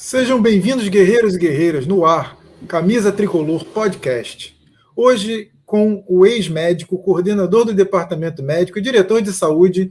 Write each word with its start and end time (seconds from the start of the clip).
Sejam 0.00 0.40
bem-vindos, 0.40 0.86
guerreiros 0.86 1.34
e 1.34 1.38
guerreiras, 1.40 1.84
no 1.84 2.06
ar, 2.06 2.38
Camisa 2.68 3.10
Tricolor 3.10 3.64
Podcast. 3.64 4.56
Hoje, 4.94 5.50
com 5.66 6.04
o 6.06 6.24
ex-médico, 6.24 7.02
coordenador 7.02 7.64
do 7.64 7.74
Departamento 7.74 8.40
Médico 8.40 8.78
e 8.78 8.80
diretor 8.80 9.20
de 9.20 9.32
saúde, 9.32 9.90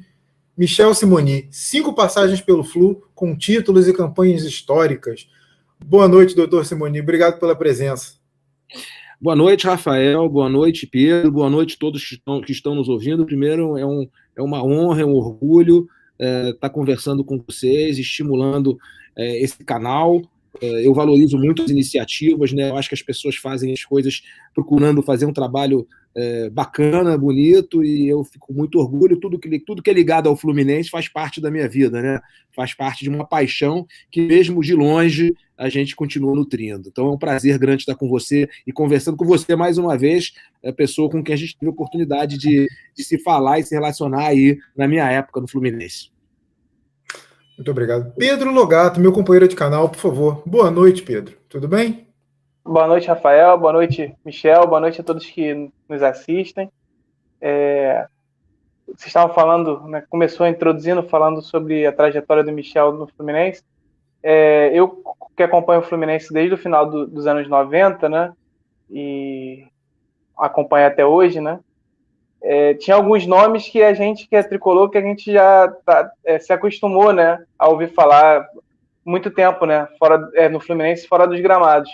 Michel 0.57 0.93
Simoni. 0.93 1.49
Cinco 1.51 1.93
passagens 1.93 2.39
pelo 2.39 2.63
Flu, 2.63 3.03
com 3.13 3.35
títulos 3.35 3.85
e 3.85 3.93
campanhas 3.93 4.43
históricas. 4.43 5.27
Boa 5.85 6.07
noite, 6.07 6.33
doutor 6.33 6.65
Simoni. 6.65 7.01
Obrigado 7.01 7.37
pela 7.37 7.53
presença. 7.53 8.13
Boa 9.19 9.35
noite, 9.35 9.67
Rafael. 9.67 10.29
Boa 10.29 10.47
noite, 10.47 10.87
Pedro. 10.87 11.33
Boa 11.33 11.49
noite 11.49 11.75
a 11.75 11.79
todos 11.79 12.07
que 12.07 12.15
estão, 12.15 12.39
que 12.39 12.53
estão 12.53 12.73
nos 12.73 12.87
ouvindo. 12.87 13.25
Primeiro, 13.25 13.77
é, 13.77 13.85
um, 13.85 14.07
é 14.37 14.41
uma 14.41 14.63
honra, 14.63 15.01
é 15.01 15.05
um 15.05 15.15
orgulho 15.15 15.85
estar 16.17 16.49
é, 16.49 16.53
tá 16.53 16.69
conversando 16.69 17.25
com 17.25 17.43
vocês, 17.45 17.99
estimulando 17.99 18.77
é, 19.17 19.41
esse 19.41 19.63
canal. 19.63 20.21
É, 20.61 20.87
eu 20.87 20.93
valorizo 20.93 21.37
muito 21.37 21.61
as 21.61 21.69
iniciativas, 21.69 22.51
né? 22.51 22.69
Eu 22.69 22.77
acho 22.77 22.89
que 22.89 22.95
as 22.95 23.01
pessoas 23.01 23.35
fazem 23.35 23.73
as 23.73 23.83
coisas 23.83 24.21
procurando 24.53 25.03
fazer 25.03 25.25
um 25.25 25.33
trabalho 25.33 25.87
é, 26.15 26.49
bacana, 26.49 27.15
bonito, 27.17 27.83
e 27.83 28.07
eu 28.07 28.23
fico 28.23 28.51
muito 28.51 28.79
orgulho. 28.79 29.19
Tudo 29.19 29.37
que, 29.37 29.59
tudo 29.59 29.83
que 29.83 29.89
é 29.89 29.93
ligado 29.93 30.27
ao 30.27 30.35
Fluminense 30.35 30.89
faz 30.89 31.07
parte 31.07 31.39
da 31.39 31.51
minha 31.51 31.69
vida, 31.69 32.01
né? 32.01 32.19
Faz 32.55 32.73
parte 32.73 33.03
de 33.03 33.09
uma 33.09 33.25
paixão 33.25 33.85
que, 34.09 34.21
mesmo 34.21 34.61
de 34.61 34.73
longe, 34.73 35.35
a 35.55 35.69
gente 35.69 35.95
continua 35.95 36.35
nutrindo. 36.35 36.89
Então 36.89 37.07
é 37.07 37.11
um 37.11 37.17
prazer 37.17 37.57
grande 37.59 37.83
estar 37.83 37.95
com 37.95 38.07
você 38.07 38.49
e 38.65 38.71
conversando 38.71 39.17
com 39.17 39.25
você 39.25 39.55
mais 39.55 39.77
uma 39.77 39.97
vez, 39.97 40.33
a 40.65 40.73
pessoa 40.73 41.09
com 41.09 41.23
quem 41.23 41.33
a 41.33 41.37
gente 41.37 41.55
teve 41.57 41.69
a 41.69 41.73
oportunidade 41.73 42.37
de, 42.37 42.67
de 42.95 43.03
se 43.03 43.19
falar 43.19 43.59
e 43.59 43.63
se 43.63 43.75
relacionar 43.75 44.27
aí 44.27 44.57
na 44.75 44.87
minha 44.87 45.09
época 45.09 45.39
no 45.39 45.47
Fluminense. 45.47 46.09
Muito 47.57 47.71
obrigado. 47.71 48.13
Pedro 48.15 48.51
Logato, 48.51 48.99
meu 48.99 49.11
companheiro 49.11 49.47
de 49.47 49.55
canal, 49.55 49.89
por 49.89 49.97
favor. 49.97 50.43
Boa 50.45 50.69
noite, 50.69 51.01
Pedro. 51.01 51.35
Tudo 51.49 51.67
bem? 51.67 52.07
Boa 52.63 52.85
noite, 52.85 53.07
Rafael. 53.07 53.57
Boa 53.57 53.73
noite, 53.73 54.15
Michel. 54.23 54.67
Boa 54.67 54.79
noite 54.79 55.01
a 55.01 55.03
todos 55.03 55.25
que 55.25 55.71
nos 55.89 56.03
assistem. 56.03 56.71
É... 57.41 58.05
Vocês 58.85 59.07
estavam 59.07 59.33
falando, 59.33 59.81
né, 59.87 60.03
começou 60.07 60.47
introduzindo, 60.47 61.01
falando 61.03 61.41
sobre 61.41 61.85
a 61.85 61.91
trajetória 61.91 62.43
do 62.43 62.51
Michel 62.51 62.93
no 62.93 63.07
Fluminense. 63.07 63.63
É, 64.21 64.71
eu 64.73 65.03
que 65.35 65.43
acompanho 65.43 65.81
o 65.81 65.83
Fluminense 65.83 66.31
desde 66.31 66.53
o 66.53 66.57
final 66.57 66.89
do, 66.89 67.07
dos 67.07 67.27
anos 67.27 67.47
90, 67.47 68.07
né? 68.07 68.33
E 68.89 69.67
acompanho 70.37 70.87
até 70.87 71.05
hoje, 71.05 71.41
né? 71.41 71.59
É, 72.49 72.75
tinha 72.75 72.95
alguns 72.95 73.27
nomes 73.27 73.67
que 73.67 73.83
a 73.83 73.93
gente 73.93 74.25
que 74.25 74.33
é 74.33 74.41
tricolor 74.41 74.89
que 74.89 74.97
a 74.97 75.01
gente 75.01 75.33
já 75.33 75.67
tá, 75.85 76.09
é, 76.23 76.39
se 76.39 76.53
acostumou, 76.53 77.11
né, 77.11 77.43
a 77.59 77.67
ouvir 77.67 77.93
falar 77.93 78.47
muito 79.03 79.29
tempo, 79.29 79.65
né, 79.65 79.85
fora 79.99 80.29
é, 80.33 80.47
no 80.47 80.61
Fluminense, 80.61 81.09
fora 81.09 81.27
dos 81.27 81.41
gramados. 81.41 81.89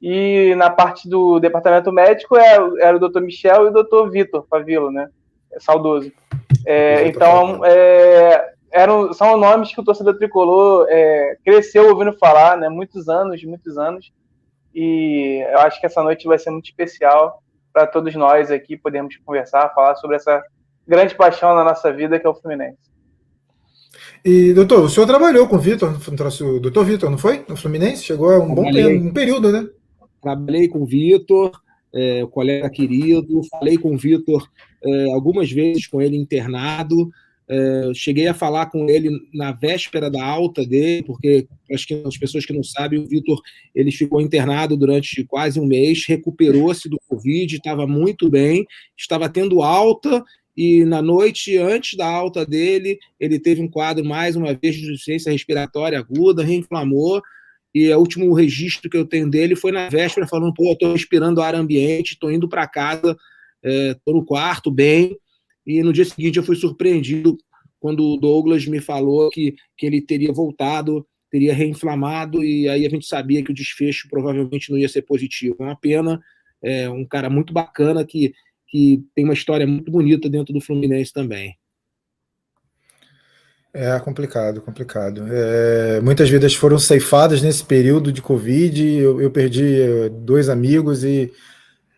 E 0.00 0.54
na 0.54 0.70
parte 0.70 1.08
do 1.08 1.40
departamento 1.40 1.90
médico 1.90 2.36
era, 2.36 2.64
é, 2.78 2.86
era 2.86 2.96
o 2.96 3.08
Dr. 3.08 3.22
Michel 3.22 3.64
e 3.64 3.70
o 3.70 3.72
Dr. 3.72 4.08
Vitor 4.08 4.46
Pavilo, 4.48 4.92
né, 4.92 5.08
é 5.52 5.58
saudoso. 5.58 6.12
É, 6.64 7.08
então 7.08 7.60
eram 8.70 9.12
são 9.12 9.36
nomes 9.36 9.74
que 9.74 9.80
o 9.80 9.84
torcedor 9.84 10.16
tricolor 10.16 10.86
cresceu 11.44 11.88
ouvindo 11.88 12.12
falar, 12.18 12.56
né, 12.56 12.68
muitos 12.68 13.08
anos, 13.08 13.42
muitos 13.42 13.76
anos. 13.76 14.12
E 14.72 15.44
eu 15.50 15.58
acho 15.58 15.80
que 15.80 15.86
essa 15.86 16.04
noite 16.04 16.28
vai 16.28 16.38
ser 16.38 16.50
muito 16.50 16.66
especial 16.66 17.42
para 17.78 17.86
todos 17.86 18.12
nós 18.16 18.50
aqui 18.50 18.76
podermos 18.76 19.16
conversar, 19.24 19.72
falar 19.72 19.94
sobre 19.94 20.16
essa 20.16 20.42
grande 20.86 21.14
paixão 21.14 21.54
na 21.54 21.62
nossa 21.62 21.92
vida 21.92 22.18
que 22.18 22.26
é 22.26 22.30
o 22.30 22.34
Fluminense. 22.34 22.76
E, 24.24 24.52
doutor, 24.52 24.82
o 24.82 24.88
senhor 24.88 25.06
trabalhou 25.06 25.46
com 25.46 25.54
o 25.54 25.60
Vitor, 25.60 25.94
o 25.94 26.60
doutor 26.60 26.84
Vitor, 26.84 27.08
não 27.08 27.18
foi? 27.18 27.44
No 27.48 27.56
Fluminense? 27.56 28.02
Chegou 28.02 28.30
a 28.30 28.38
um 28.40 28.52
Trabalhei. 28.52 28.82
bom 28.82 28.88
tempo, 28.88 29.08
um 29.08 29.12
período, 29.12 29.52
né? 29.52 29.68
Trabalhei 30.20 30.66
com 30.66 30.82
o 30.82 30.86
Vitor, 30.86 31.52
é, 31.94 32.26
colega 32.26 32.68
querido, 32.68 33.42
falei 33.48 33.78
com 33.78 33.94
o 33.94 33.96
Vitor 33.96 34.48
é, 34.84 35.12
algumas 35.12 35.48
vezes 35.48 35.86
com 35.86 36.02
ele 36.02 36.16
internado, 36.16 37.08
é, 37.50 37.90
cheguei 37.94 38.26
a 38.26 38.34
falar 38.34 38.66
com 38.66 38.88
ele 38.90 39.10
na 39.32 39.52
véspera 39.52 40.10
da 40.10 40.22
alta 40.22 40.66
dele, 40.66 41.02
porque 41.02 41.46
acho 41.72 41.86
que 41.86 41.94
as 42.04 42.16
pessoas 42.16 42.44
que 42.44 42.52
não 42.52 42.62
sabem, 42.62 42.98
o 42.98 43.06
Vitor 43.06 43.40
ele 43.74 43.90
ficou 43.90 44.20
internado 44.20 44.76
durante 44.76 45.24
quase 45.24 45.58
um 45.58 45.66
mês, 45.66 46.04
recuperou-se 46.06 46.88
do 46.88 46.98
Covid, 47.08 47.56
estava 47.56 47.86
muito 47.86 48.28
bem, 48.28 48.66
estava 48.96 49.30
tendo 49.30 49.62
alta, 49.62 50.22
e 50.54 50.84
na 50.84 51.00
noite 51.00 51.56
antes 51.56 51.96
da 51.96 52.06
alta 52.06 52.44
dele, 52.44 52.98
ele 53.18 53.38
teve 53.38 53.62
um 53.62 53.68
quadro, 53.68 54.04
mais 54.04 54.36
uma 54.36 54.52
vez, 54.52 54.74
de 54.74 54.82
insuficiência 54.82 55.32
respiratória 55.32 55.98
aguda, 55.98 56.44
reinflamou, 56.44 57.22
e 57.74 57.90
o 57.92 57.98
último 57.98 58.32
registro 58.34 58.90
que 58.90 58.96
eu 58.96 59.06
tenho 59.06 59.30
dele 59.30 59.54
foi 59.56 59.72
na 59.72 59.88
véspera, 59.88 60.26
falando: 60.26 60.52
pô, 60.52 60.72
estou 60.72 60.92
respirando 60.92 61.40
ar 61.40 61.54
ambiente, 61.54 62.12
estou 62.12 62.30
indo 62.30 62.48
para 62.48 62.66
casa, 62.66 63.16
estou 63.62 64.14
é, 64.14 64.18
no 64.18 64.24
quarto, 64.24 64.70
bem 64.70 65.16
e 65.68 65.82
no 65.82 65.92
dia 65.92 66.04
seguinte 66.04 66.38
eu 66.38 66.42
fui 66.42 66.56
surpreendido 66.56 67.36
quando 67.78 68.02
o 68.02 68.16
Douglas 68.16 68.66
me 68.66 68.80
falou 68.80 69.28
que, 69.30 69.54
que 69.76 69.86
ele 69.86 70.00
teria 70.00 70.32
voltado, 70.32 71.06
teria 71.30 71.54
reinflamado, 71.54 72.42
e 72.42 72.68
aí 72.68 72.86
a 72.86 72.90
gente 72.90 73.06
sabia 73.06 73.44
que 73.44 73.50
o 73.50 73.54
desfecho 73.54 74.08
provavelmente 74.08 74.70
não 74.70 74.78
ia 74.78 74.88
ser 74.88 75.02
positivo. 75.02 75.56
É 75.60 75.64
uma 75.64 75.76
pena, 75.76 76.20
é 76.62 76.88
um 76.88 77.04
cara 77.04 77.28
muito 77.28 77.52
bacana 77.52 78.04
que, 78.04 78.32
que 78.66 79.04
tem 79.14 79.24
uma 79.24 79.34
história 79.34 79.66
muito 79.66 79.92
bonita 79.92 80.28
dentro 80.28 80.54
do 80.54 80.60
Fluminense 80.60 81.12
também. 81.12 81.54
É 83.72 83.98
complicado, 84.00 84.62
complicado. 84.62 85.24
É, 85.30 86.00
muitas 86.00 86.28
vidas 86.30 86.54
foram 86.54 86.78
ceifadas 86.78 87.42
nesse 87.42 87.62
período 87.62 88.10
de 88.10 88.22
Covid. 88.22 88.82
Eu, 88.82 89.20
eu 89.20 89.30
perdi 89.30 89.80
é, 89.80 90.08
dois 90.08 90.48
amigos 90.48 91.04
e 91.04 91.30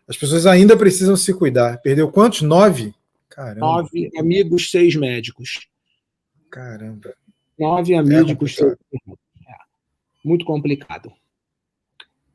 as 0.06 0.16
pessoas 0.16 0.44
ainda 0.44 0.76
precisam 0.76 1.16
se 1.16 1.32
cuidar. 1.32 1.80
Perdeu 1.80 2.10
quantos? 2.10 2.42
Nove? 2.42 2.92
Caramba. 3.40 3.60
Nove 3.60 4.10
amigos, 4.18 4.70
seis 4.70 4.94
médicos. 4.94 5.66
Caramba. 6.50 7.14
Nove 7.58 7.94
amigos, 7.94 8.52
é 8.52 8.54
seis 8.56 8.76
É. 8.92 9.54
Muito 10.22 10.44
complicado. 10.44 11.10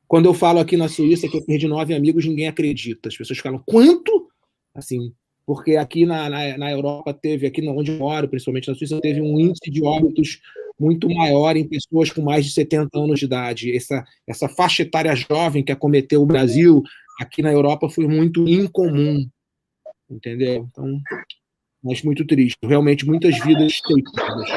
Quando 0.07 0.25
eu 0.25 0.33
falo 0.33 0.59
aqui 0.59 0.75
na 0.75 0.89
Suíça 0.89 1.29
que 1.29 1.38
eu 1.38 1.45
perdi 1.45 1.67
nove 1.67 1.93
amigos, 1.93 2.25
ninguém 2.25 2.47
acredita. 2.47 3.09
As 3.09 3.16
pessoas 3.16 3.38
falam, 3.38 3.61
quanto? 3.67 4.29
Assim, 4.73 5.13
porque 5.45 5.75
aqui 5.75 6.07
na, 6.07 6.27
na, 6.27 6.57
na 6.57 6.71
Europa 6.71 7.13
teve, 7.13 7.45
aqui 7.45 7.61
onde 7.69 7.91
eu 7.91 7.99
moro, 7.99 8.27
principalmente 8.27 8.67
na 8.67 8.73
Suíça, 8.73 8.99
teve 8.99 9.22
um 9.22 9.39
índice 9.39 9.69
de 9.69 9.83
óbitos 9.83 10.41
muito 10.79 11.07
maior 11.07 11.55
em 11.55 11.67
pessoas 11.67 12.09
com 12.11 12.23
mais 12.23 12.43
de 12.45 12.51
70 12.51 12.89
anos 12.97 13.19
de 13.19 13.25
idade. 13.25 13.75
Essa, 13.75 14.03
essa 14.25 14.49
faixa 14.49 14.81
etária 14.81 15.16
jovem 15.16 15.63
que 15.63 15.72
acometeu 15.72 16.23
o 16.23 16.25
Brasil, 16.25 16.81
aqui 17.19 17.43
na 17.43 17.51
Europa, 17.51 17.89
foi 17.89 18.07
muito 18.07 18.47
incomum 18.47 19.29
entendeu? 20.09 20.67
Então, 20.71 21.01
mas 21.83 22.01
muito 22.01 22.25
triste. 22.25 22.57
Realmente, 22.63 23.05
muitas 23.05 23.38
vidas 23.39 23.79
teipadas. 23.81 24.49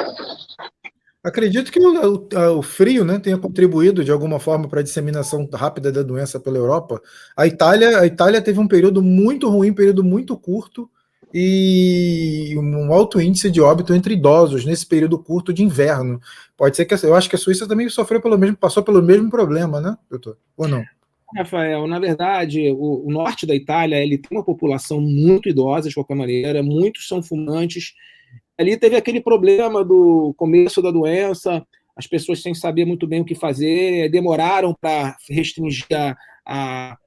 Acredito 1.22 1.70
que 1.70 1.78
o, 1.78 1.92
o, 1.92 2.58
o, 2.58 2.62
frio 2.62 3.04
né, 3.04 3.18
tenha 3.18 3.36
contribuído 3.36 4.04
de 4.04 4.10
alguma 4.10 4.38
forma 4.38 4.68
para 4.68 4.80
a 4.80 4.82
disseminação 4.82 5.48
rápida 5.52 5.92
da 5.92 6.02
doença 6.02 6.40
pela 6.40 6.56
Europa. 6.56 7.02
A 7.36 7.46
Itália, 7.46 7.98
a 7.98 8.06
Itália 8.06 8.40
teve 8.40 8.58
um 8.60 8.68
período 8.68 9.02
muito 9.02 9.48
ruim, 9.48 9.72
período 9.72 10.02
muito 10.02 10.38
curto, 10.38 10.88
e 11.32 12.54
um 12.56 12.92
alto 12.92 13.20
índice 13.20 13.50
de 13.50 13.60
óbito 13.60 13.92
entre 13.92 14.14
idosos 14.14 14.64
nesse 14.64 14.86
período 14.86 15.18
curto 15.18 15.52
de 15.52 15.62
inverno. 15.62 16.20
Pode 16.56 16.76
ser 16.76 16.86
que 16.86 16.94
eu 17.04 17.14
acho 17.14 17.28
que 17.28 17.36
a 17.36 17.38
Suíça 17.38 17.68
também 17.68 17.88
sofreu 17.88 18.20
pelo 18.20 18.38
mesmo, 18.38 18.56
passou 18.56 18.82
pelo 18.82 19.02
mesmo 19.02 19.28
problema, 19.28 19.80
né, 19.80 19.96
doutor? 20.08 20.38
Ou 20.56 20.66
não? 20.66 20.82
Rafael, 21.36 21.86
na 21.86 21.98
verdade, 21.98 22.70
o, 22.70 23.06
o, 23.06 23.10
norte 23.10 23.46
da 23.46 23.54
Itália 23.54 24.02
ele 24.02 24.16
tem 24.16 24.36
uma 24.36 24.44
população 24.44 25.00
muito 25.00 25.48
idosa, 25.48 25.88
de 25.88 25.94
qualquer 25.94 26.14
maneira, 26.14 26.62
muitos 26.62 27.06
são 27.06 27.22
fumantes. 27.22 27.92
Ali 28.56 28.76
teve 28.76 28.96
aquele 28.96 29.20
problema 29.20 29.84
do 29.84 30.34
começo 30.36 30.80
da 30.80 30.90
doença, 30.90 31.64
as 31.94 32.06
pessoas 32.06 32.40
sem 32.40 32.54
saber 32.54 32.84
muito 32.84 33.06
bem 33.06 33.20
o 33.20 33.24
que 33.24 33.34
fazer, 33.34 34.08
demoraram 34.10 34.74
para 34.80 35.16
restringir 35.28 35.86
a, 35.92 36.16
a, 36.46 36.98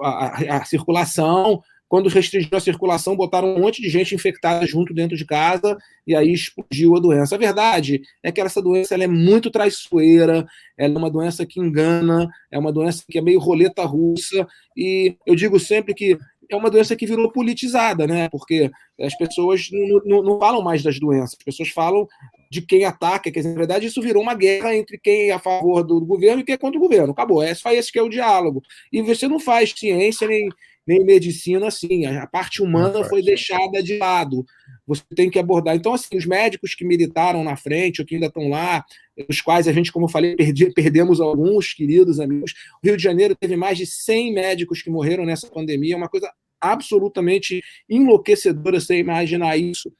a, 0.00 0.56
a, 0.56 0.64
circulação, 0.64 1.60
quando 1.88 2.08
restringiu 2.08 2.50
a 2.52 2.60
circulação, 2.60 3.16
botaram 3.16 3.54
um 3.54 3.60
monte 3.60 3.80
de 3.80 3.88
gente 3.88 4.14
infectada 4.14 4.66
junto 4.66 4.92
dentro 4.92 5.16
de 5.16 5.24
casa 5.24 5.76
e 6.06 6.14
aí 6.14 6.32
explodiu 6.32 6.96
a 6.96 7.00
doença. 7.00 7.34
A 7.34 7.38
verdade 7.38 8.02
é 8.22 8.32
que 8.32 8.40
essa 8.40 8.60
doença 8.60 8.94
ela 8.94 9.04
é 9.04 9.08
muito 9.08 9.50
traiçoeira, 9.50 10.46
ela 10.76 10.94
é 10.94 10.98
uma 10.98 11.10
doença 11.10 11.46
que 11.46 11.60
engana, 11.60 12.28
é 12.50 12.58
uma 12.58 12.72
doença 12.72 13.04
que 13.08 13.18
é 13.18 13.22
meio 13.22 13.38
roleta 13.38 13.84
russa, 13.84 14.46
e 14.76 15.16
eu 15.24 15.36
digo 15.36 15.60
sempre 15.60 15.94
que 15.94 16.18
é 16.50 16.56
uma 16.56 16.70
doença 16.70 16.94
que 16.94 17.06
virou 17.06 17.30
politizada, 17.30 18.06
né? 18.06 18.28
Porque 18.28 18.70
as 19.00 19.16
pessoas 19.16 19.68
não, 19.72 20.00
não, 20.04 20.22
não, 20.22 20.38
falam 20.38 20.62
mais 20.62 20.82
das 20.82 20.98
doenças, 20.98 21.36
as 21.38 21.44
pessoas 21.44 21.68
falam 21.70 22.06
de 22.50 22.62
quem 22.62 22.84
ataca, 22.84 23.30
dizer, 23.30 23.48
na 23.48 23.58
verdade 23.58 23.86
isso 23.86 24.00
virou 24.00 24.22
uma 24.22 24.34
guerra 24.34 24.74
entre 24.74 24.98
quem 24.98 25.30
é 25.30 25.32
a 25.32 25.38
favor 25.38 25.82
do 25.82 26.00
governo 26.04 26.40
e 26.40 26.44
quem 26.44 26.54
é 26.54 26.58
contra 26.58 26.78
o 26.78 26.82
governo. 26.82 27.12
Acabou, 27.12 27.42
é 27.42 27.54
só 27.54 27.72
esse 27.72 27.90
que 27.90 27.98
é 27.98 28.02
o 28.02 28.08
diálogo. 28.08 28.62
E 28.92 29.02
você 29.02 29.26
não 29.26 29.40
faz 29.40 29.72
ciência 29.76 30.28
nem 30.28 30.48
nem 30.86 31.04
medicina, 31.04 31.66
assim. 31.66 32.06
A 32.06 32.26
parte 32.26 32.62
humana 32.62 33.02
foi 33.04 33.22
deixada 33.22 33.82
de 33.82 33.98
lado. 33.98 34.44
Você 34.86 35.02
tem 35.14 35.28
que 35.28 35.38
abordar. 35.38 35.74
Então, 35.74 35.92
assim, 35.92 36.16
os 36.16 36.24
médicos 36.24 36.74
que 36.74 36.84
militaram 36.84 37.42
na 37.42 37.56
frente, 37.56 38.00
ou 38.00 38.06
que 38.06 38.14
ainda 38.14 38.28
estão 38.28 38.48
lá, 38.48 38.84
os 39.28 39.40
quais 39.40 39.66
a 39.66 39.72
gente, 39.72 39.90
como 39.90 40.06
eu 40.06 40.10
falei, 40.10 40.36
perdi, 40.36 40.70
perdemos 40.72 41.20
alguns 41.20 41.72
queridos 41.72 42.20
amigos. 42.20 42.52
O 42.82 42.86
Rio 42.86 42.96
de 42.96 43.02
Janeiro 43.02 43.34
teve 43.34 43.56
mais 43.56 43.76
de 43.76 43.86
100 43.86 44.32
médicos 44.32 44.82
que 44.82 44.90
morreram 44.90 45.24
nessa 45.24 45.48
pandemia, 45.48 45.94
é 45.94 45.96
uma 45.96 46.08
coisa 46.08 46.30
absolutamente 46.60 47.62
enlouquecedora 47.88 48.80
você 48.80 48.98
imaginar 48.98 49.56
isso. 49.56 49.92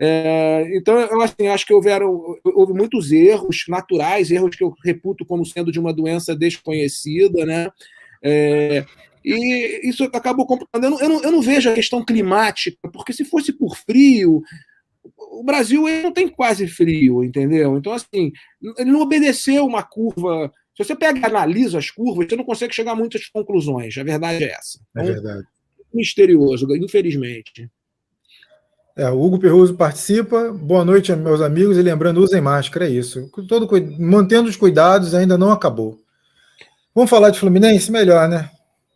É, 0.00 0.70
então, 0.74 0.98
eu 0.98 1.20
assim, 1.20 1.46
acho 1.48 1.66
que 1.66 1.74
houveram, 1.74 2.10
houve 2.44 2.72
muitos 2.72 3.12
erros 3.12 3.64
naturais, 3.68 4.30
erros 4.30 4.54
que 4.56 4.64
eu 4.64 4.74
reputo 4.84 5.24
como 5.24 5.44
sendo 5.44 5.72
de 5.72 5.78
uma 5.78 5.92
doença 5.92 6.34
desconhecida, 6.34 7.44
né? 7.44 7.68
É, 8.22 8.84
e 9.24 9.88
isso 9.88 10.04
acabou 10.04 10.46
complicando. 10.46 10.86
Eu 10.86 10.90
não, 10.90 11.00
eu, 11.00 11.08
não, 11.08 11.22
eu 11.22 11.32
não 11.32 11.42
vejo 11.42 11.70
a 11.70 11.74
questão 11.74 12.04
climática, 12.04 12.76
porque 12.92 13.12
se 13.12 13.24
fosse 13.24 13.52
por 13.52 13.76
frio, 13.76 14.42
o 15.18 15.42
Brasil 15.42 15.88
ele 15.88 16.02
não 16.02 16.12
tem 16.12 16.28
quase 16.28 16.66
frio, 16.66 17.24
entendeu? 17.24 17.76
Então, 17.76 17.92
assim, 17.92 18.32
ele 18.78 18.90
não 18.90 19.00
obedeceu 19.00 19.66
uma 19.66 19.82
curva. 19.82 20.52
Se 20.76 20.84
você 20.84 20.96
pega 20.96 21.18
e 21.18 21.24
analisa 21.24 21.78
as 21.78 21.90
curvas, 21.90 22.26
você 22.28 22.36
não 22.36 22.44
consegue 22.44 22.74
chegar 22.74 22.92
a 22.92 22.96
muitas 22.96 23.26
conclusões. 23.28 23.96
A 23.96 24.04
verdade 24.04 24.44
é 24.44 24.52
essa. 24.52 24.78
É 24.96 25.00
então, 25.00 25.10
é 25.10 25.12
verdade. 25.14 25.46
Misterioso, 25.92 26.66
infelizmente. 26.76 27.70
É, 28.96 29.08
o 29.10 29.20
Hugo 29.22 29.38
Perruso 29.38 29.74
participa. 29.74 30.52
Boa 30.52 30.84
noite, 30.84 31.14
meus 31.14 31.40
amigos. 31.40 31.76
E 31.76 31.82
lembrando, 31.82 32.22
usem 32.22 32.40
máscara, 32.40 32.86
é 32.86 32.90
isso. 32.90 33.30
Todo, 33.48 33.68
mantendo 33.98 34.48
os 34.48 34.56
cuidados, 34.56 35.14
ainda 35.14 35.38
não 35.38 35.50
acabou. 35.50 35.98
Vamos 36.94 37.10
falar 37.10 37.30
de 37.30 37.38
Fluminense? 37.38 37.90
Melhor, 37.90 38.28
né? 38.28 38.50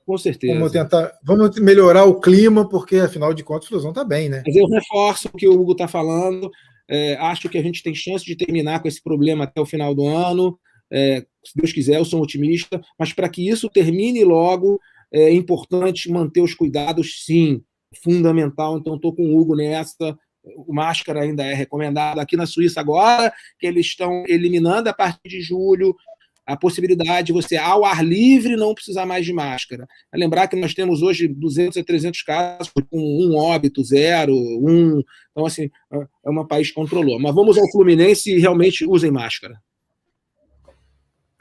Com 0.06 0.17
certeza. 0.17 0.55
Vamos 0.55 0.70
tentar, 0.70 1.12
vamos 1.20 1.58
melhorar 1.58 2.05
o 2.05 2.20
clima, 2.20 2.69
porque 2.69 2.97
afinal 2.97 3.35
de 3.35 3.43
contas 3.43 3.67
o 3.67 3.69
Flusão 3.70 3.91
está 3.91 4.05
bem, 4.05 4.29
né? 4.29 4.44
Mas 4.47 4.55
eu 4.55 4.67
reforço 4.69 5.26
o 5.26 5.37
que 5.37 5.49
o 5.49 5.61
Hugo 5.61 5.73
está 5.73 5.88
falando. 5.88 6.49
É, 6.88 7.17
acho 7.17 7.49
que 7.49 7.58
a 7.58 7.62
gente 7.62 7.82
tem 7.82 7.93
chance 7.93 8.25
de 8.25 8.37
terminar 8.37 8.81
com 8.81 8.87
esse 8.87 9.03
problema 9.03 9.43
até 9.44 9.61
o 9.61 9.67
final 9.67 9.93
do 9.97 10.06
ano. 10.06 10.56
É, 10.93 11.26
se 11.44 11.56
Deus 11.56 11.73
quiser, 11.73 11.99
eu 11.99 12.05
sou 12.05 12.23
otimista. 12.23 12.81
Mas 12.97 13.12
para 13.12 13.29
que 13.29 13.49
isso 13.49 13.69
termine 13.69 14.23
logo, 14.23 14.79
é 15.12 15.32
importante 15.32 16.08
manter 16.08 16.41
os 16.41 16.55
cuidados, 16.55 17.25
sim, 17.25 17.61
fundamental. 18.05 18.79
Então, 18.79 18.94
estou 18.94 19.12
com 19.12 19.25
o 19.25 19.37
Hugo 19.37 19.56
nessa. 19.56 20.17
O 20.56 20.73
máscara 20.73 21.23
ainda 21.23 21.43
é 21.43 21.53
recomendado 21.53 22.20
aqui 22.20 22.37
na 22.37 22.47
Suíça 22.47 22.79
agora, 22.79 23.32
que 23.58 23.67
eles 23.67 23.87
estão 23.87 24.23
eliminando 24.29 24.88
a 24.88 24.93
partir 24.93 25.29
de 25.29 25.41
julho 25.41 25.97
a 26.46 26.56
possibilidade 26.56 27.26
de 27.26 27.32
você, 27.32 27.56
ao 27.56 27.84
ar 27.84 28.04
livre, 28.04 28.56
não 28.56 28.72
precisar 28.72 29.04
mais 29.04 29.26
de 29.26 29.32
máscara. 29.32 29.87
É 30.12 30.16
lembrar 30.16 30.46
que 30.46 30.54
nós 30.54 30.72
temos 30.72 31.02
hoje 31.02 31.26
200 31.26 31.76
a 31.76 31.84
300 31.84 32.22
casos, 32.22 32.70
com 32.70 32.84
um 32.93 33.37
óbito, 33.37 33.82
zero, 33.82 34.32
um. 34.32 35.02
Então, 35.32 35.44
assim, 35.44 35.69
é 35.90 36.31
um 36.31 36.46
país 36.46 36.69
que 36.69 36.75
controlou. 36.75 37.19
Mas 37.19 37.34
vamos 37.34 37.58
ao 37.58 37.69
Fluminense 37.72 38.32
e 38.32 38.38
realmente 38.38 38.87
usem 38.87 39.10
máscara. 39.10 39.60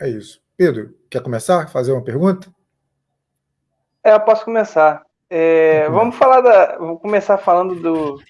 É 0.02 0.10
isso. 0.10 0.42
Pedro, 0.58 0.96
quer 1.10 1.22
começar? 1.22 1.68
Fazer 1.68 1.92
uma 1.92 2.04
pergunta? 2.04 2.52
É, 4.04 4.14
eu 4.14 4.20
posso 4.22 4.44
começar. 4.44 5.06
É, 5.30 5.88
vamos 5.90 6.16
falar 6.16 6.42
da. 6.42 6.78
Vou 6.78 7.00
começar 7.00 7.38
falando 7.38 7.76
do, 7.76 8.22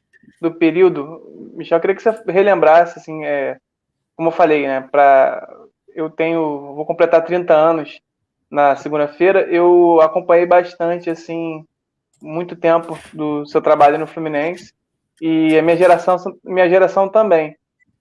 do 0.41 0.53
período. 0.53 1.53
Michel, 1.55 1.77
eu 1.77 1.81
queria 1.81 1.95
que 1.95 2.01
você 2.01 2.11
relembrasse, 2.27 2.99
assim, 2.99 3.23
é, 3.23 3.57
como 4.15 4.29
eu 4.29 4.33
falei, 4.33 4.67
né, 4.67 4.81
para 4.81 5.64
eu 5.95 6.09
tenho, 6.09 6.75
vou 6.75 6.85
completar 6.85 7.23
30 7.23 7.53
anos 7.53 7.99
na 8.51 8.75
segunda-feira, 8.75 9.41
eu 9.49 9.99
acompanhei 10.01 10.45
bastante, 10.45 11.09
assim, 11.09 11.65
muito 12.21 12.55
tempo 12.55 12.97
do 13.13 13.45
seu 13.45 13.61
trabalho 13.61 13.97
no 13.97 14.05
Fluminense 14.05 14.73
e 15.21 15.57
a 15.57 15.61
minha 15.61 15.77
geração, 15.77 16.17
minha 16.43 16.69
geração 16.69 17.07
também. 17.07 17.57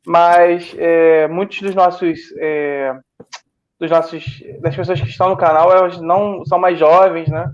Mas 0.06 0.74
é, 0.76 1.28
muitos 1.28 1.60
dos 1.62 1.74
nossos, 1.74 2.20
é, 2.38 2.94
dos 3.78 3.90
nossos, 3.90 4.42
das 4.60 4.76
pessoas 4.76 5.00
que 5.00 5.08
estão 5.08 5.30
no 5.30 5.36
canal, 5.36 5.72
elas 5.72 6.00
não 6.00 6.44
são 6.44 6.58
mais 6.58 6.78
jovens, 6.78 7.28
né? 7.28 7.50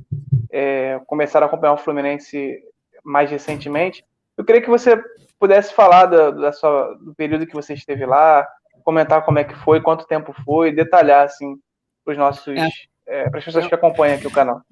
É, 0.51 1.01
começaram 1.07 1.47
a 1.47 1.49
acompanhar 1.49 1.75
o 1.75 1.79
Fluminense 1.79 2.59
mais 3.05 3.31
recentemente. 3.31 4.05
Eu 4.37 4.45
queria 4.45 4.63
que 4.63 4.71
você 4.71 5.01
pudesse 5.39 5.73
falar 5.73 6.07
da, 6.07 6.31
da 6.31 6.53
sua, 6.53 6.95
do 7.01 7.15
período 7.15 7.47
que 7.47 7.55
você 7.55 7.75
esteve 7.75 8.05
lá, 8.05 8.47
comentar 8.85 9.25
como 9.25 9.39
é 9.39 9.45
que 9.45 9.55
foi, 9.55 9.81
quanto 9.81 10.07
tempo 10.07 10.35
foi, 10.45 10.73
detalhar 10.73 11.25
assim 11.25 11.57
para 12.05 12.13
os 12.13 12.19
nossos, 12.19 12.57
é. 12.57 12.69
É, 13.07 13.29
para 13.29 13.39
as 13.39 13.45
pessoas 13.45 13.67
que 13.67 13.75
acompanham 13.75 14.17
aqui 14.17 14.27
o 14.27 14.31
canal. 14.31 14.63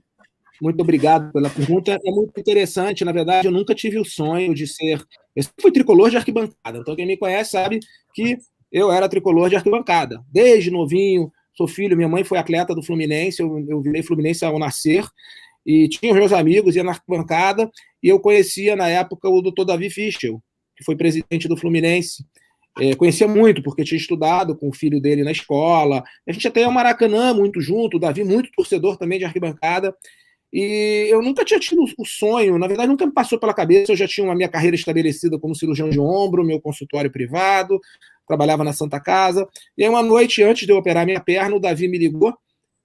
Muito 0.60 0.80
obrigado 0.80 1.32
pela 1.32 1.48
pergunta. 1.48 1.98
É 2.04 2.10
muito 2.10 2.38
interessante. 2.38 3.04
Na 3.04 3.12
verdade, 3.12 3.46
eu 3.46 3.52
nunca 3.52 3.74
tive 3.74 3.98
o 3.98 4.04
sonho 4.04 4.54
de 4.54 4.66
ser. 4.66 5.00
Eu 5.34 5.44
sempre 5.44 5.62
fui 5.62 5.72
tricolor 5.72 6.10
de 6.10 6.16
arquibancada. 6.16 6.78
Então, 6.78 6.96
quem 6.96 7.06
me 7.06 7.16
conhece 7.16 7.52
sabe 7.52 7.78
que 8.12 8.38
eu 8.70 8.90
era 8.90 9.08
tricolor 9.08 9.48
de 9.48 9.56
arquibancada. 9.56 10.22
Desde 10.30 10.70
novinho, 10.70 11.32
sou 11.54 11.68
filho, 11.68 11.96
minha 11.96 12.08
mãe 12.08 12.24
foi 12.24 12.38
atleta 12.38 12.74
do 12.74 12.82
Fluminense, 12.82 13.40
eu, 13.40 13.64
eu 13.68 13.80
virei 13.80 14.02
Fluminense 14.02 14.44
ao 14.44 14.58
nascer. 14.58 15.04
E 15.64 15.88
tinha 15.88 16.12
os 16.12 16.18
meus 16.18 16.32
amigos, 16.32 16.76
ia 16.76 16.82
na 16.82 16.92
arquibancada, 16.92 17.70
e 18.02 18.08
eu 18.08 18.18
conhecia 18.18 18.74
na 18.74 18.88
época 18.88 19.28
o 19.28 19.42
doutor 19.42 19.64
Davi 19.64 19.90
Fischel, 19.90 20.42
que 20.76 20.84
foi 20.84 20.96
presidente 20.96 21.46
do 21.46 21.56
Fluminense. 21.56 22.24
É, 22.78 22.94
conhecia 22.94 23.26
muito, 23.26 23.62
porque 23.62 23.84
tinha 23.84 23.98
estudado 23.98 24.56
com 24.56 24.68
o 24.68 24.72
filho 24.72 25.00
dele 25.00 25.24
na 25.24 25.32
escola. 25.32 26.02
A 26.26 26.32
gente 26.32 26.46
até 26.46 26.60
ia 26.60 26.66
ao 26.66 26.72
Maracanã 26.72 27.34
muito 27.34 27.60
junto, 27.60 27.96
o 27.96 28.00
Davi, 28.00 28.24
muito 28.24 28.50
torcedor 28.52 28.96
também 28.96 29.18
de 29.18 29.24
arquibancada. 29.24 29.94
E 30.52 31.06
eu 31.10 31.20
nunca 31.20 31.44
tinha 31.44 31.60
tido 31.60 31.84
o 31.98 32.04
sonho, 32.06 32.58
na 32.58 32.66
verdade, 32.66 32.88
nunca 32.88 33.04
me 33.06 33.12
passou 33.12 33.38
pela 33.38 33.52
cabeça. 33.52 33.92
Eu 33.92 33.96
já 33.96 34.06
tinha 34.06 34.24
uma 34.26 34.34
minha 34.34 34.48
carreira 34.48 34.76
estabelecida 34.76 35.38
como 35.38 35.54
cirurgião 35.54 35.90
de 35.90 36.00
ombro, 36.00 36.44
meu 36.44 36.60
consultório 36.60 37.10
privado, 37.10 37.78
trabalhava 38.26 38.64
na 38.64 38.72
Santa 38.72 39.00
Casa. 39.00 39.46
E 39.76 39.84
aí, 39.84 39.90
uma 39.90 40.02
noite 40.02 40.42
antes 40.42 40.66
de 40.66 40.72
eu 40.72 40.76
operar 40.76 41.04
minha 41.04 41.20
perna, 41.20 41.56
o 41.56 41.60
Davi 41.60 41.88
me 41.88 41.98
ligou 41.98 42.34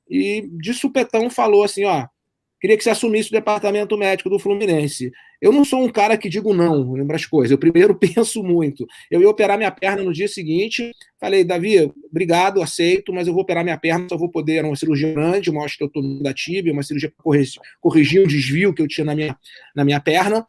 e 0.09 0.49
de 0.59 0.73
supetão 0.73 1.29
falou 1.29 1.63
assim: 1.63 1.85
Ó, 1.85 2.05
queria 2.63 2.77
que 2.77 2.83
você 2.85 2.91
assumisse 2.91 3.27
o 3.27 3.33
departamento 3.33 3.97
médico 3.97 4.29
do 4.29 4.39
Fluminense. 4.39 5.11
Eu 5.41 5.51
não 5.51 5.65
sou 5.65 5.83
um 5.83 5.89
cara 5.89 6.17
que 6.17 6.29
digo 6.29 6.53
não, 6.53 6.93
lembra 6.93 7.17
as 7.17 7.25
coisas. 7.25 7.51
Eu 7.51 7.57
primeiro 7.57 7.93
penso 7.99 8.41
muito. 8.41 8.87
Eu 9.11 9.21
ia 9.21 9.29
operar 9.29 9.57
minha 9.57 9.69
perna 9.69 10.01
no 10.01 10.13
dia 10.13 10.29
seguinte. 10.29 10.93
Falei, 11.19 11.43
Davi, 11.43 11.91
obrigado, 12.09 12.61
aceito, 12.61 13.11
mas 13.11 13.27
eu 13.27 13.33
vou 13.33 13.43
operar 13.43 13.65
minha 13.65 13.77
perna, 13.77 14.07
só 14.07 14.17
vou 14.17 14.29
poder. 14.29 14.59
Era 14.59 14.67
uma 14.67 14.77
cirurgia 14.77 15.13
grande, 15.13 15.49
uma 15.49 15.65
osteotomia 15.65 16.23
da 16.23 16.33
tíbia, 16.33 16.71
uma 16.71 16.83
cirurgia 16.83 17.11
para 17.11 17.21
corrigir, 17.21 17.61
corrigir 17.81 18.23
um 18.23 18.27
desvio 18.27 18.73
que 18.73 18.81
eu 18.81 18.87
tinha 18.87 19.03
na 19.03 19.13
minha, 19.13 19.37
na 19.75 19.83
minha 19.83 19.99
perna. 19.99 20.47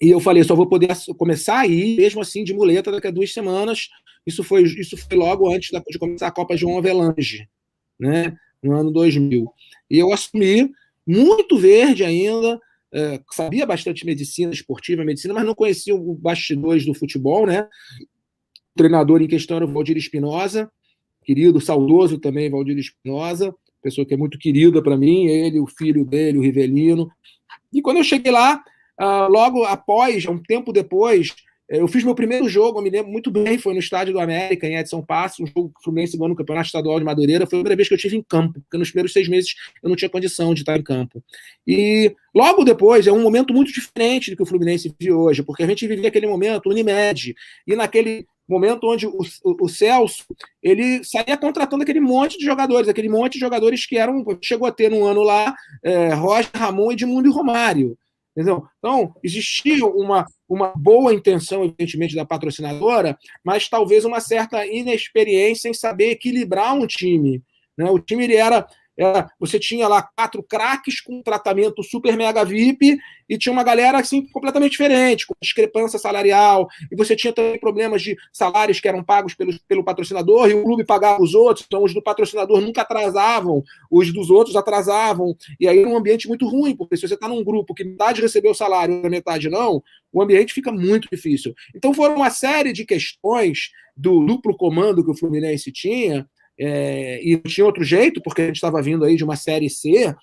E 0.00 0.10
eu 0.10 0.20
falei, 0.20 0.44
só 0.44 0.54
vou 0.54 0.68
poder 0.68 0.90
começar 1.18 1.58
aí, 1.58 1.96
mesmo 1.96 2.20
assim, 2.20 2.44
de 2.44 2.54
muleta 2.54 2.92
daqui 2.92 3.08
a 3.08 3.10
duas 3.10 3.32
semanas. 3.32 3.88
Isso 4.24 4.44
foi, 4.44 4.62
isso 4.62 4.96
foi 4.96 5.16
logo 5.16 5.52
antes 5.52 5.70
de 5.88 5.98
começar 5.98 6.28
a 6.28 6.32
Copa 6.32 6.56
João 6.56 6.78
Avelange, 6.78 7.48
né? 7.98 8.36
No 8.62 8.76
ano 8.76 8.92
2000. 8.92 9.52
E 9.90 9.98
eu 9.98 10.12
assumi, 10.12 10.70
muito 11.10 11.58
verde 11.58 12.04
ainda, 12.04 12.60
é, 12.92 13.20
sabia 13.32 13.66
bastante 13.66 14.06
medicina 14.06 14.52
esportiva, 14.52 15.04
medicina, 15.04 15.34
mas 15.34 15.44
não 15.44 15.54
conhecia 15.54 15.94
o 15.94 16.14
bastidores 16.14 16.84
do 16.86 16.94
futebol, 16.94 17.46
né? 17.46 17.68
O 18.74 18.78
treinador 18.78 19.20
em 19.20 19.26
questão 19.26 19.56
era 19.56 19.66
o 19.66 19.72
Valdir 19.72 19.96
Espinosa, 19.96 20.70
querido, 21.24 21.60
saudoso 21.60 22.18
também, 22.18 22.50
Valdir 22.50 22.78
Espinosa, 22.78 23.54
pessoa 23.82 24.06
que 24.06 24.14
é 24.14 24.16
muito 24.16 24.38
querida 24.38 24.82
para 24.82 24.96
mim, 24.96 25.26
ele, 25.26 25.58
o 25.58 25.66
filho 25.66 26.04
dele, 26.04 26.38
o 26.38 26.42
Rivelino. 26.42 27.10
E 27.72 27.82
quando 27.82 27.98
eu 27.98 28.04
cheguei 28.04 28.30
lá, 28.30 28.62
ah, 28.98 29.26
logo 29.26 29.64
após, 29.64 30.26
um 30.26 30.38
tempo 30.38 30.72
depois, 30.72 31.34
eu 31.70 31.86
fiz 31.86 32.02
meu 32.02 32.16
primeiro 32.16 32.48
jogo, 32.48 32.78
eu 32.78 32.82
me 32.82 32.90
lembro 32.90 33.12
muito 33.12 33.30
bem, 33.30 33.56
foi 33.56 33.72
no 33.72 33.78
Estádio 33.78 34.12
do 34.12 34.18
América, 34.18 34.66
em 34.66 34.76
Edson 34.76 35.00
Passo, 35.02 35.44
um 35.44 35.46
jogo 35.46 35.68
que 35.68 35.78
o 35.78 35.84
Fluminense 35.84 36.16
ganhou 36.16 36.28
no 36.28 36.34
Campeonato 36.34 36.66
Estadual 36.66 36.98
de 36.98 37.04
Madureira. 37.04 37.46
Foi 37.46 37.58
a 37.58 37.62
primeira 37.62 37.76
vez 37.76 37.86
que 37.86 37.94
eu 37.94 37.96
estive 37.96 38.16
em 38.16 38.22
campo, 38.22 38.60
porque 38.60 38.76
nos 38.76 38.90
primeiros 38.90 39.12
seis 39.12 39.28
meses 39.28 39.54
eu 39.80 39.88
não 39.88 39.94
tinha 39.94 40.10
condição 40.10 40.52
de 40.52 40.62
estar 40.62 40.76
em 40.76 40.82
campo. 40.82 41.22
E 41.64 42.12
logo 42.34 42.64
depois, 42.64 43.06
é 43.06 43.12
um 43.12 43.22
momento 43.22 43.54
muito 43.54 43.72
diferente 43.72 44.32
do 44.32 44.36
que 44.36 44.42
o 44.42 44.46
Fluminense 44.46 44.92
vive 44.98 45.12
hoje, 45.12 45.44
porque 45.44 45.62
a 45.62 45.66
gente 45.66 45.86
vivia 45.86 46.08
aquele 46.08 46.26
momento, 46.26 46.68
Unimed, 46.68 47.36
e 47.64 47.76
naquele 47.76 48.26
momento 48.48 48.88
onde 48.88 49.06
o, 49.06 49.20
o, 49.44 49.64
o, 49.64 49.68
Celso 49.68 50.24
ele 50.60 51.04
saía 51.04 51.36
contratando 51.36 51.84
aquele 51.84 52.00
monte 52.00 52.36
de 52.36 52.44
jogadores, 52.44 52.88
aquele 52.88 53.08
monte 53.08 53.34
de 53.34 53.38
jogadores 53.38 53.86
que 53.86 53.96
eram 53.96 54.24
chegou 54.42 54.66
a 54.66 54.72
ter 54.72 54.90
no 54.90 55.04
ano 55.04 55.22
lá 55.22 55.54
é, 55.84 56.12
Roger, 56.14 56.50
Ramon, 56.52 56.90
Edmundo 56.90 57.28
e 57.28 57.32
Romário. 57.32 57.96
Entendeu? 58.34 58.64
Então, 58.78 59.14
existia 59.22 59.84
uma, 59.86 60.26
uma 60.50 60.72
boa 60.76 61.14
intenção, 61.14 61.64
evidentemente, 61.64 62.16
da 62.16 62.26
patrocinadora, 62.26 63.16
mas 63.44 63.68
talvez 63.68 64.04
uma 64.04 64.18
certa 64.18 64.66
inexperiência 64.66 65.68
em 65.68 65.74
saber 65.74 66.10
equilibrar 66.10 66.74
um 66.74 66.88
time. 66.88 67.40
Né? 67.78 67.88
O 67.88 68.00
time 68.00 68.24
ele 68.24 68.34
era, 68.34 68.66
Era, 69.00 69.30
você 69.40 69.58
tinha 69.58 69.88
lá 69.88 70.02
quatro 70.02 70.42
craques 70.42 71.00
com 71.00 71.22
tratamento 71.22 71.82
super 71.82 72.14
mega 72.18 72.44
VIP 72.44 72.98
e 73.26 73.38
tinha 73.38 73.50
uma 73.50 73.64
galera 73.64 73.98
assim 73.98 74.26
completamente 74.26 74.72
diferente, 74.72 75.26
com 75.26 75.34
discrepância 75.40 75.98
salarial, 75.98 76.68
e 76.92 76.96
você 76.96 77.16
tinha 77.16 77.32
também 77.32 77.58
problemas 77.58 78.02
de 78.02 78.14
salários 78.30 78.78
que 78.78 78.86
eram 78.86 79.02
pagos 79.02 79.32
pelo, 79.32 79.58
pelo 79.66 79.82
patrocinador 79.82 80.50
e 80.50 80.54
o 80.54 80.62
clube 80.62 80.84
pagava 80.84 81.22
os 81.22 81.34
outros, 81.34 81.64
então 81.66 81.82
os 81.82 81.94
do 81.94 82.02
patrocinador 82.02 82.60
nunca 82.60 82.82
atrasavam, 82.82 83.62
os 83.90 84.12
dos 84.12 84.28
outros 84.28 84.54
atrasavam, 84.54 85.34
e 85.58 85.66
aí 85.66 85.78
era 85.78 85.88
um 85.88 85.96
ambiente 85.96 86.28
muito 86.28 86.46
ruim, 86.46 86.76
porque 86.76 86.96
se 86.96 87.08
você 87.08 87.14
está 87.14 87.26
num 87.26 87.42
grupo 87.42 87.72
que 87.72 87.84
metade 87.84 88.20
recebeu 88.20 88.50
o 88.50 88.54
salário 88.54 89.00
e 89.02 89.08
metade 89.08 89.48
não, 89.48 89.82
o 90.12 90.20
ambiente 90.20 90.52
fica 90.52 90.70
muito 90.70 91.08
difícil. 91.10 91.54
Então 91.74 91.94
foram 91.94 92.16
uma 92.16 92.28
série 92.28 92.74
de 92.74 92.84
questões 92.84 93.70
do 93.96 94.26
duplo 94.26 94.54
comando 94.56 95.02
que 95.02 95.10
o 95.10 95.16
Fluminense 95.16 95.72
tinha, 95.72 96.28
é, 96.60 97.20
e 97.24 97.38
tinha 97.38 97.64
outro 97.64 97.82
jeito, 97.82 98.20
porque 98.22 98.42
a 98.42 98.46
gente 98.46 98.56
estava 98.56 98.82
vindo 98.82 99.04
aí 99.04 99.16
de 99.16 99.24
uma 99.24 99.34
Série 99.34 99.70
C, 99.70 100.14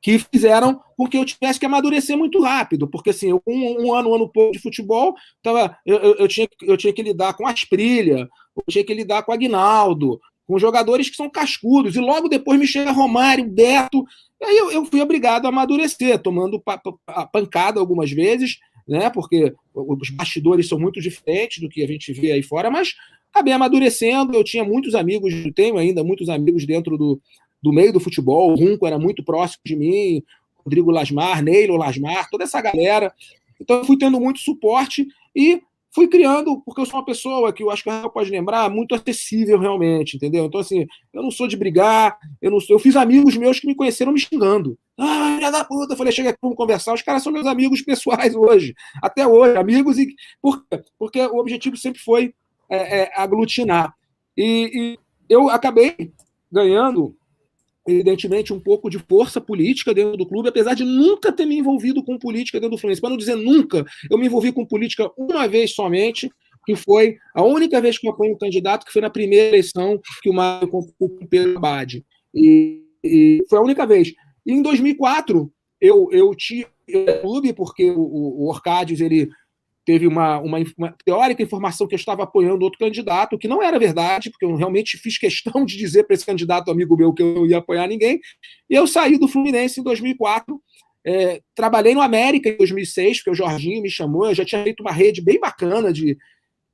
que 0.00 0.18
fizeram 0.18 0.80
com 0.96 1.06
que 1.06 1.18
eu 1.18 1.24
tivesse 1.24 1.60
que 1.60 1.66
amadurecer 1.66 2.16
muito 2.16 2.40
rápido, 2.40 2.88
porque 2.88 3.10
assim, 3.10 3.30
eu, 3.30 3.42
um, 3.46 3.86
um 3.86 3.94
ano, 3.94 4.10
um 4.10 4.14
ano 4.14 4.28
pouco 4.28 4.52
de 4.52 4.58
futebol, 4.58 5.14
tava, 5.42 5.76
eu, 5.84 5.98
eu, 5.98 6.14
eu, 6.14 6.28
tinha, 6.28 6.48
eu 6.62 6.76
tinha 6.76 6.92
que 6.92 7.02
lidar 7.02 7.34
com 7.34 7.46
Asprilha, 7.46 8.28
eu 8.56 8.64
tinha 8.68 8.84
que 8.84 8.94
lidar 8.94 9.22
com 9.22 9.32
Agnaldo, 9.32 10.18
com 10.46 10.58
jogadores 10.58 11.10
que 11.10 11.16
são 11.16 11.28
cascudos, 11.28 11.94
e 11.94 12.00
logo 12.00 12.28
depois 12.28 12.58
me 12.58 12.66
chega 12.66 12.90
Romário, 12.90 13.48
Beto, 13.48 14.04
e 14.40 14.44
aí 14.44 14.56
eu, 14.56 14.70
eu 14.70 14.84
fui 14.86 15.00
obrigado 15.00 15.44
a 15.44 15.50
amadurecer, 15.50 16.18
tomando 16.20 16.58
pa, 16.58 16.78
pa, 16.78 17.26
pancada 17.26 17.78
algumas 17.78 18.10
vezes, 18.10 18.58
né? 18.88 19.10
Porque 19.10 19.54
os 19.74 20.10
bastidores 20.10 20.68
são 20.68 20.78
muito 20.78 21.00
diferentes 21.00 21.60
do 21.60 21.68
que 21.68 21.82
a 21.82 21.86
gente 21.86 22.12
vê 22.12 22.32
aí 22.32 22.42
fora, 22.42 22.70
mas 22.70 22.94
acabei 23.30 23.52
amadurecendo. 23.52 24.34
Eu 24.34 24.42
tinha 24.42 24.64
muitos 24.64 24.94
amigos, 24.94 25.32
tenho 25.54 25.76
ainda 25.76 26.02
muitos 26.02 26.28
amigos 26.28 26.66
dentro 26.66 26.96
do, 26.96 27.20
do 27.62 27.72
meio 27.72 27.92
do 27.92 28.00
futebol. 28.00 28.52
O 28.52 28.56
Runco 28.56 28.86
era 28.86 28.98
muito 28.98 29.22
próximo 29.22 29.60
de 29.64 29.76
mim, 29.76 30.22
Rodrigo 30.56 30.90
Lasmar, 30.90 31.42
Neilo 31.42 31.76
Lasmar, 31.76 32.28
toda 32.30 32.44
essa 32.44 32.60
galera. 32.60 33.12
Então 33.60 33.76
eu 33.76 33.84
fui 33.84 33.98
tendo 33.98 34.18
muito 34.20 34.40
suporte 34.40 35.06
e 35.34 35.60
fui 35.94 36.08
criando, 36.08 36.60
porque 36.64 36.80
eu 36.80 36.86
sou 36.86 36.98
uma 36.98 37.04
pessoa 37.04 37.52
que 37.52 37.62
eu 37.62 37.70
acho 37.70 37.82
que 37.82 37.90
o 37.90 38.10
pode 38.10 38.30
lembrar, 38.30 38.70
muito 38.70 38.94
acessível 38.94 39.58
realmente, 39.58 40.16
entendeu? 40.16 40.44
Então, 40.44 40.60
assim, 40.60 40.86
eu 41.12 41.22
não 41.22 41.30
sou 41.30 41.48
de 41.48 41.56
brigar, 41.56 42.18
eu 42.40 42.50
não 42.50 42.60
sou. 42.60 42.76
Eu 42.76 42.80
fiz 42.80 42.96
amigos 42.96 43.36
meus 43.36 43.58
que 43.58 43.66
me 43.66 43.74
conheceram 43.74 44.12
me 44.12 44.20
xingando. 44.20 44.78
Ah, 44.98 45.34
filha 45.36 45.50
da 45.50 45.64
puta, 45.64 45.94
eu 45.94 45.96
falei, 45.96 46.12
chega 46.12 46.30
aqui, 46.30 46.38
vamos 46.42 46.56
conversar. 46.56 46.92
Os 46.92 47.02
caras 47.02 47.22
são 47.22 47.32
meus 47.32 47.46
amigos 47.46 47.80
pessoais 47.82 48.34
hoje, 48.34 48.74
até 49.02 49.26
hoje, 49.26 49.56
amigos, 49.56 49.98
e 49.98 50.14
por 50.40 50.64
quê? 50.66 50.82
porque 50.98 51.20
o 51.20 51.38
objetivo 51.38 51.76
sempre 51.76 52.00
foi 52.00 52.34
é, 52.68 53.02
é, 53.02 53.12
aglutinar. 53.14 53.94
E, 54.36 54.70
e 54.74 54.98
eu 55.28 55.48
acabei 55.48 56.12
ganhando 56.50 57.16
evidentemente, 57.88 58.52
um 58.52 58.60
pouco 58.60 58.90
de 58.90 58.98
força 58.98 59.40
política 59.40 59.94
dentro 59.94 60.16
do 60.16 60.26
clube, 60.26 60.48
apesar 60.48 60.74
de 60.74 60.84
nunca 60.84 61.32
ter 61.32 61.46
me 61.46 61.58
envolvido 61.58 62.04
com 62.04 62.18
política 62.18 62.60
dentro 62.60 62.76
do 62.76 62.80
Fluminense. 62.80 63.00
Para 63.00 63.10
não 63.10 63.16
dizer 63.16 63.36
nunca, 63.36 63.84
eu 64.10 64.18
me 64.18 64.26
envolvi 64.26 64.52
com 64.52 64.66
política 64.66 65.10
uma 65.16 65.48
vez 65.48 65.74
somente, 65.74 66.30
que 66.66 66.76
foi 66.76 67.16
a 67.34 67.42
única 67.42 67.80
vez 67.80 67.98
que 67.98 68.06
eu 68.06 68.12
apoio 68.12 68.34
um 68.34 68.38
candidato, 68.38 68.84
que 68.84 68.92
foi 68.92 69.00
na 69.00 69.10
primeira 69.10 69.48
eleição 69.48 69.98
que 70.22 70.28
o 70.28 70.34
Mário 70.34 70.68
com 70.68 70.86
o 70.98 71.26
Pedro. 71.26 71.60
E, 72.34 72.82
e, 73.02 73.38
foi 73.48 73.58
a 73.58 73.62
única 73.62 73.86
vez. 73.86 74.12
E 74.44 74.52
em 74.52 74.60
2004, 74.60 75.50
eu, 75.80 76.08
eu 76.12 76.34
tinha 76.34 76.66
o 76.92 77.20
clube, 77.20 77.52
porque 77.52 77.90
o, 77.90 78.48
o 78.48 78.52
ele 79.00 79.28
teve 79.88 80.06
uma, 80.06 80.38
uma, 80.38 80.58
uma, 80.76 80.94
teórica 81.02 81.42
informação 81.42 81.88
que 81.88 81.94
eu 81.94 81.98
estava 81.98 82.22
apoiando 82.22 82.62
outro 82.62 82.78
candidato, 82.78 83.38
que 83.38 83.48
não 83.48 83.62
era 83.62 83.78
verdade, 83.78 84.28
porque 84.30 84.44
eu 84.44 84.54
realmente 84.54 84.98
fiz 84.98 85.16
questão 85.16 85.64
de 85.64 85.78
dizer 85.78 86.04
para 86.04 86.12
esse 86.12 86.26
candidato 86.26 86.70
amigo 86.70 86.94
meu 86.94 87.10
que 87.14 87.22
eu 87.22 87.36
não 87.36 87.46
ia 87.46 87.56
apoiar 87.56 87.88
ninguém. 87.88 88.20
E 88.68 88.74
eu 88.74 88.86
saí 88.86 89.18
do 89.18 89.26
Fluminense 89.26 89.80
em 89.80 89.82
2004. 89.82 90.60
É, 91.06 91.40
trabalhei 91.54 91.94
no 91.94 92.02
América 92.02 92.50
em 92.50 92.58
2006, 92.58 93.20
porque 93.20 93.30
o 93.30 93.34
Jorginho 93.34 93.80
me 93.80 93.88
chamou. 93.88 94.26
Eu 94.26 94.34
já 94.34 94.44
tinha 94.44 94.62
feito 94.62 94.82
uma 94.82 94.92
rede 94.92 95.22
bem 95.22 95.40
bacana 95.40 95.90
de 95.90 96.18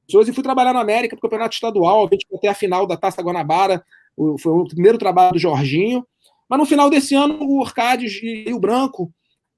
pessoas 0.04 0.26
e 0.26 0.32
fui 0.32 0.42
trabalhar 0.42 0.72
no 0.72 0.80
América, 0.80 1.14
no 1.14 1.22
campeonato 1.22 1.54
estadual. 1.54 2.10
Até 2.34 2.48
a 2.48 2.54
final 2.54 2.84
da 2.84 2.96
Taça 2.96 3.22
Guanabara. 3.22 3.84
Foi 4.40 4.52
o 4.52 4.64
primeiro 4.64 4.98
trabalho 4.98 5.34
do 5.34 5.38
Jorginho. 5.38 6.04
Mas 6.50 6.58
no 6.58 6.66
final 6.66 6.90
desse 6.90 7.14
ano, 7.14 7.38
o 7.40 7.60
Orcades 7.60 8.18
e 8.20 8.52
o 8.52 8.58
Branco 8.58 9.12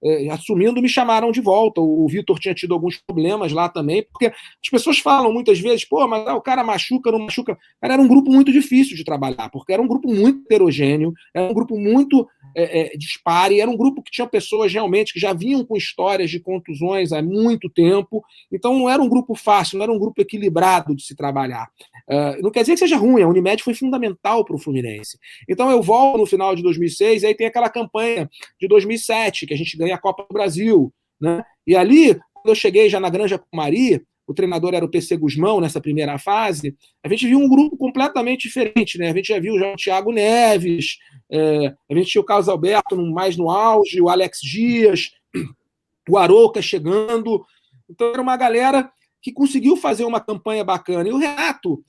é, 0.07 0.31
assumindo, 0.31 0.81
me 0.81 0.89
chamaram 0.89 1.33
de 1.33 1.41
volta. 1.41 1.81
O, 1.81 2.07
Vitor 2.09 2.39
tinha 2.39 2.55
tido 2.55 2.73
alguns 2.73 2.97
problemas 2.97 3.53
lá 3.53 3.69
também, 3.69 4.07
porque 4.11 4.27
as 4.27 4.71
pessoas 4.71 4.99
falam 4.99 5.33
muitas 5.33 5.59
vezes, 5.59 5.85
pô, 5.85 6.07
mas 6.07 6.27
ah, 6.27 6.35
o 6.35 6.41
cara 6.41 6.63
machuca, 6.63 7.11
não 7.11 7.19
machuca. 7.19 7.59
Era 7.83 8.01
um 8.01 8.07
grupo 8.07 8.31
muito 8.31 8.53
difícil 8.53 8.97
de 8.97 9.05
trabalhar, 9.05 9.51
porque 9.51 9.73
era 9.73 9.83
um 9.83 9.89
grupo 9.89 10.13
muito 10.13 10.45
heterogêneo, 10.45 11.13
era 11.35 11.51
um 11.51 11.55
grupo 11.55 11.79
muito 11.79 12.29
é, 12.57 12.95
é, 12.95 12.97
dispare, 12.97 13.61
era 13.61 13.71
um 13.71 13.77
grupo 13.77 14.03
que 14.03 14.11
tinha 14.11 14.27
pessoas 14.27 14.73
realmente 14.73 15.13
que 15.13 15.21
já 15.21 15.35
vinham 15.35 15.63
com 15.63 15.77
histórias 15.77 16.31
de 16.31 16.41
contusões 16.41 17.13
há 17.13 17.23
muito 17.23 17.69
tempo, 17.69 18.25
então 18.51 18.79
não 18.79 18.89
era 18.89 19.03
um 19.03 19.09
grupo 19.09 19.35
fácil, 19.35 19.77
não 19.77 19.85
era 19.85 19.93
um 19.93 19.99
grupo 19.99 20.23
equilibrado 20.23 20.97
de 20.97 21.03
se 21.03 21.15
trabalhar. 21.15 21.69
Uh, 22.09 22.43
não 22.43 22.51
quer 22.51 22.61
dizer 22.61 22.73
que 22.73 22.79
seja 22.79 22.97
ruim, 22.97 23.23
a 23.23 23.29
Unimed 23.29 23.63
foi 23.63 23.75
fundamental 23.75 24.43
para 24.43 24.57
o 24.57 24.59
Fluminense. 24.59 25.19
Então 25.47 25.71
eu 25.71 25.83
volto 25.83 26.19
no 26.19 26.27
final 26.27 26.57
de 26.57 26.63
2006, 26.63 27.23
e 27.23 27.27
aí 27.27 27.35
tem 27.35 27.47
aquela 27.47 27.69
campanha 27.69 28.29
de 28.59 28.67
2007, 28.67 29.47
que 29.47 29.53
a 29.53 29.57
gente 29.57 29.77
ganha 29.77 29.95
a 29.95 30.01
Copa 30.01 30.25
do 30.27 30.33
Brasil, 30.33 30.91
né? 31.21 31.45
E 31.67 31.77
ali, 31.77 32.15
quando 32.33 32.49
eu 32.49 32.55
cheguei 32.55 32.89
já 32.89 32.99
na 32.99 33.11
Granja 33.11 33.39
Comari, 33.39 34.03
o 34.27 34.35
treinador 34.35 34.75
era 34.75 34.85
o 34.85 34.91
PC 34.91 35.17
Guzmão 35.17 35.61
nessa 35.61 35.81
primeira 35.81 36.19
fase, 36.19 36.77
a 37.03 37.09
gente 37.09 37.27
viu 37.27 37.39
um 37.39 37.49
grupo 37.49 37.77
completamente 37.77 38.43
diferente, 38.43 38.99
né? 38.99 39.11
A 39.11 39.15
gente 39.15 39.29
já 39.29 39.39
viu 39.39 39.59
já 39.59 39.73
o 39.73 39.77
Thiago 39.77 40.13
Neves, 40.13 40.99
é, 41.31 41.75
a 41.91 41.95
gente 41.95 42.11
tinha 42.11 42.21
o 42.21 42.25
Carlos 42.25 42.49
Alberto 42.49 42.97
mais 42.97 43.37
no 43.37 43.51
auge, 43.51 44.01
o 44.01 44.09
Alex 44.09 44.41
Dias, 44.41 45.11
o 46.09 46.19
Aroca 46.19 46.61
chegando. 46.61 47.45
Então 47.89 48.11
era 48.11 48.21
uma 48.23 48.37
galera 48.37 48.91
que 49.23 49.33
conseguiu 49.33 49.77
fazer 49.77 50.05
uma 50.05 50.21
campanha 50.21 50.65
bacana. 50.65 51.09
E 51.09 51.13
o 51.13 51.19
Renato, 51.19 51.83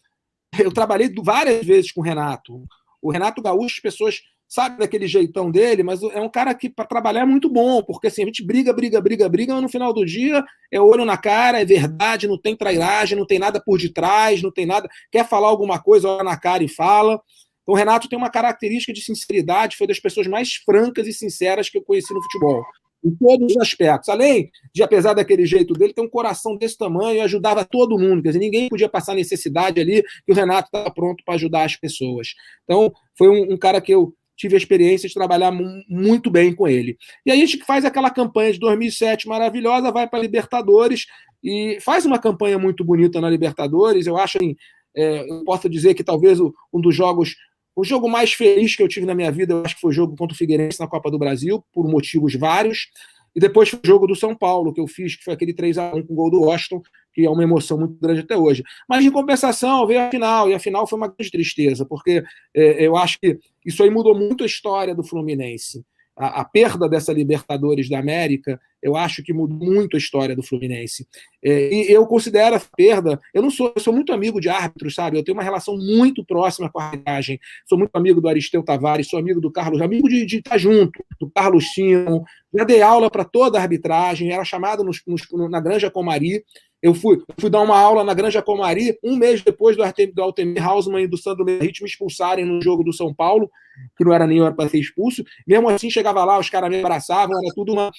eu 0.60 0.72
trabalhei 0.72 1.12
várias 1.24 1.66
vezes 1.66 1.92
com 1.92 2.02
o 2.02 2.04
Renato. 2.04 2.64
O 3.02 3.12
Renato 3.12 3.42
Gaúcho, 3.42 3.76
as 3.76 3.82
pessoas 3.82 4.22
sabe 4.48 4.80
daquele 4.80 5.08
jeitão 5.08 5.52
dele, 5.52 5.84
mas 5.84 6.02
é 6.02 6.22
um 6.22 6.30
cara 6.30 6.54
que 6.56 6.70
para 6.70 6.86
trabalhar 6.86 7.22
é 7.22 7.26
muito 7.26 7.50
bom, 7.50 7.84
porque 7.84 8.08
assim, 8.08 8.24
a 8.24 8.26
gente 8.26 8.46
briga, 8.46 8.72
briga, 8.72 9.02
briga, 9.02 9.28
briga, 9.28 9.54
mas 9.54 9.62
no 9.62 9.70
final 9.70 9.94
do 9.94 10.06
dia 10.06 10.44
é 10.72 10.80
olho 10.80 11.04
na 11.04 11.18
cara, 11.18 11.62
é 11.62 11.66
verdade, 11.66 12.28
não 12.28 12.40
tem 12.40 12.56
trairagem, 12.56 13.18
não 13.18 13.26
tem 13.26 13.40
nada 13.40 13.62
por 13.64 13.78
detrás, 13.78 14.42
não 14.42 14.52
tem 14.52 14.66
nada. 14.66 14.88
Quer 15.12 15.28
falar 15.28 15.50
alguma 15.50 15.80
coisa, 15.80 16.08
olha 16.08 16.24
na 16.24 16.38
cara 16.38 16.64
e 16.64 16.70
fala. 16.70 17.20
Então 17.64 17.76
o 17.76 17.78
Renato 17.78 18.08
tem 18.08 18.18
uma 18.18 18.30
característica 18.30 18.94
de 18.94 19.02
sinceridade, 19.02 19.76
foi 19.76 19.88
das 19.88 20.00
pessoas 20.00 20.28
mais 20.28 20.54
francas 20.66 21.06
e 21.06 21.14
sinceras 21.14 21.70
que 21.70 21.78
eu 21.78 21.84
conheci 21.84 22.14
no 22.14 22.24
futebol. 22.24 22.64
Em 23.04 23.14
todos 23.16 23.52
os 23.52 23.62
aspectos. 23.62 24.10
Além 24.10 24.50
de, 24.74 24.82
apesar 24.82 25.14
daquele 25.14 25.46
jeito 25.46 25.74
dele, 25.74 25.94
ter 25.94 26.02
um 26.02 26.10
coração 26.10 26.56
desse 26.58 26.78
tamanho 26.78 27.18
e 27.18 27.22
ajudava 27.22 27.64
todo 27.66 28.00
mundo. 28.00 28.24
Quer 28.24 28.30
dizer, 28.30 28.40
ninguém 28.40 28.70
podia 28.70 28.90
passar 28.90 29.14
necessidade 29.14 29.80
ali 29.80 30.02
que 30.26 30.32
o 30.32 30.36
Renato 30.36 30.68
estava 30.68 30.90
pronto 30.92 31.24
para 31.26 31.36
ajudar 31.36 31.66
as 31.66 31.76
pessoas. 31.76 32.30
Então, 32.64 32.92
foi 33.18 33.30
um, 33.30 33.54
um 33.54 33.58
cara 33.58 33.80
que 33.80 33.94
eu 33.94 34.14
tive 34.38 34.56
a 34.56 34.58
experiência 34.58 35.10
de 35.10 35.14
trabalhar 35.14 35.52
muito 35.90 36.30
bem 36.30 36.54
com 36.54 36.68
ele. 36.68 36.98
E 37.26 37.32
aí 37.32 37.42
a 37.42 37.46
gente 37.46 37.66
faz 37.66 37.84
aquela 37.84 38.12
campanha 38.12 38.54
de 38.54 38.60
2007 38.60 39.28
maravilhosa, 39.28 39.92
vai 39.92 40.08
para 40.08 40.20
a 40.20 40.22
Libertadores 40.22 41.08
e 41.44 41.80
faz 41.82 42.06
uma 42.06 42.20
campanha 42.20 42.60
muito 42.60 42.84
bonita 42.86 43.20
na 43.20 43.30
Libertadores. 43.30 44.06
Eu 44.06 44.18
acho, 44.18 44.38
assim, 44.38 44.56
é, 44.96 45.30
eu 45.30 45.44
posso 45.44 45.68
dizer 45.68 45.96
que 45.96 46.04
talvez 46.04 46.40
um 46.40 46.80
dos 46.80 46.96
jogos, 46.96 47.36
o 47.76 47.84
jogo 47.84 48.08
mais 48.08 48.34
feliz 48.34 48.76
que 48.76 48.84
eu 48.84 48.88
tive 48.88 49.06
na 49.06 49.16
minha 49.16 49.32
vida, 49.32 49.54
eu 49.54 49.64
acho 49.66 49.76
que 49.76 49.82
foi 49.82 49.90
o 49.90 49.94
jogo 49.94 50.16
contra 50.16 50.36
o 50.36 50.38
Figueirense 50.38 50.80
na 50.80 50.88
Copa 50.88 51.10
do 51.10 51.18
Brasil, 51.20 51.64
por 51.74 51.88
motivos 51.90 52.36
vários. 52.36 52.88
E 53.36 53.40
depois 53.40 53.70
foi 53.70 53.80
o 53.84 53.88
jogo 53.88 54.08
do 54.08 54.16
São 54.16 54.36
Paulo, 54.36 54.74
que 54.74 54.82
eu 54.82 54.88
fiz, 54.88 55.16
que 55.16 55.24
foi 55.24 55.34
aquele 55.34 55.54
3 55.54 55.78
a 55.78 55.94
1 55.96 56.04
com 56.04 56.14
o 56.14 56.16
gol 56.16 56.32
do 56.32 56.42
Washington, 56.42 56.82
que 57.18 57.26
é 57.26 57.30
uma 57.30 57.42
emoção 57.42 57.80
muito 57.80 57.98
grande 58.00 58.22
até 58.22 58.38
hoje. 58.38 58.64
Mas, 58.88 59.04
em 59.04 59.10
compensação, 59.10 59.88
veio 59.88 60.02
a 60.02 60.12
final, 60.12 60.48
e 60.52 60.54
a 60.54 60.60
final 60.60 60.86
foi 60.86 60.98
uma 60.98 61.08
grande 61.08 61.32
tristeza, 61.32 61.84
porque 61.84 62.24
é, 62.56 62.86
eu 62.86 62.96
acho 62.96 63.18
que 63.20 63.40
isso 63.66 63.82
aí 63.82 63.90
mudou 63.90 64.16
muito 64.16 64.44
a 64.44 64.48
história 64.48 64.94
do 64.94 65.04
Fluminense 65.04 65.84
a, 66.18 66.42
a, 66.42 66.46
perda 66.46 66.90
dessa 66.90 67.14
Libertadores 67.14 67.88
da 67.88 68.00
América, 68.00 68.60
eu 68.82 68.96
acho 68.96 69.24
que 69.24 69.32
mudou 69.32 69.58
muito 69.58 69.96
a 69.96 70.00
história 70.00 70.36
do 70.36 70.42
Fluminense. 70.42 71.08
É, 71.44 71.74
e 71.74 71.92
eu 71.92 72.06
considero 72.08 72.56
a 72.56 72.62
perda. 72.76 73.20
Eu 73.34 73.42
não 73.42 73.52
sou, 73.52 73.72
eu 73.76 73.82
sou 73.82 73.94
muito 73.94 74.12
amigo 74.12 74.42
de 74.42 74.50
árbitros, 74.50 74.96
sabe? 74.96 75.18
Eu 75.18 75.24
tenho 75.24 75.38
uma 75.38 75.44
relação 75.44 75.78
muito 75.78 76.26
próxima 76.26 76.70
com 76.72 76.80
a 76.80 76.86
arbitragem. 76.86 77.40
Sou 77.68 77.78
muito 77.78 77.96
amigo 77.96 78.20
do 78.20 78.28
Aristeu 78.28 78.64
Tavares, 78.64 79.08
sou 79.08 79.20
amigo 79.20 79.40
do 79.40 79.52
Carlos, 79.52 79.82
amigo 79.82 80.10
de, 80.10 80.26
estar 80.26 80.58
junto, 80.58 81.04
do 81.20 81.30
Carlos 81.30 81.72
Simon. 81.74 82.24
Já 82.58 82.64
dei 82.64 82.82
aula 82.82 83.12
para 83.12 83.24
toda 83.24 83.60
a 83.60 83.62
arbitragem, 83.62 84.32
era 84.32 84.44
chamado 84.44 84.84
nos, 84.84 85.04
nos, 85.06 85.22
na 85.48 85.60
Granja 85.60 85.92
Comari. 85.92 86.44
Eu 86.82 86.96
fui, 86.96 87.22
fui 87.40 87.52
dar 87.52 87.62
uma 87.62 87.78
aula 87.78 88.04
na 88.04 88.16
Granja 88.16 88.42
Comari 88.42 88.98
um 89.04 89.16
mês 89.16 89.44
depois 89.44 89.78
do, 89.78 89.84
do 90.14 90.22
Altemir 90.24 90.66
Hausmann 90.66 91.04
e 91.04 91.08
do 91.08 91.18
Sandro 91.18 91.46
Merit 91.46 91.84
me 91.84 91.90
expulsarem 91.90 92.46
no 92.46 92.60
jogo 92.60 92.84
do 92.84 92.92
São 92.92 93.14
Paulo, 93.14 93.48
que 93.96 94.04
não 94.04 94.12
era 94.12 94.26
nem 94.26 94.40
para 94.56 94.70
ser 94.70 94.80
expulso. 94.80 95.24
Mesmo 95.46 95.70
assim, 95.70 95.92
chegava 95.92 96.26
lá, 96.26 96.40
os 96.40 96.50
caras 96.50 96.70
me 96.70 96.80
abraçavam, 96.80 97.38
era 97.38 97.54
tudo 97.54 97.74
uma, 97.74 97.92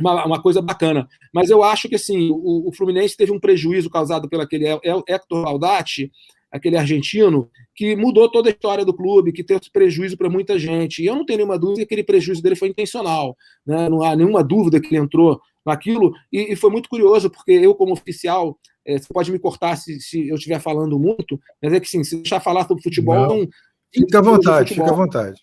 uma, 0.00 0.26
uma, 0.26 0.42
coisa 0.42 0.62
bacana. 0.62 1.06
Mas 1.32 1.50
eu 1.50 1.62
acho 1.62 1.86
que 1.86 1.96
assim, 1.96 2.30
o, 2.30 2.68
o, 2.68 2.72
Fluminense 2.72 3.16
teve 3.16 3.32
um 3.32 3.40
prejuízo 3.40 3.90
causado 3.90 4.30
pelo 4.30 4.42
aquele 4.42 4.66
Hector 5.06 5.42
Laudati, 5.44 6.10
aquele 6.54 6.76
argentino, 6.76 7.50
que 7.74 7.96
mudou 7.96 8.30
toda 8.30 8.48
a 8.48 8.52
história 8.52 8.84
do 8.84 8.94
clube, 8.94 9.32
que 9.32 9.42
teve 9.42 9.62
prejuízo 9.72 10.16
para 10.16 10.30
muita 10.30 10.56
gente. 10.56 11.02
E 11.02 11.06
eu 11.06 11.16
não 11.16 11.26
tenho 11.26 11.38
nenhuma 11.38 11.58
dúvida 11.58 11.78
que 11.78 11.82
aquele 11.82 12.04
prejuízo 12.04 12.40
dele 12.40 12.54
foi 12.54 12.68
intencional. 12.68 13.36
Né? 13.66 13.88
Não 13.88 14.04
há 14.04 14.14
nenhuma 14.14 14.44
dúvida 14.44 14.80
que 14.80 14.86
ele 14.86 15.02
entrou 15.02 15.40
naquilo. 15.66 16.12
E, 16.32 16.52
e 16.52 16.56
foi 16.56 16.70
muito 16.70 16.88
curioso, 16.88 17.28
porque 17.28 17.50
eu, 17.50 17.74
como 17.74 17.92
oficial, 17.92 18.56
é, 18.86 18.96
você 18.96 19.12
pode 19.12 19.32
me 19.32 19.38
cortar 19.40 19.74
se, 19.76 20.00
se 20.00 20.28
eu 20.28 20.36
estiver 20.36 20.60
falando 20.60 20.96
muito, 20.96 21.40
mas 21.60 21.72
é 21.72 21.80
que 21.80 21.88
sim, 21.88 22.04
se 22.04 22.18
deixar 22.18 22.38
falar 22.38 22.68
sobre 22.68 22.84
futebol. 22.84 23.26
Não. 23.26 23.48
Fica 23.92 24.20
à 24.20 24.22
vontade, 24.22 24.74
fica 24.74 24.90
à 24.90 24.94
vontade. 24.94 25.42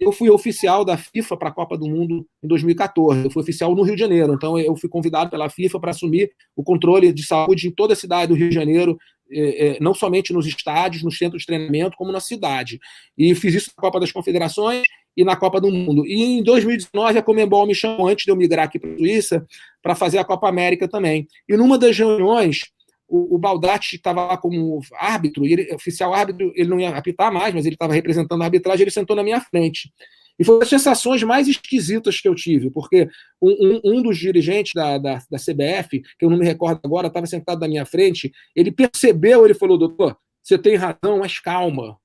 Eu 0.00 0.10
fui 0.10 0.28
oficial 0.28 0.84
da 0.84 0.96
FIFA 0.96 1.36
para 1.36 1.48
a 1.50 1.52
Copa 1.52 1.78
do 1.78 1.86
Mundo 1.86 2.26
em 2.42 2.48
2014. 2.48 3.24
Eu 3.24 3.30
fui 3.30 3.42
oficial 3.42 3.74
no 3.74 3.82
Rio 3.82 3.94
de 3.94 4.00
Janeiro. 4.00 4.34
Então, 4.34 4.58
eu 4.58 4.74
fui 4.76 4.88
convidado 4.88 5.30
pela 5.30 5.48
FIFA 5.48 5.80
para 5.80 5.90
assumir 5.90 6.30
o 6.56 6.62
controle 6.62 7.12
de 7.12 7.24
saúde 7.24 7.68
em 7.68 7.70
toda 7.70 7.92
a 7.92 7.96
cidade 7.96 8.28
do 8.28 8.34
Rio 8.34 8.48
de 8.48 8.54
Janeiro, 8.54 8.98
é, 9.30 9.66
é, 9.66 9.78
não 9.80 9.94
somente 9.94 10.32
nos 10.32 10.46
estádios, 10.46 11.02
nos 11.02 11.16
centros 11.18 11.42
de 11.42 11.46
treinamento, 11.46 11.96
como 11.96 12.12
na 12.12 12.20
cidade. 12.20 12.78
E 13.16 13.34
fiz 13.34 13.54
isso 13.54 13.70
na 13.76 13.80
Copa 13.80 14.00
das 14.00 14.12
Confederações 14.12 14.82
e 15.16 15.24
na 15.24 15.36
Copa 15.36 15.60
do 15.60 15.70
Mundo. 15.70 16.06
E 16.06 16.22
em 16.22 16.42
2019, 16.42 17.18
a 17.18 17.22
Comembol 17.22 17.66
me 17.66 17.74
chamou, 17.74 18.08
antes 18.08 18.24
de 18.24 18.30
eu 18.30 18.36
migrar 18.36 18.66
aqui 18.66 18.78
para 18.78 18.92
a 18.92 18.96
Suíça, 18.96 19.46
para 19.82 19.94
fazer 19.94 20.18
a 20.18 20.24
Copa 20.24 20.48
América 20.48 20.88
também. 20.88 21.26
E 21.48 21.56
numa 21.56 21.78
das 21.78 21.96
reuniões, 21.96 22.60
o, 23.08 23.38
Baldatti 23.38 23.96
estava 23.96 24.24
lá 24.24 24.36
como 24.36 24.80
árbitro, 24.94 25.44
ele, 25.44 25.72
oficial 25.74 26.12
árbitro, 26.12 26.52
ele 26.56 26.68
não 26.68 26.80
ia 26.80 26.90
apitar 26.90 27.32
mais, 27.32 27.54
mas 27.54 27.64
ele 27.64 27.74
estava 27.74 27.92
representando 27.92 28.42
a 28.42 28.46
arbitragem, 28.46 28.82
ele 28.82 28.90
sentou 28.90 29.14
na 29.14 29.22
minha 29.22 29.40
frente. 29.40 29.92
E 30.38 30.44
foi 30.44 30.60
as 30.62 30.68
sensações 30.68 31.22
mais 31.22 31.46
esquisitas 31.46 32.20
que 32.20 32.28
eu 32.28 32.34
tive, 32.34 32.70
porque 32.70 33.08
um, 33.40 33.50
um, 33.50 33.80
um 33.84 34.02
dos 34.02 34.18
dirigentes 34.18 34.72
da, 34.74 34.98
da, 34.98 35.22
da, 35.30 35.38
CBF, 35.38 36.02
que 36.18 36.24
eu 36.24 36.30
não 36.30 36.38
me 36.38 36.44
recordo 36.44 36.80
agora, 36.84 37.06
estava 37.06 37.26
sentado 37.26 37.60
na 37.60 37.68
minha 37.68 37.86
frente, 37.86 38.32
ele 38.54 38.72
percebeu, 38.72 39.44
ele 39.44 39.54
falou, 39.54 39.78
doutor, 39.78 40.16
você 40.42 40.58
tem 40.58 40.74
razão, 40.74 41.18
mas 41.20 41.38
calma. 41.38 41.96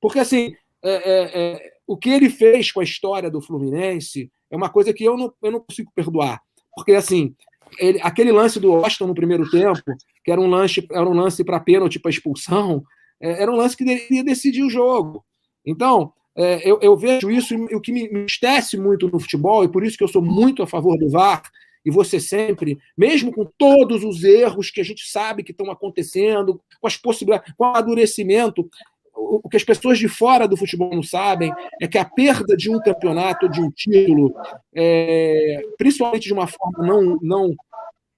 Porque, 0.00 0.18
assim, 0.18 0.54
é, 0.82 0.90
é, 0.90 1.40
é, 1.40 1.72
o 1.86 1.96
que 1.96 2.10
ele 2.10 2.30
fez 2.30 2.70
com 2.70 2.80
a 2.80 2.84
história 2.84 3.30
do 3.30 3.40
Fluminense 3.40 4.30
é 4.50 4.56
uma 4.56 4.68
coisa 4.68 4.92
que 4.92 5.04
eu 5.04 5.16
não, 5.16 5.32
eu 5.42 5.50
não 5.50 5.60
consigo 5.60 5.90
perdoar. 5.94 6.40
Porque, 6.74 6.92
assim, 6.92 7.34
ele, 7.78 8.00
aquele 8.00 8.30
lance 8.30 8.60
do 8.60 8.72
Austin 8.72 9.04
no 9.04 9.14
primeiro 9.14 9.50
tempo, 9.50 9.82
que 10.24 10.30
era 10.30 10.40
um 10.40 10.46
lance, 10.48 10.86
era 10.90 11.08
um 11.08 11.14
lance 11.14 11.42
para 11.42 11.60
pênalti, 11.60 11.98
para 11.98 12.10
expulsão, 12.10 12.84
é, 13.20 13.42
era 13.42 13.50
um 13.50 13.56
lance 13.56 13.76
que 13.76 13.84
deveria 13.84 14.22
decidir 14.22 14.62
o 14.62 14.70
jogo. 14.70 15.24
Então, 15.64 16.12
é, 16.36 16.68
eu, 16.68 16.78
eu, 16.82 16.96
vejo 16.96 17.30
isso, 17.30 17.54
e 17.54 17.74
o 17.74 17.80
que 17.80 17.90
me, 17.92 18.24
estesse 18.26 18.76
muito 18.76 19.08
no 19.08 19.18
futebol, 19.18 19.64
e 19.64 19.68
por 19.68 19.84
isso 19.84 19.96
que 19.96 20.04
eu 20.04 20.08
sou 20.08 20.22
muito 20.22 20.62
a 20.62 20.66
favor 20.66 20.98
do 20.98 21.08
VAR, 21.08 21.42
e 21.84 21.90
você 21.90 22.18
sempre, 22.18 22.78
mesmo 22.98 23.32
com 23.32 23.46
todos 23.56 24.04
os 24.04 24.22
erros 24.24 24.70
que 24.70 24.80
a 24.80 24.84
gente 24.84 25.08
sabe 25.08 25.42
que 25.42 25.52
estão 25.52 25.70
acontecendo, 25.70 26.60
com 26.80 26.86
as 26.86 26.96
possibilidades, 26.96 27.54
com 27.56 27.64
o 27.64 27.68
amadurecimento, 27.68 28.68
o 29.16 29.48
que 29.48 29.56
as 29.56 29.64
pessoas 29.64 29.98
de 29.98 30.08
fora 30.08 30.46
do 30.46 30.56
futebol 30.56 30.90
não 30.94 31.02
sabem 31.02 31.52
é 31.80 31.88
que 31.88 31.96
a 31.96 32.04
perda 32.04 32.56
de 32.56 32.70
um 32.70 32.78
campeonato, 32.80 33.48
de 33.48 33.60
um 33.60 33.70
título, 33.70 34.34
é, 34.74 35.62
principalmente 35.78 36.24
de 36.24 36.32
uma 36.32 36.46
forma 36.46 36.86
não, 36.86 37.18
não, 37.22 37.54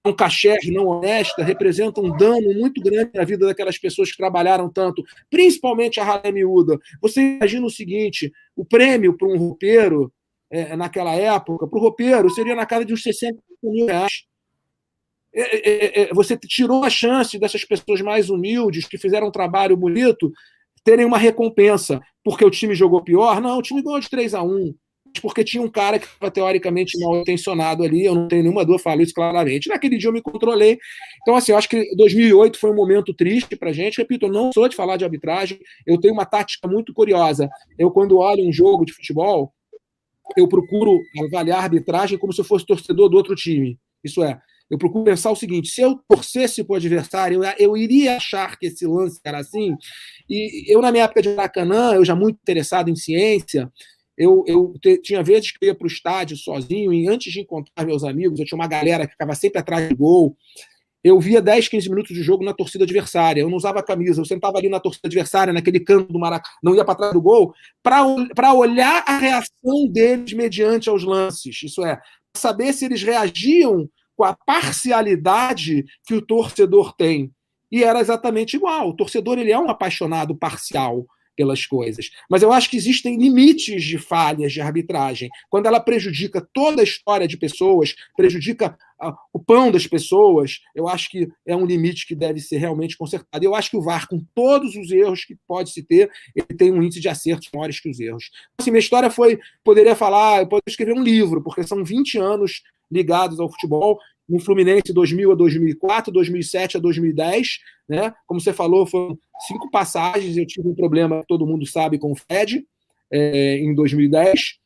não 0.08 0.16
cachê, 0.16 0.56
não 0.72 0.86
honesta, 0.86 1.44
representa 1.44 2.00
um 2.00 2.16
dano 2.16 2.52
muito 2.54 2.80
grande 2.80 3.10
na 3.14 3.24
vida 3.24 3.46
daquelas 3.46 3.78
pessoas 3.78 4.10
que 4.10 4.16
trabalharam 4.16 4.70
tanto, 4.70 5.02
principalmente 5.30 6.00
a 6.00 6.04
ralé 6.04 6.32
miúda. 6.32 6.78
Você 7.00 7.20
imagina 7.20 7.66
o 7.66 7.70
seguinte: 7.70 8.32
o 8.56 8.64
prêmio 8.64 9.16
para 9.16 9.28
um 9.28 9.38
roupeiro, 9.38 10.12
é, 10.50 10.74
naquela 10.74 11.14
época, 11.14 11.66
para 11.66 11.78
o 11.78 11.82
roupeiro, 11.82 12.30
seria 12.30 12.54
na 12.54 12.66
casa 12.66 12.84
de 12.84 12.94
uns 12.94 13.02
60 13.02 13.38
mil 13.62 13.86
reais. 13.86 14.24
É, 15.34 15.42
é, 15.42 16.02
é, 16.02 16.14
você 16.14 16.36
tirou 16.38 16.82
a 16.84 16.90
chance 16.90 17.38
dessas 17.38 17.64
pessoas 17.64 18.00
mais 18.00 18.30
humildes 18.30 18.86
que 18.86 18.96
fizeram 18.96 19.28
um 19.28 19.32
trabalho 19.32 19.76
bonito 19.76 20.32
terem 20.82 21.04
uma 21.04 21.18
recompensa 21.18 22.00
porque 22.24 22.44
o 22.44 22.50
time 22.50 22.74
jogou 22.74 23.04
pior. 23.04 23.40
Não, 23.40 23.58
o 23.58 23.62
time 23.62 23.82
ganhou 23.82 24.00
de 24.00 24.08
3 24.08 24.34
a 24.34 24.42
1 24.42 24.74
porque 25.20 25.44
tinha 25.44 25.62
um 25.62 25.68
cara 25.68 25.98
que 25.98 26.06
estava 26.06 26.30
teoricamente 26.30 26.98
mal 27.00 27.16
intencionado 27.16 27.82
ali, 27.82 28.04
eu 28.04 28.14
não 28.14 28.28
tenho 28.28 28.42
nenhuma 28.42 28.64
dúvida, 28.64 28.82
falo 28.82 29.02
isso 29.02 29.14
claramente. 29.14 29.68
Naquele 29.68 29.98
dia 29.98 30.08
eu 30.08 30.12
me 30.12 30.22
controlei. 30.22 30.78
Então, 31.22 31.34
assim, 31.34 31.52
eu 31.52 31.58
acho 31.58 31.68
que 31.68 31.94
2008 31.96 32.58
foi 32.58 32.70
um 32.70 32.74
momento 32.74 33.12
triste 33.14 33.56
para 33.56 33.72
gente. 33.72 33.98
Repito, 33.98 34.26
eu 34.26 34.32
não 34.32 34.52
sou 34.52 34.68
de 34.68 34.76
falar 34.76 34.96
de 34.96 35.04
arbitragem, 35.04 35.58
eu 35.86 35.98
tenho 35.98 36.14
uma 36.14 36.24
tática 36.24 36.68
muito 36.68 36.92
curiosa. 36.92 37.48
Eu, 37.78 37.90
quando 37.90 38.18
olho 38.18 38.46
um 38.46 38.52
jogo 38.52 38.84
de 38.84 38.92
futebol, 38.92 39.52
eu 40.36 40.46
procuro 40.48 41.00
avaliar 41.26 41.58
a 41.58 41.62
arbitragem 41.62 42.18
como 42.18 42.32
se 42.32 42.40
eu 42.40 42.44
fosse 42.44 42.66
torcedor 42.66 43.08
do 43.08 43.16
outro 43.16 43.34
time. 43.34 43.78
Isso 44.04 44.22
é, 44.22 44.38
eu 44.70 44.76
procuro 44.76 45.04
pensar 45.04 45.30
o 45.30 45.36
seguinte: 45.36 45.68
se 45.68 45.80
eu 45.80 45.98
torcesse 46.08 46.62
para 46.62 46.74
o 46.74 46.76
adversário, 46.76 47.42
eu, 47.42 47.52
eu, 47.58 47.76
iria 47.76 48.16
achar 48.16 48.58
que 48.58 48.66
esse 48.66 48.86
lance 48.86 49.20
era 49.24 49.38
assim. 49.38 49.74
E 50.28 50.72
eu, 50.72 50.80
na 50.80 50.92
minha 50.92 51.04
época 51.04 51.22
de 51.22 51.30
Maracanã, 51.30 51.94
eu 51.94 52.04
já 52.04 52.14
muito 52.14 52.36
interessado 52.36 52.90
em 52.90 52.96
ciência, 52.96 53.70
eu, 54.18 54.44
eu 54.48 54.74
te, 54.82 54.98
tinha 54.98 55.22
vezes 55.22 55.52
que 55.52 55.64
eu 55.64 55.68
ia 55.68 55.74
para 55.74 55.84
o 55.84 55.88
estádio 55.88 56.36
sozinho, 56.36 56.92
e 56.92 57.08
antes 57.08 57.32
de 57.32 57.40
encontrar 57.40 57.86
meus 57.86 58.02
amigos, 58.02 58.40
eu 58.40 58.44
tinha 58.44 58.58
uma 58.58 58.66
galera 58.66 59.06
que 59.06 59.12
ficava 59.12 59.34
sempre 59.34 59.60
atrás 59.60 59.88
do 59.88 59.96
gol. 59.96 60.36
Eu 61.04 61.20
via 61.20 61.40
10, 61.40 61.68
15 61.68 61.88
minutos 61.88 62.14
de 62.14 62.22
jogo 62.22 62.44
na 62.44 62.52
torcida 62.52 62.82
adversária. 62.82 63.40
Eu 63.40 63.48
não 63.48 63.56
usava 63.56 63.80
camisa, 63.80 64.20
eu 64.20 64.24
sentava 64.24 64.58
ali 64.58 64.68
na 64.68 64.80
torcida 64.80 65.06
adversária, 65.06 65.52
naquele 65.52 65.78
canto 65.78 66.12
do 66.12 66.18
Maracanã, 66.18 66.52
não 66.60 66.74
ia 66.74 66.84
para 66.84 66.96
trás 66.96 67.12
do 67.12 67.22
gol, 67.22 67.54
para 67.80 68.52
olhar 68.52 69.04
a 69.06 69.18
reação 69.18 69.86
deles 69.88 70.32
mediante 70.32 70.88
aos 70.88 71.04
lances. 71.04 71.62
Isso 71.62 71.84
é, 71.84 72.00
saber 72.36 72.72
se 72.72 72.84
eles 72.84 73.02
reagiam 73.02 73.88
com 74.16 74.24
a 74.24 74.34
parcialidade 74.34 75.84
que 76.04 76.14
o 76.14 76.20
torcedor 76.20 76.92
tem. 76.96 77.30
E 77.70 77.84
era 77.84 78.00
exatamente 78.00 78.56
igual. 78.56 78.88
O 78.88 78.96
torcedor 78.96 79.38
ele 79.38 79.52
é 79.52 79.58
um 79.58 79.70
apaixonado 79.70 80.34
parcial 80.34 81.06
pelas 81.38 81.64
coisas. 81.64 82.10
Mas 82.28 82.42
eu 82.42 82.52
acho 82.52 82.68
que 82.68 82.76
existem 82.76 83.16
limites 83.16 83.84
de 83.84 83.96
falhas 83.96 84.52
de 84.52 84.60
arbitragem. 84.60 85.30
Quando 85.48 85.66
ela 85.66 85.78
prejudica 85.78 86.44
toda 86.52 86.82
a 86.82 86.84
história 86.84 87.28
de 87.28 87.36
pessoas, 87.36 87.94
prejudica 88.16 88.76
uh, 89.00 89.12
o 89.32 89.38
pão 89.38 89.70
das 89.70 89.86
pessoas, 89.86 90.58
eu 90.74 90.88
acho 90.88 91.08
que 91.08 91.28
é 91.46 91.54
um 91.54 91.64
limite 91.64 92.08
que 92.08 92.16
deve 92.16 92.40
ser 92.40 92.56
realmente 92.56 92.98
consertado. 92.98 93.44
Eu 93.44 93.54
acho 93.54 93.70
que 93.70 93.76
o 93.76 93.80
VAR, 93.80 94.08
com 94.08 94.20
todos 94.34 94.74
os 94.74 94.90
erros 94.90 95.24
que 95.24 95.36
pode 95.46 95.70
se 95.70 95.84
ter, 95.84 96.10
ele 96.34 96.58
tem 96.58 96.72
um 96.72 96.82
índice 96.82 97.00
de 97.00 97.08
acertos 97.08 97.48
maiores 97.54 97.78
que 97.78 97.88
os 97.88 98.00
erros. 98.00 98.32
Assim, 98.58 98.72
minha 98.72 98.80
história 98.80 99.08
foi, 99.08 99.38
poderia 99.62 99.94
falar, 99.94 100.40
eu 100.40 100.48
poderia 100.48 100.64
escrever 100.66 100.92
um 100.94 101.04
livro, 101.04 101.40
porque 101.40 101.62
são 101.62 101.84
20 101.84 102.18
anos 102.18 102.64
ligados 102.90 103.38
ao 103.38 103.48
futebol 103.48 103.96
no 104.28 104.38
Fluminense 104.38 104.92
2000 104.92 105.32
a 105.32 105.34
2004, 105.34 106.12
2007 106.12 106.76
a 106.76 106.80
2010, 106.80 107.58
né? 107.88 108.12
Como 108.26 108.40
você 108.40 108.52
falou, 108.52 108.86
foram 108.86 109.18
cinco 109.46 109.70
passagens. 109.70 110.36
Eu 110.36 110.46
tive 110.46 110.68
um 110.68 110.74
problema, 110.74 111.24
todo 111.26 111.46
mundo 111.46 111.66
sabe, 111.66 111.98
com 111.98 112.12
o 112.12 112.16
Fed 112.16 112.64
é, 113.10 113.56
em 113.58 113.74
2010. 113.74 114.58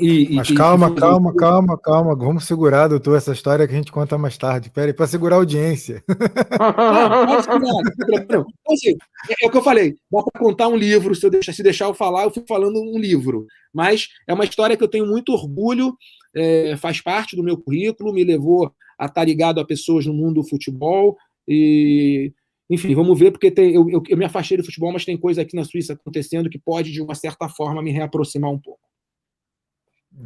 E, 0.00 0.34
Mas 0.34 0.48
e, 0.48 0.54
calma, 0.54 0.88
e... 0.88 0.94
calma, 0.94 1.34
calma, 1.34 1.78
calma. 1.78 2.16
Vamos 2.16 2.46
segurar, 2.46 2.88
doutor, 2.88 3.18
essa 3.18 3.32
história 3.32 3.68
que 3.68 3.74
a 3.74 3.76
gente 3.76 3.92
conta 3.92 4.16
mais 4.16 4.38
tarde. 4.38 4.70
Peraí, 4.70 4.94
para 4.94 5.06
segurar 5.06 5.36
a 5.36 5.38
audiência. 5.40 6.02
Segurar, 7.42 8.44
assim, 8.70 8.96
é, 9.28 9.44
é, 9.44 9.46
o 9.46 9.50
que 9.50 9.58
eu 9.58 9.62
falei. 9.62 9.96
Dá 10.10 10.22
para 10.22 10.40
contar 10.40 10.68
um 10.68 10.76
livro, 10.76 11.14
se, 11.14 11.26
eu 11.26 11.30
deixar, 11.30 11.52
se 11.52 11.62
deixar 11.62 11.84
eu 11.84 11.92
falar, 11.92 12.24
eu 12.24 12.30
fico 12.30 12.46
falando 12.48 12.80
um 12.80 12.98
livro. 12.98 13.46
Mas 13.74 14.08
é 14.26 14.32
uma 14.32 14.44
história 14.44 14.74
que 14.74 14.82
eu 14.82 14.88
tenho 14.88 15.06
muito 15.06 15.32
orgulho 15.34 15.94
é, 16.34 16.76
faz 16.76 17.00
parte 17.00 17.36
do 17.36 17.42
meu 17.42 17.56
currículo, 17.56 18.12
me 18.12 18.24
levou 18.24 18.72
a 18.98 19.06
estar 19.06 19.24
ligado 19.24 19.60
a 19.60 19.64
pessoas 19.64 20.06
no 20.06 20.12
mundo 20.12 20.42
do 20.42 20.48
futebol. 20.48 21.16
E, 21.48 22.32
enfim, 22.68 22.94
vamos 22.94 23.18
ver, 23.18 23.30
porque 23.30 23.50
tem, 23.50 23.74
eu, 23.74 23.88
eu, 23.90 24.02
eu 24.08 24.16
me 24.16 24.24
afastei 24.24 24.56
do 24.56 24.64
futebol, 24.64 24.92
mas 24.92 25.04
tem 25.04 25.16
coisa 25.16 25.42
aqui 25.42 25.56
na 25.56 25.64
Suíça 25.64 25.94
acontecendo 25.94 26.50
que 26.50 26.58
pode, 26.58 26.92
de 26.92 27.02
uma 27.02 27.14
certa 27.14 27.48
forma, 27.48 27.82
me 27.82 27.90
reaproximar 27.90 28.50
um 28.50 28.58
pouco. 28.58 28.80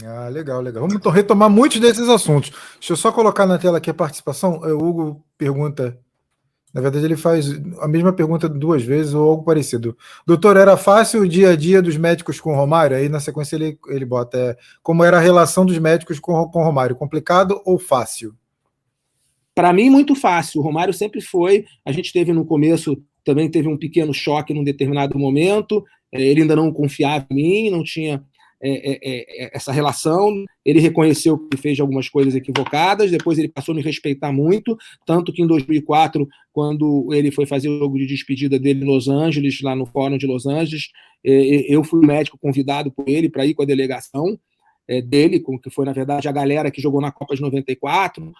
Ah, 0.04 0.28
legal, 0.28 0.60
legal. 0.60 0.86
Vamos 0.88 1.14
retomar 1.14 1.50
muitos 1.50 1.78
desses 1.78 2.08
assuntos. 2.08 2.50
Deixa 2.78 2.92
eu 2.92 2.96
só 2.96 3.12
colocar 3.12 3.46
na 3.46 3.58
tela 3.58 3.78
aqui 3.78 3.90
a 3.90 3.94
participação. 3.94 4.58
O 4.58 4.84
Hugo 4.84 5.24
pergunta 5.36 5.98
na 6.74 6.80
verdade, 6.80 7.04
ele 7.04 7.16
faz 7.16 7.50
a 7.80 7.86
mesma 7.86 8.12
pergunta 8.12 8.48
duas 8.48 8.82
vezes 8.82 9.14
ou 9.14 9.30
algo 9.30 9.44
parecido. 9.44 9.96
Doutor, 10.26 10.56
era 10.56 10.76
fácil 10.76 11.20
o 11.20 11.28
dia 11.28 11.50
a 11.50 11.56
dia 11.56 11.80
dos 11.80 11.96
médicos 11.96 12.40
com 12.40 12.52
Romário? 12.52 12.96
Aí 12.96 13.08
na 13.08 13.20
sequência 13.20 13.54
ele, 13.54 13.78
ele 13.86 14.04
bota 14.04 14.36
é, 14.36 14.56
como 14.82 15.04
era 15.04 15.18
a 15.18 15.20
relação 15.20 15.64
dos 15.64 15.78
médicos 15.78 16.18
com, 16.18 16.44
com 16.48 16.64
Romário, 16.64 16.96
complicado 16.96 17.62
ou 17.64 17.78
fácil? 17.78 18.34
Para 19.54 19.72
mim, 19.72 19.88
muito 19.88 20.16
fácil. 20.16 20.60
O 20.60 20.64
Romário 20.64 20.92
sempre 20.92 21.20
foi. 21.20 21.64
A 21.86 21.92
gente 21.92 22.12
teve 22.12 22.32
no 22.32 22.44
começo, 22.44 23.00
também 23.24 23.48
teve 23.48 23.68
um 23.68 23.78
pequeno 23.78 24.12
choque 24.12 24.52
num 24.52 24.64
determinado 24.64 25.16
momento. 25.16 25.84
É, 26.12 26.20
ele 26.20 26.42
ainda 26.42 26.56
não 26.56 26.72
confiava 26.72 27.24
em 27.30 27.34
mim, 27.36 27.70
não 27.70 27.84
tinha 27.84 28.20
é, 28.66 28.92
é, 28.92 29.44
é, 29.44 29.50
essa 29.54 29.70
relação. 29.70 30.44
Ele 30.64 30.80
reconheceu 30.80 31.36
que 31.36 31.56
fez 31.58 31.78
algumas 31.78 32.08
coisas 32.08 32.34
equivocadas, 32.34 33.10
depois 33.10 33.38
ele 33.38 33.48
passou 33.48 33.72
a 33.72 33.76
me 33.76 33.82
respeitar 33.82 34.32
muito, 34.32 34.76
tanto 35.04 35.32
que 35.32 35.42
em 35.42 35.46
2004, 35.46 36.26
quando 36.50 37.12
ele 37.12 37.30
foi 37.30 37.44
fazer 37.44 37.68
o 37.68 37.78
jogo 37.78 37.98
de 37.98 38.06
despedida 38.06 38.58
dele 38.58 38.82
em 38.82 38.86
Los 38.86 39.06
Angeles, 39.06 39.60
lá 39.60 39.76
no 39.76 39.84
Fórum 39.84 40.16
de 40.16 40.26
Los 40.26 40.46
Angeles, 40.46 40.88
eu 41.22 41.84
fui 41.84 42.04
médico 42.04 42.38
convidado 42.38 42.90
por 42.90 43.08
ele 43.08 43.28
para 43.28 43.44
ir 43.44 43.54
com 43.54 43.62
a 43.62 43.66
delegação 43.66 44.38
dele, 45.06 45.42
que 45.62 45.70
foi, 45.70 45.84
na 45.84 45.92
verdade, 45.92 46.28
a 46.28 46.32
galera 46.32 46.70
que 46.70 46.80
jogou 46.80 47.00
na 47.00 47.10
Copa 47.10 47.34
de 47.34 47.42
94, 47.42 48.32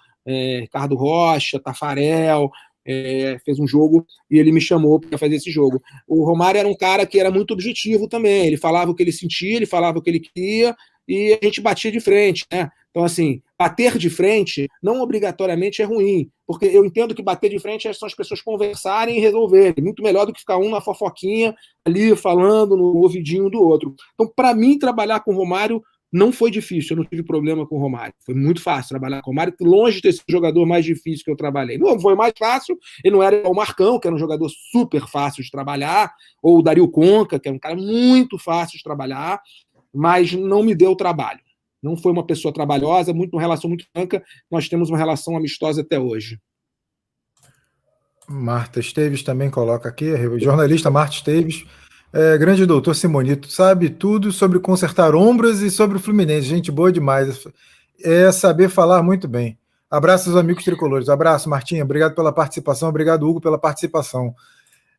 Ricardo 0.61 0.95
Rocha, 0.95 1.59
Tafarel, 1.59 2.51
é, 2.87 3.39
fez 3.45 3.59
um 3.59 3.67
jogo 3.67 4.07
e 4.31 4.39
ele 4.39 4.53
me 4.53 4.61
chamou 4.61 5.01
para 5.01 5.19
fazer 5.19 5.37
esse 5.37 5.51
jogo. 5.51 5.83
O 6.07 6.25
Romário 6.25 6.59
era 6.59 6.69
um 6.69 6.77
cara 6.77 7.07
que 7.07 7.19
era 7.19 7.31
muito 7.31 7.53
objetivo 7.53 8.09
também. 8.09 8.47
Ele 8.47 8.57
falava 8.57 8.91
o 8.91 8.95
que 8.95 9.03
ele 9.03 9.13
sentia, 9.13 9.57
ele 9.57 9.67
falava 9.67 9.99
o 9.99 10.03
que 10.03 10.11
ele 10.11 10.21
queria 10.21 10.77
e 11.07 11.39
a 11.41 11.45
gente 11.45 11.61
batia 11.61 11.93
de 11.93 12.01
frente, 12.01 12.45
né? 12.53 12.71
Então, 12.91 13.05
assim, 13.05 13.43
bater 13.59 13.99
de 13.99 14.09
frente 14.09 14.69
não 14.81 15.01
obrigatoriamente 15.01 15.83
é 15.83 15.85
ruim, 15.85 16.31
porque 16.47 16.67
eu 16.67 16.85
entendo 16.85 17.13
que 17.13 17.25
bater 17.25 17.51
de 17.51 17.59
frente 17.59 17.93
são 17.93 18.07
as 18.07 18.15
pessoas 18.15 18.41
conversarem 18.41 19.17
e 19.17 19.21
resolverem, 19.21 19.83
muito 19.83 20.01
melhor 20.01 20.27
do 20.27 20.33
que 20.33 20.39
ficar 20.39 20.59
um 20.59 20.71
na 20.71 20.81
fofoquinha 20.81 21.57
ali 21.85 22.15
falando 22.15 22.77
no 22.77 22.97
ouvidinho 22.99 23.51
do 23.51 23.61
outro. 23.61 23.97
Então, 24.15 24.33
para 24.35 24.55
mim, 24.55 24.79
trabalhar 24.79 25.21
com 25.21 25.33
o 25.33 25.37
Romário 25.37 25.83
não 26.15 26.31
foi 26.31 26.49
difícil, 26.49 26.95
eu 26.95 27.03
não 27.03 27.11
tive 27.11 27.25
problema 27.25 27.67
com 27.67 27.75
o 27.75 27.81
Romário. 27.81 28.15
Foi 28.25 28.37
muito 28.37 28.63
fácil 28.63 28.91
trabalhar 28.91 29.21
com 29.21 29.31
o 29.31 29.33
Romário, 29.33 29.53
longe 29.61 30.01
de 30.01 30.03
ter 30.03 30.23
jogador 30.29 30.65
mais 30.65 30.85
difícil 30.85 31.25
que 31.25 31.31
eu 31.31 31.35
trabalhei. 31.35 31.77
Não 31.77 31.99
foi 31.99 32.15
mais 32.15 32.33
fácil, 32.39 32.79
ele 33.05 33.17
não 33.17 33.23
era 33.23 33.49
o 33.49 33.53
Marcão, 33.53 33.99
que 33.99 34.07
era 34.07 34.15
um 34.15 34.19
jogador 34.19 34.49
super 34.71 35.09
fácil 35.09 35.43
de 35.43 35.51
trabalhar, 35.51 36.15
ou 36.41 36.61
o 36.61 36.63
Dario 36.63 36.89
Conca, 36.89 37.41
que 37.41 37.49
era 37.49 37.57
um 37.57 37.59
cara 37.59 37.75
muito 37.75 38.39
fácil 38.39 38.79
de 38.79 38.85
trabalhar, 38.85 39.41
mas 39.93 40.33
não 40.33 40.63
me 40.63 40.73
deu 40.73 40.95
trabalho. 40.95 41.41
Não 41.83 41.97
foi 41.97 42.13
uma 42.13 42.25
pessoa 42.25 42.55
trabalhosa, 42.55 43.13
muito 43.13 43.33
uma 43.35 43.43
relação 43.43 43.69
muito 43.69 43.85
franca. 43.93 44.23
Nós 44.49 44.69
temos 44.69 44.91
uma 44.91 44.97
relação 44.97 45.37
amistosa 45.37 45.81
até 45.81 45.99
hoje. 45.99 46.39
Marta 48.29 48.79
Esteves 48.79 49.25
também 49.25 49.51
coloca 49.51 49.89
aqui, 49.89 50.17
jornalista 50.39 50.93
Marta 50.93 51.17
Esteves. 51.17 51.67
É, 52.17 52.39
grande 52.39 52.65
doutor 52.65 52.95
Simonito, 52.95 53.51
sabe 53.51 53.91
tudo 53.91 54.31
sobre 54.31 54.61
consertar 54.61 55.17
ombros 55.17 55.61
e 55.61 55.69
sobre 55.69 55.97
o 55.97 56.01
Fluminense. 56.01 56.47
Gente 56.47 56.71
boa 56.71 56.93
demais. 56.93 57.45
É 58.05 58.31
saber 58.31 58.69
falar 58.69 59.03
muito 59.03 59.27
bem. 59.27 59.59
Abraço 59.91 60.31
aos 60.31 60.39
amigos 60.39 60.63
tricolores. 60.63 61.09
Abraço, 61.09 61.51
Martinha. 61.51 61.83
Obrigado 61.83 62.15
pela 62.15 62.33
participação. 62.33 62.89
Obrigado, 62.89 63.29
Hugo, 63.29 63.41
pela 63.41 63.59
participação. 63.59 64.33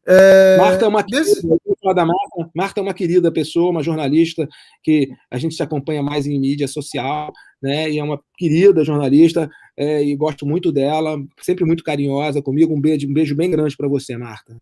É... 0.06 0.58
Marta 0.58 0.84
é 0.84 0.88
uma 0.89 1.04
querida, 1.04 1.58
da 1.95 2.06
Marta. 2.06 2.51
Marta 2.54 2.80
é 2.82 2.84
uma 2.84 2.93
querida 2.93 3.32
pessoa, 3.32 3.71
uma 3.71 3.82
jornalista 3.82 4.45
que 4.84 5.10
a 5.32 5.38
gente 5.38 5.56
se 5.56 5.63
acompanha 5.63 6.04
mais 6.04 6.28
em 6.28 6.38
mídia 6.38 6.67
social, 6.67 7.32
né? 7.62 7.89
E 7.89 7.97
é 7.97 8.04
uma 8.04 8.19
querida 8.38 8.84
jornalista 8.84 9.49
é, 9.78 10.04
e 10.04 10.13
gosto 10.17 10.45
muito 10.45 10.69
dela, 10.69 11.17
sempre 11.41 11.63
muito 11.63 11.82
carinhosa 11.82 12.41
comigo. 12.41 12.75
Um 12.75 12.82
beijo, 12.82 13.08
um 13.08 13.13
beijo 13.13 13.34
bem 13.38 13.49
grande 13.49 13.78
para 13.78 13.88
você, 13.88 14.17
Marta. 14.17 14.58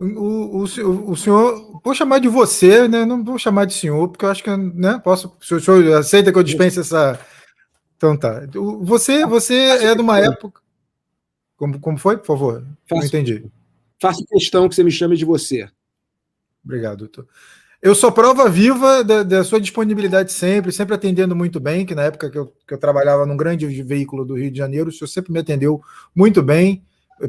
O, 0.00 0.62
o, 0.62 0.62
o, 1.10 1.16
senhor, 1.16 1.80
vou 1.84 1.94
chamar 1.94 2.20
de 2.20 2.28
você, 2.28 2.88
né? 2.88 3.04
Não 3.04 3.22
vou 3.22 3.38
chamar 3.38 3.66
de 3.66 3.74
senhor, 3.74 4.08
porque 4.08 4.24
eu 4.24 4.30
acho 4.30 4.42
que, 4.42 4.56
né? 4.56 4.98
Posso, 5.04 5.36
o 5.38 5.44
senhor, 5.44 5.60
o 5.60 5.62
senhor 5.62 5.98
aceita 5.98 6.32
que 6.32 6.38
eu 6.38 6.42
dispense 6.42 6.80
essa. 6.80 7.20
Então 7.98 8.16
tá. 8.16 8.46
Você, 8.80 9.26
você 9.26 9.54
é 9.54 9.94
de 9.94 10.00
uma 10.00 10.18
época. 10.18 10.62
Como, 11.54 11.78
como 11.78 11.98
foi, 11.98 12.16
por 12.16 12.24
favor? 12.24 12.64
Faço, 12.88 13.02
não 13.02 13.06
entendi. 13.08 13.44
Faço 14.00 14.24
questão 14.24 14.66
que 14.70 14.74
você 14.74 14.82
me 14.82 14.90
chame 14.90 15.18
de 15.18 15.26
você. 15.26 15.68
Obrigado, 16.64 17.00
doutor. 17.00 17.28
Eu 17.82 17.94
sou 17.94 18.10
prova 18.10 18.48
viva 18.48 19.04
da, 19.04 19.22
da, 19.22 19.44
sua 19.44 19.60
disponibilidade 19.60 20.32
sempre, 20.32 20.72
sempre 20.72 20.94
atendendo 20.94 21.36
muito 21.36 21.60
bem, 21.60 21.84
que 21.84 21.94
na 21.94 22.04
época 22.04 22.30
que 22.30 22.38
eu, 22.38 22.46
que 22.66 22.72
eu 22.72 22.78
trabalhava 22.78 23.26
num 23.26 23.36
grande 23.36 23.66
veículo 23.82 24.24
do 24.24 24.34
Rio 24.34 24.50
de 24.50 24.56
Janeiro, 24.56 24.88
o 24.88 24.92
senhor 24.92 25.08
sempre 25.08 25.30
me 25.30 25.40
atendeu 25.40 25.82
muito 26.14 26.42
bem, 26.42 26.82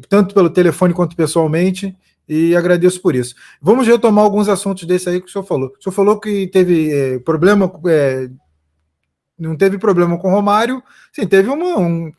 tanto 0.08 0.34
pelo 0.34 0.50
telefone 0.50 0.94
quanto 0.94 1.18
pessoalmente 1.18 1.98
e 2.34 2.56
agradeço 2.56 3.02
por 3.02 3.14
isso. 3.14 3.36
Vamos 3.62 3.86
retomar 3.86 4.24
alguns 4.24 4.48
assuntos 4.48 4.86
desse 4.86 5.10
aí 5.10 5.20
que 5.20 5.28
o 5.28 5.30
senhor 5.30 5.44
falou. 5.44 5.74
O 5.78 5.84
senhor 5.84 5.94
falou 5.94 6.18
que 6.18 6.48
teve 6.48 6.90
é, 6.90 7.20
problema, 7.20 7.70
é, 7.88 8.30
não 9.38 9.58
teve 9.58 9.78
problema 9.78 10.18
com 10.18 10.30
o 10.30 10.32
Romário, 10.32 10.82
sim, 11.12 11.28
teve 11.28 11.50
uma, 11.50 11.78
um, 11.78 12.10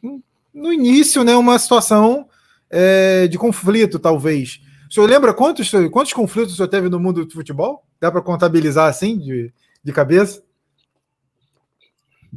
no 0.53 0.71
início, 0.71 1.25
né, 1.25 1.35
uma 1.35 1.59
situação 1.59 2.29
é, 2.69 3.27
de 3.27 3.39
conflito, 3.39 3.99
talvez. 3.99 4.61
O 4.91 4.93
senhor 4.93 5.09
lembra 5.09 5.33
quantos, 5.33 5.71
quantos 5.91 6.13
conflitos 6.13 6.53
o 6.53 6.57
senhor 6.57 6.69
teve 6.69 6.91
no 6.91 7.01
mundo 7.01 7.25
do 7.25 7.33
futebol? 7.33 7.83
Dá 7.99 8.13
para 8.13 8.21
contabilizar 8.21 8.91
assim, 8.91 9.19
de, 9.19 9.51
de 9.83 9.93
cabeça? 9.95 10.45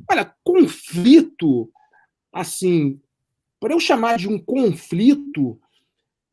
Olha, 0.10 0.34
conflito, 0.46 1.70
assim, 2.32 3.02
para 3.60 3.74
eu 3.74 3.82
chamar 3.82 4.18
de 4.18 4.30
um 4.30 4.40
conflito, 4.40 5.60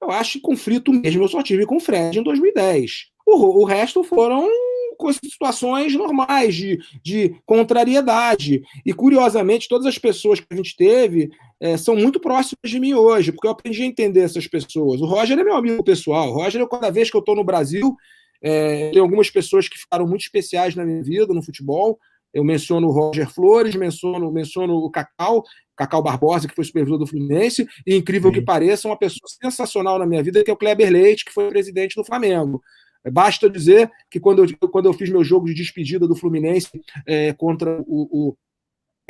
eu 0.02 0.10
acho 0.10 0.32
que 0.32 0.40
conflito 0.40 0.92
mesmo 0.92 1.22
eu 1.22 1.28
só 1.28 1.42
tive 1.42 1.64
com 1.64 1.76
o 1.76 1.80
Fred 1.80 2.18
em 2.18 2.22
2010. 2.22 3.06
O, 3.26 3.62
o 3.62 3.64
resto 3.64 4.02
foram 4.02 4.48
situações 5.10 5.94
normais 5.94 6.54
de, 6.54 6.78
de 7.02 7.34
contrariedade. 7.44 8.62
E, 8.86 8.92
curiosamente, 8.92 9.68
todas 9.68 9.86
as 9.86 9.98
pessoas 9.98 10.38
que 10.38 10.46
a 10.50 10.54
gente 10.54 10.76
teve 10.76 11.30
é, 11.60 11.76
são 11.76 11.96
muito 11.96 12.20
próximas 12.20 12.70
de 12.70 12.78
mim 12.78 12.94
hoje, 12.94 13.32
porque 13.32 13.46
eu 13.46 13.50
aprendi 13.50 13.82
a 13.82 13.86
entender 13.86 14.20
essas 14.20 14.46
pessoas. 14.46 15.00
O 15.00 15.06
Roger 15.06 15.38
é 15.38 15.42
meu 15.42 15.56
amigo 15.56 15.82
pessoal. 15.82 16.30
O 16.30 16.34
Roger, 16.34 16.66
cada 16.68 16.90
vez 16.90 17.10
que 17.10 17.16
eu 17.16 17.20
estou 17.20 17.34
no 17.34 17.42
Brasil, 17.42 17.96
é, 18.42 18.90
tem 18.90 19.00
algumas 19.00 19.30
pessoas 19.30 19.68
que 19.68 19.78
ficaram 19.78 20.06
muito 20.06 20.22
especiais 20.22 20.76
na 20.76 20.84
minha 20.84 21.02
vida 21.02 21.32
no 21.32 21.42
futebol. 21.42 21.98
Eu 22.32 22.44
menciono 22.44 22.88
o 22.88 22.92
Roger 22.92 23.28
Flores, 23.28 23.74
menciono, 23.74 24.30
menciono 24.32 24.74
o 24.74 24.90
Cacau, 24.90 25.42
Cacau 25.76 26.02
Barbosa, 26.02 26.48
que 26.48 26.54
foi 26.54 26.64
supervisor 26.64 26.98
do 26.98 27.06
Fluminense, 27.06 27.66
e 27.86 27.96
incrível 27.96 28.30
Sim. 28.30 28.38
que 28.38 28.44
pareça, 28.44 28.88
uma 28.88 28.98
pessoa 28.98 29.28
sensacional 29.42 29.98
na 29.98 30.06
minha 30.06 30.22
vida, 30.22 30.42
que 30.44 30.50
é 30.50 30.54
o 30.54 30.56
Kleber 30.56 30.90
Leite, 30.90 31.24
que 31.24 31.32
foi 31.32 31.48
presidente 31.48 31.96
do 31.96 32.04
Flamengo. 32.04 32.62
Basta 33.10 33.50
dizer 33.50 33.90
que 34.10 34.20
quando 34.20 34.44
eu, 34.44 34.68
quando 34.68 34.86
eu 34.86 34.92
fiz 34.92 35.10
meu 35.10 35.24
jogo 35.24 35.46
de 35.46 35.54
despedida 35.54 36.06
do 36.06 36.14
Fluminense 36.14 36.68
é, 37.06 37.32
contra 37.32 37.82
o, 37.82 38.08
o, 38.30 38.36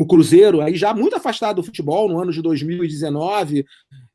o, 0.01 0.07
Cruzeiro, 0.07 0.63
aí 0.63 0.75
já 0.77 0.95
muito 0.95 1.15
afastado 1.15 1.57
do 1.57 1.63
futebol, 1.63 2.09
no 2.09 2.19
ano 2.19 2.33
de 2.33 2.41
2019, 2.41 3.67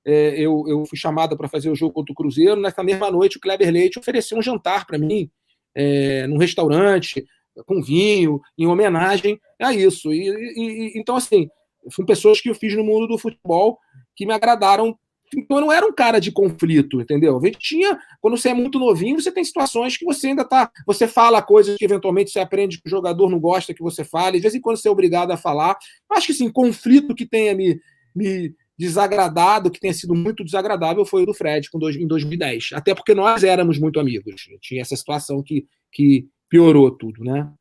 é, 0.04 0.40
eu, 0.40 0.64
eu 0.68 0.86
fui 0.86 0.98
chamada 0.98 1.38
para 1.38 1.48
fazer 1.48 1.70
o 1.70 1.76
jogo 1.76 1.94
contra 1.94 2.12
o 2.12 2.16
Cruzeiro. 2.16 2.60
Nessa 2.60 2.84
mesma 2.84 3.12
noite, 3.12 3.38
o 3.38 3.40
Kleber 3.40 3.72
Leite 3.72 4.00
ofereceu 4.00 4.38
um 4.38 4.42
jantar 4.42 4.88
para 4.88 4.98
mim, 4.98 5.30
é, 5.76 6.26
num 6.26 6.38
restaurante, 6.38 7.24
com 7.66 7.82
vinho, 7.82 8.42
em 8.58 8.66
homenagem 8.66 9.40
a 9.62 9.74
isso. 9.74 10.12
E, 10.12 10.28
e, 10.28 11.00
então, 11.00 11.16
assim, 11.16 11.50
são 11.92 12.06
pessoas 12.06 12.42
que 12.42 12.50
eu 12.50 12.56
fiz 12.56 12.76
no 12.76 12.84
mundo 12.84 13.08
do 13.08 13.18
futebol 13.18 13.80
que 14.16 14.26
me 14.26 14.34
agradaram. 14.34 14.98
Então 15.36 15.58
eu 15.58 15.62
não 15.62 15.72
era 15.72 15.86
um 15.86 15.94
cara 15.94 16.20
de 16.20 16.32
conflito, 16.32 17.02
entendeu? 17.02 17.38
A 17.38 17.52
tinha, 17.52 18.00
quando 18.22 18.38
você 18.38 18.50
é 18.50 18.54
muito 18.54 18.80
novinho, 18.80 19.20
você 19.20 19.32
tem 19.32 19.44
situações 19.44 19.98
que 19.98 20.06
você 20.06 20.28
ainda 20.28 20.46
tá, 20.46 20.72
você 20.86 21.06
fala 21.06 21.42
coisas 21.42 21.76
que 21.78 21.84
eventualmente 21.84 22.32
você 22.32 22.40
aprende 22.40 22.82
que 22.82 22.88
o 22.88 22.90
jogador 22.90 23.30
não 23.30 23.40
gosta 23.40 23.74
que 23.74 23.84
você 23.84 24.06
fale, 24.06 24.38
de 24.38 24.44
vez 24.44 24.56
em 24.56 24.62
quando 24.62 24.78
você 24.78 24.88
é 24.88 24.92
obrigado 24.92 25.32
a 25.32 25.38
falar. 25.38 25.78
Eu 26.10 26.18
acho 26.18 26.28
que 26.28 26.34
sim, 26.34 26.50
conflito 26.50 27.14
que 27.14 27.26
tenha 27.26 27.54
me, 27.54 27.78
me 28.16 28.54
desagradado, 28.78 29.72
que 29.72 29.80
tenha 29.80 29.94
sido 29.94 30.14
muito 30.14 30.46
desagradável, 30.46 31.04
foi 31.06 31.24
o 31.24 31.26
do 31.26 31.34
Fred 31.34 31.70
com 31.70 31.80
dois, 31.80 31.96
em 31.96 32.08
2010. 32.08 32.70
Até 32.74 32.94
porque 32.94 33.16
nós 33.16 33.44
éramos 33.44 33.80
muito 33.80 34.00
amigos. 34.00 34.48
Tinha 34.62 34.82
essa 34.82 34.96
situação 34.96 35.42
que, 35.44 35.66
que 35.92 36.28
piorou 36.48 36.92
tudo, 36.92 37.24
né? 37.24 37.52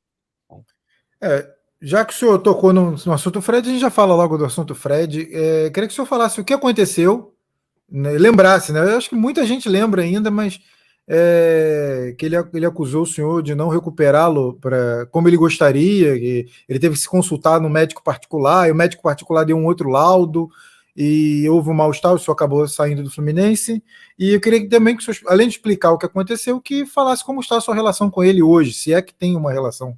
É, 1.23 1.56
já 1.81 2.05
que 2.05 2.12
o 2.15 2.17
senhor 2.17 2.39
tocou 2.39 2.73
no, 2.73 2.93
no, 3.05 3.12
assunto 3.12 3.41
Fred, 3.43 3.69
a 3.69 3.73
gente 3.73 3.81
já 3.81 3.91
fala 3.91 4.15
logo 4.15 4.39
do 4.39 4.45
assunto 4.45 4.75
Fred. 4.75 5.29
É, 5.33 5.71
queria 5.71 5.87
que 5.87 5.93
o 5.93 5.95
senhor 5.95 6.07
falasse 6.07 6.41
o 6.41 6.45
que 6.45 6.55
aconteceu, 6.55 7.35
né, 7.91 8.12
lembrasse, 8.12 8.73
né? 8.73 8.81
Eu 8.81 8.97
acho 8.97 9.09
que 9.09 9.15
muita 9.15 9.45
gente 9.47 9.69
lembra 9.69 10.03
ainda, 10.03 10.31
mas 10.31 10.61
é, 11.09 12.15
que 12.19 12.27
ele, 12.27 12.37
ele 12.55 12.67
acusou 12.67 13.03
o 13.03 13.07
senhor 13.07 13.43
de 13.43 13.55
não 13.55 13.69
recuperá-lo 13.69 14.55
para 14.55 15.07
como 15.07 15.29
ele 15.29 15.37
gostaria, 15.37 16.19
que 16.19 16.47
ele 16.69 16.79
teve 16.79 16.95
que 16.95 17.01
se 17.01 17.09
consultar 17.09 17.61
no 17.61 17.71
médico 17.71 18.03
particular, 18.03 18.69
e 18.69 18.73
o 18.73 18.75
médico 18.75 19.03
particular 19.03 19.45
deu 19.45 19.57
um 19.57 19.67
outro 19.67 19.89
laudo, 19.89 20.49
e 20.97 21.47
houve 21.49 21.69
um 21.69 21.75
mal-estar, 21.75 22.15
o 22.15 22.19
senhor 22.19 22.33
acabou 22.33 22.67
saindo 22.67 23.03
do 23.03 23.11
Fluminense. 23.11 23.85
E 24.19 24.33
eu 24.33 24.41
queria 24.41 24.67
também 24.69 24.97
que 24.97 25.03
o 25.03 25.15
senhor, 25.15 25.31
além 25.31 25.47
de 25.47 25.55
explicar 25.55 25.93
o 25.93 25.99
que 25.99 26.07
aconteceu, 26.07 26.59
que 26.61 26.87
falasse 26.87 27.23
como 27.23 27.41
está 27.41 27.59
a 27.59 27.61
sua 27.61 27.75
relação 27.75 28.11
com 28.11 28.25
ele 28.25 28.43
hoje, 28.43 28.73
se 28.73 28.95
é 28.95 29.03
que 29.03 29.12
tem 29.12 29.37
uma 29.37 29.53
relação. 29.53 29.97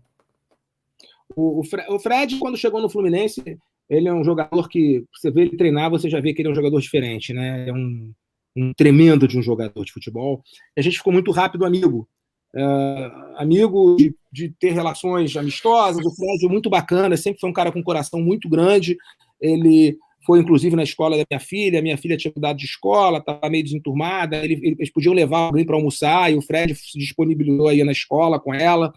O, 1.41 1.61
o 1.61 1.99
Fred, 2.01 2.37
quando 2.39 2.57
chegou 2.57 2.83
no 2.83 2.91
Fluminense, 2.91 3.41
ele 3.89 4.09
é 4.09 4.13
um 4.13 4.25
jogador 4.25 4.69
que, 4.69 5.05
você 5.15 5.31
vê 5.31 5.43
ele 5.43 5.57
treinar, 5.57 5.89
você 5.89 6.11
já 6.11 6.21
vê 6.21 6.35
que 6.35 6.43
ele 6.43 6.49
é 6.49 6.51
um 6.51 6.55
jogador 6.55 6.81
diferente, 6.81 7.33
né? 7.33 7.69
É 7.69 7.73
um, 7.73 8.13
um 8.57 8.73
tremendo 8.75 9.29
de 9.29 9.39
um 9.39 9.43
jogador 9.43 9.85
de 9.85 9.93
futebol. 9.93 10.43
E 10.77 10.81
a 10.81 10.83
gente 10.83 10.99
ficou 10.99 11.13
muito 11.13 11.31
rápido 11.31 11.65
amigo. 11.65 12.09
Uh, 12.53 13.37
amigo 13.37 13.95
de, 13.97 14.17
de, 14.33 14.53
ter 14.59 14.73
relações 14.73 15.37
amistosas. 15.37 16.05
O 16.05 16.11
Fred 16.11 16.45
é 16.45 16.49
muito 16.49 16.69
bacana, 16.69 17.17
sempre 17.17 17.39
foi 17.39 17.49
um 17.49 17.53
cara 17.53 17.71
com 17.71 17.79
um 17.79 17.85
coração 17.85 18.21
muito 18.21 18.49
grande. 18.49 18.97
Ele 19.41 19.97
foi, 20.27 20.41
inclusive, 20.41 20.75
na 20.75 20.83
escola 20.83 21.17
da 21.17 21.25
minha 21.31 21.41
filha. 21.41 21.81
Minha 21.81 21.97
filha 21.97 22.17
tinha 22.17 22.33
mudado 22.35 22.59
de 22.59 22.65
escola, 22.65 23.19
estava 23.19 23.49
meio 23.49 23.63
desenturmada. 23.63 24.45
Ele, 24.45 24.75
eles 24.77 24.91
podiam 24.91 25.15
levar 25.15 25.39
alguém 25.39 25.65
para 25.65 25.77
almoçar 25.77 26.33
e 26.33 26.35
o 26.35 26.43
Fred 26.43 26.75
se 26.75 26.99
disponibilizou 26.99 27.69
aí 27.69 27.85
na 27.85 27.93
escola 27.93 28.41
com 28.41 28.53
ela 28.53 28.93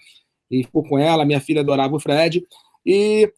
e 0.51 0.63
ficou 0.63 0.83
com 0.83 0.99
ela. 0.99 1.25
Minha 1.25 1.39
filha 1.39 1.61
adorava 1.61 1.95
o 1.95 1.99
Fred. 1.99 2.45
E 2.85 3.31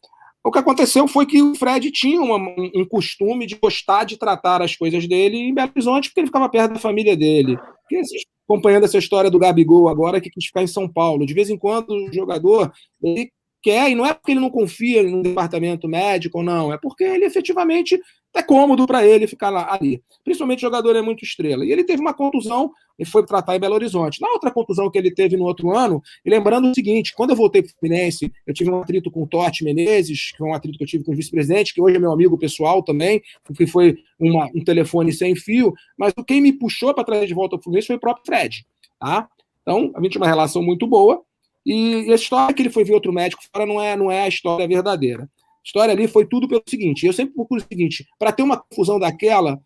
o 0.44 0.50
que 0.50 0.58
aconteceu 0.58 1.08
foi 1.08 1.24
que 1.24 1.40
o 1.40 1.54
Fred 1.54 1.90
tinha 1.90 2.20
uma, 2.20 2.36
um 2.36 2.84
costume 2.84 3.46
de 3.46 3.56
gostar 3.56 4.04
de 4.04 4.18
tratar 4.18 4.60
as 4.60 4.76
coisas 4.76 5.06
dele 5.06 5.38
em 5.38 5.54
Belo 5.54 5.70
Horizonte, 5.74 6.08
porque 6.08 6.20
ele 6.20 6.26
ficava 6.26 6.48
perto 6.48 6.74
da 6.74 6.80
família 6.80 7.16
dele. 7.16 7.56
Porque, 7.56 8.02
acompanhando 8.46 8.84
essa 8.84 8.98
história 8.98 9.30
do 9.30 9.38
Gabigol 9.38 9.88
agora, 9.88 10.20
que 10.20 10.28
quis 10.30 10.46
ficar 10.46 10.62
em 10.62 10.66
São 10.66 10.86
Paulo. 10.86 11.24
De 11.24 11.32
vez 11.32 11.48
em 11.48 11.56
quando 11.56 11.90
o 11.90 12.12
jogador 12.12 12.72
ele 13.02 13.30
quer, 13.62 13.90
e 13.90 13.94
não 13.94 14.04
é 14.04 14.12
porque 14.12 14.32
ele 14.32 14.40
não 14.40 14.50
confia 14.50 15.02
no 15.02 15.22
departamento 15.22 15.88
médico, 15.88 16.42
não, 16.42 16.70
é 16.70 16.76
porque 16.76 17.04
ele 17.04 17.24
efetivamente 17.24 17.98
é 18.34 18.42
cômodo 18.42 18.84
para 18.86 19.06
ele 19.06 19.26
ficar 19.28 19.48
lá, 19.48 19.72
ali. 19.72 20.02
Principalmente 20.24 20.58
o 20.58 20.62
jogador 20.62 20.96
é 20.96 21.00
muito 21.00 21.24
estrela. 21.24 21.64
E 21.64 21.70
ele 21.70 21.84
teve 21.84 22.00
uma 22.00 22.12
contusão 22.12 22.72
e 22.98 23.04
foi 23.04 23.24
tratar 23.24 23.54
em 23.54 23.60
Belo 23.60 23.74
Horizonte. 23.74 24.20
Na 24.20 24.28
outra 24.28 24.50
contusão 24.50 24.90
que 24.90 24.98
ele 24.98 25.12
teve 25.12 25.36
no 25.36 25.44
outro 25.44 25.70
ano, 25.70 26.02
e 26.24 26.30
lembrando 26.30 26.68
o 26.68 26.74
seguinte: 26.74 27.14
quando 27.14 27.30
eu 27.30 27.36
voltei 27.36 27.62
para 27.62 27.70
o 27.70 27.74
Fluminense, 27.78 28.32
eu 28.44 28.52
tive 28.52 28.70
um 28.70 28.80
atrito 28.80 29.10
com 29.10 29.22
o 29.22 29.26
Totti 29.26 29.62
Menezes, 29.62 30.32
que 30.32 30.38
foi 30.38 30.48
um 30.48 30.54
atrito 30.54 30.76
que 30.76 30.84
eu 30.84 30.88
tive 30.88 31.04
com 31.04 31.12
o 31.12 31.16
vice-presidente, 31.16 31.72
que 31.72 31.80
hoje 31.80 31.96
é 31.96 31.98
meu 31.98 32.12
amigo 32.12 32.36
pessoal 32.36 32.82
também, 32.82 33.22
que 33.56 33.66
foi 33.66 33.96
uma, 34.18 34.46
um 34.54 34.64
telefone 34.64 35.12
sem 35.12 35.36
fio, 35.36 35.72
mas 35.96 36.12
quem 36.26 36.40
me 36.40 36.52
puxou 36.52 36.92
para 36.92 37.04
trazer 37.04 37.26
de 37.26 37.34
volta 37.34 37.54
ao 37.54 37.62
Fluminense 37.62 37.86
foi 37.86 37.96
o 37.96 38.00
próprio 38.00 38.26
Fred. 38.26 38.66
Tá? 38.98 39.28
Então, 39.62 39.92
a 39.94 40.02
gente 40.02 40.12
tinha 40.12 40.22
uma 40.22 40.28
relação 40.28 40.62
muito 40.62 40.86
boa. 40.86 41.22
E, 41.64 42.08
e 42.08 42.12
a 42.12 42.14
história 42.14 42.54
que 42.54 42.60
ele 42.60 42.68
foi 42.68 42.84
ver 42.84 42.92
outro 42.92 43.12
médico 43.12 43.42
fora 43.50 43.64
não 43.64 43.80
é, 43.80 43.96
não 43.96 44.10
é 44.10 44.24
a 44.24 44.28
história 44.28 44.68
verdadeira 44.68 45.28
história 45.64 45.92
ali 45.92 46.06
foi 46.06 46.26
tudo 46.26 46.46
pelo 46.46 46.62
seguinte. 46.66 47.06
Eu 47.06 47.12
sempre 47.12 47.34
procuro 47.34 47.60
o 47.60 47.66
seguinte: 47.66 48.06
para 48.18 48.32
ter 48.32 48.42
uma 48.42 48.56
confusão 48.56 48.98
daquela, 48.98 49.60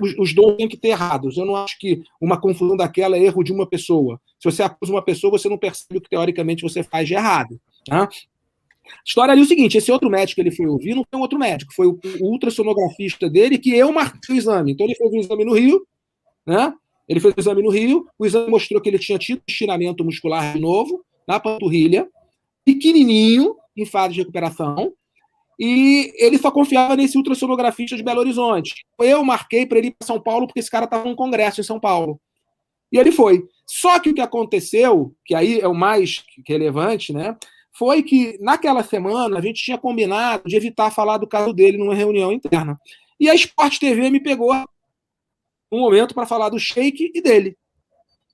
os, 0.00 0.14
os 0.18 0.34
dons 0.34 0.56
têm 0.56 0.68
que 0.68 0.76
ter 0.76 0.88
errados. 0.88 1.36
Eu 1.36 1.46
não 1.46 1.56
acho 1.56 1.78
que 1.78 2.02
uma 2.20 2.38
confusão 2.40 2.76
daquela 2.76 3.16
é 3.16 3.22
erro 3.22 3.42
de 3.42 3.52
uma 3.52 3.66
pessoa. 3.66 4.20
Se 4.38 4.50
você 4.50 4.62
acusa 4.62 4.92
uma 4.92 5.02
pessoa, 5.02 5.30
você 5.30 5.48
não 5.48 5.58
percebe 5.58 5.98
o 5.98 6.00
que 6.00 6.10
teoricamente 6.10 6.62
você 6.62 6.82
faz 6.82 7.08
de 7.08 7.14
errado. 7.14 7.60
Tá? 7.86 8.08
História 9.04 9.32
ali 9.32 9.40
é 9.40 9.44
o 9.44 9.48
seguinte: 9.48 9.78
esse 9.78 9.90
outro 9.90 10.10
médico 10.10 10.36
que 10.36 10.40
ele 10.40 10.54
foi 10.54 10.66
ouvir 10.66 10.94
não 10.94 11.04
foi 11.08 11.18
um 11.18 11.22
outro 11.22 11.38
médico, 11.38 11.72
foi 11.74 11.86
o, 11.86 11.98
o 12.20 12.26
ultrassonografista 12.30 13.28
dele 13.28 13.58
que 13.58 13.74
eu 13.74 13.92
marquei 13.92 14.34
o 14.34 14.38
exame. 14.38 14.72
Então 14.72 14.86
ele 14.86 14.94
fez 14.94 15.10
o 15.12 15.16
exame 15.16 15.44
no 15.44 15.54
Rio, 15.54 15.86
né? 16.46 16.72
Ele 17.08 17.18
fez 17.18 17.34
o 17.36 17.40
exame 17.40 17.62
no 17.62 17.70
Rio, 17.70 18.06
o 18.18 18.24
exame 18.24 18.48
mostrou 18.48 18.80
que 18.80 18.88
ele 18.88 18.98
tinha 18.98 19.18
tido 19.18 19.42
estiramento 19.46 20.04
muscular 20.04 20.52
de 20.52 20.60
novo, 20.60 21.04
na 21.26 21.40
panturrilha, 21.40 22.08
pequenininho, 22.64 23.56
em 23.76 23.84
fase 23.84 24.14
de 24.14 24.20
recuperação, 24.20 24.92
e 25.60 26.10
ele 26.16 26.38
só 26.38 26.50
confiava 26.50 26.96
nesse 26.96 27.18
ultrassonografista 27.18 27.94
de 27.94 28.02
Belo 28.02 28.20
Horizonte. 28.20 28.86
Eu 28.98 29.22
marquei 29.22 29.66
para 29.66 29.76
ele 29.76 29.88
ir 29.88 29.90
para 29.90 30.06
São 30.06 30.18
Paulo 30.18 30.46
porque 30.46 30.58
esse 30.58 30.70
cara 30.70 30.86
estava 30.86 31.04
num 31.04 31.14
congresso 31.14 31.60
em 31.60 31.64
São 31.64 31.78
Paulo. 31.78 32.18
E 32.90 32.98
ele 32.98 33.12
foi. 33.12 33.46
Só 33.66 34.00
que 34.00 34.08
o 34.08 34.14
que 34.14 34.22
aconteceu, 34.22 35.14
que 35.22 35.34
aí 35.34 35.60
é 35.60 35.68
o 35.68 35.74
mais 35.74 36.24
relevante, 36.48 37.12
né? 37.12 37.36
Foi 37.72 38.02
que 38.02 38.38
naquela 38.40 38.82
semana 38.82 39.38
a 39.38 39.42
gente 39.42 39.62
tinha 39.62 39.76
combinado 39.76 40.44
de 40.46 40.56
evitar 40.56 40.90
falar 40.90 41.18
do 41.18 41.26
caso 41.26 41.52
dele 41.52 41.76
numa 41.76 41.94
reunião 41.94 42.32
interna. 42.32 42.80
E 43.20 43.28
a 43.28 43.34
Sport 43.34 43.78
TV 43.78 44.08
me 44.08 44.18
pegou 44.18 44.54
um 45.70 45.78
momento 45.78 46.14
para 46.14 46.26
falar 46.26 46.48
do 46.48 46.58
Sheik 46.58 47.12
e 47.14 47.20
dele. 47.20 47.54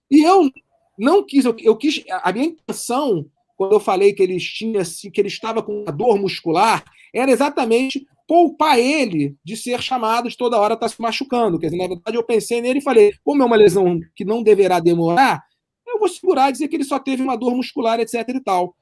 E 0.08 0.22
eu 0.22 0.48
não 0.96 1.24
quis, 1.24 1.44
eu, 1.44 1.56
eu 1.58 1.76
quis, 1.76 2.04
a 2.08 2.32
minha 2.32 2.46
intenção 2.46 3.28
quando 3.56 3.72
eu 3.72 3.80
falei 3.80 4.12
que 4.12 4.22
ele 4.22 4.38
tinha, 4.38 4.82
que 5.12 5.20
ele 5.20 5.28
estava 5.28 5.62
com 5.62 5.82
uma 5.82 5.90
dor 5.90 6.18
muscular, 6.18 6.84
era 7.16 7.31
exatamente 7.31 8.07
poupar 8.29 8.79
ele 8.79 9.37
de 9.44 9.57
ser 9.57 9.81
chamado 9.81 10.29
de 10.29 10.37
toda 10.37 10.59
hora 10.59 10.74
estar 10.74 10.88
tá 10.88 10.94
se 10.94 11.00
machucando. 11.00 11.59
Quer 11.59 11.66
dizer, 11.66 11.79
na 11.79 11.88
verdade, 11.88 12.16
eu 12.16 12.24
pensei 12.24 12.61
nele 12.61 12.81
e 12.81 12.83
falei: 12.83 13.12
como 13.24 13.42
é 13.42 13.46
uma 13.46 13.57
lesão 13.57 14.00
que 14.14 14.24
não 14.24 14.42
deverá 14.42 14.81
demorar, 14.81 15.42
eu 15.87 15.98
vou 15.98 16.09
segurar 16.09 16.48
e 16.48 16.52
dizer 16.52 16.68
que 16.68 16.76
ele 16.76 16.85
só 16.85 16.98
teve 16.98 17.22
uma 17.22 17.37
dor 17.37 17.55
muscular, 17.55 18.00
etc. 18.00 18.29
e 18.29 18.40
tal. 18.40 18.74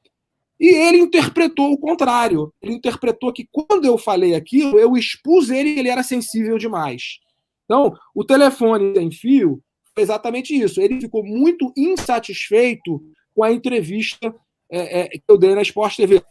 E 0.59 0.69
ele 0.69 0.99
interpretou 0.99 1.73
o 1.73 1.79
contrário. 1.79 2.53
Ele 2.63 2.75
interpretou 2.75 3.33
que 3.33 3.47
quando 3.51 3.85
eu 3.85 3.99
falei 3.99 4.35
aquilo, 4.35 4.79
eu 4.79 4.97
expus 4.97 5.51
ele 5.51 5.75
que 5.75 5.81
ele 5.81 5.89
era 5.89 6.03
sensível 6.03 6.57
demais. 6.57 7.19
Então, 7.65 7.93
o 8.15 8.25
telefone 8.25 8.95
sem 8.95 9.11
fio 9.11 9.61
foi 9.95 10.03
exatamente 10.03 10.55
isso. 10.55 10.81
Ele 10.81 11.01
ficou 11.01 11.25
muito 11.25 11.73
insatisfeito 11.77 13.01
com 13.35 13.43
a 13.43 13.53
entrevista 13.53 14.35
é, 14.77 15.01
é, 15.01 15.09
que 15.09 15.23
eu 15.29 15.39
dei 15.39 15.55
na 15.55 15.63
Sport 15.63 15.97
TV. 15.97 16.23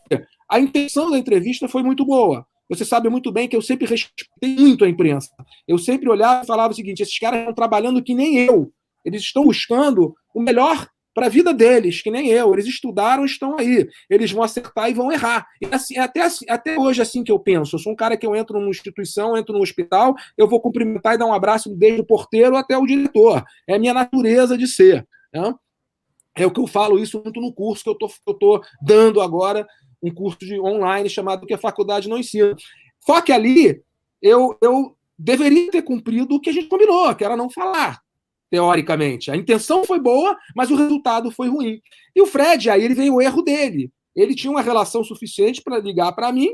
A 0.50 0.60
intenção 0.60 1.10
da 1.10 1.18
entrevista 1.18 1.68
foi 1.68 1.84
muito 1.84 2.06
boa. 2.06 2.46
Você 2.70 2.86
sabe 2.86 3.10
muito 3.10 3.32
bem 3.32 3.48
que 3.48 3.56
eu 3.56 3.62
sempre 3.62 3.88
respeitei 3.88 4.56
muito 4.56 4.84
a 4.84 4.90
imprensa. 4.90 5.30
Eu 5.68 5.78
sempre 5.78 6.10
olhava 6.10 6.44
e 6.44 6.48
falava 6.48 6.74
o 6.74 6.76
seguinte: 6.76 7.02
esses 7.02 7.18
caras 7.20 7.40
estão 7.40 7.54
trabalhando 7.54 8.04
que 8.04 8.14
nem 8.14 8.38
eu. 8.38 8.72
Eles 9.06 9.22
estão 9.22 9.44
buscando 9.44 10.16
o 10.34 10.42
melhor 10.42 10.88
para 11.14 11.28
a 11.28 11.30
vida 11.30 11.54
deles, 11.54 12.02
que 12.02 12.10
nem 12.10 12.28
eu. 12.28 12.54
Eles 12.54 12.66
estudaram, 12.66 13.24
estão 13.24 13.58
aí. 13.60 13.88
Eles 14.10 14.32
vão 14.32 14.44
acertar 14.44 14.90
e 14.90 14.94
vão 14.94 15.12
errar. 15.12 15.46
E 15.62 15.68
assim, 15.72 15.98
até, 15.98 16.22
assim, 16.22 16.46
até 16.50 16.78
hoje 16.78 17.00
é 17.00 17.04
assim 17.04 17.24
que 17.24 17.32
eu 17.32 17.40
penso. 17.40 17.76
Eu 17.76 17.80
sou 17.80 17.94
um 17.94 17.96
cara 17.96 18.18
que 18.18 18.26
eu 18.26 18.36
entro 18.36 18.60
numa 18.60 18.72
instituição, 18.72 19.38
entro 19.38 19.54
num 19.54 19.62
hospital, 19.62 20.16
eu 20.38 20.48
vou 20.48 20.60
cumprimentar 20.60 21.14
e 21.14 21.18
dar 21.18 21.26
um 21.26 21.34
abraço 21.34 21.70
desde 21.76 22.02
o 22.02 22.06
porteiro 22.06 22.56
até 22.56 22.78
o 22.78 22.86
diretor. 22.86 23.44
É 23.68 23.76
a 23.76 23.80
minha 23.80 23.94
natureza 23.94 24.58
de 24.58 24.68
ser. 24.68 25.08
Né? 25.32 25.54
É 26.36 26.46
o 26.46 26.52
que 26.52 26.60
eu 26.60 26.68
falo 26.68 27.00
isso 27.00 27.22
muito 27.24 27.40
no 27.40 27.54
curso 27.54 27.84
que 27.84 27.90
eu 27.90 28.34
estou 28.34 28.62
dando 28.82 29.22
agora, 29.22 29.68
um 30.02 30.14
curso 30.14 30.40
de 30.40 30.60
online 30.60 31.10
chamado 31.10 31.46
que 31.46 31.54
a 31.54 31.58
faculdade 31.58 32.10
não 32.10 32.18
ensina. 32.18 32.56
Só 33.06 33.22
que 33.22 33.32
ali 33.32 33.82
eu, 34.22 34.58
eu 34.62 34.96
deveria 35.18 35.70
ter 35.70 35.84
cumprido 35.84 36.36
o 36.36 36.40
que 36.40 36.50
a 36.50 36.54
gente 36.54 36.68
combinou, 36.68 37.14
que 37.16 37.24
era 37.24 37.38
não 37.38 37.50
falar, 37.50 38.02
teoricamente. 38.50 39.30
A 39.30 39.36
intenção 39.36 39.84
foi 39.84 40.00
boa, 40.00 40.38
mas 40.56 40.72
o 40.72 40.76
resultado 40.76 41.32
foi 41.32 41.50
ruim. 41.50 41.80
E 42.16 42.22
o 42.22 42.26
Fred, 42.26 42.70
aí 42.70 42.84
ele 42.84 42.96
veio 42.96 43.16
o 43.16 43.22
erro 43.22 43.42
dele. 43.42 43.92
Ele 44.16 44.36
tinha 44.36 44.52
uma 44.52 44.62
relação 44.62 45.04
suficiente 45.04 45.62
para 45.62 45.80
ligar 45.80 46.12
para 46.14 46.32
mim 46.32 46.50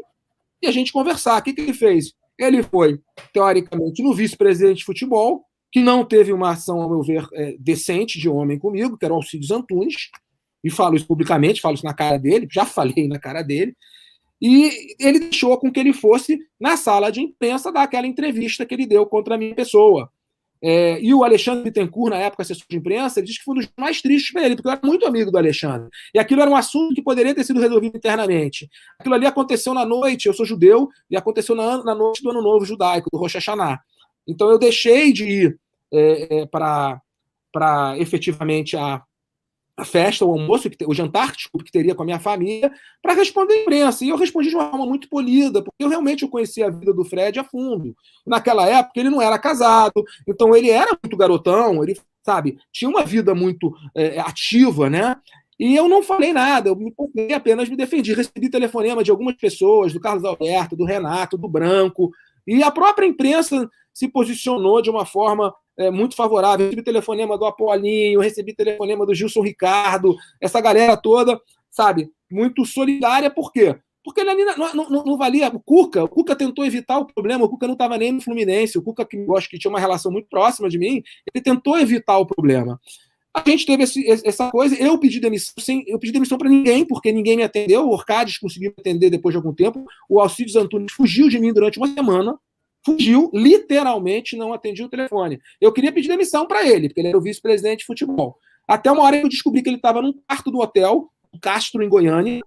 e 0.62 0.68
a 0.68 0.72
gente 0.72 0.92
conversar. 0.92 1.40
O 1.40 1.44
que, 1.44 1.54
que 1.54 1.62
ele 1.62 1.74
fez? 1.74 2.14
Ele 2.38 2.64
foi, 2.64 3.00
teoricamente, 3.34 4.02
no 4.02 4.14
vice-presidente 4.14 4.78
de 4.78 4.86
futebol, 4.86 5.44
que 5.72 5.80
não 5.82 6.04
teve 6.04 6.34
uma 6.34 6.52
ação, 6.52 6.82
ao 6.82 6.90
meu 6.90 7.02
ver, 7.02 7.28
é, 7.34 7.56
decente 7.60 8.20
de 8.20 8.28
homem 8.28 8.58
comigo, 8.58 8.98
que 8.98 9.06
era 9.06 9.14
o 9.14 9.18
Alcides 9.18 9.52
Antunes, 9.52 10.10
e 10.64 10.70
falo 10.70 10.96
isso 10.96 11.08
publicamente, 11.08 11.62
falo 11.62 11.76
isso 11.76 11.86
na 11.86 11.94
cara 11.94 12.18
dele, 12.18 12.48
já 12.52 12.66
falei 12.66 13.08
na 13.08 13.20
cara 13.20 13.42
dele, 13.42 13.76
e 14.42 14.96
ele 15.00 15.20
deixou 15.20 15.58
com 15.58 15.72
que 15.72 15.80
ele 15.80 15.94
fosse 15.94 16.40
na 16.60 16.78
sala 16.78 17.12
de 17.12 17.22
imprensa 17.22 17.72
dar 17.72 17.84
aquela 17.84 18.08
entrevista 18.08 18.66
que 18.66 18.74
ele 18.74 18.86
deu 18.86 19.06
contra 19.06 19.36
a 19.36 19.38
minha 19.38 19.54
pessoa. 19.54 20.10
É, 20.62 21.00
e 21.02 21.14
o 21.14 21.24
Alexandre 21.24 21.64
Bittencourt, 21.64 22.10
na 22.10 22.18
época, 22.18 22.44
assessor 22.44 22.66
de 22.70 22.78
imprensa, 22.78 23.20
ele 23.20 23.28
disse 23.28 23.40
que 23.40 23.46
foi 23.46 23.56
um 23.56 23.60
dos 23.60 23.70
mais 23.78 24.02
tristes 24.02 24.32
para 24.32 24.46
ele, 24.46 24.56
porque 24.56 24.68
eu 24.68 24.74
era 24.74 24.82
muito 24.84 25.06
amigo 25.06 25.32
do 25.32 25.38
Alexandre. 25.38 25.90
E 26.14 26.20
aquilo 26.20 26.42
era 26.42 26.52
um 26.52 26.56
assunto 26.56 26.94
que 26.94 27.02
poderia 27.02 27.34
ter 27.34 27.46
sido 27.46 27.60
resolvido 27.60 27.96
internamente. 27.96 28.70
Aquilo 29.00 29.16
ali 29.16 29.26
aconteceu 29.26 29.74
na 29.74 29.86
noite, 29.86 30.28
eu 30.28 30.34
sou 30.34 30.46
judeu, 30.46 30.90
e 31.10 31.16
aconteceu 31.16 31.56
na, 31.56 31.84
na 31.84 31.96
noite 31.96 32.22
do 32.22 32.30
Ano 32.30 32.42
Novo 32.42 32.66
Judaico, 32.66 33.10
do 33.12 33.18
Rosh 33.18 33.36
Hashanah. 33.36 33.80
Então 34.30 34.50
eu 34.50 34.60
deixei 34.60 35.12
de 35.12 35.26
ir 35.26 35.60
é, 35.92 36.42
é, 36.42 36.46
para 36.46 37.98
efetivamente 37.98 38.78
a, 38.78 39.02
a 39.76 39.86
festa, 39.86 40.26
o 40.26 40.32
almoço, 40.32 40.70
o 40.86 40.94
jantar 40.94 41.32
desculpa, 41.32 41.66
que 41.66 41.72
teria 41.72 41.96
com 41.96 42.04
a 42.04 42.06
minha 42.06 42.20
família, 42.20 42.72
para 43.02 43.14
responder 43.14 43.54
à 43.54 43.62
imprensa. 43.62 44.06
E 44.06 44.10
eu 44.10 44.18
respondi 44.18 44.50
de 44.50 44.56
uma 44.56 44.70
forma 44.70 44.86
muito 44.86 45.10
polida, 45.10 45.64
porque 45.64 45.84
eu 45.84 45.90
realmente 45.90 46.28
conhecia 46.28 46.68
a 46.68 46.70
vida 46.70 46.94
do 46.94 47.04
Fred 47.06 47.40
a 47.40 47.44
fundo. 47.44 47.96
Naquela 48.26 48.68
época 48.68 49.00
ele 49.00 49.10
não 49.10 49.22
era 49.22 49.40
casado, 49.40 50.04
então 50.28 50.56
ele 50.56 50.70
era 50.70 50.98
muito 51.02 51.18
garotão, 51.18 51.84
ele, 51.84 51.98
sabe, 52.24 52.58
tinha 52.72 52.90
uma 52.90 53.04
vida 53.04 53.34
muito 53.34 53.74
é, 53.96 54.20
ativa, 54.20 54.90
né? 54.90 55.16
E 55.60 55.76
eu 55.76 55.90
não 55.90 56.02
falei 56.02 56.32
nada, 56.32 56.70
eu 56.70 56.76
me 56.76 56.94
apenas 57.34 57.68
me 57.68 57.76
defendi. 57.76 58.14
Recebi 58.14 58.50
telefonema 58.50 59.04
de 59.04 59.12
algumas 59.12 59.36
pessoas, 59.36 59.92
do 59.92 60.00
Carlos 60.00 60.24
Alberto, 60.24 60.76
do 60.76 60.86
Renato, 60.86 61.38
do 61.38 61.50
Branco, 61.50 62.12
e 62.48 62.64
a 62.64 62.72
própria 62.72 63.06
imprensa 63.06 63.70
se 64.00 64.08
posicionou 64.08 64.82
de 64.82 64.90
uma 64.90 65.06
forma 65.06 65.54
é, 65.78 65.92
muito 65.92 66.16
favorável. 66.16 66.68
Recebi 66.68 66.82
telefonema 66.82 67.38
do 67.38 67.44
Apolinho, 67.44 68.22
recebi 68.22 68.56
telefonema 68.56 69.06
do 69.06 69.14
Gilson 69.14 69.42
Ricardo, 69.42 70.16
essa 70.40 70.62
galera 70.62 70.96
toda, 70.96 71.38
sabe, 71.70 72.10
muito 72.32 72.64
solidária, 72.64 73.30
por 73.30 73.52
quê? 73.52 73.76
Porque 74.02 74.22
ele 74.22 74.30
ali 74.30 74.46
não, 74.46 74.74
não, 74.74 75.04
não, 75.04 75.18
valia. 75.18 75.50
O 75.50 75.60
Cuca, 75.60 76.02
o 76.02 76.08
Cuca 76.08 76.34
tentou 76.34 76.66
evitar 76.66 76.98
o 76.98 77.06
problema, 77.06 77.44
o 77.44 77.50
Cuca 77.50 77.68
não 77.68 77.74
estava 77.74 77.98
nem 77.98 78.14
no 78.14 78.22
Fluminense, 78.22 78.78
o 78.78 78.82
Cuca, 78.82 79.06
que 79.06 79.18
eu 79.18 79.36
acho 79.36 79.50
que 79.50 79.60
tinha 79.60 79.70
uma 79.70 79.82
relação 79.82 80.10
muito 80.10 80.30
próxima 80.30 80.70
de 80.70 80.80
mim, 80.80 81.04
ele 81.36 81.44
tentou 81.44 81.78
evitar 81.78 82.18
o 82.20 82.26
problema. 82.26 82.80
A 83.34 83.44
gente 83.48 83.66
teve 83.66 83.84
esse, 83.84 84.10
essa 84.10 84.50
coisa, 84.50 84.76
eu 84.82 84.98
pedi 84.98 85.20
demissão 85.20 85.54
sem, 85.60 85.84
eu 85.88 86.00
pedi 86.00 86.14
demissão 86.14 86.38
para 86.38 86.50
ninguém, 86.50 86.86
porque 86.86 87.12
ninguém 87.12 87.36
me 87.36 87.44
atendeu, 87.44 87.86
o 87.86 87.92
Orcades 87.92 88.38
conseguiu 88.38 88.72
me 88.72 88.76
atender 88.80 89.10
depois 89.10 89.34
de 89.34 89.38
algum 89.38 89.54
tempo, 89.54 89.86
o 90.10 90.22
Alcides 90.22 90.56
Antunes 90.56 90.94
fugiu 90.94 91.28
de 91.28 91.38
mim 91.38 91.52
durante 91.52 91.78
uma 91.78 91.94
semana, 91.94 92.40
fugiu, 92.86 93.30
literalmente 93.34 94.38
não 94.38 94.54
atendia 94.54 94.86
o 94.86 94.90
telefone. 94.90 95.40
Eu 95.60 95.72
queria 95.72 95.92
pedir 95.92 96.08
demissão 96.08 96.48
para 96.48 96.68
ele, 96.68 96.88
porque 96.88 97.02
ele 97.02 97.10
era 97.10 97.18
o 97.18 97.22
vice-presidente 97.22 97.80
de 97.80 97.86
futebol. 97.86 98.38
Até 98.68 98.92
uma 98.92 99.04
hora 99.04 99.18
eu 99.18 99.30
descobri 99.30 99.62
que 99.62 99.70
ele 99.70 99.78
estava 99.78 100.02
num 100.02 100.14
quarto 100.28 100.52
do 100.52 100.60
hotel, 100.60 101.10
o 101.32 101.40
Castro, 101.40 101.84
em 101.84 101.90
Goiânia, 101.90 102.42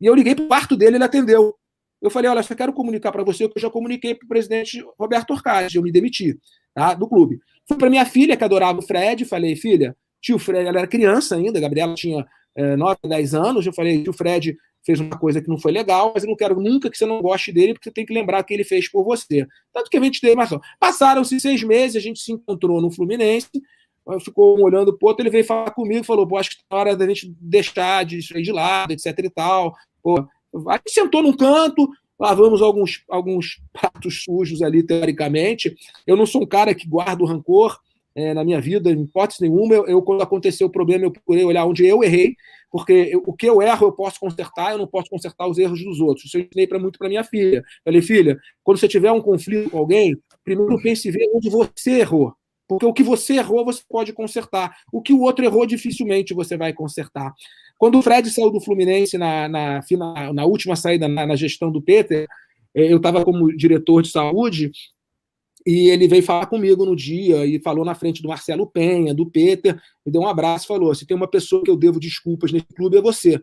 e 0.00 0.06
eu 0.06 0.14
liguei 0.14 0.34
para 0.34 0.44
o 0.44 0.48
quarto 0.48 0.76
dele, 0.76 0.96
ele 0.96 1.04
atendeu. 1.04 1.54
Eu 2.00 2.10
falei, 2.10 2.30
olha, 2.30 2.42
só 2.42 2.54
quero 2.54 2.72
comunicar 2.72 3.10
para 3.12 3.24
você 3.24 3.48
que 3.48 3.56
eu 3.56 3.62
já 3.62 3.70
comuniquei 3.70 4.14
para 4.14 4.26
o 4.26 4.28
presidente 4.28 4.84
Roberto 4.98 5.30
Orcade, 5.30 5.76
eu 5.76 5.82
me 5.82 5.90
demiti 5.90 6.38
tá, 6.74 6.94
do 6.94 7.08
clube. 7.08 7.40
Fui 7.66 7.78
para 7.78 7.88
minha 7.88 8.04
filha, 8.04 8.36
que 8.36 8.44
adorava 8.44 8.78
o 8.78 8.82
Fred, 8.82 9.24
falei, 9.24 9.56
filha, 9.56 9.96
tio 10.24 10.38
Fred, 10.38 10.66
ela 10.66 10.78
era 10.78 10.86
criança 10.86 11.36
ainda, 11.36 11.58
a 11.58 11.60
Gabriela 11.60 11.94
tinha 11.94 12.26
é, 12.56 12.76
9, 12.76 12.98
10 13.06 13.34
anos, 13.34 13.66
eu 13.66 13.74
falei, 13.74 14.02
tio 14.02 14.12
Fred 14.14 14.56
fez 14.82 14.98
uma 14.98 15.18
coisa 15.18 15.40
que 15.40 15.48
não 15.48 15.58
foi 15.58 15.70
legal, 15.70 16.12
mas 16.14 16.24
eu 16.24 16.30
não 16.30 16.36
quero 16.36 16.58
nunca 16.60 16.90
que 16.90 16.96
você 16.96 17.04
não 17.04 17.20
goste 17.20 17.52
dele, 17.52 17.74
porque 17.74 17.90
você 17.90 17.94
tem 17.94 18.06
que 18.06 18.12
lembrar 18.12 18.42
que 18.42 18.52
ele 18.52 18.64
fez 18.64 18.90
por 18.90 19.04
você. 19.04 19.46
Tanto 19.72 19.90
que 19.90 19.96
a 19.96 20.02
gente 20.02 20.20
teve 20.20 20.34
mais. 20.34 20.50
Passaram-se 20.78 21.40
seis 21.40 21.62
meses, 21.62 21.96
a 21.96 22.00
gente 22.00 22.20
se 22.20 22.32
encontrou 22.32 22.80
no 22.82 22.90
Fluminense, 22.90 23.48
ficou 24.22 24.58
um 24.58 24.62
olhando 24.62 24.96
pro 24.96 25.08
outro, 25.08 25.22
ele 25.22 25.30
veio 25.30 25.44
falar 25.44 25.70
comigo, 25.70 26.04
falou, 26.04 26.26
pô, 26.26 26.36
acho 26.36 26.50
que 26.50 26.56
é 26.70 26.74
hora 26.74 26.96
da 26.96 27.06
gente 27.06 27.34
deixar 27.40 28.04
de 28.04 28.18
isso 28.18 28.36
aí 28.36 28.42
de 28.42 28.52
lado, 28.52 28.92
etc 28.92 29.18
e 29.18 29.30
tal. 29.30 29.74
Pô, 30.02 30.26
a 30.68 30.76
gente 30.76 30.90
sentou 30.90 31.22
num 31.22 31.34
canto, 31.34 31.88
lavamos 32.18 32.60
alguns, 32.60 33.02
alguns 33.08 33.62
pratos 33.72 34.22
sujos 34.22 34.60
ali, 34.60 34.82
teoricamente. 34.82 35.74
Eu 36.06 36.16
não 36.16 36.26
sou 36.26 36.42
um 36.42 36.46
cara 36.46 36.74
que 36.74 36.86
guarda 36.86 37.22
o 37.22 37.26
rancor 37.26 37.78
é, 38.14 38.32
na 38.32 38.44
minha 38.44 38.60
vida, 38.60 38.90
em 38.90 39.02
hipótese 39.02 39.42
nenhuma. 39.42 39.74
Eu, 39.74 39.86
eu, 39.86 40.02
quando 40.02 40.22
aconteceu 40.22 40.66
o 40.66 40.70
problema, 40.70 41.04
eu 41.04 41.10
procurei 41.10 41.44
olhar 41.44 41.66
onde 41.66 41.84
eu 41.84 42.02
errei, 42.02 42.34
porque 42.70 42.92
eu, 42.92 43.22
o 43.26 43.32
que 43.32 43.46
eu 43.46 43.60
erro 43.60 43.88
eu 43.88 43.92
posso 43.92 44.20
consertar, 44.20 44.72
eu 44.72 44.78
não 44.78 44.86
posso 44.86 45.10
consertar 45.10 45.48
os 45.48 45.58
erros 45.58 45.82
dos 45.82 46.00
outros. 46.00 46.26
Isso 46.26 46.38
eu 46.38 46.42
ensinei 46.42 46.66
para 46.66 46.78
muito 46.78 46.98
para 46.98 47.08
minha 47.08 47.24
filha. 47.24 47.62
Falei, 47.84 48.02
filha, 48.02 48.38
quando 48.62 48.78
você 48.78 48.88
tiver 48.88 49.12
um 49.12 49.20
conflito 49.20 49.70
com 49.70 49.78
alguém, 49.78 50.16
primeiro 50.44 50.80
pense 50.80 51.08
e 51.08 51.10
vê 51.10 51.28
onde 51.34 51.50
você 51.50 52.00
errou. 52.00 52.32
Porque 52.66 52.86
o 52.86 52.92
que 52.92 53.02
você 53.02 53.34
errou, 53.34 53.64
você 53.64 53.82
pode 53.88 54.12
consertar. 54.12 54.74
O 54.92 55.02
que 55.02 55.12
o 55.12 55.20
outro 55.20 55.44
errou, 55.44 55.66
dificilmente 55.66 56.32
você 56.32 56.56
vai 56.56 56.72
consertar. 56.72 57.32
Quando 57.78 57.98
o 57.98 58.02
Fred 58.02 58.30
saiu 58.30 58.50
do 58.50 58.60
Fluminense 58.60 59.18
na, 59.18 59.48
na, 59.48 59.80
na, 59.90 60.32
na 60.32 60.44
última 60.44 60.76
saída, 60.76 61.06
na, 61.06 61.26
na, 61.26 61.36
gestão 61.36 61.70
do 61.70 61.82
Peter, 61.82 62.26
eh, 62.74 62.92
eu 62.92 62.96
estava 62.96 63.24
como 63.24 63.54
diretor 63.54 64.02
de 64.02 64.10
saúde 64.10 64.70
e 65.66 65.88
ele 65.88 66.06
veio 66.06 66.22
falar 66.22 66.46
comigo 66.46 66.84
no 66.84 66.94
dia 66.94 67.46
e 67.46 67.58
falou 67.58 67.84
na 67.84 67.94
frente 67.94 68.20
do 68.20 68.28
Marcelo 68.28 68.66
Penha, 68.66 69.14
do 69.14 69.24
Peter, 69.24 69.80
me 70.04 70.12
deu 70.12 70.20
um 70.20 70.28
abraço 70.28 70.66
e 70.66 70.68
falou: 70.68 70.94
se 70.94 71.06
tem 71.06 71.16
uma 71.16 71.28
pessoa 71.28 71.62
que 71.62 71.70
eu 71.70 71.76
devo 71.76 71.98
desculpas 71.98 72.52
nesse 72.52 72.66
clube, 72.66 72.98
é 72.98 73.00
você. 73.00 73.40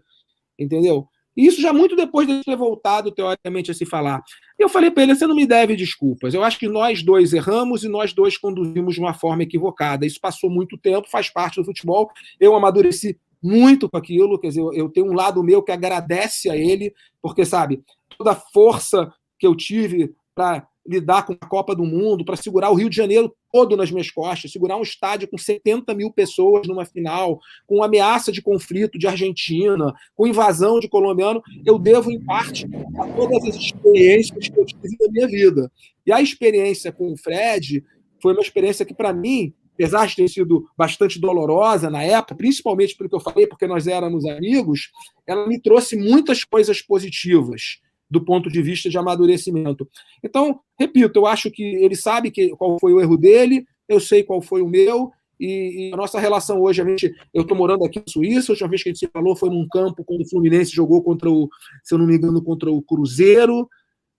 Entendeu? 0.57 1.07
Isso 1.36 1.62
já 1.62 1.71
muito 1.71 1.95
depois 1.95 2.27
de 2.27 2.43
ter 2.43 2.55
voltado, 2.55 3.10
teoricamente, 3.10 3.71
a 3.71 3.73
se 3.73 3.86
falar. 3.86 4.21
E 4.60 4.63
eu 4.63 4.69
falei 4.69 4.91
para 4.91 5.03
ele: 5.03 5.15
você 5.15 5.25
não 5.25 5.36
me 5.36 5.47
deve 5.47 5.75
desculpas. 5.75 6.34
Eu 6.34 6.43
acho 6.43 6.60
que 6.60 6.67
nós 6.67 7.01
dois 7.01 7.34
erramos 7.34 7.84
e 7.84 7.88
nós 7.88 8.13
dois 8.13 8.38
conduzimos 8.38 8.93
de 8.93 8.99
uma 8.99 9.13
forma 9.13 9.41
equivocada. 9.41 10.05
Isso 10.05 10.19
passou 10.21 10.49
muito 10.49 10.77
tempo, 10.77 11.10
faz 11.10 11.29
parte 11.29 11.55
do 11.55 11.65
futebol. 11.65 12.12
Eu 12.39 12.53
amadureci 12.53 13.17
muito 13.41 13.89
com 13.89 13.97
aquilo. 13.97 14.39
Quer 14.39 14.49
dizer, 14.49 14.62
eu 14.73 14.89
tenho 14.89 15.07
um 15.07 15.13
lado 15.13 15.43
meu 15.43 15.63
que 15.63 15.71
agradece 15.71 16.49
a 16.51 16.55
ele, 16.55 16.93
porque, 17.19 17.45
sabe, 17.45 17.81
toda 18.15 18.31
a 18.31 18.36
força 18.36 19.12
que 19.39 19.47
eu 19.47 19.55
tive 19.55 20.13
para 20.36 20.67
lidar 20.88 21.26
com 21.26 21.34
a 21.34 21.48
Copa 21.48 21.76
do 21.76 21.84
Mundo, 21.84 22.26
para 22.26 22.36
segurar 22.36 22.72
o 22.72 22.76
Rio 22.76 22.89
de 22.89 22.96
Janeiro 22.96 23.34
todo 23.52 23.78
nas 23.78 23.91
minhas 23.91 24.10
costas, 24.10 24.52
segurar 24.52 24.78
um 24.78 24.82
estádio 24.82 25.28
com 25.28 25.38
70 25.38 25.94
mil 25.94 26.12
pessoas 26.12 26.67
numa 26.67 26.86
final, 26.86 27.39
com 27.67 27.84
ameaça 27.84 28.32
de 28.32 28.41
conflito 28.41 28.98
de 28.98 29.08
Argentina, 29.08 29.94
com 30.15 30.28
invasão 30.28 30.80
de 30.80 30.89
colombiano, 30.89 31.41
eu 31.65 31.78
devo, 31.78 32.12
em 32.12 32.24
parte, 32.24 32.65
a 32.98 33.08
todas 33.10 33.44
as 33.50 33.56
experiências 33.56 34.48
que 34.48 34.60
eu 34.60 34.65
tive 34.65 34.98
na 35.00 35.12
minha 35.12 35.28
vida. 35.28 35.72
E 36.06 36.12
a 36.12 36.22
experiência 36.22 36.91
com 36.91 37.12
o 37.12 37.17
Fred 37.17 37.84
foi 38.22 38.34
uma 38.34 38.41
experiência 38.41 38.86
que, 38.86 38.94
para 38.94 39.13
mim, 39.13 39.54
apesar 39.74 40.08
de 40.08 40.15
ter 40.15 40.28
sido 40.30 40.67
bastante 40.78 41.20
dolorosa 41.20 41.89
na 41.89 42.04
época, 42.04 42.36
principalmente 42.36 42.96
pelo 42.96 43.10
que 43.10 43.15
eu 43.15 43.20
falei, 43.20 43.48
porque 43.48 43.67
nós 43.67 43.88
éramos 43.88 44.26
amigos, 44.26 44.91
ela 45.26 45.48
me 45.48 45.60
trouxe 45.60 45.96
muitas 45.96 46.44
coisas 46.44 46.82
positivas 46.82 47.82
do 48.12 48.24
ponto 48.24 48.50
de 48.50 48.62
vista 48.62 48.89
de 48.89 48.97
amadurecimento. 48.97 49.88
Então, 50.21 50.60
repito, 50.78 51.17
eu 51.17 51.26
acho 51.26 51.50
que 51.50 51.63
ele 51.63 51.95
sabe 51.95 52.30
que, 52.30 52.50
qual 52.58 52.78
foi 52.78 52.93
o 52.93 53.00
erro 53.00 53.17
dele, 53.17 53.63
eu 53.88 54.02
sei 54.02 54.21
qual 54.21 54.41
foi 54.41 54.62
o 54.62 54.67
meu, 54.67 55.10
e, 55.39 55.89
e 55.89 55.93
a 55.93 55.97
nossa 55.97 56.19
relação 56.19 56.62
hoje, 56.62 56.82
a 56.82 56.86
gente, 56.86 57.12
eu 57.34 57.41
estou 57.43 57.58
morando 57.58 57.86
aqui 57.86 58.00
na 58.00 58.06
Suíça, 58.08 58.52
a 58.52 58.54
última 58.54 58.69
vez 58.69 58.84
que 58.84 58.89
a 58.89 58.91
gente 58.91 59.00
se 59.00 59.12
falou 59.12 59.36
foi 59.36 59.50
num 59.50 59.65
campo 59.67 60.04
quando 60.04 60.21
o 60.21 60.30
Fluminense 60.30 60.71
jogou 60.71 61.02
contra 61.02 61.32
o, 61.32 61.50
se 61.84 61.93
eu 61.93 61.97
não 61.97 62.06
me 62.06 62.15
engano, 62.15 62.43
contra 62.43 62.69
o 62.69 62.82
Cruzeiro. 62.82 63.67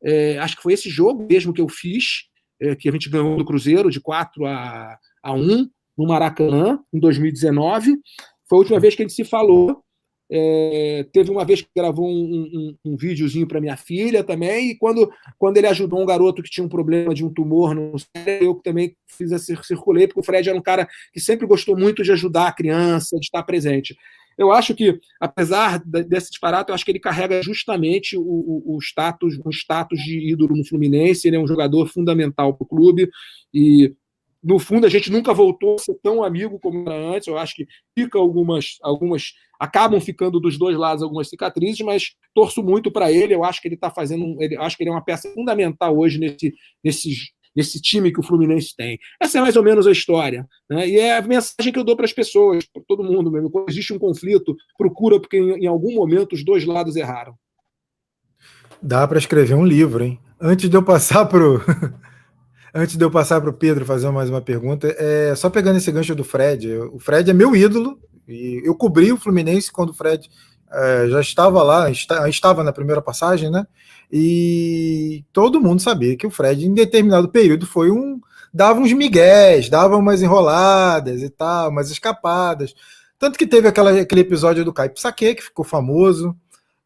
É, 0.02 0.38
acho 0.38 0.56
que 0.56 0.62
foi 0.62 0.72
esse 0.72 0.88
jogo 0.88 1.24
mesmo 1.30 1.52
que 1.52 1.60
eu 1.60 1.68
fiz, 1.68 2.24
é, 2.60 2.74
que 2.74 2.88
a 2.88 2.92
gente 2.92 3.10
ganhou 3.10 3.36
do 3.36 3.44
Cruzeiro 3.44 3.90
de 3.90 4.00
4 4.00 4.46
a, 4.46 4.98
a 5.22 5.32
1 5.32 5.68
no 5.96 6.08
Maracanã, 6.08 6.80
em 6.92 6.98
2019. 6.98 7.98
Foi 8.48 8.56
a 8.56 8.60
última 8.60 8.80
vez 8.80 8.96
que 8.96 9.02
a 9.02 9.06
gente 9.06 9.14
se 9.14 9.24
falou. 9.24 9.84
É, 10.34 11.06
teve 11.12 11.30
uma 11.30 11.44
vez 11.44 11.60
que 11.60 11.68
gravou 11.76 12.08
um, 12.08 12.74
um, 12.84 12.92
um 12.92 12.96
videozinho 12.96 13.46
para 13.46 13.60
minha 13.60 13.76
filha 13.76 14.24
também, 14.24 14.70
e 14.70 14.74
quando, 14.78 15.12
quando 15.38 15.58
ele 15.58 15.66
ajudou 15.66 16.00
um 16.00 16.06
garoto 16.06 16.42
que 16.42 16.48
tinha 16.48 16.64
um 16.64 16.70
problema 16.70 17.12
de 17.12 17.22
um 17.22 17.28
tumor 17.28 17.74
no 17.74 17.98
cérebro, 17.98 18.46
eu 18.46 18.54
também 18.54 18.96
fiz 19.06 19.30
esse 19.30 19.54
circulei, 19.62 20.06
porque 20.06 20.20
o 20.20 20.22
Fred 20.22 20.48
era 20.48 20.56
um 20.56 20.62
cara 20.62 20.88
que 21.12 21.20
sempre 21.20 21.46
gostou 21.46 21.76
muito 21.76 22.02
de 22.02 22.12
ajudar 22.12 22.48
a 22.48 22.52
criança, 22.52 23.18
de 23.18 23.26
estar 23.26 23.42
presente. 23.42 23.94
Eu 24.38 24.50
acho 24.50 24.74
que, 24.74 24.98
apesar 25.20 25.78
desse 25.84 26.30
disparate, 26.30 26.70
eu 26.70 26.74
acho 26.74 26.86
que 26.86 26.90
ele 26.90 26.98
carrega 26.98 27.42
justamente 27.42 28.16
o, 28.16 28.22
o, 28.22 28.76
o 28.76 28.78
status, 28.80 29.38
o 29.44 29.50
status 29.50 30.00
de 30.00 30.32
ídolo 30.32 30.56
no 30.56 30.64
Fluminense, 30.64 31.28
ele 31.28 31.36
é 31.36 31.40
um 31.40 31.46
jogador 31.46 31.86
fundamental 31.88 32.54
para 32.54 32.64
o 32.64 32.66
clube, 32.66 33.10
e 33.52 33.94
no 34.42 34.58
fundo, 34.58 34.86
a 34.86 34.90
gente 34.90 35.10
nunca 35.10 35.32
voltou 35.32 35.76
a 35.76 35.78
ser 35.78 35.94
tão 36.02 36.24
amigo 36.24 36.58
como 36.58 36.82
era 36.88 37.16
antes. 37.16 37.28
Eu 37.28 37.38
acho 37.38 37.54
que 37.54 37.66
fica 37.96 38.18
algumas, 38.18 38.76
algumas 38.82 39.34
acabam 39.62 40.00
ficando 40.00 40.40
dos 40.40 40.58
dois 40.58 40.76
lados 40.76 41.04
algumas 41.04 41.28
cicatrizes, 41.28 41.80
mas 41.82 42.16
torço 42.34 42.64
muito 42.64 42.90
para 42.90 43.12
ele. 43.12 43.32
Eu 43.32 43.44
acho 43.44 43.62
que 43.62 43.68
ele 43.68 43.76
está 43.76 43.92
fazendo, 43.92 44.36
ele, 44.42 44.56
acho 44.56 44.76
que 44.76 44.82
ele 44.82 44.90
é 44.90 44.92
uma 44.92 45.04
peça 45.04 45.32
fundamental 45.32 45.96
hoje 45.96 46.18
nesse, 46.18 46.52
nesse, 46.82 47.14
nesse 47.54 47.80
time 47.80 48.12
que 48.12 48.18
o 48.18 48.24
Fluminense 48.24 48.74
tem. 48.76 48.98
Essa 49.22 49.38
é 49.38 49.40
mais 49.40 49.54
ou 49.54 49.62
menos 49.62 49.86
a 49.86 49.92
história, 49.92 50.44
né? 50.68 50.88
E 50.88 50.98
é 50.98 51.16
a 51.16 51.22
mensagem 51.22 51.72
que 51.72 51.78
eu 51.78 51.84
dou 51.84 51.94
para 51.94 52.04
as 52.04 52.12
pessoas, 52.12 52.64
para 52.66 52.82
todo 52.88 53.04
mundo 53.04 53.30
mesmo. 53.30 53.48
Quando 53.52 53.70
existe 53.70 53.92
um 53.92 54.00
conflito, 54.00 54.56
procura 54.76 55.20
porque 55.20 55.36
em, 55.36 55.62
em 55.62 55.66
algum 55.68 55.94
momento 55.94 56.32
os 56.32 56.44
dois 56.44 56.64
lados 56.64 56.96
erraram. 56.96 57.34
Dá 58.82 59.06
para 59.06 59.18
escrever 59.18 59.54
um 59.54 59.64
livro, 59.64 60.02
hein? 60.02 60.18
Antes 60.40 60.68
de 60.68 60.76
eu 60.76 60.82
passar 60.82 61.24
para 61.26 61.38
Antes 62.74 62.96
de 62.96 63.04
eu 63.04 63.10
passar 63.12 63.40
para 63.40 63.50
o 63.50 63.52
Pedro 63.52 63.84
fazer 63.84 64.10
mais 64.10 64.28
uma 64.28 64.40
pergunta, 64.40 64.88
é 64.98 65.36
só 65.36 65.48
pegando 65.48 65.76
esse 65.76 65.92
gancho 65.92 66.16
do 66.16 66.24
Fred. 66.24 66.72
O 66.92 66.98
Fred 66.98 67.30
é 67.30 67.34
meu 67.34 67.54
ídolo 67.54 68.00
e 68.28 68.62
eu 68.64 68.74
cobri 68.74 69.12
o 69.12 69.16
Fluminense 69.16 69.72
quando 69.72 69.90
o 69.90 69.94
Fred 69.94 70.28
é, 70.70 71.08
já 71.08 71.20
estava 71.20 71.62
lá, 71.62 71.90
está, 71.90 72.28
estava 72.28 72.64
na 72.64 72.72
primeira 72.72 73.02
passagem, 73.02 73.50
né? 73.50 73.66
E 74.10 75.24
todo 75.32 75.60
mundo 75.60 75.80
sabia 75.80 76.16
que 76.16 76.26
o 76.26 76.30
Fred, 76.30 76.66
em 76.66 76.74
determinado 76.74 77.28
período, 77.28 77.66
foi 77.66 77.90
um 77.90 78.20
dava 78.52 78.80
uns 78.80 78.92
migués, 78.92 79.68
dava 79.70 79.96
umas 79.96 80.20
enroladas 80.20 81.22
e 81.22 81.30
tal, 81.30 81.70
umas 81.70 81.90
escapadas. 81.90 82.74
Tanto 83.18 83.38
que 83.38 83.46
teve 83.46 83.68
aquela, 83.68 83.98
aquele 84.00 84.20
episódio 84.20 84.64
do 84.64 84.72
Caio 84.72 84.92
Saque, 84.96 85.34
que 85.34 85.42
ficou 85.42 85.64
famoso. 85.64 86.36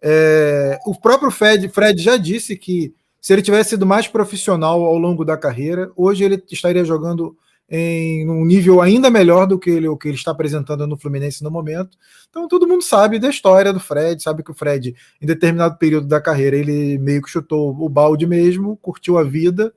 É, 0.01 0.79
o 0.87 0.95
próprio 0.95 1.31
Fred, 1.31 1.69
Fred 1.69 2.01
já 2.01 2.17
disse 2.17 2.57
que 2.57 2.95
se 3.21 3.33
ele 3.33 3.43
tivesse 3.43 3.71
sido 3.71 3.85
mais 3.85 4.07
profissional 4.07 4.85
ao 4.85 4.97
longo 4.99 5.25
da 5.25 5.37
carreira, 5.37 5.91
hoje 5.97 6.23
ele 6.23 6.41
estaria 6.51 6.85
jogando 6.85 7.37
em 7.69 8.29
um 8.29 8.45
nível 8.45 8.81
ainda 8.81 9.11
melhor 9.11 9.47
do 9.47 9.59
que 9.59 9.71
ele, 9.71 9.89
o 9.89 9.97
que 9.97 10.09
ele 10.09 10.17
está 10.17 10.31
apresentando 10.31 10.87
no 10.87 10.97
Fluminense 10.97 11.43
no 11.43 11.51
momento. 11.51 11.97
Então 12.31 12.47
todo 12.47 12.67
mundo 12.67 12.83
sabe 12.83 13.19
da 13.19 13.29
história 13.29 13.73
do 13.73 13.81
Fred, 13.81 14.23
sabe 14.23 14.43
que 14.43 14.51
o 14.51 14.55
Fred, 14.55 14.95
em 15.21 15.27
determinado 15.27 15.77
período 15.77 16.07
da 16.07 16.21
carreira, 16.21 16.57
ele 16.57 16.99
meio 16.99 17.23
que 17.23 17.31
chutou 17.31 17.77
o 17.77 17.89
balde 17.89 18.27
mesmo, 18.27 18.77
curtiu 18.77 19.19
a 19.19 19.25
vida. 19.25 19.73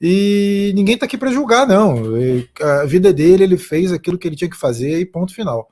E 0.00 0.72
ninguém 0.74 0.94
está 0.94 1.06
aqui 1.06 1.18
para 1.18 1.32
julgar, 1.32 1.66
não. 1.66 2.14
A 2.60 2.86
vida 2.86 3.12
dele, 3.12 3.44
ele 3.44 3.58
fez 3.58 3.92
aquilo 3.92 4.16
que 4.16 4.28
ele 4.28 4.36
tinha 4.36 4.50
que 4.50 4.56
fazer 4.56 4.98
e 5.00 5.04
ponto 5.04 5.34
final. 5.34 5.68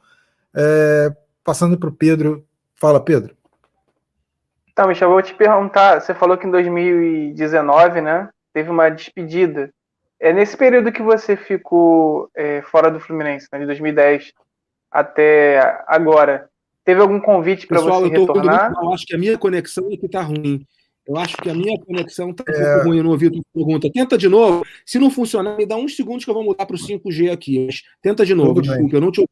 É, 0.54 1.14
passando 1.44 1.78
para 1.78 1.88
o 1.88 1.92
Pedro. 1.92 2.44
Fala, 2.74 3.00
Pedro. 3.00 3.36
Então, 4.72 4.88
Michel, 4.88 5.08
vou 5.08 5.22
te 5.22 5.32
perguntar, 5.32 6.00
você 6.00 6.12
falou 6.12 6.36
que 6.36 6.46
em 6.46 6.50
2019, 6.50 8.00
né, 8.02 8.28
teve 8.52 8.68
uma 8.68 8.90
despedida. 8.90 9.70
É 10.18 10.32
nesse 10.32 10.56
período 10.56 10.92
que 10.92 11.02
você 11.02 11.36
ficou 11.36 12.30
é, 12.34 12.62
fora 12.62 12.90
do 12.90 13.00
Fluminense, 13.00 13.48
né, 13.52 13.58
de 13.58 13.66
2010 13.66 14.32
até 14.90 15.82
agora, 15.86 16.48
teve 16.84 17.00
algum 17.00 17.20
convite 17.20 17.66
para 17.66 17.80
você 17.80 18.06
eu 18.06 18.26
tô 18.26 18.32
retornar? 18.32 18.72
eu 18.82 18.92
acho 18.92 19.04
que 19.04 19.14
a 19.14 19.18
minha 19.18 19.36
conexão 19.36 19.88
é 19.92 19.96
que 19.96 20.08
tá 20.08 20.22
ruim. 20.22 20.64
Eu 21.06 21.16
acho 21.16 21.36
que 21.36 21.48
a 21.48 21.54
minha 21.54 21.78
conexão 21.84 22.32
tá 22.32 22.42
um 22.48 22.52
é... 22.52 22.74
pouco 22.74 22.88
ruim, 22.88 22.98
eu 22.98 23.04
não 23.04 23.10
ouvi 23.12 23.28
a 23.28 23.30
tua 23.30 23.42
pergunta. 23.54 23.90
Tenta 23.92 24.18
de 24.18 24.28
novo. 24.28 24.64
Se 24.84 24.98
não 24.98 25.10
funcionar, 25.10 25.56
me 25.56 25.64
dá 25.64 25.76
uns 25.76 25.94
segundos 25.94 26.24
que 26.24 26.30
eu 26.30 26.34
vou 26.34 26.42
mudar 26.42 26.66
para 26.66 26.74
o 26.74 26.78
5G 26.78 27.30
aqui. 27.30 27.68
Tenta 28.02 28.26
de 28.26 28.34
novo, 28.34 28.54
Tudo 28.54 28.62
desculpa, 28.62 28.90
bem. 28.90 28.94
eu 28.94 29.00
não 29.00 29.12
te 29.12 29.20
ouvi. 29.20 29.30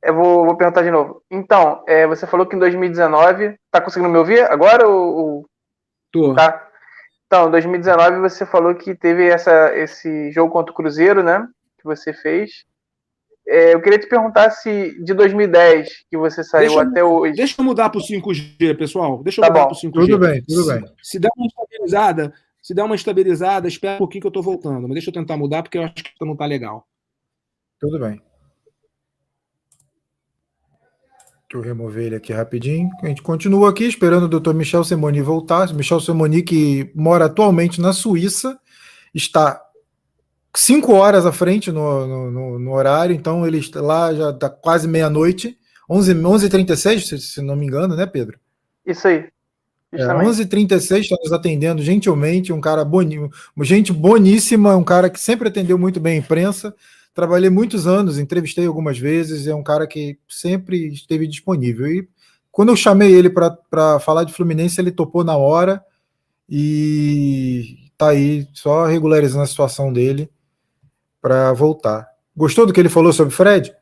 Eu 0.00 0.14
vou, 0.14 0.46
vou 0.46 0.56
perguntar 0.56 0.82
de 0.82 0.90
novo. 0.92 1.22
Então, 1.28 1.82
é, 1.88 2.06
você 2.06 2.26
falou 2.26 2.46
que 2.46 2.54
em 2.54 2.60
2019. 2.60 3.56
Tá 3.72 3.80
conseguindo 3.80 4.08
me 4.08 4.18
ouvir 4.18 4.42
agora? 4.42 4.86
Ou, 4.86 5.46
Tô. 6.12 6.34
Tá. 6.34 6.67
Então, 7.28 7.48
em 7.48 7.50
2019 7.50 8.20
você 8.20 8.46
falou 8.46 8.74
que 8.74 8.94
teve 8.94 9.28
essa, 9.28 9.76
esse 9.76 10.32
jogo 10.32 10.50
contra 10.50 10.72
o 10.72 10.74
Cruzeiro, 10.74 11.22
né? 11.22 11.46
Que 11.78 11.84
você 11.84 12.12
fez. 12.12 12.64
É, 13.46 13.74
eu 13.74 13.82
queria 13.82 13.98
te 13.98 14.08
perguntar 14.08 14.50
se 14.50 15.02
de 15.04 15.12
2010 15.12 15.88
que 16.10 16.16
você 16.16 16.42
saiu 16.42 16.68
deixa, 16.68 16.82
até 16.82 17.04
hoje. 17.04 17.34
Deixa 17.34 17.60
eu 17.60 17.64
mudar 17.64 17.90
para 17.90 17.98
o 17.98 18.02
5G, 18.02 18.76
pessoal. 18.78 19.22
Deixa 19.22 19.40
eu 19.40 19.42
tá 19.42 19.50
mudar 19.50 19.66
para 19.66 19.74
o 19.74 19.78
5G. 19.78 19.92
Tudo 19.92 20.18
bem, 20.18 20.42
tudo 20.42 20.66
bem. 20.66 20.86
Se, 21.02 21.12
se 21.12 21.18
der 21.18 21.28
uma 21.36 21.46
estabilizada, 21.46 22.32
se 22.62 22.74
der 22.74 22.82
uma 22.82 22.94
estabilizada, 22.94 23.68
espera 23.68 23.94
um 23.96 23.98
pouquinho 23.98 24.22
que 24.22 24.26
eu 24.26 24.30
estou 24.30 24.42
voltando. 24.42 24.82
Mas 24.82 24.92
deixa 24.92 25.10
eu 25.10 25.14
tentar 25.14 25.36
mudar 25.36 25.62
porque 25.62 25.76
eu 25.76 25.82
acho 25.82 25.94
que 25.94 26.24
não 26.24 26.32
está 26.32 26.46
legal. 26.46 26.86
Tudo 27.78 27.98
bem. 27.98 28.20
Deixa 31.50 31.56
eu 31.56 31.62
remover 31.62 32.04
ele 32.04 32.16
aqui 32.16 32.30
rapidinho. 32.30 32.90
A 33.02 33.06
gente 33.06 33.22
continua 33.22 33.70
aqui 33.70 33.84
esperando 33.84 34.24
o 34.24 34.40
Dr. 34.40 34.52
Michel 34.52 34.84
Semoni 34.84 35.22
voltar. 35.22 35.72
Michel 35.72 35.98
Semoni, 35.98 36.42
que 36.42 36.92
mora 36.94 37.24
atualmente 37.24 37.80
na 37.80 37.94
Suíça, 37.94 38.58
está 39.14 39.58
cinco 40.54 40.92
horas 40.92 41.24
à 41.24 41.32
frente 41.32 41.72
no, 41.72 42.30
no, 42.30 42.58
no 42.58 42.72
horário, 42.72 43.14
então 43.14 43.46
ele 43.46 43.58
está 43.58 43.80
lá 43.80 44.12
já 44.12 44.30
está 44.30 44.50
quase 44.50 44.86
meia-noite, 44.86 45.56
11h36, 45.88 47.00
se, 47.00 47.18
se 47.18 47.42
não 47.42 47.56
me 47.56 47.64
engano, 47.64 47.96
né, 47.96 48.04
Pedro? 48.04 48.38
Isso 48.84 49.08
aí. 49.08 49.26
É, 49.90 50.04
11h36 50.04 50.98
está 50.98 51.16
nos 51.22 51.32
atendendo 51.32 51.82
gentilmente, 51.82 52.52
um 52.52 52.60
cara 52.60 52.84
boninho, 52.84 53.30
gente 53.62 53.90
boníssima, 53.90 54.76
um 54.76 54.84
cara 54.84 55.08
que 55.08 55.18
sempre 55.18 55.48
atendeu 55.48 55.78
muito 55.78 55.98
bem 55.98 56.16
a 56.16 56.20
imprensa. 56.20 56.74
Trabalhei 57.18 57.50
muitos 57.50 57.88
anos, 57.88 58.16
entrevistei 58.16 58.64
algumas 58.64 58.96
vezes, 58.96 59.48
é 59.48 59.52
um 59.52 59.60
cara 59.64 59.88
que 59.88 60.16
sempre 60.28 60.86
esteve 60.86 61.26
disponível. 61.26 61.88
E 61.88 62.08
quando 62.48 62.68
eu 62.68 62.76
chamei 62.76 63.12
ele 63.12 63.28
para 63.28 63.98
falar 63.98 64.22
de 64.22 64.32
Fluminense, 64.32 64.80
ele 64.80 64.92
topou 64.92 65.24
na 65.24 65.36
hora 65.36 65.84
e 66.48 67.90
tá 67.98 68.10
aí 68.10 68.46
só 68.54 68.84
regularizando 68.84 69.42
a 69.42 69.48
situação 69.48 69.92
dele 69.92 70.30
para 71.20 71.52
voltar. 71.52 72.06
Gostou 72.36 72.64
do 72.64 72.72
que 72.72 72.78
ele 72.78 72.88
falou 72.88 73.12
sobre 73.12 73.34
Fred? 73.34 73.74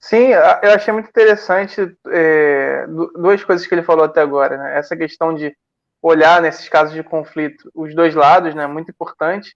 Sim, 0.00 0.28
eu 0.62 0.70
achei 0.70 0.94
muito 0.94 1.10
interessante 1.10 1.94
é, 2.08 2.86
duas 3.14 3.44
coisas 3.44 3.66
que 3.66 3.74
ele 3.74 3.82
falou 3.82 4.06
até 4.06 4.22
agora. 4.22 4.56
Né? 4.56 4.78
Essa 4.78 4.96
questão 4.96 5.34
de 5.34 5.54
olhar 6.00 6.40
nesses 6.40 6.66
casos 6.70 6.94
de 6.94 7.02
conflito 7.02 7.70
os 7.74 7.94
dois 7.94 8.14
lados, 8.14 8.54
né? 8.54 8.66
Muito 8.66 8.90
importante. 8.90 9.54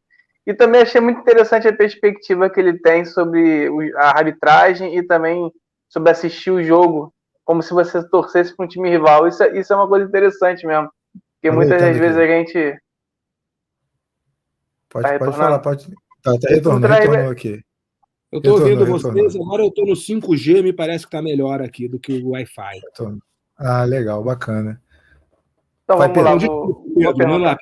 E 0.48 0.54
também 0.54 0.80
achei 0.80 0.98
muito 0.98 1.20
interessante 1.20 1.68
a 1.68 1.76
perspectiva 1.76 2.48
que 2.48 2.58
ele 2.58 2.78
tem 2.78 3.04
sobre 3.04 3.68
a 3.96 4.18
arbitragem 4.18 4.96
e 4.96 5.02
também 5.02 5.52
sobre 5.90 6.10
assistir 6.10 6.50
o 6.50 6.64
jogo 6.64 7.12
como 7.44 7.62
se 7.62 7.74
você 7.74 8.02
torcesse 8.08 8.56
para 8.56 8.64
um 8.64 8.68
time 8.68 8.88
rival. 8.88 9.28
Isso, 9.28 9.42
é, 9.42 9.58
isso 9.58 9.74
é 9.74 9.76
uma 9.76 9.86
coisa 9.86 10.06
interessante 10.06 10.66
mesmo. 10.66 10.90
Porque 11.34 11.54
muitas 11.54 11.78
das 11.78 11.94
vezes 11.98 12.16
a 12.16 12.26
gente. 12.26 12.80
Pode, 14.88 15.06
tá 15.06 15.18
pode 15.18 15.36
falar, 15.36 15.58
pode. 15.58 15.86
Tá, 16.22 16.32
tá 16.40 16.48
retornando, 16.48 16.94
retornou 16.94 17.30
aqui. 17.30 17.62
Eu 18.32 18.38
estou 18.38 18.54
ouvindo 18.54 18.86
vocês, 18.86 19.36
agora 19.36 19.62
eu 19.62 19.68
estou 19.68 19.86
no 19.86 19.92
5G, 19.92 20.62
me 20.62 20.72
parece 20.72 21.04
que 21.04 21.08
está 21.08 21.20
melhor 21.20 21.60
aqui 21.60 21.88
do 21.88 21.98
que 21.98 22.22
o 22.22 22.30
Wi-Fi. 22.30 22.80
Ah, 23.58 23.84
legal, 23.84 24.24
bacana. 24.24 24.80
Então 25.84 25.98
Vai 25.98 26.08
vamos 26.08 26.24
lá, 26.24 26.36
vou, 26.36 26.84
vou 26.94 27.38
lá. 27.38 27.58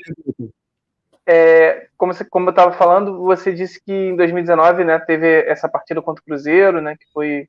É, 1.26 1.88
como, 1.96 2.14
você, 2.14 2.24
como 2.24 2.48
eu 2.48 2.50
estava 2.50 2.72
falando, 2.72 3.24
você 3.24 3.52
disse 3.52 3.82
que 3.84 3.92
em 3.92 4.16
2019 4.16 4.84
né, 4.84 4.98
teve 5.00 5.42
essa 5.42 5.68
partida 5.68 6.00
contra 6.00 6.22
o 6.22 6.24
Cruzeiro, 6.24 6.80
né, 6.80 6.96
que 6.96 7.06
foi 7.12 7.48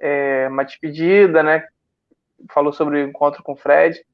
é, 0.00 0.48
uma 0.50 0.64
despedida, 0.64 1.42
né, 1.42 1.64
falou 2.52 2.72
sobre 2.72 2.96
o 2.96 3.08
encontro 3.08 3.42
com 3.42 3.52
o 3.52 3.56
Fred. 3.56 4.04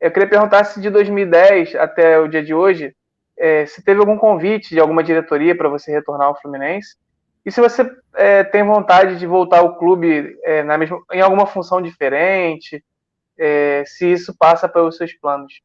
Eu 0.00 0.10
queria 0.10 0.28
perguntar 0.28 0.64
se 0.64 0.80
de 0.80 0.90
2010 0.90 1.76
até 1.76 2.18
o 2.18 2.26
dia 2.26 2.42
de 2.42 2.52
hoje, 2.52 2.94
é, 3.38 3.64
se 3.66 3.82
teve 3.82 4.00
algum 4.00 4.18
convite 4.18 4.70
de 4.70 4.80
alguma 4.80 5.02
diretoria 5.02 5.56
para 5.56 5.68
você 5.68 5.92
retornar 5.92 6.26
ao 6.26 6.40
Fluminense 6.40 6.96
e 7.44 7.50
se 7.50 7.60
você 7.60 7.88
é, 8.14 8.44
tem 8.44 8.62
vontade 8.64 9.18
de 9.18 9.26
voltar 9.26 9.58
ao 9.58 9.76
clube 9.76 10.38
é, 10.44 10.62
na 10.62 10.78
mesma, 10.78 11.00
em 11.12 11.20
alguma 11.20 11.46
função 11.46 11.82
diferente, 11.82 12.84
é, 13.36 13.82
se 13.84 14.12
isso 14.12 14.34
passa 14.38 14.68
pelos 14.68 14.96
seus 14.96 15.12
planos. 15.14 15.60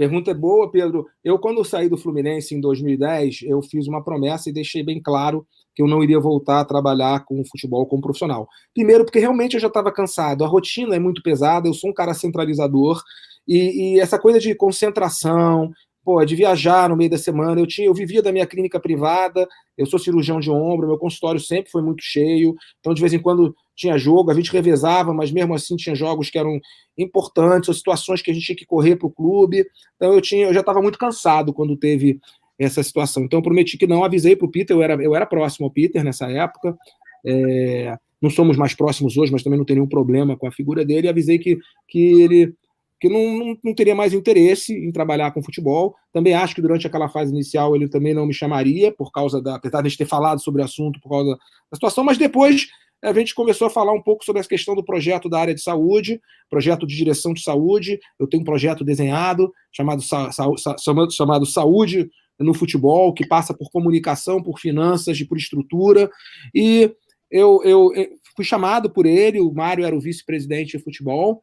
Pergunta 0.00 0.30
é 0.30 0.34
boa, 0.34 0.70
Pedro. 0.70 1.06
Eu, 1.22 1.38
quando 1.38 1.62
saí 1.62 1.86
do 1.86 1.98
Fluminense 1.98 2.54
em 2.54 2.60
2010, 2.62 3.40
eu 3.42 3.60
fiz 3.60 3.86
uma 3.86 4.02
promessa 4.02 4.48
e 4.48 4.52
deixei 4.52 4.82
bem 4.82 4.98
claro 4.98 5.46
que 5.74 5.82
eu 5.82 5.86
não 5.86 6.02
iria 6.02 6.18
voltar 6.18 6.60
a 6.60 6.64
trabalhar 6.64 7.22
com 7.26 7.44
futebol 7.44 7.84
como 7.84 8.00
profissional. 8.00 8.48
Primeiro, 8.72 9.04
porque 9.04 9.18
realmente 9.18 9.56
eu 9.56 9.60
já 9.60 9.66
estava 9.66 9.92
cansado. 9.92 10.42
A 10.42 10.48
rotina 10.48 10.96
é 10.96 10.98
muito 10.98 11.22
pesada, 11.22 11.68
eu 11.68 11.74
sou 11.74 11.90
um 11.90 11.92
cara 11.92 12.14
centralizador. 12.14 13.02
E, 13.46 13.96
e 13.96 14.00
essa 14.00 14.18
coisa 14.18 14.40
de 14.40 14.54
concentração, 14.54 15.70
pô, 16.02 16.24
de 16.24 16.34
viajar 16.34 16.88
no 16.88 16.96
meio 16.96 17.10
da 17.10 17.18
semana. 17.18 17.60
Eu 17.60 17.66
tinha, 17.66 17.86
eu 17.86 17.92
vivia 17.92 18.22
da 18.22 18.32
minha 18.32 18.46
clínica 18.46 18.80
privada, 18.80 19.46
eu 19.76 19.84
sou 19.84 19.98
cirurgião 19.98 20.40
de 20.40 20.50
ombro, 20.50 20.86
meu 20.86 20.96
consultório 20.96 21.38
sempre 21.38 21.70
foi 21.70 21.82
muito 21.82 22.02
cheio, 22.02 22.54
então 22.78 22.94
de 22.94 23.02
vez 23.02 23.12
em 23.12 23.18
quando 23.18 23.54
tinha 23.80 23.96
jogo, 23.96 24.30
a 24.30 24.34
gente 24.34 24.52
revezava, 24.52 25.14
mas 25.14 25.32
mesmo 25.32 25.54
assim 25.54 25.74
tinha 25.74 25.94
jogos 25.94 26.28
que 26.28 26.38
eram 26.38 26.60
importantes, 26.98 27.68
ou 27.68 27.74
situações 27.74 28.20
que 28.20 28.30
a 28.30 28.34
gente 28.34 28.44
tinha 28.44 28.56
que 28.56 28.66
correr 28.66 28.96
para 28.96 29.06
o 29.06 29.10
clube. 29.10 29.66
Então 29.96 30.12
eu 30.12 30.20
tinha, 30.20 30.46
eu 30.46 30.54
já 30.54 30.60
estava 30.60 30.82
muito 30.82 30.98
cansado 30.98 31.52
quando 31.52 31.76
teve 31.76 32.20
essa 32.58 32.82
situação. 32.82 33.24
Então 33.24 33.38
eu 33.38 33.42
prometi 33.42 33.78
que 33.78 33.86
não, 33.86 34.04
avisei 34.04 34.36
para 34.36 34.46
o 34.46 34.50
Peter, 34.50 34.76
eu 34.76 34.82
era, 34.82 35.02
eu 35.02 35.16
era 35.16 35.24
próximo 35.24 35.66
ao 35.66 35.72
Peter 35.72 36.04
nessa 36.04 36.30
época. 36.30 36.76
É, 37.24 37.96
não 38.20 38.28
somos 38.28 38.58
mais 38.58 38.74
próximos 38.74 39.16
hoje, 39.16 39.32
mas 39.32 39.42
também 39.42 39.58
não 39.58 39.64
tem 39.64 39.76
nenhum 39.76 39.88
problema 39.88 40.36
com 40.36 40.46
a 40.46 40.52
figura 40.52 40.84
dele. 40.84 41.06
E 41.06 41.10
avisei 41.10 41.38
que, 41.38 41.58
que 41.88 42.20
ele 42.20 42.54
que 43.00 43.08
não, 43.08 43.38
não, 43.38 43.58
não, 43.64 43.74
teria 43.74 43.94
mais 43.94 44.12
interesse 44.12 44.74
em 44.74 44.92
trabalhar 44.92 45.30
com 45.32 45.42
futebol. 45.42 45.96
Também 46.12 46.34
acho 46.34 46.54
que 46.54 46.60
durante 46.60 46.86
aquela 46.86 47.08
fase 47.08 47.32
inicial 47.32 47.74
ele 47.74 47.88
também 47.88 48.12
não 48.12 48.26
me 48.26 48.34
chamaria, 48.34 48.92
por 48.92 49.10
causa 49.10 49.40
da. 49.40 49.56
apesar 49.56 49.80
de 49.80 49.86
a 49.86 49.88
gente 49.88 49.98
ter 49.98 50.06
falado 50.06 50.40
sobre 50.40 50.60
o 50.60 50.64
assunto, 50.64 51.00
por 51.00 51.08
causa 51.08 51.30
da 51.30 51.76
situação, 51.76 52.04
mas 52.04 52.18
depois 52.18 52.68
a 53.02 53.14
gente 53.14 53.34
começou 53.34 53.66
a 53.66 53.70
falar 53.70 53.94
um 53.94 54.02
pouco 54.02 54.22
sobre 54.22 54.42
a 54.42 54.44
questão 54.44 54.74
do 54.74 54.84
projeto 54.84 55.30
da 55.30 55.40
área 55.40 55.54
de 55.54 55.62
saúde, 55.62 56.20
projeto 56.50 56.86
de 56.86 56.94
direção 56.94 57.32
de 57.32 57.42
saúde. 57.42 57.98
Eu 58.18 58.28
tenho 58.28 58.42
um 58.42 58.44
projeto 58.44 58.84
desenhado 58.84 59.50
chamado, 59.72 60.02
chamado, 60.02 61.10
chamado 61.10 61.46
Saúde 61.46 62.10
no 62.38 62.52
Futebol, 62.52 63.14
que 63.14 63.26
passa 63.26 63.54
por 63.54 63.70
comunicação, 63.70 64.42
por 64.42 64.58
finanças 64.58 65.18
e 65.18 65.24
por 65.24 65.38
estrutura. 65.38 66.10
E 66.54 66.94
eu, 67.30 67.62
eu, 67.64 67.94
eu 67.94 68.08
fui 68.36 68.44
chamado 68.44 68.90
por 68.90 69.06
ele, 69.06 69.40
o 69.40 69.52
Mário 69.52 69.84
era 69.84 69.96
o 69.96 70.00
vice-presidente 70.00 70.76
de 70.76 70.84
futebol 70.84 71.42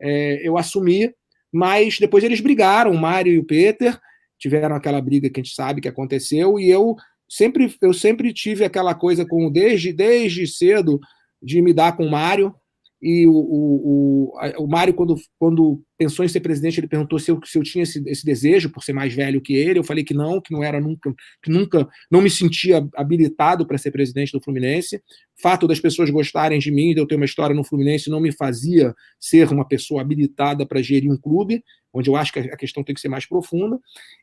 é, 0.00 0.46
eu 0.46 0.56
assumi, 0.56 1.12
mas 1.52 1.98
depois 1.98 2.24
eles 2.24 2.40
brigaram, 2.40 2.92
o 2.92 2.98
Mário 2.98 3.32
e 3.32 3.38
o 3.38 3.44
Peter, 3.44 3.98
tiveram 4.38 4.76
aquela 4.76 5.00
briga 5.00 5.28
que 5.28 5.40
a 5.40 5.42
gente 5.42 5.54
sabe 5.54 5.80
que 5.80 5.88
aconteceu, 5.88 6.58
e 6.58 6.70
eu 6.70 6.94
sempre, 7.28 7.74
eu 7.80 7.92
sempre 7.92 8.32
tive 8.32 8.64
aquela 8.64 8.94
coisa 8.94 9.26
com, 9.26 9.50
desde, 9.50 9.92
desde 9.92 10.46
cedo, 10.46 11.00
de 11.42 11.60
me 11.60 11.72
dar 11.72 11.96
com 11.96 12.06
o 12.06 12.10
Mário, 12.10 12.54
e 13.00 13.26
o, 13.28 13.32
o, 13.32 14.32
o, 14.34 14.64
o 14.64 14.66
Mário, 14.66 14.92
quando, 14.92 15.14
quando 15.38 15.80
pensou 15.96 16.24
em 16.24 16.28
ser 16.28 16.40
presidente, 16.40 16.80
ele 16.80 16.88
perguntou 16.88 17.18
se 17.18 17.30
eu, 17.30 17.40
se 17.44 17.56
eu 17.56 17.62
tinha 17.62 17.84
esse, 17.84 18.02
esse, 18.06 18.24
desejo 18.24 18.70
por 18.70 18.82
ser 18.82 18.92
mais 18.92 19.14
velho 19.14 19.40
que 19.40 19.54
ele. 19.54 19.78
Eu 19.78 19.84
falei 19.84 20.02
que 20.02 20.12
não, 20.12 20.40
que 20.40 20.52
não 20.52 20.64
era 20.64 20.80
nunca, 20.80 21.14
que 21.40 21.50
nunca 21.50 21.88
não 22.10 22.20
me 22.20 22.28
sentia 22.28 22.86
habilitado 22.96 23.64
para 23.66 23.78
ser 23.78 23.92
presidente 23.92 24.32
do 24.32 24.40
Fluminense. 24.40 24.96
O 24.96 25.40
fato 25.40 25.68
das 25.68 25.78
pessoas 25.78 26.10
gostarem 26.10 26.58
de 26.58 26.72
mim, 26.72 26.92
de 26.92 27.00
eu 27.00 27.06
ter 27.06 27.14
uma 27.14 27.24
história 27.24 27.54
no 27.54 27.62
Fluminense, 27.62 28.10
não 28.10 28.20
me 28.20 28.32
fazia 28.32 28.92
ser 29.20 29.48
uma 29.52 29.66
pessoa 29.66 30.02
habilitada 30.02 30.66
para 30.66 30.82
gerir 30.82 31.10
um 31.10 31.16
clube, 31.16 31.62
onde 31.92 32.10
eu 32.10 32.16
acho 32.16 32.32
que 32.32 32.40
a 32.40 32.56
questão 32.56 32.82
tem 32.82 32.94
que 32.96 33.00
ser 33.00 33.08
mais 33.08 33.26
profunda. 33.26 33.78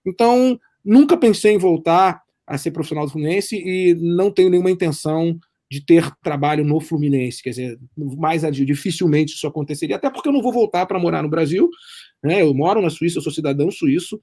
Então, 0.06 0.60
nunca 0.84 1.16
pensei 1.16 1.54
em 1.54 1.58
voltar 1.58 2.22
a 2.46 2.58
ser 2.58 2.72
profissional 2.72 3.06
do 3.06 3.12
Fluminense 3.12 3.56
e 3.56 3.96
não 3.96 4.30
tenho 4.30 4.50
nenhuma 4.50 4.70
intenção 4.70 5.40
de 5.70 5.84
ter 5.84 6.10
trabalho 6.22 6.64
no 6.64 6.80
Fluminense. 6.80 7.42
Quer 7.42 7.50
dizer, 7.50 7.80
mais 7.98 8.44
dificilmente 8.54 9.34
isso 9.34 9.48
aconteceria, 9.48 9.96
até 9.96 10.10
porque 10.10 10.30
eu 10.30 10.34
não 10.34 10.42
vou 10.42 10.54
voltar 10.54 10.86
para 10.86 11.00
morar 11.00 11.24
no 11.24 11.30
Brasil. 11.30 11.70
Né? 12.24 12.42
Eu 12.42 12.54
moro 12.54 12.82
na 12.82 12.90
Suíça, 12.90 13.18
eu 13.18 13.22
sou 13.22 13.32
cidadão 13.32 13.72
suíço. 13.72 14.20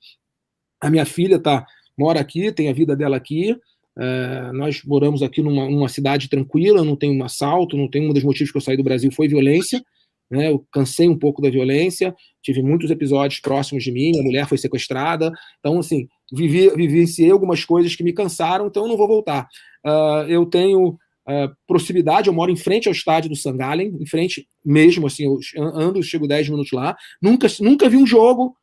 A 0.81 0.91
minha 0.91 1.05
filha 1.05 1.39
tá, 1.39 1.65
mora 1.99 2.21
aqui, 2.21 2.53
tem 2.53 2.69
a 2.69 2.73
vida 2.73 2.97
dela 2.97 3.17
aqui. 3.17 3.57
É, 3.99 4.53
nós 4.53 4.83
moramos 4.85 5.23
aqui 5.23 5.43
numa, 5.43 5.69
numa, 5.69 5.89
cidade 5.89 6.29
tranquila, 6.29 6.83
não 6.83 6.97
tem 6.97 7.11
um 7.11 7.23
assalto, 7.25 7.77
não 7.77 7.89
tem 7.91 8.09
um 8.09 8.13
dos 8.13 8.25
motivos 8.25 8.51
que 8.51 8.57
eu 8.57 8.63
saí 8.63 8.77
do 8.77 8.83
Brasil 8.83 9.11
foi 9.13 9.29
violência. 9.29 9.85
Né? 10.31 10.49
Eu 10.49 10.67
cansei 10.73 11.09
um 11.09 11.19
pouco 11.19 11.43
da 11.43 11.51
violência, 11.51 12.15
tive 12.43 12.63
muitos 12.63 12.91
episódios 12.91 13.39
próximos 13.39 13.85
de 13.85 13.93
mim, 13.93 14.19
a 14.19 14.23
mulher 14.23 14.49
foi 14.49 14.57
sequestrada. 14.57 15.31
Então, 15.59 15.79
assim, 15.79 16.09
vivi, 16.33 16.71
vivenciei 16.71 17.31
algumas 17.31 17.67
coisas 17.67 17.95
que 17.95 18.03
me 18.03 18.15
cansaram, 18.15 18.67
então 18.67 18.85
eu 18.85 18.89
não 18.89 18.97
vou 18.97 19.07
voltar. 19.07 19.47
Uh, 19.85 20.25
eu 20.29 20.47
tenho 20.47 20.97
uh, 21.29 21.55
proximidade, 21.67 22.29
eu 22.29 22.35
moro 22.35 22.51
em 22.51 22.57
frente 22.57 22.89
ao 22.89 22.93
estádio 22.93 23.31
do 23.31 23.37
Sangalen, 23.37 23.97
em 24.01 24.07
frente 24.07 24.47
mesmo, 24.65 25.07
assim, 25.07 25.25
eu 25.25 25.39
ando, 25.57 26.03
chego 26.03 26.29
10 26.29 26.49
minutos 26.49 26.73
lá. 26.73 26.97
Nunca, 27.21 27.47
nunca 27.61 27.89
vi 27.89 27.97
um 27.97 28.07
jogo, 28.07 28.57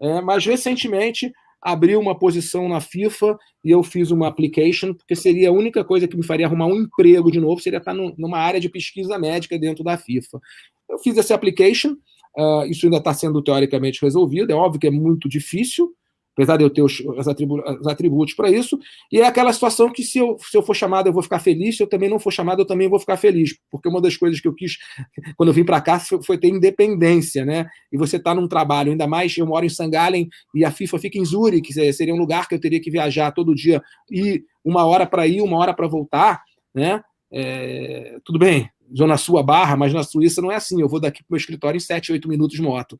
é, 0.00 0.20
mas 0.20 0.44
recentemente 0.46 1.30
abri 1.62 1.94
uma 1.94 2.18
posição 2.18 2.68
na 2.68 2.80
FIFA 2.80 3.36
e 3.62 3.70
eu 3.70 3.82
fiz 3.82 4.10
uma 4.10 4.28
application, 4.28 4.94
porque 4.94 5.14
seria 5.14 5.50
a 5.50 5.52
única 5.52 5.84
coisa 5.84 6.08
que 6.08 6.16
me 6.16 6.24
faria 6.24 6.46
arrumar 6.46 6.66
um 6.66 6.80
emprego 6.80 7.30
de 7.30 7.38
novo, 7.38 7.60
seria 7.60 7.78
estar 7.78 7.92
no, 7.92 8.14
numa 8.16 8.38
área 8.38 8.58
de 8.58 8.68
pesquisa 8.68 9.18
médica 9.18 9.58
dentro 9.58 9.84
da 9.84 9.98
FIFA. 9.98 10.40
Eu 10.88 10.98
fiz 10.98 11.18
essa 11.18 11.34
application, 11.34 11.96
uh, 12.38 12.64
isso 12.64 12.86
ainda 12.86 12.96
está 12.96 13.12
sendo 13.12 13.42
teoricamente 13.42 14.00
resolvido, 14.00 14.50
é 14.50 14.54
óbvio 14.54 14.80
que 14.80 14.86
é 14.86 14.90
muito 14.90 15.28
difícil, 15.28 15.92
apesar 16.40 16.56
de 16.56 16.64
eu 16.64 16.70
ter 16.70 16.82
os, 16.82 17.00
os, 17.00 17.28
atribu 17.28 17.62
os 17.80 17.86
atributos 17.86 18.34
para 18.34 18.50
isso, 18.50 18.78
e 19.12 19.20
é 19.20 19.26
aquela 19.26 19.52
situação 19.52 19.92
que 19.92 20.02
se 20.02 20.18
eu, 20.18 20.38
se 20.40 20.56
eu 20.56 20.62
for 20.62 20.74
chamado 20.74 21.06
eu 21.08 21.12
vou 21.12 21.22
ficar 21.22 21.38
feliz, 21.38 21.76
se 21.76 21.82
eu 21.82 21.86
também 21.86 22.08
não 22.08 22.18
for 22.18 22.32
chamado 22.32 22.62
eu 22.62 22.66
também 22.66 22.88
vou 22.88 22.98
ficar 22.98 23.18
feliz, 23.18 23.54
porque 23.70 23.88
uma 23.88 24.00
das 24.00 24.16
coisas 24.16 24.40
que 24.40 24.48
eu 24.48 24.54
quis 24.54 24.78
quando 25.36 25.50
eu 25.50 25.52
vim 25.52 25.64
para 25.64 25.80
cá 25.80 26.00
foi, 26.00 26.22
foi, 26.22 26.38
ter 26.38 26.48
independência, 26.48 27.44
né? 27.44 27.66
E 27.92 27.98
você 27.98 28.16
está 28.16 28.34
num 28.34 28.48
trabalho, 28.48 28.90
ainda 28.90 29.06
mais 29.06 29.36
eu 29.36 29.46
moro 29.46 29.66
em 29.66 29.68
Sangalen 29.68 30.28
e 30.54 30.64
a 30.64 30.70
FIFA 30.70 30.98
fica 30.98 31.18
em 31.18 31.24
Zurique, 31.24 31.74
que 31.74 31.92
seria 31.92 32.14
um 32.14 32.18
lugar 32.18 32.48
que 32.48 32.54
eu 32.54 32.60
teria 32.60 32.80
que 32.80 32.90
viajar 32.90 33.32
todo 33.32 33.54
dia 33.54 33.82
e 34.10 34.42
uma 34.64 34.86
hora 34.86 35.06
para 35.06 35.26
ir, 35.26 35.42
uma 35.42 35.58
hora 35.58 35.74
para 35.74 35.86
voltar, 35.86 36.42
né? 36.74 37.02
É, 37.32 38.16
tudo 38.24 38.38
bem, 38.38 38.68
Zona 38.96 39.16
Sul 39.16 39.42
Barra, 39.42 39.76
mas 39.76 39.92
na 39.92 40.02
Suíça 40.02 40.42
não 40.42 40.50
é 40.50 40.56
assim. 40.56 40.80
Eu 40.80 40.88
vou 40.88 41.00
daqui 41.00 41.22
para 41.22 41.30
o 41.30 41.32
meu 41.34 41.38
escritório 41.38 41.76
em 41.76 41.80
7, 41.80 42.12
8 42.12 42.28
minutos 42.28 42.56
de 42.56 42.62
moto. 42.62 42.98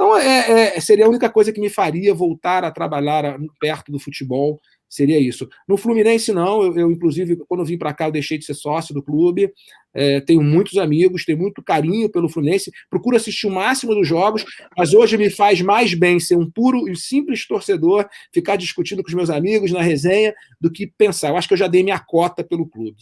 Então, 0.00 0.16
é, 0.16 0.76
é, 0.76 0.80
seria 0.80 1.04
a 1.04 1.08
única 1.10 1.28
coisa 1.28 1.52
que 1.52 1.60
me 1.60 1.68
faria 1.68 2.14
voltar 2.14 2.64
a 2.64 2.70
trabalhar 2.70 3.38
perto 3.60 3.92
do 3.92 3.98
futebol, 3.98 4.58
seria 4.88 5.20
isso. 5.20 5.46
No 5.68 5.76
Fluminense, 5.76 6.32
não. 6.32 6.62
Eu, 6.62 6.74
eu 6.74 6.90
inclusive, 6.90 7.36
quando 7.46 7.60
eu 7.60 7.66
vim 7.66 7.76
para 7.76 7.92
cá, 7.92 8.06
eu 8.06 8.10
deixei 8.10 8.38
de 8.38 8.46
ser 8.46 8.54
sócio 8.54 8.94
do 8.94 9.02
clube. 9.02 9.52
É, 9.92 10.22
tenho 10.22 10.42
muitos 10.42 10.78
amigos, 10.78 11.26
tenho 11.26 11.36
muito 11.36 11.62
carinho 11.62 12.08
pelo 12.08 12.30
Fluminense. 12.30 12.72
Procuro 12.88 13.14
assistir 13.14 13.46
o 13.46 13.50
máximo 13.50 13.94
dos 13.94 14.08
jogos, 14.08 14.42
mas 14.74 14.94
hoje 14.94 15.18
me 15.18 15.28
faz 15.28 15.60
mais 15.60 15.92
bem 15.92 16.18
ser 16.18 16.38
um 16.38 16.50
puro 16.50 16.88
e 16.88 16.96
simples 16.96 17.46
torcedor, 17.46 18.08
ficar 18.32 18.56
discutindo 18.56 19.02
com 19.02 19.08
os 19.10 19.14
meus 19.14 19.28
amigos 19.28 19.70
na 19.70 19.82
resenha, 19.82 20.32
do 20.58 20.72
que 20.72 20.86
pensar. 20.86 21.28
Eu 21.28 21.36
acho 21.36 21.46
que 21.46 21.52
eu 21.52 21.58
já 21.58 21.66
dei 21.66 21.82
minha 21.82 21.98
cota 21.98 22.42
pelo 22.42 22.66
clube. 22.66 22.96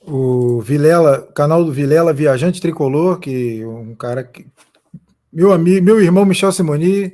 O 0.00 0.62
Vilela, 0.62 1.30
canal 1.34 1.62
do 1.62 1.70
Vilela 1.70 2.10
Viajante 2.10 2.58
Tricolor, 2.58 3.20
que 3.20 3.62
um 3.66 3.94
cara 3.94 4.24
que. 4.24 4.46
Meu 5.32 5.52
amigo, 5.52 5.84
meu 5.84 6.00
irmão 6.00 6.24
Michel 6.24 6.52
Simoni 6.52 7.12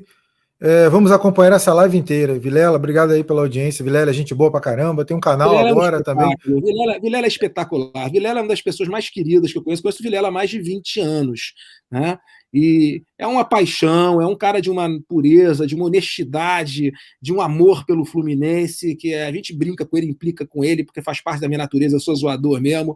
é, 0.58 0.88
vamos 0.88 1.12
acompanhar 1.12 1.52
essa 1.52 1.72
live 1.74 1.98
inteira. 1.98 2.38
Vilela, 2.38 2.76
obrigado 2.76 3.10
aí 3.10 3.22
pela 3.22 3.42
audiência. 3.42 3.84
Vilela 3.84 4.10
é 4.10 4.14
gente 4.14 4.34
boa 4.34 4.50
pra 4.50 4.60
caramba. 4.60 5.04
Tem 5.04 5.14
um 5.16 5.20
canal 5.20 5.50
Vilela 5.50 5.70
agora 5.70 5.96
é 5.96 6.00
um 6.00 6.02
também. 6.02 6.34
Vilela, 6.44 6.98
Vilela, 6.98 7.26
é 7.26 7.28
espetacular. 7.28 8.10
Vilela 8.10 8.40
é 8.40 8.42
uma 8.42 8.48
das 8.48 8.62
pessoas 8.62 8.88
mais 8.88 9.10
queridas 9.10 9.52
que 9.52 9.58
eu 9.58 9.62
conheço. 9.62 9.82
Conheço 9.82 10.02
Vilela 10.02 10.28
há 10.28 10.30
mais 10.30 10.48
de 10.48 10.58
20 10.58 11.00
anos. 11.00 11.52
Né? 11.90 12.18
E 12.58 13.02
é 13.18 13.26
uma 13.26 13.44
paixão, 13.44 14.18
é 14.18 14.26
um 14.26 14.34
cara 14.34 14.62
de 14.62 14.70
uma 14.70 14.88
pureza, 15.06 15.66
de 15.66 15.74
uma 15.74 15.84
honestidade, 15.84 16.90
de 17.20 17.30
um 17.30 17.42
amor 17.42 17.84
pelo 17.84 18.06
Fluminense, 18.06 18.96
que 18.96 19.12
a 19.12 19.30
gente 19.30 19.54
brinca 19.54 19.84
com 19.84 19.98
ele, 19.98 20.06
implica 20.06 20.46
com 20.46 20.64
ele, 20.64 20.82
porque 20.82 21.02
faz 21.02 21.20
parte 21.20 21.38
da 21.38 21.48
minha 21.48 21.58
natureza, 21.58 21.96
eu 21.96 22.00
sou 22.00 22.16
zoador 22.16 22.58
mesmo. 22.58 22.94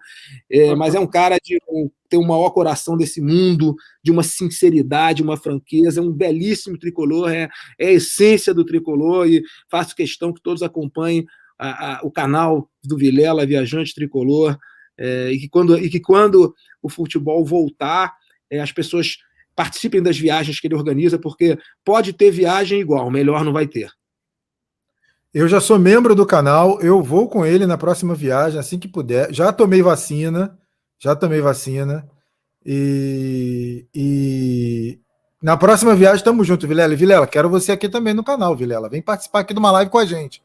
É, 0.50 0.74
mas 0.74 0.94
é 0.94 0.98
um 0.98 1.06
cara 1.06 1.36
de 1.44 1.58
um, 1.68 1.90
ter 2.08 2.16
o 2.16 2.26
maior 2.26 2.48
coração 2.52 2.96
desse 2.96 3.20
mundo, 3.20 3.76
de 4.02 4.10
uma 4.10 4.22
sinceridade, 4.22 5.22
uma 5.22 5.36
franqueza, 5.36 6.00
é 6.00 6.02
um 6.02 6.10
belíssimo 6.10 6.78
tricolor, 6.78 7.30
é, 7.30 7.46
é 7.78 7.88
a 7.88 7.92
essência 7.92 8.54
do 8.54 8.64
tricolor, 8.64 9.28
e 9.28 9.42
faço 9.70 9.94
questão 9.94 10.32
que 10.32 10.40
todos 10.40 10.62
acompanhem 10.62 11.26
a, 11.58 11.96
a, 11.96 12.00
o 12.02 12.10
canal 12.10 12.66
do 12.82 12.96
Vilela, 12.96 13.44
Viajante 13.44 13.94
Tricolor, 13.94 14.56
é, 14.96 15.32
e, 15.32 15.38
que 15.38 15.50
quando, 15.50 15.76
e 15.76 15.90
que 15.90 16.00
quando 16.00 16.54
o 16.80 16.88
futebol 16.88 17.44
voltar, 17.44 18.14
é, 18.50 18.58
as 18.58 18.72
pessoas 18.72 19.18
participem 19.54 20.02
das 20.02 20.18
viagens 20.18 20.60
que 20.60 20.66
ele 20.66 20.74
organiza, 20.74 21.18
porque 21.18 21.58
pode 21.84 22.12
ter 22.12 22.30
viagem 22.30 22.80
igual, 22.80 23.10
melhor 23.10 23.44
não 23.44 23.52
vai 23.52 23.66
ter. 23.66 23.90
Eu 25.32 25.46
já 25.46 25.60
sou 25.60 25.78
membro 25.78 26.14
do 26.14 26.26
canal, 26.26 26.80
eu 26.80 27.00
vou 27.02 27.28
com 27.28 27.46
ele 27.46 27.64
na 27.64 27.78
próxima 27.78 28.14
viagem, 28.14 28.58
assim 28.58 28.78
que 28.78 28.88
puder. 28.88 29.32
Já 29.32 29.52
tomei 29.52 29.80
vacina, 29.80 30.58
já 30.98 31.14
tomei 31.14 31.40
vacina. 31.40 32.08
E, 32.66 33.86
e 33.94 34.98
na 35.40 35.56
próxima 35.56 35.94
viagem 35.94 36.16
estamos 36.16 36.46
juntos, 36.46 36.68
Vilela. 36.68 36.96
Vilela, 36.96 37.26
quero 37.28 37.48
você 37.48 37.70
aqui 37.72 37.88
também 37.88 38.12
no 38.12 38.24
canal, 38.24 38.56
Vilela. 38.56 38.88
Vem 38.88 39.00
participar 39.00 39.40
aqui 39.40 39.54
de 39.54 39.60
uma 39.60 39.70
live 39.70 39.90
com 39.90 39.98
a 39.98 40.04
gente. 40.04 40.42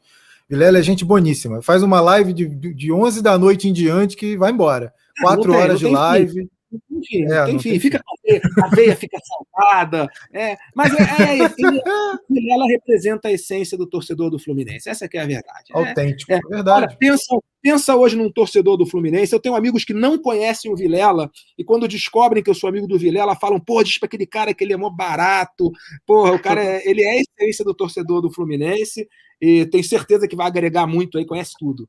Vilela 0.48 0.78
é 0.78 0.82
gente 0.82 1.04
boníssima. 1.04 1.60
Faz 1.60 1.82
uma 1.82 2.00
live 2.00 2.32
de, 2.32 2.46
de 2.46 2.92
11 2.92 3.20
da 3.20 3.36
noite 3.36 3.68
em 3.68 3.72
diante 3.72 4.16
que 4.16 4.36
vai 4.36 4.52
embora. 4.52 4.94
Quatro 5.20 5.52
horas 5.52 5.80
de 5.80 5.88
live. 5.88 6.42
Fim. 6.42 6.55
Enfim, 6.90 7.24
é, 7.30 7.50
enfim 7.50 7.78
fica 7.78 8.02
com 8.02 8.14
a 8.14 8.18
veia, 8.24 8.42
a 8.62 8.68
veia 8.68 8.96
fica 8.96 9.18
saltada. 9.22 10.08
É, 10.32 10.56
mas 10.74 10.92
é, 10.94 11.02
é, 11.02 11.46
ela 12.52 12.66
representa 12.66 13.28
a 13.28 13.32
essência 13.32 13.76
do 13.76 13.86
torcedor 13.86 14.30
do 14.30 14.38
Fluminense. 14.38 14.88
Essa 14.88 15.08
é 15.12 15.18
a 15.18 15.26
verdade. 15.26 15.72
Né? 15.74 15.88
Autêntico, 15.88 16.32
é, 16.32 16.40
verdade. 16.48 16.84
Olha, 16.84 16.96
pensa, 16.98 17.38
pensa 17.62 17.96
hoje 17.96 18.16
num 18.16 18.30
torcedor 18.30 18.76
do 18.76 18.86
Fluminense. 18.86 19.32
Eu 19.32 19.40
tenho 19.40 19.54
amigos 19.54 19.84
que 19.84 19.94
não 19.94 20.18
conhecem 20.18 20.70
o 20.70 20.76
Vilela 20.76 21.30
e 21.58 21.64
quando 21.64 21.88
descobrem 21.88 22.42
que 22.42 22.50
eu 22.50 22.54
sou 22.54 22.68
amigo 22.68 22.86
do 22.86 22.98
Vilela, 22.98 23.36
falam: 23.36 23.60
pô, 23.60 23.82
diz 23.82 23.98
para 23.98 24.06
aquele 24.06 24.26
cara 24.26 24.54
que 24.54 24.62
ele 24.64 24.72
é 24.72 24.76
mó 24.76 24.90
barato. 24.90 25.70
Porra, 26.06 26.32
o 26.32 26.38
cara 26.38 26.62
é, 26.62 26.82
ele 26.88 27.02
é 27.02 27.10
a 27.10 27.20
essência 27.20 27.64
do 27.64 27.74
torcedor 27.74 28.20
do 28.20 28.30
Fluminense 28.30 29.08
e 29.40 29.66
tenho 29.66 29.84
certeza 29.84 30.26
que 30.26 30.36
vai 30.36 30.46
agregar 30.46 30.86
muito 30.86 31.18
aí, 31.18 31.26
conhece 31.26 31.52
tudo. 31.58 31.88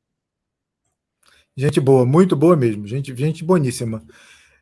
Gente 1.56 1.80
boa, 1.80 2.06
muito 2.06 2.36
boa 2.36 2.56
mesmo, 2.56 2.86
gente, 2.86 3.14
gente 3.16 3.42
boníssima. 3.42 4.04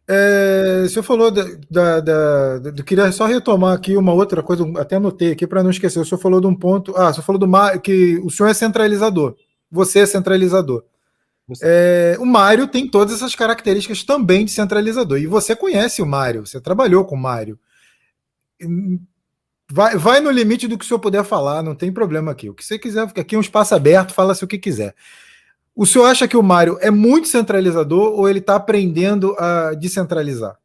É, 0.09 0.83
você 0.83 1.03
falou 1.03 1.33
da, 1.33 1.45
da, 1.69 2.01
da, 2.01 2.59
da, 2.59 2.83
Queria 2.85 3.11
só 3.11 3.27
retomar 3.27 3.75
aqui 3.75 3.97
uma 3.97 4.13
outra 4.13 4.41
coisa, 4.41 4.65
até 4.79 4.97
anotei 4.97 5.33
aqui 5.33 5.47
para 5.47 5.63
não 5.63 5.71
esquecer. 5.71 5.99
O 5.99 6.05
senhor 6.05 6.21
falou 6.21 6.41
de 6.41 6.47
um 6.47 6.55
ponto. 6.55 6.97
Ah, 6.97 7.11
o 7.11 7.13
senhor 7.13 7.25
falou 7.25 7.41
do 7.41 7.81
que 7.81 8.19
o 8.25 8.31
senhor 8.31 8.49
é 8.49 8.55
centralizador. 8.55 9.35
Você 9.71 10.01
é 10.01 10.07
centralizador. 10.07 10.85
É, 11.63 12.17
o 12.19 12.27
Mário 12.27 12.67
tem 12.67 12.89
todas 12.89 13.15
essas 13.15 13.35
características 13.35 14.03
também 14.05 14.45
de 14.45 14.53
centralizador. 14.53 15.19
E 15.19 15.27
você 15.27 15.55
conhece 15.57 16.03
o 16.03 16.07
Mário, 16.07 16.47
você 16.47 16.61
trabalhou 16.61 17.05
com 17.05 17.17
o 17.17 17.21
Mário. 17.21 17.59
Vai, 19.71 19.97
vai 19.97 20.21
no 20.21 20.31
limite 20.31 20.69
do 20.69 20.79
que 20.79 20.85
o 20.85 20.89
senhor 20.89 21.01
puder 21.01 21.25
falar, 21.25 21.63
não 21.63 21.75
tem 21.75 21.93
problema 21.93 22.31
aqui. 22.31 22.49
O 22.49 22.55
que 22.55 22.65
você 22.65 22.79
quiser, 22.79 23.03
aqui 23.03 23.35
é 23.35 23.39
um 23.39 23.41
espaço 23.41 23.75
aberto, 23.75 24.15
fala-se 24.15 24.45
o 24.45 24.49
que 24.49 24.59
quiser. 24.59 24.95
O 25.77 25.85
senhor 25.85 26.07
acha 26.07 26.27
que 26.27 26.39
o 26.39 26.43
Mário 26.43 26.79
é 26.81 26.91
muito 26.91 27.29
centralizador 27.29 28.19
ou 28.19 28.27
ele 28.27 28.39
está 28.39 28.57
aprendendo 28.57 29.35
a 29.39 29.75
descentralizar? 29.75 30.57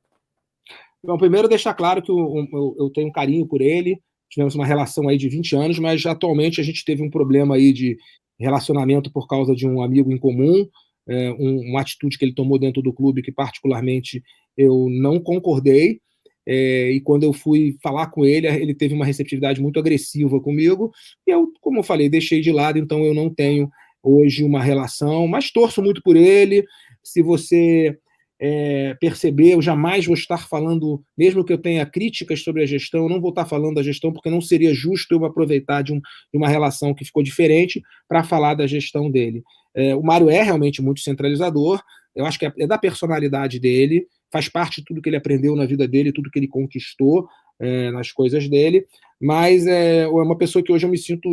Bom, 1.03 1.18
primeiro 1.18 1.49
deixar 1.49 1.74
claro 1.74 2.01
que 2.01 2.09
eu, 2.09 2.47
eu, 2.53 2.76
eu, 2.80 2.89
tenho 2.91 3.12
carinho 3.12 3.45
por 3.45 3.59
ele, 3.59 3.99
tivemos 4.30 4.55
uma 4.55 4.66
relação 4.66 5.09
aí 5.09 5.18
de 5.18 5.28
20 5.28 5.53
anos, 5.57 5.80
mas 5.80 6.05
atualmente 6.05 6.62
a 6.62 6.64
gente 6.64 6.86
teve 6.86 7.03
um 7.03 7.09
problema 7.09 7.55
aí 7.55 7.74
de 7.74 7.97
relacionamento 8.39 9.12
por 9.12 9.28
causa 9.28 9.53
de 9.53 9.68
um 9.68 9.82
amigo 9.82 10.14
em 10.14 10.18
comum, 10.18 10.66
é, 11.05 11.32
um, 11.32 11.72
uma 11.72 11.82
atitude 11.82 12.18
que 12.18 12.24
ele 12.24 12.34
tomou 12.34 12.57
dentro 12.57 12.82
do 12.82 12.93
clube 12.93 13.22
que 13.22 13.34
particularmente 13.34 14.24
eu 14.55 14.88
não 14.89 15.20
concordei, 15.20 15.99
é, 16.47 16.89
e 16.89 17.01
quando 17.01 17.24
eu 17.24 17.34
fui 17.34 17.76
falar 17.84 18.07
com 18.07 18.24
ele, 18.24 18.47
ele 18.47 18.74
teve 18.74 18.93
uma 18.93 19.05
receptividade 19.05 19.62
muito 19.62 19.78
agressiva 19.78 20.39
comigo, 20.39 20.89
e 21.28 21.32
eu, 21.32 21.51
como 21.59 21.80
eu 21.80 21.84
falei, 21.84 22.07
deixei 22.07 22.39
de 22.39 22.51
lado, 22.51 22.80
então 22.80 23.03
eu 23.03 23.14
não 23.14 23.30
tenho 23.30 23.70
hoje 24.04 24.43
uma 24.43 24.62
relação, 24.62 25.28
mas 25.28 25.52
torço 25.52 25.82
muito 25.82 26.02
por 26.02 26.16
ele. 26.16 26.66
Se 27.04 27.22
você 27.22 27.97
é, 28.43 28.95
perceber, 28.99 29.54
eu 29.54 29.62
jamais 29.62 30.06
vou 30.08 30.16
estar 30.16 30.47
falando, 30.47 31.04
mesmo 31.16 31.45
que 31.45 31.54
eu 31.54 31.60
tenha 31.60 31.86
críticas 31.86 32.41
sobre 32.43 32.64
a 32.64 32.66
gestão, 32.66 33.04
eu 33.04 33.10
não 33.10 33.22
vou 33.22 33.30
estar 33.30 33.45
falando 33.45 33.76
da 33.76 33.84
gestão, 33.84 34.12
porque 34.12 34.32
não 34.32 34.41
seria 34.41 34.74
justo 34.74 35.14
eu 35.14 35.24
aproveitar 35.26 35.84
de, 35.84 35.93
um, 35.93 35.99
de 35.99 36.38
uma 36.38 36.47
relação 36.47 36.91
que 36.91 37.06
ficou 37.06 37.22
diferente 37.22 37.84
para 38.08 38.24
falar 38.24 38.56
da 38.56 38.66
gestão 38.66 39.12
dele. 39.12 39.43
É, 39.76 39.95
o 39.95 40.02
Mário 40.02 40.28
é 40.28 40.41
realmente 40.41 40.82
muito 40.82 41.02
centralizador, 41.02 41.82
eu 42.16 42.26
acho 42.26 42.39
que 42.39 42.47
é, 42.47 42.54
é, 42.58 42.66
da 42.66 42.80
personalidade 42.80 43.60
dele, 43.60 44.08
faz 44.32 44.49
parte 44.49 44.82
de 44.82 44.86
tudo 44.86 45.02
que 45.04 45.10
ele 45.10 45.18
aprendeu 45.18 45.56
na 45.56 45.68
vida 45.68 45.88
dele, 45.88 46.12
tudo 46.12 46.32
que 46.32 46.39
ele 46.39 46.47
conquistou 46.47 47.28
é, 47.60 47.91
nas 47.91 48.12
coisas 48.12 48.49
dele, 48.49 48.88
mas 49.22 49.68
é, 49.68 50.02
é 50.02 50.08
uma 50.08 50.38
pessoa 50.38 50.64
que 50.64 50.72
hoje 50.72 50.86
eu 50.86 50.89
me 50.89 50.97
sinto 50.97 51.30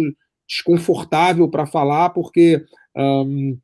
desconfortável 0.48 1.48
para 1.48 1.66
falar, 1.66 2.10
porque 2.10 2.64
um, 2.96 3.58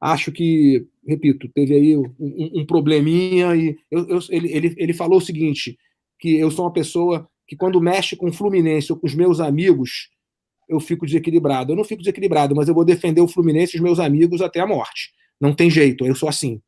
acho 0.00 0.32
que, 0.32 0.86
repito, 1.06 1.48
teve 1.54 1.74
aí 1.74 1.96
um, 1.96 2.12
um 2.18 2.66
probleminha 2.66 3.54
e 3.54 3.76
eu, 3.90 4.08
eu, 4.08 4.18
ele, 4.30 4.52
ele, 4.52 4.74
ele 4.76 4.92
falou 4.94 5.18
o 5.18 5.22
seguinte, 5.22 5.78
que 6.18 6.36
eu 6.36 6.50
sou 6.50 6.64
uma 6.64 6.72
pessoa 6.72 7.28
que 7.46 7.56
quando 7.56 7.80
mexe 7.80 8.16
com 8.16 8.28
o 8.28 8.32
Fluminense 8.32 8.92
ou 8.92 8.98
com 8.98 9.06
os 9.06 9.14
meus 9.14 9.40
amigos, 9.40 10.08
eu 10.68 10.80
fico 10.80 11.04
desequilibrado. 11.04 11.72
Eu 11.72 11.76
não 11.76 11.84
fico 11.84 12.00
desequilibrado, 12.00 12.54
mas 12.54 12.68
eu 12.68 12.74
vou 12.74 12.84
defender 12.84 13.20
o 13.20 13.28
Fluminense 13.28 13.76
e 13.76 13.78
os 13.78 13.82
meus 13.82 13.98
amigos 14.00 14.40
até 14.40 14.60
a 14.60 14.66
morte. 14.66 15.10
Não 15.40 15.54
tem 15.54 15.68
jeito, 15.68 16.06
eu 16.06 16.14
sou 16.14 16.28
assim. 16.28 16.62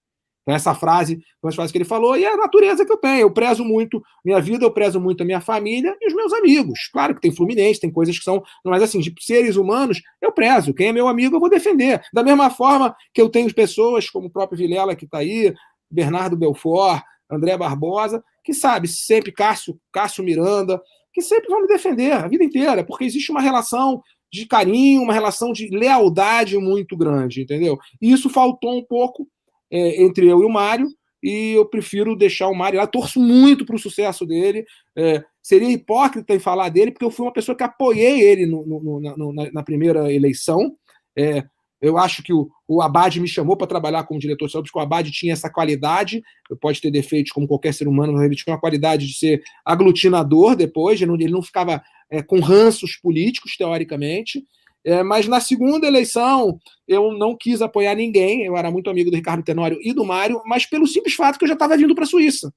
Então, 0.45 0.55
essa 0.55 0.75
frase, 0.75 1.15
uma 1.43 1.49
das 1.49 1.55
frases 1.55 1.73
que 1.73 1.79
ele 1.79 1.87
falou, 1.87 2.17
e 2.17 2.25
é 2.25 2.33
a 2.33 2.37
natureza 2.37 2.85
que 2.85 2.93
eu 2.93 2.99
tenho. 2.99 3.23
Eu 3.23 3.31
prezo 3.31 3.65
muito 3.65 4.03
minha 4.23 4.41
vida, 4.41 4.65
eu 4.65 4.71
prezo 4.71 5.01
muito 5.01 5.23
a 5.23 5.27
minha 5.27 5.41
família 5.41 5.97
e 6.01 6.07
os 6.07 6.15
meus 6.15 6.33
amigos. 6.35 6.89
Claro 6.93 7.15
que 7.15 7.21
tem 7.21 7.35
Fluminense, 7.35 7.81
tem 7.81 7.91
coisas 7.91 8.19
que 8.19 8.25
são. 8.25 8.43
Mas, 8.65 8.83
assim, 8.83 9.01
de 9.01 9.13
seres 9.21 9.57
humanos, 9.57 10.03
eu 10.21 10.31
prezo. 10.31 10.75
Quem 10.75 10.89
é 10.89 10.93
meu 10.93 11.09
amigo, 11.09 11.35
eu 11.35 11.41
vou 11.41 11.49
defender. 11.49 12.03
Da 12.13 12.23
mesma 12.23 12.51
forma 12.51 12.95
que 13.15 13.23
eu 13.23 13.31
tenho 13.31 13.53
pessoas 13.55 14.11
como 14.11 14.27
o 14.27 14.31
próprio 14.31 14.59
Vilela, 14.59 14.95
que 14.95 15.07
está 15.07 15.19
aí, 15.19 15.55
Bernardo 15.91 16.37
Belfort, 16.37 17.03
André 17.31 17.57
Barbosa, 17.57 18.23
que 18.45 18.53
sabe, 18.53 18.87
sempre 18.87 19.33
Cássio, 19.33 19.79
Cássio 19.91 20.23
Miranda, 20.23 20.81
que 21.13 21.23
sempre 21.23 21.49
vão 21.49 21.63
me 21.63 21.69
defender 21.69 22.13
a 22.13 22.29
vida 22.29 22.45
inteira, 22.45 22.85
porque 22.85 23.05
existe 23.05 23.31
uma 23.31 23.41
relação 23.41 24.03
de 24.31 24.47
carinho, 24.47 25.01
uma 25.01 25.13
relação 25.13 25.53
de 25.53 25.69
lealdade 25.69 26.59
muito 26.59 26.97
grande, 26.97 27.43
entendeu? 27.43 27.79
E 28.03 28.13
isso 28.13 28.29
faltou 28.29 28.77
um 28.77 28.85
pouco 28.85 29.29
é, 29.75 30.01
entre 30.01 30.29
eu 30.29 30.41
e 30.41 30.45
o 30.45 30.49
Mário, 30.49 30.89
e 31.21 31.53
eu 31.53 31.67
prefiro 31.67 32.15
deixar 32.15 32.49
o 32.49 32.55
Mário 32.55 32.79
lá. 32.79 32.87
Torço 32.87 33.19
muito 33.19 33.67
para 33.67 33.75
o 33.75 33.79
sucesso 33.79 34.25
dele. 34.25 34.65
É, 34.97 35.25
seria 35.43 35.71
hipócrita 35.71 36.33
em 36.33 36.39
falar 36.39 36.69
dele, 36.69 36.93
porque 36.93 37.05
eu 37.05 37.11
fui 37.11 37.27
uma 37.27 37.33
pessoa 37.33 37.57
que 37.57 37.65
apoiei 37.65 38.21
ele 38.21 38.47
no, 38.47 38.65
no, 38.65 39.01
no, 39.17 39.33
na, 39.33 39.51
na, 39.51 39.63
primeira 39.65 40.13
eleição. 40.13 40.77
É, 41.19 41.43
eu 41.81 41.99
acho 41.99 42.23
que 42.23 42.33
o, 42.33 42.49
o 42.69 42.81
Abad 42.81 43.17
me 43.21 43.27
chamou 43.27 43.57
para 43.57 43.67
trabalhar 43.67 44.05
como 44.05 44.21
diretor 44.21 44.47
de 44.47 44.53
porque 44.53 44.79
o 44.79 44.83
Abad 44.83 45.11
tinha 45.11 45.33
essa 45.33 45.51
qualidade, 45.51 46.23
pode 46.61 46.81
ter 46.81 46.91
defeitos 46.91 47.33
como 47.33 47.49
qualquer 47.49 47.75
ser 47.75 47.89
humano, 47.89 48.13
mas 48.13 48.23
ele 48.23 48.37
tinha 48.37 48.55
uma 48.55 48.61
qualidade 48.61 49.07
de 49.07 49.19
ser 49.19 49.43
aglutinador 49.65 50.55
depois, 50.55 51.01
ele 51.01 51.11
não, 51.11 51.15
ele 51.17 51.33
não 51.33 51.43
ficava 51.43 51.83
é, 52.11 52.23
com 52.23 52.39
ranços 52.39 52.97
políticos, 52.97 53.57
teoricamente. 53.57 54.45
É, 54.85 55.03
mas 55.03 55.27
na 55.27 55.41
segunda 55.41 55.87
eleição 55.87 56.59
eu 56.87 57.13
não 57.13 57.35
quis 57.37 57.63
apoiar 57.63 57.95
ninguém, 57.95 58.45
eu 58.45 58.57
era 58.57 58.71
muito 58.71 58.91
amigo 58.91 59.11
do 59.11 59.17
Ricardo 59.17 59.43
Tenório 59.43 59.79
e 59.81 59.95
do 59.95 60.05
Mário, 60.05 60.43
mas 60.45 60.67
pelo 60.67 60.87
simples 60.87 61.15
fato 61.15 61.39
que 61.39 61.45
eu 61.45 61.49
já 61.49 61.55
estava 61.55 61.77
vindo 61.77 61.95
para 61.95 62.05
a 62.05 62.07
Suíça. 62.07 62.53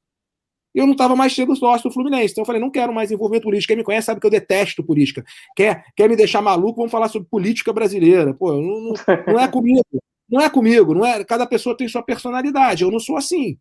eu 0.76 0.86
não 0.86 0.92
estava 0.92 1.16
mais 1.16 1.34
sendo 1.34 1.56
sócio 1.56 1.90
do 1.90 1.94
Fluminense. 1.94 2.34
Então 2.34 2.42
eu 2.44 2.46
falei, 2.46 2.62
não 2.62 2.70
quero 2.70 2.94
mais 2.94 3.12
envolvimento 3.12 3.46
político. 3.46 3.70
Quem 3.70 3.78
me 3.78 3.84
conhece 3.84 4.06
sabe 4.06 4.20
que 4.20 4.28
eu 4.28 4.32
detesto 4.32 4.84
política. 4.84 5.24
Quer, 5.56 5.84
quer 5.96 6.10
me 6.10 6.16
deixar 6.16 6.42
maluco, 6.42 6.78
vamos 6.78 6.92
falar 6.92 7.08
sobre 7.10 7.30
política 7.30 7.74
brasileira. 7.74 8.34
Pô, 8.34 8.52
não, 8.54 8.62
não, 8.62 8.94
não 9.28 9.40
é 9.40 9.48
comigo. 9.48 9.84
Não 10.30 10.42
é 10.42 10.50
comigo, 10.50 10.94
não 10.94 11.06
é. 11.06 11.24
Cada 11.24 11.48
pessoa 11.48 11.76
tem 11.76 11.88
sua 11.88 12.04
personalidade. 12.04 12.84
Eu 12.84 12.92
não 12.92 13.00
sou 13.00 13.18
assim. 13.18 13.58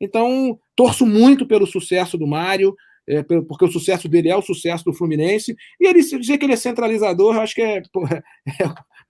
Então, 0.00 0.58
torço 0.76 1.06
muito 1.06 1.46
pelo 1.46 1.66
sucesso 1.66 2.18
do 2.18 2.26
Mário, 2.26 2.74
é, 3.08 3.22
porque 3.22 3.64
o 3.64 3.70
sucesso 3.70 4.08
dele 4.08 4.28
é 4.28 4.36
o 4.36 4.42
sucesso 4.42 4.84
do 4.84 4.94
Fluminense. 4.94 5.56
E 5.80 5.86
ele 5.86 6.02
dizer 6.02 6.38
que 6.38 6.44
ele 6.44 6.52
é 6.52 6.56
centralizador, 6.56 7.34
eu 7.34 7.40
acho 7.40 7.54
que 7.54 7.62
é, 7.62 7.82
porra, 7.92 8.22
é, 8.60 8.64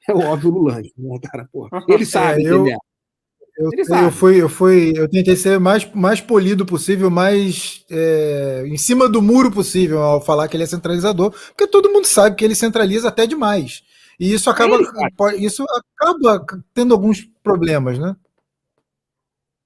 é, 0.09 0.14
o 0.14 0.20
óbvio 0.20 0.51
Lulante, 0.51 0.93
né, 0.97 1.18
cara? 1.22 1.49
Porra. 1.53 1.84
Ele 1.88 2.05
sabe 2.07 2.45
é, 2.45 2.51
eu, 2.51 2.66
é. 2.66 2.76
Eu, 3.59 3.70
eu, 3.76 4.11
fui, 4.11 4.40
eu 4.40 4.49
fui, 4.49 4.95
eu 4.97 5.09
tentei 5.09 5.36
ser 5.36 5.61
mais, 5.61 5.84
mais 5.93 6.22
polido 6.22 6.64
possível, 6.64 7.11
mais 7.11 7.84
é, 7.90 8.64
em 8.66 8.78
cima 8.78 9.07
do 9.11 9.20
muro 9.20 9.53
possível 9.53 10.01
ao 10.01 10.22
falar 10.22 10.49
que 10.49 10.57
ele 10.57 10.64
é 10.64 10.66
centralizador, 10.66 11.30
porque 11.30 11.66
todo 11.66 11.90
mundo 11.90 12.07
sabe 12.07 12.34
que 12.34 12.45
ele 12.45 12.55
centraliza 12.55 13.09
até 13.09 13.26
demais. 13.26 13.82
E 14.18 14.32
isso 14.32 14.49
acaba, 14.49 14.78
isso 15.36 15.64
acaba 15.99 16.45
tendo 16.72 16.95
alguns 16.95 17.28
problemas, 17.43 17.99
né? 17.99 18.16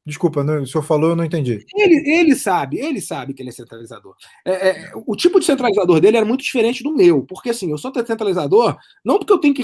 Desculpa, 0.07 0.45
não, 0.45 0.63
o 0.63 0.67
senhor 0.67 0.85
falou, 0.85 1.11
eu 1.11 1.17
não 1.17 1.25
entendi. 1.25 1.67
Ele, 1.75 2.09
ele 2.09 2.37
sabe, 2.37 2.79
ele 2.79 3.01
sabe 3.01 3.35
que 3.35 3.43
ele 3.43 3.49
é 3.49 3.53
centralizador. 3.53 4.15
É, 4.45 4.69
é, 4.69 4.93
o 5.05 5.17
tipo 5.17 5.41
de 5.41 5.47
centralizador 5.47 5.99
dele 5.99 6.17
era 6.17 6.25
muito 6.25 6.45
diferente 6.45 6.85
do 6.85 6.95
meu, 6.95 7.25
porque 7.25 7.51
assim, 7.51 7.73
eu 7.73 7.79
sou 7.79 7.93
centralizador 7.93 8.77
não 9.05 9.19
porque 9.19 9.33
eu 9.33 9.39
tenho 9.39 9.53
que, 9.53 9.63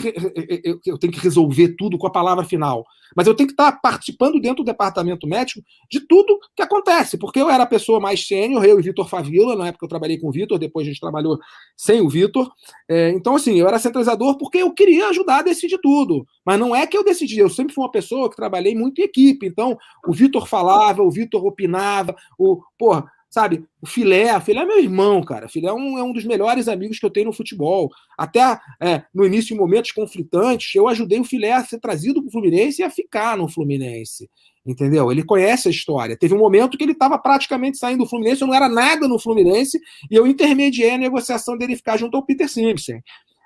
eu, 0.65 0.81
eu 0.85 0.99
tenho 0.99 1.13
que 1.13 1.21
resolver 1.21 1.77
tudo 1.79 1.97
com 1.97 2.09
a 2.09 2.13
palavra 2.13 2.45
final, 2.45 2.85
mas 3.17 3.27
eu 3.27 3.35
tenho 3.35 3.47
que 3.47 3.53
estar 3.53 3.73
participando 3.81 4.41
dentro 4.41 4.65
do 4.65 4.67
departamento 4.67 5.27
médico 5.27 5.63
de 5.91 6.01
tudo 6.01 6.39
que 6.57 6.63
acontece, 6.63 7.19
porque 7.19 7.41
eu 7.41 7.51
era 7.51 7.65
a 7.65 7.67
pessoa 7.67 8.01
mais 8.01 8.27
sênior, 8.27 8.65
eu 8.65 8.79
e 8.79 8.83
Vitor 8.83 9.09
Favila, 9.09 9.55
na 9.55 9.69
época 9.69 9.85
eu 9.85 9.89
trabalhei 9.89 10.19
com 10.19 10.29
o 10.29 10.33
Vitor, 10.33 10.59
depois 10.59 10.87
a 10.87 10.91
gente 10.91 11.01
trabalhou 11.01 11.39
sem 11.77 12.01
o 12.01 12.09
Vitor. 12.09 12.51
É, 12.89 13.11
então, 13.11 13.37
assim, 13.37 13.59
eu 13.59 13.69
era 13.69 13.79
centralizador 13.79 14.37
porque 14.39 14.59
eu 14.59 14.73
queria 14.73 15.09
ajudar 15.09 15.39
a 15.39 15.43
decidir 15.43 15.79
tudo, 15.79 16.27
mas 16.45 16.59
não 16.59 16.75
é 16.75 16.87
que 16.87 16.97
eu 16.97 17.05
decidi, 17.05 17.39
eu 17.39 17.51
sempre 17.51 17.75
fui 17.75 17.85
uma 17.85 17.91
pessoa 17.91 18.31
que 18.31 18.37
trabalhei 18.37 18.75
muito 18.75 19.01
em 19.01 19.05
equipe, 19.05 19.47
então 19.47 19.77
o 20.07 20.13
Vitor 20.13 20.32
falava, 20.41 21.03
o 21.03 21.11
Vitor 21.11 21.45
opinava, 21.45 22.17
o, 22.39 22.63
porra, 22.79 23.05
sabe? 23.33 23.65
O 23.81 23.87
Filé, 23.87 24.37
o 24.37 24.41
Filé 24.43 24.61
é 24.61 24.65
meu 24.67 24.79
irmão, 24.79 25.23
cara. 25.23 25.47
O 25.47 25.49
Filé 25.49 25.69
é 25.69 25.73
um, 25.73 25.99
é 25.99 26.03
um 26.03 26.13
dos 26.13 26.25
melhores 26.25 26.69
amigos 26.69 26.99
que 26.99 27.07
eu 27.07 27.11
tenho 27.11 27.27
no 27.27 27.33
futebol. 27.33 27.91
Até 28.17 28.61
é, 28.81 29.03
no 29.13 29.25
início, 29.25 29.55
em 29.55 29.59
momentos 29.59 29.91
conflitantes, 29.91 30.75
eu 30.75 30.87
ajudei 30.87 31.19
o 31.19 31.25
Filé 31.25 31.53
a 31.53 31.65
ser 31.65 31.81
trazido 31.81 32.21
para 32.21 32.29
o 32.29 32.31
Fluminense 32.31 32.83
e 32.83 32.85
a 32.85 32.91
ficar 32.91 33.37
no 33.39 33.49
Fluminense. 33.49 34.29
Entendeu? 34.67 35.11
Ele 35.11 35.25
conhece 35.25 35.67
a 35.67 35.71
história. 35.71 36.17
Teve 36.17 36.35
um 36.35 36.39
momento 36.39 36.77
que 36.77 36.85
ele 36.85 36.93
estava 36.93 37.19
praticamente 37.19 37.79
saindo 37.79 38.05
do 38.05 38.09
Fluminense, 38.09 38.43
eu 38.43 38.47
não 38.47 38.55
era 38.55 38.69
nada 38.69 39.09
no 39.09 39.19
Fluminense, 39.19 39.81
e 40.11 40.15
eu 40.15 40.27
intermediei 40.27 40.91
a 40.91 40.99
negociação 40.99 41.57
dele 41.57 41.75
ficar 41.75 41.97
junto 41.97 42.17
ao 42.17 42.25
Peter 42.25 42.49
Simpson. 42.49 43.01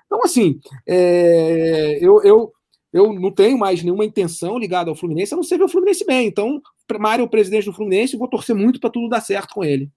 Então, 0.05 0.21
assim, 0.23 0.59
é, 0.85 1.97
eu, 2.01 2.21
eu, 2.23 2.51
eu 2.91 3.13
não 3.13 3.31
tenho 3.31 3.57
mais 3.57 3.81
nenhuma 3.81 4.05
intenção 4.05 4.57
ligada 4.57 4.89
ao 4.89 4.95
Fluminense, 4.95 5.33
a 5.33 5.37
não 5.37 5.43
ser 5.43 5.57
ver 5.57 5.63
o 5.63 5.69
Fluminense 5.69 6.05
bem. 6.05 6.27
Então, 6.27 6.61
Mário 6.97 7.23
é 7.23 7.25
o 7.25 7.29
presidente 7.29 7.65
do 7.65 7.73
Fluminense 7.73 8.15
e 8.15 8.19
vou 8.19 8.29
torcer 8.29 8.55
muito 8.55 8.79
para 8.79 8.89
tudo 8.89 9.09
dar 9.09 9.21
certo 9.21 9.53
com 9.53 9.63
ele. 9.63 9.91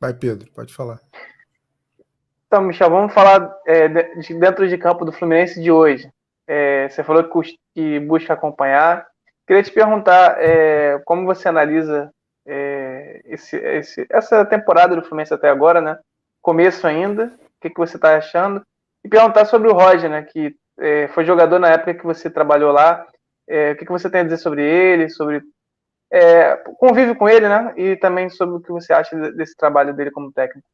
Vai, 0.00 0.14
Pedro, 0.14 0.50
pode 0.52 0.72
falar. 0.72 0.98
Então, 2.46 2.62
Michel, 2.62 2.90
vamos 2.90 3.12
falar 3.12 3.54
é, 3.66 3.86
de, 3.86 4.34
dentro 4.34 4.68
de 4.68 4.76
campo 4.78 5.04
do 5.04 5.12
Fluminense 5.12 5.60
de 5.62 5.70
hoje. 5.70 6.10
É, 6.46 6.88
você 6.88 7.04
falou 7.04 7.22
que, 7.22 7.58
que, 7.74 8.00
busca 8.00 8.32
acompanhar. 8.32 9.06
Queria 9.46 9.62
te 9.62 9.70
perguntar 9.70 10.36
é, 10.40 10.98
como 11.04 11.26
você 11.26 11.48
analisa 11.48 12.10
é, 12.46 13.20
esse, 13.26 13.56
esse, 13.56 14.06
essa 14.10 14.44
temporada 14.44 14.96
do 14.96 15.02
Fluminense 15.02 15.32
até 15.32 15.48
agora, 15.48 15.80
né? 15.80 15.98
Começo 16.42 16.86
ainda, 16.86 17.26
o 17.26 17.60
que, 17.60 17.70
que 17.70 17.78
você 17.78 17.96
está 17.96 18.16
achando? 18.16 18.62
E 19.04 19.08
perguntar 19.08 19.44
sobre 19.44 19.68
o 19.68 19.74
Roger, 19.74 20.10
né? 20.10 20.22
Que 20.22 20.56
é, 20.78 21.08
foi 21.08 21.24
jogador 21.24 21.58
na 21.58 21.68
época 21.68 21.94
que 21.94 22.04
você 22.04 22.28
trabalhou 22.30 22.72
lá. 22.72 23.06
É, 23.50 23.72
o 23.72 23.76
que, 23.76 23.84
que 23.84 23.92
você 23.92 24.08
tem 24.08 24.20
a 24.20 24.24
dizer 24.24 24.38
sobre 24.38 24.62
ele, 24.62 25.08
sobre 25.08 25.42
é, 26.12 26.56
convive 26.78 27.14
com 27.14 27.28
ele, 27.28 27.48
né? 27.48 27.72
E 27.76 27.96
também 27.96 28.28
sobre 28.30 28.56
o 28.56 28.60
que 28.60 28.70
você 28.70 28.92
acha 28.92 29.16
desse 29.32 29.56
trabalho 29.56 29.94
dele 29.94 30.10
como 30.10 30.32
técnico. 30.32 30.66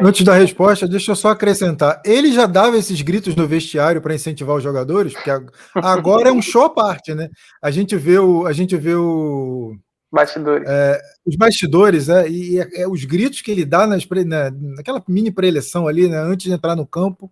Antes 0.00 0.24
da 0.24 0.34
resposta, 0.34 0.86
deixa 0.86 1.10
eu 1.10 1.16
só 1.16 1.30
acrescentar. 1.30 2.00
Ele 2.04 2.30
já 2.32 2.46
dava 2.46 2.76
esses 2.76 3.02
gritos 3.02 3.34
no 3.34 3.48
vestiário 3.48 4.00
para 4.00 4.14
incentivar 4.14 4.54
os 4.54 4.62
jogadores, 4.62 5.12
porque 5.12 5.30
agora 5.74 6.28
é 6.28 6.32
um 6.32 6.40
show 6.40 6.64
à 6.64 6.70
parte, 6.70 7.14
né? 7.14 7.28
A 7.60 7.72
gente 7.72 7.96
vê 7.96 8.18
o, 8.18 8.46
a 8.46 8.52
gente 8.52 8.76
vê 8.76 8.94
o 8.94 9.76
bastidores, 10.12 10.68
é, 10.68 11.00
os 11.26 11.36
bastidores, 11.36 12.08
é, 12.08 12.28
e 12.28 12.60
é, 12.60 12.82
é, 12.82 12.88
os 12.88 13.04
gritos 13.04 13.42
que 13.42 13.50
ele 13.50 13.64
dá 13.64 13.86
nas, 13.88 14.06
na, 14.24 14.50
naquela 14.50 15.02
mini 15.08 15.32
preleção 15.32 15.88
ali, 15.88 16.08
né, 16.08 16.18
antes 16.18 16.46
de 16.46 16.52
entrar 16.52 16.76
no 16.76 16.86
campo. 16.86 17.30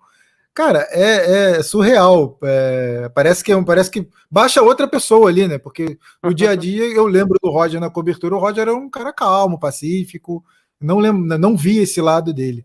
Cara, 0.54 0.86
é, 0.92 1.56
é 1.56 1.62
surreal. 1.64 2.38
É, 2.44 3.10
parece, 3.12 3.42
que, 3.42 3.52
é 3.52 3.64
parece 3.64 3.90
que 3.90 4.08
baixa 4.30 4.62
outra 4.62 4.86
pessoa 4.86 5.28
ali, 5.28 5.48
né? 5.48 5.58
Porque 5.58 5.98
no 6.22 6.32
dia 6.32 6.50
a 6.50 6.54
dia 6.56 6.84
eu 6.84 7.06
lembro 7.06 7.36
do 7.42 7.50
Roger 7.50 7.80
na 7.80 7.90
cobertura. 7.90 8.36
O 8.36 8.38
Roger 8.38 8.62
era 8.62 8.74
um 8.74 8.88
cara 8.88 9.12
calmo, 9.12 9.58
pacífico. 9.58 10.44
Não, 10.80 11.00
lembro, 11.00 11.36
não 11.38 11.56
vi 11.56 11.78
esse 11.78 12.00
lado 12.00 12.32
dele. 12.32 12.64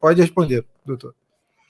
Pode 0.00 0.20
responder, 0.20 0.64
doutor. 0.84 1.14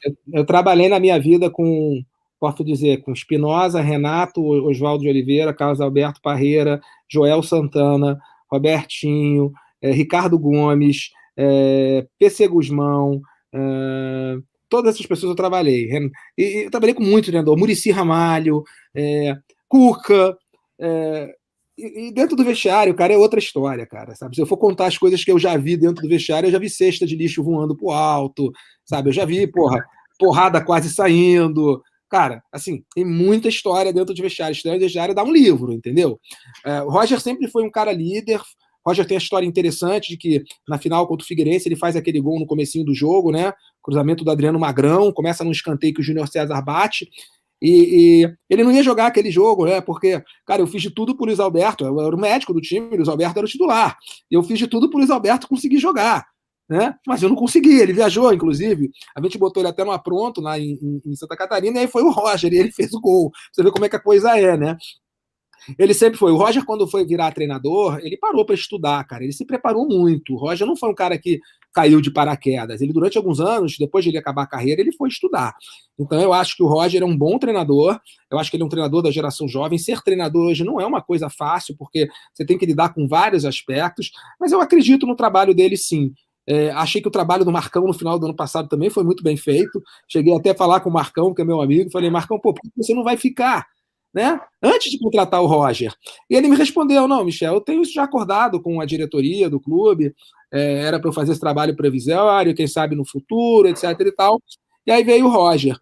Eu, 0.02 0.40
eu 0.40 0.46
trabalhei 0.46 0.88
na 0.88 0.98
minha 0.98 1.20
vida 1.20 1.50
com, 1.50 2.02
posso 2.40 2.64
dizer, 2.64 3.02
com 3.02 3.12
Espinosa, 3.12 3.80
Renato, 3.80 4.42
Oswaldo 4.42 5.02
de 5.02 5.10
Oliveira, 5.10 5.52
Carlos 5.52 5.82
Alberto 5.82 6.20
Parreira, 6.22 6.80
Joel 7.06 7.42
Santana, 7.42 8.18
Robertinho, 8.50 9.52
é, 9.82 9.90
Ricardo 9.90 10.38
Gomes, 10.38 11.10
é, 11.36 12.06
PC 12.18 12.48
Guzmão. 12.48 13.20
É, 13.52 14.38
todas 14.68 14.94
essas 14.94 15.06
pessoas 15.06 15.30
eu 15.30 15.36
trabalhei. 15.36 15.88
E, 16.36 16.64
eu 16.64 16.70
trabalhei 16.70 16.94
com 16.94 17.02
muito 17.02 17.26
treinador, 17.26 17.56
Murici 17.56 17.90
Ramalho, 17.90 18.62
é, 18.94 19.34
Cuca. 19.68 20.36
É, 20.80 21.34
e, 21.76 22.08
e, 22.08 22.12
dentro 22.12 22.36
do 22.36 22.44
vestiário, 22.44 22.94
cara, 22.94 23.12
é 23.12 23.16
outra 23.16 23.38
história, 23.38 23.86
cara, 23.86 24.14
sabe? 24.14 24.34
Se 24.34 24.42
eu 24.42 24.46
for 24.46 24.56
contar 24.56 24.86
as 24.86 24.98
coisas 24.98 25.24
que 25.24 25.30
eu 25.30 25.38
já 25.38 25.56
vi 25.56 25.76
dentro 25.76 26.02
do 26.02 26.08
vestiário, 26.08 26.48
eu 26.48 26.52
já 26.52 26.58
vi 26.58 26.68
cesta 26.68 27.06
de 27.06 27.16
lixo 27.16 27.42
voando 27.42 27.76
pro 27.76 27.90
alto, 27.90 28.52
sabe? 28.84 29.08
Eu 29.08 29.12
já 29.12 29.24
vi, 29.24 29.46
porra, 29.46 29.84
porrada 30.18 30.64
quase 30.64 30.90
saindo. 30.90 31.82
Cara, 32.10 32.42
assim, 32.52 32.82
tem 32.94 33.04
muita 33.04 33.48
história 33.48 33.92
dentro 33.92 34.14
de 34.14 34.22
vestiário. 34.22 34.54
História 34.54 34.78
de 34.78 34.84
vestiário 34.84 35.14
dá 35.14 35.22
um 35.22 35.32
livro, 35.32 35.72
entendeu? 35.72 36.18
É, 36.64 36.82
o 36.82 36.88
Roger 36.88 37.20
sempre 37.20 37.48
foi 37.48 37.62
um 37.62 37.70
cara 37.70 37.92
líder, 37.92 38.40
Roger 38.88 39.06
tem 39.06 39.16
a 39.16 39.20
história 39.20 39.46
interessante 39.46 40.08
de 40.08 40.16
que 40.16 40.42
na 40.66 40.78
final 40.78 41.06
contra 41.06 41.22
o 41.22 41.26
Figueirense 41.26 41.68
ele 41.68 41.76
faz 41.76 41.94
aquele 41.94 42.20
gol 42.20 42.40
no 42.40 42.46
comecinho 42.46 42.84
do 42.84 42.94
jogo, 42.94 43.30
né? 43.30 43.52
Cruzamento 43.88 44.22
do 44.22 44.30
Adriano 44.30 44.58
Magrão, 44.58 45.10
começa 45.10 45.42
num 45.42 45.50
escanteio 45.50 45.94
que 45.94 46.00
o 46.02 46.04
Júnior 46.04 46.28
César 46.28 46.60
bate. 46.60 47.08
E, 47.60 48.22
e, 48.22 48.34
ele 48.50 48.62
não 48.62 48.70
ia 48.70 48.82
jogar 48.82 49.06
aquele 49.06 49.30
jogo, 49.30 49.64
né? 49.64 49.80
Porque, 49.80 50.22
cara, 50.44 50.60
eu 50.60 50.66
fiz 50.66 50.82
de 50.82 50.90
tudo 50.90 51.16
por 51.16 51.24
Luiz 51.24 51.40
Alberto, 51.40 51.86
eu 51.86 51.98
era 51.98 52.14
o 52.14 52.20
médico 52.20 52.52
do 52.52 52.60
time, 52.60 52.86
o 52.92 52.96
Luiz 52.96 53.08
Alberto 53.08 53.38
era 53.38 53.46
o 53.46 53.48
titular. 53.48 53.96
E 54.30 54.34
eu 54.34 54.42
fiz 54.42 54.58
de 54.58 54.66
tudo 54.66 54.90
por 54.90 54.98
Luiz 54.98 55.08
Alberto 55.08 55.48
conseguir 55.48 55.78
jogar. 55.78 56.26
Né? 56.68 56.94
Mas 57.06 57.22
eu 57.22 57.30
não 57.30 57.36
consegui, 57.36 57.80
ele 57.80 57.94
viajou, 57.94 58.30
inclusive. 58.30 58.90
A 59.16 59.22
gente 59.22 59.38
botou 59.38 59.62
ele 59.62 59.70
até 59.70 59.82
no 59.82 59.90
apronto 59.90 60.42
lá 60.42 60.58
em, 60.58 60.78
em 61.06 61.16
Santa 61.16 61.34
Catarina, 61.34 61.78
e 61.78 61.80
aí 61.80 61.88
foi 61.88 62.02
o 62.02 62.10
Roger, 62.10 62.52
e 62.52 62.58
ele 62.58 62.70
fez 62.70 62.92
o 62.92 63.00
gol. 63.00 63.32
Você 63.50 63.62
vê 63.62 63.70
como 63.70 63.86
é 63.86 63.88
que 63.88 63.96
a 63.96 64.00
coisa 64.00 64.38
é, 64.38 64.54
né? 64.54 64.76
Ele 65.78 65.94
sempre 65.94 66.18
foi. 66.18 66.32
O 66.32 66.36
Roger, 66.36 66.64
quando 66.64 66.86
foi 66.86 67.04
virar 67.04 67.32
treinador, 67.32 67.98
ele 68.02 68.16
parou 68.16 68.44
para 68.44 68.54
estudar, 68.54 69.04
cara. 69.04 69.24
Ele 69.24 69.32
se 69.32 69.44
preparou 69.44 69.86
muito. 69.86 70.34
O 70.34 70.36
Roger 70.36 70.66
não 70.66 70.76
foi 70.76 70.90
um 70.90 70.94
cara 70.94 71.18
que 71.18 71.40
caiu 71.72 72.00
de 72.00 72.10
paraquedas. 72.10 72.80
Ele, 72.80 72.92
durante 72.92 73.18
alguns 73.18 73.40
anos, 73.40 73.76
depois 73.78 74.04
de 74.04 74.10
ele 74.10 74.18
acabar 74.18 74.42
a 74.42 74.46
carreira, 74.46 74.80
ele 74.80 74.92
foi 74.92 75.08
estudar. 75.08 75.54
Então, 75.98 76.20
eu 76.20 76.32
acho 76.32 76.56
que 76.56 76.62
o 76.62 76.66
Roger 76.66 77.02
é 77.02 77.04
um 77.04 77.16
bom 77.16 77.38
treinador. 77.38 78.00
Eu 78.30 78.38
acho 78.38 78.50
que 78.50 78.56
ele 78.56 78.62
é 78.62 78.66
um 78.66 78.70
treinador 78.70 79.02
da 79.02 79.10
geração 79.10 79.48
jovem. 79.48 79.78
Ser 79.78 80.02
treinador 80.02 80.48
hoje 80.48 80.64
não 80.64 80.80
é 80.80 80.86
uma 80.86 81.02
coisa 81.02 81.28
fácil, 81.28 81.76
porque 81.76 82.08
você 82.32 82.44
tem 82.44 82.58
que 82.58 82.66
lidar 82.66 82.94
com 82.94 83.06
vários 83.06 83.44
aspectos. 83.44 84.10
Mas 84.40 84.52
eu 84.52 84.60
acredito 84.60 85.06
no 85.06 85.14
trabalho 85.14 85.54
dele, 85.54 85.76
sim. 85.76 86.12
É, 86.50 86.70
achei 86.70 87.02
que 87.02 87.08
o 87.08 87.10
trabalho 87.10 87.44
do 87.44 87.52
Marcão 87.52 87.86
no 87.86 87.92
final 87.92 88.18
do 88.18 88.24
ano 88.24 88.34
passado 88.34 88.68
também 88.70 88.88
foi 88.88 89.04
muito 89.04 89.22
bem 89.22 89.36
feito. 89.36 89.82
Cheguei 90.08 90.34
até 90.34 90.50
a 90.50 90.54
falar 90.54 90.80
com 90.80 90.88
o 90.88 90.92
Marcão, 90.92 91.34
que 91.34 91.42
é 91.42 91.44
meu 91.44 91.60
amigo. 91.60 91.90
Falei, 91.90 92.08
Marcão, 92.08 92.40
pô, 92.40 92.54
por 92.54 92.62
que 92.62 92.70
você 92.74 92.94
não 92.94 93.04
vai 93.04 93.18
ficar? 93.18 93.66
Né? 94.12 94.40
Antes 94.62 94.90
de 94.90 94.98
contratar 94.98 95.42
o 95.42 95.46
Roger. 95.46 95.92
E 96.28 96.34
ele 96.34 96.48
me 96.48 96.56
respondeu: 96.56 97.06
não, 97.06 97.24
Michel, 97.24 97.54
eu 97.54 97.60
tenho 97.60 97.82
isso 97.82 97.92
já 97.92 98.04
acordado 98.04 98.60
com 98.60 98.80
a 98.80 98.86
diretoria 98.86 99.48
do 99.48 99.60
clube, 99.60 100.14
é, 100.52 100.80
era 100.80 100.98
para 100.98 101.08
eu 101.08 101.12
fazer 101.12 101.32
esse 101.32 101.40
trabalho 101.40 101.76
previsório, 101.76 102.54
quem 102.54 102.66
sabe 102.66 102.96
no 102.96 103.04
futuro, 103.04 103.68
etc 103.68 103.84
e 104.00 104.12
tal. 104.12 104.40
E 104.86 104.90
aí 104.90 105.04
veio 105.04 105.26
o 105.26 105.30
Roger. 105.30 105.78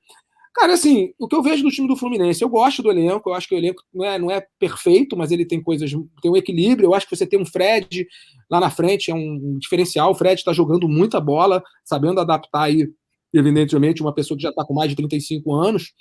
Cara, 0.56 0.72
assim, 0.72 1.12
o 1.18 1.28
que 1.28 1.36
eu 1.36 1.42
vejo 1.42 1.62
do 1.62 1.70
time 1.70 1.86
do 1.86 1.96
Fluminense, 1.96 2.42
eu 2.42 2.48
gosto 2.48 2.82
do 2.82 2.90
elenco, 2.90 3.28
eu 3.28 3.34
acho 3.34 3.46
que 3.46 3.54
o 3.54 3.58
elenco 3.58 3.82
não 3.92 4.04
é, 4.06 4.18
não 4.18 4.30
é 4.30 4.42
perfeito, 4.58 5.14
mas 5.14 5.30
ele 5.30 5.44
tem 5.44 5.62
coisas, 5.62 5.90
tem 6.22 6.30
um 6.30 6.36
equilíbrio. 6.36 6.86
Eu 6.86 6.94
acho 6.94 7.06
que 7.06 7.14
você 7.14 7.26
tem 7.26 7.38
um 7.38 7.44
Fred 7.44 8.06
lá 8.50 8.58
na 8.58 8.70
frente, 8.70 9.10
é 9.10 9.14
um 9.14 9.58
diferencial. 9.58 10.10
O 10.10 10.14
Fred 10.14 10.40
está 10.40 10.54
jogando 10.54 10.88
muita 10.88 11.20
bola, 11.20 11.62
sabendo 11.84 12.20
adaptar 12.20 12.62
aí, 12.62 12.88
evidentemente, 13.34 14.00
uma 14.00 14.14
pessoa 14.14 14.34
que 14.34 14.44
já 14.44 14.48
está 14.48 14.64
com 14.64 14.72
mais 14.72 14.88
de 14.88 14.96
35 14.96 15.52
anos. 15.54 15.92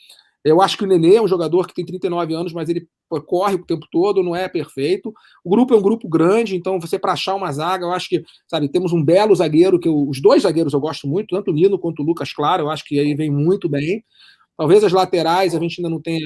Eu 0.46 0.62
acho 0.62 0.78
que 0.78 0.84
o 0.84 0.88
Nenê 0.88 1.16
é 1.16 1.22
um 1.22 1.28
jogador 1.28 1.68
que 1.68 1.74
tem 1.74 1.84
39 1.84 2.36
anos, 2.36 2.54
mas 2.54 2.70
ele 2.70 2.88
corre 3.28 3.56
o 3.56 3.66
tempo 3.66 3.88
todo, 3.92 4.22
não 4.22 4.36
é 4.36 4.48
perfeito. 4.48 5.12
O 5.44 5.50
grupo 5.50 5.74
é 5.74 5.78
um 5.78 5.82
grupo 5.82 6.08
grande, 6.08 6.56
então 6.56 6.80
você 6.80 7.00
para 7.00 7.14
achar 7.14 7.34
uma 7.34 7.52
zaga, 7.52 7.86
eu 7.86 7.92
acho 7.92 8.08
que, 8.08 8.24
sabe, 8.48 8.70
temos 8.70 8.94
um 8.94 9.04
belo 9.04 9.34
zagueiro, 9.36 9.80
que 9.80 9.88
eu, 9.88 10.08
os 10.08 10.22
dois 10.22 10.44
zagueiros 10.44 10.74
eu 10.74 10.80
gosto 10.80 11.08
muito, 11.08 11.36
tanto 11.36 11.50
o 11.50 11.54
Nino 11.54 11.80
quanto 11.80 12.04
o 12.04 12.06
Lucas 12.06 12.32
Claro, 12.32 12.64
eu 12.64 12.70
acho 12.70 12.86
que 12.86 13.00
aí 13.00 13.16
vem 13.16 13.32
muito 13.32 13.68
bem. 13.68 14.04
Talvez 14.58 14.84
as 14.84 14.92
laterais 14.94 15.56
a 15.56 15.60
gente 15.60 15.80
ainda 15.80 15.90
não 15.90 16.02
tenha 16.02 16.22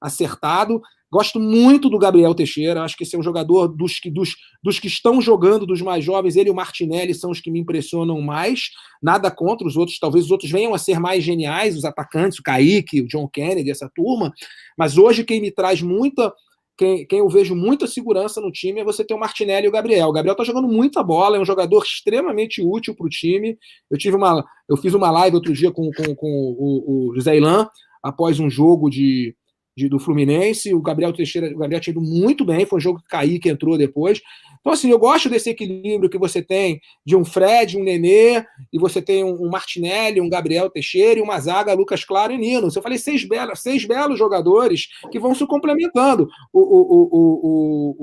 acertado. 0.00 0.80
Gosto 1.12 1.40
muito 1.40 1.90
do 1.90 1.98
Gabriel 1.98 2.34
Teixeira, 2.34 2.82
acho 2.82 2.96
que 2.96 3.02
esse 3.02 3.16
é 3.16 3.18
um 3.18 3.22
jogador 3.22 3.66
dos 3.66 3.98
que, 3.98 4.08
dos, 4.08 4.36
dos 4.62 4.78
que 4.78 4.86
estão 4.86 5.20
jogando, 5.20 5.66
dos 5.66 5.82
mais 5.82 6.04
jovens, 6.04 6.36
ele 6.36 6.50
e 6.50 6.52
o 6.52 6.54
Martinelli 6.54 7.12
são 7.14 7.32
os 7.32 7.40
que 7.40 7.50
me 7.50 7.58
impressionam 7.58 8.20
mais. 8.20 8.70
Nada 9.02 9.28
contra 9.28 9.66
os 9.66 9.76
outros, 9.76 9.98
talvez 9.98 10.26
os 10.26 10.30
outros 10.30 10.50
venham 10.50 10.72
a 10.72 10.78
ser 10.78 11.00
mais 11.00 11.24
geniais, 11.24 11.76
os 11.76 11.84
atacantes, 11.84 12.38
o 12.38 12.42
Kaique, 12.44 13.02
o 13.02 13.08
John 13.08 13.28
Kennedy, 13.28 13.70
essa 13.70 13.90
turma. 13.92 14.32
Mas 14.78 14.96
hoje 14.96 15.24
quem 15.24 15.40
me 15.40 15.50
traz 15.50 15.82
muita. 15.82 16.32
Quem, 16.78 17.06
quem 17.06 17.18
eu 17.18 17.28
vejo 17.28 17.54
muita 17.54 17.86
segurança 17.86 18.40
no 18.40 18.50
time 18.50 18.80
é 18.80 18.84
você 18.84 19.04
ter 19.04 19.12
o 19.12 19.18
Martinelli 19.18 19.66
e 19.66 19.68
o 19.68 19.72
Gabriel. 19.72 20.08
O 20.08 20.12
Gabriel 20.12 20.34
tá 20.34 20.44
jogando 20.44 20.66
muita 20.66 21.02
bola, 21.02 21.36
é 21.36 21.40
um 21.40 21.44
jogador 21.44 21.82
extremamente 21.82 22.62
útil 22.62 22.94
para 22.94 23.04
o 23.04 23.10
time. 23.10 23.58
Eu 23.90 23.98
tive 23.98 24.16
uma. 24.16 24.42
Eu 24.66 24.76
fiz 24.78 24.94
uma 24.94 25.10
live 25.10 25.36
outro 25.36 25.52
dia 25.52 25.72
com, 25.72 25.90
com, 25.90 26.14
com 26.14 26.56
o, 26.58 27.10
o 27.10 27.14
José 27.16 27.36
Ilan, 27.36 27.68
após 28.02 28.40
um 28.40 28.48
jogo 28.48 28.88
de 28.88 29.34
de, 29.76 29.88
do 29.88 29.98
Fluminense. 29.98 30.74
O 30.74 30.80
Gabriel 30.80 31.12
Teixeira, 31.12 31.54
o 31.54 31.58
Gabriel 31.58 31.80
tinha 31.80 31.92
ido 31.92 32.00
muito 32.00 32.44
bem, 32.44 32.66
foi 32.66 32.78
um 32.78 32.80
jogo 32.80 33.00
que 33.00 33.08
Kaique 33.08 33.48
entrou 33.48 33.76
depois. 33.78 34.20
Então, 34.60 34.72
assim, 34.72 34.90
eu 34.90 34.98
gosto 34.98 35.28
desse 35.28 35.50
equilíbrio 35.50 36.10
que 36.10 36.18
você 36.18 36.42
tem 36.42 36.80
de 37.04 37.16
um 37.16 37.24
Fred, 37.24 37.78
um 37.78 37.82
Nenê, 37.82 38.44
e 38.72 38.78
você 38.78 39.00
tem 39.00 39.24
um, 39.24 39.46
um 39.46 39.48
Martinelli, 39.48 40.20
um 40.20 40.28
Gabriel 40.28 40.68
Teixeira 40.68 41.18
e 41.18 41.22
uma 41.22 41.40
zaga 41.40 41.72
Lucas 41.72 42.04
Claro 42.04 42.32
e 42.32 42.38
Nino. 42.38 42.68
Eu 42.74 42.82
falei 42.82 42.98
seis 42.98 43.24
belos, 43.26 43.60
seis 43.60 43.86
belos 43.86 44.18
jogadores 44.18 44.88
que 45.10 45.18
vão 45.18 45.34
se 45.34 45.46
complementando. 45.46 46.28
O, 46.52 46.60
o, 46.60 46.82
o, 46.92 47.36
o, 47.42 47.96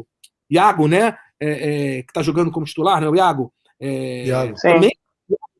o 0.00 0.06
Iago, 0.50 0.88
né? 0.88 1.16
É, 1.42 1.98
é, 1.98 2.02
que 2.02 2.10
está 2.10 2.22
jogando 2.22 2.50
como 2.50 2.66
titular, 2.66 3.00
né? 3.00 3.08
O 3.08 3.14
Iago. 3.14 3.52
É, 3.78 4.26
Iago. 4.26 4.54
Também, 4.60 4.90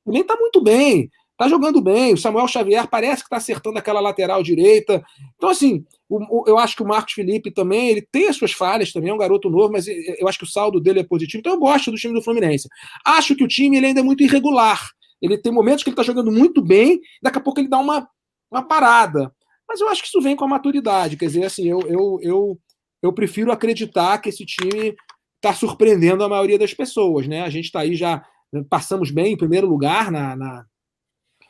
também 0.04 0.20
está 0.20 0.36
muito 0.36 0.60
bem. 0.60 1.08
Tá 1.40 1.48
jogando 1.48 1.80
bem. 1.80 2.12
O 2.12 2.18
Samuel 2.18 2.46
Xavier 2.46 2.86
parece 2.86 3.22
que 3.22 3.26
está 3.28 3.38
acertando 3.38 3.78
aquela 3.78 3.98
lateral 3.98 4.42
direita. 4.42 5.02
Então, 5.36 5.48
assim, 5.48 5.86
o, 6.06 6.42
o, 6.42 6.44
eu 6.46 6.58
acho 6.58 6.76
que 6.76 6.82
o 6.82 6.86
Marcos 6.86 7.14
Felipe 7.14 7.50
também, 7.50 7.88
ele 7.88 8.02
tem 8.02 8.28
as 8.28 8.36
suas 8.36 8.52
falhas 8.52 8.92
também, 8.92 9.08
é 9.08 9.14
um 9.14 9.16
garoto 9.16 9.48
novo, 9.48 9.72
mas 9.72 9.86
eu 9.88 10.28
acho 10.28 10.36
que 10.36 10.44
o 10.44 10.46
saldo 10.46 10.78
dele 10.78 11.00
é 11.00 11.02
positivo. 11.02 11.40
Então, 11.40 11.54
eu 11.54 11.58
gosto 11.58 11.90
do 11.90 11.96
time 11.96 12.12
do 12.12 12.22
Fluminense. 12.22 12.68
Acho 13.06 13.34
que 13.34 13.42
o 13.42 13.48
time 13.48 13.78
ele 13.78 13.86
ainda 13.86 14.00
é 14.00 14.02
muito 14.02 14.22
irregular. 14.22 14.90
Ele 15.22 15.38
tem 15.38 15.50
momentos 15.50 15.82
que 15.82 15.88
ele 15.88 15.94
está 15.94 16.02
jogando 16.02 16.30
muito 16.30 16.60
bem, 16.60 17.00
daqui 17.22 17.38
a 17.38 17.40
pouco 17.40 17.58
ele 17.58 17.68
dá 17.68 17.78
uma, 17.78 18.06
uma 18.52 18.62
parada. 18.62 19.34
Mas 19.66 19.80
eu 19.80 19.88
acho 19.88 20.02
que 20.02 20.08
isso 20.08 20.20
vem 20.20 20.36
com 20.36 20.44
a 20.44 20.48
maturidade. 20.48 21.16
Quer 21.16 21.24
dizer, 21.24 21.44
assim, 21.46 21.66
eu, 21.66 21.80
eu, 21.88 22.18
eu, 22.20 22.58
eu 23.02 23.14
prefiro 23.14 23.50
acreditar 23.50 24.18
que 24.18 24.28
esse 24.28 24.44
time 24.44 24.94
está 25.36 25.54
surpreendendo 25.54 26.22
a 26.22 26.28
maioria 26.28 26.58
das 26.58 26.74
pessoas, 26.74 27.26
né? 27.26 27.40
A 27.40 27.48
gente 27.48 27.64
está 27.64 27.80
aí 27.80 27.94
já 27.94 28.22
passamos 28.68 29.10
bem 29.10 29.32
em 29.32 29.38
primeiro 29.38 29.66
lugar 29.66 30.10
na, 30.10 30.36
na, 30.36 30.66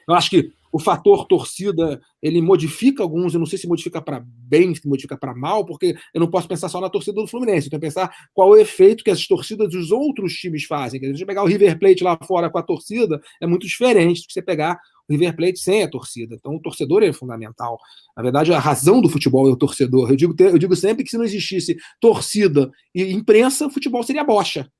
eu 0.08 0.14
acho 0.14 0.30
que 0.30 0.52
o 0.72 0.78
fator 0.78 1.26
torcida 1.26 2.00
ele 2.22 2.40
modifica 2.40 3.02
alguns, 3.02 3.34
eu 3.34 3.40
não 3.40 3.46
sei 3.46 3.58
se 3.58 3.66
modifica 3.66 4.00
para 4.00 4.22
bem, 4.24 4.74
se 4.74 4.86
modifica 4.86 5.16
para 5.16 5.34
mal, 5.34 5.64
porque 5.64 5.96
eu 6.14 6.20
não 6.20 6.30
posso 6.30 6.46
pensar 6.46 6.68
só 6.68 6.80
na 6.80 6.88
torcida 6.88 7.20
do 7.20 7.26
Fluminense, 7.26 7.66
eu 7.66 7.70
tenho 7.70 7.80
que 7.80 7.86
pensar 7.86 8.14
qual 8.32 8.54
é 8.54 8.58
o 8.58 8.60
efeito 8.60 9.02
que 9.02 9.10
as 9.10 9.26
torcidas 9.26 9.70
dos 9.70 9.90
outros 9.90 10.34
times 10.34 10.64
fazem. 10.64 11.00
Se 11.00 11.18
você 11.18 11.26
pegar 11.26 11.42
o 11.42 11.46
River 11.46 11.78
Plate 11.78 12.04
lá 12.04 12.16
fora 12.24 12.48
com 12.48 12.58
a 12.58 12.62
torcida, 12.62 13.20
é 13.40 13.46
muito 13.46 13.66
diferente 13.66 14.22
do 14.22 14.26
que 14.28 14.32
você 14.32 14.42
pegar 14.42 14.78
o 15.08 15.12
River 15.12 15.34
Plate 15.34 15.58
sem 15.58 15.82
a 15.82 15.90
torcida. 15.90 16.36
Então 16.36 16.54
o 16.54 16.60
torcedor 16.60 17.02
é 17.02 17.12
fundamental. 17.12 17.78
Na 18.16 18.22
verdade, 18.22 18.52
a 18.52 18.58
razão 18.58 19.00
do 19.00 19.08
futebol 19.08 19.48
é 19.48 19.50
o 19.50 19.56
torcedor. 19.56 20.10
Eu 20.10 20.16
digo, 20.16 20.34
eu 20.38 20.58
digo 20.58 20.76
sempre 20.76 21.02
que 21.02 21.10
se 21.10 21.18
não 21.18 21.24
existisse 21.24 21.76
torcida 22.00 22.70
e 22.94 23.12
imprensa, 23.12 23.66
o 23.66 23.70
futebol 23.70 24.02
seria 24.04 24.22
bocha. 24.22 24.70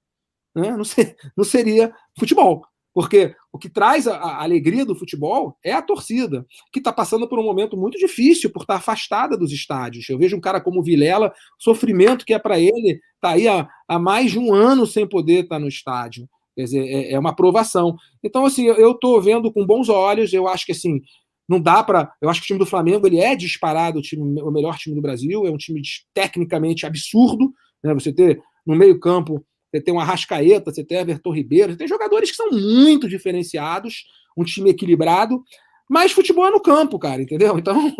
Né? 0.55 0.77
Não, 0.77 0.85
ser, 0.85 1.16
não 1.37 1.45
seria 1.45 1.93
futebol. 2.18 2.62
Porque 2.93 3.35
o 3.53 3.59
que 3.59 3.68
traz 3.68 4.07
a, 4.07 4.16
a 4.16 4.42
alegria 4.42 4.84
do 4.84 4.94
futebol 4.94 5.57
é 5.64 5.72
a 5.72 5.82
torcida, 5.82 6.46
que 6.72 6.78
está 6.78 6.92
passando 6.92 7.28
por 7.28 7.38
um 7.38 7.44
momento 7.44 7.76
muito 7.76 7.98
difícil 7.98 8.51
por 8.51 8.62
estar 8.62 8.74
tá 8.74 8.78
afastada 8.78 9.36
dos 9.36 9.53
estádios. 9.53 10.09
Eu 10.09 10.18
vejo 10.18 10.36
um 10.36 10.40
cara 10.40 10.61
como 10.61 10.80
o 10.80 10.82
Vilela, 10.82 11.32
sofrimento 11.59 12.24
que 12.24 12.34
é 12.34 12.38
para 12.38 12.61
ele, 12.61 13.01
está 13.14 13.30
aí 13.30 13.48
há, 13.48 13.68
há, 13.88 13.98
mais 13.98 14.30
de 14.30 14.38
um 14.38 14.55
ano 14.55 14.86
sem 14.86 15.07
poder 15.09 15.44
estar 15.44 15.57
tá 15.57 15.61
no 15.61 15.68
estádio. 15.68 16.28
Quer 16.55 16.64
dizer, 16.64 16.86
é, 16.86 17.12
é 17.12 17.18
uma 17.18 17.34
provação. 17.34 17.96
Então, 18.22 18.44
assim, 18.44 18.66
eu 18.66 18.92
estou 18.92 19.20
vendo 19.20 19.53
com 19.53 19.66
bons 19.66 19.88
olhos, 19.88 20.32
eu 20.32 20.46
acho 20.46 20.66
que 20.66 20.72
assim, 20.72 21.01
não 21.48 21.61
dá 21.61 21.82
para. 21.82 22.12
Eu 22.20 22.30
acho 22.30 22.40
que 22.40 22.44
o 22.44 22.48
time 22.48 22.59
do 22.61 22.66
Flamengo 22.66 23.07
ele 23.07 23.18
é 23.18 23.34
disparado 23.34 23.98
o, 23.98 24.03
time, 24.03 24.40
o 24.40 24.51
melhor 24.53 24.78
time 24.78 24.94
do 24.94 25.03
Brasil, 25.03 25.46
é 25.46 25.51
um 25.51 25.57
time 25.57 25.82
tecnicamente 26.14 26.86
absurdo. 26.86 27.53
Né? 27.82 27.92
Você 27.94 28.12
ter 28.12 28.40
no 28.64 28.76
meio-campo 28.76 29.44
você 29.71 29.81
tem 29.81 29.95
o 29.95 30.01
Arrascaeta, 30.01 30.73
você 30.73 30.85
tem 30.85 30.99
Everton 30.99 31.33
Ribeiro, 31.33 31.73
você 31.73 31.79
tem 31.79 31.89
jogadores 31.89 32.31
que 32.31 32.37
são 32.37 32.51
muito 32.51 33.09
diferenciados, 33.09 34.05
um 34.37 34.45
time 34.45 34.71
equilibrado, 34.71 35.43
mas 35.89 36.12
futebol 36.12 36.47
é 36.47 36.51
no 36.51 36.61
campo, 36.61 36.99
cara, 36.99 37.23
entendeu? 37.23 37.57
Então, 37.59 37.95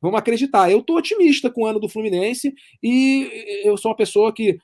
vamos 0.00 0.18
acreditar. 0.18 0.70
Eu 0.70 0.82
tô 0.82 0.96
otimista 0.96 1.50
com 1.50 1.62
o 1.62 1.66
ano 1.66 1.80
do 1.80 1.88
Fluminense 1.88 2.54
e 2.82 3.62
eu 3.64 3.76
sou 3.76 3.90
uma 3.90 3.96
pessoa 3.96 4.32
que, 4.32 4.58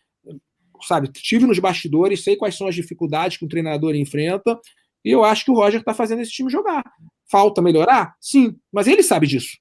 sabe, 0.83 1.09
tive 1.09 1.47
nos 1.47 1.59
bastidores, 1.59 2.23
sei 2.23 2.37
quais 2.37 2.57
são 2.57 2.69
as 2.69 2.75
dificuldades 2.75 3.37
que 3.37 3.45
o 3.45 3.49
treinador 3.49 3.95
enfrenta 3.95 4.59
e 5.05 5.11
eu 5.11 5.23
acho 5.23 5.45
que 5.45 5.51
o 5.51 5.55
Roger 5.55 5.85
tá 5.85 5.93
fazendo 5.93 6.23
esse 6.23 6.31
time 6.33 6.51
jogar. 6.51 6.83
Falta 7.31 7.61
melhorar? 7.61 8.15
Sim, 8.21 8.57
mas 8.73 8.87
ele 8.87 9.03
sabe 9.03 9.27
disso. 9.27 9.59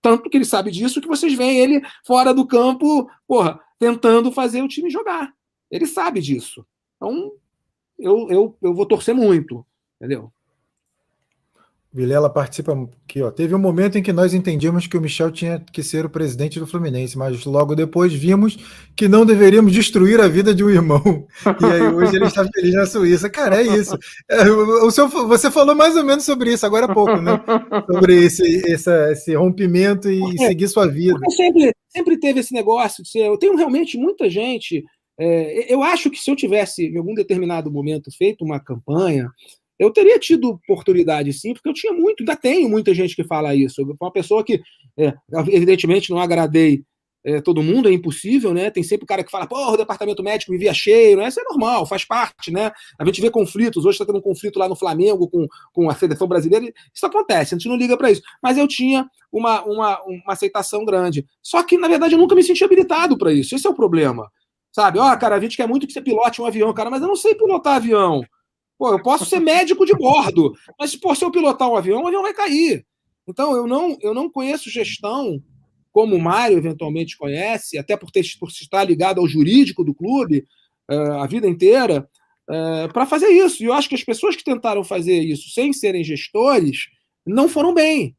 Tanto 0.00 0.28
que 0.28 0.36
ele 0.36 0.44
sabe 0.44 0.70
disso 0.70 1.00
que 1.00 1.08
vocês 1.08 1.34
veem 1.34 1.58
ele 1.58 1.82
fora 2.06 2.32
do 2.32 2.46
campo, 2.46 3.10
porra, 3.26 3.58
tentando 3.78 4.30
fazer 4.30 4.62
o 4.62 4.68
time 4.68 4.90
jogar. 4.90 5.32
Ele 5.70 5.86
sabe 5.86 6.20
disso. 6.20 6.66
Então, 6.96 7.32
eu, 7.98 8.28
eu, 8.30 8.56
eu 8.62 8.74
vou 8.74 8.86
torcer 8.86 9.14
muito, 9.14 9.64
entendeu? 10.00 10.32
Vilela 11.94 12.28
participa 12.28 12.72
aqui, 13.06 13.22
ó. 13.22 13.30
Teve 13.30 13.54
um 13.54 13.58
momento 13.58 13.96
em 13.96 14.02
que 14.02 14.12
nós 14.12 14.34
entendíamos 14.34 14.88
que 14.88 14.96
o 14.98 15.00
Michel 15.00 15.30
tinha 15.30 15.64
que 15.72 15.80
ser 15.80 16.04
o 16.04 16.10
presidente 16.10 16.58
do 16.58 16.66
Fluminense, 16.66 17.16
mas 17.16 17.44
logo 17.44 17.76
depois 17.76 18.12
vimos 18.12 18.58
que 18.96 19.06
não 19.06 19.24
deveríamos 19.24 19.72
destruir 19.72 20.20
a 20.20 20.26
vida 20.26 20.52
de 20.52 20.64
um 20.64 20.70
irmão. 20.70 21.00
E 21.62 21.64
aí 21.64 21.82
hoje 21.82 22.16
ele 22.16 22.26
está 22.26 22.44
feliz 22.52 22.74
na 22.74 22.84
Suíça. 22.84 23.30
Cara, 23.30 23.62
é 23.62 23.62
isso. 23.62 23.96
É, 24.28 24.42
o 24.50 24.90
seu, 24.90 25.08
você 25.08 25.52
falou 25.52 25.76
mais 25.76 25.94
ou 25.94 26.02
menos 26.02 26.24
sobre 26.24 26.52
isso 26.52 26.66
agora 26.66 26.86
há 26.86 26.92
pouco, 26.92 27.16
né? 27.20 27.40
Sobre 27.86 28.24
esse, 28.24 28.42
esse, 28.66 29.12
esse 29.12 29.34
rompimento 29.36 30.10
e 30.10 30.18
Porque, 30.18 30.46
seguir 30.48 30.66
sua 30.66 30.88
vida. 30.88 31.16
Sempre, 31.30 31.72
sempre 31.88 32.18
teve 32.18 32.40
esse 32.40 32.52
negócio 32.52 33.04
de 33.04 33.10
ser. 33.10 33.26
Eu 33.26 33.38
tenho 33.38 33.54
realmente 33.54 33.96
muita 33.96 34.28
gente 34.28 34.84
é, 35.18 35.72
eu 35.72 35.82
acho 35.82 36.10
que 36.10 36.18
se 36.18 36.30
eu 36.30 36.36
tivesse, 36.36 36.86
em 36.86 36.98
algum 36.98 37.14
determinado 37.14 37.70
momento, 37.70 38.10
feito 38.16 38.44
uma 38.44 38.60
campanha, 38.60 39.30
eu 39.78 39.90
teria 39.90 40.18
tido 40.18 40.50
oportunidade 40.50 41.32
sim, 41.32 41.52
porque 41.52 41.68
eu 41.68 41.74
tinha 41.74 41.92
muito, 41.92 42.20
ainda 42.20 42.36
tenho 42.36 42.68
muita 42.68 42.94
gente 42.94 43.14
que 43.16 43.24
fala 43.24 43.54
isso. 43.54 43.82
Uma 44.00 44.12
pessoa 44.12 44.44
que, 44.44 44.60
é, 44.96 45.12
evidentemente, 45.48 46.10
não 46.10 46.18
agradei 46.18 46.84
é, 47.24 47.40
todo 47.40 47.62
mundo, 47.62 47.88
é 47.88 47.92
impossível, 47.92 48.52
né? 48.52 48.70
Tem 48.70 48.82
sempre 48.82 49.04
o 49.04 49.06
cara 49.06 49.24
que 49.24 49.30
fala, 49.30 49.46
pô, 49.46 49.56
o 49.56 49.76
departamento 49.76 50.22
médico 50.22 50.52
me 50.52 50.58
via 50.58 50.74
cheio, 50.74 51.16
né? 51.16 51.28
Isso 51.28 51.40
é 51.40 51.44
normal, 51.44 51.86
faz 51.86 52.04
parte, 52.04 52.50
né? 52.50 52.70
A 52.98 53.04
gente 53.04 53.20
vê 53.20 53.30
conflitos, 53.30 53.84
hoje 53.86 53.94
está 53.94 54.04
tendo 54.04 54.18
um 54.18 54.22
conflito 54.22 54.58
lá 54.58 54.68
no 54.68 54.76
Flamengo 54.76 55.28
com, 55.28 55.46
com 55.72 55.88
a 55.88 55.94
seleção 55.94 56.28
brasileira, 56.28 56.70
isso 56.94 57.06
acontece, 57.06 57.54
a 57.54 57.58
gente 57.58 57.68
não 57.68 57.76
liga 57.76 57.96
para 57.96 58.10
isso. 58.10 58.20
Mas 58.42 58.58
eu 58.58 58.68
tinha 58.68 59.08
uma, 59.32 59.64
uma, 59.64 60.02
uma 60.04 60.32
aceitação 60.32 60.84
grande. 60.84 61.24
Só 61.42 61.62
que, 61.62 61.78
na 61.78 61.88
verdade, 61.88 62.14
eu 62.14 62.18
nunca 62.18 62.34
me 62.34 62.42
senti 62.42 62.62
habilitado 62.62 63.16
para 63.16 63.32
isso. 63.32 63.54
Esse 63.54 63.66
é 63.66 63.70
o 63.70 63.74
problema. 63.74 64.30
Sabe? 64.74 64.98
Ó, 64.98 65.12
oh, 65.12 65.18
cara, 65.18 65.36
a 65.36 65.40
gente 65.40 65.56
quer 65.56 65.68
muito 65.68 65.86
que 65.86 65.92
você 65.92 66.02
pilote 66.02 66.42
um 66.42 66.46
avião, 66.46 66.72
cara, 66.74 66.90
mas 66.90 67.00
eu 67.00 67.06
não 67.06 67.14
sei 67.14 67.34
pilotar 67.34 67.76
avião. 67.76 68.24
Pô, 68.76 68.90
eu 68.90 69.00
posso 69.00 69.24
ser 69.24 69.38
médico 69.38 69.86
de 69.86 69.94
bordo, 69.94 70.52
mas 70.76 70.96
pô, 70.96 71.14
se 71.14 71.24
eu 71.24 71.30
pilotar 71.30 71.70
um 71.70 71.76
avião, 71.76 72.02
o 72.02 72.06
avião 72.08 72.22
vai 72.22 72.34
cair. 72.34 72.84
Então, 73.26 73.54
eu 73.54 73.68
não, 73.68 73.96
eu 74.00 74.12
não 74.12 74.28
conheço 74.28 74.68
gestão 74.68 75.40
como 75.92 76.16
o 76.16 76.20
Mário 76.20 76.58
eventualmente 76.58 77.16
conhece, 77.16 77.78
até 77.78 77.96
por, 77.96 78.10
ter, 78.10 78.24
por 78.40 78.48
estar 78.48 78.82
ligado 78.82 79.20
ao 79.20 79.28
jurídico 79.28 79.84
do 79.84 79.94
clube 79.94 80.44
uh, 80.90 81.20
a 81.20 81.26
vida 81.28 81.46
inteira, 81.46 82.08
uh, 82.50 82.92
para 82.92 83.06
fazer 83.06 83.28
isso. 83.28 83.62
E 83.62 83.66
eu 83.66 83.72
acho 83.72 83.88
que 83.88 83.94
as 83.94 84.02
pessoas 84.02 84.34
que 84.34 84.42
tentaram 84.42 84.82
fazer 84.82 85.20
isso 85.20 85.50
sem 85.50 85.72
serem 85.72 86.02
gestores 86.02 86.88
não 87.24 87.48
foram 87.48 87.72
bem 87.72 88.16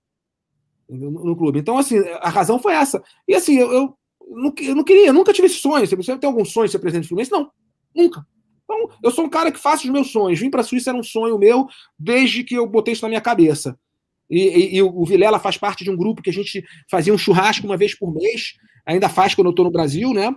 no, 0.89 1.11
no 1.11 1.35
clube. 1.35 1.59
Então, 1.59 1.77
assim, 1.77 1.99
a 2.21 2.29
razão 2.29 2.57
foi 2.57 2.73
essa. 2.73 3.03
E 3.27 3.35
assim, 3.35 3.57
eu, 3.57 3.73
eu 3.73 3.97
eu 4.27 4.75
não 4.75 4.83
queria, 4.83 5.07
eu 5.07 5.13
nunca 5.13 5.33
tive 5.33 5.47
esse 5.47 5.59
sonho. 5.59 5.85
Você 5.85 6.17
tem 6.17 6.27
algum 6.27 6.45
sonho 6.45 6.65
de 6.65 6.71
ser 6.71 6.79
presidente 6.79 7.05
do 7.05 7.09
Fluminense? 7.09 7.31
Não, 7.31 7.49
nunca. 7.95 8.25
Então, 8.63 8.89
eu 9.03 9.11
sou 9.11 9.25
um 9.25 9.29
cara 9.29 9.51
que 9.51 9.59
faço 9.59 9.85
os 9.85 9.93
meus 9.93 10.11
sonhos. 10.11 10.39
Vim 10.39 10.49
para 10.49 10.61
a 10.61 10.63
Suíça 10.63 10.89
era 10.89 10.97
um 10.97 11.03
sonho 11.03 11.37
meu 11.37 11.67
desde 11.97 12.43
que 12.43 12.55
eu 12.55 12.67
botei 12.67 12.93
isso 12.93 13.03
na 13.03 13.09
minha 13.09 13.21
cabeça. 13.21 13.77
E, 14.29 14.39
e, 14.39 14.75
e, 14.77 14.81
o 14.81 15.05
Vilela 15.05 15.39
faz 15.39 15.55
parte 15.55 15.83
de 15.83 15.91
um 15.91 15.95
grupo 15.95 16.21
que 16.21 16.31
a 16.31 16.33
gente 16.33 16.63
fazia 16.89 17.13
um 17.13 17.17
churrasco 17.17 17.65
uma 17.65 17.77
vez 17.77 17.97
por 17.97 18.13
mês. 18.13 18.55
Ainda 18.85 19.07
faz 19.07 19.35
quando 19.35 19.47
eu 19.47 19.51
estou 19.51 19.65
no 19.65 19.71
Brasil, 19.71 20.13
né? 20.13 20.35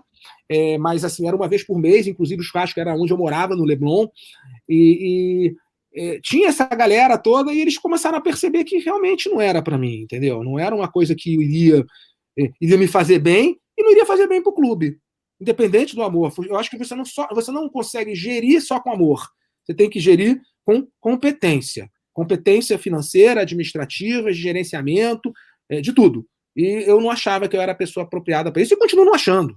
É, 0.48 0.76
mas 0.78 1.04
assim, 1.04 1.26
era 1.26 1.36
uma 1.36 1.48
vez 1.48 1.64
por 1.64 1.78
mês, 1.78 2.06
inclusive 2.06 2.40
o 2.40 2.44
churrasco 2.44 2.78
era 2.78 2.94
onde 2.94 3.12
eu 3.12 3.16
morava, 3.16 3.56
no 3.56 3.64
Leblon. 3.64 4.06
E, 4.68 5.54
é, 5.94 6.20
tinha 6.22 6.48
essa 6.48 6.66
galera 6.66 7.16
toda 7.16 7.52
e 7.52 7.60
eles 7.60 7.78
começaram 7.78 8.18
a 8.18 8.20
perceber 8.20 8.64
que 8.64 8.78
realmente 8.78 9.28
não 9.28 9.40
era 9.40 9.62
para 9.62 9.78
mim, 9.78 10.02
entendeu? 10.02 10.44
Não 10.44 10.58
era 10.58 10.74
uma 10.74 10.88
coisa 10.88 11.14
que 11.14 11.34
iria, 11.34 11.84
é, 12.38 12.50
iria 12.60 12.76
me 12.76 12.86
fazer 12.86 13.18
bem 13.18 13.58
e 13.78 13.82
não 13.82 13.92
iria 13.92 14.04
fazer 14.04 14.26
bem 14.26 14.42
para 14.42 14.50
o 14.50 14.54
clube, 14.54 14.98
independente 15.40 15.94
do 15.94 16.02
amor. 16.02 16.32
Eu 16.46 16.56
acho 16.56 16.68
que 16.68 16.76
você 16.76 16.94
não, 16.94 17.04
só, 17.04 17.28
você 17.32 17.52
não 17.52 17.68
consegue 17.68 18.14
gerir 18.14 18.60
só 18.60 18.80
com 18.80 18.92
amor, 18.92 19.26
você 19.64 19.72
tem 19.72 19.88
que 19.88 20.00
gerir 20.00 20.40
com 20.64 20.86
competência. 21.00 21.90
Competência 22.12 22.76
financeira, 22.76 23.42
administrativa, 23.42 24.32
de 24.32 24.38
gerenciamento, 24.38 25.32
é, 25.68 25.80
de 25.80 25.92
tudo. 25.92 26.26
E 26.56 26.82
eu 26.84 27.00
não 27.00 27.10
achava 27.10 27.48
que 27.48 27.56
eu 27.56 27.60
era 27.60 27.70
a 27.70 27.76
pessoa 27.76 28.04
apropriada 28.04 28.50
para 28.50 28.60
isso 28.60 28.74
e 28.74 28.76
continuo 28.76 29.04
não 29.04 29.14
achando. 29.14 29.56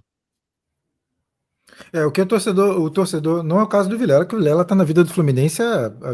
É, 1.91 2.05
o 2.05 2.11
que 2.11 2.21
o 2.21 2.25
torcedor, 2.25 2.79
o 2.79 2.89
torcedor, 2.91 3.41
não 3.41 3.59
é 3.59 3.63
o 3.63 3.67
caso 3.67 3.89
do 3.89 3.97
Vilela, 3.97 4.25
que 4.25 4.35
o 4.35 4.37
Vilela 4.37 4.61
está 4.61 4.75
na 4.75 4.83
vida 4.83 5.03
do 5.03 5.11
Fluminense, 5.11 5.63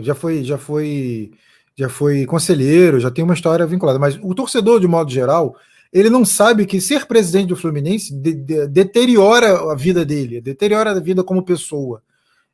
já 0.02 0.16
foi, 0.16 0.44
já 0.44 0.58
foi, 0.58 1.32
já 1.76 1.90
foi 1.90 2.26
conselheiro, 2.26 3.00
já 3.00 3.12
tem 3.12 3.24
uma 3.24 3.34
história 3.34 3.66
vinculada, 3.66 4.00
mas 4.00 4.18
o 4.22 4.34
torcedor, 4.34 4.80
de 4.80 4.88
modo 4.88 5.12
geral, 5.12 5.58
ele 5.98 6.10
não 6.10 6.24
sabe 6.24 6.66
que 6.66 6.80
ser 6.80 7.06
presidente 7.06 7.48
do 7.48 7.56
Fluminense 7.56 8.14
de, 8.14 8.34
de, 8.34 8.68
deteriora 8.68 9.72
a 9.72 9.76
vida 9.76 10.06
dele, 10.06 10.40
deteriora 10.40 10.92
a 10.92 11.00
vida 11.00 11.24
como 11.24 11.44
pessoa. 11.44 12.04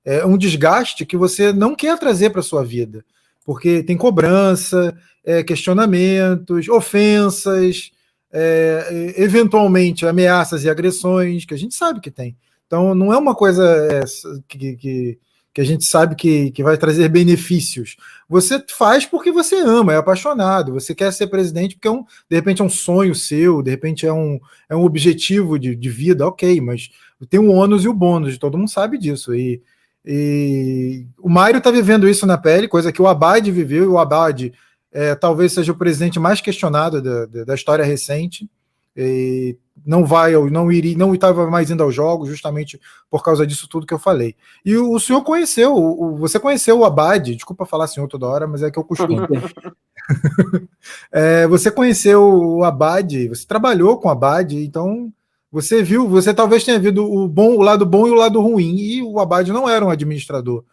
É 0.06 0.26
um 0.26 0.38
desgaste 0.38 1.06
que 1.06 1.18
você 1.18 1.52
não 1.52 1.76
quer 1.76 1.98
trazer 1.98 2.30
para 2.30 2.42
sua 2.42 2.64
vida, 2.64 3.04
porque 3.46 3.84
tem 3.84 3.98
cobrança, 3.98 4.96
é, 5.24 5.44
questionamentos, 5.44 6.68
ofensas, 6.70 7.92
é, 8.32 9.14
eventualmente 9.18 10.06
ameaças 10.06 10.64
e 10.64 10.70
agressões, 10.70 11.46
que 11.46 11.54
a 11.54 11.58
gente 11.58 11.76
sabe 11.76 12.00
que 12.00 12.12
tem. 12.12 12.36
Então, 12.66 12.96
não 12.96 13.14
é 13.14 13.18
uma 13.18 13.36
coisa 13.36 13.64
é, 13.92 14.04
que, 14.48 14.76
que, 14.76 15.20
que, 15.54 15.62
a 15.62 15.64
gente 15.64 15.86
sabe 15.86 16.16
que, 16.16 16.50
que 16.52 16.64
vai 16.64 16.78
trazer 16.78 17.08
benefícios. 17.10 17.96
Você 18.30 18.64
faz 18.70 19.06
porque 19.06 19.32
você 19.32 19.56
ama, 19.56 19.94
é 19.94 19.98
apaixonado, 19.98 20.74
você 20.74 20.96
quer 20.96 21.12
ser 21.12 21.28
presidente 21.28 21.76
porque, 21.76 21.88
é 21.88 21.92
um, 21.92 22.04
de 22.30 22.36
repente, 22.36 22.62
é 22.62 22.66
um 22.66 22.70
sonho 22.70 23.14
seu, 23.14 23.62
de 23.62 23.70
repente, 23.70 24.06
é 24.06 24.14
um, 24.14 24.40
é 24.70 24.76
um 24.76 24.84
objetivo 24.84 25.60
de, 25.60 25.76
de 25.76 25.90
vida, 25.90 26.28
ok, 26.28 26.62
mas 26.62 26.90
tem 27.30 27.40
o 27.40 27.52
ônus 27.52 27.84
e 27.86 27.88
o 27.88 27.94
bônus, 27.94 28.38
todo 28.38 28.58
mundo 28.58 28.70
sabe 28.70 28.98
disso. 28.98 29.34
E, 29.34 29.62
e 30.06 31.06
o 31.18 31.30
Mário 31.30 31.58
está 31.58 31.72
vivendo 31.72 32.08
isso 32.08 32.26
na 32.26 32.38
pele, 32.38 32.68
coisa 32.68 32.92
que 32.92 33.02
o 33.02 33.08
Abad 33.08 33.50
viveu, 33.52 33.84
e 33.84 33.88
o 33.88 33.98
Abad 33.98 34.52
é, 34.92 35.16
talvez 35.16 35.54
seja 35.54 35.72
o 35.72 35.78
presidente 35.78 36.20
mais 36.20 36.40
questionado 36.40 37.02
da, 37.02 37.26
da 37.46 37.56
história 37.56 37.84
recente. 37.84 38.50
E 38.96 39.58
não 39.86 40.06
vai, 40.06 40.34
não 40.50 40.72
iria, 40.72 40.98
não 40.98 41.14
estava 41.14 41.50
mais 41.50 41.70
indo 41.72 41.84
aos 41.84 41.94
jogos, 41.94 42.30
justamente 42.30 42.80
por 43.10 43.24
causa 43.24 43.46
disso 43.46 43.68
tudo 43.68 43.88
que 43.88 43.94
eu 43.94 44.00
falei. 44.00 44.36
E 44.64 44.78
o, 44.78 44.92
o 44.92 45.00
senhor 45.00 45.24
conheceu, 45.24 45.76
o, 45.76 46.16
você 46.16 46.40
conheceu 46.40 46.80
o 46.80 46.86
Abad, 46.86 47.34
desculpa 47.34 47.66
falar 47.66 47.88
senhor 47.88 48.08
toda 48.08 48.28
hora, 48.28 48.48
mas 48.48 48.62
é 48.62 48.72
que 48.72 48.80
eu 48.80 48.84
costumo. 48.84 49.28
é, 51.12 51.48
você 51.48 51.72
conheceu 51.72 52.22
o 52.24 52.64
Abad, 52.64 53.28
você 53.30 53.46
trabalhou 53.46 53.98
com 53.98 54.08
o 54.08 54.12
Abad, 54.12 54.54
então 54.54 55.12
você 55.52 55.84
viu, 55.84 56.08
você 56.08 56.34
talvez 56.34 56.64
tenha 56.64 56.80
visto 56.80 57.04
o 57.04 57.28
bom, 57.28 57.56
o 57.56 57.62
lado 57.62 57.86
bom 57.86 58.08
e 58.08 58.12
o 58.12 58.16
lado 58.16 58.42
ruim, 58.42 58.76
e 58.76 59.04
o 59.04 59.20
Abad 59.20 59.50
não 59.50 59.70
era 59.70 59.86
um 59.86 59.90
administrador, 59.90 60.64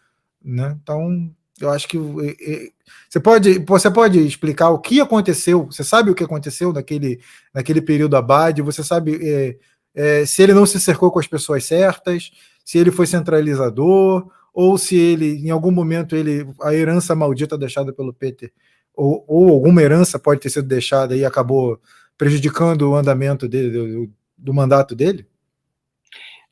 né? 0.43 0.77
Então 0.83 1.31
eu 1.61 1.71
acho 1.71 1.87
que 1.87 1.99
você 3.09 3.21
pode, 3.21 3.59
você 3.61 3.91
pode 3.91 4.19
explicar 4.27 4.71
o 4.71 4.79
que 4.79 5.01
aconteceu? 5.01 5.67
Você 5.67 5.85
sabe 5.85 6.11
o 6.11 6.15
que 6.15 6.25
aconteceu 6.25 6.73
naquele, 6.73 7.21
naquele 7.53 7.83
período 7.83 8.17
Abad? 8.17 8.61
Você 8.63 8.83
sabe 8.83 9.19
é, 9.23 9.57
é, 9.95 10.27
se 10.27 10.43
ele 10.43 10.55
não 10.55 10.65
se 10.65 10.81
cercou 10.81 11.11
com 11.11 11.19
as 11.19 11.27
pessoas 11.27 11.65
certas, 11.65 12.31
se 12.65 12.79
ele 12.79 12.91
foi 12.91 13.07
centralizador, 13.07 14.31
ou 14.53 14.79
se 14.79 14.97
ele, 14.97 15.37
em 15.47 15.51
algum 15.51 15.71
momento, 15.71 16.17
ele 16.17 16.47
a 16.63 16.75
herança 16.75 17.15
maldita 17.15 17.57
deixada 17.57 17.93
pelo 17.93 18.13
Peter, 18.13 18.53
ou, 18.95 19.25
ou 19.29 19.51
alguma 19.51 19.83
herança 19.83 20.19
pode 20.19 20.41
ter 20.41 20.51
sido 20.51 20.67
deixada 20.67 21.17
e 21.17 21.25
acabou 21.25 21.81
prejudicando 22.17 22.91
o 22.91 22.97
andamento 22.97 23.49
dele, 23.49 23.71
do, 23.71 24.11
do 24.37 24.55
mandato 24.55 24.95
dele? 24.95 25.27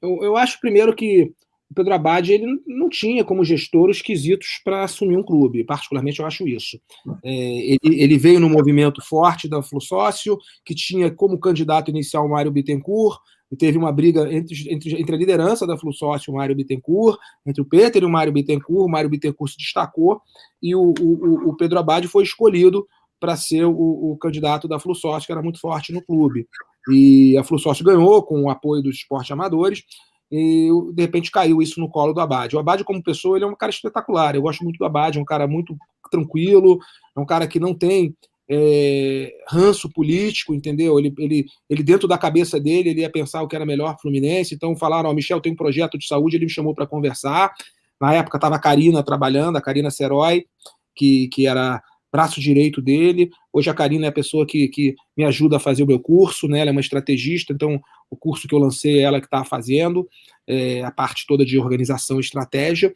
Eu, 0.01 0.19
eu 0.23 0.37
acho 0.37 0.61
primeiro 0.61 0.95
que 0.95 1.33
o 1.71 1.75
Pedro 1.75 1.95
Abad 1.95 2.33
ele 2.33 2.47
não 2.67 2.89
tinha 2.89 3.25
como 3.25 3.45
gestor 3.45 3.91
os 3.91 4.01
quesitos 4.01 4.61
para 4.65 4.85
assumir 4.85 5.17
um 5.17 5.23
clube, 5.23 5.65
particularmente 5.65 6.21
eu 6.21 6.27
acho 6.27 6.49
isso. 6.49 6.81
É, 7.23 7.31
ele, 7.31 7.79
ele, 8.03 8.19
veio 8.19 8.41
no 8.41 8.49
movimento 8.49 9.03
forte 9.03 9.49
da 9.49 9.63
Flu 9.63 9.81
Sócio, 9.81 10.39
que 10.65 10.75
tinha 10.75 11.11
como 11.11 11.39
candidato 11.39 11.91
inicial 11.91 12.25
o 12.25 12.31
Mário 12.31 12.51
Bittencourt, 12.51 13.19
e 13.51 13.57
teve 13.57 13.79
uma 13.79 13.91
briga 13.91 14.33
entre, 14.33 14.73
entre, 14.73 15.01
entre 15.01 15.15
a 15.15 15.19
liderança 15.19 15.67
da 15.67 15.77
Flu 15.77 15.93
Sócio 15.93 16.31
e 16.31 16.33
o 16.33 16.37
Mário 16.37 16.55
Bittencourt, 16.57 17.19
entre 17.47 17.63
o 17.63 17.65
Peter 17.65 18.03
e 18.03 18.07
o 18.07 18.11
Mário 18.11 18.33
Bittencourt, 18.33 18.87
o 18.87 18.91
Mário 18.91 19.11
Bittencourt 19.11 19.53
se 19.53 19.59
destacou, 19.59 20.21
e 20.63 20.75
o, 20.75 20.95
o, 21.01 21.51
o 21.51 21.57
Pedro 21.57 21.79
Abad 21.79 22.07
foi 22.09 22.25
escolhido 22.25 22.87
para 23.21 23.37
ser 23.37 23.65
o, 23.65 23.73
o, 24.13 24.17
candidato 24.17 24.69
da 24.69 24.79
Flu 24.79 24.95
Sócio, 24.95 25.27
que 25.27 25.33
era 25.33 25.43
muito 25.43 25.61
forte 25.61 25.93
no 25.93 26.01
clube. 26.01 26.47
E 26.91 27.37
a 27.37 27.43
Flu 27.43 27.59
Sócio 27.59 27.85
ganhou 27.85 28.23
com 28.23 28.43
o 28.43 28.51
apoio 28.51 28.83
dos 28.83 28.97
esportes 28.97 29.31
amadores, 29.31 29.83
e 30.31 30.69
de 30.93 31.03
repente 31.03 31.31
caiu 31.31 31.63
isso 31.63 31.81
no 31.81 31.89
colo 31.89 32.13
do 32.13 32.21
Abad. 32.21 32.55
O 32.55 32.59
Abad, 32.59 32.85
como 32.85 33.03
pessoa, 33.03 33.37
ele 33.37 33.45
é 33.45 33.49
um 33.49 33.57
cara 33.57 33.71
espetacular. 33.71 34.35
Eu 34.35 34.43
gosto 34.43 34.63
muito 34.63 34.79
do 34.79 34.85
Abad, 34.85 35.17
é 35.17 35.21
um 35.21 35.25
cara 35.25 35.47
muito 35.47 35.77
tranquilo, 36.11 36.79
é 37.17 37.21
um 37.21 37.27
cara 37.27 37.47
que 37.47 37.59
não 37.59 37.75
tem 37.75 38.15
é, 38.51 39.33
ranço 39.47 39.91
político, 39.91 40.55
entendeu? 40.55 40.99
Ele, 40.99 41.13
ele, 41.19 41.47
ele, 41.69 41.83
dentro 41.83 42.09
da 42.09 42.17
cabeça 42.17 42.59
dele, 42.59 42.91
ele 42.91 43.01
ia 43.01 43.11
pensar 43.11 43.43
o 43.43 43.49
que 43.49 43.57
era 43.57 43.67
melhor 43.67 43.89
para 43.89 43.99
o 43.99 44.03
Fluminense. 44.03 44.55
Então 44.55 44.77
falaram: 44.77 45.09
Ó, 45.09 45.13
oh, 45.13 45.15
Michel 45.15 45.41
tem 45.41 45.53
um 45.53 45.57
projeto 45.57 45.99
de 45.99 46.07
saúde, 46.07 46.37
ele 46.37 46.47
me 46.47 46.51
chamou 46.51 46.75
para 46.75 46.87
conversar. 46.87 47.53
Na 48.01 48.15
época 48.15 48.39
estava 48.39 48.57
a 48.57 48.61
Karina 48.61 49.03
trabalhando, 49.03 49.57
a 49.57 49.61
Karina 49.61 49.91
Serói, 49.91 50.47
que, 50.95 51.29
que 51.29 51.47
era 51.47 51.83
braço 52.13 52.41
direito 52.41 52.81
dele. 52.81 53.31
Hoje 53.53 53.71
a 53.71 53.75
Karina 53.75 54.07
é 54.07 54.09
a 54.09 54.13
pessoa 54.13 54.47
que, 54.47 54.69
que 54.69 54.95
me 55.17 55.25
ajuda 55.25 55.57
a 55.57 55.61
fazer 55.61 55.83
o 55.83 55.87
meu 55.87 56.01
curso, 56.01 56.49
né? 56.49 56.61
Ela 56.61 56.71
é 56.71 56.73
uma 56.73 56.81
estrategista, 56.81 57.53
então 57.53 57.81
o 58.11 58.17
curso 58.17 58.49
que 58.49 58.55
eu 58.55 58.59
lancei 58.59 58.99
é 58.99 59.03
ela 59.03 59.21
que 59.21 59.27
está 59.27 59.45
fazendo, 59.45 60.09
é, 60.47 60.83
a 60.83 60.91
parte 60.91 61.27
toda 61.27 61.45
de 61.45 61.59
organização 61.59 62.19
e 62.19 62.21
estratégia. 62.21 62.93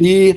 E 0.00 0.34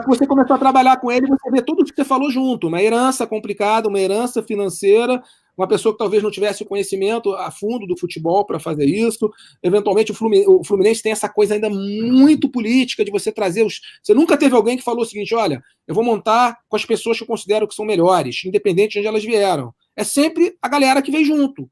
que 0.00 0.08
você 0.08 0.26
começou 0.26 0.56
a 0.56 0.58
trabalhar 0.58 0.96
com 0.98 1.10
ele, 1.10 1.26
você 1.26 1.50
vê 1.50 1.60
tudo 1.60 1.82
o 1.82 1.84
que 1.84 1.94
você 1.94 2.04
falou 2.04 2.30
junto, 2.30 2.68
uma 2.68 2.82
herança 2.82 3.26
complicada, 3.26 3.88
uma 3.88 4.00
herança 4.00 4.42
financeira, 4.42 5.22
uma 5.56 5.68
pessoa 5.68 5.92
que 5.92 5.98
talvez 5.98 6.22
não 6.22 6.30
tivesse 6.30 6.62
o 6.62 6.66
conhecimento 6.66 7.32
a 7.34 7.50
fundo 7.50 7.86
do 7.86 7.96
futebol 7.96 8.44
para 8.44 8.58
fazer 8.58 8.86
isso. 8.86 9.30
Eventualmente, 9.62 10.12
o 10.12 10.64
Fluminense, 10.64 11.02
tem 11.02 11.12
essa 11.12 11.28
coisa 11.28 11.54
ainda 11.54 11.68
muito 11.68 12.48
política 12.48 13.04
de 13.04 13.10
você 13.10 13.30
trazer 13.30 13.64
os. 13.64 13.80
Você 14.02 14.14
nunca 14.14 14.36
teve 14.36 14.54
alguém 14.54 14.76
que 14.76 14.84
falou 14.84 15.02
o 15.02 15.06
seguinte: 15.06 15.34
olha, 15.34 15.62
eu 15.86 15.94
vou 15.94 16.04
montar 16.04 16.58
com 16.68 16.76
as 16.76 16.84
pessoas 16.84 17.16
que 17.16 17.22
eu 17.22 17.28
considero 17.28 17.68
que 17.68 17.74
são 17.74 17.84
melhores, 17.84 18.42
independente 18.44 18.92
de 18.92 18.98
onde 19.00 19.08
elas 19.08 19.24
vieram. 19.24 19.74
É 19.94 20.04
sempre 20.04 20.56
a 20.60 20.68
galera 20.68 21.02
que 21.02 21.10
vem 21.10 21.24
junto. 21.24 21.68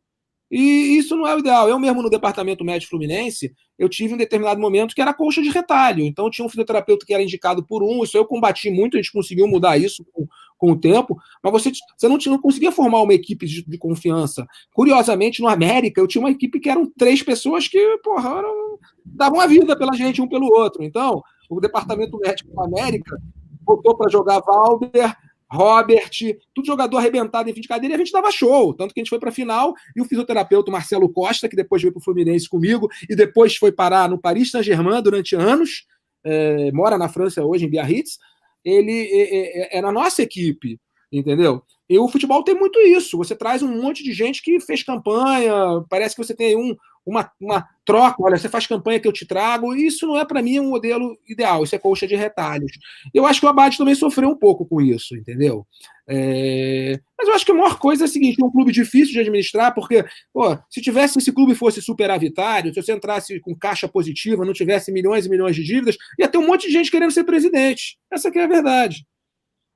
E 0.50 0.98
isso 0.98 1.16
não 1.16 1.26
é 1.26 1.34
o 1.34 1.38
ideal. 1.38 1.68
Eu 1.68 1.78
mesmo 1.78 2.02
no 2.02 2.10
departamento 2.10 2.64
médico 2.64 2.90
fluminense, 2.90 3.54
eu 3.78 3.88
tive 3.88 4.14
um 4.14 4.16
determinado 4.16 4.60
momento 4.60 4.94
que 4.94 5.00
era 5.00 5.14
coxa 5.14 5.40
de 5.40 5.48
retalho. 5.48 6.04
Então 6.04 6.28
tinha 6.28 6.44
um 6.44 6.48
fisioterapeuta 6.48 7.06
que 7.06 7.14
era 7.14 7.22
indicado 7.22 7.64
por 7.64 7.84
um, 7.84 8.02
isso 8.02 8.16
eu 8.16 8.26
combati 8.26 8.68
muito, 8.68 8.96
a 8.96 9.00
gente 9.00 9.12
conseguiu 9.12 9.46
mudar 9.46 9.78
isso 9.78 10.04
com, 10.12 10.26
com 10.60 10.72
o 10.72 10.78
tempo, 10.78 11.16
mas 11.42 11.52
você, 11.52 11.72
você 11.96 12.06
não, 12.06 12.18
tinha, 12.18 12.32
não 12.32 12.40
conseguia 12.40 12.70
formar 12.70 13.00
uma 13.00 13.14
equipe 13.14 13.46
de, 13.46 13.64
de, 13.64 13.78
confiança. 13.78 14.46
Curiosamente, 14.74 15.40
no 15.40 15.48
América, 15.48 16.00
eu 16.00 16.06
tinha 16.06 16.20
uma 16.20 16.30
equipe 16.30 16.60
que 16.60 16.68
eram 16.68 16.92
três 16.98 17.22
pessoas 17.22 17.66
que, 17.66 17.78
porra, 18.04 18.28
eram, 18.28 18.78
davam 19.02 19.40
a 19.40 19.46
vida 19.46 19.74
pela 19.74 19.94
gente 19.94 20.20
um 20.20 20.28
pelo 20.28 20.46
outro. 20.46 20.84
Então, 20.84 21.22
o 21.48 21.60
departamento 21.60 22.18
médico 22.18 22.52
do 22.52 22.60
América 22.60 23.16
botou 23.62 23.96
para 23.96 24.10
jogar 24.10 24.40
Valber, 24.40 25.16
Robert, 25.50 26.10
tudo 26.54 26.66
jogador 26.66 26.98
arrebentado 26.98 27.48
em 27.48 27.54
fim 27.54 27.62
de 27.62 27.66
cadeira, 27.66 27.94
e 27.94 27.96
a 27.96 27.98
gente 27.98 28.12
dava 28.12 28.30
show. 28.30 28.74
Tanto 28.74 28.92
que 28.92 29.00
a 29.00 29.02
gente 29.02 29.10
foi 29.10 29.18
para 29.18 29.30
a 29.30 29.32
final 29.32 29.72
e 29.96 30.00
o 30.02 30.04
fisioterapeuta 30.04 30.70
Marcelo 30.70 31.08
Costa, 31.08 31.48
que 31.48 31.56
depois 31.56 31.80
veio 31.80 31.92
para 31.92 32.00
o 32.00 32.04
Fluminense 32.04 32.48
comigo 32.48 32.86
e 33.08 33.16
depois 33.16 33.56
foi 33.56 33.72
parar 33.72 34.10
no 34.10 34.20
Paris 34.20 34.50
Saint-Germain 34.50 35.02
durante 35.02 35.34
anos, 35.34 35.86
é, 36.22 36.70
mora 36.72 36.98
na 36.98 37.08
França 37.08 37.42
hoje, 37.42 37.64
em 37.64 37.70
Biarritz, 37.70 38.18
ele 38.64 39.08
é, 39.10 39.76
é, 39.76 39.78
é 39.78 39.82
na 39.82 39.92
nossa 39.92 40.22
equipe, 40.22 40.78
entendeu? 41.12 41.62
E 41.88 41.98
o 41.98 42.08
futebol 42.08 42.44
tem 42.44 42.54
muito 42.54 42.78
isso. 42.80 43.18
Você 43.18 43.34
traz 43.34 43.62
um 43.62 43.82
monte 43.82 44.04
de 44.04 44.12
gente 44.12 44.42
que 44.42 44.60
fez 44.60 44.82
campanha, 44.82 45.52
parece 45.88 46.14
que 46.14 46.22
você 46.22 46.34
tem 46.34 46.56
um, 46.56 46.76
uma, 47.04 47.30
uma 47.40 47.66
troca, 47.84 48.22
olha, 48.22 48.38
você 48.38 48.48
faz 48.48 48.66
campanha 48.66 49.00
que 49.00 49.08
eu 49.08 49.12
te 49.12 49.26
trago, 49.26 49.74
isso 49.74 50.06
não 50.06 50.16
é 50.16 50.24
para 50.24 50.42
mim 50.42 50.60
um 50.60 50.70
modelo 50.70 51.16
ideal, 51.28 51.64
isso 51.64 51.74
é 51.74 51.78
colcha 51.78 52.06
de 52.06 52.14
retalhos. 52.14 52.70
Eu 53.12 53.26
acho 53.26 53.40
que 53.40 53.46
o 53.46 53.48
Abate 53.48 53.78
também 53.78 53.94
sofreu 53.94 54.28
um 54.28 54.36
pouco 54.36 54.64
com 54.64 54.80
isso, 54.80 55.16
entendeu? 55.16 55.66
É... 56.10 57.00
Mas 57.16 57.28
eu 57.28 57.34
acho 57.34 57.46
que 57.46 57.52
a 57.52 57.54
maior 57.54 57.78
coisa 57.78 58.04
é 58.04 58.06
a 58.06 58.08
seguinte: 58.08 58.42
é 58.42 58.44
um 58.44 58.50
clube 58.50 58.72
difícil 58.72 59.12
de 59.12 59.20
administrar, 59.20 59.74
porque, 59.74 60.04
pô, 60.32 60.58
se 60.68 60.80
tivesse 60.80 61.18
esse 61.18 61.32
clube 61.32 61.54
fosse 61.54 61.80
superavitário, 61.80 62.74
se 62.74 62.82
você 62.82 62.92
entrasse 62.92 63.38
com 63.40 63.54
caixa 63.54 63.88
positiva, 63.88 64.44
não 64.44 64.52
tivesse 64.52 64.90
milhões 64.90 65.26
e 65.26 65.30
milhões 65.30 65.54
de 65.54 65.62
dívidas, 65.62 65.96
ia 66.18 66.28
ter 66.28 66.38
um 66.38 66.46
monte 66.46 66.66
de 66.66 66.72
gente 66.72 66.90
querendo 66.90 67.12
ser 67.12 67.24
presidente. 67.24 67.98
Essa 68.10 68.28
é 68.28 68.42
a 68.42 68.46
verdade. 68.46 69.06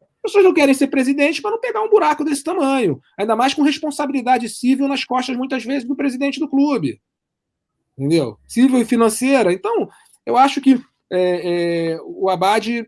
As 0.01 0.33
pessoas 0.33 0.45
não 0.45 0.55
querem 0.55 0.75
ser 0.75 0.87
presidente 0.87 1.41
para 1.41 1.51
não 1.51 1.61
pegar 1.61 1.83
um 1.83 1.91
buraco 1.91 2.25
desse 2.25 2.43
tamanho. 2.43 2.99
Ainda 3.19 3.37
mais 3.37 3.53
com 3.53 3.63
responsabilidade 3.63 4.49
civil 4.49 4.89
nas 4.89 5.05
costas, 5.05 5.37
muitas 5.37 5.65
vezes, 5.65 5.87
do 5.87 5.95
presidente 5.95 6.41
do 6.41 6.49
clube 6.49 6.99
entendeu? 7.97 8.39
Civil 8.47 8.81
e 8.81 8.85
financeira. 8.85 9.53
Então, 9.53 9.89
eu 10.27 10.37
acho 10.37 10.61
que 10.61 10.81
é, 11.11 11.93
é, 11.93 12.01
o 12.05 12.29
Abad 12.29 12.87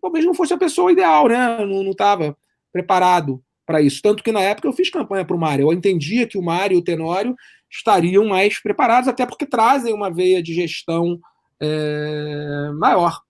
talvez 0.00 0.24
não 0.24 0.34
fosse 0.34 0.52
a 0.52 0.58
pessoa 0.58 0.92
ideal, 0.92 1.28
né? 1.28 1.64
Não 1.64 1.90
estava 1.90 2.36
preparado 2.72 3.42
para 3.66 3.82
isso. 3.82 4.00
Tanto 4.02 4.22
que 4.22 4.32
na 4.32 4.40
época 4.40 4.66
eu 4.66 4.72
fiz 4.72 4.90
campanha 4.90 5.24
para 5.24 5.36
o 5.36 5.38
Mário. 5.38 5.64
Eu 5.64 5.72
entendia 5.72 6.26
que 6.26 6.38
o 6.38 6.42
Mário 6.42 6.74
e 6.76 6.78
o 6.78 6.84
Tenório 6.84 7.36
estariam 7.70 8.26
mais 8.26 8.60
preparados, 8.60 9.08
até 9.08 9.26
porque 9.26 9.44
trazem 9.44 9.92
uma 9.92 10.10
veia 10.10 10.42
de 10.42 10.54
gestão 10.54 11.18
é, 11.60 12.70
maior. 12.74 13.20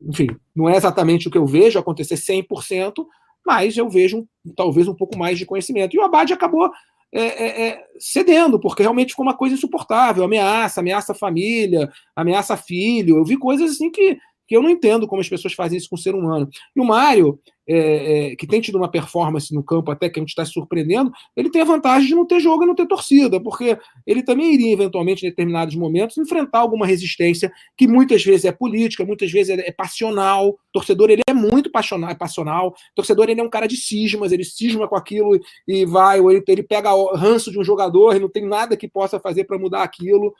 Enfim, 0.00 0.28
não 0.54 0.68
é 0.68 0.76
exatamente 0.76 1.26
o 1.26 1.30
que 1.30 1.38
eu 1.38 1.46
vejo 1.46 1.78
acontecer 1.78 2.14
100%, 2.14 3.04
mas 3.44 3.76
eu 3.76 3.88
vejo 3.88 4.26
talvez 4.54 4.86
um 4.86 4.94
pouco 4.94 5.18
mais 5.18 5.38
de 5.38 5.46
conhecimento. 5.46 5.96
E 5.96 5.98
o 5.98 6.04
Abad 6.04 6.32
acabou 6.32 6.70
é, 7.12 7.68
é, 7.68 7.84
cedendo, 7.98 8.60
porque 8.60 8.82
realmente 8.82 9.10
ficou 9.10 9.24
uma 9.24 9.36
coisa 9.36 9.54
insuportável. 9.54 10.22
Ameaça, 10.22 10.80
ameaça 10.80 11.14
família, 11.14 11.90
ameaça 12.14 12.56
filho. 12.56 13.16
Eu 13.16 13.24
vi 13.24 13.36
coisas 13.36 13.72
assim 13.72 13.90
que 13.90 14.18
que 14.48 14.56
eu 14.56 14.62
não 14.62 14.70
entendo 14.70 15.06
como 15.06 15.20
as 15.20 15.28
pessoas 15.28 15.52
fazem 15.52 15.76
isso 15.76 15.90
com 15.90 15.96
o 15.96 15.98
ser 15.98 16.14
humano. 16.14 16.48
E 16.74 16.80
o 16.80 16.84
Mário, 16.84 17.38
é, 17.68 18.30
é, 18.30 18.36
que 18.36 18.46
tem 18.46 18.62
tido 18.62 18.78
uma 18.78 18.90
performance 18.90 19.54
no 19.54 19.62
campo 19.62 19.90
até 19.90 20.08
que 20.08 20.18
a 20.18 20.22
gente 20.22 20.30
está 20.30 20.42
se 20.42 20.52
surpreendendo, 20.52 21.12
ele 21.36 21.50
tem 21.50 21.60
a 21.60 21.66
vantagem 21.66 22.08
de 22.08 22.14
não 22.14 22.26
ter 22.26 22.40
jogo 22.40 22.64
e 22.64 22.66
não 22.66 22.74
ter 22.74 22.86
torcida, 22.86 23.38
porque 23.38 23.78
ele 24.06 24.22
também 24.22 24.54
iria, 24.54 24.72
eventualmente, 24.72 25.26
em 25.26 25.28
determinados 25.28 25.74
momentos, 25.74 26.16
enfrentar 26.16 26.60
alguma 26.60 26.86
resistência 26.86 27.52
que 27.76 27.86
muitas 27.86 28.24
vezes 28.24 28.46
é 28.46 28.52
política, 28.52 29.04
muitas 29.04 29.30
vezes 29.30 29.58
é, 29.58 29.68
é 29.68 29.70
passional. 29.70 30.48
O 30.48 30.58
torcedor, 30.72 31.10
ele 31.10 31.22
é 31.28 31.34
muito 31.34 31.70
passional, 31.70 32.08
é 32.08 32.14
passional. 32.14 32.68
O 32.68 32.74
torcedor, 32.94 33.28
ele 33.28 33.42
é 33.42 33.44
um 33.44 33.50
cara 33.50 33.68
de 33.68 33.76
cismas, 33.76 34.32
ele 34.32 34.44
cisma 34.44 34.88
com 34.88 34.96
aquilo 34.96 35.38
e 35.66 35.84
vai, 35.84 36.20
ou 36.20 36.32
ele, 36.32 36.42
ele 36.48 36.62
pega 36.62 36.90
ranço 37.14 37.50
de 37.50 37.58
um 37.58 37.64
jogador 37.64 38.16
e 38.16 38.20
não 38.20 38.30
tem 38.30 38.46
nada 38.46 38.78
que 38.78 38.88
possa 38.88 39.20
fazer 39.20 39.44
para 39.44 39.58
mudar 39.58 39.82
aquilo. 39.82 40.34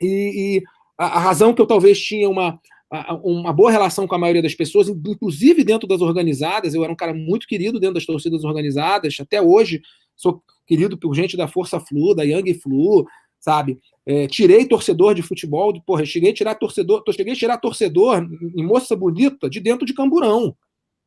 E, 0.00 0.56
e 0.58 0.62
a 0.98 1.18
razão 1.18 1.52
que 1.52 1.60
eu 1.60 1.66
talvez 1.66 2.00
tinha 2.00 2.28
uma 2.28 2.60
uma 3.22 3.52
boa 3.52 3.70
relação 3.70 4.06
com 4.06 4.14
a 4.14 4.18
maioria 4.18 4.42
das 4.42 4.54
pessoas, 4.54 4.88
inclusive 4.88 5.64
dentro 5.64 5.88
das 5.88 6.00
organizadas. 6.00 6.74
Eu 6.74 6.84
era 6.84 6.92
um 6.92 6.96
cara 6.96 7.14
muito 7.14 7.46
querido 7.46 7.80
dentro 7.80 7.94
das 7.94 8.06
torcidas 8.06 8.44
organizadas. 8.44 9.16
Até 9.18 9.40
hoje 9.40 9.82
sou 10.16 10.42
querido 10.66 10.96
por 10.96 11.14
gente 11.14 11.36
da 11.36 11.48
Força 11.48 11.80
Flu, 11.80 12.14
da 12.14 12.22
Young 12.22 12.54
Flu, 12.54 13.06
sabe? 13.40 13.78
É, 14.06 14.26
tirei 14.26 14.66
torcedor 14.66 15.14
de 15.14 15.22
futebol, 15.22 15.72
porra, 15.86 16.04
cheguei 16.04 16.30
a 16.30 16.34
tirar 16.34 16.54
torcedor, 16.54 17.02
cheguei 17.12 17.32
a 17.32 17.36
tirar 17.36 17.58
torcedor 17.58 18.26
em 18.56 18.64
moça 18.64 18.94
bonita 18.94 19.48
de 19.48 19.60
dentro 19.60 19.86
de 19.86 19.94
Camburão. 19.94 20.48
O 20.48 20.56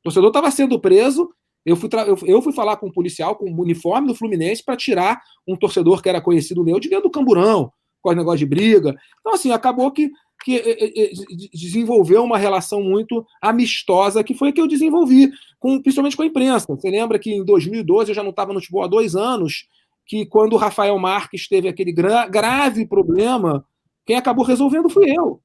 torcedor 0.04 0.30
estava 0.30 0.52
sendo 0.52 0.80
preso. 0.80 1.30
Eu 1.66 1.76
fui, 1.76 1.90
eu 2.26 2.42
fui 2.42 2.54
falar 2.54 2.78
com 2.78 2.88
um 2.88 2.92
policial 2.92 3.36
com 3.36 3.52
o 3.52 3.62
uniforme 3.62 4.08
do 4.08 4.16
Fluminense 4.16 4.64
para 4.64 4.78
tirar 4.78 5.22
um 5.48 5.56
torcedor 5.56 6.02
que 6.02 6.10
era 6.10 6.22
conhecido 6.22 6.64
meu 6.64 6.80
de 6.80 6.90
dentro 6.90 7.04
do 7.04 7.12
Camburão, 7.12 7.72
com 8.02 8.10
o 8.10 8.14
negócio 8.14 8.40
de 8.40 8.46
briga. 8.46 8.96
Então, 9.20 9.34
assim, 9.34 9.52
acabou 9.52 9.92
que 9.92 10.10
que 10.44 10.56
eh, 10.56 10.78
eh, 10.80 11.04
eh, 11.04 11.12
desenvolveu 11.54 12.24
uma 12.24 12.38
relação 12.38 12.82
muito 12.82 13.26
amistosa, 13.42 14.24
que 14.24 14.34
foi 14.34 14.50
a 14.50 14.52
que 14.52 14.62
eu 14.62 14.68
desenvolvi, 14.68 15.30
com, 15.60 15.82
principalmente 15.82 16.16
com 16.16 16.24
a 16.24 16.28
imprensa. 16.28 16.66
Você 16.70 16.90
lembra 16.90 17.20
que 17.20 17.34
em 17.34 17.44
2012 17.44 18.12
eu 18.12 18.16
já 18.16 18.24
não 18.24 18.30
estava 18.30 18.54
no 18.54 18.60
futebol 18.60 18.84
há 18.84 18.88
dois 18.88 19.16
anos, 19.16 19.68
que 20.06 20.26
quando 20.26 20.54
o 20.54 20.58
Rafael 20.58 20.98
Marques 20.98 21.48
teve 21.48 21.68
aquele 21.68 21.92
gra 21.92 22.28
grave 22.28 22.86
problema, 22.86 23.66
quem 24.06 24.16
acabou 24.16 24.46
resolvendo 24.46 24.90
fui 24.90 25.12
eu. 25.12 25.42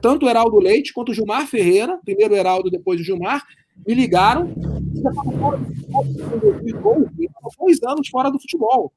Tanto 0.00 0.26
o 0.26 0.28
Heraldo 0.28 0.58
Leite 0.58 0.92
quanto 0.92 1.10
o 1.10 1.14
Gilmar 1.14 1.46
Ferreira, 1.46 1.98
primeiro 2.04 2.34
o 2.34 2.36
Heraldo, 2.36 2.70
depois 2.70 3.00
o 3.00 3.04
Gilmar, 3.04 3.42
me 3.86 3.94
ligaram. 3.94 4.54
Dois 7.58 7.82
anos 7.82 8.08
fora 8.08 8.30
do 8.30 8.40
futebol. 8.40 8.92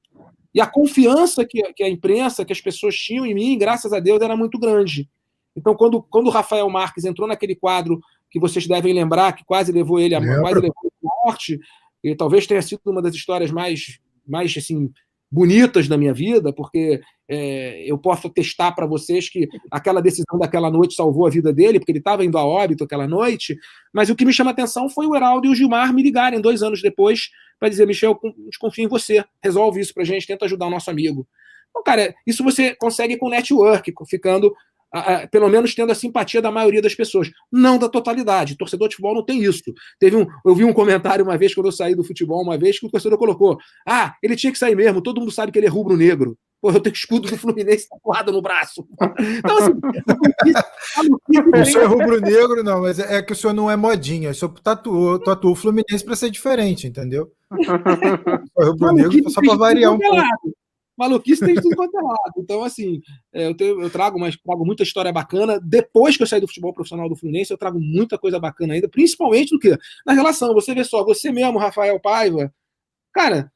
E 0.53 0.61
a 0.61 0.67
confiança 0.67 1.45
que, 1.45 1.61
que 1.73 1.83
a 1.83 1.89
imprensa, 1.89 2.45
que 2.45 2.53
as 2.53 2.61
pessoas 2.61 2.95
tinham 2.95 3.25
em 3.25 3.33
mim, 3.33 3.57
graças 3.57 3.93
a 3.93 3.99
Deus, 3.99 4.21
era 4.21 4.35
muito 4.35 4.57
grande. 4.59 5.09
Então, 5.55 5.75
quando, 5.75 6.01
quando 6.03 6.27
o 6.27 6.31
Rafael 6.31 6.69
Marques 6.69 7.03
entrou 7.03 7.27
naquele 7.27 7.55
quadro 7.55 7.99
que 8.29 8.39
vocês 8.39 8.67
devem 8.67 8.93
lembrar, 8.93 9.33
que 9.33 9.43
quase 9.45 9.71
levou 9.71 9.99
ele 9.99 10.15
a 10.15 10.19
quase 10.19 10.59
levou 10.59 10.91
à 11.03 11.25
morte, 11.25 11.59
e 12.03 12.15
talvez 12.15 12.45
tenha 12.45 12.61
sido 12.61 12.81
uma 12.85 13.01
das 13.01 13.15
histórias 13.15 13.51
mais, 13.51 13.99
mais 14.25 14.53
assim, 14.55 14.91
bonitas 15.29 15.87
da 15.87 15.97
minha 15.97 16.13
vida, 16.13 16.53
porque 16.53 17.01
é, 17.29 17.83
eu 17.85 17.97
posso 17.97 18.29
testar 18.29 18.71
para 18.71 18.85
vocês 18.85 19.29
que 19.29 19.47
aquela 19.69 20.01
decisão 20.01 20.39
daquela 20.39 20.71
noite 20.71 20.95
salvou 20.95 21.27
a 21.27 21.29
vida 21.29 21.51
dele, 21.51 21.79
porque 21.79 21.91
ele 21.91 21.99
estava 21.99 22.23
indo 22.23 22.37
a 22.37 22.45
óbito 22.45 22.83
aquela 22.83 23.07
noite. 23.07 23.57
Mas 23.93 24.09
o 24.09 24.15
que 24.15 24.25
me 24.25 24.33
chama 24.33 24.51
a 24.51 24.53
atenção 24.53 24.89
foi 24.89 25.05
o 25.05 25.15
Heraldo 25.15 25.47
e 25.47 25.49
o 25.49 25.55
Gilmar 25.55 25.93
me 25.93 26.01
ligarem 26.01 26.39
dois 26.39 26.63
anos 26.63 26.81
depois 26.81 27.29
para 27.59 27.69
dizer, 27.69 27.85
Michel, 27.85 28.19
confia 28.59 28.85
em 28.85 28.87
você, 28.87 29.23
resolve 29.43 29.81
isso 29.81 29.93
para 29.93 30.03
a 30.03 30.05
gente, 30.05 30.27
tenta 30.27 30.45
ajudar 30.45 30.67
o 30.67 30.71
nosso 30.71 30.89
amigo. 30.89 31.27
Então, 31.69 31.83
cara, 31.83 32.15
isso 32.25 32.43
você 32.43 32.75
consegue 32.75 33.17
com 33.17 33.29
network, 33.29 33.93
ficando, 34.07 34.55
pelo 35.31 35.49
menos 35.49 35.73
tendo 35.73 35.91
a 35.91 35.95
simpatia 35.95 36.41
da 36.41 36.51
maioria 36.51 36.81
das 36.81 36.95
pessoas, 36.95 37.29
não 37.51 37.77
da 37.77 37.89
totalidade. 37.89 38.53
O 38.53 38.57
torcedor 38.57 38.87
de 38.89 38.95
futebol 38.95 39.15
não 39.15 39.25
tem 39.25 39.43
isso. 39.43 39.63
Teve 39.99 40.15
um, 40.15 40.25
eu 40.45 40.55
vi 40.55 40.63
um 40.63 40.73
comentário 40.73 41.23
uma 41.23 41.37
vez, 41.37 41.53
quando 41.53 41.67
eu 41.67 41.71
saí 41.71 41.95
do 41.95 42.03
futebol, 42.03 42.41
uma 42.41 42.57
vez, 42.57 42.79
que 42.79 42.85
o 42.85 42.89
torcedor 42.89 43.17
colocou: 43.17 43.57
ah, 43.87 44.13
ele 44.21 44.35
tinha 44.35 44.51
que 44.51 44.59
sair 44.59 44.75
mesmo, 44.75 45.01
todo 45.01 45.19
mundo 45.19 45.31
sabe 45.31 45.51
que 45.51 45.59
ele 45.59 45.67
é 45.67 45.69
rubro-negro. 45.69 46.37
Pô, 46.59 46.71
eu 46.71 46.79
tenho 46.79 46.93
escudo 46.93 47.29
do 47.29 47.37
Fluminense 47.37 47.87
tatuado 47.87 48.31
no 48.31 48.41
braço. 48.41 48.87
Então, 49.37 49.57
assim. 49.57 49.73
o 51.61 51.65
senhor 51.65 51.83
é 51.83 51.85
rubro-negro, 51.85 52.63
não, 52.63 52.81
mas 52.81 52.97
é 52.97 53.21
que 53.21 53.33
o 53.33 53.35
senhor 53.35 53.53
não 53.53 53.69
é 53.69 53.75
modinha. 53.75 54.31
O 54.31 54.33
senhor 54.33 54.51
tatuou, 54.59 55.19
tatuou 55.19 55.53
o 55.53 55.55
Fluminense 55.55 56.03
para 56.03 56.15
ser 56.15 56.31
diferente, 56.31 56.87
entendeu? 56.87 57.31
O 58.55 58.65
rubro-negro 58.65 59.29
só 59.29 59.39
para 59.39 59.55
variar 59.55 59.93
um 59.93 59.99
pouco. 59.99 60.21
Maluquice 60.97 61.45
tem 61.45 61.55
tudo 61.55 61.75
quanto 61.75 61.97
é 61.97 62.01
lado. 62.01 62.33
Então, 62.37 62.63
assim, 62.63 63.01
é, 63.31 63.47
eu, 63.47 63.55
tenho, 63.55 63.81
eu 63.81 63.89
trago, 63.89 64.19
mas 64.19 64.35
trago 64.35 64.65
muita 64.65 64.83
história 64.83 65.11
bacana. 65.11 65.59
Depois 65.59 66.17
que 66.17 66.23
eu 66.23 66.27
saí 66.27 66.41
do 66.41 66.47
futebol 66.47 66.73
profissional 66.73 67.07
do 67.07 67.15
Fluminense, 67.15 67.51
eu 67.51 67.57
trago 67.57 67.79
muita 67.79 68.17
coisa 68.17 68.39
bacana 68.39 68.73
ainda, 68.73 68.89
principalmente 68.89 69.51
do 69.51 69.59
que? 69.59 69.77
Na 70.05 70.13
relação. 70.13 70.53
Você 70.53 70.73
vê 70.73 70.83
só, 70.83 71.03
você 71.03 71.31
mesmo, 71.31 71.59
Rafael 71.59 71.99
Paiva, 71.99 72.51
cara, 73.13 73.51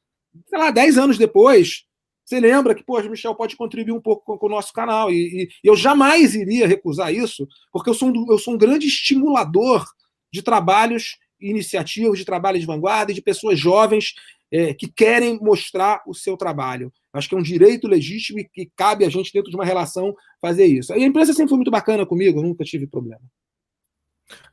sei 0.48 0.58
lá, 0.58 0.70
10 0.70 0.98
anos 0.98 1.18
depois, 1.18 1.84
você 2.24 2.38
lembra 2.38 2.74
que, 2.74 2.84
pô, 2.84 3.00
Michel 3.02 3.34
pode 3.34 3.56
contribuir 3.56 3.92
um 3.92 4.00
pouco 4.00 4.24
com, 4.24 4.38
com 4.38 4.46
o 4.46 4.50
nosso 4.50 4.72
canal. 4.72 5.10
E, 5.10 5.44
e, 5.44 5.48
eu 5.68 5.76
jamais 5.76 6.34
iria 6.34 6.66
recusar 6.66 7.12
isso, 7.12 7.46
porque 7.72 7.90
eu 7.90 7.94
sou 7.94 8.08
um, 8.08 8.26
eu 8.30 8.38
sou 8.38 8.54
um 8.54 8.58
grande 8.58 8.86
estimulador 8.86 9.84
de 10.32 10.42
trabalhos, 10.42 11.18
iniciativas, 11.42 12.18
de 12.18 12.24
trabalho 12.24 12.58
de 12.58 12.66
vanguarda 12.66 13.12
e 13.12 13.14
de 13.14 13.22
pessoas 13.22 13.58
jovens 13.58 14.14
é, 14.52 14.74
que 14.74 14.86
querem 14.86 15.38
mostrar 15.40 16.02
o 16.06 16.14
seu 16.14 16.36
trabalho. 16.36 16.92
Acho 17.12 17.28
que 17.28 17.34
é 17.34 17.38
um 17.38 17.42
direito 17.42 17.88
legítimo 17.88 18.38
e 18.38 18.44
que 18.44 18.70
cabe 18.76 19.04
a 19.04 19.08
gente, 19.08 19.32
dentro 19.32 19.50
de 19.50 19.56
uma 19.56 19.64
relação, 19.64 20.14
fazer 20.40 20.66
isso. 20.66 20.92
E 20.92 21.02
a 21.02 21.06
imprensa 21.06 21.32
sempre 21.32 21.48
foi 21.48 21.56
muito 21.56 21.70
bacana 21.70 22.04
comigo, 22.04 22.38
eu 22.38 22.42
nunca 22.42 22.64
tive 22.64 22.86
problema. 22.86 23.22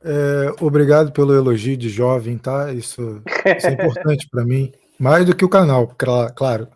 É, 0.02 0.52
obrigado 0.60 1.12
pelo 1.12 1.34
elogio 1.34 1.76
de 1.76 1.88
jovem, 1.88 2.36
tá? 2.38 2.72
Isso, 2.72 3.22
isso 3.56 3.66
é 3.66 3.72
importante 3.72 4.28
para 4.30 4.44
mim. 4.44 4.72
Mais 4.98 5.24
do 5.24 5.34
que 5.34 5.44
o 5.44 5.48
canal, 5.48 5.94
claro. 6.36 6.68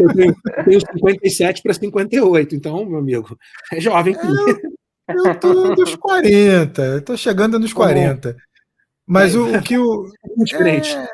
eu 0.00 0.14
tenho, 0.14 0.36
tenho 0.64 0.80
57 0.80 1.60
para 1.60 1.74
58, 1.74 2.54
então, 2.54 2.84
meu 2.86 3.00
amigo, 3.00 3.36
é 3.72 3.80
jovem. 3.80 4.14
É, 4.14 5.12
eu 5.12 5.40
tô 5.40 5.74
nos 5.74 5.96
40, 5.96 6.82
eu 6.82 7.02
tô 7.02 7.16
chegando 7.16 7.58
nos 7.58 7.72
40. 7.72 8.36
Mas 9.08 9.34
o, 9.34 9.56
o, 9.56 9.62
que 9.62 9.78
o. 9.78 10.12
Diferente. 10.44 10.94
É... 10.94 11.08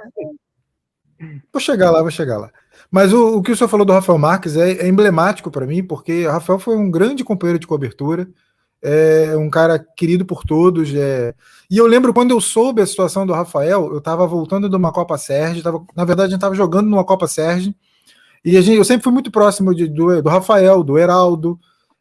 Vou 1.52 1.60
chegar 1.60 1.92
lá, 1.92 2.02
vou 2.02 2.10
chegar 2.10 2.38
lá. 2.38 2.50
Mas 2.90 3.12
o, 3.12 3.38
o 3.38 3.42
que 3.42 3.52
o 3.52 3.56
senhor 3.56 3.68
falou 3.68 3.86
do 3.86 3.92
Rafael 3.92 4.18
Marques 4.18 4.56
é, 4.56 4.72
é 4.72 4.88
emblemático 4.88 5.50
para 5.50 5.66
mim, 5.66 5.82
porque 5.82 6.26
o 6.26 6.30
Rafael 6.30 6.58
foi 6.58 6.76
um 6.76 6.90
grande 6.90 7.22
companheiro 7.22 7.58
de 7.58 7.68
cobertura, 7.68 8.28
é 8.82 9.36
um 9.36 9.48
cara 9.48 9.78
querido 9.78 10.26
por 10.26 10.42
todos. 10.42 10.92
É... 10.92 11.34
E 11.70 11.78
eu 11.78 11.86
lembro 11.86 12.12
quando 12.12 12.32
eu 12.32 12.40
soube 12.40 12.82
a 12.82 12.86
situação 12.86 13.24
do 13.24 13.32
Rafael, 13.32 13.88
eu 13.92 13.98
estava 13.98 14.26
voltando 14.26 14.68
de 14.68 14.76
uma 14.76 14.92
Copa 14.92 15.16
Sérgio, 15.16 15.62
tava, 15.62 15.84
na 15.94 16.04
verdade 16.04 16.26
a 16.26 16.30
gente 16.30 16.38
estava 16.38 16.54
jogando 16.56 16.88
numa 16.88 17.04
Copa 17.04 17.28
Sérgio, 17.28 17.72
e 18.44 18.56
a 18.56 18.60
gente, 18.60 18.76
eu 18.76 18.84
sempre 18.84 19.04
fui 19.04 19.12
muito 19.12 19.30
próximo 19.30 19.72
de, 19.72 19.88
do, 19.88 20.20
do 20.20 20.28
Rafael, 20.28 20.82
do 20.82 20.98
Heraldo, 20.98 21.58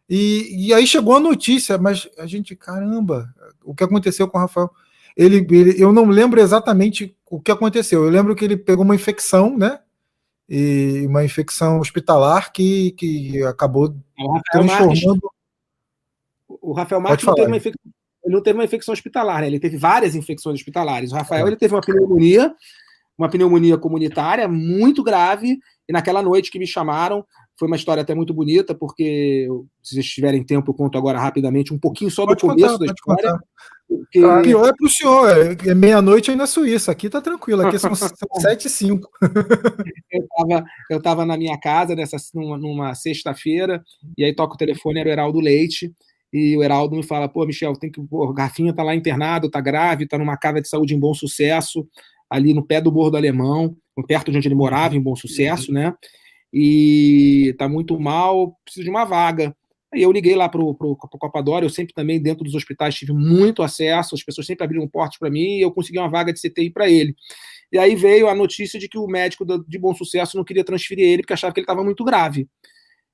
e, 0.09 0.67
e 0.67 0.73
aí 0.73 0.85
chegou 0.85 1.15
a 1.15 1.19
notícia, 1.19 1.77
mas 1.77 2.09
a 2.17 2.25
gente, 2.25 2.55
caramba, 2.55 3.33
o 3.63 3.73
que 3.73 3.83
aconteceu 3.83 4.27
com 4.27 4.37
o 4.37 4.41
Rafael? 4.41 4.69
Ele, 5.15 5.45
ele, 5.51 5.81
eu 5.81 5.93
não 5.93 6.05
lembro 6.05 6.39
exatamente 6.39 7.15
o 7.29 7.39
que 7.39 7.51
aconteceu. 7.51 8.03
Eu 8.03 8.09
lembro 8.09 8.35
que 8.35 8.43
ele 8.43 8.57
pegou 8.57 8.83
uma 8.83 8.95
infecção, 8.95 9.57
né? 9.57 9.79
E 10.49 11.05
uma 11.07 11.23
infecção 11.23 11.79
hospitalar 11.79 12.51
que, 12.51 12.91
que 12.91 13.43
acabou 13.43 13.95
transformando. 14.51 15.31
o 16.47 16.73
Rafael 16.73 17.01
Marques 17.01 17.25
não 17.25 17.33
teve, 17.33 17.47
uma 17.47 17.57
infecção, 17.57 17.91
ele 18.23 18.35
não 18.35 18.43
teve 18.43 18.57
uma 18.57 18.65
infecção 18.65 18.93
hospitalar, 18.93 19.41
né? 19.41 19.47
ele 19.47 19.59
teve 19.59 19.77
várias 19.77 20.15
infecções 20.15 20.59
hospitalares. 20.59 21.11
O 21.11 21.15
Rafael 21.15 21.45
é. 21.45 21.49
ele 21.49 21.55
teve 21.55 21.73
uma 21.73 21.81
pneumonia, 21.81 22.53
uma 23.17 23.29
pneumonia 23.29 23.77
comunitária 23.77 24.47
muito 24.47 25.03
grave, 25.03 25.59
e 25.87 25.93
naquela 25.93 26.21
noite 26.21 26.51
que 26.51 26.59
me 26.59 26.67
chamaram, 26.67 27.25
foi 27.57 27.67
uma 27.67 27.75
história 27.75 28.01
até 28.01 28.15
muito 28.15 28.33
bonita, 28.33 28.73
porque 28.73 29.47
se 29.81 29.95
vocês 29.95 30.05
tiverem 30.07 30.43
tempo, 30.43 30.71
eu 30.71 30.75
conto 30.75 30.97
agora 30.97 31.19
rapidamente 31.19 31.73
um 31.73 31.79
pouquinho 31.79 32.09
só 32.09 32.25
do 32.25 32.35
começo 32.35 32.77
contar, 32.77 32.85
da 32.85 32.85
história. 32.85 33.39
Porque... 33.87 34.19
Pior 34.43 34.67
é 34.67 34.73
para 34.73 34.87
o 34.87 34.89
senhor, 34.89 35.29
é, 35.29 35.69
é 35.69 35.75
meia-noite 35.75 36.31
aí 36.31 36.37
na 36.37 36.47
Suíça, 36.47 36.91
aqui 36.91 37.09
tá 37.09 37.21
tranquilo, 37.21 37.61
aqui 37.61 37.77
são, 37.77 37.93
sete 38.41 38.65
e 38.65 38.69
cinco. 38.69 39.07
eu 40.89 40.97
estava 40.97 41.25
na 41.25 41.37
minha 41.37 41.57
casa 41.59 41.95
nessa, 41.95 42.17
numa, 42.33 42.57
numa 42.57 42.95
sexta-feira, 42.95 43.83
e 44.17 44.23
aí 44.23 44.33
toca 44.33 44.55
o 44.55 44.57
telefone, 44.57 44.99
era 44.99 45.09
o 45.09 45.11
Heraldo 45.11 45.39
Leite, 45.39 45.93
e 46.31 46.57
o 46.57 46.63
Heraldo 46.63 46.95
me 46.95 47.03
fala, 47.03 47.29
pô, 47.29 47.45
Michel, 47.45 47.73
tem 47.73 47.91
que, 47.91 48.01
pô, 48.01 48.27
o 48.27 48.33
Garfinha 48.33 48.73
tá 48.73 48.81
lá 48.81 48.95
internado, 48.95 49.51
tá 49.51 49.61
grave, 49.61 50.07
tá 50.07 50.17
numa 50.17 50.37
casa 50.37 50.59
de 50.59 50.67
saúde 50.67 50.95
em 50.95 50.99
bom 50.99 51.13
sucesso, 51.13 51.87
ali 52.27 52.51
no 52.53 52.65
pé 52.65 52.81
do 52.81 52.91
Morro 52.91 53.11
do 53.11 53.17
Alemão, 53.17 53.75
perto 54.07 54.31
de 54.31 54.37
onde 54.37 54.47
ele 54.47 54.55
morava, 54.55 54.95
em 54.95 55.01
bom 55.01 55.15
sucesso, 55.15 55.71
né? 55.71 55.93
E 56.53 57.55
tá 57.57 57.67
muito 57.67 57.99
mal, 57.99 58.55
precisa 58.63 58.83
de 58.83 58.89
uma 58.89 59.05
vaga. 59.05 59.55
Aí 59.93 60.01
eu 60.01 60.11
liguei 60.11 60.35
lá 60.35 60.49
pro, 60.49 60.73
pro 60.73 60.95
Copadora, 60.95 61.65
eu 61.65 61.69
sempre 61.69 61.93
também, 61.93 62.21
dentro 62.21 62.43
dos 62.43 62.55
hospitais, 62.55 62.95
tive 62.95 63.13
muito 63.13 63.61
acesso, 63.61 64.15
as 64.15 64.23
pessoas 64.23 64.47
sempre 64.47 64.63
abriram 64.63 64.87
portas 64.87 65.17
para 65.17 65.29
mim 65.29 65.57
e 65.57 65.61
eu 65.61 65.71
consegui 65.71 65.99
uma 65.99 66.09
vaga 66.09 66.33
de 66.33 66.39
CTI 66.39 66.71
para 66.71 66.89
ele. 66.89 67.15
E 67.71 67.77
aí 67.77 67.95
veio 67.95 68.27
a 68.27 68.35
notícia 68.35 68.79
de 68.79 68.87
que 68.87 68.97
o 68.97 69.07
médico 69.07 69.45
de 69.67 69.79
bom 69.79 69.93
sucesso 69.93 70.37
não 70.37 70.43
queria 70.43 70.63
transferir 70.63 71.05
ele 71.05 71.21
porque 71.23 71.33
achava 71.33 71.53
que 71.53 71.59
ele 71.59 71.65
estava 71.65 71.83
muito 71.83 72.03
grave. 72.03 72.47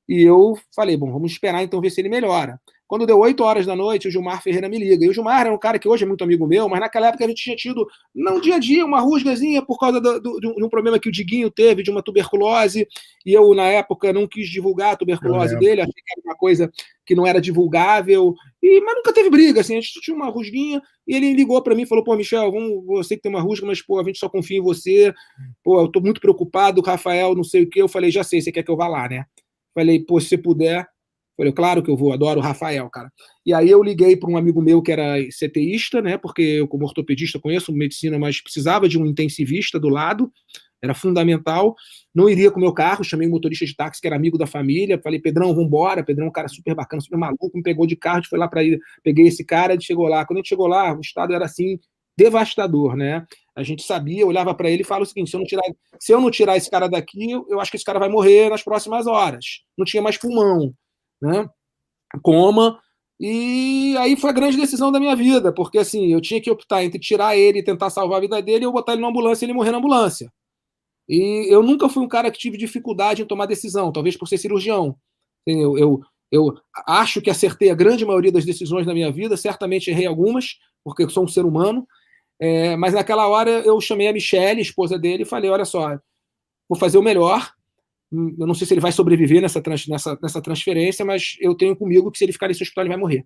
E 0.08 0.22
eu 0.22 0.58
falei, 0.76 0.98
bom, 0.98 1.12
vamos 1.12 1.32
esperar 1.32 1.64
então 1.64 1.80
ver 1.80 1.90
se 1.92 2.02
ele 2.02 2.10
melhora. 2.10 2.60
Quando 2.90 3.06
deu 3.06 3.20
8 3.20 3.44
horas 3.44 3.68
da 3.68 3.76
noite, 3.76 4.08
o 4.08 4.12
Gilmar 4.12 4.42
Ferreira 4.42 4.68
me 4.68 4.80
liga. 4.80 5.06
E 5.06 5.10
o 5.10 5.14
Gilmar 5.14 5.42
era 5.42 5.54
um 5.54 5.60
cara 5.60 5.78
que 5.78 5.88
hoje 5.88 6.06
é 6.06 6.08
muito 6.08 6.24
amigo 6.24 6.48
meu, 6.48 6.68
mas 6.68 6.80
naquela 6.80 7.10
época 7.10 7.24
a 7.24 7.28
gente 7.28 7.44
tinha 7.44 7.56
tido, 7.56 7.88
não 8.16 8.42
dia 8.42 8.56
a 8.56 8.60
dia, 8.60 8.84
uma 8.84 9.00
rusgazinha 9.00 9.62
por 9.62 9.78
causa 9.78 10.02
do, 10.02 10.20
do, 10.20 10.40
de 10.40 10.64
um 10.64 10.68
problema 10.68 10.98
que 10.98 11.08
o 11.08 11.12
Diguinho 11.12 11.52
teve, 11.52 11.84
de 11.84 11.92
uma 11.92 12.02
tuberculose. 12.02 12.88
E 13.24 13.32
eu, 13.32 13.54
na 13.54 13.68
época, 13.68 14.12
não 14.12 14.28
quis 14.28 14.50
divulgar 14.50 14.94
a 14.94 14.96
tuberculose 14.96 15.56
dele, 15.60 15.82
achei 15.82 15.94
que 15.94 16.14
era 16.18 16.22
uma 16.26 16.36
coisa 16.36 16.72
que 17.06 17.14
não 17.14 17.28
era 17.28 17.40
divulgável. 17.40 18.34
E, 18.60 18.82
mas 18.82 18.96
nunca 18.96 19.14
teve 19.14 19.30
briga, 19.30 19.62
assim, 19.62 19.78
a 19.78 19.82
gente 19.82 20.02
tinha 20.02 20.16
uma 20.16 20.32
rusguinha. 20.32 20.82
E 21.08 21.16
ele 21.16 21.32
ligou 21.34 21.62
para 21.62 21.76
mim 21.76 21.84
e 21.84 21.88
falou: 21.88 22.04
pô, 22.04 22.16
Michel, 22.16 22.52
vamos, 22.52 22.84
você 22.88 23.16
que 23.16 23.22
tem 23.22 23.32
uma 23.32 23.42
rusga, 23.42 23.68
mas, 23.68 23.84
pô, 23.84 24.00
a 24.00 24.04
gente 24.04 24.18
só 24.18 24.28
confia 24.28 24.58
em 24.58 24.64
você. 24.64 25.14
Pô, 25.64 25.80
eu 25.80 25.88
tô 25.88 26.02
muito 26.02 26.20
preocupado, 26.20 26.82
Rafael, 26.82 27.36
não 27.36 27.44
sei 27.44 27.64
o 27.64 27.70
quê. 27.70 27.84
Eu 27.84 27.88
falei: 27.88 28.10
já 28.10 28.24
sei, 28.24 28.42
você 28.42 28.52
quer 28.52 28.64
que 28.64 28.72
eu 28.72 28.78
vá 28.78 28.88
lá, 28.88 29.08
né? 29.08 29.26
Falei, 29.76 30.04
pô, 30.04 30.20
se 30.20 30.30
você 30.30 30.38
puder. 30.40 30.88
Falei, 31.40 31.54
claro 31.54 31.82
que 31.82 31.90
eu 31.90 31.96
vou, 31.96 32.12
adoro 32.12 32.42
o 32.42 32.44
Rafael, 32.44 32.90
cara. 32.90 33.10
E 33.46 33.54
aí 33.54 33.70
eu 33.70 33.82
liguei 33.82 34.18
para 34.18 34.30
um 34.30 34.36
amigo 34.36 34.62
meu 34.62 34.82
que 34.82 34.92
era 34.92 35.16
CTista, 35.32 36.02
né? 36.02 36.18
Porque 36.18 36.42
eu, 36.42 36.68
como 36.68 36.84
ortopedista, 36.84 37.40
conheço 37.40 37.72
medicina, 37.72 38.20
mas 38.20 38.42
precisava 38.42 38.90
de 38.90 39.00
um 39.00 39.06
intensivista 39.06 39.80
do 39.80 39.88
lado, 39.88 40.30
era 40.84 40.94
fundamental. 40.94 41.76
Não 42.14 42.28
iria 42.28 42.52
com 42.52 42.58
o 42.58 42.62
meu 42.62 42.74
carro, 42.74 43.06
chamei 43.06 43.26
um 43.26 43.32
motorista 43.32 43.66
de 43.66 43.74
táxi 43.74 44.02
que 44.02 44.08
era 44.08 44.18
amigo 44.18 44.38
da 44.38 44.46
família, 44.46 45.00
falei, 45.02 45.18
Pedrão, 45.18 45.56
vambora. 45.56 46.04
Pedrão 46.04 46.26
é 46.26 46.30
um 46.30 46.34
cara 46.34 46.50
super 46.50 46.76
bacana, 46.76 47.02
super 47.02 47.18
maluco, 47.18 47.50
me 47.56 47.64
pegou 47.64 47.88
de 47.88 47.96
carro, 47.96 48.18
a 48.18 48.20
gente 48.20 48.30
foi 48.30 48.38
lá 48.38 48.50
para 48.50 48.62
ir, 48.62 48.78
peguei 49.02 49.28
esse 49.28 49.46
cara, 49.46 49.72
ele 49.72 49.82
chegou 49.82 50.10
lá. 50.10 50.26
Quando 50.26 50.40
a 50.40 50.42
gente 50.42 50.50
chegou 50.50 50.68
lá, 50.68 50.94
o 50.94 51.00
estado 51.00 51.34
era 51.34 51.46
assim, 51.46 51.80
devastador, 52.18 52.98
né? 52.98 53.26
A 53.56 53.64
gente 53.64 53.82
sabia, 53.84 54.28
olhava 54.28 54.54
para 54.54 54.70
ele 54.70 54.82
e 54.82 54.86
falava 54.86 55.04
o 55.04 55.08
seguinte: 55.08 55.30
se 55.30 55.38
eu, 55.38 55.40
não 55.40 55.48
tirar, 55.48 55.64
se 55.98 56.12
eu 56.12 56.20
não 56.20 56.30
tirar 56.30 56.58
esse 56.58 56.70
cara 56.70 56.90
daqui, 56.90 57.32
eu 57.32 57.62
acho 57.62 57.72
que 57.72 57.78
esse 57.78 57.86
cara 57.86 57.98
vai 57.98 58.10
morrer 58.10 58.50
nas 58.50 58.62
próximas 58.62 59.08
horas. 59.08 59.62
Não 59.78 59.86
tinha 59.86 60.04
mais 60.04 60.18
pulmão, 60.18 60.74
né? 61.22 61.50
Coma. 62.22 62.80
E 63.20 63.96
aí 63.98 64.16
foi 64.16 64.30
a 64.30 64.34
grande 64.34 64.58
decisão 64.58 64.92
da 64.92 65.00
minha 65.00 65.16
vida, 65.16 65.52
porque 65.52 65.78
assim, 65.78 66.08
eu 66.08 66.22
tinha 66.22 66.42
que 66.42 66.50
optar 66.50 66.84
entre 66.84 67.00
tirar 67.00 67.36
ele 67.36 67.60
e 67.60 67.64
tentar 67.64 67.90
salvar 67.90 68.20
a 68.20 68.22
vida 68.22 68.42
dele 68.42 68.66
ou 68.66 68.72
botar 68.72 68.94
ele 68.94 69.02
na 69.02 69.10
ambulância 69.10 69.44
e 69.44 69.48
ele 69.48 69.54
morrer 69.54 69.72
na 69.72 69.78
ambulância. 69.78 70.32
E 71.08 71.52
eu 71.54 71.64
nunca 71.64 71.90
fui 71.90 72.04
um 72.04 72.08
cara 72.08 72.32
que 72.32 72.38
tive 72.38 72.58
dificuldade 72.58 73.22
em 73.22 73.26
tomar 73.26 73.48
decisão, 73.48 73.92
talvez 73.92 74.16
por 74.16 74.28
ser 74.28 74.38
cirurgião. 74.38 74.96
Eu, 75.46 75.78
eu, 75.78 76.00
eu 76.32 76.56
acho 76.88 77.22
que 77.22 77.30
acertei 77.30 77.72
a 77.72 77.76
grande 77.76 78.06
maioria 78.06 78.32
das 78.32 78.46
decisões 78.46 78.86
da 78.86 78.94
minha 78.94 79.12
vida, 79.12 79.36
certamente 79.36 79.90
errei 79.90 80.06
algumas, 80.06 80.58
porque 80.84 81.04
eu 81.04 81.10
sou 81.10 81.24
um 81.24 81.28
ser 81.28 81.46
humano, 81.46 81.88
é, 82.40 82.78
mas 82.78 82.94
naquela 82.94 83.28
hora 83.28 83.50
eu 83.50 83.82
chamei 83.82 84.08
a 84.08 84.14
Michelle, 84.14 84.62
esposa 84.62 84.98
dele, 84.98 85.24
e 85.24 85.26
falei: 85.26 85.50
olha 85.50 85.66
só, 85.66 85.98
vou 86.70 86.78
fazer 86.80 86.98
o 86.98 87.04
melhor. 87.04 87.52
Eu 88.12 88.48
não 88.48 88.54
sei 88.54 88.66
se 88.66 88.74
ele 88.74 88.82
vai 88.82 88.92
sobreviver 88.92 89.42
nessa, 89.42 89.62
nessa, 89.88 90.20
nessa 90.22 90.42
transferência, 90.42 91.06
mas 91.06 91.36
eu 91.40 91.56
tenho 91.56 91.76
comigo 91.76 92.12
que 92.12 92.18
se 92.18 92.26
ele 92.26 92.34
ficar 92.34 92.48
nesse 92.48 92.64
hospital, 92.64 92.84
ele 92.84 92.90
vai 92.90 92.98
morrer. 92.98 93.26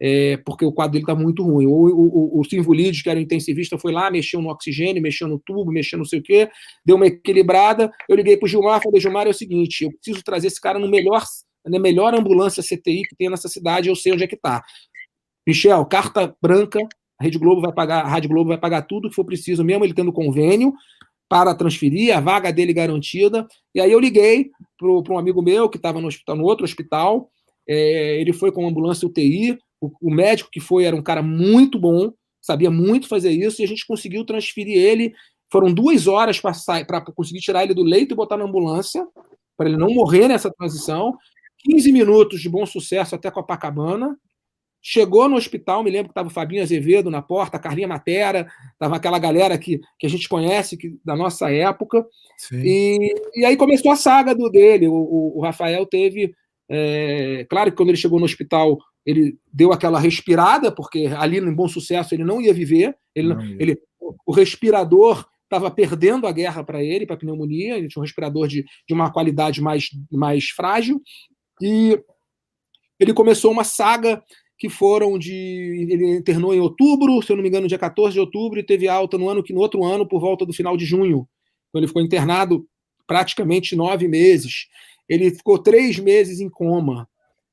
É, 0.00 0.36
porque 0.38 0.64
o 0.64 0.72
quadro 0.72 0.92
dele 0.92 1.04
está 1.04 1.14
muito 1.14 1.42
ruim. 1.42 1.66
O, 1.66 1.70
o, 1.70 2.38
o, 2.38 2.40
o 2.40 2.44
Silvio 2.44 2.72
Lides, 2.72 3.00
que 3.00 3.08
era 3.08 3.18
o 3.18 3.22
intensivista, 3.22 3.78
foi 3.78 3.92
lá, 3.92 4.10
mexeu 4.10 4.42
no 4.42 4.50
oxigênio, 4.50 5.00
mexeu 5.00 5.26
no 5.26 5.38
tubo, 5.38 5.70
mexeu 5.72 5.98
não 5.98 6.04
sei 6.04 6.18
o 6.18 6.22
quê, 6.22 6.50
deu 6.84 6.96
uma 6.96 7.06
equilibrada. 7.06 7.90
Eu 8.08 8.16
liguei 8.16 8.36
para 8.36 8.44
o 8.44 8.48
Gilmar, 8.48 8.82
falei, 8.82 9.00
Gilmar, 9.00 9.26
é 9.26 9.30
o 9.30 9.34
seguinte, 9.34 9.84
eu 9.84 9.92
preciso 9.92 10.22
trazer 10.22 10.48
esse 10.48 10.60
cara 10.60 10.78
no 10.78 10.90
melhor, 10.90 11.22
na 11.64 11.78
melhor 11.78 12.14
ambulância 12.14 12.62
CTI 12.62 13.02
que 13.08 13.16
tem 13.16 13.30
nessa 13.30 13.48
cidade, 13.48 13.88
eu 13.88 13.96
sei 13.96 14.12
onde 14.12 14.24
é 14.24 14.26
que 14.26 14.34
está. 14.34 14.62
Michel, 15.46 15.84
carta 15.86 16.34
branca, 16.42 16.80
a 17.18 17.24
Rede 17.24 17.38
Globo 17.38 17.60
vai 17.60 17.72
pagar, 17.72 18.04
a 18.04 18.08
Rádio 18.08 18.30
Globo 18.30 18.48
vai 18.48 18.58
pagar 18.58 18.82
tudo 18.82 19.08
que 19.08 19.14
for 19.14 19.24
preciso, 19.24 19.64
mesmo 19.64 19.84
ele 19.84 19.94
tendo 19.94 20.12
convênio 20.12 20.72
para 21.28 21.54
transferir, 21.54 22.16
a 22.16 22.20
vaga 22.20 22.52
dele 22.52 22.72
garantida. 22.72 23.46
E 23.74 23.80
aí 23.80 23.90
eu 23.90 24.00
liguei 24.00 24.50
para 24.78 25.14
um 25.14 25.18
amigo 25.18 25.42
meu 25.42 25.68
que 25.68 25.76
estava 25.76 26.00
no 26.00 26.08
hospital, 26.08 26.36
no 26.36 26.44
outro 26.44 26.64
hospital. 26.64 27.30
É, 27.68 28.20
ele 28.20 28.32
foi 28.32 28.52
com 28.52 28.66
ambulância 28.66 29.06
UTI. 29.06 29.58
O, 29.80 29.90
o, 30.00 30.10
médico 30.10 30.50
que 30.50 30.60
foi 30.60 30.84
era 30.84 30.94
um 30.94 31.02
cara 31.02 31.22
muito 31.22 31.78
bom, 31.78 32.12
sabia 32.40 32.70
muito 32.70 33.08
fazer 33.08 33.30
isso, 33.30 33.60
e 33.60 33.64
a 33.64 33.68
gente 33.68 33.86
conseguiu 33.86 34.24
transferir 34.24 34.76
ele. 34.76 35.12
Foram 35.50 35.72
duas 35.72 36.06
horas 36.06 36.40
para 36.40 37.00
conseguir 37.00 37.40
tirar 37.40 37.64
ele 37.64 37.74
do 37.74 37.82
leito 37.82 38.12
e 38.12 38.16
botar 38.16 38.36
na 38.36 38.44
ambulância, 38.44 39.06
para 39.56 39.68
ele 39.68 39.78
não 39.78 39.92
morrer 39.92 40.28
nessa 40.28 40.50
transição. 40.50 41.16
15 41.58 41.92
minutos 41.92 42.40
de 42.40 42.48
bom 42.48 42.66
sucesso 42.66 43.14
até 43.14 43.30
Copacabana. 43.30 44.16
Chegou 44.86 45.30
no 45.30 45.36
hospital, 45.36 45.82
me 45.82 45.90
lembro 45.90 46.08
que 46.08 46.10
estava 46.10 46.28
o 46.28 46.30
Fabinho 46.30 46.62
Azevedo 46.62 47.10
na 47.10 47.22
porta, 47.22 47.56
a 47.56 47.60
Carlinha 47.60 47.88
Matera, 47.88 48.46
estava 48.74 48.96
aquela 48.96 49.18
galera 49.18 49.56
que, 49.56 49.80
que 49.98 50.06
a 50.06 50.10
gente 50.10 50.28
conhece 50.28 50.76
que, 50.76 50.98
da 51.02 51.16
nossa 51.16 51.50
época. 51.50 52.06
E, 52.52 53.14
e 53.34 53.46
aí 53.46 53.56
começou 53.56 53.90
a 53.90 53.96
saga 53.96 54.34
do 54.34 54.50
dele. 54.50 54.86
O, 54.86 55.32
o 55.36 55.40
Rafael 55.40 55.86
teve. 55.86 56.34
É, 56.68 57.46
claro 57.48 57.70
que 57.70 57.78
quando 57.78 57.88
ele 57.88 57.96
chegou 57.96 58.18
no 58.18 58.26
hospital, 58.26 58.76
ele 59.06 59.38
deu 59.50 59.72
aquela 59.72 59.98
respirada, 59.98 60.70
porque 60.70 61.06
ali 61.16 61.40
no 61.40 61.54
Bom 61.54 61.66
Sucesso 61.66 62.14
ele 62.14 62.22
não 62.22 62.42
ia 62.42 62.52
viver. 62.52 62.94
Ele, 63.14 63.32
ia. 63.32 63.56
ele 63.58 63.78
o 64.26 64.32
respirador 64.32 65.26
estava 65.44 65.70
perdendo 65.70 66.26
a 66.26 66.32
guerra 66.32 66.62
para 66.62 66.84
ele, 66.84 67.06
para 67.06 67.16
pneumonia. 67.16 67.78
Ele 67.78 67.88
tinha 67.88 68.02
um 68.02 68.04
respirador 68.04 68.46
de, 68.46 68.66
de 68.86 68.92
uma 68.92 69.10
qualidade 69.10 69.62
mais, 69.62 69.88
mais 70.12 70.50
frágil. 70.50 71.00
E 71.58 71.98
ele 73.00 73.14
começou 73.14 73.50
uma 73.50 73.64
saga 73.64 74.22
que 74.64 74.68
foram 74.70 75.18
de. 75.18 75.86
Ele 75.90 76.16
internou 76.16 76.54
em 76.54 76.58
outubro, 76.58 77.20
se 77.20 77.30
eu 77.30 77.36
não 77.36 77.42
me 77.42 77.50
engano, 77.50 77.68
dia 77.68 77.78
14 77.78 78.14
de 78.14 78.20
outubro, 78.20 78.58
e 78.58 78.62
teve 78.62 78.88
alta 78.88 79.18
no 79.18 79.28
ano 79.28 79.42
que 79.42 79.52
no 79.52 79.60
outro 79.60 79.84
ano, 79.84 80.08
por 80.08 80.18
volta 80.18 80.46
do 80.46 80.54
final 80.54 80.74
de 80.74 80.86
junho. 80.86 81.28
Então 81.68 81.80
ele 81.80 81.86
ficou 81.86 82.00
internado 82.00 82.66
praticamente 83.06 83.76
nove 83.76 84.08
meses. 84.08 84.68
Ele 85.06 85.30
ficou 85.30 85.58
três 85.58 85.98
meses 85.98 86.40
em 86.40 86.48
coma. 86.48 87.06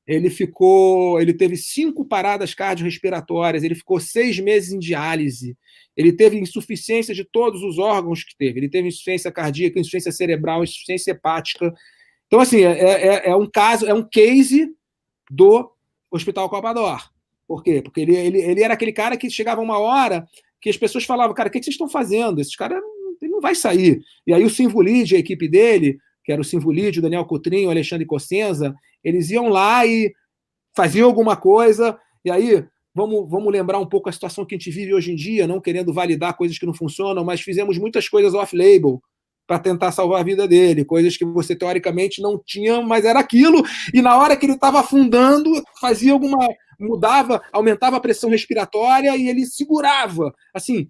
Ele 0.08 0.30
ficou. 0.30 1.20
Ele 1.20 1.34
teve 1.34 1.58
cinco 1.58 2.06
paradas 2.06 2.54
cardiorrespiratórias, 2.54 3.66
ele 3.66 3.76
ficou 3.76 4.00
seis 4.00 4.40
meses 4.40 4.72
em 4.72 4.80
diálise. 4.80 5.58
Ele 5.98 6.14
teve 6.14 6.40
insuficiência 6.40 7.14
de 7.14 7.26
todos 7.26 7.62
os 7.62 7.78
órgãos 7.78 8.24
que 8.24 8.38
teve. 8.38 8.58
Ele 8.58 8.70
teve 8.70 8.88
insuficiência 8.88 9.30
cardíaca, 9.34 9.78
insuficiência 9.78 10.14
cerebral, 10.14 10.64
insuficiência 10.64 11.12
hepática. 11.12 11.74
Então, 12.28 12.40
assim, 12.40 12.62
é, 12.62 12.72
é, 12.72 13.30
é 13.32 13.36
um 13.36 13.50
caso, 13.50 13.86
é 13.86 13.94
um 13.94 14.08
case 14.08 14.70
do 15.30 15.70
Hospital 16.12 16.50
Copador. 16.50 17.10
Por 17.48 17.64
quê? 17.64 17.82
Porque 17.82 18.02
ele, 18.02 18.16
ele, 18.16 18.42
ele 18.42 18.64
era 18.64 18.74
aquele 18.74 18.92
cara 18.92 19.18
que 19.18 19.30
chegava 19.30 19.62
uma 19.62 19.80
hora 19.80 20.28
que 20.62 20.70
as 20.70 20.78
pessoas 20.78 21.04
falavam, 21.06 21.34
cara, 21.34 21.50
o 21.50 21.52
que 21.52 21.62
vocês 21.62 21.74
estão 21.74 21.90
fazendo? 21.90 22.40
Esse 22.40 22.56
cara 22.56 22.80
ele 23.22 23.32
não 23.32 23.42
vai 23.42 23.56
sair. 23.56 24.02
E 24.26 24.34
aí 24.34 24.44
o 24.44 24.50
Simvulide, 24.50 25.16
a 25.16 25.20
equipe 25.20 25.48
dele, 25.48 25.98
que 26.24 26.32
era 26.32 26.42
o 26.42 26.46
Simvulide, 26.46 27.00
o 27.00 27.02
Daniel 27.02 27.26
Coutrinho, 27.26 27.68
o 27.68 27.72
Alexandre 27.72 28.06
Cossenza, 28.06 28.76
eles 29.04 29.30
iam 29.30 29.48
lá 29.48 29.86
e 29.86 30.14
faziam 30.76 31.08
alguma 31.08 31.36
coisa, 31.36 32.00
e 32.24 32.32
aí 32.32 32.64
vamos, 32.94 33.30
vamos 33.30 33.52
lembrar 33.52 33.80
um 33.80 33.86
pouco 33.86 34.10
a 34.10 34.12
situação 34.12 34.46
que 34.46 34.56
a 34.56 34.58
gente 34.58 34.72
vive 34.72 34.94
hoje 34.94 35.12
em 35.12 35.16
dia, 35.16 35.48
não 35.48 35.60
querendo 35.60 35.94
validar 35.94 36.38
coisas 36.38 36.58
que 36.58 36.66
não 36.66 36.74
funcionam, 36.74 37.24
mas 37.24 37.42
fizemos 37.42 37.78
muitas 37.78 38.08
coisas 38.08 38.34
off-label, 38.34 39.02
para 39.52 39.60
tentar 39.60 39.92
salvar 39.92 40.22
a 40.22 40.24
vida 40.24 40.48
dele, 40.48 40.86
coisas 40.86 41.18
que 41.18 41.26
você 41.26 41.54
teoricamente 41.54 42.22
não 42.22 42.42
tinha, 42.42 42.82
mas 42.82 43.04
era 43.04 43.20
aquilo, 43.20 43.62
e 43.94 44.02
na 44.02 44.18
hora 44.18 44.38
que 44.38 44.46
ele 44.46 44.54
estava 44.54 44.80
afundando, 44.80 45.52
fazia 45.78 46.14
alguma. 46.14 46.38
mudava, 46.80 47.44
aumentava 47.52 47.98
a 47.98 48.00
pressão 48.00 48.30
respiratória 48.30 49.14
e 49.18 49.28
ele 49.28 49.46
segurava. 49.46 50.34
Assim, 50.54 50.90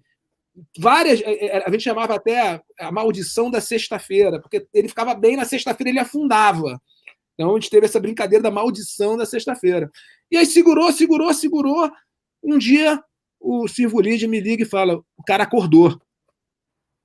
várias. 0.78 1.20
É, 1.22 1.46
é, 1.46 1.64
a 1.66 1.70
gente 1.72 1.82
chamava 1.82 2.14
até 2.14 2.62
a 2.78 2.92
maldição 2.92 3.50
da 3.50 3.60
sexta-feira, 3.60 4.40
porque 4.40 4.64
ele 4.72 4.86
ficava 4.86 5.12
bem 5.12 5.36
na 5.36 5.44
sexta-feira 5.44 5.90
ele 5.90 5.98
afundava. 5.98 6.80
Então 7.34 7.50
a 7.50 7.54
gente 7.54 7.68
teve 7.68 7.86
essa 7.86 7.98
brincadeira 7.98 8.44
da 8.44 8.50
maldição 8.52 9.16
da 9.16 9.26
sexta-feira. 9.26 9.90
E 10.30 10.36
aí 10.36 10.46
segurou, 10.46 10.92
segurou, 10.92 11.34
segurou. 11.34 11.90
Um 12.40 12.58
dia 12.58 13.02
o 13.40 13.66
Silvio 13.66 14.00
Lide 14.00 14.28
me 14.28 14.38
liga 14.38 14.62
e 14.62 14.68
fala: 14.68 15.02
o 15.16 15.24
cara 15.26 15.42
acordou. 15.42 16.00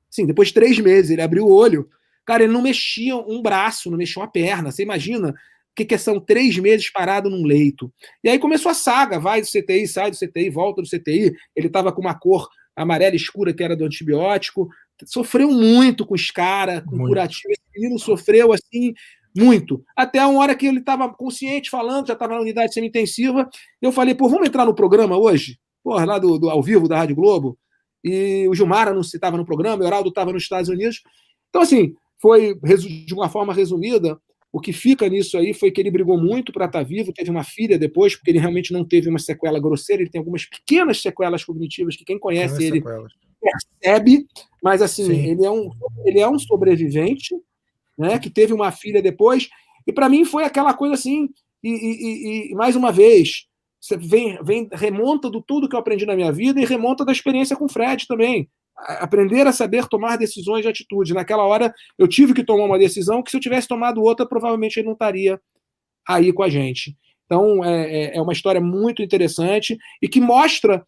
Sim, 0.09 0.25
depois 0.25 0.49
de 0.49 0.53
três 0.53 0.79
meses, 0.79 1.11
ele 1.11 1.21
abriu 1.21 1.45
o 1.45 1.53
olho. 1.53 1.89
Cara, 2.25 2.43
ele 2.43 2.53
não 2.53 2.61
mexia 2.61 3.15
um 3.15 3.41
braço, 3.41 3.89
não 3.89 3.97
mexia 3.97 4.21
uma 4.21 4.29
perna. 4.29 4.71
Você 4.71 4.83
imagina 4.83 5.29
o 5.29 5.33
que, 5.75 5.85
que 5.85 5.97
são 5.97 6.19
três 6.19 6.57
meses 6.57 6.91
parado 6.91 7.29
num 7.29 7.45
leito. 7.45 7.91
E 8.23 8.29
aí 8.29 8.39
começou 8.39 8.71
a 8.71 8.75
saga: 8.75 9.19
vai 9.19 9.41
do 9.41 9.47
CTI, 9.47 9.87
sai 9.87 10.11
do 10.11 10.17
CTI, 10.17 10.49
volta 10.49 10.81
do 10.81 10.87
CTI. 10.87 11.33
Ele 11.55 11.67
estava 11.67 11.91
com 11.91 12.01
uma 12.01 12.17
cor 12.17 12.47
amarela 12.75 13.15
escura 13.15 13.53
que 13.53 13.63
era 13.63 13.75
do 13.75 13.85
antibiótico. 13.85 14.69
Sofreu 15.05 15.51
muito 15.51 16.05
com 16.05 16.15
os 16.15 16.31
caras, 16.31 16.83
com 16.83 16.95
muito. 16.95 17.09
curativo. 17.09 17.51
Esse 17.51 17.61
menino 17.75 17.99
sofreu 17.99 18.51
assim 18.51 18.93
muito. 19.35 19.83
Até 19.95 20.25
uma 20.25 20.41
hora 20.41 20.55
que 20.55 20.65
ele 20.65 20.79
estava 20.79 21.07
consciente, 21.13 21.69
falando, 21.69 22.07
já 22.07 22.13
estava 22.13 22.35
na 22.35 22.41
unidade 22.41 22.73
semi-intensiva. 22.73 23.47
Eu 23.81 23.91
falei, 23.91 24.15
pô, 24.15 24.27
vamos 24.27 24.47
entrar 24.47 24.65
no 24.65 24.73
programa 24.75 25.17
hoje? 25.17 25.59
Porra, 25.83 26.05
lá 26.05 26.19
do, 26.19 26.37
do, 26.37 26.49
ao 26.49 26.61
vivo 26.61 26.87
da 26.87 26.97
Rádio 26.97 27.15
Globo. 27.15 27.57
E 28.07 28.47
o 28.47 28.53
Gilmar 28.55 28.93
não 28.93 29.01
estava 29.01 29.37
no 29.37 29.45
programa, 29.45 29.83
o 29.83 29.87
Heraldo 29.87 30.09
estava 30.09 30.31
nos 30.31 30.43
Estados 30.43 30.69
Unidos. 30.69 31.01
Então, 31.49 31.61
assim, 31.61 31.93
foi 32.21 32.55
de 32.55 33.13
uma 33.13 33.29
forma 33.29 33.53
resumida. 33.53 34.19
O 34.51 34.59
que 34.59 34.71
fica 34.71 35.07
nisso 35.09 35.37
aí 35.37 35.53
foi 35.53 35.71
que 35.71 35.81
ele 35.81 35.91
brigou 35.91 36.17
muito 36.19 36.51
para 36.51 36.65
estar 36.65 36.79
tá 36.79 36.83
vivo, 36.83 37.13
teve 37.13 37.29
uma 37.29 37.43
filha 37.43 37.77
depois, 37.77 38.15
porque 38.15 38.31
ele 38.31 38.39
realmente 38.39 38.71
não 38.71 38.83
teve 38.85 39.09
uma 39.09 39.19
sequela 39.19 39.59
grosseira, 39.59 40.01
ele 40.01 40.09
tem 40.09 40.19
algumas 40.19 40.45
pequenas 40.45 41.01
sequelas 41.01 41.43
cognitivas 41.43 41.95
que 41.95 42.05
quem 42.05 42.17
conhece 42.17 42.63
ele 42.63 42.77
sequelas. 42.77 43.11
percebe, 43.41 44.25
mas 44.63 44.81
assim, 44.81 45.11
ele 45.29 45.45
é, 45.45 45.51
um, 45.51 45.69
ele 46.05 46.19
é 46.19 46.27
um 46.27 46.39
sobrevivente, 46.39 47.35
né, 47.97 48.17
que 48.17 48.29
teve 48.29 48.53
uma 48.53 48.71
filha 48.71 49.01
depois, 49.01 49.49
e 49.85 49.91
para 49.91 50.09
mim 50.09 50.23
foi 50.23 50.43
aquela 50.43 50.73
coisa 50.73 50.93
assim, 50.95 51.29
e, 51.63 51.69
e, 51.69 52.51
e, 52.51 52.55
mais 52.55 52.75
uma 52.75 52.91
vez, 52.91 53.47
você 53.79 53.97
vem, 53.97 54.37
vem, 54.43 54.67
remonta 54.71 55.29
do 55.29 55.41
tudo 55.41 55.69
que 55.69 55.75
eu 55.75 55.79
aprendi 55.79 56.05
na 56.05 56.15
minha 56.15 56.31
vida 56.31 56.59
e 56.59 56.65
remonta 56.65 57.05
da 57.05 57.11
experiência 57.11 57.55
com 57.55 57.65
o 57.65 57.69
Fred 57.69 58.07
também. 58.07 58.49
Aprender 58.75 59.47
a 59.47 59.51
saber 59.51 59.87
tomar 59.87 60.17
decisões 60.17 60.61
de 60.61 60.67
atitude. 60.67 61.13
Naquela 61.13 61.43
hora, 61.43 61.73
eu 61.97 62.07
tive 62.07 62.33
que 62.33 62.43
tomar 62.43 62.65
uma 62.65 62.77
decisão 62.77 63.23
que, 63.23 63.31
se 63.31 63.37
eu 63.37 63.41
tivesse 63.41 63.67
tomado 63.67 64.01
outra, 64.01 64.27
provavelmente 64.27 64.77
ele 64.77 64.87
não 64.87 64.93
estaria 64.93 65.39
aí 66.07 66.31
com 66.31 66.43
a 66.43 66.49
gente. 66.49 66.95
Então, 67.25 67.63
é, 67.63 68.13
é, 68.13 68.17
é 68.17 68.21
uma 68.21 68.33
história 68.33 68.61
muito 68.61 69.01
interessante 69.01 69.77
e 70.01 70.07
que 70.07 70.21
mostra 70.21 70.85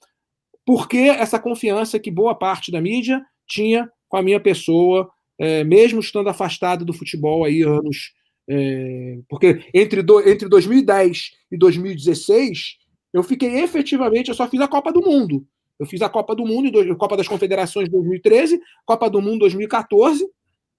por 0.66 0.88
que 0.88 1.10
essa 1.10 1.40
confiança 1.40 1.99
que 1.99 2.11
boa 2.11 2.36
parte 2.36 2.72
da 2.72 2.80
mídia 2.80 3.22
tinha 3.48 3.90
com 4.07 4.18
a 4.18 4.22
minha 4.22 4.40
pessoa 4.40 5.10
é, 5.40 5.64
mesmo 5.64 5.99
estando 5.99 6.30
afastado 6.30 6.84
do 6.84 6.94
futebol 6.94 7.45
aí 7.45 7.61
anos. 7.61 8.14
É, 8.51 9.19
porque 9.30 9.63
entre, 9.73 10.01
do, 10.01 10.27
entre 10.27 10.49
2010 10.49 11.31
e 11.51 11.57
2016, 11.57 12.77
eu 13.13 13.21
fiquei 13.21 13.59
efetivamente, 13.59 14.30
eu 14.30 14.35
só 14.35 14.47
fiz 14.47 14.59
a 14.59 14.67
Copa 14.67 14.91
do 14.91 15.01
Mundo. 15.01 15.45
Eu 15.80 15.85
fiz 15.85 16.01
a 16.01 16.09
Copa 16.09 16.35
do 16.35 16.45
Mundo, 16.45 16.97
Copa 16.97 17.15
das 17.15 17.27
Confederações 17.27 17.88
2013, 17.89 18.59
Copa 18.85 19.09
do 19.09 19.21
Mundo 19.21 19.39
2014, 19.39 20.27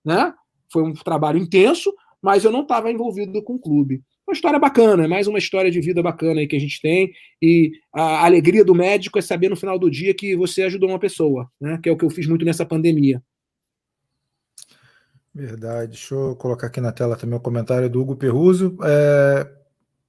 né? 0.04 0.34
Foi 0.70 0.82
um 0.82 0.92
trabalho 0.92 1.38
intenso, 1.38 1.92
mas 2.20 2.44
eu 2.44 2.50
não 2.50 2.62
estava 2.62 2.90
envolvido 2.90 3.42
com 3.42 3.54
o 3.54 3.58
clube. 3.58 4.02
Uma 4.26 4.34
história 4.34 4.58
bacana, 4.58 5.04
é 5.04 5.08
mais 5.08 5.26
uma 5.26 5.38
história 5.38 5.70
de 5.70 5.80
vida 5.80 6.02
bacana 6.02 6.40
aí 6.40 6.46
que 6.46 6.54
a 6.54 6.60
gente 6.60 6.80
tem. 6.80 7.10
E 7.40 7.72
a 7.92 8.24
alegria 8.24 8.64
do 8.64 8.74
médico 8.74 9.18
é 9.18 9.22
saber 9.22 9.48
no 9.48 9.56
final 9.56 9.78
do 9.78 9.90
dia 9.90 10.14
que 10.14 10.36
você 10.36 10.62
ajudou 10.62 10.88
uma 10.88 10.98
pessoa, 10.98 11.48
né? 11.60 11.80
Que 11.82 11.88
é 11.88 11.92
o 11.92 11.96
que 11.96 12.04
eu 12.04 12.10
fiz 12.10 12.26
muito 12.26 12.44
nessa 12.44 12.66
pandemia. 12.66 13.22
Verdade. 15.34 15.92
Deixa 15.92 16.14
eu 16.14 16.34
colocar 16.36 16.66
aqui 16.66 16.80
na 16.80 16.92
tela 16.92 17.16
também 17.16 17.36
o 17.36 17.42
comentário 17.42 17.88
do 17.88 18.00
Hugo 18.00 18.16
Perruso. 18.16 18.76
É, 18.82 19.48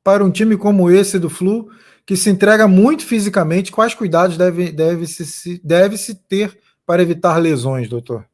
para 0.03 0.23
um 0.23 0.31
time 0.31 0.57
como 0.57 0.89
esse 0.89 1.19
do 1.19 1.29
Flu, 1.29 1.69
que 2.05 2.15
se 2.17 2.29
entrega 2.29 2.67
muito 2.67 3.05
fisicamente, 3.05 3.71
quais 3.71 3.93
cuidados 3.93 4.37
deve, 4.37 4.71
deve, 4.71 5.05
-se, 5.05 5.61
deve 5.63 5.97
-se 5.97 6.15
ter 6.15 6.57
para 6.85 7.01
evitar 7.01 7.37
lesões, 7.37 7.87
doutor? 7.87 8.25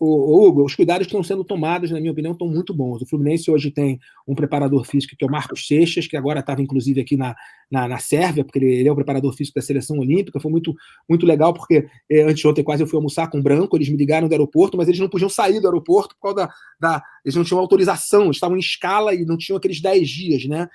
o, 0.00 0.46
Hugo, 0.46 0.64
os 0.64 0.74
cuidados 0.74 1.06
estão 1.06 1.22
sendo 1.22 1.42
tomados, 1.42 1.90
na 1.90 1.98
minha 1.98 2.12
opinião, 2.12 2.32
estão 2.32 2.48
muito 2.48 2.72
bons. 2.72 3.02
O 3.02 3.06
Fluminense 3.06 3.50
hoje 3.50 3.70
tem 3.70 3.98
um 4.26 4.34
preparador 4.34 4.84
físico 4.84 5.16
que 5.16 5.24
é 5.24 5.26
o 5.26 5.30
Marcos 5.30 5.66
Seixas, 5.66 6.06
que 6.06 6.16
agora 6.16 6.40
estava, 6.40 6.62
inclusive, 6.62 7.00
aqui 7.00 7.16
na, 7.16 7.34
na, 7.70 7.86
na 7.86 7.98
Sérvia, 7.98 8.44
porque 8.44 8.58
ele, 8.58 8.72
ele, 8.72 8.88
é 8.88 8.92
o 8.92 8.94
preparador 8.94 9.32
físico 9.34 9.58
da 9.58 9.64
seleção 9.64 9.98
olímpica. 9.98 10.40
Foi 10.40 10.50
muito, 10.50 10.74
muito 11.08 11.26
legal, 11.26 11.52
porque 11.52 11.86
eh, 12.10 12.22
antes 12.22 12.38
de 12.38 12.48
ontem 12.48 12.64
quase 12.64 12.82
eu 12.82 12.86
fui 12.86 12.96
almoçar 12.96 13.28
com 13.28 13.38
o 13.38 13.42
Branco, 13.42 13.76
eles 13.76 13.88
me 13.88 13.96
ligaram 13.96 14.28
do 14.28 14.32
aeroporto, 14.32 14.76
mas 14.76 14.88
eles 14.88 15.00
não 15.00 15.08
podiam 15.08 15.28
sair 15.28 15.60
do 15.60 15.66
aeroporto 15.66 16.14
por 16.16 16.34
causa 16.34 16.52
da. 16.80 16.96
da 16.96 17.02
eles 17.24 17.36
não 17.36 17.44
tinham 17.44 17.60
autorização, 17.60 18.30
estavam 18.30 18.56
em 18.56 18.60
escala 18.60 19.14
e 19.14 19.24
não 19.24 19.36
tinham 19.36 19.56
aqueles 19.56 19.80
10 19.80 20.08
dias, 20.08 20.44
né? 20.46 20.68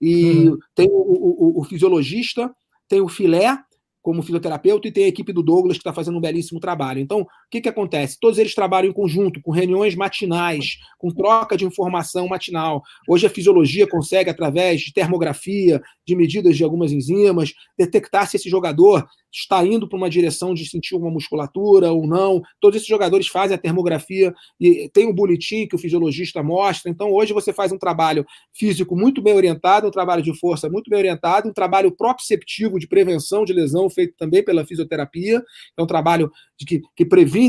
E 0.00 0.48
uhum. 0.48 0.58
tem 0.74 0.88
o, 0.88 1.58
o, 1.58 1.60
o, 1.60 1.64
fisiologista, 1.64 2.50
tem 2.88 3.00
o 3.00 3.08
filé, 3.08 3.58
como 4.02 4.22
fisioterapeuta 4.22 4.88
e 4.88 4.92
tem 4.92 5.04
a 5.04 5.08
equipe 5.08 5.32
do 5.32 5.42
Douglas 5.42 5.76
que 5.76 5.82
está 5.82 5.92
fazendo 5.92 6.16
um 6.16 6.20
belíssimo 6.20 6.58
trabalho. 6.58 7.00
Então, 7.00 7.20
o 7.20 7.26
que, 7.50 7.60
que 7.60 7.68
acontece? 7.68 8.16
Todos 8.20 8.38
eles 8.38 8.54
trabalham 8.54 8.90
em 8.90 8.92
conjunto, 8.92 9.40
com 9.42 9.50
reuniões 9.50 9.96
matinais, 9.96 10.78
com 10.98 11.10
troca 11.10 11.56
de 11.56 11.64
informação 11.64 12.28
matinal. 12.28 12.82
Hoje 13.08 13.26
a 13.26 13.30
fisiologia 13.30 13.86
consegue, 13.88 14.30
através 14.30 14.80
de 14.80 14.92
termografia, 14.92 15.82
de 16.06 16.14
medidas 16.14 16.56
de 16.56 16.62
algumas 16.62 16.92
enzimas, 16.92 17.52
detectar 17.76 18.28
se 18.28 18.36
esse 18.36 18.48
jogador 18.48 19.06
está 19.32 19.64
indo 19.64 19.88
para 19.88 19.96
uma 19.96 20.10
direção 20.10 20.52
de 20.54 20.68
sentir 20.68 20.94
uma 20.94 21.10
musculatura 21.10 21.92
ou 21.92 22.06
não. 22.06 22.42
Todos 22.60 22.76
esses 22.76 22.88
jogadores 22.88 23.28
fazem 23.28 23.54
a 23.54 23.58
termografia 23.58 24.34
e 24.60 24.88
tem 24.92 25.06
um 25.06 25.14
boletim 25.14 25.66
que 25.66 25.74
o 25.74 25.78
fisiologista 25.78 26.42
mostra. 26.42 26.90
Então, 26.90 27.12
hoje 27.12 27.32
você 27.32 27.52
faz 27.52 27.72
um 27.72 27.78
trabalho 27.78 28.24
físico 28.52 28.96
muito 28.96 29.22
bem 29.22 29.34
orientado, 29.34 29.86
um 29.86 29.90
trabalho 29.90 30.22
de 30.22 30.36
força 30.38 30.68
muito 30.68 30.90
bem 30.90 30.98
orientado, 30.98 31.48
um 31.48 31.52
trabalho 31.52 31.92
proprioceptivo 31.92 32.78
de 32.78 32.88
prevenção 32.88 33.44
de 33.44 33.52
lesão 33.52 33.88
feito 33.88 34.14
também 34.16 34.44
pela 34.44 34.66
fisioterapia. 34.66 35.42
É 35.76 35.82
um 35.82 35.86
trabalho 35.86 36.30
de 36.58 36.66
que, 36.66 36.82
que 36.96 37.04
previne 37.04 37.39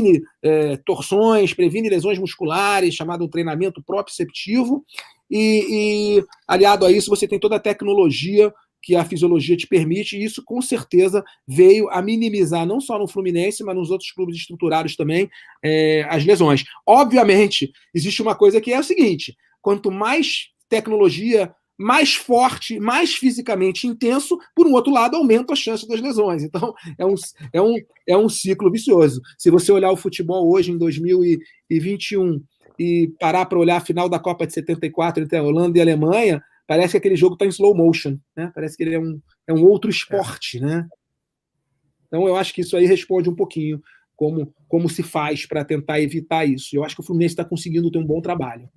é, 0.42 0.76
torções, 0.78 1.52
previne 1.52 1.88
lesões 1.88 2.18
musculares, 2.18 2.94
chamado 2.94 3.28
treinamento 3.28 3.82
proprioceptivo. 3.82 4.84
E, 5.30 6.18
e, 6.18 6.24
aliado 6.46 6.84
a 6.84 6.92
isso, 6.92 7.10
você 7.10 7.26
tem 7.26 7.38
toda 7.38 7.56
a 7.56 7.60
tecnologia 7.60 8.52
que 8.82 8.96
a 8.96 9.04
fisiologia 9.04 9.56
te 9.56 9.66
permite, 9.66 10.16
e 10.16 10.24
isso 10.24 10.42
com 10.44 10.60
certeza 10.60 11.22
veio 11.46 11.88
a 11.88 12.02
minimizar, 12.02 12.66
não 12.66 12.80
só 12.80 12.98
no 12.98 13.06
Fluminense, 13.06 13.62
mas 13.62 13.76
nos 13.76 13.90
outros 13.90 14.10
clubes 14.10 14.36
estruturados 14.36 14.96
também, 14.96 15.30
é, 15.64 16.04
as 16.10 16.24
lesões. 16.24 16.64
Obviamente, 16.84 17.72
existe 17.94 18.20
uma 18.20 18.34
coisa 18.34 18.60
que 18.60 18.72
é 18.72 18.80
o 18.80 18.84
seguinte: 18.84 19.36
quanto 19.60 19.90
mais 19.90 20.48
tecnologia, 20.68 21.54
mais 21.78 22.14
forte, 22.14 22.78
mais 22.78 23.14
fisicamente 23.14 23.86
intenso, 23.86 24.38
por 24.54 24.66
um 24.66 24.72
outro 24.72 24.92
lado, 24.92 25.16
aumenta 25.16 25.52
a 25.52 25.56
chance 25.56 25.86
das 25.86 26.00
lesões. 26.00 26.42
Então, 26.42 26.74
é 26.98 27.04
um, 27.04 27.14
é 27.52 27.62
um, 27.62 27.74
é 28.08 28.16
um 28.16 28.28
ciclo 28.28 28.70
vicioso. 28.70 29.20
Se 29.38 29.50
você 29.50 29.72
olhar 29.72 29.90
o 29.90 29.96
futebol 29.96 30.50
hoje, 30.50 30.70
em 30.70 30.78
2021, 30.78 32.42
e 32.78 33.12
parar 33.20 33.46
para 33.46 33.58
olhar 33.58 33.76
a 33.76 33.84
final 33.84 34.08
da 34.08 34.18
Copa 34.18 34.46
de 34.46 34.52
74 34.54 35.22
entre 35.22 35.38
a 35.38 35.42
Holanda 35.42 35.78
e 35.78 35.80
a 35.80 35.84
Alemanha, 35.84 36.42
parece 36.66 36.92
que 36.92 36.98
aquele 36.98 37.16
jogo 37.16 37.34
está 37.34 37.44
em 37.44 37.50
slow 37.50 37.74
motion, 37.74 38.18
né? 38.36 38.50
Parece 38.54 38.76
que 38.76 38.82
ele 38.82 38.94
é 38.94 38.98
um, 38.98 39.20
é 39.46 39.52
um 39.52 39.64
outro 39.64 39.90
esporte, 39.90 40.58
né? 40.58 40.88
Então 42.06 42.26
eu 42.26 42.36
acho 42.36 42.52
que 42.52 42.60
isso 42.60 42.76
aí 42.76 42.86
responde 42.86 43.28
um 43.28 43.34
pouquinho 43.34 43.80
como, 44.16 44.52
como 44.68 44.88
se 44.88 45.02
faz 45.02 45.46
para 45.46 45.64
tentar 45.64 46.00
evitar 46.00 46.44
isso. 46.44 46.76
Eu 46.76 46.84
acho 46.84 46.94
que 46.94 47.00
o 47.00 47.04
Fluminense 47.04 47.32
está 47.32 47.44
conseguindo 47.44 47.90
ter 47.90 47.98
um 47.98 48.06
bom 48.06 48.20
trabalho. 48.20 48.68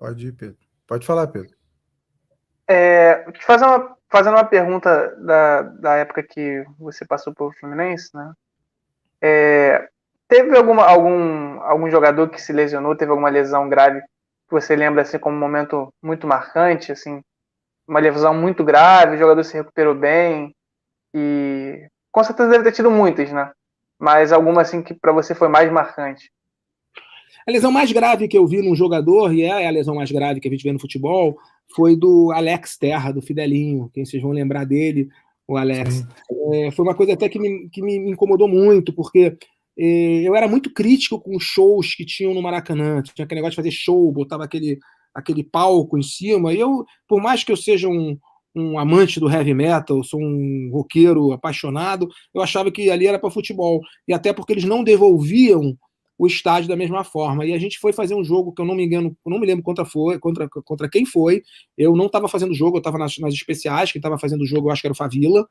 Pode 0.00 0.26
ir, 0.26 0.32
Pedro. 0.32 0.58
Pode 0.88 1.06
falar, 1.06 1.28
Pedro. 1.28 1.54
É, 2.66 3.24
fazer 3.42 3.64
uma, 3.64 3.96
fazendo 4.08 4.34
uma 4.34 4.44
pergunta 4.44 5.14
da, 5.16 5.62
da 5.62 5.96
época 5.96 6.24
que 6.24 6.64
você 6.76 7.06
passou 7.06 7.32
pelo 7.32 7.52
Fluminense, 7.52 8.10
né? 8.12 8.32
É, 9.22 9.88
Teve 10.30 10.56
alguma, 10.56 10.84
algum, 10.84 11.60
algum 11.62 11.90
jogador 11.90 12.28
que 12.28 12.40
se 12.40 12.52
lesionou, 12.52 12.94
teve 12.94 13.10
alguma 13.10 13.28
lesão 13.28 13.68
grave 13.68 14.00
que 14.00 14.52
você 14.52 14.76
lembra 14.76 15.02
assim 15.02 15.18
como 15.18 15.34
um 15.34 15.40
momento 15.40 15.92
muito 16.00 16.24
marcante, 16.24 16.92
assim, 16.92 17.20
uma 17.86 17.98
lesão 17.98 18.32
muito 18.32 18.62
grave, 18.62 19.16
o 19.16 19.18
jogador 19.18 19.42
se 19.42 19.54
recuperou 19.54 19.92
bem 19.92 20.54
e 21.12 21.84
com 22.12 22.22
certeza 22.22 22.48
deve 22.48 22.62
ter 22.62 22.70
tido 22.70 22.92
muitas, 22.92 23.32
né? 23.32 23.50
Mas 23.98 24.32
alguma 24.32 24.62
assim 24.62 24.84
que 24.84 24.94
para 24.94 25.10
você 25.10 25.34
foi 25.34 25.48
mais 25.48 25.68
marcante? 25.72 26.30
A 27.46 27.50
lesão 27.50 27.70
mais 27.70 27.90
grave 27.92 28.28
que 28.28 28.36
eu 28.36 28.46
vi 28.46 28.62
num 28.62 28.74
jogador, 28.74 29.34
e 29.34 29.42
é 29.42 29.66
a 29.66 29.70
lesão 29.70 29.94
mais 29.94 30.10
grave 30.10 30.40
que 30.40 30.48
a 30.48 30.50
gente 30.50 30.64
vê 30.64 30.72
no 30.72 30.80
futebol, 30.80 31.36
foi 31.74 31.96
do 31.96 32.30
Alex 32.32 32.76
Terra, 32.76 33.12
do 33.12 33.22
Fidelinho. 33.22 33.90
Quem 33.94 34.04
vocês 34.04 34.22
vão 34.22 34.32
lembrar 34.32 34.64
dele, 34.64 35.08
o 35.46 35.56
Alex. 35.56 36.04
É, 36.52 36.70
foi 36.70 36.84
uma 36.84 36.94
coisa 36.94 37.12
até 37.14 37.28
que 37.28 37.38
me, 37.38 37.68
que 37.70 37.82
me 37.82 37.96
incomodou 38.10 38.48
muito, 38.48 38.92
porque 38.92 39.36
eu 39.76 40.36
era 40.36 40.46
muito 40.46 40.72
crítico 40.72 41.18
com 41.18 41.36
os 41.36 41.42
shows 41.42 41.94
que 41.94 42.04
tinham 42.04 42.34
no 42.34 42.42
Maracanã. 42.42 43.02
Tinha 43.02 43.24
aquele 43.24 43.40
negócio 43.40 43.52
de 43.52 43.56
fazer 43.56 43.70
show, 43.70 44.12
botava 44.12 44.44
aquele, 44.44 44.78
aquele 45.14 45.42
palco 45.42 45.96
em 45.96 46.02
cima. 46.02 46.52
E 46.52 46.60
eu, 46.60 46.84
por 47.08 47.22
mais 47.22 47.42
que 47.42 47.50
eu 47.50 47.56
seja 47.56 47.88
um, 47.88 48.18
um 48.54 48.78
amante 48.78 49.18
do 49.18 49.30
heavy 49.30 49.54
metal, 49.54 50.04
sou 50.04 50.20
um 50.20 50.70
roqueiro 50.72 51.32
apaixonado, 51.32 52.08
eu 52.34 52.42
achava 52.42 52.70
que 52.70 52.90
ali 52.90 53.06
era 53.06 53.18
para 53.18 53.30
futebol. 53.30 53.80
E 54.06 54.12
até 54.12 54.32
porque 54.32 54.52
eles 54.52 54.64
não 54.64 54.84
devolviam 54.84 55.76
o 56.20 56.26
estádio 56.26 56.68
da 56.68 56.76
mesma 56.76 57.02
forma. 57.02 57.46
E 57.46 57.54
a 57.54 57.58
gente 57.58 57.78
foi 57.78 57.94
fazer 57.94 58.14
um 58.14 58.22
jogo 58.22 58.52
que 58.52 58.60
eu 58.60 58.66
não 58.66 58.74
me 58.74 58.84
engano, 58.84 59.16
não 59.24 59.40
me 59.40 59.46
lembro 59.46 59.64
contra 59.64 59.86
foi, 59.86 60.18
contra, 60.18 60.46
contra 60.50 60.86
quem 60.86 61.06
foi. 61.06 61.42
Eu 61.78 61.96
não 61.96 62.06
estava 62.06 62.28
fazendo 62.28 62.52
jogo, 62.52 62.76
eu 62.76 62.80
estava 62.80 62.98
nas, 62.98 63.16
nas 63.16 63.32
especiais, 63.32 63.90
quem 63.90 64.00
estava 64.00 64.18
fazendo 64.18 64.44
jogo 64.44 64.68
eu 64.68 64.70
acho 64.70 64.82
que 64.82 64.86
era 64.86 64.92
o 64.92 64.96
Favila. 64.96 65.48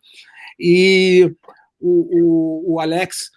E 0.60 1.34
o, 1.80 2.68
o, 2.70 2.74
o 2.76 2.80
Alex 2.80 3.32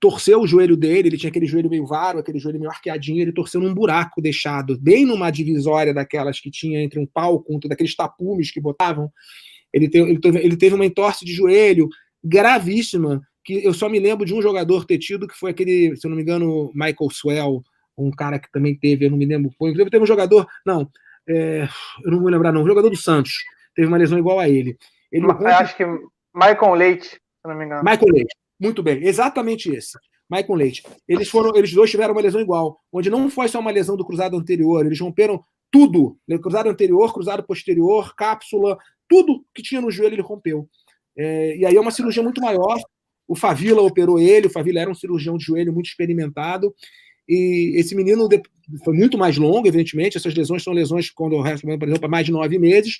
torceu 0.00 0.40
o 0.40 0.48
joelho 0.48 0.76
dele, 0.76 1.10
ele 1.10 1.16
tinha 1.16 1.30
aquele 1.30 1.46
joelho 1.46 1.70
meio 1.70 1.86
varo, 1.86 2.18
aquele 2.18 2.40
joelho 2.40 2.58
meio 2.58 2.72
arqueadinho, 2.72 3.22
ele 3.22 3.32
torceu 3.32 3.60
num 3.60 3.72
buraco 3.72 4.20
deixado, 4.20 4.76
bem 4.80 5.06
numa 5.06 5.30
divisória 5.30 5.94
daquelas 5.94 6.40
que 6.40 6.50
tinha 6.50 6.82
entre 6.82 6.98
um 6.98 7.06
palco, 7.06 7.54
um, 7.54 7.60
daqueles 7.68 7.94
tapumes 7.94 8.50
que 8.50 8.60
botavam. 8.60 9.08
Ele 9.72 9.88
teve, 9.88 10.10
ele, 10.10 10.20
teve, 10.20 10.38
ele 10.40 10.56
teve 10.56 10.74
uma 10.74 10.86
entorse 10.86 11.24
de 11.24 11.32
joelho 11.32 11.88
gravíssima, 12.24 13.22
que 13.44 13.64
eu 13.64 13.74
só 13.74 13.88
me 13.88 14.00
lembro 14.00 14.24
de 14.24 14.34
um 14.34 14.40
jogador 14.40 14.84
ter 14.86 14.98
tido, 14.98 15.28
que 15.28 15.36
foi 15.36 15.50
aquele, 15.50 15.94
se 15.96 16.06
eu 16.06 16.08
não 16.08 16.16
me 16.16 16.22
engano, 16.22 16.70
Michael 16.74 17.10
Swell, 17.10 17.62
um 17.96 18.10
cara 18.10 18.38
que 18.38 18.50
também 18.50 18.74
teve, 18.74 19.04
eu 19.04 19.10
não 19.10 19.18
me 19.18 19.26
lembro, 19.26 19.52
foi, 19.58 19.70
inclusive 19.70 19.90
teve 19.90 20.02
um 20.02 20.06
jogador, 20.06 20.46
não, 20.66 20.88
é, 21.28 21.68
eu 22.04 22.10
não 22.10 22.20
vou 22.20 22.30
lembrar 22.30 22.52
não, 22.52 22.62
um 22.62 22.66
jogador 22.66 22.88
do 22.88 22.96
Santos, 22.96 23.44
teve 23.74 23.86
uma 23.86 23.98
lesão 23.98 24.18
igual 24.18 24.40
a 24.40 24.48
ele. 24.48 24.76
ele 25.12 25.26
eu 25.26 25.46
acho 25.46 25.76
que 25.76 25.84
Michael 26.34 26.74
Leite, 26.74 27.08
se 27.08 27.20
não 27.44 27.54
me 27.54 27.66
engano. 27.66 27.82
Michael 27.84 28.12
Leite, 28.12 28.34
muito 28.58 28.82
bem, 28.82 29.04
exatamente 29.04 29.70
esse. 29.70 29.98
Michael 30.30 30.54
Leite. 30.54 30.82
Eles 31.06 31.28
foram, 31.28 31.54
eles 31.54 31.72
dois 31.72 31.90
tiveram 31.90 32.14
uma 32.14 32.22
lesão 32.22 32.40
igual, 32.40 32.80
onde 32.90 33.10
não 33.10 33.28
foi 33.28 33.46
só 33.48 33.60
uma 33.60 33.70
lesão 33.70 33.96
do 33.96 34.06
cruzado 34.06 34.36
anterior, 34.36 34.86
eles 34.86 34.98
romperam 34.98 35.42
tudo, 35.70 36.16
né? 36.26 36.38
cruzado 36.38 36.70
anterior, 36.70 37.12
cruzado 37.12 37.42
posterior, 37.42 38.14
cápsula, 38.14 38.78
tudo 39.08 39.44
que 39.54 39.62
tinha 39.62 39.80
no 39.80 39.90
joelho 39.90 40.14
ele 40.14 40.22
rompeu. 40.22 40.68
É, 41.16 41.56
e 41.56 41.66
aí 41.66 41.76
é 41.76 41.80
uma 41.80 41.90
cirurgia 41.90 42.22
muito 42.22 42.40
maior. 42.40 42.78
O 43.26 43.34
Favila 43.34 43.82
operou 43.82 44.18
ele, 44.18 44.46
o 44.46 44.50
Favila 44.50 44.80
era 44.80 44.90
um 44.90 44.94
cirurgião 44.94 45.36
de 45.36 45.44
joelho 45.44 45.72
muito 45.72 45.86
experimentado. 45.86 46.74
E 47.28 47.72
esse 47.76 47.94
menino 47.94 48.28
foi 48.84 48.94
muito 48.94 49.16
mais 49.16 49.36
longo, 49.38 49.66
evidentemente. 49.66 50.16
Essas 50.16 50.34
lesões 50.34 50.62
são 50.62 50.72
lesões 50.72 51.10
quando 51.10 51.34
o 51.36 51.40
resto, 51.40 51.66
por 51.66 51.88
exemplo, 51.88 52.10
mais 52.10 52.26
de 52.26 52.32
nove 52.32 52.58
meses. 52.58 52.98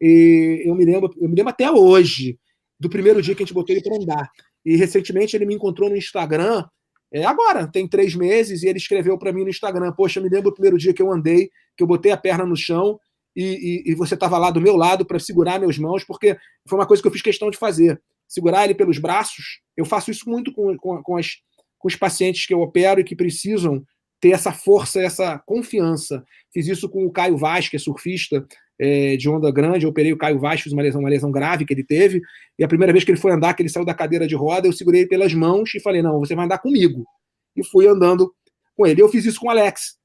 E 0.00 0.62
eu 0.64 0.74
me 0.74 0.84
lembro, 0.84 1.10
eu 1.20 1.28
me 1.28 1.34
lembro 1.34 1.50
até 1.50 1.70
hoje 1.70 2.38
do 2.80 2.88
primeiro 2.88 3.20
dia 3.20 3.34
que 3.34 3.42
a 3.42 3.46
gente 3.46 3.54
botou 3.54 3.74
ele 3.74 3.82
para 3.82 3.96
andar. 3.96 4.30
E 4.64 4.76
recentemente 4.76 5.36
ele 5.36 5.44
me 5.44 5.54
encontrou 5.54 5.90
no 5.90 5.96
Instagram, 5.96 6.64
é, 7.12 7.24
agora, 7.24 7.66
tem 7.66 7.88
três 7.88 8.14
meses, 8.14 8.62
e 8.62 8.68
ele 8.68 8.78
escreveu 8.78 9.16
para 9.18 9.32
mim 9.32 9.42
no 9.42 9.50
Instagram: 9.50 9.92
Poxa, 9.92 10.18
eu 10.18 10.24
me 10.24 10.28
lembro 10.28 10.50
do 10.50 10.54
primeiro 10.54 10.76
dia 10.76 10.92
que 10.92 11.00
eu 11.02 11.10
andei, 11.10 11.50
que 11.76 11.82
eu 11.82 11.86
botei 11.86 12.12
a 12.12 12.16
perna 12.16 12.44
no 12.44 12.56
chão 12.56 12.98
e, 13.34 13.84
e, 13.86 13.92
e 13.92 13.94
você 13.94 14.14
estava 14.14 14.36
lá 14.36 14.50
do 14.50 14.60
meu 14.60 14.76
lado 14.76 15.06
para 15.06 15.18
segurar 15.18 15.58
meus 15.58 15.78
mãos, 15.78 16.04
porque 16.04 16.36
foi 16.68 16.78
uma 16.78 16.86
coisa 16.86 17.02
que 17.02 17.08
eu 17.08 17.12
fiz 17.12 17.22
questão 17.22 17.50
de 17.50 17.56
fazer. 17.56 18.00
Segurar 18.28 18.64
ele 18.64 18.74
pelos 18.74 18.98
braços. 18.98 19.60
Eu 19.76 19.84
faço 19.84 20.10
isso 20.10 20.28
muito 20.28 20.52
com, 20.52 20.76
com, 20.76 21.02
com, 21.02 21.16
as, 21.16 21.36
com 21.78 21.88
os 21.88 21.96
pacientes 21.96 22.46
que 22.46 22.52
eu 22.52 22.60
opero 22.60 23.00
e 23.00 23.04
que 23.04 23.16
precisam 23.16 23.82
ter 24.20 24.30
essa 24.30 24.52
força, 24.52 25.00
essa 25.00 25.38
confiança. 25.46 26.24
Fiz 26.52 26.66
isso 26.66 26.88
com 26.88 27.06
o 27.06 27.10
Caio 27.10 27.36
Vaz, 27.36 27.68
que 27.68 27.76
é 27.76 27.78
surfista 27.78 28.46
é, 28.78 29.16
de 29.16 29.28
onda 29.28 29.50
grande. 29.50 29.84
Eu 29.84 29.90
operei 29.90 30.12
o 30.12 30.18
Caio 30.18 30.38
Vaz, 30.38 30.60
fiz 30.60 30.72
uma 30.72 30.82
lesão, 30.82 31.00
uma 31.00 31.10
lesão 31.10 31.30
grave 31.30 31.64
que 31.64 31.72
ele 31.72 31.84
teve. 31.84 32.20
E 32.58 32.64
a 32.64 32.68
primeira 32.68 32.92
vez 32.92 33.04
que 33.04 33.10
ele 33.10 33.20
foi 33.20 33.32
andar, 33.32 33.54
que 33.54 33.62
ele 33.62 33.68
saiu 33.68 33.84
da 33.84 33.94
cadeira 33.94 34.26
de 34.26 34.34
roda, 34.34 34.66
eu 34.66 34.72
segurei 34.72 35.02
ele 35.02 35.08
pelas 35.08 35.32
mãos 35.34 35.74
e 35.74 35.80
falei: 35.80 36.02
Não, 36.02 36.18
você 36.18 36.34
vai 36.34 36.44
andar 36.44 36.58
comigo. 36.58 37.04
E 37.56 37.64
fui 37.64 37.86
andando 37.86 38.32
com 38.76 38.86
ele. 38.86 39.02
Eu 39.02 39.08
fiz 39.08 39.24
isso 39.24 39.40
com 39.40 39.48
o 39.48 39.50
Alex. 39.50 39.97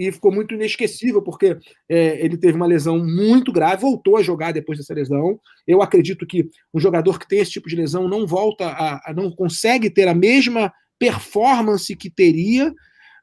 E 0.00 0.12
ficou 0.12 0.32
muito 0.32 0.54
inesquecível, 0.54 1.20
porque 1.20 1.58
é, 1.88 2.24
ele 2.24 2.36
teve 2.36 2.56
uma 2.56 2.66
lesão 2.66 2.98
muito 2.98 3.52
grave, 3.52 3.82
voltou 3.82 4.16
a 4.16 4.22
jogar 4.22 4.52
depois 4.52 4.78
dessa 4.78 4.94
lesão. 4.94 5.38
Eu 5.66 5.82
acredito 5.82 6.26
que 6.26 6.48
um 6.72 6.80
jogador 6.80 7.18
que 7.18 7.28
tem 7.28 7.40
esse 7.40 7.50
tipo 7.50 7.68
de 7.68 7.76
lesão 7.76 8.08
não 8.08 8.26
volta 8.26 8.66
a, 8.66 9.10
a 9.10 9.14
não 9.14 9.30
consegue 9.30 9.90
ter 9.90 10.08
a 10.08 10.14
mesma 10.14 10.72
performance 10.98 11.94
que 11.96 12.10
teria 12.10 12.72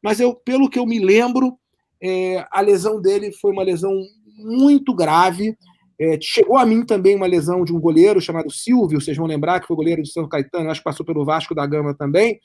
mas 0.01 0.19
eu, 0.19 0.33
pelo 0.33 0.69
que 0.69 0.79
eu 0.79 0.85
me 0.85 0.99
lembro, 0.99 1.57
é, 2.01 2.45
a 2.51 2.61
lesão 2.61 3.01
dele 3.01 3.31
foi 3.31 3.51
uma 3.51 3.63
lesão 3.63 3.93
muito 4.37 4.93
grave. 4.93 5.57
É, 5.99 6.17
chegou 6.21 6.57
a 6.57 6.65
mim 6.65 6.85
também 6.85 7.15
uma 7.15 7.25
lesão 7.25 7.63
de 7.63 7.73
um 7.73 7.79
goleiro 7.79 8.21
chamado 8.21 8.51
Silvio, 8.51 9.01
vocês 9.01 9.17
vão 9.17 9.25
lembrar 9.25 9.59
que 9.59 9.67
foi 9.67 9.75
goleiro 9.75 10.03
de 10.03 10.11
São 10.11 10.27
Caetano, 10.27 10.69
acho 10.69 10.79
que 10.79 10.85
passou 10.85 11.05
pelo 11.05 11.25
Vasco 11.25 11.55
da 11.55 11.65
Gama 11.65 11.93
também. 11.95 12.39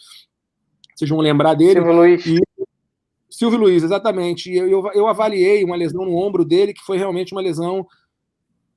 Vocês 0.97 1.09
vão 1.09 1.21
lembrar 1.21 1.55
dele. 1.55 1.75
Silvio 1.75 1.93
Luiz. 1.93 2.27
E, 2.27 2.41
Silvio 3.33 3.59
Luiz, 3.59 3.83
exatamente. 3.83 4.53
Eu, 4.53 4.69
eu, 4.69 4.91
eu, 4.93 5.07
avaliei 5.09 5.65
uma 5.65 5.75
lesão 5.75 6.05
no 6.05 6.15
ombro 6.15 6.45
dele 6.45 6.75
que 6.75 6.85
foi 6.85 6.99
realmente 6.99 7.33
uma 7.33 7.41
lesão 7.41 7.87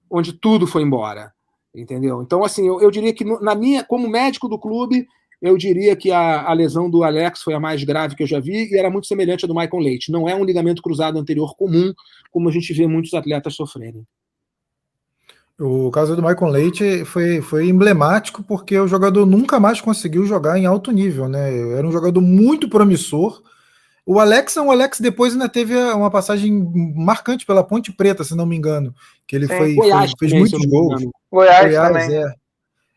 onde 0.09 0.31
tudo 0.31 0.65
foi 0.65 0.81
embora. 0.81 1.33
Entendeu? 1.75 2.21
Então, 2.21 2.43
assim, 2.43 2.65
eu, 2.65 2.79
eu 2.79 2.89
diria 2.89 3.13
que 3.13 3.25
na 3.41 3.53
minha, 3.53 3.83
como 3.83 4.07
médico 4.07 4.47
do 4.47 4.57
clube, 4.57 5.05
eu 5.41 5.57
diria 5.57 5.93
que 5.93 6.09
a, 6.09 6.49
a, 6.49 6.53
lesão 6.53 6.89
do 6.89 7.03
Alex 7.03 7.41
foi 7.41 7.53
a 7.53 7.59
mais 7.59 7.83
grave 7.83 8.15
que 8.15 8.23
eu 8.23 8.27
já 8.27 8.39
vi 8.39 8.71
e 8.71 8.77
era 8.77 8.89
muito 8.89 9.07
semelhante 9.07 9.43
à 9.43 9.47
do 9.47 9.53
Michael 9.53 9.83
Leite. 9.83 10.11
Não 10.11 10.27
é 10.27 10.33
um 10.33 10.45
ligamento 10.45 10.81
cruzado 10.81 11.19
anterior 11.19 11.53
comum, 11.57 11.93
como 12.31 12.47
a 12.47 12.51
gente 12.51 12.73
vê 12.73 12.87
muitos 12.87 13.13
atletas 13.13 13.55
sofrerem. 13.55 14.07
O 15.59 15.91
caso 15.91 16.15
do 16.15 16.21
Michael 16.21 16.51
Leite 16.51 17.05
foi, 17.05 17.41
foi 17.41 17.67
emblemático 17.67 18.41
porque 18.43 18.77
o 18.77 18.87
jogador 18.87 19.25
nunca 19.25 19.59
mais 19.59 19.81
conseguiu 19.81 20.25
jogar 20.25 20.57
em 20.57 20.65
alto 20.65 20.91
nível, 20.91 21.27
né? 21.27 21.77
Era 21.77 21.85
um 21.85 21.91
jogador 21.91 22.21
muito 22.21 22.69
promissor. 22.69 23.41
O 24.05 24.19
Alex, 24.19 24.55
o 24.57 24.69
Alex 24.69 24.99
depois 24.99 25.33
ainda 25.33 25.49
teve 25.49 25.75
uma 25.75 26.11
passagem 26.11 26.51
marcante 26.95 27.45
pela 27.45 27.63
Ponte 27.63 27.91
Preta, 27.91 28.23
se 28.23 28.35
não 28.35 28.45
me 28.45 28.55
engano, 28.55 28.93
que 29.25 29.35
ele 29.35 29.47
foi, 29.47 29.73
Goiás, 29.73 30.11
foi, 30.11 30.29
fez 30.29 30.31
também, 30.31 30.39
muitos 30.39 30.65
gols. 30.65 31.05
Goiás, 31.31 31.65
Goiás 31.65 31.87
também. 31.87 32.23
É. 32.23 32.35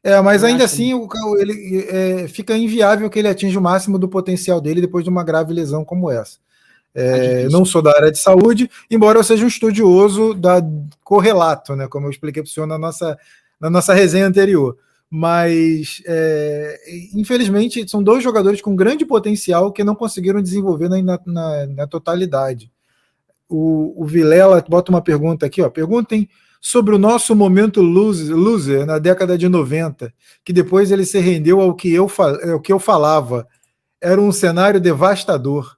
É, 0.02 0.20
mas 0.20 0.44
ainda 0.44 0.64
assim 0.64 0.94
o, 0.94 1.08
ele, 1.38 1.86
é, 1.88 2.28
fica 2.28 2.56
inviável 2.56 3.10
que 3.10 3.18
ele 3.18 3.28
atinja 3.28 3.58
o 3.58 3.62
máximo 3.62 3.98
do 3.98 4.08
potencial 4.08 4.60
dele 4.60 4.80
depois 4.80 5.02
de 5.02 5.10
uma 5.10 5.24
grave 5.24 5.52
lesão 5.52 5.84
como 5.84 6.10
essa. 6.10 6.38
É, 6.94 7.42
é 7.42 7.48
não 7.48 7.64
sou 7.64 7.82
da 7.82 7.90
área 7.90 8.10
de 8.10 8.18
saúde, 8.18 8.70
embora 8.90 9.18
eu 9.18 9.24
seja 9.24 9.44
um 9.44 9.48
estudioso 9.48 10.34
da 10.34 10.62
correlato, 11.02 11.74
né, 11.74 11.88
como 11.88 12.06
eu 12.06 12.10
expliquei 12.10 12.42
para 12.42 12.48
o 12.48 12.52
senhor 12.52 12.66
na 12.66 12.78
nossa, 12.78 13.18
na 13.60 13.68
nossa 13.68 13.92
resenha 13.92 14.26
anterior. 14.26 14.76
Mas, 15.10 16.02
é, 16.06 16.78
infelizmente, 17.14 17.88
são 17.88 18.02
dois 18.02 18.22
jogadores 18.22 18.60
com 18.60 18.76
grande 18.76 19.06
potencial 19.06 19.72
que 19.72 19.82
não 19.82 19.94
conseguiram 19.94 20.42
desenvolver 20.42 20.88
na, 20.88 21.18
na, 21.24 21.66
na 21.66 21.86
totalidade. 21.86 22.70
O, 23.48 24.02
o 24.02 24.04
Vilela 24.04 24.62
bota 24.68 24.90
uma 24.90 25.00
pergunta 25.00 25.46
aqui, 25.46 25.62
ó. 25.62 25.70
Perguntem 25.70 26.28
sobre 26.60 26.94
o 26.94 26.98
nosso 26.98 27.34
momento 27.34 27.80
loser 27.80 28.84
na 28.84 28.98
década 28.98 29.38
de 29.38 29.48
90, 29.48 30.12
que 30.44 30.52
depois 30.52 30.90
ele 30.90 31.06
se 31.06 31.18
rendeu 31.18 31.60
ao 31.60 31.74
que 31.74 31.92
eu, 31.92 32.10
ao 32.52 32.60
que 32.60 32.72
eu 32.72 32.78
falava. 32.78 33.46
Era 34.00 34.20
um 34.20 34.30
cenário 34.30 34.80
devastador. 34.80 35.76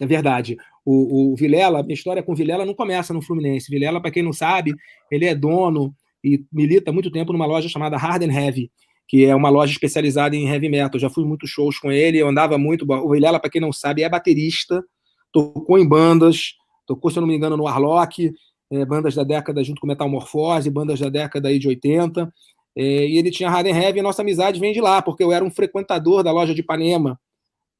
É 0.00 0.06
verdade. 0.06 0.56
O, 0.84 1.32
o 1.32 1.36
Vilela, 1.36 1.82
minha 1.82 1.94
história 1.94 2.22
com 2.22 2.32
o 2.32 2.36
Vilela 2.36 2.64
não 2.64 2.74
começa 2.74 3.12
no 3.12 3.20
Fluminense. 3.20 3.70
Vilela, 3.70 4.00
para 4.00 4.12
quem 4.12 4.22
não 4.22 4.32
sabe, 4.32 4.72
ele 5.10 5.24
é 5.24 5.34
dono 5.34 5.92
e 6.26 6.44
milita 6.52 6.90
há 6.90 6.92
muito 6.92 7.10
tempo 7.10 7.32
numa 7.32 7.46
loja 7.46 7.68
chamada 7.68 7.96
Hard 7.96 8.24
and 8.24 8.32
Heavy, 8.32 8.70
que 9.06 9.24
é 9.24 9.34
uma 9.34 9.48
loja 9.48 9.70
especializada 9.70 10.34
em 10.34 10.48
heavy 10.48 10.68
metal. 10.68 10.98
Já 10.98 11.08
fui 11.08 11.24
muitos 11.24 11.48
shows 11.48 11.78
com 11.78 11.92
ele, 11.92 12.18
eu 12.18 12.26
andava 12.26 12.58
muito. 12.58 12.84
O 12.84 13.10
Vilela, 13.10 13.38
para 13.38 13.48
quem 13.48 13.60
não 13.60 13.72
sabe, 13.72 14.02
é 14.02 14.08
baterista, 14.08 14.84
tocou 15.32 15.78
em 15.78 15.86
bandas, 15.86 16.54
tocou, 16.84 17.10
se 17.12 17.18
eu 17.18 17.20
não 17.20 17.28
me 17.28 17.36
engano, 17.36 17.56
no 17.56 17.68
Arlock, 17.68 18.32
é, 18.72 18.84
bandas 18.84 19.14
da 19.14 19.22
década 19.22 19.62
junto 19.62 19.80
com 19.80 19.86
Metamorfose, 19.86 20.68
bandas 20.68 20.98
da 20.98 21.08
década 21.08 21.48
aí 21.48 21.60
de 21.60 21.68
80. 21.68 22.32
É, 22.76 23.06
e 23.06 23.16
ele 23.16 23.30
tinha 23.30 23.48
Harden 23.48 23.74
Heavy 23.74 24.00
e 24.00 24.02
nossa 24.02 24.22
amizade 24.22 24.58
vem 24.58 24.72
de 24.72 24.80
lá, 24.80 25.00
porque 25.00 25.22
eu 25.22 25.32
era 25.32 25.44
um 25.44 25.50
frequentador 25.50 26.24
da 26.24 26.32
loja 26.32 26.52
de 26.52 26.60
Ipanema, 26.60 27.18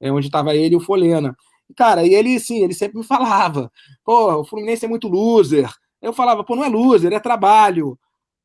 é, 0.01 0.13
onde 0.13 0.27
estava 0.27 0.55
ele 0.55 0.75
e 0.75 0.77
o 0.77 0.81
Folena. 0.81 1.37
Cara, 1.77 2.07
e 2.07 2.15
ele, 2.15 2.39
sim, 2.39 2.63
ele 2.63 2.75
sempre 2.75 2.99
me 2.99 3.05
falava, 3.05 3.73
pô, 4.05 4.33
o 4.37 4.45
Fluminense 4.45 4.85
é 4.85 4.89
muito 4.89 5.09
loser. 5.09 5.69
Eu 6.01 6.13
falava, 6.13 6.45
pô, 6.45 6.55
não 6.55 6.65
é 6.65 6.69
loser, 6.69 7.13
é 7.13 7.19
trabalho. 7.19 7.99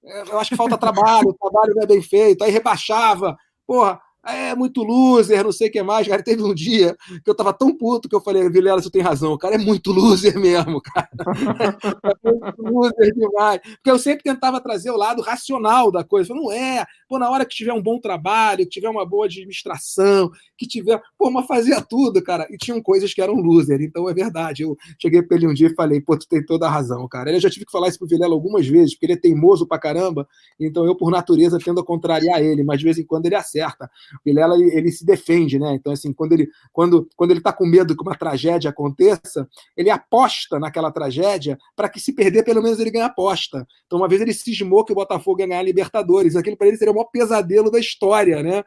É, 0.04 0.22
eu 0.22 0.40
acho 0.40 0.50
que 0.50 0.56
falta 0.56 0.78
trabalho, 0.78 1.30
o 1.30 1.34
trabalho 1.34 1.76
não 1.76 1.84
é 1.84 1.86
bem 1.86 2.02
feito. 2.02 2.44
Aí 2.44 2.52
rebaixava, 2.52 3.38
porra, 3.68 4.02
é 4.26 4.56
muito 4.56 4.84
loser, 4.84 5.44
não 5.44 5.52
sei 5.52 5.70
o 5.70 5.72
que 5.72 5.82
mais. 5.82 6.08
Cara, 6.08 6.22
teve 6.22 6.44
um 6.44 6.54
dia 6.54 6.96
que 7.24 7.30
eu 7.30 7.36
tava 7.36 7.52
tão 7.54 7.76
puto 7.76 8.08
que 8.08 8.16
eu 8.16 8.22
falei, 8.22 8.48
Vilela, 8.50 8.82
você 8.82 8.90
tem 8.90 9.02
razão, 9.02 9.34
o 9.34 9.38
cara 9.38 9.56
é 9.56 9.58
muito 9.58 9.92
loser 9.92 10.40
mesmo, 10.40 10.82
cara. 10.82 11.10
é 12.24 12.32
muito 12.32 12.62
loser 12.62 13.14
demais. 13.14 13.62
Porque 13.62 13.90
eu 13.90 14.00
sempre 14.00 14.24
tentava 14.24 14.62
trazer 14.62 14.92
o 14.92 14.98
lado 14.98 15.22
racional 15.22 15.92
da 15.92 16.04
coisa. 16.04 16.34
não 16.34 16.52
é, 16.52 16.86
pô, 17.08 17.18
na 17.18 17.30
hora 17.30 17.46
que 17.46 17.56
tiver 17.56 17.74
um 17.74 17.82
bom 17.82 18.00
trabalho, 18.00 18.64
que 18.66 18.70
tiver 18.70 18.90
uma 18.90 19.06
boa 19.06 19.26
administração, 19.26 20.32
que 20.58 20.68
tiver, 20.68 21.02
pô, 21.18 21.32
mas 21.32 21.48
fazia 21.48 21.82
tudo, 21.82 22.22
cara. 22.22 22.48
E 22.52 22.58
tinham 22.58 22.82
coisas 22.82 23.14
que 23.14 23.22
eram 23.22 23.36
loser, 23.36 23.82
então 23.82 24.08
é 24.08 24.14
verdade. 24.14 24.64
Eu 24.64 24.78
cheguei 25.00 25.22
pra 25.22 25.38
ele 25.38 25.48
um 25.48 25.54
dia 25.54 25.68
e 25.68 25.76
falei, 25.76 26.00
pô, 26.00 26.18
tu 26.18 26.28
tem 26.28 26.46
toda 26.46 26.68
a 26.68 26.70
razão, 26.70 27.08
cara. 27.08 27.32
Eu 27.32 27.40
já 27.40 27.50
tive 27.50 27.66
que 27.66 27.72
falar 27.72 27.88
isso 27.88 27.98
pro 27.98 28.08
Vilela 28.08 28.34
algumas 28.34 28.68
vezes, 28.68 28.94
porque 28.94 29.08
ele 29.08 29.14
é 29.14 29.18
teimoso 29.18 29.66
pra 29.66 29.80
caramba, 29.80 30.28
então 30.60 30.86
eu, 30.86 30.96
por 30.96 31.10
natureza, 31.10 31.58
tendo 31.64 31.80
a 31.80 31.86
contrariar 31.86 32.42
ele, 32.42 32.64
mas 32.64 32.80
de 32.80 32.86
vez 32.86 32.98
em 33.00 33.06
quando 33.06 33.26
ele 33.26 33.36
acerta. 33.36 33.90
Vilela 34.26 34.56
ele, 34.56 34.92
se 34.92 35.06
defende, 35.06 35.60
né? 35.60 35.74
Então, 35.74 35.94
assim, 35.94 36.14
quando 36.14 36.34
ele 36.34 36.48
quando, 36.72 37.08
quando 37.16 37.32
ele 37.32 37.40
está 37.40 37.52
com 37.52 37.66
medo 37.66 37.96
que 37.96 38.04
uma 38.04 38.18
tragédia 38.18 38.70
aconteça, 38.70 39.48
ele 39.76 39.90
aposta 39.90 40.60
naquela 40.60 40.92
tragédia 40.92 41.58
para 41.76 41.90
que, 41.90 42.00
se 42.00 42.14
perder, 42.14 42.44
pelo 42.44 42.62
menos 42.62 42.80
ele 42.80 42.92
ganhe 42.92 43.06
aposta. 43.06 43.66
Então, 43.86 44.00
uma 44.00 44.08
vez 44.08 44.22
ele 44.22 44.34
cismou 44.34 44.86
que 44.86 44.92
o 44.92 44.96
Botafogo 44.96 45.42
ia 45.42 45.48
ganhar 45.48 45.60
a 45.60 45.64
Libertadores. 45.64 46.36
Aquilo 46.36 46.58
para 46.58 46.68
ele 46.68 46.78
seria 46.78 46.92
o 46.92 46.96
maior 46.96 47.10
pesadelo 47.12 47.72
da 47.72 47.80
história, 47.80 48.42
né? 48.44 48.64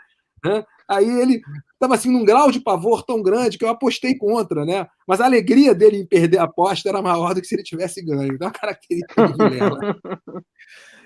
Aí 0.89 1.09
ele 1.09 1.41
estava 1.73 1.95
assim 1.95 2.13
num 2.13 2.25
grau 2.25 2.51
de 2.51 2.61
pavor 2.61 3.03
tão 3.03 3.23
grande 3.23 3.57
que 3.57 3.65
eu 3.65 3.71
apostei 3.71 4.17
contra, 4.17 4.65
né? 4.65 4.87
Mas 5.07 5.21
a 5.21 5.25
alegria 5.25 5.75
dele 5.75 5.99
em 5.99 6.07
perder 6.07 6.39
a 6.39 6.45
aposta 6.45 6.89
era 6.89 7.01
maior 7.01 7.35
do 7.35 7.41
que 7.41 7.47
se 7.47 7.55
ele 7.55 7.63
tivesse 7.63 8.05
ganho. 8.05 8.35
Então, 8.35 8.49
a 8.49 8.53
característica 8.53 9.29
do 9.29 9.37
Vilela. 9.39 9.97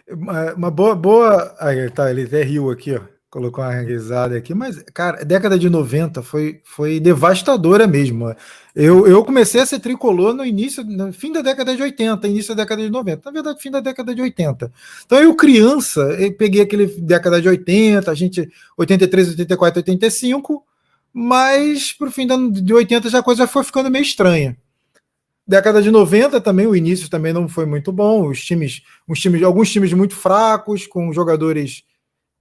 Uma 0.57 0.71
boa, 0.71 0.97
boa. 0.97 1.55
Aí, 1.61 1.89
tá, 1.91 2.11
ele 2.11 2.25
até 2.25 2.43
riu 2.43 2.71
aqui, 2.71 2.97
ó. 2.97 3.18
Colocou 3.31 3.63
uma 3.63 3.75
risada 3.75 4.39
aqui, 4.39 4.55
mas, 4.55 4.83
cara, 4.95 5.23
década 5.23 5.59
de 5.59 5.69
90 5.69 6.23
foi, 6.23 6.63
foi 6.65 6.99
devastadora 6.99 7.87
mesmo. 7.87 8.35
Eu, 8.75 9.07
eu 9.07 9.23
comecei 9.23 9.61
a 9.61 9.67
ser 9.67 9.81
tricolor 9.81 10.33
no 10.33 10.47
início, 10.47 10.83
no 10.83 11.13
fim 11.13 11.31
da 11.31 11.43
década 11.43 11.77
de 11.77 11.83
80, 11.83 12.27
início 12.27 12.55
da 12.55 12.63
década 12.63 12.83
de 12.83 12.89
90. 12.89 13.21
Na 13.27 13.31
verdade, 13.31 13.61
fim 13.61 13.71
da 13.71 13.81
década 13.81 14.15
de 14.15 14.23
80. 14.23 14.73
Então, 15.05 15.19
eu, 15.19 15.35
criança, 15.35 16.01
eu 16.19 16.33
peguei 16.33 16.63
aquele 16.63 16.87
década 16.87 17.39
de 17.39 17.47
80, 17.51 18.11
a 18.11 18.15
gente, 18.15 18.51
83, 18.79 19.29
84, 19.31 19.81
85, 19.81 20.65
mas 21.13 21.93
pro 21.93 22.11
fim 22.11 22.27
de 22.27 22.73
80 22.73 23.11
já 23.11 23.19
a 23.19 23.23
coisa 23.23 23.47
foi 23.47 23.63
ficando 23.63 23.91
meio 23.91 24.05
estranha. 24.05 24.57
Década 25.47 25.83
de 25.83 25.91
90 25.91 26.41
também, 26.41 26.67
o 26.67 26.75
início 26.75 27.11
também 27.11 27.35
não 27.35 27.47
foi 27.47 27.67
muito 27.67 27.93
bom. 27.93 28.27
Os 28.27 28.43
times, 28.43 28.81
os 29.07 29.21
times 29.21 29.43
alguns 29.43 29.71
times 29.71 29.93
muito 29.93 30.15
fracos, 30.15 30.87
com 30.87 31.13
jogadores 31.13 31.83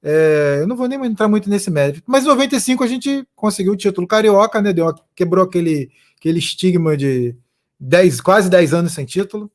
é, 0.04 0.60
eu 0.62 0.68
não 0.68 0.76
vou 0.76 0.88
nem 0.88 1.04
entrar 1.06 1.28
muito 1.28 1.50
nesse 1.50 1.70
mérito. 1.72 2.04
Mas 2.06 2.24
em 2.24 2.28
95 2.28 2.84
a 2.84 2.88
gente 2.88 3.28
conseguiu 3.36 3.74
o 3.74 3.78
título 3.78 4.08
carioca, 4.08 4.62
né? 4.62 4.74
Deu, 4.74 4.94
quebrou 5.16 5.44
aquele, 5.44 5.92
aquele 6.18 6.40
estigma 6.40 6.96
de 6.96 7.36
10, 7.80 8.22
quase 8.22 8.50
10 8.50 8.74
anos 8.74 8.94
sem 8.94 9.06
título. 9.06 9.52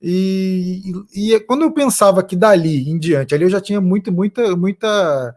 E, 0.00 0.82
e, 1.14 1.34
e, 1.34 1.40
quando 1.40 1.62
eu 1.62 1.72
pensava 1.72 2.22
que 2.22 2.36
dali 2.36 2.88
em 2.88 2.98
diante, 2.98 3.34
ali 3.34 3.44
eu 3.44 3.50
já 3.50 3.60
tinha 3.60 3.80
muito, 3.80 4.12
muita, 4.12 4.56
muita, 4.56 5.34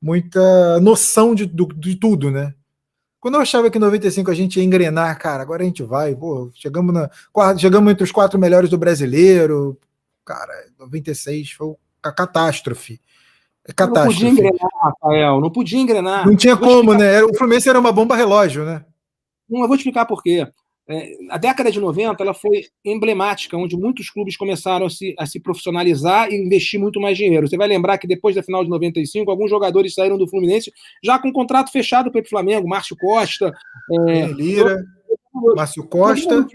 muita 0.00 0.80
noção 0.80 1.34
de, 1.34 1.46
de, 1.46 1.66
de 1.76 1.96
tudo, 1.96 2.30
né? 2.30 2.54
Quando 3.20 3.36
eu 3.36 3.40
achava 3.40 3.70
que 3.70 3.78
em 3.78 3.80
95 3.80 4.30
a 4.30 4.34
gente 4.34 4.56
ia 4.56 4.64
engrenar, 4.64 5.16
cara, 5.16 5.42
agora 5.42 5.62
a 5.62 5.66
gente 5.66 5.84
vai, 5.84 6.12
pô, 6.16 6.50
chegamos, 6.54 6.92
na, 6.92 7.08
chegamos 7.56 7.92
entre 7.92 8.02
os 8.02 8.10
quatro 8.10 8.36
melhores 8.36 8.68
do 8.68 8.76
brasileiro, 8.76 9.78
cara, 10.24 10.52
96 10.80 11.52
foi 11.52 11.76
a 12.02 12.10
catástrofe. 12.10 13.00
É 13.66 13.72
catástrofe. 13.72 14.24
Não 14.24 14.30
podia 14.34 14.48
engrenar, 14.48 14.70
Rafael, 14.82 15.40
não 15.40 15.50
podia 15.50 15.80
engrenar. 15.80 16.26
Não 16.26 16.36
tinha 16.36 16.56
como, 16.56 16.94
né? 16.94 17.22
O 17.22 17.34
Fluminense 17.34 17.68
era 17.68 17.78
uma 17.78 17.92
bomba 17.92 18.16
relógio, 18.16 18.64
né? 18.64 18.84
Não, 19.48 19.62
eu 19.62 19.68
vou 19.68 19.76
te 19.76 19.80
explicar 19.80 20.06
por 20.06 20.22
quê. 20.22 20.46
É, 20.88 21.12
a 21.30 21.38
década 21.38 21.70
de 21.70 21.78
90 21.78 22.22
ela 22.22 22.34
foi 22.34 22.64
emblemática, 22.84 23.56
onde 23.56 23.76
muitos 23.76 24.10
clubes 24.10 24.36
começaram 24.36 24.86
a 24.86 24.90
se, 24.90 25.14
a 25.16 25.26
se 25.26 25.38
profissionalizar 25.38 26.28
e 26.28 26.34
investir 26.34 26.80
muito 26.80 27.00
mais 27.00 27.16
dinheiro. 27.16 27.48
Você 27.48 27.56
vai 27.56 27.68
lembrar 27.68 27.98
que 27.98 28.06
depois 28.06 28.34
da 28.34 28.42
final 28.42 28.64
de 28.64 28.70
95, 28.70 29.30
alguns 29.30 29.48
jogadores 29.48 29.94
saíram 29.94 30.18
do 30.18 30.26
Fluminense 30.26 30.72
já 31.02 31.18
com 31.20 31.32
contrato 31.32 31.70
fechado 31.70 32.10
pelo 32.10 32.28
Flamengo, 32.28 32.68
Márcio 32.68 32.96
Costa. 32.96 33.52
É, 34.08 34.26
Lira, 34.26 34.84
Márcio 35.54 35.86
Costa. 35.86 36.46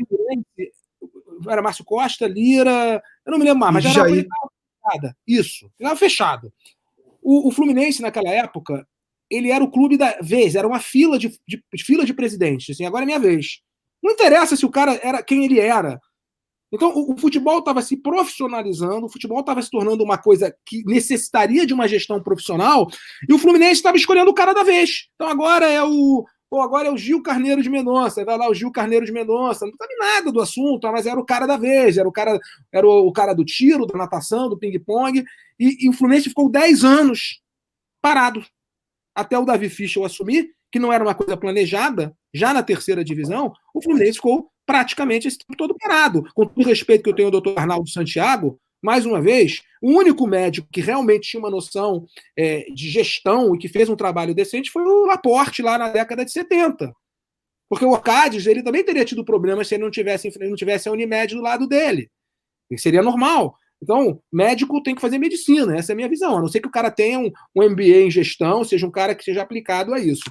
Era 1.47 1.61
Márcio 1.61 1.85
Costa, 1.85 2.27
Lira, 2.27 3.01
eu 3.25 3.31
não 3.31 3.39
me 3.39 3.45
lembro 3.45 3.59
mais, 3.59 3.75
mas 3.75 3.83
já 3.83 4.05
era 4.05 5.15
Isso, 5.25 5.71
estava 5.79 5.95
fechado. 5.95 6.51
O, 7.29 7.49
o, 7.49 7.51
Fluminense, 7.51 8.01
naquela 8.01 8.29
época, 8.29 8.87
ele 9.29 9.51
era 9.51 9.61
o 9.61 9.69
clube 9.69 9.97
da 9.97 10.17
vez, 10.21 10.55
era 10.55 10.65
uma 10.65 10.79
fila 10.79 11.19
de, 11.19 11.27
de, 11.45 11.61
de 11.73 11.83
fila 11.83 12.05
de 12.05 12.13
presidentes. 12.13 12.69
Assim, 12.69 12.85
agora 12.85 13.03
é 13.03 13.05
minha 13.05 13.19
vez. 13.19 13.59
Não 14.01 14.13
interessa 14.13 14.55
se 14.55 14.65
o 14.65 14.69
cara 14.69 14.97
era 15.03 15.21
quem 15.21 15.43
ele 15.43 15.59
era. 15.59 15.99
Então, 16.71 16.93
o, 16.95 17.15
o 17.15 17.17
futebol 17.17 17.59
estava 17.59 17.81
se 17.81 17.97
profissionalizando, 17.97 19.07
o 19.07 19.09
futebol 19.09 19.41
estava 19.41 19.61
se 19.61 19.69
tornando 19.69 20.05
uma 20.05 20.17
coisa 20.17 20.55
que 20.65 20.85
necessitaria 20.85 21.67
de 21.67 21.73
uma 21.73 21.85
gestão 21.85 22.23
profissional, 22.23 22.87
e 23.27 23.33
o 23.33 23.37
Fluminense 23.37 23.73
estava 23.73 23.97
escolhendo 23.97 24.31
o 24.31 24.33
cara 24.33 24.53
da 24.53 24.63
vez. 24.63 25.09
Então, 25.15 25.27
agora 25.27 25.67
é 25.67 25.83
o. 25.83 26.23
Pô, 26.49 26.61
agora 26.61 26.87
é 26.87 26.91
o 26.91 26.97
Gil 26.97 27.21
Carneiro 27.21 27.61
de 27.61 27.69
Mendonça, 27.69 28.23
vai 28.23 28.37
lá 28.37 28.49
o 28.49 28.53
Gil 28.53 28.71
Carneiro 28.71 29.05
de 29.05 29.11
Mendonça, 29.11 29.65
não 29.65 29.73
sabe 29.75 29.95
nada 29.97 30.31
do 30.31 30.39
assunto, 30.39 30.89
mas 30.91 31.05
era 31.05 31.19
o 31.19 31.25
cara 31.25 31.45
da 31.45 31.57
vez, 31.57 31.97
era 31.97 32.07
o 32.07 32.11
cara, 32.11 32.39
era 32.71 32.87
o, 32.87 33.11
cara 33.11 33.33
do 33.33 33.43
tiro, 33.43 33.85
da 33.85 33.97
natação, 33.97 34.47
do 34.47 34.57
ping-pong, 34.57 35.25
e, 35.59 35.85
e 35.85 35.89
o 35.89 35.93
Fluminense 35.93 36.29
ficou 36.29 36.49
10 36.49 36.85
anos 36.85 37.41
parado. 38.01 38.45
Até 39.13 39.37
o 39.37 39.43
Davi 39.43 39.67
Fischel 39.67 40.05
assumir, 40.05 40.51
que 40.71 40.79
não 40.79 40.93
era 40.93 41.03
uma 41.03 41.15
coisa 41.15 41.35
planejada, 41.35 42.15
já 42.33 42.53
na 42.53 42.63
terceira 42.63 43.03
divisão, 43.03 43.51
o 43.73 43.81
Fluminense 43.81 44.13
ficou 44.13 44.49
praticamente 44.65 45.27
esse 45.27 45.39
tempo 45.39 45.57
todo 45.57 45.75
parado. 45.77 46.23
Com 46.33 46.45
todo 46.45 46.61
o 46.61 46.67
respeito 46.67 47.03
que 47.03 47.09
eu 47.09 47.15
tenho 47.15 47.27
ao 47.27 47.31
doutor 47.31 47.57
Arnaldo 47.57 47.89
Santiago, 47.89 48.59
mais 48.81 49.05
uma 49.05 49.21
vez, 49.21 49.61
o 49.81 49.91
único 49.91 50.27
médico 50.27 50.67
que 50.71 50.81
realmente 50.81 51.29
tinha 51.29 51.39
uma 51.39 51.49
noção 51.49 52.05
é, 52.37 52.65
de 52.73 52.89
gestão 52.89 53.55
e 53.55 53.57
que 53.57 53.67
fez 53.67 53.89
um 53.89 53.95
trabalho 53.95 54.35
decente 54.35 54.71
foi 54.71 54.83
o 54.83 55.05
Laporte, 55.05 55.61
lá 55.61 55.77
na 55.77 55.89
década 55.89 56.23
de 56.23 56.31
70. 56.31 56.93
Porque 57.69 57.85
o 57.85 57.91
Orcades, 57.91 58.45
ele 58.45 58.63
também 58.63 58.83
teria 58.83 59.03
tido 59.03 59.25
problemas 59.25 59.67
se 59.67 59.75
ele 59.75 59.83
não 59.83 59.91
tivesse, 59.91 60.31
não 60.39 60.55
tivesse 60.55 60.87
a 60.87 60.91
Unimed 60.91 61.35
do 61.35 61.41
lado 61.41 61.67
dele. 61.67 62.09
E 62.71 62.77
seria 62.77 63.01
normal. 63.01 63.57
Então, 63.81 64.21
médico 64.31 64.81
tem 64.81 64.95
que 64.95 65.01
fazer 65.01 65.17
medicina, 65.17 65.77
essa 65.77 65.91
é 65.91 65.93
a 65.93 65.95
minha 65.95 66.09
visão. 66.09 66.37
A 66.37 66.41
não 66.41 66.47
ser 66.47 66.61
que 66.61 66.67
o 66.67 66.71
cara 66.71 66.89
tenha 66.89 67.19
um, 67.19 67.31
um 67.55 67.69
MBA 67.69 68.03
em 68.05 68.11
gestão, 68.11 68.63
seja 68.63 68.87
um 68.87 68.91
cara 68.91 69.13
que 69.13 69.23
seja 69.23 69.41
aplicado 69.41 69.93
a 69.93 69.99
isso. 69.99 70.23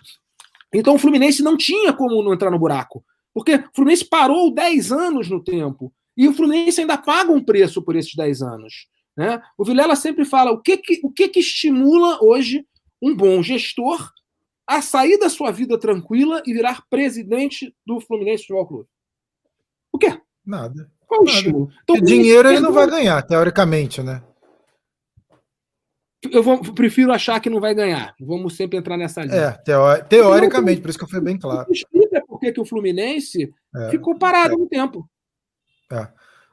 Então, 0.72 0.94
o 0.94 0.98
Fluminense 0.98 1.42
não 1.42 1.56
tinha 1.56 1.92
como 1.92 2.22
não 2.22 2.34
entrar 2.34 2.50
no 2.50 2.58
buraco. 2.58 3.04
Porque 3.32 3.54
o 3.54 3.70
Fluminense 3.74 4.04
parou 4.04 4.52
10 4.52 4.92
anos 4.92 5.28
no 5.28 5.42
tempo. 5.42 5.92
E 6.16 6.26
o 6.28 6.32
Fluminense 6.32 6.80
ainda 6.80 6.96
paga 6.96 7.30
um 7.30 7.42
preço 7.42 7.82
por 7.82 7.94
esses 7.94 8.14
10 8.14 8.42
anos. 8.42 8.88
Né? 9.16 9.40
O 9.56 9.64
Vilela 9.64 9.96
sempre 9.96 10.24
fala 10.24 10.50
o 10.50 10.60
que, 10.60 10.76
que, 10.76 11.00
o 11.02 11.10
que, 11.10 11.28
que 11.28 11.40
estimula 11.40 12.18
hoje 12.22 12.66
um 13.02 13.14
bom 13.14 13.42
gestor 13.42 14.10
a 14.66 14.82
sair 14.82 15.18
da 15.18 15.28
sua 15.28 15.50
vida 15.50 15.78
tranquila 15.78 16.42
e 16.44 16.52
virar 16.52 16.84
presidente 16.90 17.74
do 17.86 18.00
Fluminense 18.00 18.42
Futebol 18.42 18.66
Clube. 18.66 18.88
O 19.92 19.98
quê? 19.98 20.20
Nada. 20.44 20.90
Qual 21.06 21.22
o 21.22 21.24
estímulo? 21.24 21.70
Então, 21.84 22.00
dinheiro 22.00 22.48
ele 22.48 22.60
não 22.60 22.72
vai 22.72 22.88
ganhar, 22.88 23.22
teoricamente, 23.22 24.02
né? 24.02 24.22
Eu 26.30 26.42
vou, 26.42 26.60
prefiro 26.74 27.12
achar 27.12 27.38
que 27.40 27.48
não 27.48 27.60
vai 27.60 27.74
ganhar. 27.74 28.14
Vamos 28.20 28.56
sempre 28.56 28.76
entrar 28.76 28.96
nessa 28.96 29.22
linha. 29.22 29.36
É, 29.36 29.50
teo, 29.52 30.04
teoricamente, 30.08 30.80
por 30.80 30.90
isso 30.90 30.98
que 30.98 31.04
eu 31.04 31.08
fui 31.08 31.20
bem 31.20 31.38
claro. 31.38 31.70
Explica 31.70 32.24
por 32.26 32.40
que 32.40 32.52
o 32.58 32.64
Fluminense 32.64 33.52
é, 33.74 33.94
é. 33.94 34.18
parado 34.18 34.54
é. 34.54 34.56
no 34.56 34.66
tempo. 34.66 35.08
É. 35.92 36.08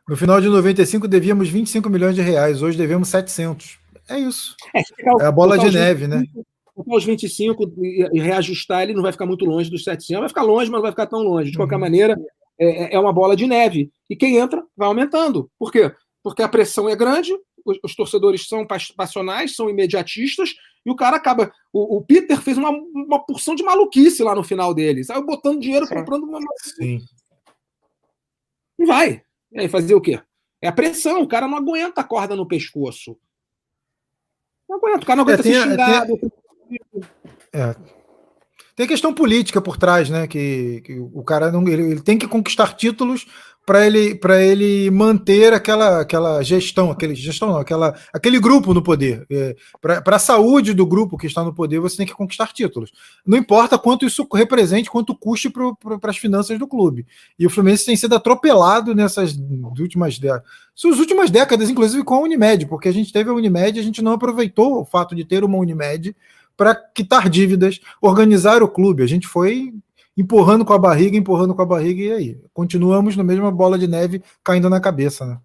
No 0.07 0.17
final 0.17 0.41
de 0.41 0.49
95 0.49 1.07
devíamos 1.07 1.49
25 1.49 1.89
milhões 1.89 2.15
de 2.15 2.21
reais, 2.21 2.61
hoje 2.61 2.77
devemos 2.77 3.07
700. 3.07 3.79
É 4.09 4.19
isso. 4.19 4.55
É, 4.75 4.81
é 5.21 5.25
a 5.25 5.31
bola 5.31 5.57
de 5.57 5.71
neve, 5.71 6.07
25, 6.07 6.37
né? 6.37 6.43
Os 6.75 7.05
25 7.05 7.73
e 7.77 8.19
reajustar, 8.19 8.81
ele 8.81 8.93
não 8.93 9.03
vai 9.03 9.11
ficar 9.11 9.25
muito 9.25 9.45
longe 9.45 9.69
dos 9.69 9.83
700. 9.83 10.19
Vai 10.19 10.29
ficar 10.29 10.41
longe, 10.41 10.69
mas 10.69 10.77
não 10.77 10.81
vai 10.81 10.91
ficar 10.91 11.07
tão 11.07 11.19
longe. 11.19 11.51
De 11.51 11.57
qualquer 11.57 11.75
uhum. 11.75 11.81
maneira, 11.81 12.19
é, 12.59 12.95
é, 12.95 12.99
uma 12.99 13.13
bola 13.13 13.35
de 13.35 13.47
neve. 13.47 13.91
E 14.09 14.15
quem 14.15 14.37
entra 14.37 14.63
vai 14.75 14.87
aumentando. 14.87 15.49
Por 15.57 15.71
quê? 15.71 15.91
Porque 16.23 16.41
a 16.41 16.49
pressão 16.49 16.89
é 16.89 16.95
grande, 16.95 17.31
os, 17.65 17.77
os 17.83 17.95
torcedores 17.95 18.47
são 18.47 18.65
passionais, 18.97 19.55
são 19.55 19.69
imediatistas, 19.69 20.53
e 20.85 20.91
o 20.91 20.95
cara 20.95 21.15
acaba. 21.15 21.51
O, 21.71 21.97
o, 21.97 22.01
Peter 22.01 22.41
fez 22.41 22.57
uma, 22.57 22.69
uma 22.69 23.23
porção 23.23 23.55
de 23.55 23.63
maluquice 23.63 24.21
lá 24.21 24.35
no 24.35 24.43
final 24.43 24.73
dele. 24.73 25.03
Saiu 25.03 25.25
botando 25.25 25.61
dinheiro, 25.61 25.85
Sim. 25.85 25.95
comprando 25.95 26.23
uma. 26.23 26.39
Sim. 26.57 26.99
Vai. 28.85 29.21
E 29.51 29.59
aí, 29.59 29.67
fazer 29.67 29.95
o 29.95 30.01
quê? 30.01 30.19
É 30.61 30.67
a 30.67 30.71
pressão, 30.71 31.21
o 31.21 31.27
cara 31.27 31.47
não 31.47 31.57
aguenta 31.57 32.01
a 32.01 32.03
corda 32.03 32.35
no 32.35 32.47
pescoço. 32.47 33.17
Não 34.67 34.77
aguenta, 34.77 35.03
o 35.03 35.05
cara 35.05 35.17
não 35.17 35.23
aguenta 35.23 35.41
é, 35.41 35.43
ser 35.43 35.61
xingado. 35.61 36.17
Tem... 36.17 36.31
É, 37.53 37.75
tem 38.75 38.87
questão 38.87 39.13
política 39.13 39.61
por 39.61 39.77
trás, 39.77 40.09
né? 40.09 40.25
Que, 40.27 40.81
que 40.81 40.99
o 40.99 41.23
cara 41.23 41.51
não, 41.51 41.67
ele, 41.67 41.91
ele 41.91 42.01
tem 42.01 42.17
que 42.17 42.27
conquistar 42.27 42.73
títulos 42.75 43.27
para 43.65 43.85
ele 43.85 44.15
para 44.15 44.41
ele 44.41 44.91
manter 44.91 45.53
aquela 45.53 46.01
aquela 46.01 46.43
gestão, 46.43 46.91
aquele 46.91 47.15
gestão 47.15 47.49
não, 47.49 47.57
aquela 47.57 47.95
aquele 48.13 48.39
grupo 48.39 48.73
no 48.73 48.81
poder. 48.81 49.25
É, 49.31 49.55
para 49.79 50.15
a 50.15 50.19
saúde 50.19 50.73
do 50.73 50.85
grupo 50.85 51.17
que 51.17 51.27
está 51.27 51.43
no 51.43 51.53
poder, 51.53 51.79
você 51.79 51.97
tem 51.97 52.05
que 52.05 52.13
conquistar 52.13 52.51
títulos. 52.51 52.91
Não 53.25 53.37
importa 53.37 53.77
quanto 53.77 54.05
isso 54.05 54.27
represente, 54.33 54.89
quanto 54.89 55.15
custe 55.15 55.49
para 55.49 56.09
as 56.09 56.17
finanças 56.17 56.59
do 56.59 56.67
clube. 56.67 57.05
E 57.39 57.45
o 57.45 57.49
Fluminense 57.49 57.85
tem 57.85 57.95
sido 57.95 58.15
atropelado 58.15 58.93
nessas 58.93 59.37
últimas 59.79 60.19
décadas. 60.19 60.43
As 60.75 60.99
últimas 60.99 61.29
décadas, 61.29 61.69
inclusive 61.69 62.03
com 62.03 62.15
a 62.15 62.19
Unimed, 62.19 62.65
porque 62.65 62.89
a 62.89 62.93
gente 62.93 63.13
teve 63.13 63.29
a 63.29 63.33
Unimed, 63.33 63.79
a 63.79 63.83
gente 63.83 64.01
não 64.01 64.13
aproveitou 64.13 64.81
o 64.81 64.85
fato 64.85 65.15
de 65.15 65.23
ter 65.23 65.43
uma 65.43 65.57
Unimed 65.57 66.15
para 66.57 66.75
quitar 66.75 67.29
dívidas, 67.29 67.79
organizar 68.01 68.61
o 68.61 68.67
clube. 68.67 69.03
A 69.03 69.07
gente 69.07 69.27
foi 69.27 69.73
empurrando 70.17 70.63
com 70.63 70.73
a 70.73 70.77
barriga, 70.77 71.17
empurrando 71.17 71.55
com 71.55 71.61
a 71.61 71.65
barriga, 71.65 72.01
e 72.01 72.11
aí? 72.11 72.37
Continuamos 72.53 73.15
na 73.15 73.23
mesma 73.23 73.51
bola 73.51 73.77
de 73.77 73.87
neve 73.87 74.21
caindo 74.43 74.69
na 74.69 74.79
cabeça. 74.79 75.25
Né? 75.25 75.37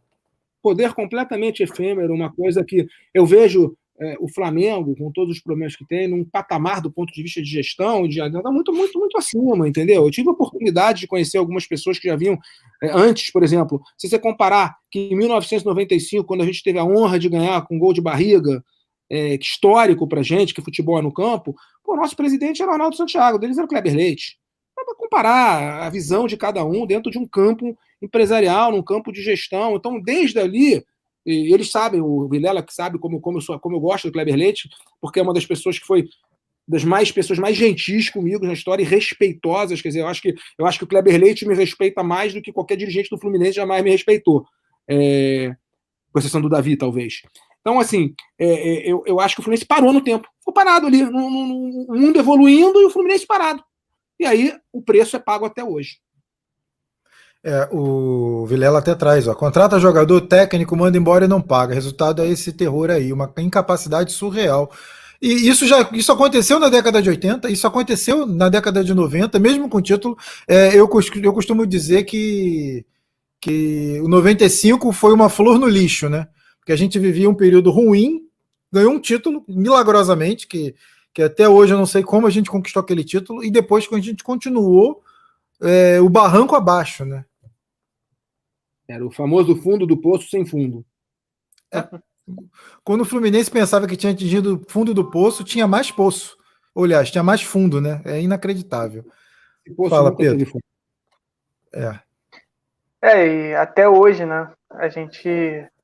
Poder 0.63 0.93
completamente 0.93 1.63
efêmero, 1.63 2.15
uma 2.15 2.33
coisa 2.33 2.65
que 2.65 2.87
eu 3.15 3.25
vejo 3.25 3.77
é, 4.01 4.17
o 4.21 4.29
Flamengo, 4.29 4.95
com 4.97 5.11
todos 5.11 5.37
os 5.37 5.43
problemas 5.43 5.75
que 5.75 5.85
tem, 5.85 6.07
num 6.07 6.25
patamar 6.25 6.81
do 6.81 6.91
ponto 6.91 7.13
de 7.13 7.23
vista 7.23 7.43
de 7.43 7.51
gestão, 7.51 8.07
de 8.07 8.21
está 8.21 8.51
muito, 8.51 8.73
muito, 8.73 8.99
muito 8.99 9.19
acima, 9.19 9.67
entendeu? 9.69 10.05
Eu 10.05 10.11
tive 10.11 10.29
a 10.29 10.33
oportunidade 10.33 11.01
de 11.01 11.07
conhecer 11.07 11.39
algumas 11.39 11.67
pessoas 11.67 11.99
que 11.99 12.07
já 12.07 12.15
vinham 12.15 12.39
é, 12.83 12.91
antes, 12.93 13.33
por 13.33 13.43
exemplo, 13.43 13.81
se 13.97 14.09
você 14.09 14.19
comparar 14.19 14.77
que 14.91 15.01
em 15.01 15.17
1995, 15.17 16.25
quando 16.25 16.43
a 16.43 16.47
gente 16.47 16.63
teve 16.63 16.79
a 16.79 16.85
honra 16.85 17.19
de 17.19 17.29
ganhar 17.29 17.61
com 17.67 17.79
gol 17.79 17.93
de 17.93 18.01
barriga, 18.01 18.63
é, 19.11 19.35
histórico 19.37 20.07
para 20.07 20.23
gente, 20.23 20.55
que 20.55 20.63
futebol 20.63 20.99
é 20.99 21.03
no 21.03 21.13
campo, 21.13 21.55
o 21.85 21.97
nosso 21.97 22.15
presidente 22.15 22.63
era 22.63 22.73
Arnaldo 22.73 22.97
Santiago, 22.97 23.39
deles 23.39 23.57
era 23.57 23.65
o 23.65 23.69
Kleber 23.69 23.95
Leite. 23.95 24.39
Para 24.89 24.97
comparar 24.97 25.83
a 25.83 25.91
visão 25.91 26.27
de 26.27 26.37
cada 26.37 26.65
um 26.65 26.87
dentro 26.87 27.11
de 27.11 27.19
um 27.19 27.27
campo 27.27 27.77
empresarial, 28.01 28.73
num 28.73 28.83
campo 28.83 29.13
de 29.13 29.21
gestão. 29.21 29.77
Então, 29.77 30.01
desde 30.01 30.39
ali, 30.39 30.83
eles 31.27 31.71
sabem, 31.71 32.01
o 32.01 32.27
Vilela 32.27 32.63
que 32.63 32.73
sabe 32.73 32.99
como, 32.99 33.21
como, 33.21 33.37
eu 33.37 33.43
sou, 33.43 33.59
como 33.59 33.77
eu 33.77 33.81
gosto 33.81 34.09
do 34.09 34.13
Kleber 34.13 34.35
Leite, 34.35 34.71
porque 34.99 35.21
é 35.21 35.23
uma 35.23 35.35
das 35.35 35.45
pessoas 35.45 35.79
que 35.79 35.87
foi 35.87 36.09
das 36.67 36.85
mais 36.85 37.11
pessoas 37.11 37.39
mais 37.39 37.57
gentis 37.57 38.11
comigo 38.11 38.47
na 38.47 38.53
história 38.53 38.83
e 38.83 38.87
respeitosas. 38.87 39.81
Quer 39.83 39.89
dizer, 39.89 40.01
eu 40.01 40.07
acho 40.07 40.23
que, 40.23 40.35
eu 40.59 40.67
acho 40.67 40.79
que 40.79 40.85
o 40.85 40.89
Kleber 40.89 41.21
Leite 41.21 41.47
me 41.47 41.55
respeita 41.55 42.03
mais 42.03 42.33
do 42.33 42.41
que 42.41 42.53
qualquer 42.53 42.77
dirigente 42.77 43.11
do 43.11 43.19
Fluminense 43.19 43.57
jamais 43.57 43.83
me 43.83 43.91
respeitou. 43.91 44.47
É, 44.87 45.55
com 46.13 46.19
exceção 46.19 46.41
do 46.41 46.49
Davi, 46.49 46.77
talvez. 46.77 47.23
Então, 47.61 47.79
assim, 47.79 48.15
é, 48.39 48.47
é, 48.47 48.91
eu, 48.91 49.03
eu 49.07 49.21
acho 49.21 49.35
que 49.35 49.41
o 49.41 49.45
Fluminense 49.45 49.67
parou 49.67 49.93
no 49.93 50.01
tempo. 50.01 50.27
Ficou 50.39 50.55
parado 50.55 50.87
ali, 50.87 51.03
no, 51.03 51.11
no, 51.11 51.47
no, 51.47 51.87
o 51.89 51.97
mundo 51.99 52.19
evoluindo 52.19 52.81
e 52.81 52.87
o 52.87 52.91
Fluminense 52.91 53.27
parado. 53.27 53.63
E 54.19 54.27
aí 54.27 54.55
o 54.73 54.83
preço 54.83 55.17
é 55.17 55.19
pago 55.19 55.47
até 55.47 55.63
hoje. 55.63 55.99
É, 57.43 57.69
o 57.71 58.45
Vilela 58.47 58.81
até 58.81 58.95
traz, 58.95 59.29
ó, 59.29 59.35
contrata 59.35 59.79
jogador 59.79 60.21
técnico, 60.23 60.77
manda 60.77 60.99
embora 60.99 61.25
e 61.25 61.29
não 61.29 61.41
paga. 61.41 61.75
Resultado 61.75 62.23
é 62.23 62.29
esse 62.29 62.53
terror 62.53 62.91
aí, 62.91 63.13
uma 63.13 63.33
incapacidade 63.39 64.13
surreal. 64.13 64.71
E 65.21 65.49
isso 65.49 65.67
já 65.67 65.89
isso 65.93 66.13
aconteceu 66.13 66.59
na 66.61 66.69
década 66.69 67.03
de 67.03 67.09
80, 67.09 67.51
isso 67.51 67.67
aconteceu 67.67 68.27
na 68.27 68.49
década 68.49 68.85
de 68.85 68.95
90, 68.95 69.39
mesmo 69.39 69.69
com 69.69 69.81
título. 69.81 70.17
É, 70.47 70.69
eu, 70.75 70.89
eu 71.23 71.33
costumo 71.33 71.67
dizer 71.67 72.05
que, 72.05 72.85
que 73.41 74.01
o 74.03 74.09
95 74.09 74.93
foi 74.93 75.13
uma 75.13 75.29
flor 75.29 75.59
no 75.59 75.67
lixo, 75.67 76.09
né? 76.09 76.29
Porque 76.61 76.73
a 76.73 76.77
gente 76.77 76.99
vivia 76.99 77.31
um 77.31 77.35
período 77.35 77.71
ruim, 77.71 78.23
ganhou 78.73 78.93
um 78.93 79.01
título 79.01 79.45
milagrosamente, 79.49 80.47
que, 80.47 80.75
que 81.19 81.23
até 81.25 81.49
hoje 81.49 81.75
eu 81.75 81.79
não 81.79 81.85
sei 81.85 82.05
como 82.05 82.29
a 82.29 82.31
gente 82.31 82.49
conquistou 82.49 82.81
aquele 82.81 83.03
título, 83.03 83.43
e 83.43 83.51
depois 83.51 83.89
que 83.89 83.95
a 83.97 84.01
gente 84.01 84.23
continuou 84.23 85.03
é, 85.61 86.01
o 86.01 86.09
barranco 86.09 86.55
abaixo, 86.55 87.05
né? 87.05 87.25
Era 88.87 89.05
o 89.05 89.11
famoso 89.11 89.57
fundo 89.57 89.85
do 89.85 89.97
poço 90.01 90.31
sem 90.31 90.47
fundo. 90.47 90.87
É. 91.75 91.89
Quando 92.85 93.01
o 93.01 93.05
Fluminense 93.05 93.51
pensava 93.51 93.89
que 93.89 93.97
tinha 93.97 94.13
atingido 94.13 94.63
o 94.65 94.71
fundo 94.71 94.95
do 94.95 95.11
poço, 95.11 95.43
tinha 95.43 95.67
mais 95.67 95.91
poço. 95.91 96.39
Aliás, 96.73 97.11
tinha 97.11 97.25
mais 97.25 97.43
fundo, 97.43 97.81
né? 97.81 98.01
É 98.05 98.23
inacreditável. 98.23 99.05
Fala, 99.91 100.15
Pedro. 100.15 100.49
É. 101.75 101.99
É, 103.03 103.27
e 103.27 103.55
até 103.57 103.89
hoje, 103.89 104.25
né? 104.25 104.53
A 104.71 104.89
gente 104.89 105.29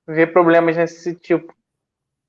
vê 0.07 0.29
problemas 0.29 0.77
nesse 0.77 1.13
tipo. 1.13 1.53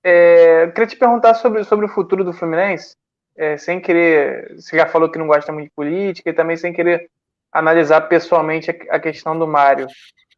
É, 0.07 0.67
queria 0.67 0.85
te 0.85 0.95
perguntar 0.95 1.33
sobre, 1.33 1.63
sobre 1.63 1.87
o 1.87 1.89
futuro 1.89 2.23
do 2.23 2.31
Fluminense, 2.31 2.95
é, 3.35 3.57
sem 3.57 3.81
querer. 3.81 4.53
Você 4.53 4.77
já 4.77 4.85
falou 4.85 5.09
que 5.09 5.17
não 5.17 5.25
gosta 5.25 5.51
muito 5.51 5.69
de 5.69 5.75
política, 5.75 6.29
e 6.29 6.33
também 6.33 6.55
sem 6.55 6.71
querer 6.71 7.09
analisar 7.51 8.01
pessoalmente 8.01 8.69
a, 8.69 8.97
a 8.97 8.99
questão 8.99 9.37
do 9.37 9.47
Mário. 9.47 9.87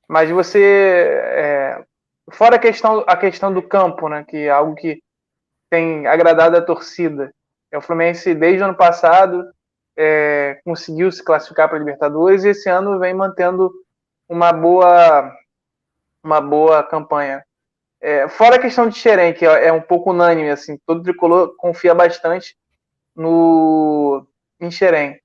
Mas 0.08 0.30
você, 0.30 0.62
é, 0.62 1.84
fora 2.32 2.56
a 2.56 2.60
questão, 2.60 3.04
a 3.06 3.18
questão 3.18 3.54
do 3.54 3.62
campo, 3.62 4.08
né, 4.08 4.24
que 4.26 4.38
é 4.38 4.50
algo 4.50 4.74
que 4.74 5.02
tem 5.70 6.08
agradado 6.08 6.56
a 6.56 6.62
torcida. 6.62 7.30
É, 7.70 7.78
o 7.78 7.82
Fluminense, 7.82 8.34
desde 8.34 8.62
o 8.62 8.68
ano 8.68 8.78
passado, 8.78 9.52
é, 9.98 10.62
conseguiu 10.64 11.12
se 11.12 11.22
classificar 11.22 11.68
para 11.68 11.76
a 11.76 11.80
Libertadores 11.80 12.46
e 12.46 12.50
esse 12.50 12.70
ano 12.70 13.00
vem 13.00 13.14
mantendo 13.14 13.70
uma 14.30 14.54
boa, 14.54 15.30
uma 16.24 16.40
boa 16.40 16.82
campanha. 16.84 17.44
É, 18.00 18.28
fora 18.28 18.58
a 18.58 18.60
questão 18.60 18.88
de 18.88 18.98
Xerém, 18.98 19.34
que 19.34 19.46
é, 19.46 19.68
é 19.68 19.74
um 19.74 19.82
pouco 19.82 20.12
unânime, 20.12 20.50
assim, 20.50 20.78
todo 20.86 21.04
tricolor 21.04 21.56
confia 21.58 21.94
bastante 21.96 22.56
no 23.16 24.26
em 24.60 24.70
Xerém. 24.70 25.20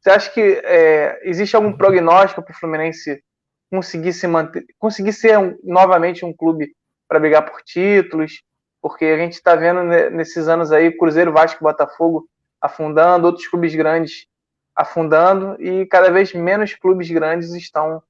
Você 0.00 0.10
acha 0.10 0.30
que 0.30 0.40
é, 0.64 1.20
existe 1.24 1.56
algum 1.56 1.72
prognóstico 1.72 2.42
para 2.42 2.52
o 2.52 2.56
Fluminense 2.56 3.22
conseguir 3.70 4.12
se 4.12 4.26
manter, 4.26 4.64
conseguir 4.78 5.12
ser 5.12 5.38
um, 5.38 5.58
novamente 5.62 6.24
um 6.24 6.32
clube 6.32 6.74
para 7.08 7.18
brigar 7.18 7.44
por 7.44 7.62
títulos, 7.62 8.42
porque 8.80 9.04
a 9.04 9.16
gente 9.16 9.32
está 9.32 9.54
vendo 9.54 9.82
nesses 10.10 10.48
anos 10.48 10.72
aí 10.72 10.96
Cruzeiro, 10.96 11.32
Vasco, 11.32 11.64
Botafogo 11.64 12.28
afundando, 12.60 13.26
outros 13.26 13.46
clubes 13.48 13.74
grandes 13.74 14.26
afundando 14.74 15.60
e 15.60 15.86
cada 15.86 16.10
vez 16.10 16.32
menos 16.32 16.74
clubes 16.74 17.10
grandes 17.10 17.52
estão 17.54 18.02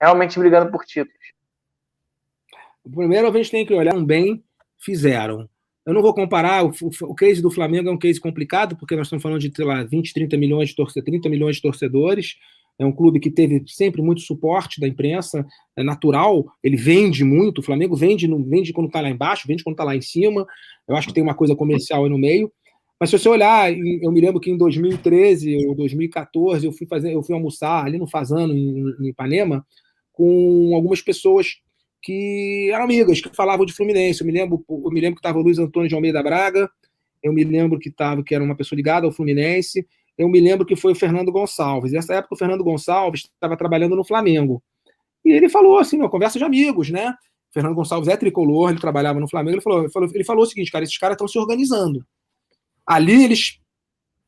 realmente 0.00 0.38
brigando 0.38 0.70
por 0.70 0.84
títulos. 0.84 1.34
Primeiro 2.92 3.28
a 3.28 3.32
gente 3.32 3.50
tem 3.50 3.64
que 3.66 3.74
olhar 3.74 3.94
um 3.94 4.04
bem 4.04 4.42
fizeram. 4.78 5.48
Eu 5.86 5.92
não 5.92 6.02
vou 6.02 6.14
comparar, 6.14 6.64
o, 6.64 6.72
o, 7.02 7.14
case 7.14 7.42
do 7.42 7.50
Flamengo 7.50 7.88
é 7.88 7.92
um 7.92 7.98
case 7.98 8.18
complicado, 8.18 8.76
porque 8.76 8.96
nós 8.96 9.06
estamos 9.06 9.22
falando 9.22 9.40
de, 9.40 9.52
sei 9.54 9.64
lá, 9.64 9.82
20, 9.82 10.14
30 10.14 10.36
milhões 10.36 10.70
de, 10.70 10.76
torcedores, 10.76 11.04
30 11.04 11.28
milhões 11.28 11.56
de 11.56 11.62
torcedores, 11.62 12.36
é 12.78 12.84
um 12.84 12.92
clube 12.92 13.20
que 13.20 13.30
teve 13.30 13.62
sempre 13.66 14.02
muito 14.02 14.22
suporte 14.22 14.80
da 14.80 14.88
imprensa, 14.88 15.46
é 15.76 15.82
natural, 15.82 16.44
ele 16.62 16.76
vende 16.76 17.22
muito, 17.22 17.58
o 17.58 17.62
Flamengo 17.62 17.94
vende, 17.94 18.26
vende 18.26 18.72
quando 18.72 18.88
está 18.88 19.00
lá 19.00 19.10
embaixo, 19.10 19.46
vende 19.46 19.62
quando 19.62 19.74
está 19.74 19.84
lá 19.84 19.94
em 19.94 20.00
cima. 20.00 20.44
Eu 20.88 20.96
acho 20.96 21.08
que 21.08 21.14
tem 21.14 21.22
uma 21.22 21.34
coisa 21.34 21.54
comercial 21.54 22.04
aí 22.04 22.10
no 22.10 22.18
meio. 22.18 22.50
Mas 22.98 23.10
se 23.10 23.18
você 23.18 23.28
olhar, 23.28 23.72
eu 23.72 24.10
me 24.10 24.20
lembro 24.20 24.40
que 24.40 24.50
em 24.50 24.56
2013 24.56 25.66
ou 25.68 25.74
2014 25.74 26.66
eu 26.66 26.72
fui 26.72 26.86
fazer, 26.86 27.14
eu 27.14 27.22
fui 27.22 27.34
almoçar 27.34 27.84
ali 27.84 27.98
no 27.98 28.08
Fazano, 28.08 28.52
em, 28.52 28.94
em 29.00 29.08
Ipanema, 29.08 29.64
com 30.12 30.72
algumas 30.74 31.00
pessoas 31.00 31.60
que 32.04 32.70
eram 32.70 32.84
amigas, 32.84 33.18
que 33.18 33.34
falavam 33.34 33.64
de 33.64 33.72
Fluminense. 33.72 34.20
Eu 34.20 34.26
me 34.26 34.32
lembro, 34.32 34.62
eu 34.68 34.90
me 34.90 35.00
lembro 35.00 35.14
que 35.14 35.20
estava 35.20 35.38
o 35.38 35.42
Luiz 35.42 35.58
Antônio 35.58 35.88
de 35.88 35.94
Almeida 35.94 36.22
Braga, 36.22 36.70
eu 37.22 37.32
me 37.32 37.42
lembro 37.42 37.78
que 37.78 37.88
estava 37.88 38.22
que 38.22 38.34
era 38.34 38.44
uma 38.44 38.54
pessoa 38.54 38.76
ligada 38.76 39.06
ao 39.06 39.12
Fluminense, 39.12 39.86
eu 40.16 40.28
me 40.28 40.38
lembro 40.38 40.66
que 40.66 40.76
foi 40.76 40.92
o 40.92 40.94
Fernando 40.94 41.32
Gonçalves. 41.32 41.92
Nessa 41.92 42.14
época, 42.14 42.34
o 42.34 42.38
Fernando 42.38 42.62
Gonçalves 42.62 43.22
estava 43.22 43.56
trabalhando 43.56 43.96
no 43.96 44.04
Flamengo. 44.04 44.62
E 45.24 45.32
ele 45.32 45.48
falou 45.48 45.78
assim, 45.78 45.96
uma 45.96 46.10
conversa 46.10 46.38
de 46.38 46.44
amigos, 46.44 46.90
né? 46.90 47.08
O 47.50 47.54
Fernando 47.54 47.74
Gonçalves 47.74 48.08
é 48.08 48.16
tricolor, 48.16 48.70
ele 48.70 48.78
trabalhava 48.78 49.18
no 49.18 49.28
Flamengo. 49.28 49.56
Ele 49.56 49.62
falou, 49.62 49.80
ele 49.80 49.90
falou, 49.90 50.10
ele 50.12 50.24
falou 50.24 50.44
o 50.44 50.46
seguinte, 50.46 50.70
cara, 50.70 50.84
esses 50.84 50.98
caras 50.98 51.14
estão 51.14 51.26
se 51.26 51.38
organizando. 51.38 52.04
Ali 52.86 53.24
eles 53.24 53.58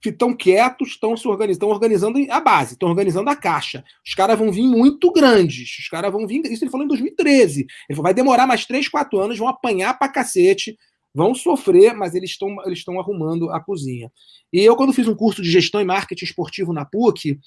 estão 0.04 0.34
quietos, 0.34 0.90
estão 0.90 1.16
se 1.16 1.26
organizando, 1.26 1.52
estão 1.52 1.68
organizando 1.68 2.32
a 2.32 2.40
base, 2.40 2.74
estão 2.74 2.88
organizando 2.88 3.28
a 3.30 3.36
caixa. 3.36 3.84
Os 4.06 4.14
caras 4.14 4.38
vão 4.38 4.52
vir 4.52 4.66
muito 4.66 5.10
grandes. 5.12 5.78
Os 5.78 5.88
caras 5.88 6.12
vão 6.12 6.26
vir. 6.26 6.44
Isso 6.46 6.64
ele 6.64 6.70
falou 6.70 6.84
em 6.84 6.88
2013. 6.88 7.60
Ele 7.60 7.68
falou, 7.90 8.02
vai 8.02 8.14
demorar 8.14 8.46
mais 8.46 8.64
3, 8.66 8.88
4 8.88 9.18
anos, 9.18 9.38
vão 9.38 9.48
apanhar 9.48 9.98
pra 9.98 10.08
cacete 10.08 10.76
vão 11.16 11.34
sofrer, 11.34 11.94
mas 11.94 12.14
eles 12.14 12.28
estão 12.28 12.54
eles 12.66 12.80
estão 12.80 13.00
arrumando 13.00 13.48
a 13.50 13.58
cozinha. 13.58 14.12
E 14.52 14.60
eu, 14.60 14.76
quando 14.76 14.92
fiz 14.92 15.08
um 15.08 15.14
curso 15.14 15.40
de 15.40 15.50
gestão 15.50 15.80
e 15.80 15.84
marketing 15.84 16.26
esportivo 16.26 16.74
na 16.74 16.84
PUC, 16.84 17.40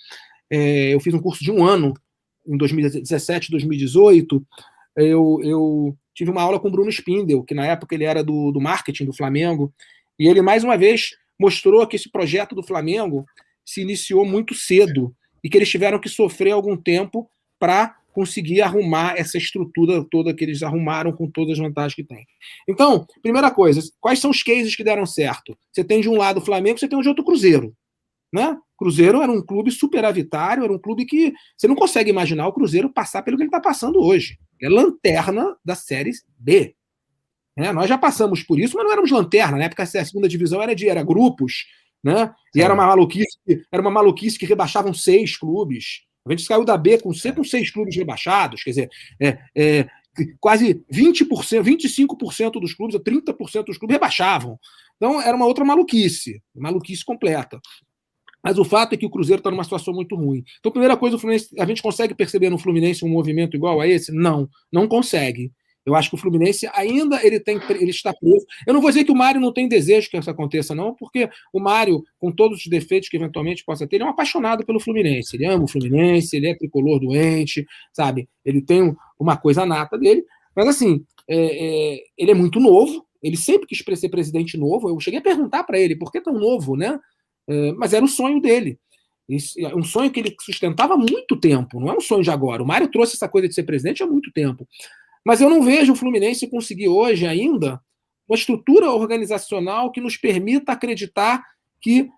é, 0.49 0.91
eu 0.91 0.99
fiz 0.99 1.13
um 1.13 1.21
curso 1.21 1.43
de 1.43 1.51
um 1.51 1.63
ano, 1.63 1.93
em 2.47 2.57
2017, 2.57 3.51
2018, 3.51 4.43
eu, 4.97 5.39
eu 5.43 5.97
tive 6.15 6.31
uma 6.31 6.41
aula 6.41 6.59
com 6.59 6.67
o 6.67 6.71
Bruno 6.71 6.89
Spindel, 6.89 7.43
que 7.43 7.53
na 7.53 7.63
época 7.63 7.93
ele 7.93 8.05
era 8.05 8.23
do, 8.23 8.51
do 8.51 8.59
marketing 8.59 9.05
do 9.05 9.13
Flamengo, 9.13 9.71
e 10.17 10.27
ele, 10.27 10.41
mais 10.41 10.63
uma 10.63 10.75
vez, 10.75 11.11
mostrou 11.39 11.85
que 11.87 11.95
esse 11.95 12.11
projeto 12.11 12.53
do 12.53 12.63
Flamengo 12.63 13.25
se 13.65 13.81
iniciou 13.81 14.25
muito 14.25 14.53
cedo 14.53 15.15
e 15.43 15.49
que 15.49 15.57
eles 15.57 15.69
tiveram 15.69 15.99
que 15.99 16.09
sofrer 16.09 16.51
algum 16.51 16.75
tempo 16.75 17.29
para 17.57 17.95
conseguir 18.11 18.61
arrumar 18.61 19.13
essa 19.17 19.37
estrutura 19.37 20.03
toda 20.09 20.33
que 20.33 20.43
eles 20.43 20.63
arrumaram 20.63 21.11
com 21.11 21.29
todas 21.29 21.53
as 21.53 21.59
vantagens 21.59 21.95
que 21.95 22.03
tem. 22.03 22.25
Então, 22.67 23.05
primeira 23.21 23.49
coisa, 23.51 23.81
quais 23.99 24.19
são 24.19 24.31
os 24.31 24.43
cases 24.43 24.75
que 24.75 24.83
deram 24.83 25.05
certo? 25.05 25.57
Você 25.71 25.83
tem 25.83 26.01
de 26.01 26.09
um 26.09 26.17
lado 26.17 26.37
o 26.37 26.45
Flamengo, 26.45 26.79
você 26.79 26.87
tem 26.87 26.99
de 26.99 27.07
outro 27.07 27.23
o 27.23 27.25
Cruzeiro. 27.25 27.73
Né? 28.33 28.57
Cruzeiro 28.77 29.21
era 29.21 29.31
um 29.31 29.41
clube 29.41 29.71
superavitário, 29.71 30.63
era 30.63 30.73
um 30.73 30.79
clube 30.79 31.05
que 31.05 31.33
você 31.55 31.67
não 31.67 31.75
consegue 31.75 32.09
imaginar 32.09 32.47
o 32.47 32.53
Cruzeiro 32.53 32.91
passar 32.91 33.21
pelo 33.21 33.37
que 33.37 33.43
ele 33.43 33.47
está 33.47 33.59
passando 33.59 33.99
hoje. 33.99 34.37
É 34.61 34.67
lanterna 34.67 35.55
da 35.63 35.75
Série 35.75 36.11
B. 36.37 36.75
Né? 37.59 37.73
Nós 37.73 37.89
já 37.89 37.97
passamos 37.97 38.41
por 38.41 38.57
isso, 38.57 38.77
mas 38.77 38.85
não 38.85 38.91
éramos 38.93 39.11
lanterna. 39.11 39.57
Na 39.57 39.65
época 39.65 39.83
a 39.83 39.85
segunda 39.85 40.29
divisão 40.29 40.63
era 40.63 40.73
de 40.73 40.87
era 40.87 41.03
grupos, 41.03 41.65
né? 42.01 42.33
E 42.55 42.61
era 42.61 42.73
uma 42.73 42.87
maluquice, 42.87 43.37
era 43.69 43.81
uma 43.81 43.91
maluquice 43.91 44.39
que 44.39 44.45
rebaixavam 44.45 44.93
seis 44.93 45.35
clubes. 45.35 46.03
A 46.25 46.31
gente 46.31 46.43
saiu 46.43 46.63
da 46.63 46.77
B 46.77 46.99
com 46.99 47.13
sempre 47.13 47.45
seis 47.45 47.69
clubes 47.69 47.97
rebaixados, 47.97 48.63
quer 48.63 48.69
dizer, 48.69 48.89
é, 49.19 49.39
é, 49.53 49.87
quase 50.39 50.85
20%, 50.89 51.61
25% 51.61 52.61
dos 52.61 52.73
clubes, 52.73 52.95
ou 52.95 53.03
30% 53.03 53.65
dos 53.65 53.77
clubes 53.77 53.95
rebaixavam. 53.95 54.57
Então 54.95 55.21
era 55.21 55.35
uma 55.35 55.45
outra 55.45 55.65
maluquice, 55.65 56.41
maluquice 56.55 57.03
completa. 57.03 57.59
Mas 58.41 58.57
o 58.57 58.63
fato 58.63 58.93
é 58.93 58.97
que 58.97 59.05
o 59.05 59.09
Cruzeiro 59.09 59.41
está 59.41 59.51
numa 59.51 59.65
situação 59.65 59.93
muito 59.93 60.15
ruim. 60.15 60.45
Então, 60.59 60.71
primeira 60.71 60.95
coisa, 60.95 61.17
o 61.17 61.19
Fluminense, 61.19 61.49
a 61.59 61.65
gente 61.65 61.81
consegue 61.81 62.15
perceber 62.15 62.49
no 62.49 62.57
Fluminense 62.57 63.03
um 63.03 63.09
movimento 63.09 63.57
igual 63.57 63.81
a 63.81 63.87
esse? 63.87 64.13
Não, 64.13 64.49
não 64.71 64.87
consegue. 64.87 65.51
Eu 65.89 65.95
acho 65.95 66.09
que 66.09 66.15
o 66.15 66.17
Fluminense 66.17 66.69
ainda 66.73 67.25
ele 67.25 67.39
tem 67.39 67.59
ele 67.69 67.89
está 67.91 68.13
preso. 68.13 68.45
Eu 68.65 68.73
não 68.73 68.81
vou 68.81 68.89
dizer 68.89 69.03
que 69.03 69.11
o 69.11 69.15
Mário 69.15 69.41
não 69.41 69.51
tem 69.51 69.67
desejo 69.67 70.09
que 70.09 70.17
isso 70.17 70.29
aconteça, 70.29 70.73
não, 70.75 70.95
porque 70.95 71.29
o 71.51 71.59
Mário, 71.59 72.03
com 72.19 72.31
todos 72.31 72.59
os 72.59 72.67
defeitos 72.67 73.09
que 73.09 73.17
eventualmente 73.17 73.63
possa 73.65 73.87
ter, 73.87 73.97
ele 73.97 74.03
é 74.03 74.07
um 74.07 74.11
apaixonado 74.11 74.65
pelo 74.65 74.79
Fluminense. 74.79 75.35
Ele 75.35 75.45
ama 75.45 75.63
o 75.63 75.67
Fluminense, 75.67 76.35
ele 76.35 76.47
é 76.47 76.55
tricolor 76.55 76.99
doente, 76.99 77.65
sabe? 77.91 78.29
Ele 78.45 78.61
tem 78.61 78.95
uma 79.19 79.35
coisa 79.35 79.65
nata 79.65 79.97
dele. 79.97 80.23
Mas 80.55 80.67
assim, 80.67 81.03
é, 81.27 81.35
é, 81.37 82.03
ele 82.17 82.31
é 82.31 82.35
muito 82.35 82.59
novo. 82.59 83.05
Ele 83.21 83.35
sempre 83.35 83.67
quis 83.67 83.83
ser 83.99 84.09
presidente 84.09 84.57
novo. 84.57 84.89
Eu 84.89 84.99
cheguei 84.99 85.19
a 85.19 85.23
perguntar 85.23 85.63
para 85.63 85.79
ele 85.79 85.95
por 85.95 86.11
que 86.11 86.21
tão 86.21 86.33
novo, 86.33 86.75
né? 86.75 86.99
É, 87.47 87.71
mas 87.73 87.93
era 87.93 88.05
o 88.05 88.07
sonho 88.07 88.39
dele. 88.39 88.79
É 89.59 89.75
um 89.75 89.83
sonho 89.83 90.09
que 90.09 90.19
ele 90.19 90.35
sustentava 90.41 90.95
há 90.95 90.97
muito 90.97 91.39
tempo, 91.39 91.79
não 91.79 91.91
é 91.91 91.95
um 91.95 92.01
sonho 92.01 92.23
de 92.23 92.31
agora. 92.31 92.63
O 92.63 92.65
Mário 92.65 92.89
trouxe 92.89 93.15
essa 93.15 93.29
coisa 93.29 93.47
de 93.47 93.53
ser 93.53 93.61
presidente 93.61 94.01
há 94.01 94.07
muito 94.07 94.31
tempo. 94.31 94.67
Mas 95.25 95.41
eu 95.41 95.49
não 95.49 95.61
vejo 95.61 95.93
o 95.93 95.95
Fluminense 95.95 96.49
conseguir 96.49 96.87
hoje 96.87 97.25
ainda 97.25 97.81
uma 98.27 98.35
estrutura 98.35 98.91
organizacional 98.91 99.91
que 99.91 99.99
nos 99.99 100.15
permita 100.15 100.71
acreditar 100.71 101.43
que 101.81 102.09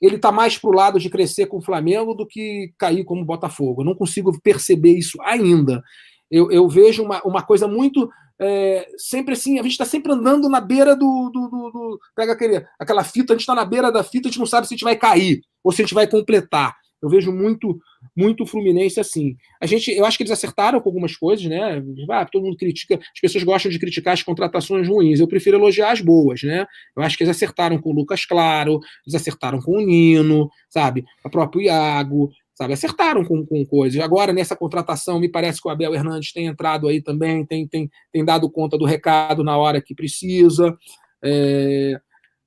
ele 0.00 0.16
está 0.16 0.32
mais 0.32 0.56
para 0.56 0.70
o 0.70 0.72
lado 0.72 0.98
de 0.98 1.10
crescer 1.10 1.46
com 1.46 1.58
o 1.58 1.62
Flamengo 1.62 2.14
do 2.14 2.26
que 2.26 2.72
cair 2.78 3.04
como 3.04 3.24
Botafogo. 3.24 3.82
Eu 3.82 3.84
não 3.84 3.94
consigo 3.94 4.40
perceber 4.40 4.96
isso 4.96 5.20
ainda. 5.22 5.82
Eu, 6.30 6.50
eu 6.50 6.66
vejo 6.68 7.02
uma, 7.02 7.20
uma 7.22 7.42
coisa 7.42 7.68
muito. 7.68 8.08
É, 8.40 8.88
sempre 8.96 9.34
assim, 9.34 9.58
a 9.58 9.62
gente 9.62 9.72
está 9.72 9.84
sempre 9.84 10.12
andando 10.12 10.48
na 10.48 10.60
beira 10.60 10.96
do. 10.96 11.30
do, 11.30 11.48
do, 11.48 11.70
do 11.70 12.00
pega 12.16 12.32
aquele, 12.32 12.64
aquela 12.78 13.04
fita, 13.04 13.34
a 13.34 13.36
gente 13.36 13.42
está 13.42 13.54
na 13.54 13.64
beira 13.64 13.92
da 13.92 14.02
fita, 14.02 14.28
a 14.28 14.30
gente 14.30 14.38
não 14.38 14.46
sabe 14.46 14.66
se 14.66 14.72
a 14.72 14.76
gente 14.76 14.84
vai 14.84 14.96
cair 14.96 15.42
ou 15.62 15.70
se 15.70 15.82
a 15.82 15.84
gente 15.84 15.94
vai 15.94 16.06
completar. 16.06 16.74
Eu 17.02 17.08
vejo 17.08 17.32
muito 17.32 17.78
muito 18.16 18.46
Fluminense 18.46 18.98
assim. 18.98 19.36
A 19.60 19.66
gente, 19.66 19.90
eu 19.90 20.04
acho 20.04 20.16
que 20.16 20.22
eles 20.22 20.32
acertaram 20.32 20.80
com 20.80 20.88
algumas 20.88 21.16
coisas, 21.16 21.44
né? 21.46 21.82
Ah, 22.10 22.24
todo 22.24 22.44
mundo 22.44 22.56
critica, 22.56 22.96
as 22.96 23.20
pessoas 23.20 23.44
gostam 23.44 23.70
de 23.70 23.78
criticar 23.78 24.14
as 24.14 24.22
contratações 24.22 24.88
ruins. 24.88 25.20
Eu 25.20 25.28
prefiro 25.28 25.56
elogiar 25.56 25.92
as 25.92 26.00
boas, 26.00 26.42
né? 26.42 26.66
Eu 26.96 27.02
acho 27.02 27.16
que 27.16 27.24
eles 27.24 27.36
acertaram 27.36 27.80
com 27.80 27.90
o 27.90 27.94
Lucas 27.94 28.24
Claro, 28.24 28.80
eles 29.06 29.14
acertaram 29.14 29.60
com 29.60 29.78
o 29.78 29.80
Nino, 29.80 30.50
sabe? 30.68 31.04
O 31.24 31.30
próprio 31.30 31.62
Iago, 31.62 32.30
sabe? 32.54 32.74
Acertaram 32.74 33.24
com, 33.24 33.44
com 33.46 33.64
coisas. 33.64 34.00
Agora, 34.02 34.32
nessa 34.32 34.54
contratação, 34.54 35.18
me 35.18 35.28
parece 35.28 35.62
que 35.62 35.68
o 35.68 35.70
Abel 35.70 35.94
Hernandes 35.94 36.32
tem 36.32 36.46
entrado 36.46 36.88
aí 36.88 37.00
também, 37.00 37.44
tem, 37.46 37.66
tem, 37.66 37.90
tem 38.12 38.24
dado 38.24 38.50
conta 38.50 38.76
do 38.76 38.84
recado 38.84 39.42
na 39.42 39.56
hora 39.56 39.80
que 39.80 39.94
precisa. 39.94 40.76
É, 41.24 41.98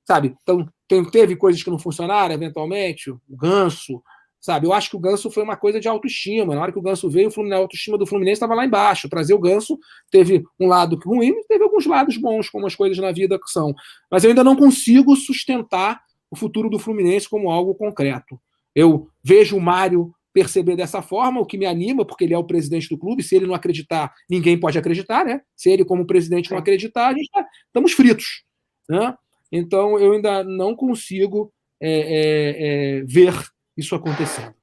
sabe? 0.04 0.36
Então, 0.42 0.68
tem, 0.86 1.04
teve 1.10 1.34
coisas 1.36 1.62
que 1.62 1.70
não 1.70 1.78
funcionaram, 1.78 2.34
eventualmente, 2.34 3.10
o 3.10 3.20
Ganso, 3.28 4.02
sabe? 4.44 4.66
Eu 4.66 4.74
acho 4.74 4.90
que 4.90 4.96
o 4.96 5.00
Ganso 5.00 5.30
foi 5.30 5.42
uma 5.42 5.56
coisa 5.56 5.80
de 5.80 5.88
autoestima. 5.88 6.54
Na 6.54 6.60
hora 6.60 6.70
que 6.70 6.78
o 6.78 6.82
Ganso 6.82 7.08
veio, 7.08 7.30
a 7.50 7.56
autoestima 7.56 7.96
do 7.96 8.06
Fluminense 8.06 8.34
estava 8.34 8.54
lá 8.54 8.66
embaixo. 8.66 9.08
Trazer 9.08 9.32
o 9.32 9.38
Ganso 9.38 9.78
teve 10.10 10.44
um 10.60 10.66
lado 10.66 11.00
ruim, 11.02 11.32
teve 11.48 11.64
alguns 11.64 11.86
lados 11.86 12.18
bons, 12.18 12.50
como 12.50 12.66
as 12.66 12.74
coisas 12.74 12.98
na 12.98 13.10
vida 13.10 13.38
que 13.38 13.50
são. 13.50 13.74
Mas 14.10 14.22
eu 14.22 14.28
ainda 14.28 14.44
não 14.44 14.54
consigo 14.54 15.16
sustentar 15.16 15.98
o 16.30 16.36
futuro 16.36 16.68
do 16.68 16.78
Fluminense 16.78 17.26
como 17.26 17.50
algo 17.50 17.74
concreto. 17.74 18.38
Eu 18.74 19.08
vejo 19.22 19.56
o 19.56 19.60
Mário 19.60 20.12
perceber 20.30 20.76
dessa 20.76 21.00
forma, 21.00 21.40
o 21.40 21.46
que 21.46 21.56
me 21.56 21.64
anima, 21.64 22.04
porque 22.04 22.24
ele 22.24 22.34
é 22.34 22.38
o 22.38 22.44
presidente 22.44 22.90
do 22.90 22.98
clube. 22.98 23.22
Se 23.22 23.34
ele 23.34 23.46
não 23.46 23.54
acreditar, 23.54 24.12
ninguém 24.28 24.60
pode 24.60 24.76
acreditar, 24.76 25.24
né? 25.24 25.40
Se 25.56 25.70
ele, 25.70 25.86
como 25.86 26.06
presidente, 26.06 26.50
não 26.50 26.58
acreditar, 26.58 27.08
a 27.08 27.14
gente 27.14 27.30
tá, 27.30 27.46
estamos 27.66 27.92
fritos. 27.92 28.42
Né? 28.90 29.14
Então, 29.50 29.98
eu 29.98 30.12
ainda 30.12 30.44
não 30.44 30.76
consigo 30.76 31.50
é, 31.80 31.90
é, 31.90 32.98
é, 32.98 33.04
ver 33.04 33.32
isso 33.76 33.94
acontecendo. 33.94 34.54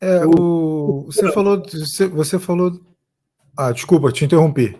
É, 0.00 0.24
o, 0.24 1.04
você 1.06 1.32
falou. 1.32 1.62
Você, 2.12 2.38
falou. 2.38 2.80
Ah, 3.56 3.72
desculpa, 3.72 4.12
te 4.12 4.24
interrompi. 4.24 4.78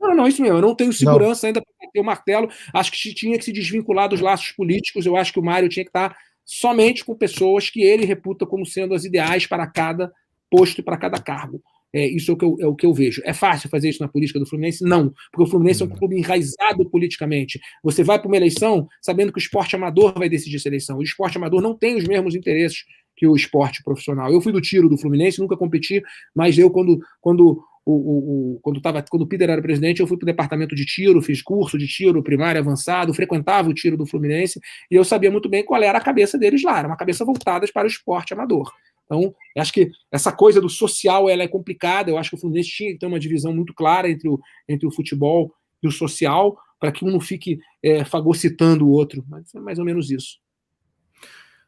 Não, 0.00 0.14
não, 0.14 0.26
isso 0.26 0.42
mesmo. 0.42 0.58
Eu 0.58 0.62
não 0.62 0.74
tenho 0.74 0.92
segurança 0.92 1.46
não. 1.46 1.48
ainda 1.48 1.62
para 1.62 1.90
ter 1.90 2.00
o 2.00 2.04
martelo. 2.04 2.48
Acho 2.74 2.90
que 2.90 3.14
tinha 3.14 3.38
que 3.38 3.44
se 3.44 3.52
desvincular 3.52 4.08
dos 4.08 4.20
laços 4.20 4.50
políticos. 4.52 5.06
Eu 5.06 5.16
acho 5.16 5.32
que 5.32 5.40
o 5.40 5.44
Mário 5.44 5.68
tinha 5.68 5.84
que 5.84 5.90
estar 5.90 6.16
somente 6.44 7.04
com 7.04 7.14
pessoas 7.14 7.70
que 7.70 7.82
ele 7.82 8.06
reputa 8.06 8.46
como 8.46 8.66
sendo 8.66 8.94
as 8.94 9.04
ideais 9.04 9.46
para 9.46 9.66
cada 9.66 10.12
posto 10.50 10.80
e 10.80 10.82
para 10.82 10.96
cada 10.96 11.20
cargo. 11.20 11.62
É, 11.94 12.06
isso 12.06 12.30
é 12.30 12.34
o, 12.34 12.36
que 12.36 12.44
eu, 12.44 12.56
é 12.60 12.66
o 12.66 12.74
que 12.74 12.86
eu 12.86 12.92
vejo. 12.92 13.22
É 13.24 13.32
fácil 13.32 13.68
fazer 13.70 13.88
isso 13.88 14.02
na 14.02 14.08
política 14.08 14.38
do 14.38 14.46
Fluminense? 14.46 14.84
Não, 14.84 15.12
porque 15.32 15.44
o 15.44 15.50
Fluminense 15.50 15.82
é 15.82 15.86
um 15.86 15.88
clube 15.88 16.16
enraizado 16.16 16.88
politicamente. 16.90 17.58
Você 17.82 18.02
vai 18.02 18.18
para 18.18 18.28
uma 18.28 18.36
eleição 18.36 18.86
sabendo 19.00 19.32
que 19.32 19.38
o 19.38 19.40
esporte 19.40 19.74
amador 19.74 20.12
vai 20.18 20.28
decidir 20.28 20.56
essa 20.56 20.68
eleição. 20.68 20.98
O 20.98 21.02
esporte 21.02 21.38
amador 21.38 21.62
não 21.62 21.74
tem 21.74 21.96
os 21.96 22.04
mesmos 22.04 22.34
interesses 22.34 22.84
que 23.16 23.26
o 23.26 23.34
esporte 23.34 23.82
profissional. 23.82 24.32
Eu 24.32 24.40
fui 24.40 24.52
do 24.52 24.60
tiro 24.60 24.88
do 24.88 24.96
Fluminense, 24.96 25.40
nunca 25.40 25.56
competi, 25.56 26.00
mas 26.34 26.56
eu, 26.56 26.70
quando, 26.70 27.00
quando 27.20 27.60
o, 27.84 27.92
o, 27.92 28.54
o, 28.56 28.60
quando, 28.60 28.80
tava, 28.80 29.02
quando 29.02 29.22
o 29.22 29.26
Peter 29.26 29.48
era 29.48 29.62
presidente, 29.62 30.00
eu 30.00 30.06
fui 30.06 30.18
para 30.18 30.24
o 30.24 30.26
departamento 30.26 30.74
de 30.74 30.84
tiro, 30.84 31.22
fiz 31.22 31.40
curso 31.40 31.78
de 31.78 31.88
tiro 31.88 32.22
primário 32.22 32.60
avançado, 32.60 33.14
frequentava 33.14 33.70
o 33.70 33.74
tiro 33.74 33.96
do 33.96 34.06
Fluminense, 34.06 34.60
e 34.90 34.94
eu 34.94 35.04
sabia 35.04 35.30
muito 35.30 35.48
bem 35.48 35.64
qual 35.64 35.82
era 35.82 35.96
a 35.96 36.00
cabeça 36.00 36.38
deles 36.38 36.62
lá, 36.62 36.78
era 36.78 36.88
uma 36.88 36.96
cabeça 36.96 37.24
voltada 37.24 37.66
para 37.72 37.84
o 37.84 37.90
esporte 37.90 38.34
amador. 38.34 38.70
Então, 39.08 39.34
acho 39.56 39.72
que 39.72 39.90
essa 40.12 40.30
coisa 40.30 40.60
do 40.60 40.68
social 40.68 41.30
ela 41.30 41.42
é 41.42 41.48
complicada, 41.48 42.10
eu 42.10 42.18
acho 42.18 42.30
que 42.30 42.36
o 42.36 42.38
Fluminense 42.38 42.68
tinha 42.68 42.92
que 42.92 42.98
ter 42.98 43.06
uma 43.06 43.18
divisão 43.18 43.54
muito 43.54 43.72
clara 43.72 44.08
entre 44.08 44.28
o, 44.28 44.38
entre 44.68 44.86
o 44.86 44.90
futebol 44.92 45.52
e 45.82 45.88
o 45.88 45.90
social, 45.90 46.56
para 46.78 46.92
que 46.92 47.04
um 47.04 47.10
não 47.10 47.20
fique 47.20 47.58
é, 47.82 48.04
fagocitando 48.04 48.86
o 48.86 48.90
outro, 48.90 49.24
mas 49.26 49.52
é 49.54 49.60
mais 49.60 49.78
ou 49.78 49.84
menos 49.84 50.10
isso. 50.10 50.38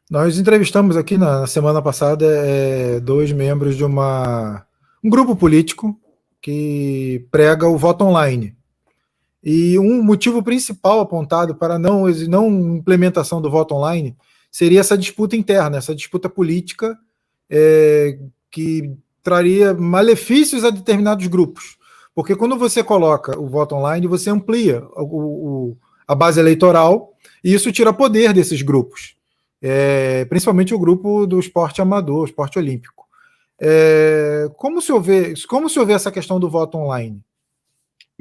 Nós 0.09 0.37
entrevistamos 0.37 0.95
aqui 0.95 1.17
na 1.17 1.47
semana 1.47 1.81
passada 1.81 2.25
é, 2.25 2.99
dois 2.99 3.31
membros 3.31 3.75
de 3.75 3.83
uma, 3.83 4.65
um 5.03 5.09
grupo 5.09 5.35
político 5.35 5.99
que 6.41 7.25
prega 7.31 7.67
o 7.67 7.77
voto 7.77 8.03
online. 8.03 8.55
E 9.43 9.79
um 9.79 10.03
motivo 10.03 10.43
principal 10.43 10.99
apontado 10.99 11.55
para 11.55 11.79
não, 11.79 12.05
não 12.27 12.75
implementação 12.75 13.41
do 13.41 13.49
voto 13.49 13.73
online 13.73 14.15
seria 14.51 14.81
essa 14.81 14.97
disputa 14.97 15.35
interna, 15.35 15.77
essa 15.77 15.95
disputa 15.95 16.29
política 16.29 16.97
é, 17.51 18.17
que 18.49 18.95
traria 19.21 19.73
malefícios 19.73 20.63
a 20.63 20.69
determinados 20.69 21.27
grupos. 21.27 21.77
Porque 22.15 22.35
quando 22.35 22.57
você 22.57 22.83
coloca 22.83 23.37
o 23.39 23.47
voto 23.47 23.75
online, 23.75 24.07
você 24.07 24.29
amplia 24.29 24.83
o, 24.95 25.03
o, 25.03 25.77
a 26.07 26.15
base 26.15 26.39
eleitoral 26.39 27.13
e 27.43 27.53
isso 27.53 27.71
tira 27.71 27.93
poder 27.93 28.33
desses 28.33 28.61
grupos, 28.61 29.15
é, 29.61 30.25
principalmente 30.25 30.73
o 30.73 30.79
grupo 30.79 31.25
do 31.27 31.39
esporte 31.39 31.81
amador, 31.81 32.25
esporte 32.25 32.57
olímpico. 32.57 33.05
É, 33.59 34.49
como, 34.57 34.81
se 34.81 34.91
houver, 34.91 35.33
como 35.47 35.69
se 35.69 35.79
houver 35.79 35.95
essa 35.95 36.11
questão 36.11 36.39
do 36.39 36.49
voto 36.49 36.77
online? 36.77 37.21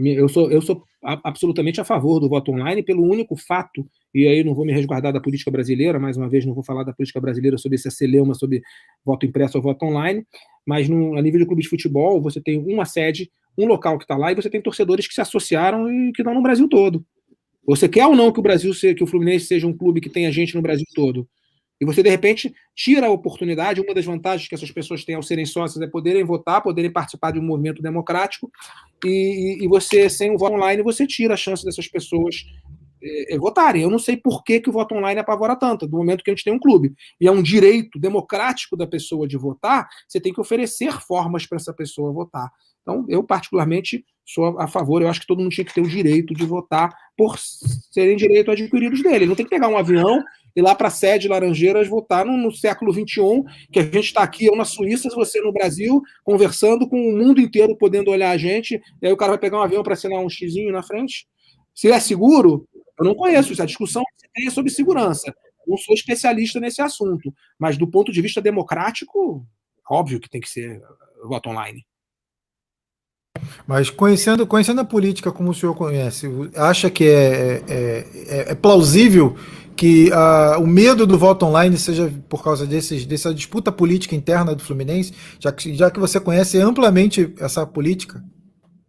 Eu 0.08 0.28
sou, 0.28 0.50
eu 0.50 0.62
sou 0.62 0.82
absolutamente 1.02 1.80
a 1.80 1.84
favor 1.84 2.20
do 2.20 2.28
voto 2.28 2.52
online 2.52 2.82
pelo 2.82 3.02
único 3.02 3.36
fato, 3.36 3.86
e 4.14 4.26
aí 4.26 4.42
não 4.42 4.54
vou 4.54 4.64
me 4.64 4.72
resguardar 4.72 5.12
da 5.12 5.20
política 5.20 5.50
brasileira, 5.50 5.98
mais 5.98 6.16
uma 6.16 6.28
vez 6.28 6.46
não 6.46 6.54
vou 6.54 6.62
falar 6.64 6.84
da 6.84 6.92
política 6.92 7.20
brasileira 7.20 7.58
sobre 7.58 7.76
esse 7.76 7.90
celeuma 7.90 8.34
sobre 8.34 8.62
voto 9.04 9.26
impresso 9.26 9.58
ou 9.58 9.62
voto 9.62 9.84
online, 9.84 10.26
mas 10.66 10.88
no, 10.88 11.16
a 11.16 11.22
nível 11.22 11.40
de 11.40 11.46
clube 11.46 11.62
de 11.62 11.68
futebol, 11.68 12.20
você 12.20 12.40
tem 12.40 12.58
uma 12.58 12.84
sede, 12.84 13.30
um 13.58 13.66
local 13.66 13.98
que 13.98 14.04
está 14.04 14.16
lá, 14.16 14.32
e 14.32 14.34
você 14.34 14.48
tem 14.48 14.62
torcedores 14.62 15.06
que 15.06 15.14
se 15.14 15.20
associaram 15.20 15.90
e 15.90 16.12
que 16.12 16.22
estão 16.22 16.34
no 16.34 16.42
Brasil 16.42 16.68
todo. 16.68 17.04
Você 17.66 17.88
quer 17.88 18.06
ou 18.06 18.16
não 18.16 18.32
que 18.32 18.40
o 18.40 18.42
Brasil 18.42 18.72
seja, 18.72 18.94
que 18.94 19.04
o 19.04 19.06
Fluminense 19.06 19.46
seja 19.46 19.66
um 19.66 19.76
clube 19.76 20.00
que 20.00 20.08
tenha 20.08 20.32
gente 20.32 20.54
no 20.54 20.62
Brasil 20.62 20.86
todo? 20.94 21.28
E 21.80 21.84
você, 21.84 22.02
de 22.02 22.10
repente, 22.10 22.54
tira 22.74 23.06
a 23.06 23.10
oportunidade. 23.10 23.80
Uma 23.80 23.94
das 23.94 24.04
vantagens 24.04 24.48
que 24.48 24.54
essas 24.54 24.70
pessoas 24.70 25.04
têm 25.04 25.14
ao 25.14 25.22
serem 25.22 25.46
sócias 25.46 25.80
é 25.82 25.86
poderem 25.86 26.22
votar, 26.22 26.62
poderem 26.62 26.92
participar 26.92 27.32
de 27.32 27.38
um 27.38 27.42
movimento 27.42 27.80
democrático. 27.80 28.50
E, 29.04 29.58
e 29.62 29.66
você, 29.68 30.10
sem 30.10 30.34
o 30.34 30.38
voto 30.38 30.54
online, 30.54 30.82
você 30.82 31.06
tira 31.06 31.34
a 31.34 31.38
chance 31.38 31.64
dessas 31.64 31.88
pessoas 31.88 32.44
é, 33.02 33.38
votarem. 33.38 33.82
Eu 33.82 33.90
não 33.90 33.98
sei 33.98 34.16
por 34.16 34.44
que, 34.44 34.60
que 34.60 34.68
o 34.68 34.72
voto 34.72 34.94
online 34.94 35.20
apavora 35.20 35.56
tanto, 35.56 35.86
do 35.86 35.96
momento 35.96 36.22
que 36.22 36.30
a 36.30 36.34
gente 36.34 36.44
tem 36.44 36.52
um 36.52 36.58
clube. 36.58 36.92
E 37.20 37.26
é 37.26 37.32
um 37.32 37.42
direito 37.42 37.98
democrático 37.98 38.76
da 38.76 38.86
pessoa 38.86 39.26
de 39.26 39.36
votar, 39.36 39.88
você 40.06 40.20
tem 40.20 40.32
que 40.32 40.40
oferecer 40.40 40.92
formas 41.00 41.46
para 41.46 41.56
essa 41.56 41.72
pessoa 41.72 42.12
votar. 42.12 42.50
Então, 42.82 43.04
eu, 43.08 43.22
particularmente, 43.22 44.04
sou 44.24 44.58
a 44.58 44.66
favor. 44.66 45.02
Eu 45.02 45.08
acho 45.08 45.20
que 45.20 45.26
todo 45.26 45.40
mundo 45.40 45.52
tinha 45.52 45.64
que 45.64 45.74
ter 45.74 45.80
o 45.80 45.88
direito 45.88 46.34
de 46.34 46.44
votar 46.44 46.90
por 47.16 47.36
serem 47.38 48.16
direitos 48.16 48.52
adquiridos 48.52 49.02
dele. 49.02 49.26
Não 49.26 49.34
tem 49.34 49.44
que 49.44 49.50
pegar 49.50 49.68
um 49.68 49.76
avião 49.76 50.22
ir 50.54 50.62
lá 50.62 50.74
para 50.74 50.88
a 50.88 50.90
sede 50.90 51.28
Laranjeiras 51.28 51.88
votar 51.88 52.24
no, 52.24 52.36
no 52.36 52.52
século 52.52 52.92
XXI, 52.92 53.44
que 53.72 53.80
a 53.80 53.82
gente 53.82 54.00
está 54.00 54.22
aqui, 54.22 54.46
eu 54.46 54.56
na 54.56 54.64
Suíça, 54.64 55.08
você 55.14 55.40
no 55.40 55.52
Brasil, 55.52 56.02
conversando 56.24 56.88
com 56.88 56.96
o 56.96 57.16
mundo 57.16 57.40
inteiro 57.40 57.76
podendo 57.76 58.10
olhar 58.10 58.30
a 58.30 58.36
gente, 58.36 58.80
e 59.00 59.06
aí 59.06 59.12
o 59.12 59.16
cara 59.16 59.32
vai 59.32 59.38
pegar 59.38 59.58
um 59.58 59.62
avião 59.62 59.82
para 59.82 59.94
assinar 59.94 60.20
um 60.20 60.28
xizinho 60.28 60.72
na 60.72 60.82
frente. 60.82 61.26
Se 61.74 61.90
é 61.90 62.00
seguro, 62.00 62.68
eu 62.98 63.04
não 63.04 63.14
conheço 63.14 63.52
isso. 63.52 63.62
A 63.62 63.66
discussão 63.66 64.02
que 64.18 64.28
tem 64.32 64.46
é 64.46 64.50
sobre 64.50 64.70
segurança. 64.70 65.34
Não 65.66 65.76
sou 65.76 65.94
especialista 65.94 66.58
nesse 66.58 66.82
assunto, 66.82 67.32
mas 67.58 67.76
do 67.76 67.86
ponto 67.86 68.12
de 68.12 68.20
vista 68.20 68.40
democrático, 68.40 69.46
óbvio 69.88 70.20
que 70.20 70.28
tem 70.28 70.40
que 70.40 70.48
ser 70.48 70.80
voto 71.24 71.48
online. 71.48 71.84
Mas 73.66 73.88
conhecendo, 73.88 74.46
conhecendo 74.46 74.80
a 74.80 74.84
política 74.84 75.30
como 75.30 75.50
o 75.50 75.54
senhor 75.54 75.74
conhece, 75.74 76.26
acha 76.56 76.90
que 76.90 77.04
é, 77.04 77.62
é, 77.68 78.06
é, 78.28 78.50
é 78.50 78.54
plausível 78.54 79.36
que 79.80 80.10
uh, 80.10 80.62
o 80.62 80.66
medo 80.66 81.06
do 81.06 81.16
voto 81.16 81.46
online 81.46 81.78
seja 81.78 82.12
por 82.28 82.44
causa 82.44 82.66
desses, 82.66 83.06
dessa 83.06 83.32
disputa 83.32 83.72
política 83.72 84.14
interna 84.14 84.54
do 84.54 84.62
Fluminense, 84.62 85.14
já 85.38 85.50
que, 85.50 85.74
já 85.74 85.90
que 85.90 85.98
você 85.98 86.20
conhece 86.20 86.58
amplamente 86.58 87.32
essa 87.40 87.66
política? 87.66 88.22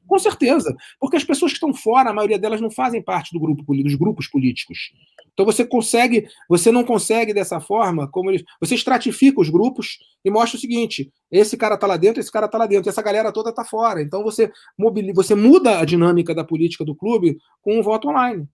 Com 0.05 0.19
certeza, 0.19 0.75
porque 0.99 1.15
as 1.15 1.23
pessoas 1.23 1.53
que 1.53 1.55
estão 1.55 1.73
fora, 1.73 2.09
a 2.09 2.13
maioria 2.13 2.37
delas 2.37 2.59
não 2.59 2.69
fazem 2.69 3.01
parte 3.01 3.31
do 3.31 3.39
grupo, 3.39 3.63
dos 3.73 3.95
grupos 3.95 4.27
políticos. 4.27 4.91
Então 5.31 5.45
você 5.45 5.63
consegue, 5.65 6.27
você 6.49 6.73
não 6.73 6.83
consegue 6.83 7.33
dessa 7.33 7.61
forma, 7.61 8.09
como 8.11 8.29
eles, 8.29 8.43
você 8.59 8.75
estratifica 8.75 9.39
os 9.39 9.49
grupos 9.49 9.97
e 10.25 10.29
mostra 10.29 10.57
o 10.57 10.59
seguinte: 10.59 11.09
esse 11.31 11.55
cara 11.55 11.75
está 11.75 11.87
lá 11.87 11.95
dentro, 11.95 12.19
esse 12.19 12.29
cara 12.29 12.47
está 12.47 12.57
lá 12.57 12.67
dentro, 12.67 12.89
essa 12.89 13.01
galera 13.01 13.31
toda 13.31 13.51
está 13.51 13.63
fora. 13.63 14.01
Então 14.01 14.23
você 14.23 14.51
mobiliza, 14.77 15.13
você 15.13 15.35
muda 15.35 15.79
a 15.79 15.85
dinâmica 15.85 16.35
da 16.35 16.43
política 16.43 16.83
do 16.83 16.93
clube 16.93 17.37
com 17.61 17.79
o 17.79 17.83
voto 17.83 18.09
online. 18.09 18.45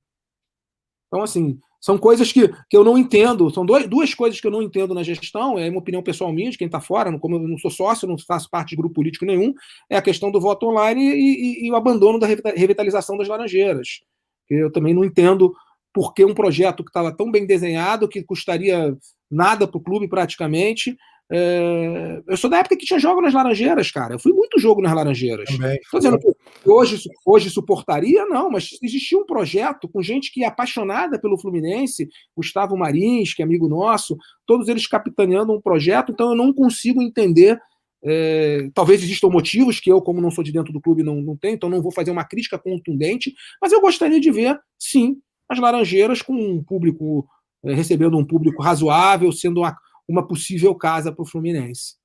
Então, 1.08 1.24
assim, 1.24 1.58
são 1.80 1.98
coisas 1.98 2.32
que, 2.32 2.48
que 2.70 2.76
eu 2.76 2.84
não 2.84 2.98
entendo. 2.98 3.50
São 3.50 3.66
dois, 3.66 3.88
duas 3.88 4.14
coisas 4.14 4.40
que 4.40 4.48
eu 4.48 4.52
não 4.52 4.62
entendo 4.62 4.94
na 4.94 5.04
gestão. 5.04 5.58
É 5.58 5.70
uma 5.70 5.80
opinião 5.80 6.02
pessoal 6.02 6.32
minha, 6.34 6.50
de 6.50 6.58
quem 6.58 6.66
está 6.66 6.82
fora, 6.82 7.18
como 7.20 7.36
eu 7.36 7.48
não 7.48 7.58
sou 7.58 7.72
sócio, 7.72 8.08
não 8.08 8.18
faço 8.18 8.50
parte 8.50 8.70
de 8.70 8.76
grupo 8.76 8.96
político 8.96 9.26
nenhum. 9.26 9.54
É 9.90 9.98
a 9.98 10.02
questão 10.02 10.32
do 10.32 10.42
voto 10.42 10.68
online 10.68 11.02
e, 11.02 11.64
e, 11.64 11.68
e 11.68 11.72
o 11.72 11.76
abandono 11.76 12.20
da 12.20 12.28
revitalização 12.28 13.18
das 13.18 13.28
Laranjeiras. 13.28 14.02
Eu 14.50 14.72
também 14.72 14.94
não 14.94 15.04
entendo 15.04 15.54
por 15.94 16.14
que 16.14 16.24
um 16.24 16.34
projeto 16.34 16.84
que 16.84 16.90
estava 16.90 17.16
tão 17.16 17.32
bem 17.32 17.46
desenhado, 17.46 18.08
que 18.08 18.24
custaria 18.24 18.96
nada 19.30 19.68
para 19.68 19.78
o 19.78 19.84
clube 19.84 20.08
praticamente, 20.08 20.96
é... 21.30 22.22
Eu 22.26 22.38
sou 22.38 22.50
da 22.50 22.60
época 22.60 22.78
que 22.78 22.86
tinha 22.86 23.00
jogo 23.00 23.22
nas 23.22 23.34
Laranjeiras, 23.34 23.92
cara. 23.92 24.16
Eu 24.16 24.20
fui 24.20 24.32
muito 24.32 24.60
jogo 24.60 24.82
nas 24.82 24.94
Laranjeiras. 24.94 25.50
Estou 25.50 26.00
dizendo 26.00 26.20
que 26.20 26.70
hoje, 26.70 27.10
hoje 27.26 27.50
suportaria, 27.50 28.26
não, 28.26 28.50
mas 28.50 28.70
existia 28.82 29.18
um 29.18 29.26
projeto 29.26 29.90
com 29.90 30.02
gente 30.02 30.32
que 30.32 30.44
é 30.44 30.48
apaixonada 30.48 31.20
pelo 31.20 31.38
Fluminense, 31.38 32.08
Gustavo 32.36 32.78
Marins, 32.78 33.34
que 33.34 33.42
é 33.42 33.46
amigo 33.46 33.68
nosso, 33.68 34.18
todos 34.46 34.70
eles 34.70 34.88
capitaneando 34.88 35.54
um 35.54 35.62
projeto, 35.62 36.12
então 36.12 36.30
eu 36.30 36.36
não 36.36 36.54
consigo 36.54 37.02
entender. 37.02 37.60
É... 38.04 38.70
talvez 38.76 39.02
existam 39.02 39.28
motivos 39.28 39.80
que 39.80 39.92
eu, 39.92 40.00
como 40.00 40.22
não 40.22 40.30
sou 40.30 40.44
de 40.44 40.52
dentro 40.52 40.72
do 40.72 40.80
clube, 40.80 41.02
não, 41.02 41.16
não 41.16 41.36
tenho, 41.36 41.56
então 41.56 41.68
não 41.68 41.82
vou 41.82 41.92
fazer 41.92 42.12
uma 42.12 42.24
crítica 42.24 42.58
contundente, 42.58 43.34
mas 43.62 43.72
eu 43.72 43.82
gostaria 43.82 44.20
de 44.20 44.32
ver, 44.32 44.58
sim, 44.80 45.18
as 45.50 45.60
Laranjeiras 45.60 46.22
com 46.22 46.34
um 46.34 46.64
público, 46.64 47.28
é, 47.66 47.74
recebendo 47.74 48.18
um 48.18 48.26
público 48.26 48.62
razoável, 48.62 49.32
sendo 49.32 49.62
uma 49.62 49.76
uma 50.08 50.26
possível 50.26 50.74
casa 50.76 51.12
para 51.12 51.22
o 51.22 51.26
Fluminense. 51.26 51.96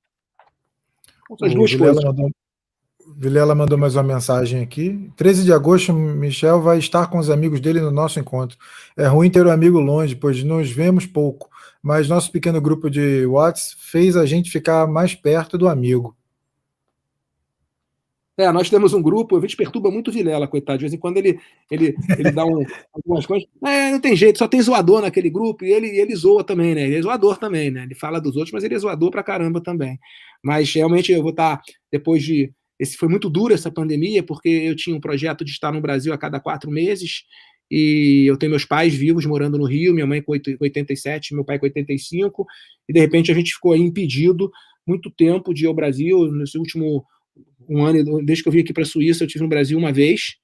Outras 1.28 1.54
duas 1.54 1.70
Vilela 1.70 1.94
coisas. 1.94 2.04
Mandou, 2.04 2.30
Vilela 3.16 3.54
mandou 3.54 3.78
mais 3.78 3.94
uma 3.96 4.02
mensagem 4.02 4.62
aqui. 4.62 5.10
13 5.16 5.44
de 5.44 5.52
agosto, 5.52 5.92
Michel 5.92 6.60
vai 6.60 6.78
estar 6.78 7.06
com 7.08 7.18
os 7.18 7.30
amigos 7.30 7.60
dele 7.60 7.80
no 7.80 7.90
nosso 7.90 8.18
encontro. 8.18 8.58
É 8.96 9.06
ruim 9.06 9.30
ter 9.30 9.44
o 9.46 9.48
um 9.48 9.52
amigo 9.52 9.78
longe, 9.78 10.16
pois 10.16 10.42
nos 10.42 10.70
vemos 10.70 11.06
pouco, 11.06 11.48
mas 11.82 12.08
nosso 12.08 12.30
pequeno 12.30 12.60
grupo 12.60 12.90
de 12.90 13.24
WhatsApp 13.26 13.76
fez 13.78 14.16
a 14.16 14.26
gente 14.26 14.50
ficar 14.50 14.86
mais 14.86 15.14
perto 15.14 15.56
do 15.56 15.68
amigo. 15.68 16.16
É, 18.38 18.50
nós 18.50 18.70
temos 18.70 18.94
um 18.94 19.02
grupo, 19.02 19.36
a 19.36 19.40
gente 19.40 19.56
perturba 19.56 19.90
muito 19.90 20.08
o 20.08 20.12
Vilela, 20.12 20.48
coitado. 20.48 20.78
De 20.78 20.84
vez 20.84 20.94
em 20.94 20.98
quando 20.98 21.18
ele, 21.18 21.38
ele, 21.70 21.94
ele 22.18 22.30
dá 22.30 22.46
um, 22.46 22.64
algumas 22.92 23.26
coisas. 23.26 23.46
É, 23.64 23.90
não 23.90 24.00
tem 24.00 24.16
jeito, 24.16 24.38
só 24.38 24.48
tem 24.48 24.62
zoador 24.62 25.02
naquele 25.02 25.28
grupo, 25.28 25.64
e 25.64 25.72
ele, 25.72 25.88
ele 25.88 26.16
zoa 26.16 26.42
também, 26.42 26.74
né? 26.74 26.84
Ele 26.86 26.96
é 26.96 27.02
zoador 27.02 27.36
também, 27.36 27.70
né? 27.70 27.82
Ele 27.82 27.94
fala 27.94 28.20
dos 28.20 28.34
outros, 28.36 28.52
mas 28.52 28.64
ele 28.64 28.74
é 28.74 28.78
zoador 28.78 29.10
pra 29.10 29.22
caramba 29.22 29.60
também. 29.62 29.98
Mas 30.42 30.72
realmente 30.72 31.12
eu 31.12 31.20
vou 31.20 31.30
estar, 31.30 31.58
tá, 31.58 31.62
depois 31.90 32.22
de. 32.22 32.50
Esse 32.78 32.96
foi 32.96 33.08
muito 33.08 33.30
duro 33.30 33.54
essa 33.54 33.70
pandemia, 33.70 34.22
porque 34.22 34.48
eu 34.48 34.74
tinha 34.74 34.96
um 34.96 35.00
projeto 35.00 35.44
de 35.44 35.52
estar 35.52 35.70
no 35.70 35.80
Brasil 35.80 36.12
a 36.12 36.18
cada 36.18 36.40
quatro 36.40 36.70
meses, 36.70 37.24
e 37.70 38.24
eu 38.26 38.36
tenho 38.36 38.50
meus 38.50 38.64
pais 38.64 38.94
vivos 38.94 39.24
morando 39.24 39.56
no 39.56 39.64
Rio, 39.64 39.94
minha 39.94 40.06
mãe 40.06 40.20
com 40.20 40.32
87, 40.32 41.34
meu 41.34 41.44
pai 41.44 41.58
com 41.58 41.66
85, 41.66 42.46
e 42.88 42.92
de 42.92 43.00
repente 43.00 43.30
a 43.30 43.34
gente 43.34 43.54
ficou 43.54 43.76
impedido 43.76 44.50
muito 44.86 45.10
tempo 45.10 45.54
de 45.54 45.64
ir 45.64 45.68
ao 45.68 45.74
Brasil. 45.74 46.30
Nesse 46.32 46.58
último 46.58 47.04
um 47.68 47.84
ano, 47.84 48.24
desde 48.24 48.42
que 48.42 48.48
eu 48.48 48.52
vim 48.52 48.60
aqui 48.60 48.72
para 48.72 48.82
a 48.82 48.86
Suíça, 48.86 49.24
eu 49.24 49.28
tive 49.28 49.42
no 49.42 49.48
Brasil 49.48 49.78
uma 49.78 49.92
vez, 49.92 50.36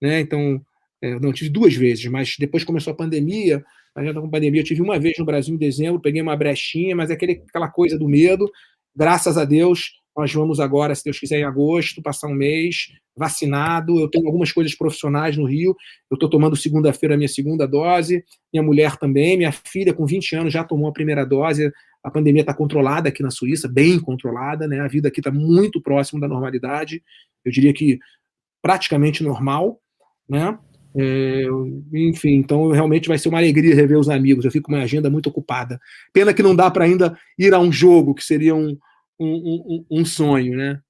né? 0.00 0.20
Então, 0.20 0.60
é, 1.02 1.18
não, 1.20 1.32
tive 1.32 1.50
duas 1.50 1.74
vezes, 1.74 2.06
mas 2.06 2.36
depois 2.38 2.64
começou 2.64 2.92
a 2.92 2.96
pandemia, 2.96 3.64
a 3.94 4.04
gente 4.04 4.14
com 4.14 4.28
pandemia, 4.28 4.60
eu 4.60 4.64
tive 4.64 4.82
uma 4.82 4.98
vez 4.98 5.14
no 5.18 5.24
Brasil 5.24 5.54
em 5.54 5.58
dezembro, 5.58 6.00
peguei 6.00 6.20
uma 6.20 6.36
brechinha, 6.36 6.94
mas 6.94 7.10
é 7.10 7.14
aquele, 7.14 7.42
aquela 7.48 7.68
coisa 7.68 7.98
do 7.98 8.08
medo. 8.08 8.50
Graças 8.94 9.38
a 9.38 9.44
Deus, 9.44 9.92
nós 10.16 10.32
vamos 10.32 10.60
agora, 10.60 10.94
se 10.94 11.04
Deus 11.04 11.18
quiser, 11.18 11.38
em 11.38 11.44
agosto, 11.44 12.02
passar 12.02 12.28
um 12.28 12.34
mês 12.34 12.88
vacinado. 13.16 13.98
Eu 13.98 14.08
tenho 14.08 14.26
algumas 14.26 14.52
coisas 14.52 14.74
profissionais 14.74 15.36
no 15.36 15.44
Rio. 15.44 15.76
Eu 16.10 16.14
estou 16.14 16.28
tomando 16.28 16.56
segunda-feira 16.56 17.14
a 17.14 17.18
minha 17.18 17.28
segunda 17.28 17.66
dose. 17.66 18.24
Minha 18.52 18.62
mulher 18.62 18.96
também. 18.96 19.36
Minha 19.36 19.52
filha, 19.52 19.92
com 19.92 20.06
20 20.06 20.36
anos, 20.36 20.52
já 20.52 20.64
tomou 20.64 20.88
a 20.88 20.92
primeira 20.92 21.24
dose. 21.24 21.70
A 22.06 22.10
pandemia 22.10 22.42
está 22.42 22.54
controlada 22.54 23.08
aqui 23.08 23.20
na 23.20 23.32
Suíça, 23.32 23.66
bem 23.66 23.98
controlada, 23.98 24.68
né? 24.68 24.78
A 24.78 24.86
vida 24.86 25.08
aqui 25.08 25.18
está 25.18 25.32
muito 25.32 25.82
próximo 25.82 26.20
da 26.20 26.28
normalidade. 26.28 27.02
Eu 27.44 27.50
diria 27.50 27.72
que 27.72 27.98
praticamente 28.62 29.24
normal, 29.24 29.80
né? 30.28 30.56
É, 30.96 31.46
enfim, 31.92 32.34
então 32.34 32.70
realmente 32.70 33.08
vai 33.08 33.18
ser 33.18 33.28
uma 33.28 33.38
alegria 33.38 33.74
rever 33.74 33.98
os 33.98 34.08
amigos. 34.08 34.44
Eu 34.44 34.52
fico 34.52 34.68
com 34.68 34.72
uma 34.76 34.84
agenda 34.84 35.10
muito 35.10 35.28
ocupada. 35.28 35.80
Pena 36.12 36.32
que 36.32 36.44
não 36.44 36.54
dá 36.54 36.70
para 36.70 36.84
ainda 36.84 37.18
ir 37.36 37.52
a 37.52 37.58
um 37.58 37.72
jogo, 37.72 38.14
que 38.14 38.22
seria 38.22 38.54
um, 38.54 38.78
um, 39.18 39.84
um, 39.90 40.00
um 40.00 40.04
sonho, 40.04 40.56
né? 40.56 40.80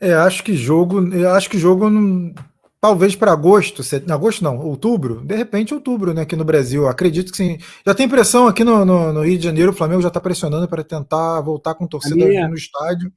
É, 0.00 0.14
acho 0.14 0.42
que 0.42 0.54
jogo, 0.56 1.02
acho 1.36 1.50
que 1.50 1.58
jogo 1.58 1.90
não, 1.90 2.34
Talvez 2.82 3.14
para 3.14 3.30
agosto, 3.30 3.84
set... 3.84 4.10
agosto 4.10 4.42
não, 4.42 4.58
outubro, 4.58 5.20
de 5.24 5.36
repente 5.36 5.72
outubro, 5.72 6.12
né, 6.12 6.22
aqui 6.22 6.34
no 6.34 6.44
Brasil. 6.44 6.88
Acredito 6.88 7.30
que 7.30 7.36
sim. 7.36 7.56
Já 7.86 7.94
tem 7.94 8.08
pressão 8.08 8.48
aqui 8.48 8.64
no, 8.64 8.84
no, 8.84 9.12
no 9.12 9.22
Rio 9.22 9.38
de 9.38 9.44
Janeiro, 9.44 9.70
o 9.70 9.74
Flamengo 9.74 10.02
já 10.02 10.08
está 10.08 10.20
pressionando 10.20 10.66
para 10.66 10.82
tentar 10.82 11.40
voltar 11.42 11.76
com 11.76 11.86
torcida 11.86 12.26
minha, 12.26 12.48
no 12.48 12.56
estádio. 12.56 13.12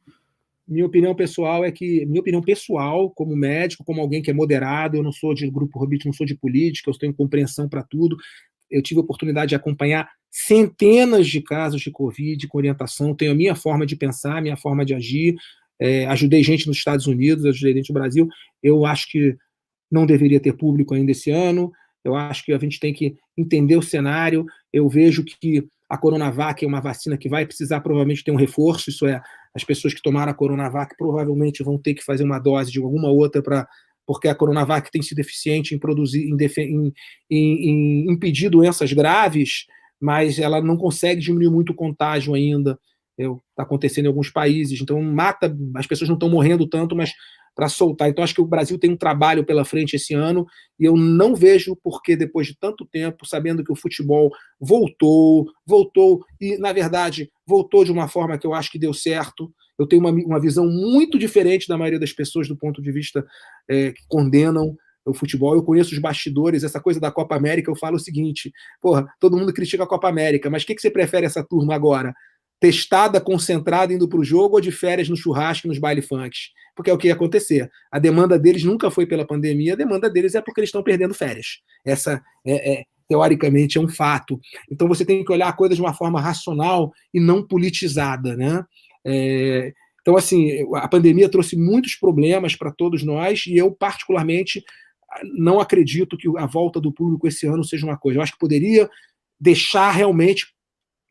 Minha 0.67 0.85
opinião 0.85 1.15
pessoal 1.15 1.65
é 1.65 1.71
que, 1.71 2.05
minha 2.05 2.21
opinião 2.21 2.43
pessoal, 2.43 3.09
como 3.09 3.35
médico, 3.35 3.83
como 3.83 4.01
alguém 4.01 4.21
que 4.21 4.29
é 4.29 4.33
moderado, 4.35 4.97
eu 4.97 5.03
não 5.03 5.11
sou 5.11 5.33
de 5.33 5.49
grupo 5.49 5.79
Robit, 5.79 6.05
não 6.05 6.13
sou 6.13 6.27
de 6.27 6.35
política, 6.35 6.91
eu 6.91 6.97
tenho 6.99 7.11
compreensão 7.11 7.67
para 7.67 7.81
tudo. 7.81 8.15
Eu 8.69 8.83
tive 8.83 8.99
a 8.99 9.03
oportunidade 9.03 9.49
de 9.49 9.55
acompanhar 9.55 10.07
centenas 10.29 11.25
de 11.25 11.41
casos 11.41 11.81
de 11.81 11.89
Covid 11.89 12.47
com 12.47 12.59
orientação, 12.59 13.15
tenho 13.15 13.31
a 13.31 13.35
minha 13.35 13.55
forma 13.55 13.83
de 13.83 13.95
pensar, 13.95 14.37
a 14.37 14.41
minha 14.41 14.57
forma 14.57 14.85
de 14.85 14.93
agir. 14.93 15.33
É, 15.79 16.05
ajudei 16.05 16.43
gente 16.43 16.67
nos 16.67 16.77
Estados 16.77 17.07
Unidos, 17.07 17.45
ajudei 17.45 17.73
gente 17.73 17.89
no 17.89 17.95
Brasil. 17.95 18.27
Eu 18.61 18.85
acho 18.85 19.09
que 19.09 19.35
não 19.91 20.05
deveria 20.05 20.39
ter 20.39 20.53
público 20.53 20.93
ainda 20.93 21.11
esse 21.11 21.31
ano. 21.31 21.71
Eu 22.03 22.15
acho 22.15 22.43
que 22.43 22.53
a 22.53 22.57
gente 22.59 22.79
tem 22.79 22.93
que 22.93 23.15
entender 23.37 23.77
o 23.77 23.81
cenário. 23.81 24.45
Eu 24.71 24.87
vejo 24.87 25.23
que 25.23 25.67
a 25.89 25.97
Coronavac 25.97 26.63
é 26.63 26.67
uma 26.67 26.81
vacina 26.81 27.17
que 27.17 27.29
vai 27.29 27.45
precisar 27.45 27.79
provavelmente 27.81 28.23
ter 28.23 28.31
um 28.31 28.35
reforço, 28.35 28.89
isso 28.89 29.05
é, 29.05 29.21
as 29.53 29.63
pessoas 29.63 29.93
que 29.93 30.01
tomaram 30.01 30.31
a 30.31 30.35
Coronavac 30.35 30.95
provavelmente 30.97 31.63
vão 31.63 31.77
ter 31.77 31.93
que 31.93 32.03
fazer 32.03 32.23
uma 32.23 32.39
dose 32.39 32.71
de 32.71 32.79
alguma 32.79 33.09
outra 33.09 33.41
para 33.41 33.67
porque 34.07 34.27
a 34.27 34.35
Coronavac 34.35 34.91
tem 34.91 35.01
sido 35.01 35.17
eficiente 35.17 35.73
em 35.73 35.79
produzir, 35.79 36.29
em, 36.29 36.37
em, 36.37 36.93
em, 37.27 37.69
em, 37.69 38.11
impedir 38.11 38.49
doenças 38.49 38.93
graves, 38.93 39.65
mas 39.99 40.37
ela 40.37 40.61
não 40.61 40.77
consegue 40.77 41.21
diminuir 41.21 41.49
muito 41.49 41.71
o 41.71 41.75
contágio 41.75 42.35
ainda. 42.35 42.77
Está 43.17 43.63
acontecendo 43.63 44.05
em 44.05 44.09
alguns 44.09 44.29
países, 44.29 44.79
então 44.79 45.01
mata, 45.01 45.55
as 45.75 45.87
pessoas 45.87 46.07
não 46.07 46.15
estão 46.15 46.29
morrendo 46.29 46.67
tanto, 46.67 46.95
mas 46.95 47.13
para 47.55 47.69
soltar. 47.69 48.09
Então, 48.09 48.23
acho 48.23 48.35
que 48.35 48.41
o 48.41 48.45
Brasil 48.45 48.77
tem 48.77 48.91
um 48.91 48.97
trabalho 48.97 49.45
pela 49.45 49.63
frente 49.63 49.95
esse 49.95 50.13
ano 50.13 50.45
e 50.79 50.83
eu 50.83 50.97
não 50.97 51.33
vejo 51.33 51.75
por 51.81 52.01
que, 52.01 52.15
depois 52.15 52.45
de 52.47 52.57
tanto 52.59 52.85
tempo, 52.85 53.25
sabendo 53.25 53.63
que 53.63 53.71
o 53.71 53.75
futebol 53.75 54.29
voltou, 54.59 55.45
voltou 55.65 56.23
e, 56.39 56.57
na 56.57 56.73
verdade, 56.73 57.31
voltou 57.47 57.85
de 57.85 57.91
uma 57.91 58.07
forma 58.07 58.37
que 58.37 58.45
eu 58.45 58.53
acho 58.53 58.69
que 58.69 58.77
deu 58.77 58.93
certo. 58.93 59.51
Eu 59.79 59.87
tenho 59.87 60.01
uma, 60.01 60.11
uma 60.11 60.39
visão 60.39 60.67
muito 60.67 61.17
diferente 61.17 61.67
da 61.67 61.77
maioria 61.77 61.99
das 61.99 62.11
pessoas 62.11 62.47
do 62.47 62.57
ponto 62.57 62.81
de 62.81 62.91
vista 62.91 63.25
é, 63.69 63.91
que 63.93 64.01
condenam 64.07 64.75
o 65.05 65.13
futebol. 65.13 65.55
Eu 65.55 65.63
conheço 65.63 65.93
os 65.93 65.99
bastidores, 65.99 66.63
essa 66.63 66.81
coisa 66.81 66.99
da 66.99 67.11
Copa 67.11 67.35
América. 67.35 67.71
Eu 67.71 67.75
falo 67.75 67.95
o 67.95 67.99
seguinte: 67.99 68.51
porra, 68.81 69.05
todo 69.19 69.37
mundo 69.37 69.53
critica 69.53 69.83
a 69.83 69.87
Copa 69.87 70.09
América, 70.09 70.49
mas 70.49 70.63
o 70.63 70.65
que, 70.65 70.75
que 70.75 70.81
você 70.81 70.89
prefere 70.89 71.25
essa 71.25 71.43
turma 71.43 71.75
agora? 71.75 72.13
Testada, 72.59 73.19
concentrada, 73.21 73.93
indo 73.93 74.07
para 74.07 74.19
o 74.19 74.23
jogo 74.23 74.55
ou 74.55 74.61
de 74.61 74.71
férias 74.71 75.09
no 75.09 75.15
churrasco, 75.15 75.67
nos 75.67 75.77
baile 75.77 76.01
funks? 76.01 76.51
Porque 76.75 76.89
é 76.89 76.93
o 76.93 76.97
que 76.97 77.07
ia 77.07 77.13
acontecer. 77.13 77.69
A 77.91 77.99
demanda 77.99 78.37
deles 78.37 78.63
nunca 78.63 78.89
foi 78.91 79.05
pela 79.05 79.25
pandemia, 79.25 79.73
a 79.73 79.77
demanda 79.77 80.09
deles 80.09 80.35
é 80.35 80.41
porque 80.41 80.61
eles 80.61 80.69
estão 80.69 80.83
perdendo 80.83 81.13
férias. 81.13 81.59
Essa 81.85 82.21
é, 82.45 82.73
é, 82.73 82.83
teoricamente 83.07 83.77
é 83.77 83.81
um 83.81 83.87
fato. 83.87 84.39
Então 84.69 84.87
você 84.87 85.05
tem 85.05 85.23
que 85.23 85.31
olhar 85.31 85.47
a 85.47 85.53
coisa 85.53 85.75
de 85.75 85.81
uma 85.81 85.93
forma 85.93 86.19
racional 86.19 86.91
e 87.13 87.19
não 87.19 87.45
politizada, 87.45 88.35
né? 88.35 88.65
É, 89.05 89.73
então, 90.01 90.15
assim, 90.15 90.51
a 90.75 90.87
pandemia 90.87 91.27
trouxe 91.27 91.57
muitos 91.57 91.95
problemas 91.95 92.55
para 92.55 92.71
todos 92.71 93.03
nós 93.03 93.45
e 93.47 93.57
eu, 93.57 93.71
particularmente, 93.71 94.63
não 95.35 95.59
acredito 95.59 96.15
que 96.15 96.27
a 96.37 96.45
volta 96.45 96.79
do 96.79 96.91
público 96.91 97.27
esse 97.27 97.47
ano 97.47 97.63
seja 97.63 97.87
uma 97.87 97.97
coisa. 97.97 98.19
Eu 98.19 98.21
acho 98.21 98.33
que 98.33 98.37
poderia 98.37 98.87
deixar 99.39 99.89
realmente 99.89 100.47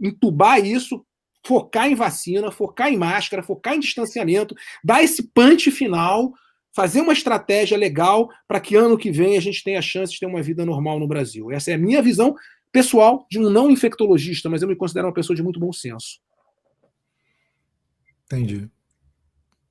entubar 0.01 0.65
isso 0.65 1.05
focar 1.47 1.87
em 1.87 1.95
vacina, 1.95 2.51
focar 2.51 2.89
em 2.89 2.97
máscara, 2.97 3.43
focar 3.43 3.75
em 3.75 3.81
distanciamento, 3.81 4.55
dar 4.83 5.03
esse 5.03 5.23
punch 5.23 5.71
final, 5.71 6.33
fazer 6.73 7.01
uma 7.01 7.13
estratégia 7.13 7.77
legal 7.77 8.29
para 8.49 8.61
que 8.61 8.75
ano 8.75 8.99
que 8.99 9.11
vem 9.11 9.37
a 9.37 9.41
gente 9.41 9.63
tenha 9.63 9.79
a 9.79 9.83
chance 9.83 10.13
de 10.13 10.21
ter 10.21 10.27
uma 10.27 10.43
vida 10.43 10.65
normal 10.65 10.99
no 10.99 11.07
Brasil. 11.07 11.53
Essa 11.53 11.71
é 11.71 11.75
a 11.75 11.79
minha 11.79 12.03
visão 12.03 12.35
pessoal 12.73 13.27
de 13.31 13.39
um 13.39 13.49
não 13.49 13.71
infectologista, 13.71 14.49
mas 14.49 14.63
eu 14.63 14.69
me 14.69 14.75
considero 14.75 15.07
uma 15.07 15.15
pessoa 15.15 15.37
de 15.37 15.43
muito 15.43 15.61
bom 15.61 15.73
senso. 15.73 16.21
Entendi. 18.27 18.69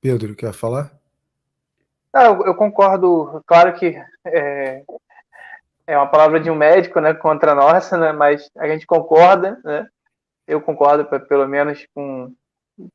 Pedro, 0.00 0.34
quer 0.34 0.52
falar? 0.52 0.96
Não, 2.12 2.46
eu 2.46 2.54
concordo. 2.54 3.42
Claro 3.46 3.74
que 3.74 4.00
é, 4.24 4.84
é, 5.86 5.96
uma 5.96 6.06
palavra 6.06 6.38
de 6.38 6.48
um 6.50 6.54
médico, 6.54 7.00
né, 7.00 7.12
contra 7.12 7.52
a 7.52 7.54
nossa, 7.54 7.98
né, 7.98 8.12
mas 8.12 8.48
a 8.56 8.68
gente 8.68 8.86
concorda, 8.86 9.60
né? 9.64 9.88
Eu 10.46 10.60
concordo 10.60 11.04
pelo 11.26 11.46
menos 11.48 11.86
com 11.94 12.32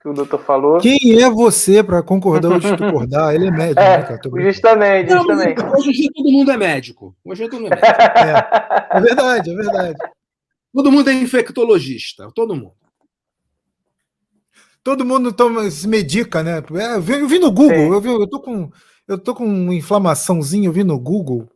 que 0.01 0.09
o 0.09 0.13
doutor 0.13 0.39
falou. 0.41 0.80
Quem 0.80 1.21
é 1.21 1.30
você 1.30 1.81
para 1.84 2.03
concordar 2.03 2.51
ou 2.51 2.59
discordar? 2.59 3.34
Ele 3.34 3.47
é 3.47 3.51
médico, 3.51 3.80
é, 3.81 3.97
né, 3.99 4.43
Justamente, 4.43 5.11
justamente. 5.11 5.63
Não, 5.63 5.71
hoje 5.71 6.09
todo 6.13 6.31
mundo 6.31 6.51
é 6.51 6.57
médico. 6.57 7.15
Hoje 7.23 7.49
todo 7.49 7.61
mundo 7.61 7.73
é 7.73 7.76
médico. 7.76 8.01
É, 8.19 8.97
é 8.97 9.01
verdade, 9.01 9.51
é 9.51 9.55
verdade. 9.55 9.97
Todo 10.73 10.91
mundo 10.91 11.09
é 11.09 11.13
infectologista, 11.13 12.30
todo 12.35 12.55
mundo. 12.55 12.73
Todo 14.84 15.05
mundo 15.05 15.34
toma, 15.34 15.69
se 15.69 15.88
medica, 15.88 16.43
né? 16.43 16.57
É, 16.57 16.95
eu 16.95 17.01
vi, 17.01 17.13
eu 17.13 17.27
vi 17.27 17.39
no 17.39 17.51
Google, 17.51 17.93
eu, 17.93 18.01
vi, 18.01 18.09
eu, 18.09 18.27
tô 18.27 18.39
com, 18.39 18.71
eu 19.07 19.17
tô 19.17 19.35
com 19.35 19.45
uma 19.45 19.73
inflamaçãozinha, 19.73 20.67
eu 20.67 20.73
vi 20.73 20.84
no 20.84 20.99
Google. 20.99 21.49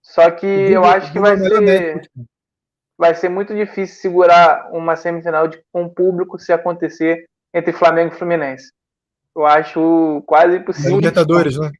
Só 0.00 0.30
que 0.30 0.46
Google, 0.46 0.72
eu 0.72 0.84
acho 0.84 1.12
que 1.12 1.18
vai 1.18 1.36
ser, 1.36 1.60
médico. 1.60 2.26
Vai 3.02 3.16
ser 3.16 3.28
muito 3.28 3.52
difícil 3.52 3.96
segurar 3.96 4.70
uma 4.72 4.94
semifinal 4.94 5.48
de, 5.48 5.60
com 5.72 5.88
público 5.88 6.38
se 6.38 6.52
acontecer 6.52 7.24
entre 7.52 7.72
Flamengo 7.72 8.14
e 8.14 8.16
Fluminense. 8.16 8.70
Eu 9.34 9.44
acho 9.44 10.22
quase 10.24 10.58
impossível. 10.58 10.98
Libertadores, 10.98 11.58
né? 11.58 11.72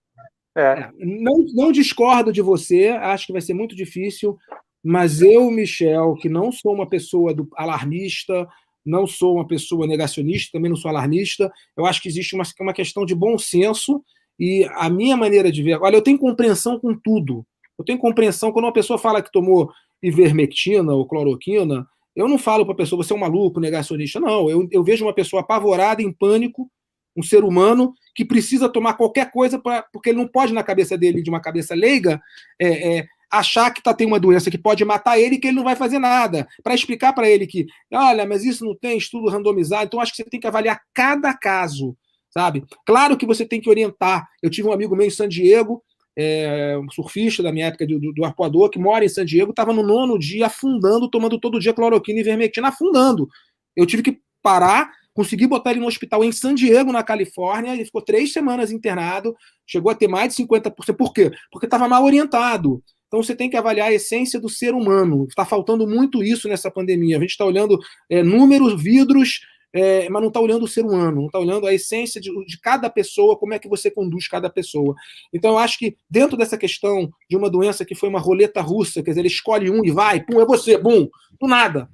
É. 0.57 0.62
é. 0.62 0.90
Não, 0.99 1.44
não 1.55 1.70
discordo 1.70 2.32
de 2.32 2.43
você, 2.43 2.89
acho 2.89 3.28
que 3.28 3.32
vai 3.32 3.40
ser 3.40 3.55
muito 3.55 3.77
difícil, 3.77 4.36
mas 4.82 5.23
eu, 5.23 5.49
Michel, 5.49 6.15
que 6.15 6.28
não 6.28 6.51
sou 6.51 6.74
uma 6.74 6.89
pessoa 6.89 7.32
do 7.32 7.49
alarmista, 7.55 8.49
não 8.85 9.07
sou 9.07 9.36
uma 9.36 9.47
pessoa 9.47 9.86
negacionista, 9.86 10.51
também 10.55 10.70
não 10.70 10.77
sou 10.77 10.89
alarmista, 10.89 11.53
eu 11.77 11.86
acho 11.86 12.03
que 12.03 12.09
existe 12.09 12.35
uma, 12.35 12.43
uma 12.59 12.74
questão 12.74 13.07
de 13.07 13.15
bom 13.15 13.39
senso 13.39 14.03
e 14.40 14.69
a 14.73 14.90
minha 14.90 15.16
maneira 15.16 15.53
de 15.53 15.62
ver. 15.62 15.81
Olha, 15.81 15.94
eu 15.94 16.03
tenho 16.03 16.19
compreensão 16.19 16.81
com 16.81 16.99
tudo. 16.99 17.47
Eu 17.78 17.85
tenho 17.85 18.01
compreensão 18.01 18.51
quando 18.51 18.65
uma 18.65 18.73
pessoa 18.73 18.99
fala 18.99 19.23
que 19.23 19.31
tomou 19.31 19.70
ivermectina 20.02 20.92
ou 20.92 21.06
cloroquina, 21.06 21.86
eu 22.14 22.28
não 22.28 22.38
falo 22.38 22.64
para 22.64 22.74
a 22.74 22.76
pessoa, 22.76 23.02
você 23.02 23.12
é 23.12 23.16
um 23.16 23.20
maluco, 23.20 23.60
negacionista. 23.60 24.20
Não, 24.20 24.50
eu, 24.50 24.68
eu 24.70 24.84
vejo 24.84 25.04
uma 25.04 25.14
pessoa 25.14 25.40
apavorada, 25.40 26.02
em 26.02 26.12
pânico, 26.12 26.70
um 27.16 27.22
ser 27.22 27.44
humano 27.44 27.94
que 28.14 28.24
precisa 28.24 28.68
tomar 28.68 28.94
qualquer 28.94 29.30
coisa, 29.30 29.58
pra, 29.58 29.82
porque 29.92 30.10
ele 30.10 30.18
não 30.18 30.28
pode, 30.28 30.52
na 30.52 30.62
cabeça 30.62 30.96
dele, 30.96 31.22
de 31.22 31.30
uma 31.30 31.40
cabeça 31.40 31.74
leiga, 31.74 32.20
é, 32.60 32.98
é, 32.98 33.06
achar 33.30 33.70
que 33.70 33.82
tá, 33.82 33.94
tem 33.94 34.06
uma 34.06 34.20
doença 34.20 34.50
que 34.50 34.58
pode 34.58 34.84
matar 34.84 35.18
ele 35.18 35.36
e 35.36 35.38
que 35.38 35.46
ele 35.48 35.56
não 35.56 35.64
vai 35.64 35.74
fazer 35.74 35.98
nada. 35.98 36.46
Para 36.62 36.74
explicar 36.74 37.14
para 37.14 37.28
ele 37.28 37.46
que, 37.46 37.66
olha, 37.90 38.26
mas 38.26 38.44
isso 38.44 38.64
não 38.64 38.76
tem 38.76 38.98
estudo 38.98 39.28
randomizado, 39.28 39.84
então 39.84 40.00
acho 40.00 40.12
que 40.12 40.18
você 40.18 40.28
tem 40.28 40.40
que 40.40 40.46
avaliar 40.46 40.80
cada 40.92 41.32
caso, 41.34 41.96
sabe? 42.30 42.62
Claro 42.84 43.16
que 43.16 43.26
você 43.26 43.46
tem 43.46 43.60
que 43.60 43.70
orientar. 43.70 44.28
Eu 44.42 44.50
tive 44.50 44.68
um 44.68 44.72
amigo 44.72 44.94
meu 44.94 45.06
em 45.06 45.10
San 45.10 45.28
Diego 45.28 45.82
é, 46.16 46.78
um 46.78 46.90
surfista 46.90 47.43
da 47.43 47.52
minha 47.52 47.66
época 47.66 47.86
do, 47.86 48.12
do, 48.12 48.24
arpoador, 48.24 48.68
que 48.70 48.78
mora 48.78 49.05
em 49.05 49.09
San 49.09 49.24
Diego, 49.24 49.51
estava 49.51 49.72
no 49.72 49.82
nono 49.82 50.18
dia 50.18 50.47
afundando, 50.47 51.10
tomando 51.10 51.39
todo 51.39 51.60
dia 51.60 51.72
cloroquina 51.72 52.20
e 52.20 52.22
vermectina, 52.22 52.68
afundando. 52.68 53.28
Eu 53.76 53.86
tive 53.86 54.02
que 54.02 54.20
parar, 54.43 54.90
consegui 55.14 55.47
botar 55.47 55.70
ele 55.70 55.80
no 55.80 55.86
hospital 55.86 56.24
em 56.24 56.32
San 56.32 56.55
Diego, 56.55 56.93
na 56.93 57.02
Califórnia, 57.02 57.72
ele 57.72 57.84
ficou 57.84 58.02
três 58.02 58.32
semanas 58.32 58.70
internado, 58.70 59.34
chegou 59.66 59.90
a 59.90 59.94
ter 59.94 60.09
mais 60.09 60.34
de 60.34 60.43
50%. 60.43 60.97
Por 60.97 61.12
quê? 61.12 61.30
Porque 61.51 61.66
estava 61.66 61.89
mal 61.89 62.05
orientado. 62.05 62.82
Então 63.12 63.22
você 63.22 63.36
tem 63.36 63.51
que 63.51 63.59
avaliar 63.59 63.89
a 63.89 63.93
essência 63.93 64.40
do 64.40 64.48
ser 64.48 64.72
humano. 64.72 65.26
Está 65.28 65.44
faltando 65.44 65.86
muito 65.86 66.22
isso 66.22 66.48
nessa 66.48 66.70
pandemia. 66.70 67.18
A 67.18 67.20
gente 67.20 67.30
está 67.30 67.44
olhando 67.44 67.78
é, 68.09 68.22
números, 68.22 68.82
vidros, 68.82 69.40
é, 69.73 70.09
mas 70.09 70.20
não 70.20 70.28
está 70.28 70.39
olhando 70.39 70.65
o 70.65 70.69
ser 70.69 70.85
humano, 70.85 71.20
não 71.20 71.27
está 71.27 71.39
olhando 71.39 71.66
a 71.66 71.73
essência 71.73 72.20
de, 72.20 72.31
de, 72.44 72.61
cada 72.61 72.90
pessoa, 72.90 73.39
como 73.39 73.55
é 73.55 73.59
que 73.59 73.69
você 73.69 73.90
conduz 73.90 74.28
cada 74.28 74.51
pessoa. 74.51 74.94
Então, 75.32 75.53
eu 75.53 75.59
acho 75.59 75.78
que 75.78 75.97
dentro 76.11 76.36
dessa 76.36 76.59
questão 76.59 77.11
de 77.28 77.36
uma 77.36 77.49
doença 77.49 77.85
que 77.85 77.94
foi 77.94 78.09
uma 78.09 78.20
roleta 78.20 78.61
russa, 78.61 79.03
quer 79.03 79.12
dizer, 79.12 79.20
ele 79.20 79.28
escolhe 79.28 79.70
um 79.70 79.85
e 79.85 79.90
vai, 79.90 80.23
pum, 80.23 80.40
é 80.40 80.44
você, 80.44 80.77
bum, 80.77 81.09
do 81.40 81.47
nada. 81.47 81.89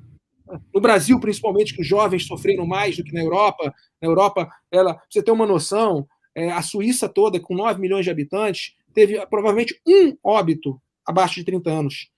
No 0.75 0.81
Brasil, 0.81 1.21
principalmente, 1.21 1.75
que 1.75 1.83
os 1.83 1.87
jovens 1.87 2.27
sofreram 2.27 2.67
mais 2.67 2.97
do 2.97 3.05
que 3.05 3.13
na 3.13 3.21
Europa. 3.21 3.73
Na 4.01 4.09
Europa, 4.09 4.49
ela, 4.71 5.01
você 5.09 5.23
ter 5.23 5.31
uma 5.31 5.47
noção, 5.47 6.07
é, 6.35 6.51
a 6.51 6.63
Suíça 6.63 7.09
toda, 7.09 7.39
com 7.39 7.55
9 7.55 7.81
milhões 7.81 8.05
de 8.05 8.11
habitantes, 8.11 8.75
teve 8.95 9.25
provavelmente 9.27 9.81
um 9.87 10.17
óbito 10.25 10.81
abaixo 11.07 11.37
de 11.37 11.45
30 11.45 11.71
anos. 11.71 12.11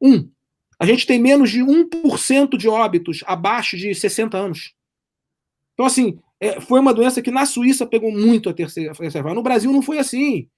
Um. 0.00 0.28
A 0.78 0.86
gente 0.86 1.06
tem 1.06 1.18
menos 1.18 1.50
de 1.50 1.60
1% 1.60 2.56
de 2.56 2.68
óbitos 2.68 3.22
abaixo 3.26 3.76
de 3.76 3.94
60 3.94 4.36
anos. 4.36 4.74
Então, 5.74 5.86
assim, 5.86 6.18
é, 6.40 6.60
foi 6.60 6.80
uma 6.80 6.94
doença 6.94 7.22
que 7.22 7.30
na 7.30 7.46
Suíça 7.46 7.86
pegou 7.86 8.12
muito 8.12 8.48
a 8.48 8.54
terceira. 8.54 8.92
No 9.34 9.42
Brasil 9.42 9.72
não 9.72 9.82
foi 9.82 9.98
assim. 9.98 10.48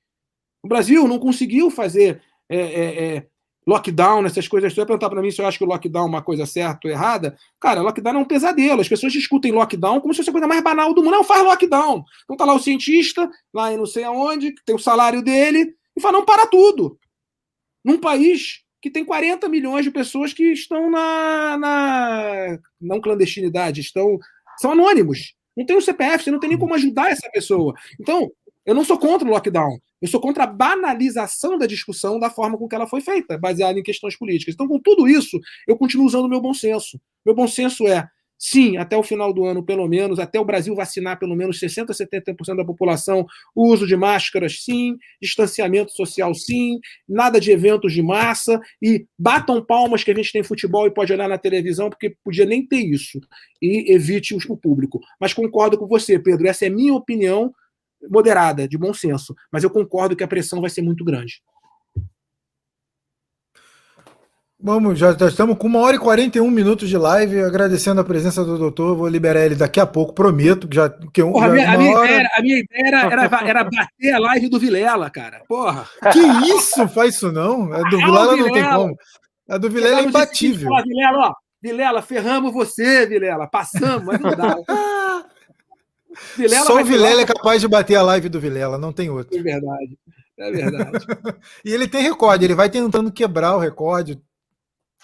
O 0.63 0.69
Brasil 0.69 1.07
não 1.07 1.19
conseguiu 1.19 1.71
fazer 1.71 2.23
é, 2.49 2.59
é, 2.59 3.17
é 3.17 3.27
lockdown, 3.67 4.25
essas 4.27 4.47
coisas. 4.47 4.73
Você 4.73 4.87
perguntar 4.87 5.11
para 5.11 5.21
mim 5.21 5.31
se 5.31 5.41
eu 5.41 5.47
acho 5.47 5.59
que 5.59 5.65
o 5.65 5.67
lockdown 5.67 6.05
é 6.05 6.09
uma 6.09 6.23
coisa 6.23 6.47
certa 6.47 6.87
ou 6.87 6.91
errada, 6.91 7.37
cara, 7.61 7.83
lockdown 7.83 8.17
é 8.17 8.19
um 8.19 8.25
pesadelo. 8.25 8.81
As 8.81 8.89
pessoas 8.89 9.13
discutem 9.13 9.53
lockdown 9.53 10.01
como 10.01 10.15
se 10.15 10.19
fosse 10.19 10.31
a 10.31 10.33
coisa 10.33 10.47
mais 10.47 10.63
banal 10.63 10.95
do 10.95 11.03
mundo. 11.03 11.15
Não, 11.15 11.25
faz 11.25 11.43
lockdown. 11.43 12.05
Então 12.25 12.37
tá 12.37 12.45
lá 12.45 12.55
o 12.55 12.61
cientista, 12.61 13.29
lá 13.53 13.73
em 13.73 13.77
não 13.77 13.87
sei 13.87 14.05
aonde, 14.05 14.53
que 14.53 14.65
tem 14.65 14.75
o 14.75 14.79
salário 14.79 15.23
dele, 15.23 15.75
e 15.97 16.01
fala, 16.01 16.19
não, 16.19 16.25
para 16.25 16.47
tudo. 16.47 16.99
Num 17.85 17.99
país 17.99 18.66
que 18.81 18.91
tem 18.91 19.05
40 19.05 19.49
milhões 19.49 19.85
de 19.85 19.91
pessoas 19.91 20.33
que 20.33 20.53
estão 20.53 20.91
na, 20.91 21.59
na 21.59 22.59
não 22.81 23.01
clandestinidade, 23.01 23.81
estão 23.81 24.19
são 24.59 24.73
anônimos. 24.73 25.35
Não 25.57 25.65
tem 25.65 25.77
o 25.77 25.81
CPF, 25.81 26.25
você 26.25 26.31
não 26.31 26.41
tem 26.41 26.51
nem 26.51 26.59
como 26.59 26.75
ajudar 26.75 27.11
essa 27.11 27.29
pessoa. 27.31 27.75
Então, 28.01 28.31
eu 28.65 28.75
não 28.75 28.85
sou 28.85 28.99
contra 28.99 29.27
o 29.27 29.31
lockdown. 29.31 29.79
Eu 30.01 30.09
sou 30.09 30.21
contra 30.21 30.45
a 30.45 30.47
banalização 30.47 31.57
da 31.57 31.67
discussão 31.67 32.19
da 32.19 32.29
forma 32.29 32.59
com 32.59 32.69
que 32.69 32.75
ela 32.75 32.87
foi 32.87 33.01
feita, 33.01 33.39
baseada 33.39 33.79
em 33.79 33.83
questões 33.83 34.17
políticas. 34.17 34.55
Então, 34.55 34.69
com 34.69 34.79
tudo 34.79 35.09
isso, 35.09 35.41
eu 35.67 35.77
continuo 35.77 36.07
usando 36.07 36.27
o 36.27 36.29
meu 36.29 36.41
bom 36.41 36.53
senso. 36.53 37.01
Meu 37.25 37.35
bom 37.35 37.49
senso 37.49 37.87
é 37.87 38.07
Sim, 38.39 38.77
até 38.77 38.97
o 38.97 39.03
final 39.03 39.33
do 39.33 39.45
ano, 39.45 39.65
pelo 39.65 39.89
menos, 39.89 40.19
até 40.19 40.39
o 40.39 40.45
Brasil 40.45 40.75
vacinar 40.75 41.19
pelo 41.19 41.35
menos 41.35 41.59
60%, 41.59 41.95
70% 41.95 42.57
da 42.57 42.65
população, 42.65 43.27
o 43.55 43.73
uso 43.73 43.87
de 43.87 43.97
máscaras, 43.97 44.63
sim, 44.63 44.97
distanciamento 45.21 45.93
social, 45.93 46.35
sim, 46.35 46.79
nada 47.09 47.41
de 47.41 47.51
eventos 47.51 47.93
de 47.95 48.03
massa, 48.03 48.61
e 48.83 49.07
batam 49.19 49.65
palmas 49.65 50.05
que 50.05 50.11
a 50.11 50.15
gente 50.15 50.33
tem 50.33 50.43
futebol 50.43 50.87
e 50.87 50.91
pode 50.91 51.13
olhar 51.13 51.29
na 51.29 51.39
televisão, 51.39 51.89
porque 51.89 52.15
podia 52.23 52.45
nem 52.45 52.67
ter 52.67 52.81
isso, 52.81 53.19
e 53.61 53.93
evite 53.95 54.35
o 54.35 54.57
público. 54.57 55.01
Mas 55.19 55.33
concordo 55.33 55.79
com 55.79 55.87
você, 55.87 56.19
Pedro, 56.19 56.47
essa 56.47 56.67
é 56.67 56.69
minha 56.69 56.95
opinião 56.95 57.55
moderada, 58.11 58.69
de 58.69 58.77
bom 58.77 58.93
senso, 58.93 59.35
mas 59.51 59.65
eu 59.65 59.71
concordo 59.71 60.15
que 60.15 60.23
a 60.23 60.29
pressão 60.29 60.61
vai 60.61 60.69
ser 60.69 60.83
muito 60.83 61.05
grande. 61.05 61.41
Vamos, 64.59 64.99
já, 64.99 65.13
já, 65.13 65.29
estamos 65.29 65.59
com 65.59 65.67
uma 65.67 65.81
hora 65.81 65.97
e 65.97 65.99
41 65.99 66.51
minutos 66.51 66.89
de 66.89 66.97
live, 66.97 67.43
agradecendo 67.43 68.01
a 68.01 68.05
presença 68.05 68.43
do 68.43 68.57
doutor. 68.57 68.97
Vou 68.97 69.07
liberar 69.07 69.45
ele 69.45 69.55
daqui 69.55 69.79
a 69.79 69.87
pouco, 69.87 70.15
prometo. 70.15 70.67
Que 70.67 70.77
já, 70.77 70.89
que 70.89 71.23
Porra, 71.23 71.47
já, 71.47 71.53
a, 71.53 71.55
minha, 71.55 71.71
a, 71.71 71.79
minha 71.79 71.97
hora... 71.97 72.07
ideia, 72.07 72.31
a, 72.35 72.43
minha, 72.43 72.59
ideia, 72.61 72.87
era, 72.87 73.01
era, 73.13 73.49
era, 73.49 73.65
bater 73.65 74.13
a 74.15 74.19
live 74.19 74.49
do 74.49 74.59
Vilela, 74.59 75.11
cara. 75.11 75.43
Porra. 75.47 75.87
Que 76.11 76.19
isso? 76.49 76.89
Faz 76.89 77.17
isso 77.17 77.31
não? 77.31 77.71
A 77.71 77.81
do 77.81 77.97
ah, 77.97 78.07
Vilela, 78.07 78.35
Vilela 78.35 78.37
não 78.37 78.53
tem 78.53 78.65
como. 78.65 78.97
A 79.49 79.59
do 79.59 79.71
Vilela 79.71 80.01
é 80.01 80.05
imbatível. 80.05 80.71
Vilela, 80.85 81.29
ó, 81.29 81.35
Vilela, 81.63 82.01
ferramos 82.01 82.53
você, 82.53 83.07
Vilela. 83.07 83.47
Passamos, 83.47 84.05
mas 84.07 84.21
não 84.21 84.35
dá. 84.35 84.57
Vilela 86.35 86.65
Só 86.65 86.81
o 86.81 86.85
Vilela 86.85 87.21
é 87.21 87.27
capaz 87.27 87.61
de 87.61 87.69
bater 87.69 87.97
a 87.97 88.03
live 88.03 88.31
do 88.31 88.41
Vilela, 88.41 88.79
não 88.79 88.91
tem 88.91 89.11
outro. 89.11 89.39
É 89.39 89.43
verdade. 89.43 89.99
É 90.39 90.51
verdade. 90.51 91.07
e 91.63 91.73
ele 91.75 91.87
tem 91.87 92.03
recorde, 92.03 92.47
ele 92.47 92.55
vai 92.55 92.71
tentando 92.71 93.13
quebrar 93.13 93.55
o 93.55 93.61
recorde 93.61 94.19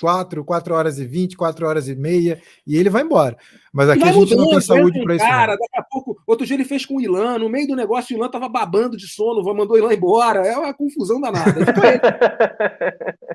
4, 0.01 0.45
4 0.45 0.75
horas 0.75 0.99
e 0.99 1.05
20, 1.05 1.37
4 1.37 1.67
horas 1.67 1.89
e 1.89 1.95
meia, 1.95 2.41
e 2.67 2.77
ele 2.77 2.91
vai 2.91 3.03
embora. 3.03 3.37
Mas 3.73 3.89
aqui 3.89 4.03
a 4.03 4.13
gente 4.13 4.35
não 4.35 4.49
tem 4.49 4.61
saúde 4.61 5.03
para 5.03 5.17
isso. 5.17 5.25
Cara, 5.25 5.57
daqui 5.57 5.79
a 5.79 5.83
pouco, 5.83 6.21
outro 6.27 6.47
dia 6.47 6.57
ele 6.57 6.65
fez 6.65 6.85
com 6.85 6.97
o 6.97 7.01
Ilan, 7.01 7.39
no 7.39 7.49
meio 7.49 7.67
do 7.67 7.77
negócio, 7.77 8.15
o 8.15 8.19
Ilan 8.19 8.29
tava 8.29 8.49
babando 8.49 8.97
de 8.97 9.07
sono, 9.07 9.43
mandou 9.55 9.77
o 9.77 9.79
Ilan 9.79 9.95
embora. 9.95 10.47
É 10.47 10.57
uma 10.57 10.75
confusão 10.75 11.21
danada. 11.21 11.55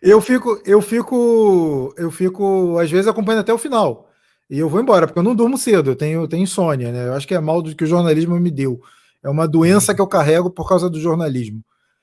eu 0.00 0.20
fico, 0.20 0.60
eu 0.64 0.80
fico, 0.80 1.94
eu 1.96 2.10
fico, 2.10 2.78
às 2.78 2.90
vezes 2.90 3.08
acompanhando 3.08 3.40
até 3.40 3.52
o 3.52 3.58
final. 3.58 4.08
E 4.50 4.58
eu 4.58 4.68
vou 4.68 4.80
embora, 4.80 5.06
porque 5.06 5.18
eu 5.18 5.22
não 5.22 5.34
durmo 5.34 5.56
cedo, 5.56 5.90
eu 5.90 5.96
tenho, 5.96 6.22
eu 6.22 6.28
tenho 6.28 6.42
insônia, 6.42 6.92
né? 6.92 7.08
Eu 7.08 7.14
acho 7.14 7.26
que 7.26 7.34
é 7.34 7.40
mal 7.40 7.62
do 7.62 7.74
que 7.74 7.84
o 7.84 7.86
jornalismo 7.86 8.38
me 8.38 8.50
deu. 8.50 8.80
É 9.22 9.30
uma 9.30 9.46
doença 9.48 9.94
que 9.94 10.00
eu 10.00 10.06
carrego 10.06 10.50
por 10.50 10.68
causa 10.68 10.90
do 10.90 11.00
jornalismo. 11.00 11.62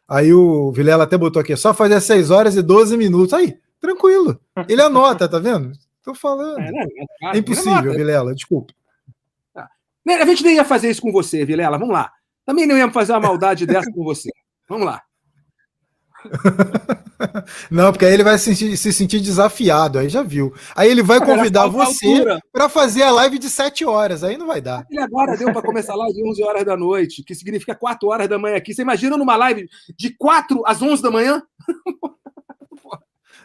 Aí 0.10 0.34
o 0.34 0.72
Vilela 0.72 1.04
até 1.04 1.18
botou 1.18 1.40
aqui, 1.40 1.56
só 1.56 1.74
fazer 1.74 2.02
6 2.02 2.32
horas 2.32 2.56
e 2.56 2.62
12 2.62 2.98
minutos. 2.98 3.34
Aí, 3.34 3.60
tranquilo. 3.80 4.40
Ele 4.68 4.82
anota, 4.82 5.30
tá 5.30 5.38
vendo? 5.38 5.72
Tô 6.04 6.16
falando. 6.16 6.60
É, 6.60 6.70
é, 6.70 7.36
é 7.36 7.38
impossível, 7.38 7.94
Vilela, 7.94 8.34
desculpa. 8.34 8.74
A 9.56 10.26
gente 10.26 10.44
nem 10.44 10.56
ia 10.56 10.66
fazer 10.66 10.90
isso 10.90 11.02
com 11.02 11.12
você, 11.12 11.46
Vilela. 11.46 11.78
Vamos 11.78 11.94
lá. 11.94 12.12
Também 12.44 12.66
não 12.66 12.76
ia 12.76 12.90
fazer 12.92 13.12
uma 13.12 13.20
maldade 13.20 13.66
dessa 13.68 13.92
com 13.92 14.04
você. 14.04 14.30
Vamos 14.68 14.88
lá. 14.88 15.04
Não, 17.70 17.92
porque 17.92 18.06
aí 18.06 18.14
ele 18.14 18.24
vai 18.24 18.38
se 18.38 18.56
sentir, 18.56 18.78
se 18.78 18.94
sentir 18.94 19.20
desafiado, 19.20 20.00
aí 20.00 20.10
já 20.10 20.24
viu. 20.24 20.54
Aí 20.76 20.90
ele 20.90 21.04
vai 21.04 21.24
convidar 21.24 21.68
você 21.68 22.24
para 22.52 22.70
fazer 22.70 23.04
a 23.04 23.12
live 23.12 23.38
de 23.38 23.50
7 23.50 23.86
horas, 23.86 24.24
aí 24.24 24.38
não 24.38 24.48
vai 24.48 24.62
dar. 24.62 24.86
E 24.90 24.98
agora 25.00 25.36
deu 25.38 25.52
para 25.52 25.62
começar 25.62 25.94
a 25.94 25.98
live 25.98 26.16
de 26.16 26.30
11 26.30 26.44
horas 26.44 26.66
da 26.66 26.78
noite, 26.78 27.24
que 27.24 27.36
significa 27.36 27.76
4 27.76 28.08
horas 28.08 28.28
da 28.28 28.38
manhã 28.38 28.56
aqui. 28.56 28.74
Você 28.74 28.82
imagina 28.82 29.18
numa 29.18 29.36
live 29.36 29.68
de 29.98 30.16
4 30.18 30.64
às 30.66 30.82
11 30.82 31.02
da 31.02 31.12
manhã? 31.12 31.42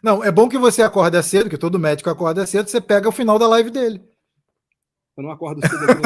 Não, 0.03 0.23
é 0.23 0.31
bom 0.31 0.49
que 0.49 0.59
você 0.59 0.83
acorda 0.83 1.23
cedo, 1.23 1.49
que 1.49 1.57
todo 1.57 1.79
médico 1.79 2.11
acorda 2.11 2.47
cedo, 2.47 2.69
você 2.69 2.81
pega 2.81 3.09
o 3.09 3.13
final 3.13 3.39
da 3.39 3.49
live 3.49 3.71
dele. 3.71 4.03
Eu 5.17 5.23
não 5.23 5.31
acordo 5.31 5.61
cedo 5.61 5.85
aqui 5.85 6.03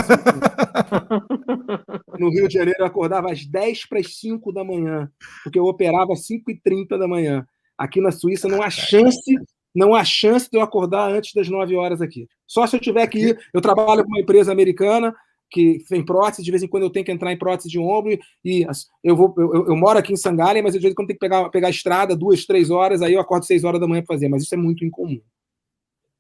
no, 2.19 2.27
no 2.27 2.31
Rio 2.31 2.47
de 2.47 2.55
Janeiro, 2.55 2.81
eu 2.81 2.87
acordava 2.87 3.33
às 3.33 3.45
10 3.47 3.87
para 3.87 4.01
as 4.01 4.19
5 4.19 4.53
da 4.53 4.63
manhã, 4.63 5.11
porque 5.43 5.59
eu 5.59 5.65
operava 5.65 6.13
às 6.13 6.27
5 6.27 6.51
e 6.51 6.61
30 6.61 6.99
da 6.99 7.09
manhã. 7.09 7.47
Aqui 7.77 8.01
na 8.01 8.11
Suíça 8.11 8.49
não 8.49 8.63
há 8.63 8.69
chance, 8.69 9.35
não 9.75 9.95
há 9.95 10.05
chance 10.05 10.51
de 10.51 10.59
eu 10.59 10.63
acordar 10.63 11.11
antes 11.11 11.33
das 11.33 11.49
9 11.49 11.75
horas 11.77 12.03
aqui. 12.03 12.29
Só 12.47 12.67
se 12.67 12.77
eu 12.77 12.81
tiver 12.81 13.07
que 13.07 13.19
ir. 13.19 13.39
Eu 13.55 13.61
trabalho 13.61 14.03
com 14.05 14.11
uma 14.11 14.21
empresa 14.21 14.53
americana 14.53 15.15
que 15.51 15.83
tem 15.89 16.05
prótese, 16.05 16.43
de 16.43 16.51
vez 16.51 16.63
em 16.63 16.69
quando 16.69 16.83
eu 16.83 16.91
tenho 16.91 17.05
que 17.05 17.13
entrar 17.13 17.33
em 17.33 17.39
prótese 17.39 17.71
de 17.71 17.79
ombro 17.79 18.19
e 18.45 18.67
eu 19.03 19.17
vou 19.17 19.35
eu, 19.39 19.69
eu 19.69 19.77
moro 19.77 19.99
aqui 19.99 20.13
em 20.13 20.17
Sangalha, 20.17 20.63
mas 20.63 20.75
de 20.75 20.79
vez 20.79 20.93
em 20.93 20.95
quando 20.95 21.09
tenho 21.09 21.19
que 21.19 21.27
pegar, 21.27 21.49
pegar 21.49 21.69
a 21.69 21.71
estrada 21.71 22.15
duas, 22.15 22.45
três 22.45 22.69
horas, 22.69 23.01
aí 23.01 23.15
eu 23.15 23.21
acordo 23.21 23.47
seis 23.47 23.65
horas 23.65 23.81
da 23.81 23.89
manhã 23.89 24.03
para 24.03 24.15
fazer, 24.15 24.29
mas 24.29 24.43
isso 24.43 24.55
é 24.55 24.59
muito 24.59 24.85
incomum. 24.85 25.21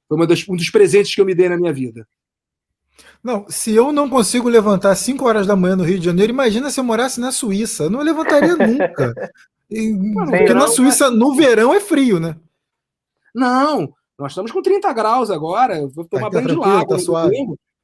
Foi 0.09 0.16
uma 0.16 0.27
das, 0.27 0.48
um 0.48 0.56
dos 0.56 0.70
presentes 0.70 1.15
que 1.15 1.20
eu 1.20 1.27
me 1.27 1.35
dei 1.35 1.48
na 1.48 1.59
minha 1.59 1.73
vida. 1.73 2.09
Não, 3.23 3.47
se 3.49 3.74
eu 3.74 3.93
não 3.93 4.09
consigo 4.09 4.49
levantar 4.49 4.95
5 4.95 5.27
horas 5.27 5.47
da 5.47 5.57
manhã 5.57 5.77
no 5.77 5.85
Rio 5.85 5.99
de 5.99 6.05
Janeiro, 6.05 6.32
imagina 6.32 6.70
se 6.70 6.78
eu 6.78 6.85
morasse 6.85 7.20
na 7.20 7.32
Suíça. 7.32 7.85
Eu 7.85 7.90
não 7.90 8.01
levantaria 8.01 8.55
nunca. 8.57 9.15
E, 9.70 9.93
porque 10.15 10.55
na 10.55 10.69
Suíça, 10.69 11.11
no 11.11 11.35
verão, 11.35 11.74
é 11.74 11.81
frio, 11.81 12.19
né? 12.20 12.36
Não, 13.35 13.93
nós 14.19 14.32
estamos 14.32 14.51
com 14.51 14.62
30 14.62 14.93
graus 14.93 15.31
agora. 15.31 15.86
Vou 15.89 16.05
tomar 16.05 16.31
tá, 16.31 16.40
banho 16.40 16.49
de 16.49 16.55
lago. 16.55 16.95
Tá 16.95 16.99
suave. 16.99 17.36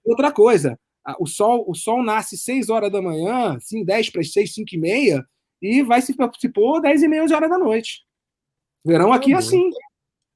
Outra 0.04 0.32
coisa, 0.32 0.78
o 1.18 1.26
sol, 1.26 1.64
o 1.68 1.74
sol 1.74 2.02
nasce 2.02 2.36
6 2.36 2.70
horas 2.70 2.90
da 2.90 3.02
manhã, 3.02 3.54
assim, 3.56 3.84
10 3.84 4.10
para 4.10 4.20
as 4.20 4.32
6, 4.32 4.54
5 4.54 4.74
e 4.74 4.78
meia, 4.78 5.24
e 5.60 5.82
vai 5.82 6.00
se, 6.00 6.14
se 6.38 6.48
pôr 6.48 6.80
10 6.80 7.02
e 7.02 7.08
meia, 7.08 7.24
11 7.24 7.34
horas 7.34 7.50
da 7.50 7.58
noite. 7.58 8.04
Verão 8.84 9.12
aqui 9.12 9.32
é 9.32 9.36
assim. 9.36 9.70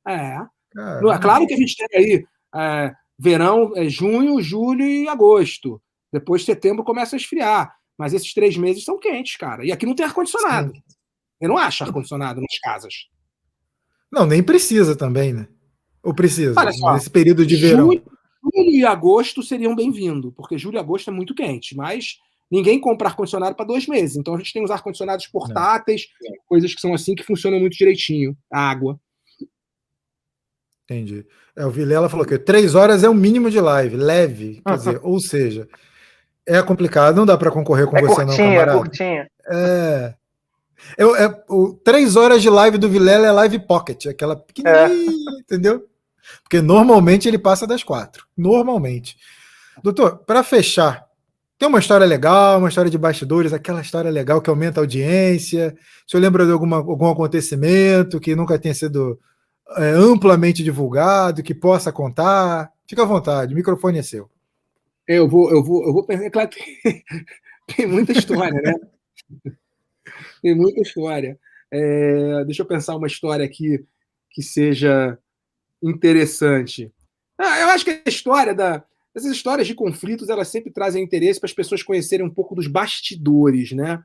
É. 0.06 0.38
Caramba. 0.72 1.18
Claro 1.18 1.46
que 1.46 1.54
a 1.54 1.56
gente 1.56 1.76
tem 1.76 1.86
aí 1.98 2.26
é, 2.54 2.94
verão 3.18 3.72
é 3.74 3.88
junho, 3.88 4.40
julho 4.40 4.84
e 4.84 5.08
agosto. 5.08 5.82
Depois 6.12 6.44
setembro 6.44 6.84
começa 6.84 7.16
a 7.16 7.18
esfriar. 7.18 7.74
Mas 7.98 8.14
esses 8.14 8.32
três 8.32 8.56
meses 8.56 8.84
são 8.84 8.98
quentes, 8.98 9.36
cara. 9.36 9.66
E 9.66 9.72
aqui 9.72 9.84
não 9.84 9.94
tem 9.94 10.06
ar-condicionado. 10.06 10.72
Eu 11.40 11.48
não 11.48 11.58
acho 11.58 11.82
ar-condicionado 11.82 12.40
nas 12.40 12.58
casas. 12.62 12.94
Não, 14.10 14.24
nem 14.24 14.42
precisa 14.42 14.94
também, 14.94 15.32
né? 15.32 15.48
Ou 16.02 16.14
precisa? 16.14 16.54
Só, 16.72 16.94
nesse 16.94 17.10
período 17.10 17.44
de 17.44 17.56
verão. 17.56 17.86
Julho, 17.86 18.02
e 18.54 18.84
agosto 18.84 19.42
seriam 19.42 19.74
bem-vindos, 19.74 20.32
porque 20.34 20.56
julho 20.56 20.76
e 20.76 20.78
agosto 20.78 21.10
é 21.10 21.12
muito 21.12 21.34
quente. 21.34 21.76
Mas 21.76 22.18
ninguém 22.48 22.80
compra 22.80 23.08
ar-condicionado 23.08 23.56
para 23.56 23.66
dois 23.66 23.86
meses. 23.88 24.16
Então 24.16 24.34
a 24.34 24.38
gente 24.38 24.52
tem 24.52 24.62
os 24.62 24.70
ar-condicionados 24.70 25.26
portáteis, 25.26 26.06
coisas 26.46 26.72
que 26.72 26.80
são 26.80 26.94
assim 26.94 27.16
que 27.16 27.24
funcionam 27.24 27.58
muito 27.58 27.76
direitinho. 27.76 28.36
água. 28.50 28.98
Entendi. 30.88 31.26
É, 31.54 31.66
o 31.66 31.70
Vilela 31.70 32.08
falou 32.08 32.24
que 32.24 32.38
três 32.38 32.74
horas 32.74 33.04
é 33.04 33.08
o 33.10 33.14
mínimo 33.14 33.50
de 33.50 33.60
live, 33.60 33.94
leve, 33.94 34.62
quer 34.66 34.76
dizer, 34.76 35.00
ou 35.04 35.20
seja, 35.20 35.68
é 36.46 36.62
complicado, 36.62 37.16
não 37.16 37.26
dá 37.26 37.36
para 37.36 37.50
concorrer 37.50 37.86
com 37.86 37.98
é 37.98 38.00
você 38.00 38.24
curtinha, 38.24 38.48
não, 38.48 38.54
camarada. 38.54 38.78
É 38.78 38.80
curtinha. 38.80 39.30
É. 39.50 40.14
Eu, 40.96 41.14
é, 41.14 41.44
o, 41.48 41.74
três 41.84 42.16
horas 42.16 42.40
de 42.40 42.48
live 42.48 42.78
do 42.78 42.88
Vilela 42.88 43.26
é 43.26 43.32
live 43.32 43.58
pocket, 43.58 44.06
aquela 44.06 44.34
pequenininha, 44.34 44.86
é. 44.86 45.40
entendeu? 45.40 45.86
Porque 46.42 46.62
normalmente 46.62 47.28
ele 47.28 47.38
passa 47.38 47.66
das 47.66 47.82
quatro, 47.82 48.24
normalmente. 48.36 49.16
Doutor, 49.82 50.18
para 50.18 50.42
fechar, 50.42 51.04
tem 51.58 51.68
uma 51.68 51.80
história 51.80 52.06
legal, 52.06 52.58
uma 52.58 52.68
história 52.68 52.90
de 52.90 52.96
bastidores, 52.96 53.52
aquela 53.52 53.82
história 53.82 54.10
legal 54.10 54.40
que 54.40 54.48
aumenta 54.48 54.80
a 54.80 54.82
audiência. 54.82 55.76
Se 56.06 56.16
eu 56.16 56.20
lembro 56.20 56.46
de 56.46 56.52
alguma, 56.52 56.76
algum 56.76 57.10
acontecimento 57.10 58.20
que 58.20 58.34
nunca 58.34 58.58
tenha 58.58 58.74
sido 58.74 59.18
é, 59.76 59.90
amplamente 59.90 60.62
divulgado, 60.62 61.42
que 61.42 61.54
possa 61.54 61.92
contar. 61.92 62.72
Fica 62.86 63.02
à 63.02 63.06
vontade, 63.06 63.52
o 63.52 63.56
microfone 63.56 63.98
é 63.98 64.02
seu. 64.02 64.30
Eu 65.06 65.28
vou, 65.28 65.50
eu 65.50 65.62
vou, 65.62 65.86
eu 65.86 65.92
vou 65.92 66.04
pensar. 66.04 66.24
É 66.24 66.30
claro, 66.30 66.50
tem, 66.50 67.04
tem 67.76 67.86
muita 67.86 68.12
história, 68.12 68.60
né? 68.60 68.74
tem 70.42 70.54
muita 70.54 70.80
história. 70.80 71.38
É, 71.70 72.44
deixa 72.44 72.62
eu 72.62 72.66
pensar 72.66 72.96
uma 72.96 73.06
história 73.06 73.44
aqui 73.44 73.84
que 74.30 74.42
seja 74.42 75.18
interessante. 75.82 76.92
Ah, 77.38 77.60
eu 77.60 77.68
acho 77.68 77.84
que 77.84 77.90
a 77.90 78.08
história 78.08 78.54
da. 78.54 78.84
Essas 79.14 79.32
histórias 79.32 79.66
de 79.66 79.74
conflitos, 79.74 80.28
elas 80.28 80.48
sempre 80.48 80.70
trazem 80.70 81.02
interesse 81.02 81.40
para 81.40 81.48
as 81.48 81.52
pessoas 81.52 81.82
conhecerem 81.82 82.24
um 82.24 82.30
pouco 82.30 82.54
dos 82.54 82.66
bastidores, 82.66 83.72
né? 83.72 84.02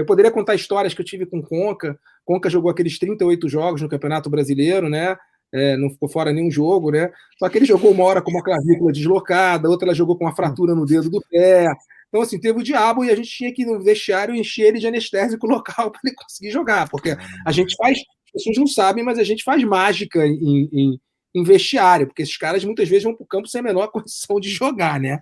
Eu 0.00 0.06
poderia 0.06 0.30
contar 0.30 0.54
histórias 0.54 0.94
que 0.94 1.00
eu 1.00 1.04
tive 1.04 1.26
com 1.26 1.42
Conca. 1.42 1.98
Conca 2.24 2.48
jogou 2.48 2.70
aqueles 2.70 2.98
38 2.98 3.48
jogos 3.48 3.82
no 3.82 3.88
Campeonato 3.88 4.30
Brasileiro, 4.30 4.88
né? 4.88 5.16
É, 5.52 5.76
não 5.76 5.90
ficou 5.90 6.08
fora 6.08 6.32
nenhum 6.32 6.50
jogo, 6.50 6.90
né? 6.90 7.10
Só 7.38 7.48
que 7.48 7.58
ele 7.58 7.66
jogou 7.66 7.90
uma 7.90 8.04
hora 8.04 8.22
com 8.22 8.30
uma 8.30 8.42
clavícula 8.42 8.92
deslocada, 8.92 9.68
outra 9.68 9.88
ela 9.88 9.94
jogou 9.94 10.16
com 10.16 10.24
uma 10.24 10.34
fratura 10.34 10.74
no 10.74 10.86
dedo 10.86 11.10
do 11.10 11.20
pé. 11.28 11.66
Então, 12.08 12.22
assim, 12.22 12.40
teve 12.40 12.58
o 12.58 12.62
diabo 12.62 13.04
e 13.04 13.10
a 13.10 13.16
gente 13.16 13.28
tinha 13.28 13.52
que 13.52 13.64
no 13.64 13.80
vestiário 13.80 14.34
encher 14.34 14.68
ele 14.68 14.78
de 14.78 14.86
anestésico 14.86 15.46
local 15.48 15.90
para 15.90 16.00
ele 16.04 16.14
conseguir 16.14 16.50
jogar, 16.50 16.88
porque 16.88 17.16
a 17.46 17.52
gente 17.52 17.76
faz, 17.76 17.98
as 17.98 18.32
pessoas 18.32 18.56
não 18.56 18.66
sabem, 18.66 19.04
mas 19.04 19.18
a 19.18 19.24
gente 19.24 19.44
faz 19.44 19.62
mágica 19.64 20.26
em, 20.26 20.68
em, 20.72 21.00
em 21.34 21.44
vestiário, 21.44 22.06
porque 22.06 22.22
esses 22.22 22.36
caras 22.36 22.64
muitas 22.64 22.88
vezes 22.88 23.04
vão 23.04 23.14
para 23.14 23.24
o 23.24 23.28
campo 23.28 23.48
sem 23.48 23.60
a 23.60 23.64
menor 23.64 23.88
condição 23.92 24.40
de 24.40 24.48
jogar, 24.48 24.98
né? 24.98 25.20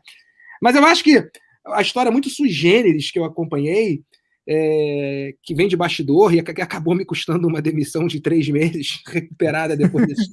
Mas 0.63 0.77
eu 0.77 0.85
acho 0.85 1.03
que 1.03 1.27
a 1.67 1.83
história 1.83 2.11
muito 2.11 2.31
sui 2.31 2.49
generis 2.49 3.11
que 3.11 3.19
eu 3.19 3.25
acompanhei 3.25 4.03
é, 4.49 5.35
que 5.43 5.55
vem 5.55 5.69
de 5.69 5.77
bastidor 5.77 6.35
e 6.35 6.43
que 6.43 6.63
acabou 6.63 6.95
me 6.95 7.05
custando 7.05 7.47
uma 7.47 7.61
demissão 7.61 8.07
de 8.07 8.21
três 8.21 8.49
meses, 8.49 9.03
recuperada 9.07 9.77
depois 9.77 10.07
desse 10.07 10.29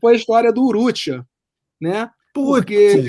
foi 0.00 0.12
a 0.12 0.16
história 0.16 0.52
do 0.52 0.62
Urutia, 0.64 1.24
né? 1.80 2.10
Porque 2.34 3.02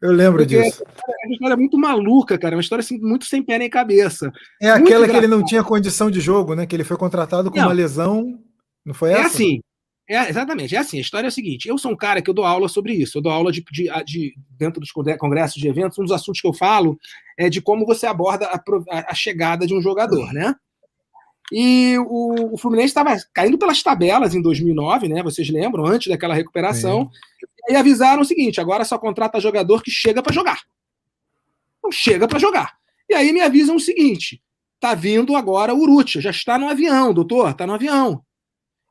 eu 0.00 0.10
lembro 0.10 0.38
porque 0.38 0.62
disso. 0.62 0.82
É 0.82 1.26
uma 1.26 1.32
história 1.32 1.56
muito 1.56 1.78
maluca, 1.78 2.38
cara, 2.38 2.56
uma 2.56 2.62
história 2.62 2.80
assim, 2.80 2.98
muito 2.98 3.24
sem 3.26 3.42
pé 3.42 3.58
nem 3.58 3.70
cabeça. 3.70 4.32
É 4.60 4.70
aquela 4.70 5.06
que 5.06 5.16
ele 5.16 5.28
não 5.28 5.44
tinha 5.44 5.62
condição 5.62 6.10
de 6.10 6.20
jogo, 6.20 6.54
né? 6.54 6.66
Que 6.66 6.74
ele 6.74 6.84
foi 6.84 6.96
contratado 6.96 7.50
com 7.50 7.58
não, 7.58 7.66
uma 7.66 7.72
lesão, 7.72 8.38
não 8.84 8.94
foi 8.94 9.10
é 9.10 9.12
essa? 9.12 9.22
É 9.22 9.26
assim, 9.26 9.60
é, 10.08 10.28
exatamente, 10.28 10.76
é 10.76 10.78
assim, 10.78 10.98
a 10.98 11.00
história 11.00 11.26
é 11.26 11.28
a 11.28 11.32
seguinte, 11.32 11.68
eu 11.68 11.78
sou 11.78 11.90
um 11.90 11.96
cara 11.96 12.20
que 12.20 12.28
eu 12.28 12.34
dou 12.34 12.44
aula 12.44 12.68
sobre 12.68 12.92
isso, 12.92 13.18
eu 13.18 13.22
dou 13.22 13.32
aula 13.32 13.50
de, 13.50 13.64
de, 13.72 13.88
de 14.04 14.34
dentro 14.50 14.78
dos 14.80 14.92
congressos 14.92 15.60
de 15.60 15.66
eventos, 15.66 15.98
um 15.98 16.02
dos 16.02 16.12
assuntos 16.12 16.40
que 16.40 16.46
eu 16.46 16.52
falo 16.52 16.98
é 17.38 17.48
de 17.48 17.62
como 17.62 17.86
você 17.86 18.06
aborda 18.06 18.46
a, 18.46 19.10
a 19.10 19.14
chegada 19.14 19.66
de 19.66 19.74
um 19.74 19.80
jogador, 19.80 20.32
né? 20.32 20.54
E 21.52 21.96
o, 21.98 22.54
o 22.54 22.58
Fluminense 22.58 22.88
estava 22.88 23.16
caindo 23.32 23.58
pelas 23.58 23.82
tabelas 23.82 24.34
em 24.34 24.40
2009, 24.40 25.08
né? 25.08 25.22
Vocês 25.22 25.48
lembram, 25.50 25.84
antes 25.86 26.08
daquela 26.08 26.34
recuperação, 26.34 27.10
é. 27.68 27.72
e 27.72 27.76
avisaram 27.76 28.22
o 28.22 28.24
seguinte, 28.24 28.60
agora 28.60 28.84
só 28.84 28.98
contrata 28.98 29.40
jogador 29.40 29.82
que 29.82 29.90
chega 29.90 30.22
para 30.22 30.32
jogar. 30.32 30.60
Não 31.82 31.92
chega 31.92 32.26
para 32.26 32.38
jogar. 32.38 32.74
E 33.08 33.14
aí 33.14 33.32
me 33.32 33.42
avisam 33.42 33.76
o 33.76 33.80
seguinte, 33.80 34.42
tá 34.80 34.94
vindo 34.94 35.36
agora 35.36 35.74
o 35.74 35.80
Urrutia, 35.80 36.20
já 36.20 36.30
está 36.30 36.58
no 36.58 36.68
avião, 36.68 37.12
doutor, 37.12 37.50
está 37.50 37.66
no 37.66 37.74
avião. 37.74 38.22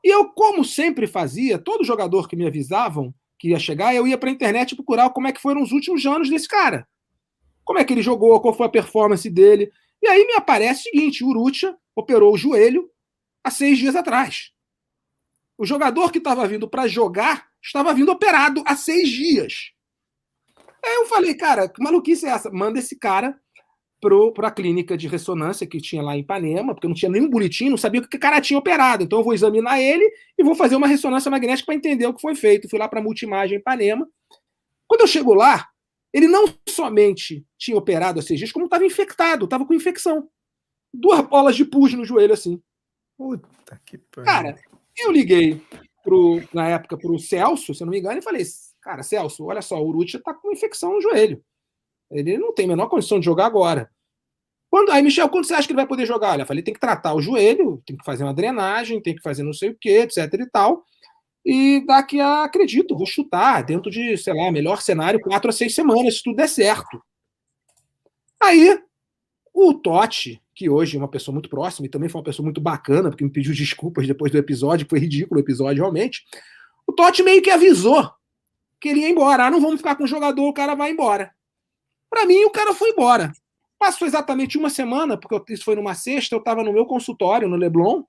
E 0.04 0.08
eu, 0.10 0.26
como 0.26 0.62
sempre 0.62 1.06
fazia, 1.06 1.58
todo 1.58 1.82
jogador 1.82 2.28
que 2.28 2.36
me 2.36 2.46
avisavam 2.46 3.14
que 3.38 3.48
ia 3.48 3.58
chegar, 3.58 3.94
eu 3.94 4.06
ia 4.06 4.18
para 4.18 4.28
a 4.28 4.32
internet 4.32 4.76
procurar 4.76 5.08
como 5.10 5.26
é 5.26 5.32
que 5.32 5.40
foram 5.40 5.62
os 5.62 5.72
últimos 5.72 6.04
anos 6.04 6.28
desse 6.28 6.46
cara. 6.46 6.86
Como 7.64 7.78
é 7.78 7.84
que 7.84 7.94
ele 7.94 8.02
jogou, 8.02 8.38
qual 8.38 8.52
foi 8.52 8.66
a 8.66 8.70
performance 8.70 9.28
dele. 9.30 9.72
E 10.02 10.06
aí 10.06 10.26
me 10.26 10.34
aparece 10.34 10.80
o 10.80 10.82
seguinte: 10.82 11.24
o 11.24 11.28
Urutia 11.28 11.74
operou 11.96 12.34
o 12.34 12.36
joelho 12.36 12.90
há 13.42 13.50
seis 13.50 13.78
dias 13.78 13.96
atrás. 13.96 14.52
O 15.56 15.64
jogador 15.64 16.12
que 16.12 16.18
estava 16.18 16.46
vindo 16.46 16.68
para 16.68 16.86
jogar 16.86 17.48
estava 17.62 17.94
vindo 17.94 18.12
operado 18.12 18.62
há 18.66 18.76
seis 18.76 19.08
dias. 19.08 19.70
Aí 20.84 20.96
eu 20.96 21.06
falei, 21.06 21.34
cara, 21.34 21.66
que 21.66 21.82
maluquice 21.82 22.26
é 22.26 22.30
essa? 22.30 22.50
Manda 22.50 22.78
esse 22.78 22.98
cara 22.98 23.40
para 24.32 24.48
a 24.48 24.50
clínica 24.50 24.96
de 24.96 25.08
ressonância 25.08 25.66
que 25.66 25.80
tinha 25.80 26.02
lá 26.02 26.16
em 26.16 26.20
Ipanema, 26.20 26.74
porque 26.74 26.86
não 26.86 26.94
tinha 26.94 27.10
nenhum 27.10 27.28
boletim, 27.28 27.68
não 27.68 27.76
sabia 27.76 28.00
o 28.00 28.08
que 28.08 28.16
o 28.16 28.20
cara 28.20 28.40
tinha 28.40 28.58
operado. 28.58 29.02
Então 29.02 29.18
eu 29.18 29.24
vou 29.24 29.34
examinar 29.34 29.80
ele 29.80 30.04
e 30.38 30.44
vou 30.44 30.54
fazer 30.54 30.76
uma 30.76 30.86
ressonância 30.86 31.30
magnética 31.30 31.66
para 31.66 31.74
entender 31.74 32.06
o 32.06 32.14
que 32.14 32.20
foi 32.20 32.34
feito. 32.34 32.68
Fui 32.68 32.78
lá 32.78 32.88
para 32.88 33.00
a 33.00 33.02
Multimagem 33.02 33.58
Ipanema. 33.58 34.08
Quando 34.86 35.02
eu 35.02 35.06
chego 35.06 35.34
lá, 35.34 35.68
ele 36.12 36.28
não 36.28 36.46
somente 36.68 37.44
tinha 37.58 37.76
operado 37.76 38.22
seis 38.22 38.38
dias, 38.38 38.52
como 38.52 38.66
estava 38.66 38.84
infectado, 38.84 39.44
estava 39.44 39.66
com 39.66 39.74
infecção. 39.74 40.28
Duas 40.92 41.20
bolas 41.22 41.56
de 41.56 41.64
pus 41.64 41.92
no 41.94 42.04
joelho 42.04 42.34
assim. 42.34 42.60
Puta 43.16 43.80
que 43.84 43.98
pariu. 43.98 44.24
Cara, 44.24 44.56
eu 44.96 45.10
liguei 45.10 45.60
pro, 46.02 46.40
na 46.52 46.68
época 46.68 46.96
para 46.96 47.10
o 47.10 47.18
Celso, 47.18 47.74
se 47.74 47.82
eu 47.82 47.86
não 47.86 47.90
me 47.90 47.98
engano, 47.98 48.18
e 48.18 48.22
falei: 48.22 48.44
Cara, 48.80 49.02
Celso, 49.02 49.44
olha 49.46 49.62
só, 49.62 49.82
o 49.82 49.88
Uruti 49.88 50.16
está 50.16 50.34
com 50.34 50.52
infecção 50.52 50.92
no 50.94 51.00
joelho. 51.00 51.42
Ele 52.10 52.38
não 52.38 52.54
tem 52.54 52.66
a 52.66 52.68
menor 52.68 52.88
condição 52.88 53.18
de 53.18 53.24
jogar 53.24 53.46
agora. 53.46 53.90
Quando, 54.70 54.90
aí, 54.90 55.02
Michel, 55.02 55.28
quando 55.28 55.44
você 55.44 55.54
acha 55.54 55.66
que 55.66 55.72
ele 55.72 55.80
vai 55.80 55.86
poder 55.86 56.04
jogar? 56.04 56.32
Olha, 56.32 56.42
eu 56.42 56.46
falei, 56.46 56.62
tem 56.62 56.74
que 56.74 56.80
tratar 56.80 57.14
o 57.14 57.22
joelho, 57.22 57.82
tem 57.86 57.96
que 57.96 58.04
fazer 58.04 58.24
uma 58.24 58.34
drenagem, 58.34 59.00
tem 59.00 59.14
que 59.14 59.22
fazer 59.22 59.42
não 59.42 59.52
sei 59.52 59.70
o 59.70 59.76
que, 59.80 59.88
etc 59.88 60.32
e 60.34 60.50
tal. 60.50 60.84
E 61.44 61.84
daqui 61.86 62.20
a, 62.20 62.44
acredito, 62.44 62.96
vou 62.96 63.06
chutar, 63.06 63.62
dentro 63.62 63.90
de, 63.90 64.16
sei 64.16 64.34
lá, 64.34 64.50
melhor 64.50 64.80
cenário, 64.80 65.20
quatro 65.20 65.50
a 65.50 65.52
seis 65.52 65.74
semanas, 65.74 66.16
se 66.16 66.22
tudo 66.22 66.36
der 66.36 66.48
certo. 66.48 67.00
Aí, 68.42 68.80
o 69.52 69.74
Totti, 69.74 70.42
que 70.54 70.68
hoje 70.68 70.96
é 70.96 70.98
uma 70.98 71.08
pessoa 71.08 71.32
muito 71.32 71.48
próxima 71.48 71.86
e 71.86 71.90
também 71.90 72.08
foi 72.08 72.18
uma 72.18 72.24
pessoa 72.24 72.44
muito 72.44 72.60
bacana, 72.60 73.10
porque 73.10 73.24
me 73.24 73.30
pediu 73.30 73.52
desculpas 73.54 74.06
depois 74.06 74.32
do 74.32 74.38
episódio, 74.38 74.86
foi 74.88 74.98
ridículo 74.98 75.40
o 75.40 75.44
episódio 75.44 75.82
realmente. 75.82 76.24
O 76.86 76.92
Totti 76.92 77.22
meio 77.22 77.42
que 77.42 77.50
avisou 77.50 78.10
que 78.80 78.88
ele 78.88 79.00
ia 79.00 79.08
embora. 79.08 79.46
Ah, 79.46 79.50
não 79.50 79.60
vamos 79.60 79.76
ficar 79.76 79.96
com 79.96 80.04
o 80.04 80.08
jogador, 80.08 80.46
o 80.46 80.52
cara 80.52 80.74
vai 80.74 80.90
embora. 80.90 81.33
Para 82.14 82.26
mim, 82.26 82.44
o 82.44 82.50
cara 82.50 82.72
foi 82.72 82.90
embora. 82.90 83.32
Passou 83.76 84.06
exatamente 84.06 84.56
uma 84.56 84.70
semana, 84.70 85.18
porque 85.18 85.52
isso 85.52 85.64
foi 85.64 85.74
numa 85.74 85.96
sexta, 85.96 86.32
eu 86.36 86.38
estava 86.38 86.62
no 86.62 86.72
meu 86.72 86.86
consultório, 86.86 87.48
no 87.48 87.56
Leblon, 87.56 88.04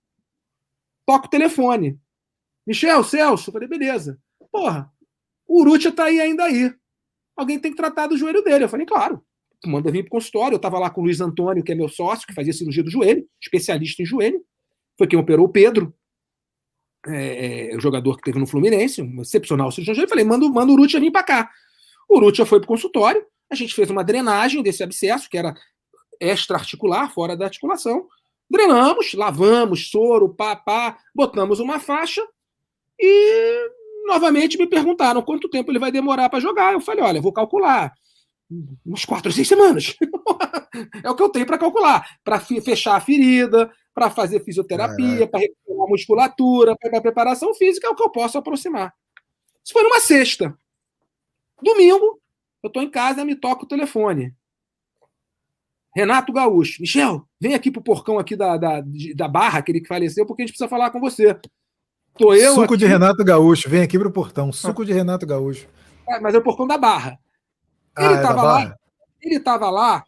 toco 1.08 1.26
o 1.26 1.30
telefone. 1.30 2.00
Michel, 2.68 3.04
Celso, 3.04 3.50
eu 3.50 3.54
falei, 3.54 3.68
beleza. 3.68 4.20
Porra, 4.52 4.92
o 5.48 5.62
Urrutia 5.62 5.92
tá 5.92 6.04
aí 6.04 6.22
ainda 6.22 6.44
aí. 6.44 6.72
Alguém 7.36 7.58
tem 7.58 7.72
que 7.72 7.78
tratar 7.78 8.06
do 8.06 8.16
joelho 8.16 8.44
dele. 8.44 8.66
Eu 8.66 8.70
falei, 8.70 8.86
claro. 8.86 9.26
Manda 9.66 9.92
vir 9.92 10.04
pro 10.04 10.12
consultório. 10.12 10.54
Eu 10.54 10.60
tava 10.60 10.78
lá 10.78 10.92
com 10.92 11.02
o 11.02 11.06
Luiz 11.06 11.20
Antônio, 11.20 11.64
que 11.64 11.72
é 11.72 11.76
meu 11.76 11.90
sócio, 11.90 12.28
que 12.28 12.34
fazia 12.34 12.54
cirurgia 12.54 12.84
do 12.84 12.92
joelho, 12.92 13.28
especialista 13.42 14.04
em 14.04 14.06
joelho. 14.06 14.40
Foi 15.00 15.08
quem 15.08 15.18
operou 15.18 15.48
o 15.48 15.52
Pedro, 15.52 15.92
é, 17.08 17.72
é, 17.72 17.76
o 17.76 17.82
jogador 17.82 18.18
que 18.18 18.24
teve 18.24 18.38
no 18.38 18.46
Fluminense, 18.46 19.02
um 19.02 19.24
excepcional 19.24 19.72
cirurgião. 19.72 20.04
Eu 20.04 20.10
falei, 20.10 20.24
manda, 20.24 20.48
manda 20.48 20.72
o 20.72 20.76
Urrutia 20.76 21.00
vir 21.00 21.12
para 21.12 21.24
cá. 21.24 21.52
O 22.08 22.18
Urrutia 22.18 22.46
foi 22.46 22.60
pro 22.60 22.68
consultório, 22.68 23.26
a 23.50 23.56
gente 23.56 23.74
fez 23.74 23.90
uma 23.90 24.04
drenagem 24.04 24.62
desse 24.62 24.84
abscesso, 24.84 25.30
que 25.30 25.38
era 25.38 25.54
extra-articular, 26.20 27.12
fora 27.14 27.36
da 27.36 27.46
articulação. 27.46 28.08
Drenamos, 28.50 29.14
lavamos, 29.14 29.90
soro, 29.90 30.34
pá, 30.34 30.56
pá, 30.56 30.98
botamos 31.14 31.60
uma 31.60 31.80
faixa 31.80 32.26
e 33.00 33.70
novamente 34.08 34.58
me 34.58 34.68
perguntaram 34.68 35.22
quanto 35.22 35.50
tempo 35.50 35.72
ele 35.72 35.80
vai 35.80 35.92
demorar 35.92 36.30
para 36.30 36.40
jogar. 36.40 36.74
Eu 36.74 36.82
falei, 36.82 37.04
olha, 37.04 37.22
vou 37.22 37.34
calcular 37.34 37.94
umas 38.86 39.04
quatro, 39.06 39.32
seis 39.32 39.48
semanas. 39.48 39.96
é 41.04 41.10
o 41.10 41.16
que 41.16 41.24
eu 41.24 41.30
tenho 41.30 41.46
para 41.46 41.58
calcular, 41.58 42.08
para 42.24 42.40
fechar 42.40 42.96
a 42.96 43.02
ferida, 43.02 43.72
para 43.94 44.10
fazer 44.10 44.44
fisioterapia, 44.44 45.28
para 45.28 45.40
recuperar 45.40 45.86
a 45.86 45.90
musculatura, 45.90 46.76
para 46.76 47.02
preparação 47.02 47.54
física, 47.54 47.88
é 47.88 47.90
o 47.90 47.96
que 47.96 48.04
eu 48.04 48.10
posso 48.10 48.38
aproximar. 48.38 48.94
Isso 49.64 49.74
foi 49.74 49.84
numa 49.84 50.00
sexta. 50.00 50.56
Domingo, 51.62 52.22
eu 52.66 52.70
estou 52.70 52.84
em 52.84 52.90
casa, 52.90 53.26
me 53.26 53.36
toca 53.36 53.64
o 53.64 53.68
telefone. 53.68 54.34
Renato 55.96 56.34
Gaúcho. 56.34 56.82
Michel, 56.82 57.26
vem 57.40 57.54
aqui 57.54 57.72
pro 57.72 57.82
porcão 57.82 58.20
aqui 58.20 58.36
da, 58.36 58.58
da, 58.58 58.84
da 59.16 59.28
Barra, 59.28 59.60
aquele 59.60 59.80
que 59.80 59.88
faleceu, 59.88 60.26
porque 60.26 60.42
a 60.42 60.46
gente 60.46 60.54
precisa 60.54 60.70
falar 60.70 60.92
com 60.92 61.00
você. 61.00 61.40
Tô 62.18 62.34
eu 62.34 62.54
Suco 62.54 62.74
aqui... 62.74 62.78
de 62.78 62.86
Renato 62.86 63.24
Gaúcho, 63.24 63.70
vem 63.70 63.82
aqui 63.82 63.98
pro 63.98 64.12
portão. 64.12 64.52
Suco 64.52 64.84
de 64.86 64.92
Renato 64.92 65.26
Gaúcho. 65.26 65.68
É, 66.08 66.20
mas 66.20 66.36
é 66.36 66.38
o 66.38 66.44
portão 66.44 66.68
da 66.68 66.78
Barra. 66.78 67.18
Ele 67.98 68.14
estava 68.14 68.42
ah, 68.42 68.44
é 68.44 68.66
lá, 68.66 68.76
ele 69.22 69.36
estava 69.36 69.70
lá, 69.70 70.04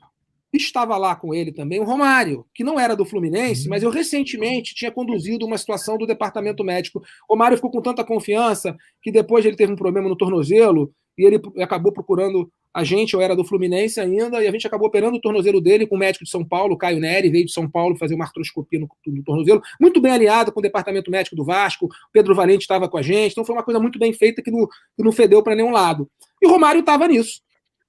estava 0.53 0.97
lá 0.97 1.15
com 1.15 1.33
ele 1.33 1.53
também 1.53 1.79
o 1.79 1.85
Romário, 1.85 2.45
que 2.53 2.63
não 2.63 2.77
era 2.77 2.95
do 2.95 3.05
Fluminense, 3.05 3.63
uhum. 3.63 3.69
mas 3.69 3.81
eu 3.81 3.89
recentemente 3.89 4.75
tinha 4.75 4.91
conduzido 4.91 5.45
uma 5.45 5.57
situação 5.57 5.97
do 5.97 6.05
departamento 6.05 6.63
médico. 6.63 6.99
O 7.29 7.33
Romário 7.33 7.57
ficou 7.57 7.71
com 7.71 7.81
tanta 7.81 8.03
confiança 8.03 8.75
que 9.01 9.11
depois 9.11 9.45
ele 9.45 9.55
teve 9.55 9.71
um 9.71 9.77
problema 9.77 10.09
no 10.09 10.17
tornozelo 10.17 10.93
e 11.17 11.25
ele 11.25 11.41
acabou 11.61 11.91
procurando 11.91 12.51
a 12.73 12.83
gente, 12.83 13.15
eu 13.15 13.21
era 13.21 13.35
do 13.35 13.43
Fluminense 13.43 13.99
ainda, 13.99 14.43
e 14.43 14.47
a 14.47 14.51
gente 14.51 14.67
acabou 14.67 14.87
operando 14.87 15.17
o 15.17 15.19
tornozelo 15.19 15.59
dele 15.59 15.87
com 15.87 15.95
o 15.95 15.97
médico 15.97 16.23
de 16.23 16.29
São 16.29 16.45
Paulo, 16.45 16.77
Caio 16.77 16.99
Neri, 16.99 17.29
veio 17.29 17.45
de 17.45 17.51
São 17.51 17.67
Paulo 17.67 17.97
fazer 17.97 18.13
uma 18.13 18.25
artroscopia 18.25 18.79
no, 18.79 18.87
no 19.07 19.23
tornozelo, 19.23 19.63
muito 19.81 19.99
bem 19.99 20.11
alinhado 20.11 20.51
com 20.51 20.59
o 20.59 20.61
departamento 20.61 21.09
médico 21.09 21.35
do 21.35 21.43
Vasco, 21.43 21.89
Pedro 22.13 22.35
Valente 22.35 22.61
estava 22.61 22.87
com 22.87 22.97
a 22.97 23.01
gente, 23.01 23.31
então 23.31 23.43
foi 23.43 23.55
uma 23.55 23.63
coisa 23.63 23.79
muito 23.79 23.97
bem 23.97 24.13
feita 24.13 24.43
que 24.43 24.51
não, 24.51 24.67
que 24.67 25.03
não 25.03 25.11
fedeu 25.11 25.41
para 25.41 25.55
nenhum 25.55 25.71
lado. 25.71 26.07
E 26.39 26.45
o 26.45 26.51
Romário 26.51 26.81
estava 26.81 27.07
nisso. 27.07 27.41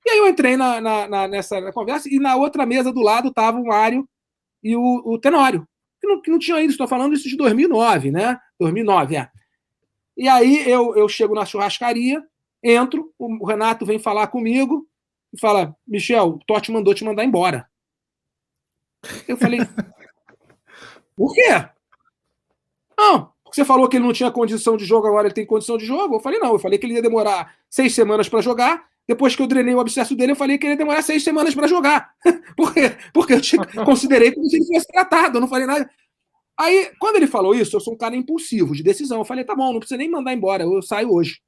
E 0.07 0.11
aí 0.11 0.19
eu 0.19 0.27
entrei 0.27 0.57
na, 0.57 0.81
na, 0.81 1.07
na 1.07 1.29
nessa 1.29 1.71
conversa, 1.73 2.09
e 2.11 2.19
na 2.19 2.37
outra 2.37 2.65
mesa 2.65 2.91
do 2.91 3.03
lado 3.03 3.29
estava 3.29 3.59
o 3.59 3.67
Mário 3.67 4.09
e 4.63 4.75
o, 4.75 5.03
o 5.05 5.19
Tenório, 5.19 5.69
que 6.01 6.07
não, 6.07 6.23
que 6.23 6.31
não 6.31 6.39
tinha 6.39 6.63
ido, 6.63 6.71
estou 6.71 6.89
falando 6.89 7.13
isso 7.13 7.29
de 7.29 7.37
2009, 7.37 8.11
né? 8.11 8.39
2009, 8.59 9.17
é. 9.17 9.29
E 10.17 10.27
aí 10.27 10.69
eu, 10.69 10.97
eu 10.97 11.09
chego 11.09 11.35
na 11.35 11.45
churrascaria, 11.45 12.23
Entro, 12.63 13.13
o 13.19 13.47
Renato 13.47 13.87
vem 13.87 13.99
falar 13.99 14.27
comigo 14.29 14.87
e 15.33 15.41
fala: 15.41 15.77
Michel, 15.87 16.29
o 16.29 16.39
Totti 16.47 16.73
mandou 16.73 16.95
te 16.95 17.05
mandar 17.05 17.25
embora. 17.25 17.69
Eu 19.27 19.37
falei: 19.37 19.61
Por 21.17 21.33
quê? 21.35 21.69
Não, 22.97 23.33
você 23.53 23.65
falou 23.65 23.89
que 23.89 23.97
ele 23.97 24.05
não 24.05 24.13
tinha 24.13 24.31
condição 24.31 24.77
de 24.77 24.85
jogo, 24.85 25.07
agora 25.07 25.29
ele 25.29 25.35
tem 25.35 25.47
condição 25.47 25.79
de 25.79 25.87
jogo. 25.87 26.17
Eu 26.17 26.21
falei: 26.21 26.39
Não, 26.39 26.53
eu 26.53 26.59
falei 26.59 26.79
que 26.79 26.87
ele 26.87 26.95
ia 26.95 27.03
demorar 27.03 27.55
seis 27.71 27.95
semanas 27.95 28.29
para 28.29 28.41
jogar. 28.41 28.87
Depois 29.07 29.35
que 29.35 29.41
eu 29.41 29.47
drenei 29.47 29.75
o 29.75 29.81
abscesso 29.81 30.15
dele, 30.15 30.33
eu 30.33 30.37
falei 30.37 30.59
que 30.59 30.67
ele 30.67 30.75
ia 30.75 30.79
demorar 30.79 31.01
seis 31.03 31.25
semanas 31.25 31.55
para 31.55 31.67
jogar. 31.67 32.11
Por 32.57 32.75
quê? 32.75 32.95
Porque 33.13 33.33
eu 33.33 33.41
tinha, 33.41 33.65
considerei 33.85 34.33
como 34.33 34.47
se 34.49 34.57
ele 34.57 34.67
fosse 34.67 34.87
tratado, 34.87 35.39
eu 35.39 35.41
não 35.41 35.49
falei 35.49 35.67
nada. 35.67 35.89
Aí, 36.59 36.91
quando 36.99 37.17
ele 37.17 37.27
falou 37.27 37.55
isso, 37.55 37.75
eu 37.75 37.81
sou 37.81 37.95
um 37.95 37.97
cara 37.97 38.17
impulsivo, 38.17 38.75
de 38.75 38.83
decisão. 38.83 39.19
Eu 39.19 39.25
falei: 39.25 39.45
Tá 39.45 39.55
bom, 39.55 39.73
não 39.73 39.81
precisa 39.81 39.97
nem 39.97 40.11
mandar 40.11 40.35
embora, 40.35 40.65
eu 40.65 40.83
saio 40.83 41.13
hoje. 41.13 41.41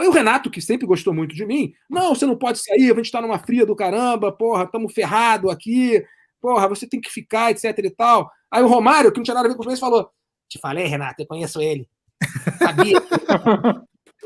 Aí 0.00 0.08
o 0.08 0.12
Renato, 0.12 0.50
que 0.50 0.62
sempre 0.62 0.86
gostou 0.86 1.12
muito 1.12 1.34
de 1.34 1.44
mim, 1.44 1.74
não, 1.88 2.14
você 2.14 2.24
não 2.24 2.34
pode 2.34 2.58
sair, 2.58 2.90
a 2.90 2.94
gente 2.94 3.04
está 3.04 3.20
numa 3.20 3.38
fria 3.38 3.66
do 3.66 3.76
caramba, 3.76 4.32
porra, 4.32 4.64
estamos 4.64 4.94
ferrado 4.94 5.50
aqui, 5.50 6.02
porra, 6.40 6.66
você 6.66 6.88
tem 6.88 6.98
que 6.98 7.10
ficar, 7.10 7.50
etc 7.50 7.78
e 7.78 7.90
tal. 7.90 8.30
Aí 8.50 8.62
o 8.62 8.66
Romário, 8.66 9.12
que 9.12 9.18
não 9.18 9.24
tinha 9.24 9.34
nada 9.34 9.46
a 9.46 9.50
ver 9.50 9.58
com 9.58 9.70
o 9.70 9.76
falou: 9.76 10.10
Te 10.48 10.58
falei, 10.58 10.86
Renato, 10.86 11.20
eu 11.20 11.26
conheço 11.26 11.60
ele. 11.60 11.86
Sabia. 12.58 12.96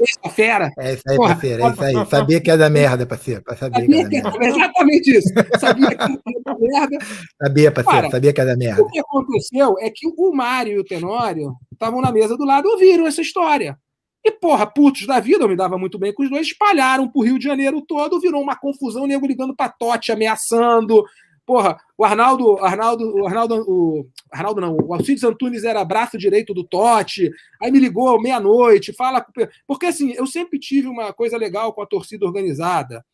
Essa 0.01 0.32
fera. 0.32 0.70
É 0.78 0.94
isso 0.94 1.02
aí, 1.09 1.16
porra, 1.16 1.30
parceiro, 1.30 1.64
é 1.64 1.70
isso 1.70 1.82
aí. 1.82 2.06
Sabia 2.06 2.40
que 2.40 2.51
é 2.51 2.56
da 2.56 2.70
merda, 2.70 3.06
parceiro. 3.06 3.42
Sabia, 3.59 3.80
sabia 3.80 4.09
que, 4.09 4.16
é 4.16 4.22
que 4.22 4.44
Exatamente 4.46 5.10
isso. 5.10 5.28
Sabia 5.59 5.88
que 5.88 6.02
era 6.02 6.40
da 6.44 6.59
merda. 6.59 6.98
Sabia, 7.42 7.72
parceiro, 7.72 8.01
Cara, 8.01 8.10
sabia 8.12 8.32
que 8.32 8.40
era 8.40 8.51
da 8.51 8.56
merda. 8.56 8.82
O 8.82 8.88
que 8.88 9.01
aconteceu 9.01 9.76
é 9.80 9.90
que 9.90 10.06
o 10.06 10.32
Mário 10.32 10.74
e 10.74 10.78
o 10.78 10.84
Tenório 10.84 11.56
estavam 11.72 12.01
na 12.01 12.12
mesa 12.12 12.36
do 12.36 12.44
lado 12.44 12.68
e 12.68 12.72
ouviram 12.72 13.09
essa 13.09 13.20
história. 13.20 13.76
E, 14.24 14.30
porra, 14.30 14.66
putos 14.66 15.06
da 15.06 15.20
vida, 15.20 15.44
eu 15.44 15.48
me 15.48 15.56
dava 15.56 15.76
muito 15.76 15.98
bem 15.98 16.12
com 16.12 16.22
os 16.22 16.30
dois, 16.30 16.46
espalharam 16.46 17.06
pro 17.09 17.20
Rio 17.20 17.38
de 17.38 17.44
Janeiro 17.44 17.82
todo, 17.82 18.18
virou 18.18 18.40
uma 18.40 18.56
confusão, 18.56 19.06
nego 19.06 19.26
ligando 19.26 19.55
pra 19.55 19.68
Totti, 19.68 20.12
ameaçando. 20.12 21.05
Porra, 21.44 21.76
o 21.98 22.05
Arnaldo, 22.06 22.56
Arnaldo, 22.64 23.16
o 23.16 23.26
Arnaldo, 23.26 23.55
o 23.68 24.09
Arnaldo 24.32 24.60
não, 24.62 24.76
o 24.78 24.94
Alcides 24.94 25.24
Antunes 25.24 25.62
era 25.62 25.84
braço 25.84 26.16
direito 26.16 26.55
do 26.55 26.64
Totti, 26.64 27.30
aí 27.60 27.70
me 27.70 27.78
ligou 27.78 28.18
meia-noite, 28.18 28.94
fala. 28.94 29.22
Porque 29.66 29.84
assim, 29.84 30.12
eu 30.12 30.26
sempre 30.26 30.59
tive 30.59 30.88
uma 30.88 31.12
coisa 31.12 31.36
legal 31.36 31.74
com 31.74 31.82
a 31.82 31.86
torcida 31.86 32.24
organizada, 32.24 33.05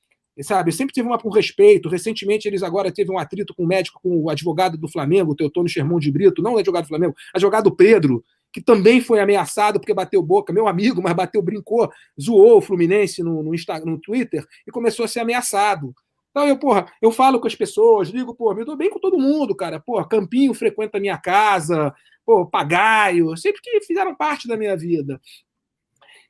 sabe? 0.43 0.71
Eu 0.71 0.75
sempre 0.75 0.95
tive 0.95 1.09
uma, 1.09 1.19
um 1.25 1.31
respeito. 1.31 1.89
Recentemente, 1.89 2.47
eles 2.47 2.63
agora 2.63 2.93
teve 2.93 3.11
um 3.11 3.19
atrito 3.19 3.53
com 3.53 3.65
o 3.65 3.67
médico, 3.67 3.99
com 4.01 4.23
o 4.23 4.31
advogado 4.31 4.79
do 4.79 4.89
Flamengo, 4.89 5.33
o 5.33 5.37
Teotônio 5.37 5.69
Sherman 5.69 5.99
de 5.99 6.13
Brito, 6.13 6.41
não 6.41 6.55
o 6.55 6.59
advogado 6.59 6.85
do 6.85 6.89
Flamengo, 6.89 7.17
advogado 7.35 7.75
Pedro, 7.75 8.25
que 8.53 8.61
também 8.61 9.01
foi 9.01 9.21
ameaçado 9.21 9.79
porque 9.79 9.95
bateu 9.95 10.23
boca, 10.23 10.53
meu 10.53 10.67
amigo, 10.67 11.03
mas 11.03 11.13
bateu, 11.13 11.43
brincou, 11.43 11.91
zoou 12.21 12.59
o 12.59 12.61
Fluminense 12.61 13.23
no, 13.23 13.43
no, 13.43 13.55
Instagram, 13.55 13.93
no 13.93 14.01
Twitter 14.01 14.45
e 14.67 14.71
começou 14.71 15.05
a 15.05 15.09
ser 15.09 15.21
ameaçado. 15.21 15.95
Então 16.31 16.47
eu, 16.47 16.59
porra, 16.59 16.87
eu 17.03 17.11
falo 17.11 17.41
com 17.41 17.47
as 17.47 17.55
pessoas, 17.55 18.11
digo, 18.11 18.35
pô, 18.35 18.55
me 18.55 18.65
dou 18.65 18.77
bem 18.77 18.91
com 18.91 18.99
todo 18.99 19.19
mundo, 19.19 19.55
cara. 19.55 19.81
Pô, 19.81 20.05
Campinho 20.05 20.55
frequenta 20.55 20.99
a 20.99 21.01
minha 21.01 21.19
casa, 21.19 21.93
pô, 22.25 22.47
Pagaio, 22.47 23.37
sempre 23.37 23.61
que 23.61 23.81
fizeram 23.81 24.15
parte 24.15 24.47
da 24.47 24.57
minha 24.57 24.77
vida. 24.77 25.21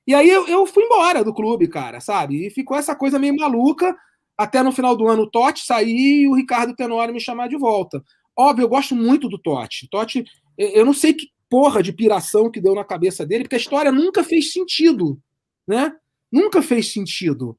E 0.06 0.14
aí 0.14 0.28
eu, 0.28 0.47
eu 0.48 0.66
fui 0.66 0.84
embora 0.84 1.22
do 1.22 1.34
clube, 1.34 1.68
cara, 1.68 2.01
sabe? 2.01 2.47
E 2.47 2.51
ficou 2.51 2.76
essa 2.76 2.94
coisa 2.97 3.18
meio 3.18 3.36
maluca, 3.36 3.94
até 4.36 4.62
no 4.62 4.72
final 4.72 4.97
do 4.97 5.06
ano 5.06 5.22
o 5.22 5.30
Totti 5.30 5.64
sair 5.64 6.22
e 6.22 6.28
o 6.28 6.34
Ricardo 6.34 6.74
Tenório 6.74 7.12
me 7.12 7.20
chamar 7.20 7.48
de 7.48 7.56
volta. 7.56 8.02
Óbvio, 8.36 8.64
eu 8.64 8.68
gosto 8.68 8.94
muito 8.94 9.28
do 9.28 9.38
Totti. 9.38 9.86
Totti, 9.90 10.24
eu 10.56 10.84
não 10.84 10.94
sei 10.94 11.12
que 11.12 11.28
porra 11.51 11.82
de 11.82 11.93
piração 11.93 12.48
que 12.48 12.60
deu 12.60 12.74
na 12.74 12.85
cabeça 12.85 13.27
dele, 13.27 13.44
porque 13.44 13.56
a 13.56 13.59
história 13.59 13.90
nunca 13.90 14.22
fez 14.22 14.52
sentido, 14.52 15.20
né? 15.66 15.93
Nunca 16.31 16.62
fez 16.62 16.93
sentido. 16.93 17.59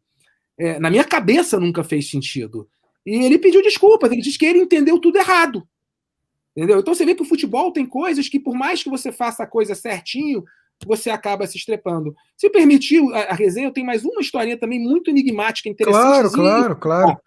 É, 0.57 0.79
na 0.79 0.89
minha 0.89 1.03
cabeça 1.03 1.59
nunca 1.59 1.83
fez 1.83 2.09
sentido. 2.09 2.67
E 3.05 3.25
ele 3.25 3.37
pediu 3.37 3.61
desculpas, 3.61 4.11
ele 4.11 4.21
disse 4.21 4.39
que 4.39 4.45
ele 4.45 4.59
entendeu 4.59 4.97
tudo 4.97 5.17
errado. 5.17 5.67
Entendeu? 6.55 6.79
Então 6.79 6.95
você 6.95 7.05
vê 7.05 7.13
que 7.13 7.21
o 7.21 7.25
futebol 7.25 7.71
tem 7.71 7.85
coisas 7.85 8.29
que, 8.29 8.39
por 8.39 8.55
mais 8.55 8.81
que 8.81 8.89
você 8.89 9.11
faça 9.11 9.43
a 9.43 9.47
coisa 9.47 9.75
certinho, 9.75 10.43
você 10.85 11.09
acaba 11.09 11.45
se 11.45 11.57
estrepando. 11.57 12.15
Se 12.37 12.49
permitir 12.49 13.01
a, 13.13 13.31
a 13.31 13.33
resenha, 13.33 13.67
eu 13.67 13.73
tenho 13.73 13.85
mais 13.85 14.05
uma 14.05 14.21
historinha 14.21 14.57
também 14.57 14.79
muito 14.79 15.09
enigmática, 15.09 15.69
interessante. 15.69 16.03
Claro, 16.03 16.31
claro, 16.31 16.75
claro. 16.77 17.17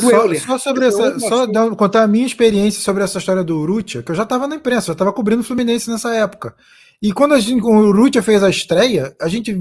Só, 0.00 0.34
só, 0.34 0.58
sobre 0.58 0.86
essa, 0.86 1.18
só 1.18 1.46
dar, 1.46 1.70
contar 1.74 2.04
a 2.04 2.06
minha 2.06 2.26
experiência 2.26 2.80
sobre 2.80 3.02
essa 3.02 3.18
história 3.18 3.42
do 3.42 3.58
Urrutia, 3.58 4.02
que 4.02 4.12
eu 4.12 4.14
já 4.14 4.22
estava 4.22 4.46
na 4.46 4.54
imprensa, 4.54 4.88
já 4.88 4.92
estava 4.92 5.12
cobrindo 5.12 5.40
o 5.40 5.44
Fluminense 5.44 5.90
nessa 5.90 6.14
época. 6.14 6.54
E 7.02 7.12
quando 7.12 7.34
a 7.34 7.40
gente, 7.40 7.62
o 7.62 7.68
Urrutia 7.68 8.22
fez 8.22 8.44
a 8.44 8.48
estreia, 8.48 9.14
a 9.20 9.26
gente 9.26 9.60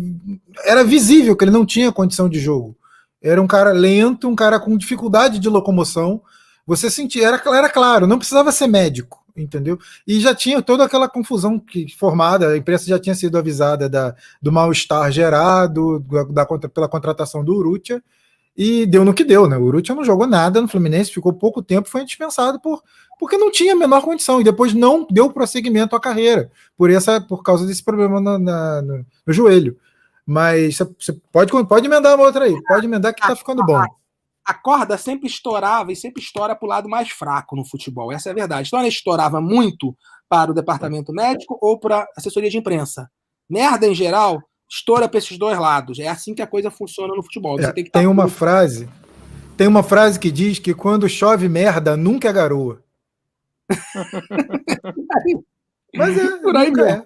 era 0.64 0.84
visível 0.84 1.36
que 1.36 1.44
ele 1.44 1.52
não 1.52 1.66
tinha 1.66 1.92
condição 1.92 2.30
de 2.30 2.40
jogo. 2.40 2.78
Era 3.22 3.42
um 3.42 3.48
cara 3.48 3.72
lento, 3.72 4.30
um 4.30 4.36
cara 4.36 4.60
com 4.60 4.78
dificuldade 4.78 5.40
de 5.40 5.50
locomoção. 5.50 6.22
Você 6.68 6.90
sentia, 6.92 7.28
era, 7.28 7.42
era 7.48 7.70
claro, 7.70 8.06
não 8.06 8.20
precisava 8.20 8.52
ser 8.52 8.68
médico, 8.68 9.26
entendeu? 9.36 9.80
E 10.08 10.20
já 10.20 10.36
tinha 10.36 10.62
toda 10.62 10.86
aquela 10.86 11.10
confusão 11.10 11.60
que 11.60 11.88
formada, 11.98 12.50
a 12.50 12.58
imprensa 12.58 12.86
já 12.86 13.00
tinha 13.00 13.16
sido 13.16 13.38
avisada 13.40 13.90
da, 13.90 14.16
do 14.40 14.52
mal-estar 14.52 15.12
gerado 15.12 16.00
da, 16.00 16.46
da, 16.46 16.70
pela 16.70 16.88
contratação 16.88 17.44
do 17.44 17.56
Urrutia 17.56 18.04
e 18.56 18.86
deu 18.86 19.04
no 19.04 19.14
que 19.14 19.24
deu, 19.24 19.48
né? 19.48 19.58
O 19.58 19.64
Urrutia 19.64 19.94
não 19.94 20.06
jogou 20.06 20.26
nada 20.26 20.62
no 20.62 20.68
Fluminense, 20.68 21.12
ficou 21.12 21.34
pouco 21.34 21.62
tempo, 21.62 21.90
foi 21.90 22.06
dispensado 22.06 22.60
por 22.60 22.82
porque 23.18 23.38
não 23.38 23.50
tinha 23.52 23.74
a 23.74 23.78
menor 23.78 24.02
condição 24.02 24.42
e 24.42 24.44
depois 24.44 24.74
não 24.74 25.08
deu 25.10 25.32
prosseguimento 25.32 25.96
à 25.96 26.00
carreira 26.00 26.52
por 26.78 26.90
essa 26.90 27.22
por 27.22 27.44
causa 27.44 27.66
desse 27.66 27.84
problema 27.84 28.20
na, 28.20 28.38
na, 28.38 28.82
no, 28.82 29.06
no, 29.26 29.34
joelho. 29.34 29.78
Mas 30.26 30.78
você 30.78 31.14
pode, 31.32 31.52
pode 31.66 31.86
emendar 31.86 32.16
uma 32.16 32.26
outra 32.26 32.46
aí. 32.46 32.56
Pode 32.68 32.86
emendar 32.86 33.14
que 33.14 33.26
tá 33.26 33.36
ficando 33.36 33.64
bom. 33.64 33.82
A 34.44 34.54
corda 34.54 34.98
sempre 34.98 35.28
estourava 35.28 35.92
e 35.92 35.96
sempre 35.96 36.22
estoura 36.22 36.56
para 36.56 36.66
o 36.66 36.70
lado 36.70 36.90
mais 36.90 37.10
fraco 37.10 37.56
no 37.56 37.64
futebol. 37.64 38.12
Essa 38.12 38.30
é 38.30 38.32
a 38.32 38.36
verdade. 38.36 38.68
Então 38.68 38.80
ela 38.80 38.88
estourava 38.88 39.40
muito 39.40 39.96
para 40.28 40.52
o 40.52 40.54
departamento 40.54 41.14
médico 41.14 41.58
ou 41.62 41.80
para 41.80 42.08
assessoria 42.18 42.50
de 42.50 42.58
imprensa. 42.58 43.10
Merda, 43.50 43.88
em 43.88 43.96
geral, 43.96 44.42
estoura 44.70 45.08
para 45.08 45.18
esses 45.18 45.38
dois 45.38 45.58
lados. 45.58 46.00
É 46.00 46.08
assim 46.08 46.34
que 46.34 46.42
a 46.42 46.48
coisa 46.48 46.72
funciona 46.72 47.14
no 47.16 47.24
futebol. 47.24 47.60
É, 47.60 47.72
tem, 47.72 47.86
tem 47.86 48.08
uma 48.08 48.28
frase. 48.28 48.90
Tem 49.58 49.68
uma 49.68 49.84
frase 49.84 50.20
que 50.20 50.32
diz 50.32 50.60
que 50.60 50.74
quando 50.74 51.08
chove 51.08 51.48
merda, 51.48 51.96
nunca 51.96 52.30
é 52.30 52.34
garoa. 52.34 52.84
Mas 55.96 56.18
é, 56.18 56.38
por 56.40 56.56
aí 56.56 56.72
mesmo. 56.72 56.90
É. 56.90 57.06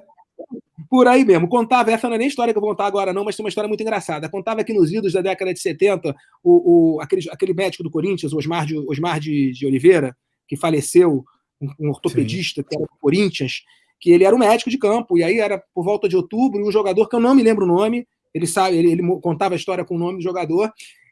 Por 0.89 1.07
aí 1.07 1.23
mesmo. 1.23 1.47
Contava, 1.47 1.91
essa 1.91 2.07
não 2.07 2.15
é 2.15 2.17
nem 2.17 2.27
história 2.27 2.51
que 2.51 2.57
eu 2.57 2.61
vou 2.61 2.71
contar 2.71 2.87
agora, 2.87 3.13
não, 3.13 3.23
mas 3.23 3.35
tem 3.35 3.43
uma 3.43 3.49
história 3.49 3.67
muito 3.67 3.81
engraçada. 3.81 4.27
Contava 4.27 4.63
que 4.63 4.73
nos 4.73 4.91
idos 4.91 5.13
da 5.13 5.21
década 5.21 5.53
de 5.53 5.59
70, 5.59 6.15
o, 6.43 6.95
o, 6.95 7.01
aquele, 7.01 7.29
aquele 7.29 7.53
médico 7.53 7.83
do 7.83 7.91
Corinthians, 7.91 8.33
Osmar 8.33 8.65
de, 8.65 8.75
Osmar 8.75 9.19
de, 9.19 9.51
de 9.51 9.67
Oliveira, 9.67 10.17
que 10.47 10.57
faleceu, 10.57 11.23
um, 11.61 11.69
um 11.79 11.89
ortopedista 11.89 12.61
Sim. 12.61 12.67
que 12.67 12.75
era 12.75 12.85
do 12.85 12.97
Corinthians, 12.99 13.61
que 13.99 14.11
ele 14.11 14.23
era 14.23 14.35
um 14.35 14.39
médico 14.39 14.69
de 14.69 14.77
campo, 14.77 15.17
e 15.17 15.23
aí 15.23 15.39
era 15.39 15.61
por 15.73 15.83
volta 15.83 16.07
de 16.07 16.15
outubro, 16.15 16.65
um 16.65 16.71
jogador 16.71 17.07
que 17.07 17.15
eu 17.15 17.19
não 17.19 17.35
me 17.35 17.43
lembro 17.43 17.65
o 17.65 17.67
nome, 17.67 18.07
ele 18.33 18.47
sabe, 18.47 18.77
ele, 18.77 18.91
ele 18.91 19.19
contava 19.21 19.55
a 19.55 19.57
história 19.57 19.83
com 19.83 19.95
o 19.95 19.99
nome 19.99 20.17
do 20.17 20.23
jogador, 20.23 20.71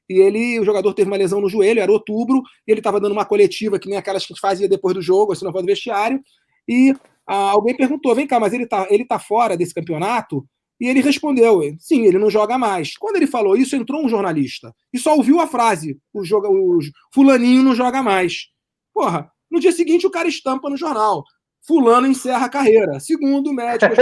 e 0.09 0.19
ele, 0.19 0.59
o 0.59 0.63
jogador 0.63 0.93
teve 0.93 1.09
uma 1.09 1.17
lesão 1.17 1.41
no 1.41 1.49
joelho, 1.49 1.81
era 1.81 1.91
outubro, 1.91 2.41
e 2.65 2.71
ele 2.71 2.79
estava 2.79 2.99
dando 2.99 3.11
uma 3.11 3.25
coletiva 3.25 3.77
que 3.77 3.89
nem 3.89 3.97
aquelas 3.97 4.25
que 4.25 4.31
a 4.31 4.35
gente 4.35 4.41
fazia 4.41 4.69
depois 4.69 4.95
do 4.95 5.01
jogo, 5.01 5.33
assim, 5.33 5.51
foi 5.51 5.61
do 5.61 5.65
vestiário, 5.65 6.21
e 6.67 6.93
ah, 7.27 7.51
alguém 7.51 7.75
perguntou: 7.75 8.15
vem 8.15 8.25
cá, 8.25 8.39
mas 8.39 8.53
ele 8.53 8.63
está 8.63 8.87
ele 8.89 9.05
tá 9.05 9.19
fora 9.19 9.57
desse 9.57 9.73
campeonato? 9.73 10.47
E 10.79 10.87
ele 10.87 11.01
respondeu: 11.01 11.61
sim, 11.77 12.05
ele 12.05 12.17
não 12.17 12.29
joga 12.29 12.57
mais. 12.57 12.95
Quando 12.97 13.17
ele 13.17 13.27
falou 13.27 13.57
isso, 13.57 13.75
entrou 13.75 14.03
um 14.03 14.09
jornalista 14.09 14.73
e 14.93 14.97
só 14.97 15.15
ouviu 15.15 15.41
a 15.41 15.47
frase: 15.47 15.99
o, 16.13 16.23
joga, 16.23 16.49
o 16.49 16.79
Fulaninho 17.13 17.63
não 17.63 17.75
joga 17.75 18.01
mais. 18.01 18.47
Porra, 18.93 19.29
no 19.51 19.59
dia 19.59 19.71
seguinte 19.71 20.07
o 20.07 20.11
cara 20.11 20.27
estampa 20.27 20.69
no 20.69 20.77
jornal: 20.77 21.23
Fulano 21.67 22.07
encerra 22.07 22.45
a 22.45 22.49
carreira. 22.49 22.97
Segundo 23.01 23.49
o 23.49 23.53
médico, 23.53 23.93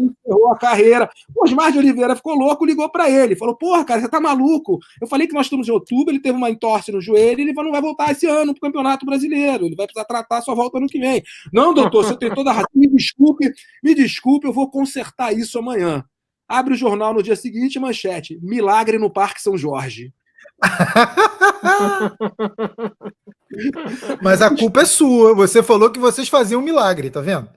encerrou 0.00 0.52
a 0.52 0.58
carreira. 0.58 1.08
O 1.34 1.44
Osmar 1.44 1.70
de 1.70 1.78
Oliveira 1.78 2.16
ficou 2.16 2.34
louco, 2.34 2.64
ligou 2.64 2.90
para 2.90 3.08
ele. 3.08 3.36
Falou: 3.36 3.56
Porra, 3.56 3.84
cara, 3.84 4.00
você 4.00 4.08
tá 4.08 4.20
maluco? 4.20 4.80
Eu 5.00 5.06
falei 5.06 5.28
que 5.28 5.34
nós 5.34 5.46
estamos 5.46 5.68
em 5.68 5.70
outubro, 5.70 6.12
ele 6.12 6.20
teve 6.20 6.36
uma 6.36 6.50
entorse 6.50 6.90
no 6.90 7.00
joelho, 7.00 7.40
ele 7.40 7.52
não 7.52 7.70
vai 7.70 7.80
voltar 7.80 8.10
esse 8.10 8.26
ano 8.26 8.52
pro 8.52 8.62
Campeonato 8.62 9.06
Brasileiro. 9.06 9.66
Ele 9.66 9.76
vai 9.76 9.86
precisar 9.86 10.04
tratar, 10.04 10.42
só 10.42 10.52
volta 10.52 10.78
ano 10.78 10.88
que 10.88 10.98
vem. 10.98 11.22
Não, 11.52 11.72
doutor, 11.72 12.04
você 12.04 12.16
tem 12.16 12.34
toda 12.34 12.50
a 12.50 12.54
razão. 12.54 12.70
Me 12.74 12.88
desculpe, 12.88 13.48
me 13.82 13.94
desculpe, 13.94 14.48
eu 14.48 14.52
vou 14.52 14.68
consertar 14.68 15.32
isso 15.32 15.60
amanhã. 15.60 16.04
Abre 16.48 16.74
o 16.74 16.76
jornal 16.76 17.14
no 17.14 17.22
dia 17.22 17.36
seguinte, 17.36 17.78
manchete: 17.78 18.36
Milagre 18.42 18.98
no 18.98 19.10
Parque 19.10 19.40
São 19.40 19.56
Jorge. 19.56 20.12
Mas 24.22 24.42
a 24.42 24.54
culpa 24.54 24.82
é 24.82 24.84
sua. 24.84 25.34
Você 25.34 25.62
falou 25.62 25.90
que 25.90 25.98
vocês 25.98 26.28
faziam 26.28 26.60
um 26.60 26.64
milagre, 26.64 27.10
tá 27.10 27.20
vendo? 27.20 27.48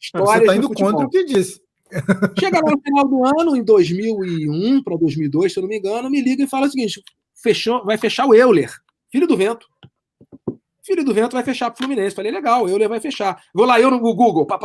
História 0.00 0.26
você 0.26 0.38
está 0.38 0.56
indo 0.56 0.68
contra 0.68 1.06
o 1.06 1.10
que 1.10 1.24
disse. 1.24 1.60
Chega 2.38 2.60
lá 2.60 2.72
no 2.72 2.80
final 2.80 3.08
do 3.08 3.24
ano, 3.24 3.56
em 3.56 3.62
2001 3.62 4.82
para 4.82 4.96
2002, 4.96 5.52
se 5.52 5.58
eu 5.58 5.62
não 5.62 5.68
me 5.68 5.78
engano, 5.78 6.10
me 6.10 6.20
liga 6.20 6.42
e 6.42 6.48
fala 6.48 6.66
o 6.66 6.70
seguinte: 6.70 7.00
fechou, 7.40 7.84
vai 7.84 7.96
fechar 7.96 8.26
o 8.26 8.34
Euler, 8.34 8.72
filho 9.10 9.26
do 9.26 9.36
vento. 9.36 9.66
Filho 10.84 11.04
do 11.04 11.14
vento 11.14 11.32
vai 11.32 11.42
fechar 11.42 11.70
para 11.70 11.74
o 11.74 11.78
Fluminense. 11.78 12.14
Falei, 12.14 12.30
legal, 12.30 12.64
o 12.64 12.68
Euler 12.68 12.88
vai 12.88 13.00
fechar. 13.00 13.42
Vou 13.52 13.66
lá, 13.66 13.80
eu 13.80 13.90
no 13.90 13.98
Google, 13.98 14.46
pá, 14.46 14.56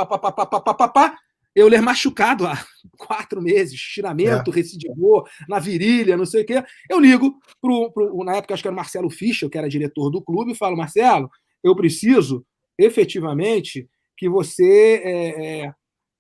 Euler 1.55 1.81
machucado 1.81 2.47
há 2.47 2.57
quatro 2.97 3.41
meses, 3.41 3.73
estiramento, 3.73 4.51
é. 4.51 4.53
recidivou, 4.53 5.25
na 5.47 5.59
virilha, 5.59 6.17
não 6.17 6.25
sei 6.25 6.43
o 6.43 6.45
quê. 6.45 6.63
Eu 6.89 6.99
ligo, 6.99 7.39
pro, 7.61 7.91
pro, 7.91 8.23
na 8.23 8.35
época 8.37 8.53
acho 8.53 8.63
que 8.63 8.67
era 8.67 8.73
o 8.73 8.77
Marcelo 8.77 9.09
Fischer, 9.09 9.49
que 9.49 9.57
era 9.57 9.69
diretor 9.69 10.09
do 10.09 10.21
clube, 10.21 10.51
e 10.51 10.57
falo, 10.57 10.77
Marcelo, 10.77 11.29
eu 11.63 11.75
preciso 11.75 12.45
efetivamente 12.77 13.89
que 14.17 14.29
você. 14.29 15.01
É, 15.03 15.65
é, 15.65 15.75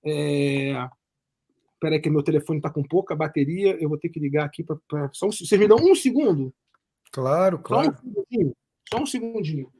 é... 0.05 0.89
Peraí, 1.79 1.99
que 1.99 2.11
meu 2.11 2.21
telefone 2.21 2.59
está 2.59 2.69
com 2.69 2.83
pouca 2.83 3.15
bateria, 3.15 3.75
eu 3.81 3.89
vou 3.89 3.97
ter 3.97 4.09
que 4.09 4.19
ligar 4.19 4.45
aqui 4.45 4.63
para. 4.63 5.09
Só 5.13 5.27
um... 5.27 5.31
Vocês 5.31 5.59
me 5.59 5.67
dão 5.67 5.77
um 5.77 5.95
segundo? 5.95 6.53
Claro, 7.11 7.59
claro. 7.59 7.85
Só 7.85 7.91
um 7.91 7.95
segundinho. 7.97 8.55
Só 8.89 9.01
um 9.01 9.05
segundinho. 9.05 9.71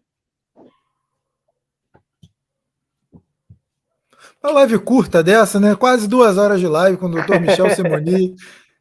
Uma 4.43 4.53
live 4.53 4.79
curta 4.79 5.21
dessa, 5.21 5.59
né? 5.59 5.75
Quase 5.75 6.07
duas 6.07 6.37
horas 6.37 6.59
de 6.59 6.67
live 6.67 6.97
com 6.97 7.05
o 7.05 7.11
doutor 7.11 7.39
Michel 7.39 7.69
Simoni. 7.75 8.35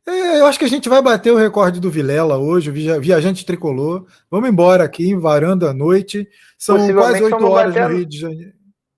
É, 0.07 0.41
eu 0.41 0.47
acho 0.47 0.59
que 0.59 0.65
a 0.65 0.69
gente 0.69 0.89
vai 0.89 1.03
bater 1.03 1.31
o 1.31 1.37
recorde 1.37 1.79
do 1.79 1.91
Vilela 1.91 2.39
hoje, 2.39 2.71
o 2.71 3.01
viajante 3.01 3.45
tricolor. 3.45 4.07
Vamos 4.31 4.49
embora 4.49 4.85
aqui, 4.85 5.15
varanda 5.15 5.71
à 5.71 5.75
noite. 5.75 6.27
São 6.59 6.77
quase 6.95 7.23
oito 7.23 7.47
horas 7.47 7.75
no 7.75 7.89
Rio 7.89 8.07
de 8.07 8.19
Janeiro. 8.19 8.53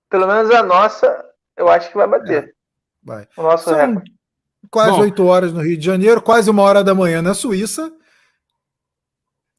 Pelo 0.09 0.27
menos 0.27 0.51
a 0.51 0.63
nossa, 0.63 1.23
eu 1.57 1.67
acho 1.67 1.89
que 1.89 1.97
vai 1.97 2.07
bater. 2.07 2.43
É, 2.43 2.51
vai. 3.03 3.27
O 3.35 3.43
nosso 3.43 3.65
São 3.65 3.75
recorde. 3.75 4.13
Quase 4.71 5.01
oito 5.01 5.25
horas 5.25 5.51
no 5.51 5.61
Rio 5.61 5.77
de 5.77 5.85
Janeiro, 5.85 6.21
quase 6.21 6.49
uma 6.49 6.63
hora 6.63 6.83
da 6.83 6.95
manhã 6.95 7.21
na 7.21 7.33
Suíça. 7.33 7.91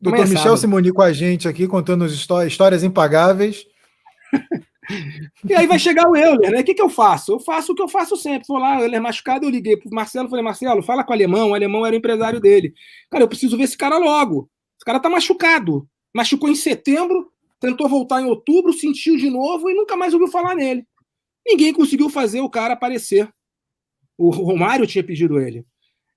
Doutor 0.00 0.26
Michel 0.26 0.56
Simoni 0.56 0.92
com 0.92 1.02
a 1.02 1.12
gente 1.12 1.46
aqui, 1.46 1.68
contando 1.68 2.06
histórias 2.06 2.82
impagáveis. 2.82 3.66
E 5.48 5.54
aí 5.54 5.66
vai 5.66 5.78
chegar 5.78 6.08
o 6.08 6.16
Euler, 6.16 6.50
né? 6.50 6.60
O 6.60 6.64
que, 6.64 6.74
que 6.74 6.82
eu 6.82 6.88
faço? 6.88 7.32
Eu 7.32 7.40
faço 7.40 7.72
o 7.72 7.74
que 7.74 7.82
eu 7.82 7.88
faço 7.88 8.16
sempre. 8.16 8.46
Vou 8.48 8.58
lá, 8.58 8.80
Euler 8.80 9.00
machucado, 9.00 9.46
eu 9.46 9.50
liguei 9.50 9.76
pro 9.76 9.90
Marcelo, 9.90 10.28
falei, 10.28 10.44
Marcelo, 10.44 10.82
fala 10.82 11.04
com 11.04 11.12
o 11.12 11.14
alemão, 11.14 11.50
o 11.50 11.54
alemão 11.54 11.84
era 11.84 11.94
o 11.94 11.98
empresário 11.98 12.40
dele. 12.40 12.74
Cara, 13.10 13.24
eu 13.24 13.28
preciso 13.28 13.56
ver 13.56 13.64
esse 13.64 13.76
cara 13.76 13.98
logo. 13.98 14.48
Esse 14.76 14.84
cara 14.84 15.00
tá 15.00 15.08
machucado. 15.08 15.88
Machucou 16.14 16.48
em 16.48 16.54
setembro, 16.54 17.30
tentou 17.60 17.88
voltar 17.88 18.20
em 18.20 18.26
outubro, 18.26 18.72
sentiu 18.72 19.16
de 19.16 19.30
novo 19.30 19.70
e 19.70 19.74
nunca 19.74 19.96
mais 19.96 20.12
ouviu 20.12 20.28
falar 20.28 20.54
nele. 20.54 20.86
Ninguém 21.46 21.72
conseguiu 21.72 22.08
fazer 22.08 22.40
o 22.40 22.50
cara 22.50 22.74
aparecer. 22.74 23.28
O 24.16 24.30
Romário 24.30 24.86
tinha 24.86 25.04
pedido 25.04 25.38
ele. 25.38 25.64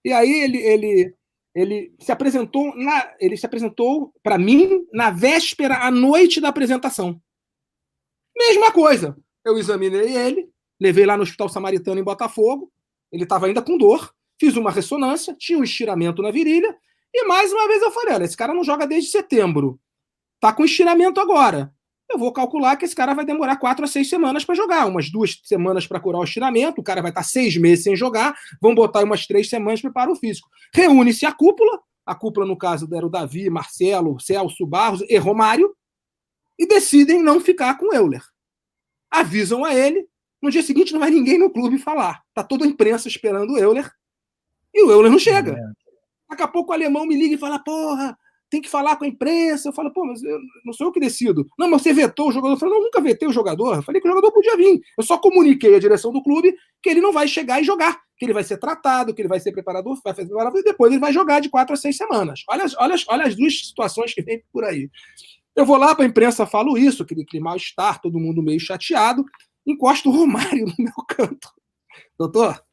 E 0.05 0.13
aí 0.13 0.31
ele, 0.31 0.57
ele, 0.57 1.13
ele 1.53 1.93
se 1.99 2.11
apresentou 2.11 2.75
na, 2.75 3.13
ele 3.19 3.35
se 3.35 3.45
apresentou 3.45 4.13
para 4.23 4.37
mim 4.37 4.85
na 4.93 5.09
véspera 5.09 5.85
à 5.85 5.91
noite 5.91 6.39
da 6.39 6.49
apresentação. 6.49 7.19
Mesma 8.37 8.71
coisa. 8.71 9.17
Eu 9.43 9.57
examinei 9.57 10.15
ele, 10.15 10.49
levei 10.79 11.05
lá 11.05 11.17
no 11.17 11.23
Hospital 11.23 11.49
Samaritano 11.49 11.99
em 11.99 12.03
Botafogo. 12.03 12.71
Ele 13.11 13.23
estava 13.23 13.47
ainda 13.47 13.61
com 13.61 13.77
dor. 13.77 14.13
Fiz 14.39 14.55
uma 14.55 14.69
ressonância, 14.69 15.35
tinha 15.37 15.57
um 15.57 15.63
estiramento 15.63 16.21
na 16.21 16.29
virilha. 16.29 16.77
E 17.13 17.25
mais 17.25 17.51
uma 17.51 17.67
vez 17.67 17.81
eu 17.81 17.91
falei: 17.91 18.13
olha, 18.13 18.25
esse 18.25 18.37
cara 18.37 18.53
não 18.53 18.63
joga 18.63 18.85
desde 18.85 19.09
setembro. 19.09 19.79
Tá 20.39 20.53
com 20.53 20.63
estiramento 20.63 21.19
agora. 21.19 21.73
Eu 22.09 22.19
vou 22.19 22.31
calcular 22.31 22.77
que 22.77 22.85
esse 22.85 22.95
cara 22.95 23.13
vai 23.13 23.25
demorar 23.25 23.57
quatro 23.57 23.83
a 23.83 23.87
seis 23.87 24.07
semanas 24.07 24.45
para 24.45 24.55
jogar. 24.55 24.85
Umas 24.85 25.09
duas 25.09 25.41
semanas 25.43 25.87
para 25.87 25.99
curar 25.99 26.19
o 26.19 26.23
estiramento. 26.23 26.79
O 26.79 26.83
cara 26.83 27.01
vai 27.01 27.11
estar 27.11 27.21
tá 27.21 27.27
seis 27.27 27.57
meses 27.57 27.83
sem 27.83 27.95
jogar. 27.95 28.35
Vão 28.61 28.75
botar 28.75 29.03
umas 29.03 29.25
três 29.25 29.49
semanas 29.49 29.81
para 29.81 29.89
preparar 29.89 30.11
o 30.11 30.15
físico. 30.15 30.47
Reúne-se 30.73 31.25
a 31.25 31.31
cúpula. 31.31 31.81
A 32.05 32.15
cúpula, 32.15 32.45
no 32.45 32.55
caso, 32.55 32.87
era 32.93 33.05
o 33.05 33.09
Davi, 33.09 33.49
Marcelo, 33.49 34.19
Celso, 34.19 34.65
Barros 34.65 35.03
e 35.09 35.17
Romário 35.17 35.75
e 36.57 36.65
decidem 36.65 37.21
não 37.21 37.39
ficar 37.39 37.77
com 37.77 37.87
o 37.87 37.93
Euler. 37.93 38.23
Avisam 39.11 39.63
a 39.63 39.73
ele. 39.73 40.07
No 40.41 40.51
dia 40.51 40.61
seguinte 40.61 40.93
não 40.93 40.99
vai 40.99 41.09
ninguém 41.09 41.37
no 41.37 41.49
clube 41.49 41.77
falar. 41.77 42.21
Tá 42.33 42.43
toda 42.43 42.65
a 42.65 42.67
imprensa 42.67 43.07
esperando 43.07 43.53
o 43.53 43.57
Euler. 43.57 43.91
E 44.73 44.83
o 44.83 44.91
Euler 44.91 45.11
não 45.11 45.19
chega. 45.19 45.51
É. 45.53 45.87
Daqui 46.29 46.43
a 46.43 46.47
pouco 46.47 46.71
o 46.71 46.73
alemão 46.73 47.05
me 47.05 47.15
liga 47.15 47.35
e 47.35 47.39
fala: 47.39 47.57
porra, 47.57 48.17
tem 48.49 48.61
que 48.61 48.69
falar 48.69 48.95
com 48.95 49.05
a 49.05 49.07
imprensa. 49.07 49.69
Eu 49.69 49.73
falo, 49.73 49.91
pô, 49.91 50.05
mas 50.05 50.23
eu, 50.23 50.39
não 50.65 50.73
sou 50.73 50.87
eu 50.87 50.91
que 50.91 50.99
decido. 50.99 51.47
Não, 51.57 51.69
mas 51.69 51.81
você 51.81 51.93
vetou 51.93 52.29
o 52.29 52.31
jogador. 52.31 52.53
Eu 52.53 52.59
falei, 52.59 52.75
não, 52.75 52.83
nunca 52.83 53.01
vetei 53.01 53.27
o 53.27 53.33
jogador. 53.33 53.75
Eu 53.75 53.83
falei 53.83 54.01
que 54.01 54.07
o 54.07 54.11
jogador 54.11 54.31
podia 54.31 54.55
vir. 54.55 54.81
Eu 54.97 55.03
só 55.03 55.17
comuniquei 55.17 55.75
à 55.75 55.79
direção 55.79 56.11
do 56.11 56.23
clube 56.23 56.55
que 56.81 56.89
ele 56.89 57.01
não 57.01 57.11
vai 57.11 57.27
chegar 57.27 57.61
e 57.61 57.63
jogar. 57.63 57.99
Que 58.17 58.25
ele 58.25 58.33
vai 58.33 58.43
ser 58.43 58.57
tratado, 58.57 59.13
que 59.13 59.21
ele 59.21 59.29
vai 59.29 59.39
ser 59.39 59.51
preparador, 59.51 59.99
vai 60.03 60.13
fazer 60.13 60.27
preparador, 60.27 60.59
e 60.59 60.63
depois 60.63 60.91
ele 60.91 60.99
vai 60.99 61.13
jogar 61.13 61.39
de 61.39 61.49
quatro 61.49 61.73
a 61.73 61.77
seis 61.77 61.97
semanas. 61.97 62.43
Olha, 62.49 62.65
olha, 62.79 62.95
olha 63.09 63.25
as 63.25 63.35
duas 63.35 63.67
situações 63.67 64.13
que 64.13 64.23
vem 64.23 64.43
por 64.51 64.63
aí. 64.63 64.89
Eu 65.57 65.65
vou 65.65 65.75
lá 65.75 65.95
para 65.95 66.05
a 66.05 66.07
imprensa, 66.07 66.45
falo 66.45 66.77
isso, 66.77 67.01
aquele 67.01 67.25
clima 67.25 67.49
mal-estar, 67.49 67.99
todo 67.99 68.19
mundo 68.19 68.43
meio 68.43 68.59
chateado, 68.59 69.25
encosto 69.65 70.07
o 70.07 70.13
Romário 70.13 70.67
no 70.67 70.75
meu 70.77 70.93
canto. 71.09 71.49
Doutor, 72.15 72.63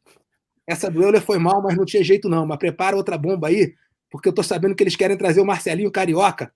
essa 0.66 0.90
do 0.90 1.02
Euler 1.02 1.22
foi 1.22 1.38
mal, 1.38 1.62
mas 1.62 1.78
não 1.78 1.86
tinha 1.86 2.04
jeito 2.04 2.28
não, 2.28 2.46
mas 2.46 2.58
prepara 2.58 2.94
outra 2.94 3.16
bomba 3.16 3.48
aí, 3.48 3.74
porque 4.10 4.28
eu 4.28 4.34
tô 4.34 4.42
sabendo 4.42 4.74
que 4.74 4.82
eles 4.82 4.96
querem 4.96 5.16
trazer 5.16 5.40
o 5.40 5.46
Marcelinho 5.46 5.90
Carioca. 5.90 6.52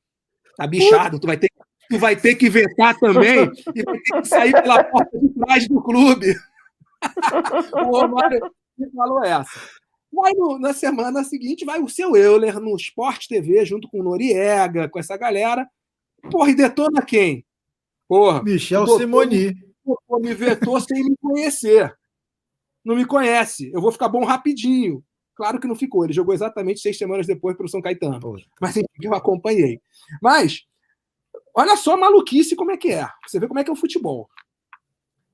Tá 0.55 0.67
bichado, 0.67 1.19
tu 1.19 1.27
vai 1.27 1.39
ter, 1.39 1.49
tu 1.89 1.99
vai 1.99 2.15
ter 2.15 2.35
que 2.35 2.51
vetar 2.51 2.95
também 2.99 3.51
e 3.75 3.83
vai 3.83 3.99
ter 3.99 4.21
que 4.21 4.29
sair 4.29 4.53
pela 4.53 4.85
porta 4.85 5.19
de 5.19 5.31
trás 5.31 5.67
do 5.67 5.83
clube. 5.83 6.37
o 7.73 7.85
Romário 7.85 8.53
falou 8.95 9.25
essa. 9.25 9.79
No, 10.13 10.59
na 10.59 10.75
semana 10.75 11.25
seguinte, 11.25 11.65
vai 11.65 11.81
o 11.81 11.89
seu 11.89 12.15
Euler 12.15 12.61
no 12.61 12.77
Sport 12.77 13.29
TV, 13.29 13.65
junto 13.65 13.89
com 13.89 14.01
o 14.01 14.03
Noriega, 14.03 14.91
com 14.91 14.99
essa 14.99 15.17
galera, 15.17 15.67
Porra, 16.31 16.51
e 16.51 16.55
detona 16.55 17.03
quem? 17.03 17.45
Porra. 18.07 18.43
Michel 18.43 18.85
doutor, 18.85 19.01
Simoni. 19.01 19.55
me 20.21 20.35
vetou 20.35 20.81
sem 20.81 21.05
me 21.05 21.17
conhecer. 21.17 21.95
não 22.85 22.97
me 22.97 23.05
conhece, 23.05 23.71
eu 23.73 23.81
vou 23.81 23.93
ficar 23.93 24.09
bom 24.09 24.25
rapidinho. 24.25 25.05
Claro 25.35 25.61
que 25.61 25.69
não 25.69 25.77
ficou, 25.77 26.05
ele 26.05 26.13
jogou 26.13 26.35
exatamente 26.35 26.81
seis 26.81 26.99
semanas 26.99 27.27
depois 27.27 27.57
para 27.57 27.67
o 27.67 27.69
São 27.69 27.81
Caetano. 27.81 28.19
Pô. 28.19 28.37
Mas 28.61 28.77
enfim, 28.77 28.89
eu 29.01 29.15
acompanhei. 29.15 29.81
Mas, 30.21 30.65
olha 31.55 31.77
só 31.77 31.95
a 31.95 31.97
maluquice 31.97 32.57
como 32.57 32.73
é 32.73 32.77
que 32.77 32.91
é. 32.93 33.07
Você 33.27 33.39
vê 33.39 33.47
como 33.47 33.61
é 33.61 33.65
que 33.65 33.71
é 33.71 33.73
o 33.73 33.77
futebol. 33.77 34.29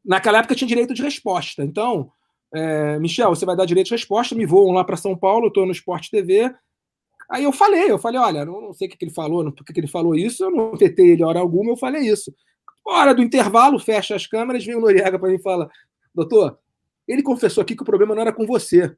Naquela 0.05 0.39
época 0.39 0.55
tinha 0.55 0.69
direito 0.69 0.93
de 0.93 1.01
resposta. 1.01 1.65
Então, 1.65 2.13
é, 2.55 2.99
Michel, 2.99 3.31
você 3.31 3.47
vai 3.47 3.57
dar 3.57 3.65
direito 3.65 3.87
de 3.87 3.95
resposta, 3.95 4.35
me 4.35 4.45
voam 4.45 4.75
lá 4.75 4.85
para 4.85 4.97
São 4.97 5.17
Paulo, 5.17 5.49
estou 5.49 5.65
no 5.65 5.73
Sport 5.73 6.11
TV. 6.11 6.55
Aí 7.31 7.45
eu 7.45 7.53
falei, 7.53 7.91
eu 7.91 7.99
falei, 7.99 8.21
olha, 8.21 8.45
não, 8.45 8.61
não 8.61 8.73
sei 8.73 8.87
o 8.87 8.91
que, 8.91 8.97
que, 8.97 9.05
ele 9.05 9.13
falou, 9.13 9.51
por 9.53 9.65
que, 9.65 9.79
ele 9.79 9.87
falou 9.87 10.15
isso, 10.15 10.45
eu 10.45 10.51
não 10.51 10.77
vetei 10.77 11.13
ele 11.13 11.25
hora 11.25 11.41
alguma, 11.41 11.71
eu 11.71 11.77
falei 11.77 12.03
isso. 12.03 12.35
Hora 12.87 13.15
do 13.15 13.23
intervalo, 13.23 13.79
fecha 13.79 14.15
as 14.15 14.27
câmeras, 14.27 14.65
vem 14.65 14.77
o 14.77 14.81
Noriega 14.81 15.19
para 15.19 15.29
mim 15.29 15.37
e 15.37 15.43
fala, 15.43 15.71
doutor, 16.15 16.59
ele 17.09 17.23
confessou 17.23 17.63
aqui 17.63 17.75
que 17.75 17.83
o 17.83 17.87
problema 17.87 18.15
não 18.15 18.23
era 18.23 18.33
com 18.33 18.47
você. 18.47 18.95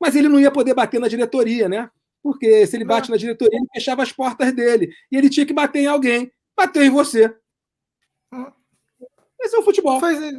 Mas 0.00 0.14
ele 0.14 0.28
não 0.28 0.40
ia 0.40 0.50
poder 0.50 0.74
bater 0.74 1.00
na 1.00 1.08
diretoria, 1.08 1.68
né? 1.68 1.90
Porque 2.22 2.66
se 2.66 2.76
ele 2.76 2.84
bate 2.84 3.10
na 3.10 3.16
diretoria, 3.16 3.56
ele 3.56 3.68
fechava 3.72 4.02
as 4.02 4.12
portas 4.12 4.52
dele. 4.52 4.90
E 5.10 5.16
ele 5.16 5.30
tinha 5.30 5.46
que 5.46 5.54
bater 5.54 5.80
em 5.80 5.86
alguém. 5.86 6.30
Bateu 6.56 6.82
em 6.82 6.90
você. 6.90 7.34
Esse 9.40 9.56
é 9.56 9.58
o 9.58 9.62
futebol. 9.62 10.00
Faz, 10.00 10.20
é, 10.20 10.32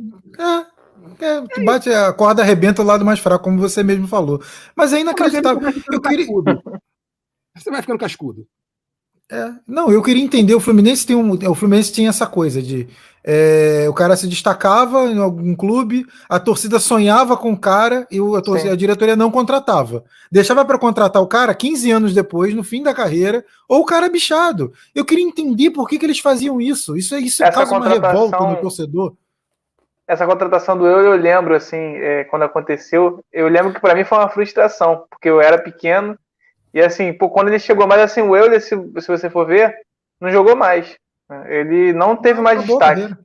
é, 1.19 1.64
bate 1.64 1.90
a 1.90 2.11
corda 2.14 2.41
arrebenta 2.41 2.82
o 2.82 2.86
lado 2.86 3.06
mais 3.06 3.19
fraco, 3.19 3.44
como 3.44 3.60
você 3.60 3.84
mesmo 3.84 4.07
falou. 4.07 4.41
Mas 4.76 4.94
é 4.94 4.99
inacreditável. 4.99 5.69
Eu 5.91 6.02
queria... 6.02 6.28
Você 7.58 7.72
vai 7.72 7.82
ficando 7.82 8.00
cascudo. 8.00 8.48
É, 9.30 9.52
não, 9.68 9.92
eu 9.92 10.02
queria 10.02 10.24
entender. 10.24 10.56
O 10.56 10.60
Fluminense 10.60 11.06
tem 11.06 11.16
um, 11.16 11.32
o 11.32 11.56
Fluminense 11.56 11.92
tinha 11.92 12.10
essa 12.10 12.26
coisa 12.26 12.62
de 12.62 12.88
é, 13.30 13.86
o 13.90 13.94
cara 13.94 14.16
se 14.16 14.26
destacava 14.26 15.04
em 15.08 15.20
algum 15.20 15.54
clube, 15.54 16.06
a 16.30 16.40
torcida 16.40 16.80
sonhava 16.80 17.36
com 17.36 17.52
o 17.52 17.60
cara 17.60 18.08
e 18.10 18.20
a, 18.20 18.42
torcida, 18.42 18.72
a 18.72 18.78
diretoria 18.78 19.18
não 19.18 19.30
contratava. 19.30 20.06
Deixava 20.32 20.64
para 20.64 20.80
contratar 20.80 21.22
o 21.22 21.28
cara 21.28 21.54
15 21.54 21.92
anos 21.92 22.14
depois, 22.14 22.54
no 22.54 22.64
fim 22.64 22.82
da 22.82 22.94
carreira, 22.94 23.44
ou 23.68 23.82
o 23.82 23.86
cara 23.86 24.06
é 24.06 24.10
bichado. 24.10 24.72
Eu 24.96 25.04
queria 25.04 25.26
entender 25.26 25.72
por 25.72 25.90
que, 25.90 26.00
que 26.00 26.06
eles 26.06 26.20
faziam 26.20 26.62
isso. 26.62 26.96
Isso, 26.96 27.16
é, 27.16 27.20
isso 27.20 27.44
é 27.44 27.52
causa 27.52 27.76
uma 27.76 27.90
revolta 27.90 28.40
no 28.40 28.56
torcedor. 28.56 29.14
Essa 30.08 30.26
contratação 30.26 30.78
do 30.78 30.88
eu, 30.88 31.02
eu 31.02 31.18
lembro, 31.18 31.54
assim, 31.54 31.98
é, 31.98 32.24
quando 32.24 32.44
aconteceu, 32.44 33.20
eu 33.34 33.50
lembro 33.50 33.74
que 33.74 33.82
para 33.82 33.94
mim 33.94 34.06
foi 34.06 34.20
uma 34.20 34.30
frustração, 34.30 35.04
porque 35.10 35.28
eu 35.28 35.42
era 35.42 35.58
pequeno 35.58 36.18
e 36.78 36.82
assim, 36.82 37.12
pô, 37.12 37.28
quando 37.28 37.48
ele 37.48 37.58
chegou 37.58 37.88
mais 37.88 37.99
assim, 37.99 38.22
o 38.22 38.36
Euler, 38.36 38.62
se, 38.62 38.70
se 38.70 39.08
você 39.08 39.32
for 39.32 39.48
ver, 39.48 39.76
não 40.22 40.30
jogou 40.30 40.56
mais. 40.56 40.95
Ele 41.48 41.91
não 41.91 42.16
teve 42.16 42.40
mais 42.40 42.60
Acabou 42.60 42.78
destaque. 42.78 43.16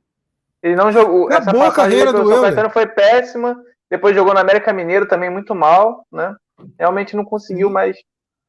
Ele 0.63 0.75
não 0.75 0.91
jogou. 0.91 1.27
Acabou 1.27 1.61
essa 1.61 1.71
a 1.71 1.75
carreira 1.75 2.11
do 2.11 2.31
Euler. 2.31 2.71
foi 2.71 2.87
péssima. 2.87 3.55
Depois 3.91 4.15
jogou 4.15 4.33
no 4.33 4.39
América 4.39 4.73
Mineiro 4.73 5.07
também 5.07 5.29
muito 5.29 5.53
mal, 5.53 6.03
né? 6.11 6.35
Realmente 6.79 7.15
não 7.15 7.23
conseguiu 7.23 7.67
Sim. 7.67 7.73
mais. 7.75 7.97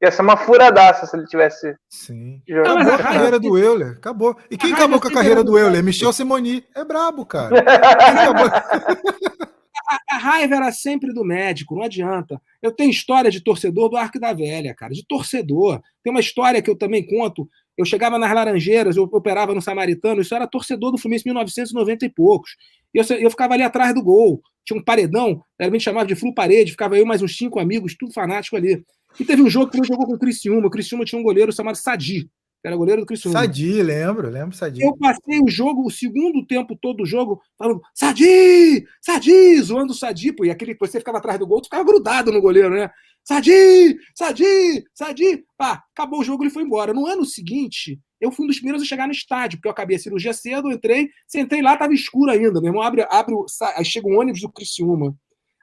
Ia 0.01 0.11
ser 0.11 0.23
uma 0.23 0.37
furadaça 0.37 1.05
se 1.05 1.15
ele 1.15 1.27
tivesse. 1.27 1.75
Sim. 1.87 2.41
Jogado. 2.47 2.79
Acabou 2.79 2.93
a 2.95 2.97
carreira 2.97 3.39
do 3.39 3.57
Euler. 3.59 3.97
Acabou. 3.97 4.35
E 4.49 4.57
quem 4.57 4.73
acabou 4.73 4.99
com 4.99 5.07
a 5.07 5.13
carreira 5.13 5.43
do 5.43 5.55
Euler? 5.55 5.83
Michel 5.83 6.11
Simoni. 6.11 6.65
É 6.73 6.83
brabo, 6.83 7.27
cara. 7.27 7.53
a, 9.87 10.17
raiva 10.17 10.55
era 10.55 10.71
sempre 10.71 11.13
do 11.13 11.23
médico, 11.23 11.75
não 11.75 11.83
adianta. 11.83 12.41
Eu 12.61 12.71
tenho 12.71 12.89
história 12.89 13.29
de 13.29 13.41
torcedor 13.41 13.89
do 13.89 13.97
Arco 13.97 14.19
da 14.19 14.33
Velha, 14.33 14.73
cara, 14.73 14.93
de 14.93 15.05
torcedor. 15.05 15.81
Tem 16.03 16.11
uma 16.11 16.19
história 16.19 16.61
que 16.61 16.69
eu 16.69 16.75
também 16.75 17.05
conto. 17.05 17.49
Eu 17.77 17.85
chegava 17.85 18.17
nas 18.17 18.33
Laranjeiras, 18.33 18.95
eu 18.95 19.03
operava 19.03 19.53
no 19.53 19.61
Samaritano, 19.61 20.21
isso 20.21 20.33
era 20.33 20.47
torcedor 20.47 20.91
do 20.91 20.97
Fluminense 20.97 21.27
em 21.27 21.31
1990 21.31 22.05
e 22.05 22.09
poucos. 22.09 22.55
E 22.93 22.97
eu, 22.97 23.03
eu 23.17 23.29
ficava 23.29 23.53
ali 23.53 23.63
atrás 23.63 23.93
do 23.93 24.03
gol. 24.03 24.41
Tinha 24.65 24.79
um 24.79 24.83
paredão, 24.83 25.43
era 25.59 25.69
bem 25.69 25.79
chamado 25.79 26.07
de 26.07 26.15
flu 26.15 26.33
parede, 26.33 26.71
ficava 26.71 26.97
eu 26.97 27.05
mais 27.05 27.21
uns 27.21 27.37
cinco 27.37 27.59
amigos, 27.59 27.95
tudo 27.97 28.13
fanático 28.13 28.55
ali. 28.55 28.83
E 29.19 29.23
teve 29.23 29.41
um 29.41 29.49
jogo 29.49 29.69
que 29.69 29.77
ele 29.77 29.87
jogou 29.87 30.05
com 30.05 30.13
o 30.13 30.19
Criciúma. 30.19 30.67
O 30.67 30.71
Criciúma 30.71 31.05
tinha 31.05 31.19
um 31.19 31.23
goleiro 31.23 31.51
chamado 31.53 31.75
Sadi 31.75 32.29
era 32.65 32.75
goleiro 32.75 33.01
do 33.01 33.05
Criciúma. 33.05 33.39
Sadi, 33.39 33.83
lembro, 33.83 34.27
lembro 34.27 34.55
Sadi. 34.55 34.81
Eu 34.81 34.97
passei 34.97 35.39
o 35.39 35.47
jogo, 35.47 35.85
o 35.85 35.91
segundo 35.91 36.43
tempo 36.45 36.75
todo 36.75 37.03
o 37.03 37.05
jogo, 37.05 37.39
falando, 37.59 37.79
Sadi, 37.93 38.83
Sadi, 38.99 39.61
zoando 39.61 39.93
o 39.93 39.95
Sadi, 39.95 40.33
pô, 40.33 40.43
e 40.45 40.49
aquele 40.49 40.75
você 40.79 40.97
ficava 40.97 41.19
atrás 41.19 41.37
do 41.37 41.45
gol, 41.45 41.61
tu 41.61 41.65
ficava 41.65 41.83
grudado 41.83 42.31
no 42.31 42.41
goleiro, 42.41 42.71
né? 42.71 42.89
Sadi, 43.23 43.97
Sadi, 44.15 44.83
Sadi. 44.95 45.45
Pá, 45.55 45.83
acabou 45.93 46.21
o 46.21 46.23
jogo, 46.23 46.43
ele 46.43 46.49
foi 46.49 46.63
embora. 46.63 46.91
No 46.91 47.05
ano 47.05 47.23
seguinte, 47.23 47.99
eu 48.19 48.31
fui 48.31 48.45
um 48.45 48.47
dos 48.47 48.57
primeiros 48.57 48.81
a 48.81 48.85
chegar 48.85 49.05
no 49.05 49.13
estádio, 49.13 49.59
porque 49.59 49.67
eu 49.67 49.71
acabei 49.71 49.97
a 49.97 49.99
cirurgia 49.99 50.33
cedo, 50.33 50.71
entrei, 50.71 51.09
sentei 51.27 51.61
lá, 51.61 51.77
tava 51.77 51.93
escuro 51.93 52.31
ainda, 52.31 52.59
meu 52.59 52.69
irmão 52.69 52.81
abre, 52.81 53.05
abre, 53.09 53.35
aí 53.75 53.85
chega 53.85 54.07
um 54.07 54.19
ônibus 54.19 54.41
do 54.41 54.51
Criciúma. 54.51 55.15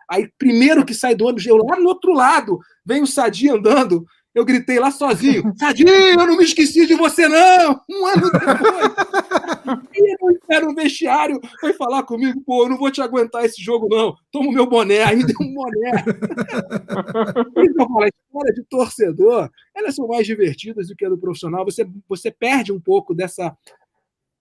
Aí, 0.09 0.29
primeiro 0.39 0.85
que 0.85 0.95
sai 0.95 1.17
do 1.17 1.25
ônibus, 1.25 1.47
eu 1.47 1.57
lá 1.57 1.81
no 1.81 1.89
outro 1.89 2.13
lado, 2.13 2.61
vem 2.85 3.03
o 3.03 3.07
Sadi 3.07 3.49
andando, 3.49 4.05
eu 4.35 4.45
gritei 4.45 4.79
lá 4.79 4.91
sozinho: 4.91 5.53
Sadinho, 5.59 5.89
eu 5.91 6.27
não 6.27 6.37
me 6.37 6.45
esqueci 6.45 6.87
de 6.87 6.95
você, 6.95 7.29
não! 7.29 7.81
Um 7.91 8.07
ano 8.07 8.31
depois. 8.31 9.89
e 9.95 10.17
ele 10.51 10.67
no 10.67 10.75
vestiário, 10.75 11.41
foi 11.61 11.73
falar 11.75 12.03
comigo: 12.05 12.41
pô, 12.45 12.65
eu 12.65 12.71
não 12.71 12.79
vou 12.79 12.91
te 12.91 13.03
aguentar 13.03 13.45
esse 13.45 13.63
jogo, 13.63 13.89
não. 13.89 14.17
Toma 14.31 14.49
o 14.49 14.53
meu 14.53 14.67
boné. 14.67 15.05
Aí 15.05 15.23
deu 15.25 15.37
um 15.41 15.53
boné. 15.53 15.91
então, 17.57 18.03
a 18.03 18.09
história 18.09 18.55
de 18.55 18.65
torcedor, 18.65 19.51
elas 19.75 19.95
são 19.95 20.09
mais 20.09 20.27
divertidas 20.27 20.89
do 20.89 20.97
que 20.97 21.05
a 21.05 21.09
do 21.09 21.19
profissional. 21.19 21.65
Você, 21.65 21.87
você 22.09 22.31
perde 22.31 22.73
um 22.73 22.81
pouco 22.81 23.15
dessa, 23.15 23.57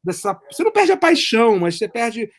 dessa. 0.03 0.39
Você 0.49 0.63
não 0.63 0.71
perde 0.71 0.93
a 0.93 0.97
paixão, 0.97 1.59
mas 1.59 1.77
você 1.77 1.87
perde. 1.87 2.31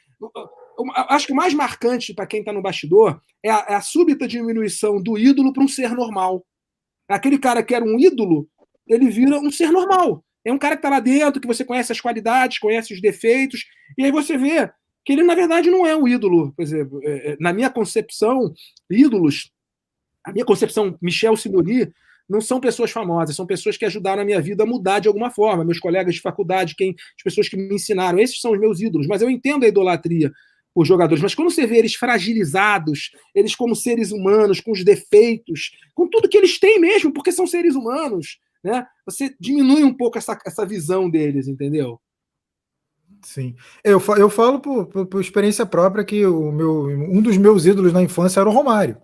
Acho 1.08 1.26
que 1.26 1.32
o 1.32 1.36
mais 1.36 1.52
marcante 1.52 2.14
para 2.14 2.26
quem 2.26 2.40
está 2.40 2.52
no 2.52 2.62
bastidor 2.62 3.20
é 3.42 3.50
a, 3.50 3.66
é 3.68 3.74
a 3.74 3.80
súbita 3.82 4.26
diminuição 4.26 5.02
do 5.02 5.18
ídolo 5.18 5.52
para 5.52 5.62
um 5.62 5.68
ser 5.68 5.90
normal. 5.90 6.42
Aquele 7.08 7.38
cara 7.38 7.62
que 7.62 7.74
era 7.74 7.84
um 7.84 7.98
ídolo, 7.98 8.48
ele 8.86 9.08
vira 9.08 9.38
um 9.38 9.50
ser 9.50 9.70
normal. 9.70 10.24
É 10.44 10.52
um 10.52 10.58
cara 10.58 10.76
que 10.76 10.80
está 10.80 10.90
lá 10.90 11.00
dentro, 11.00 11.40
que 11.40 11.46
você 11.46 11.64
conhece 11.64 11.92
as 11.92 12.00
qualidades, 12.00 12.58
conhece 12.58 12.92
os 12.92 13.00
defeitos, 13.00 13.64
e 13.96 14.04
aí 14.04 14.10
você 14.10 14.36
vê 14.36 14.70
que 15.04 15.12
ele, 15.12 15.22
na 15.22 15.34
verdade, 15.34 15.70
não 15.70 15.86
é 15.86 15.96
um 15.96 16.06
ídolo. 16.06 16.52
Por 16.52 16.62
exemplo, 16.62 17.00
é, 17.04 17.32
é, 17.32 17.36
na 17.40 17.52
minha 17.52 17.70
concepção, 17.70 18.52
ídolos, 18.90 19.50
a 20.24 20.32
minha 20.32 20.44
concepção, 20.44 20.96
Michel 21.00 21.36
Simoni, 21.36 21.92
não 22.28 22.40
são 22.40 22.60
pessoas 22.60 22.90
famosas, 22.90 23.36
são 23.36 23.46
pessoas 23.46 23.76
que 23.76 23.84
ajudaram 23.84 24.22
a 24.22 24.24
minha 24.24 24.40
vida 24.40 24.62
a 24.62 24.66
mudar 24.66 25.00
de 25.00 25.08
alguma 25.08 25.30
forma. 25.30 25.64
Meus 25.64 25.78
colegas 25.78 26.14
de 26.14 26.20
faculdade, 26.20 26.74
quem, 26.76 26.94
as 27.16 27.22
pessoas 27.22 27.48
que 27.48 27.56
me 27.56 27.74
ensinaram, 27.74 28.18
esses 28.18 28.40
são 28.40 28.52
os 28.52 28.60
meus 28.60 28.80
ídolos. 28.80 29.06
Mas 29.06 29.22
eu 29.22 29.30
entendo 29.30 29.64
a 29.64 29.68
idolatria 29.68 30.32
os 30.74 30.88
jogadores, 30.88 31.22
mas 31.22 31.34
quando 31.34 31.50
você 31.50 31.66
vê 31.66 31.78
eles 31.78 31.94
fragilizados, 31.94 33.10
eles 33.34 33.54
como 33.54 33.76
seres 33.76 34.10
humanos, 34.10 34.60
com 34.60 34.72
os 34.72 34.84
defeitos, 34.84 35.72
com 35.94 36.08
tudo 36.08 36.28
que 36.28 36.36
eles 36.36 36.58
têm 36.58 36.80
mesmo, 36.80 37.12
porque 37.12 37.30
são 37.30 37.46
seres 37.46 37.74
humanos, 37.74 38.38
né? 38.64 38.86
Você 39.04 39.34
diminui 39.38 39.84
um 39.84 39.94
pouco 39.94 40.16
essa, 40.16 40.38
essa 40.46 40.64
visão 40.64 41.10
deles, 41.10 41.46
entendeu? 41.46 42.00
Sim. 43.22 43.54
Eu, 43.84 44.02
eu 44.16 44.30
falo 44.30 44.60
por, 44.60 44.86
por, 44.86 45.06
por, 45.06 45.20
experiência 45.20 45.64
própria 45.64 46.04
que 46.04 46.24
o 46.26 46.50
meu, 46.50 46.86
um 46.86 47.20
dos 47.22 47.36
meus 47.36 47.66
ídolos 47.66 47.92
na 47.92 48.02
infância 48.02 48.40
era 48.40 48.48
o 48.48 48.52
Romário. 48.52 48.96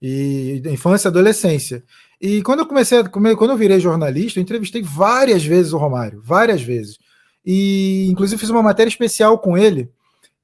E 0.00 0.62
infância 0.66 1.08
e 1.08 1.10
adolescência. 1.10 1.84
E 2.20 2.42
quando 2.42 2.60
eu 2.60 2.66
comecei, 2.66 3.04
quando 3.04 3.50
eu 3.50 3.56
virei 3.56 3.78
jornalista, 3.78 4.38
eu 4.38 4.42
entrevistei 4.42 4.82
várias 4.82 5.44
vezes 5.44 5.72
o 5.72 5.78
Romário, 5.78 6.22
várias 6.24 6.62
vezes. 6.62 6.98
E 7.44 8.08
inclusive 8.10 8.40
fiz 8.40 8.48
uma 8.48 8.62
matéria 8.62 8.88
especial 8.88 9.38
com 9.38 9.58
ele 9.58 9.90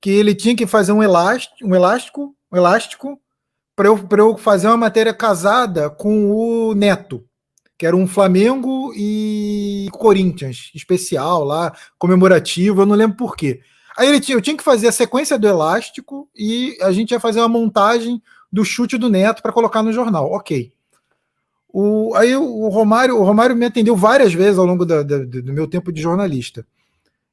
que 0.01 0.11
ele 0.11 0.35
tinha 0.35 0.57
que 0.57 0.67
fazer 0.67 0.93
um 0.93 1.03
elástico, 1.03 1.57
um 1.63 1.75
elástico, 1.75 2.35
um 2.53 2.57
elástico 2.57 3.21
para 3.75 3.89
eu, 3.89 4.09
eu 4.19 4.37
fazer 4.37 4.67
uma 4.69 4.77
matéria 4.77 5.13
casada 5.13 5.91
com 5.91 6.31
o 6.31 6.75
Neto, 6.75 7.25
que 7.79 7.87
era 7.87 7.97
um 7.97 8.07
Flamengo 8.07 8.93
e 8.97 9.89
Corinthians 9.93 10.71
especial 10.75 11.45
lá, 11.45 11.77
comemorativo, 11.99 12.83
eu 12.83 12.87
não 12.87 12.95
lembro 12.95 13.17
por 13.17 13.37
quê. 13.37 13.61
Aí 13.97 14.09
ele 14.09 14.21
tinha, 14.21 14.37
eu 14.37 14.43
tinha 14.43 14.57
que 14.57 14.65
fazer 14.65 14.89
a 14.89 14.93
sequência 14.93 15.39
do 15.39 15.47
elástico 15.47 16.29
e 16.35 16.77
a 16.81 16.93
gente 16.93 17.11
ia 17.11 17.21
fazer 17.21 17.41
uma 17.41 17.49
montagem 17.49 18.23
do 18.53 18.65
chute 18.65 18.97
do 18.97 19.09
Neto 19.09 19.43
para 19.43 19.53
colocar 19.53 19.83
no 19.83 19.93
jornal. 19.93 20.31
Ok. 20.31 20.73
O, 21.69 22.15
aí 22.15 22.35
o 22.35 22.69
Romário, 22.69 23.19
o 23.19 23.25
Romário 23.25 23.55
me 23.55 23.67
atendeu 23.67 23.95
várias 23.95 24.33
vezes 24.33 24.59
ao 24.59 24.65
longo 24.65 24.87
da, 24.87 25.03
da, 25.03 25.19
do 25.19 25.53
meu 25.53 25.67
tempo 25.67 25.93
de 25.93 26.01
jornalista. 26.01 26.67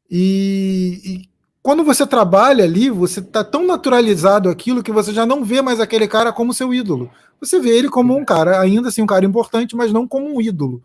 E, 0.10 1.02
e 1.04 1.33
quando 1.64 1.82
você 1.82 2.06
trabalha 2.06 2.66
ali, 2.66 2.90
você 2.90 3.22
está 3.22 3.42
tão 3.42 3.66
naturalizado 3.66 4.50
aquilo 4.50 4.84
que 4.84 4.92
você 4.92 5.14
já 5.14 5.26
não 5.26 5.46
vê 5.46 5.62
mais 5.62 5.80
aquele 5.80 6.10
cara 6.10 6.34
como 6.34 6.54
seu 6.54 6.74
ídolo. 6.74 7.10
Você 7.40 7.58
vê 7.58 7.70
ele 7.70 7.90
como 7.90 8.16
um 8.16 8.26
cara, 8.26 8.60
ainda 8.60 8.90
assim, 8.90 9.02
um 9.02 9.08
cara 9.08 9.26
importante, 9.26 9.74
mas 9.74 9.94
não 9.94 10.06
como 10.06 10.28
um 10.28 10.42
ídolo. 10.42 10.84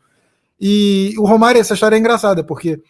E 0.61 1.15
o 1.19 1.27
Romário, 1.27 1.61
essa 1.61 1.75
história 1.75 1.97
é 1.97 1.99
engraçada, 1.99 2.45
porque 2.45 2.81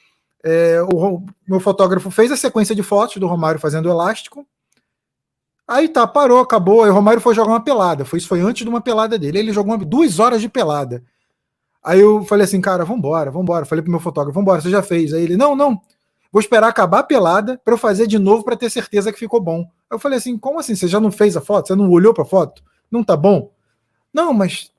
é, 0.45 0.83
o 0.83 1.23
meu 1.49 1.61
fotógrafo 1.61 2.11
fez 2.11 2.31
a 2.31 2.37
sequência 2.37 2.75
de 2.75 2.83
fotos 2.83 3.17
do 3.17 3.27
Romário 3.27 3.59
fazendo 3.59 3.89
elástico. 3.89 4.47
Aí 5.67 5.89
tá, 5.89 6.07
parou, 6.07 6.41
acabou. 6.41 6.85
Aí 6.85 6.91
o 6.91 6.95
Romário 6.95 7.23
foi 7.23 7.35
jogar 7.35 7.53
uma 7.53 7.65
pelada. 7.65 8.05
Foi, 8.05 8.19
isso 8.19 8.29
foi 8.29 8.41
antes 8.41 8.65
de 8.65 8.69
uma 8.69 8.83
pelada 8.83 9.19
dele. 9.19 9.39
Ele 9.39 9.53
jogou 9.53 9.75
uma, 9.75 9.83
duas 9.83 10.19
horas 10.19 10.43
de 10.43 10.49
pelada. 10.49 11.03
Aí 11.83 12.01
eu 12.01 12.23
falei 12.25 12.45
assim, 12.45 12.61
cara, 12.61 12.85
vambora, 12.85 13.31
vambora. 13.31 13.65
Falei 13.65 13.83
pro 13.83 13.91
meu 13.91 14.01
fotógrafo, 14.01 14.39
vambora, 14.39 14.61
você 14.61 14.71
já 14.71 14.83
fez. 14.83 15.15
Aí 15.15 15.23
ele, 15.23 15.39
não, 15.39 15.57
não. 15.57 15.81
Vou 16.31 16.41
esperar 16.41 16.69
acabar 16.69 17.01
a 17.01 17.05
pelada 17.05 17.61
para 17.65 17.75
eu 17.75 17.79
fazer 17.79 18.07
de 18.07 18.19
novo 18.19 18.45
para 18.45 18.57
ter 18.57 18.71
certeza 18.71 19.13
que 19.13 19.19
ficou 19.19 19.41
bom. 19.41 19.69
Eu 19.91 19.99
falei 19.99 20.19
assim: 20.19 20.37
como 20.37 20.59
assim? 20.59 20.75
Você 20.75 20.87
já 20.87 21.01
não 21.01 21.11
fez 21.11 21.37
a 21.37 21.41
foto? 21.41 21.69
Você 21.69 21.75
não 21.75 21.91
olhou 21.91 22.13
para 22.13 22.23
a 22.23 22.27
foto? 22.27 22.63
Não 22.91 23.03
tá 23.03 23.17
bom? 23.17 23.53
Não, 24.13 24.33
mas 24.33 24.71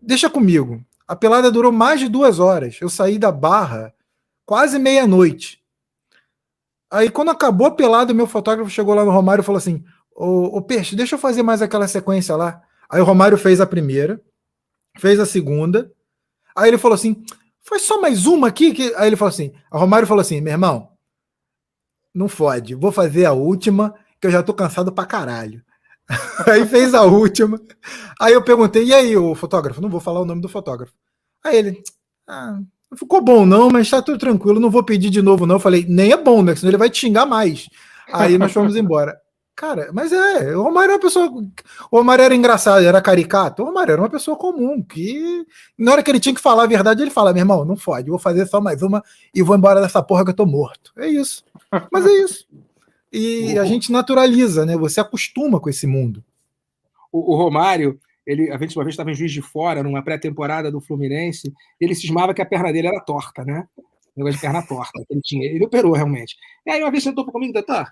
deixa 0.00 0.30
comigo. 0.30 0.82
A 1.06 1.14
pelada 1.14 1.50
durou 1.50 1.70
mais 1.70 2.00
de 2.00 2.08
duas 2.08 2.38
horas. 2.38 2.78
Eu 2.80 2.88
saí 2.88 3.18
da 3.18 3.30
barra 3.30 3.94
quase 4.44 4.78
meia-noite. 4.78 5.62
Aí, 6.90 7.10
quando 7.10 7.30
acabou 7.30 7.66
a 7.66 7.72
pelada, 7.72 8.14
meu 8.14 8.26
fotógrafo 8.26 8.70
chegou 8.70 8.94
lá 8.94 9.04
no 9.04 9.10
Romário 9.10 9.42
e 9.42 9.44
falou 9.44 9.58
assim: 9.58 9.84
Ô, 10.14 10.56
ô 10.56 10.62
Peixe, 10.62 10.96
deixa 10.96 11.14
eu 11.14 11.18
fazer 11.18 11.42
mais 11.42 11.60
aquela 11.60 11.86
sequência 11.86 12.34
lá. 12.36 12.62
Aí 12.88 13.00
o 13.00 13.04
Romário 13.04 13.36
fez 13.36 13.60
a 13.60 13.66
primeira, 13.66 14.20
fez 14.98 15.20
a 15.20 15.26
segunda. 15.26 15.92
Aí 16.54 16.70
ele 16.70 16.78
falou 16.78 16.94
assim: 16.94 17.22
faz 17.68 17.82
só 17.82 18.00
mais 18.00 18.26
uma 18.26 18.48
aqui. 18.48 18.72
Que... 18.72 18.94
Aí 18.96 19.08
ele 19.08 19.16
falou 19.16 19.30
assim: 19.30 19.52
o 19.70 19.78
Romário 19.78 20.06
falou 20.06 20.20
assim: 20.20 20.40
meu 20.40 20.52
irmão, 20.52 20.88
não 22.14 22.28
fode, 22.28 22.74
vou 22.74 22.92
fazer 22.92 23.26
a 23.26 23.32
última, 23.32 23.94
que 24.20 24.26
eu 24.26 24.30
já 24.30 24.42
tô 24.42 24.54
cansado 24.54 24.92
pra 24.92 25.04
caralho. 25.04 25.62
aí 26.46 26.64
fez 26.66 26.94
a 26.94 27.02
última. 27.02 27.60
Aí 28.20 28.32
eu 28.32 28.42
perguntei: 28.42 28.84
e 28.84 28.94
aí, 28.94 29.16
o 29.16 29.34
fotógrafo? 29.34 29.80
Não 29.80 29.90
vou 29.90 30.00
falar 30.00 30.20
o 30.20 30.24
nome 30.24 30.40
do 30.40 30.48
fotógrafo. 30.48 30.94
Aí 31.44 31.56
ele: 31.56 31.82
ah, 32.26 32.58
não 32.90 32.98
ficou 32.98 33.20
bom 33.20 33.44
não, 33.44 33.68
mas 33.68 33.90
tá 33.90 34.00
tudo 34.00 34.18
tranquilo, 34.18 34.60
não 34.60 34.70
vou 34.70 34.84
pedir 34.84 35.10
de 35.10 35.20
novo 35.20 35.46
não. 35.46 35.56
Eu 35.56 35.60
falei: 35.60 35.84
nem 35.88 36.12
é 36.12 36.16
bom, 36.16 36.42
né? 36.42 36.54
Senão 36.54 36.70
ele 36.70 36.78
vai 36.78 36.90
te 36.90 36.98
xingar 36.98 37.26
mais. 37.26 37.68
Aí 38.12 38.38
nós 38.38 38.52
fomos 38.52 38.76
embora. 38.76 39.20
Cara, 39.56 39.90
mas 39.90 40.12
é, 40.12 40.54
o 40.54 40.64
Romário 40.64 40.90
era 40.90 40.96
uma 40.96 41.00
pessoa. 41.00 41.30
O 41.90 41.96
Romário 41.96 42.22
era 42.22 42.34
engraçado, 42.34 42.84
era 42.84 43.00
caricato. 43.00 43.62
O 43.62 43.64
Romário 43.64 43.92
era 43.92 44.02
uma 44.02 44.10
pessoa 44.10 44.36
comum, 44.36 44.82
que 44.82 45.46
na 45.78 45.92
hora 45.92 46.02
que 46.02 46.10
ele 46.10 46.20
tinha 46.20 46.34
que 46.34 46.42
falar 46.42 46.64
a 46.64 46.66
verdade, 46.66 47.00
ele 47.00 47.10
fala: 47.10 47.32
meu 47.32 47.40
irmão, 47.40 47.64
não 47.64 47.74
fode, 47.74 48.10
vou 48.10 48.18
fazer 48.18 48.44
só 48.44 48.60
mais 48.60 48.82
uma 48.82 49.02
e 49.34 49.42
vou 49.42 49.56
embora 49.56 49.80
dessa 49.80 50.02
porra 50.02 50.24
que 50.24 50.30
eu 50.30 50.36
tô 50.36 50.44
morto. 50.44 50.92
É 50.98 51.08
isso. 51.08 51.42
Mas 51.90 52.04
é 52.04 52.12
isso. 52.22 52.46
E 53.10 53.58
a 53.58 53.64
gente 53.64 53.90
naturaliza, 53.90 54.66
né? 54.66 54.76
Você 54.76 55.00
acostuma 55.00 55.58
com 55.58 55.70
esse 55.70 55.86
mundo. 55.86 56.22
O, 57.10 57.32
o 57.32 57.36
Romário, 57.36 57.98
ele, 58.26 58.50
a 58.50 58.58
gente 58.58 58.76
uma 58.76 58.84
vez 58.84 58.92
estava 58.92 59.10
em 59.10 59.14
Juiz 59.14 59.32
de 59.32 59.40
Fora, 59.40 59.82
numa 59.82 60.02
pré-temporada 60.02 60.70
do 60.70 60.82
Fluminense, 60.82 61.50
ele 61.80 61.94
cismava 61.94 62.34
que 62.34 62.42
a 62.42 62.46
perna 62.46 62.70
dele 62.70 62.88
era 62.88 63.00
torta, 63.00 63.42
né? 63.42 63.66
Negócio 64.14 64.36
de 64.36 64.42
perna 64.42 64.62
torta. 64.62 65.02
Ele, 65.08 65.20
tinha, 65.22 65.46
ele 65.46 65.64
operou 65.64 65.94
realmente. 65.94 66.36
E 66.66 66.70
aí, 66.70 66.82
uma 66.82 66.90
vez 66.90 67.02
sentou 67.02 67.24
comigo, 67.24 67.54
doutor 67.54 67.86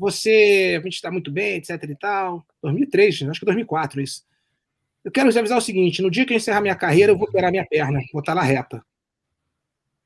você, 0.00 0.78
a 0.80 0.82
gente 0.82 0.94
está 0.94 1.10
muito 1.10 1.30
bem, 1.30 1.56
etc 1.56 1.82
e 1.82 1.94
tal. 1.94 2.42
2003, 2.62 3.22
acho 3.24 3.38
que 3.38 3.44
2004 3.44 4.00
isso. 4.00 4.24
Eu 5.04 5.10
quero 5.10 5.28
avisar 5.28 5.58
o 5.58 5.60
seguinte: 5.60 6.00
no 6.00 6.10
dia 6.10 6.24
que 6.24 6.32
eu 6.32 6.36
encerrar 6.36 6.62
minha 6.62 6.74
carreira, 6.74 7.12
eu 7.12 7.18
vou 7.18 7.28
operar 7.28 7.50
minha 7.50 7.66
perna, 7.66 8.00
botar 8.12 8.32
ela 8.32 8.42
reta. 8.42 8.82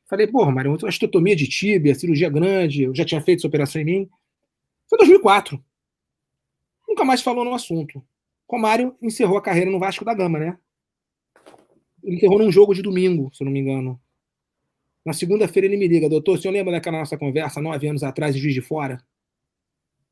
Falei, 0.06 0.26
porra, 0.26 0.50
Mário, 0.50 0.76
uma 0.76 0.88
estotomia 0.88 1.34
de 1.36 1.46
tíbia, 1.48 1.94
cirurgia 1.94 2.28
grande, 2.28 2.82
eu 2.82 2.94
já 2.94 3.04
tinha 3.04 3.20
feito 3.20 3.38
essa 3.38 3.46
operação 3.46 3.80
em 3.80 3.84
mim. 3.84 4.10
Foi 4.88 4.98
2004. 4.98 5.64
Nunca 6.88 7.04
mais 7.04 7.22
falou 7.22 7.44
no 7.44 7.54
assunto. 7.54 8.04
Romário 8.50 8.96
encerrou 9.00 9.38
a 9.38 9.42
carreira 9.42 9.70
no 9.70 9.78
Vasco 9.78 10.04
da 10.04 10.12
Gama, 10.12 10.38
né? 10.38 10.58
Ele 12.02 12.16
encerrou 12.16 12.38
num 12.38 12.52
jogo 12.52 12.74
de 12.74 12.82
domingo, 12.82 13.30
se 13.32 13.42
eu 13.42 13.46
não 13.46 13.52
me 13.52 13.60
engano. 13.60 13.98
Na 15.04 15.12
segunda-feira 15.12 15.66
ele 15.66 15.76
me 15.76 15.88
liga, 15.88 16.08
doutor, 16.08 16.36
o 16.36 16.40
senhor 16.40 16.52
lembra 16.52 16.72
daquela 16.72 16.98
nossa 16.98 17.16
conversa 17.16 17.60
nove 17.60 17.88
anos 17.88 18.02
atrás 18.02 18.36
em 18.36 18.38
Juiz 18.38 18.54
de 18.54 18.60
Fora? 18.60 19.02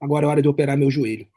Agora 0.03 0.27
é 0.27 0.29
hora 0.29 0.43
de 0.43 0.49
operar 0.49 0.77
meu 0.77 0.91
joelho. 0.91 1.29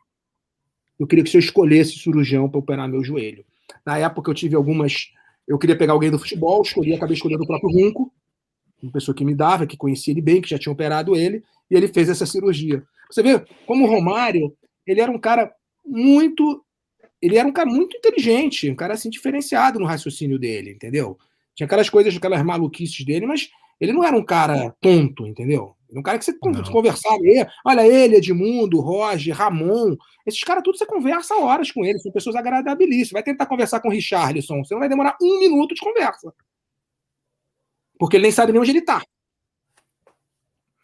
Eu 1.00 1.06
queria 1.06 1.24
que 1.24 1.30
senhor 1.30 1.44
escolhesse 1.44 2.00
cirurgião 2.00 2.50
para 2.50 2.60
operar 2.60 2.90
meu 2.90 3.04
joelho. 3.04 3.46
Na 3.86 4.00
época 4.00 4.32
eu 4.32 4.34
tive 4.34 4.56
algumas. 4.56 5.14
Eu 5.48 5.60
queria 5.60 5.78
pegar 5.78 5.94
alguém 5.94 6.10
do 6.10 6.18
futebol, 6.18 6.64
escolhi, 6.64 6.96
acabei 6.96 7.16
escolhendo 7.16 7.44
o 7.44 7.48
próprio 7.48 7.70
Runco, 7.70 8.12
uma 8.82 8.92
pessoa 8.92 9.14
que 9.14 9.24
me 9.24 9.36
dava, 9.36 9.68
que 9.68 9.78
conhecia 9.78 10.12
ele 10.12 10.22
bem, 10.22 10.42
que 10.42 10.50
já 10.50 10.58
tinha 10.58 10.74
operado 10.74 11.16
ele, 11.16 11.44
e 11.70 11.76
ele 11.76 11.88
fez 11.88 12.10
essa 12.10 12.26
cirurgia. 12.26 12.84
Você 13.12 13.22
vê 13.22 13.40
como 13.68 13.86
o 13.86 13.88
Romário, 13.88 14.52
ele 14.88 15.00
era 15.00 15.12
um 15.12 15.20
cara 15.20 15.54
muito. 15.86 16.64
Ele 17.22 17.38
era 17.38 17.48
um 17.48 17.54
cara 17.54 17.70
muito 17.70 17.96
inteligente, 17.96 18.70
um 18.70 18.76
cara 18.76 18.96
assim 18.96 19.10
diferenciado 19.10 19.80
no 19.80 19.86
raciocínio 19.86 20.40
dele, 20.40 20.72
entendeu? 20.72 21.18
Tinha 21.54 21.66
aquelas 21.66 21.90
coisas, 21.90 22.16
aquelas 22.16 22.44
maluquices 22.44 23.06
dele, 23.06 23.26
mas 23.28 23.50
ele 23.80 23.94
não 23.94 24.04
era 24.04 24.16
um 24.18 24.24
cara 24.24 24.76
tonto, 24.82 25.28
entendeu? 25.28 25.76
Um 26.00 26.04
cara 26.04 26.18
que 26.18 26.26
você 26.26 26.38
não. 26.44 26.64
conversava, 26.64 27.18
olha 27.66 27.88
ele, 27.88 28.18
Edmundo, 28.18 28.80
Roger, 28.80 29.36
Ramon, 29.36 29.96
esses 30.26 30.44
caras 30.44 30.64
tudo 30.64 30.78
você 30.78 30.86
conversa 30.86 31.36
horas 31.36 31.72
com 31.72 31.86
eles, 31.86 32.02
são 32.02 32.12
pessoas 32.12 32.36
agradabilíssimas. 32.36 33.12
Vai 33.12 33.24
tentar 33.24 33.46
conversar 33.46 33.80
com 33.80 33.90
o 33.90 33.92
Richarlison, 33.92 34.64
você 34.64 34.74
não 34.74 34.80
vai 34.80 34.90
demorar 34.90 35.16
um 35.22 35.40
minuto 35.40 35.74
de 35.74 35.82
conversa. 35.82 36.34
Porque 37.98 38.18
ele 38.18 38.24
nem 38.24 38.32
sabe 38.32 38.52
nem 38.52 38.62
onde 38.62 38.72
ele 38.72 38.80
está. 38.80 39.02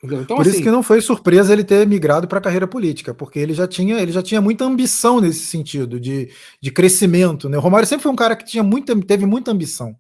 Então, 0.04 0.38
Por 0.38 0.42
assim, 0.42 0.52
isso 0.52 0.64
que 0.64 0.72
não 0.72 0.82
foi 0.82 1.00
surpresa 1.00 1.54
ele 1.54 1.64
ter 1.64 1.86
migrado 1.86 2.28
para 2.28 2.40
a 2.40 2.42
carreira 2.42 2.68
política, 2.68 3.14
porque 3.14 3.38
ele 3.38 3.54
já 3.54 3.68
tinha, 3.68 4.00
ele 4.00 4.12
já 4.12 4.24
tinha 4.24 4.42
muita 4.42 4.66
ambição 4.66 5.22
nesse 5.22 5.46
sentido 5.46 6.00
de, 6.00 6.32
de 6.60 6.72
crescimento. 6.72 7.48
Né? 7.48 7.58
O 7.58 7.62
Romário 7.62 7.88
sempre 7.88 8.02
foi 8.04 8.12
um 8.12 8.16
cara 8.16 8.36
que 8.36 8.44
tinha 8.44 8.64
muita, 8.64 9.00
teve 9.02 9.28
muita 9.28 9.52
ambição. 9.52 9.96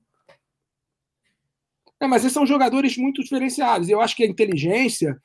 É, 2.01 2.07
mas 2.07 2.23
esses 2.23 2.33
são 2.33 2.45
jogadores 2.45 2.97
muito 2.97 3.21
diferenciados. 3.21 3.87
Eu 3.87 4.01
acho 4.01 4.15
que 4.15 4.23
a 4.23 4.27
inteligência 4.27 5.15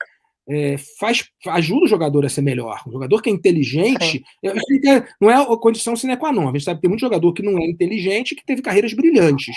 é, 0.49 0.77
faz, 1.01 1.29
ajuda 1.47 1.87
o 1.87 1.89
jogador 1.89 2.27
a 2.27 2.29
ser 2.29 2.43
melhor. 2.43 2.83
O 2.87 2.93
jogador 2.93 3.23
que 3.23 3.31
é 3.31 3.33
inteligente, 3.33 4.23
é. 4.45 4.53
não 5.21 5.31
é 5.31 5.35
a 5.35 5.57
condição 5.57 5.97
sine 5.97 6.17
qua 6.17 6.33
non. 6.33 6.49
A 6.49 6.53
gente 6.53 6.65
sabe 6.65 6.77
que 6.77 6.83
tem 6.83 6.91
muito 6.91 7.01
jogador 7.01 7.33
que 7.33 7.43
não 7.43 7.59
é 7.59 7.67
inteligente 7.67 8.35
que 8.35 8.45
teve 8.45 8.61
carreiras 8.61 8.93
brilhantes. 8.93 9.57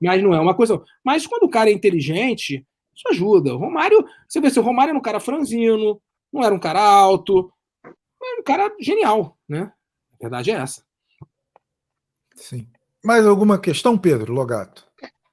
Mas 0.00 0.22
não 0.22 0.32
é 0.32 0.40
uma 0.40 0.54
coisa. 0.54 0.80
Mas 1.04 1.26
quando 1.26 1.42
o 1.42 1.50
cara 1.50 1.68
é 1.68 1.72
inteligente, 1.72 2.64
isso 2.94 3.08
ajuda. 3.10 3.54
O 3.54 3.58
Romário, 3.58 4.06
você 4.28 4.40
vê 4.40 4.48
se 4.48 4.60
o 4.60 4.62
Romário 4.62 4.90
era 4.90 4.98
um 4.98 5.02
cara 5.02 5.20
franzino, 5.20 6.00
não 6.32 6.42
era 6.42 6.54
um 6.54 6.58
cara 6.58 6.80
alto, 6.80 7.52
era 7.84 8.40
um 8.40 8.44
cara 8.44 8.72
genial, 8.80 9.36
né? 9.48 9.72
A 10.14 10.16
verdade 10.20 10.52
é 10.52 10.54
essa. 10.54 10.84
Sim. 12.36 12.66
Mais 13.04 13.26
alguma 13.26 13.58
questão, 13.58 13.98
Pedro 13.98 14.32
Logato? 14.32 14.89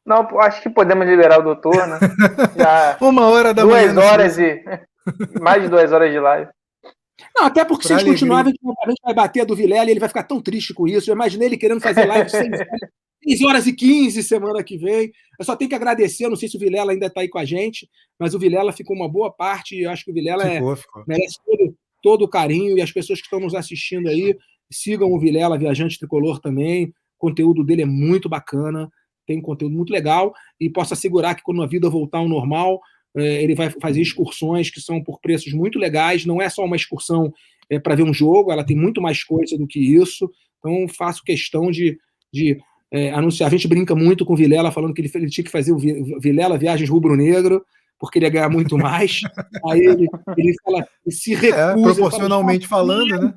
Não, 0.07 0.25
acho 0.39 0.61
que 0.61 0.69
podemos 0.69 1.05
liberar 1.05 1.39
o 1.39 1.43
doutor, 1.43 1.85
né? 1.85 1.99
Já 2.57 2.97
Uma 3.01 3.27
hora 3.27 3.53
da 3.53 3.63
duas 3.63 3.81
manhã. 3.81 3.93
Duas 3.93 4.05
horas 4.05 4.37
e. 4.39 4.63
Mais 5.41 5.61
de 5.61 5.67
duas 5.67 5.91
horas 5.91 6.09
de 6.09 6.17
live. 6.17 6.49
Não, 7.35 7.45
até 7.45 7.65
porque 7.65 7.85
pra 7.87 7.97
se 7.97 8.05
eles 8.05 8.13
continuarem, 8.13 8.53
a 8.85 8.89
gente 8.89 9.01
vai 9.03 9.13
bater 9.13 9.41
a 9.41 9.43
do 9.43 9.55
Vilela 9.55 9.89
e 9.89 9.91
ele 9.91 9.99
vai 9.99 10.07
ficar 10.07 10.23
tão 10.23 10.41
triste 10.41 10.73
com 10.73 10.87
isso. 10.87 11.09
Eu 11.09 11.15
imaginei 11.15 11.49
ele 11.49 11.57
querendo 11.57 11.81
fazer 11.81 12.05
live 12.05 12.29
6 12.29 13.41
horas 13.43 13.67
e 13.67 13.73
15 13.73 14.23
semana 14.23 14.63
que 14.63 14.77
vem. 14.77 15.11
Eu 15.37 15.43
só 15.43 15.55
tenho 15.57 15.67
que 15.67 15.75
agradecer, 15.75 16.29
não 16.29 16.37
sei 16.37 16.47
se 16.47 16.55
o 16.55 16.59
Vilela 16.59 16.93
ainda 16.93 17.07
está 17.07 17.21
aí 17.21 17.27
com 17.27 17.39
a 17.39 17.45
gente, 17.45 17.89
mas 18.17 18.33
o 18.33 18.39
Vilela 18.39 18.71
ficou 18.71 18.95
uma 18.95 19.09
boa 19.09 19.31
parte 19.31 19.75
e 19.75 19.83
eu 19.83 19.91
acho 19.91 20.05
que 20.05 20.11
o 20.11 20.13
Vilela 20.13 20.49
ficou, 20.49 20.73
é, 20.73 20.75
ficou. 20.75 21.03
merece 21.05 21.37
todo, 21.45 21.75
todo 22.01 22.21
o 22.23 22.29
carinho 22.29 22.77
e 22.77 22.81
as 22.81 22.91
pessoas 22.91 23.19
que 23.19 23.25
estão 23.25 23.39
nos 23.39 23.55
assistindo 23.55 24.07
aí 24.07 24.37
sigam 24.71 25.11
o 25.11 25.19
Vilela, 25.19 25.57
Viajante 25.57 25.99
Tricolor 25.99 26.39
também. 26.39 26.93
O 27.19 27.27
conteúdo 27.27 27.63
dele 27.63 27.81
é 27.81 27.85
muito 27.85 28.29
bacana 28.29 28.89
tem 29.27 29.37
um 29.37 29.41
conteúdo 29.41 29.75
muito 29.75 29.91
legal 29.91 30.33
e 30.59 30.69
posso 30.69 30.93
assegurar 30.93 31.35
que 31.35 31.43
quando 31.43 31.61
a 31.61 31.67
vida 31.67 31.89
voltar 31.89 32.19
ao 32.19 32.29
normal, 32.29 32.79
é, 33.15 33.43
ele 33.43 33.53
vai 33.53 33.69
fazer 33.69 34.01
excursões 34.01 34.71
que 34.71 34.81
são 34.81 35.03
por 35.03 35.19
preços 35.19 35.53
muito 35.53 35.77
legais. 35.77 36.25
Não 36.25 36.41
é 36.41 36.49
só 36.49 36.63
uma 36.63 36.75
excursão 36.75 37.31
é, 37.69 37.77
para 37.77 37.95
ver 37.95 38.03
um 38.03 38.13
jogo, 38.13 38.51
ela 38.51 38.65
tem 38.65 38.75
muito 38.75 39.01
mais 39.01 39.23
coisa 39.23 39.57
do 39.57 39.67
que 39.67 39.79
isso. 39.79 40.29
Então, 40.59 40.87
faço 40.87 41.23
questão 41.23 41.69
de, 41.69 41.97
de 42.33 42.57
é, 42.91 43.11
anunciar. 43.11 43.47
A 43.47 43.51
gente 43.51 43.67
brinca 43.67 43.93
muito 43.93 44.25
com 44.25 44.33
o 44.33 44.37
Vilela, 44.37 44.71
falando 44.71 44.93
que 44.93 45.01
ele, 45.01 45.11
ele 45.13 45.29
tinha 45.29 45.43
que 45.43 45.51
fazer 45.51 45.71
o 45.73 45.77
Vilela 46.19 46.57
Viagens 46.57 46.89
Rubro-Negro, 46.89 47.63
porque 47.99 48.19
ele 48.19 48.25
ia 48.25 48.31
ganhar 48.31 48.49
muito 48.49 48.77
mais. 48.77 49.21
Aí 49.69 49.79
ele, 49.79 50.07
ele 50.37 50.53
fala, 50.63 50.87
se 51.09 51.33
é, 51.33 51.37
recusa. 51.37 51.71
É, 51.71 51.73
proporcionalmente 51.73 52.67
fala, 52.67 52.93
falando, 52.93 53.21
né? 53.21 53.33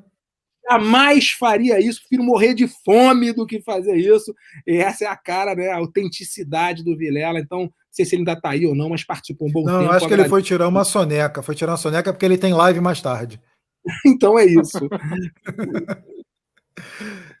Jamais 0.71 1.31
faria 1.31 1.79
isso, 1.79 1.99
prefiro 2.01 2.23
morrer 2.23 2.53
de 2.53 2.67
fome 2.67 3.33
do 3.33 3.45
que 3.45 3.61
fazer 3.61 3.95
isso. 3.95 4.33
E 4.65 4.77
essa 4.77 5.05
é 5.05 5.07
a 5.07 5.15
cara, 5.15 5.55
né, 5.55 5.69
a 5.69 5.77
autenticidade 5.77 6.83
do 6.83 6.97
Vilela. 6.97 7.39
Então, 7.39 7.61
não 7.61 7.73
sei 7.91 8.05
se 8.05 8.15
ele 8.15 8.21
ainda 8.21 8.33
está 8.33 8.49
aí 8.49 8.65
ou 8.65 8.75
não, 8.75 8.89
mas 8.89 9.03
participou 9.03 9.47
um 9.47 9.51
bom 9.51 9.63
não, 9.63 9.79
tempo. 9.79 9.83
Não, 9.83 9.91
acho 9.91 10.07
que 10.07 10.13
ele 10.13 10.29
foi 10.29 10.41
tirar 10.41 10.67
uma 10.67 10.83
soneca. 10.83 11.41
Foi 11.41 11.55
tirar 11.55 11.73
uma 11.73 11.77
soneca 11.77 12.13
porque 12.13 12.25
ele 12.25 12.37
tem 12.37 12.53
live 12.53 12.79
mais 12.79 13.01
tarde. 13.01 13.39
então 14.05 14.37
é 14.37 14.45
isso. 14.45 14.79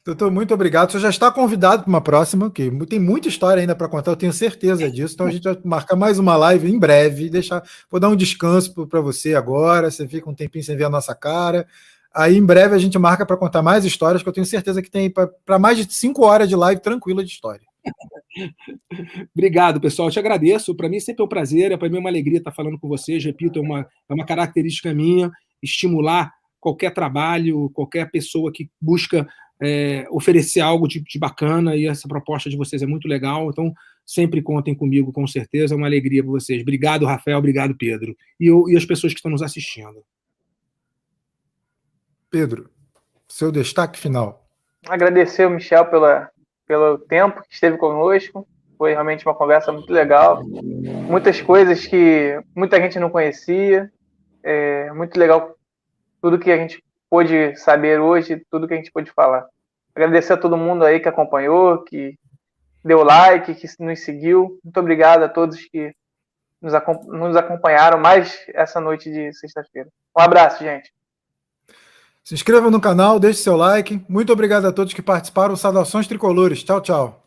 Doutor, 0.03 0.31
muito 0.31 0.51
obrigado. 0.51 0.91
Você 0.91 0.99
já 0.99 1.09
está 1.09 1.31
convidado 1.31 1.83
para 1.83 1.89
uma 1.89 2.01
próxima, 2.01 2.49
que 2.49 2.71
tem 2.87 2.99
muita 2.99 3.27
história 3.27 3.61
ainda 3.61 3.75
para 3.75 3.87
contar, 3.87 4.11
eu 4.11 4.15
tenho 4.15 4.33
certeza 4.33 4.89
disso. 4.89 5.13
Então 5.13 5.27
a 5.27 5.31
gente 5.31 5.43
vai 5.43 5.55
marcar 5.63 5.95
mais 5.95 6.17
uma 6.17 6.35
live 6.35 6.69
em 6.69 6.79
breve. 6.79 7.29
Deixar, 7.29 7.63
vou 7.89 7.99
dar 7.99 8.09
um 8.09 8.15
descanso 8.15 8.73
para 8.87 8.99
você 8.99 9.35
agora. 9.35 9.91
Você 9.91 10.07
fica 10.07 10.27
um 10.27 10.33
tempinho 10.33 10.63
sem 10.63 10.75
ver 10.75 10.85
a 10.85 10.89
nossa 10.89 11.13
cara. 11.13 11.67
Aí 12.13 12.35
em 12.35 12.45
breve 12.45 12.75
a 12.75 12.77
gente 12.77 12.97
marca 12.99 13.25
para 13.25 13.37
contar 13.37 13.61
mais 13.61 13.85
histórias, 13.85 14.21
que 14.21 14.27
eu 14.27 14.33
tenho 14.33 14.45
certeza 14.45 14.81
que 14.81 14.91
tem 14.91 15.09
para 15.09 15.59
mais 15.59 15.77
de 15.77 15.93
cinco 15.93 16.25
horas 16.25 16.49
de 16.49 16.55
live 16.55 16.81
tranquila 16.81 17.23
de 17.23 17.31
história. 17.31 17.65
Obrigado, 19.35 19.79
pessoal. 19.79 20.09
Eu 20.09 20.13
te 20.13 20.19
agradeço. 20.19 20.75
Para 20.75 20.89
mim 20.89 20.99
sempre 20.99 21.21
é 21.21 21.25
um 21.25 21.29
prazer, 21.29 21.71
é 21.71 21.77
para 21.77 21.89
mim 21.89 21.97
é 21.97 21.99
uma 21.99 22.09
alegria 22.09 22.37
estar 22.37 22.51
falando 22.51 22.77
com 22.79 22.87
vocês. 22.87 23.23
Repito, 23.23 23.59
é 23.59 23.61
uma, 23.61 23.87
é 24.09 24.13
uma 24.13 24.25
característica 24.25 24.93
minha 24.93 25.31
estimular 25.61 26.33
qualquer 26.59 26.93
trabalho, 26.93 27.69
qualquer 27.71 28.09
pessoa 28.11 28.51
que 28.51 28.69
busca 28.79 29.27
é, 29.61 30.05
oferecer 30.11 30.59
algo 30.59 30.87
de, 30.87 31.01
de, 31.01 31.19
bacana 31.19 31.75
e 31.75 31.85
essa 31.85 32.07
proposta 32.07 32.49
de 32.49 32.57
vocês 32.57 32.81
é 32.81 32.85
muito 32.87 33.07
legal. 33.07 33.49
Então, 33.49 33.73
sempre 34.05 34.41
contem 34.41 34.75
comigo, 34.75 35.11
com 35.11 35.25
certeza. 35.27 35.73
É 35.73 35.77
uma 35.77 35.87
alegria 35.87 36.23
para 36.23 36.31
vocês. 36.31 36.61
Obrigado, 36.61 37.05
Rafael. 37.05 37.37
Obrigado, 37.37 37.75
Pedro. 37.75 38.15
E, 38.39 38.47
eu, 38.47 38.67
e 38.69 38.75
as 38.75 38.85
pessoas 38.85 39.13
que 39.13 39.19
estão 39.19 39.31
nos 39.31 39.41
assistindo. 39.41 40.03
Pedro, 42.31 42.69
seu 43.27 43.51
destaque 43.51 43.99
final. 43.99 44.47
Agradecer 44.87 45.45
o 45.45 45.49
Michel 45.49 45.85
pela, 45.87 46.31
pelo 46.65 46.97
tempo 46.97 47.41
que 47.41 47.53
esteve 47.53 47.77
conosco. 47.77 48.47
Foi 48.77 48.93
realmente 48.93 49.25
uma 49.27 49.35
conversa 49.35 49.71
muito 49.73 49.91
legal. 49.91 50.41
Muitas 50.43 51.41
coisas 51.41 51.85
que 51.85 52.41
muita 52.55 52.77
gente 52.77 52.97
não 52.97 53.09
conhecia. 53.09 53.91
É 54.41 54.91
muito 54.93 55.19
legal 55.19 55.55
tudo 56.21 56.39
que 56.39 56.49
a 56.49 56.57
gente 56.57 56.81
pôde 57.09 57.55
saber 57.57 57.99
hoje, 57.99 58.41
tudo 58.49 58.65
que 58.67 58.73
a 58.73 58.77
gente 58.77 58.91
pôde 58.91 59.11
falar. 59.11 59.45
Agradecer 59.93 60.33
a 60.33 60.37
todo 60.37 60.57
mundo 60.57 60.85
aí 60.85 61.01
que 61.01 61.09
acompanhou, 61.09 61.83
que 61.83 62.17
deu 62.83 63.03
like, 63.03 63.53
que 63.53 63.67
nos 63.83 63.99
seguiu. 63.99 64.57
Muito 64.63 64.79
obrigado 64.79 65.23
a 65.23 65.29
todos 65.29 65.65
que 65.65 65.93
nos 66.61 66.73
acompanharam 67.35 67.99
mais 67.99 68.45
essa 68.53 68.79
noite 68.79 69.11
de 69.11 69.33
sexta-feira. 69.33 69.89
Um 70.17 70.21
abraço, 70.21 70.63
gente. 70.63 70.91
Se 72.23 72.35
inscreva 72.35 72.69
no 72.69 72.79
canal, 72.79 73.19
deixe 73.19 73.41
seu 73.41 73.57
like. 73.57 74.03
Muito 74.07 74.31
obrigado 74.31 74.65
a 74.65 74.71
todos 74.71 74.93
que 74.93 75.01
participaram. 75.01 75.55
Saudações 75.55 76.07
tricolores. 76.07 76.63
Tchau, 76.63 76.81
tchau. 76.81 77.20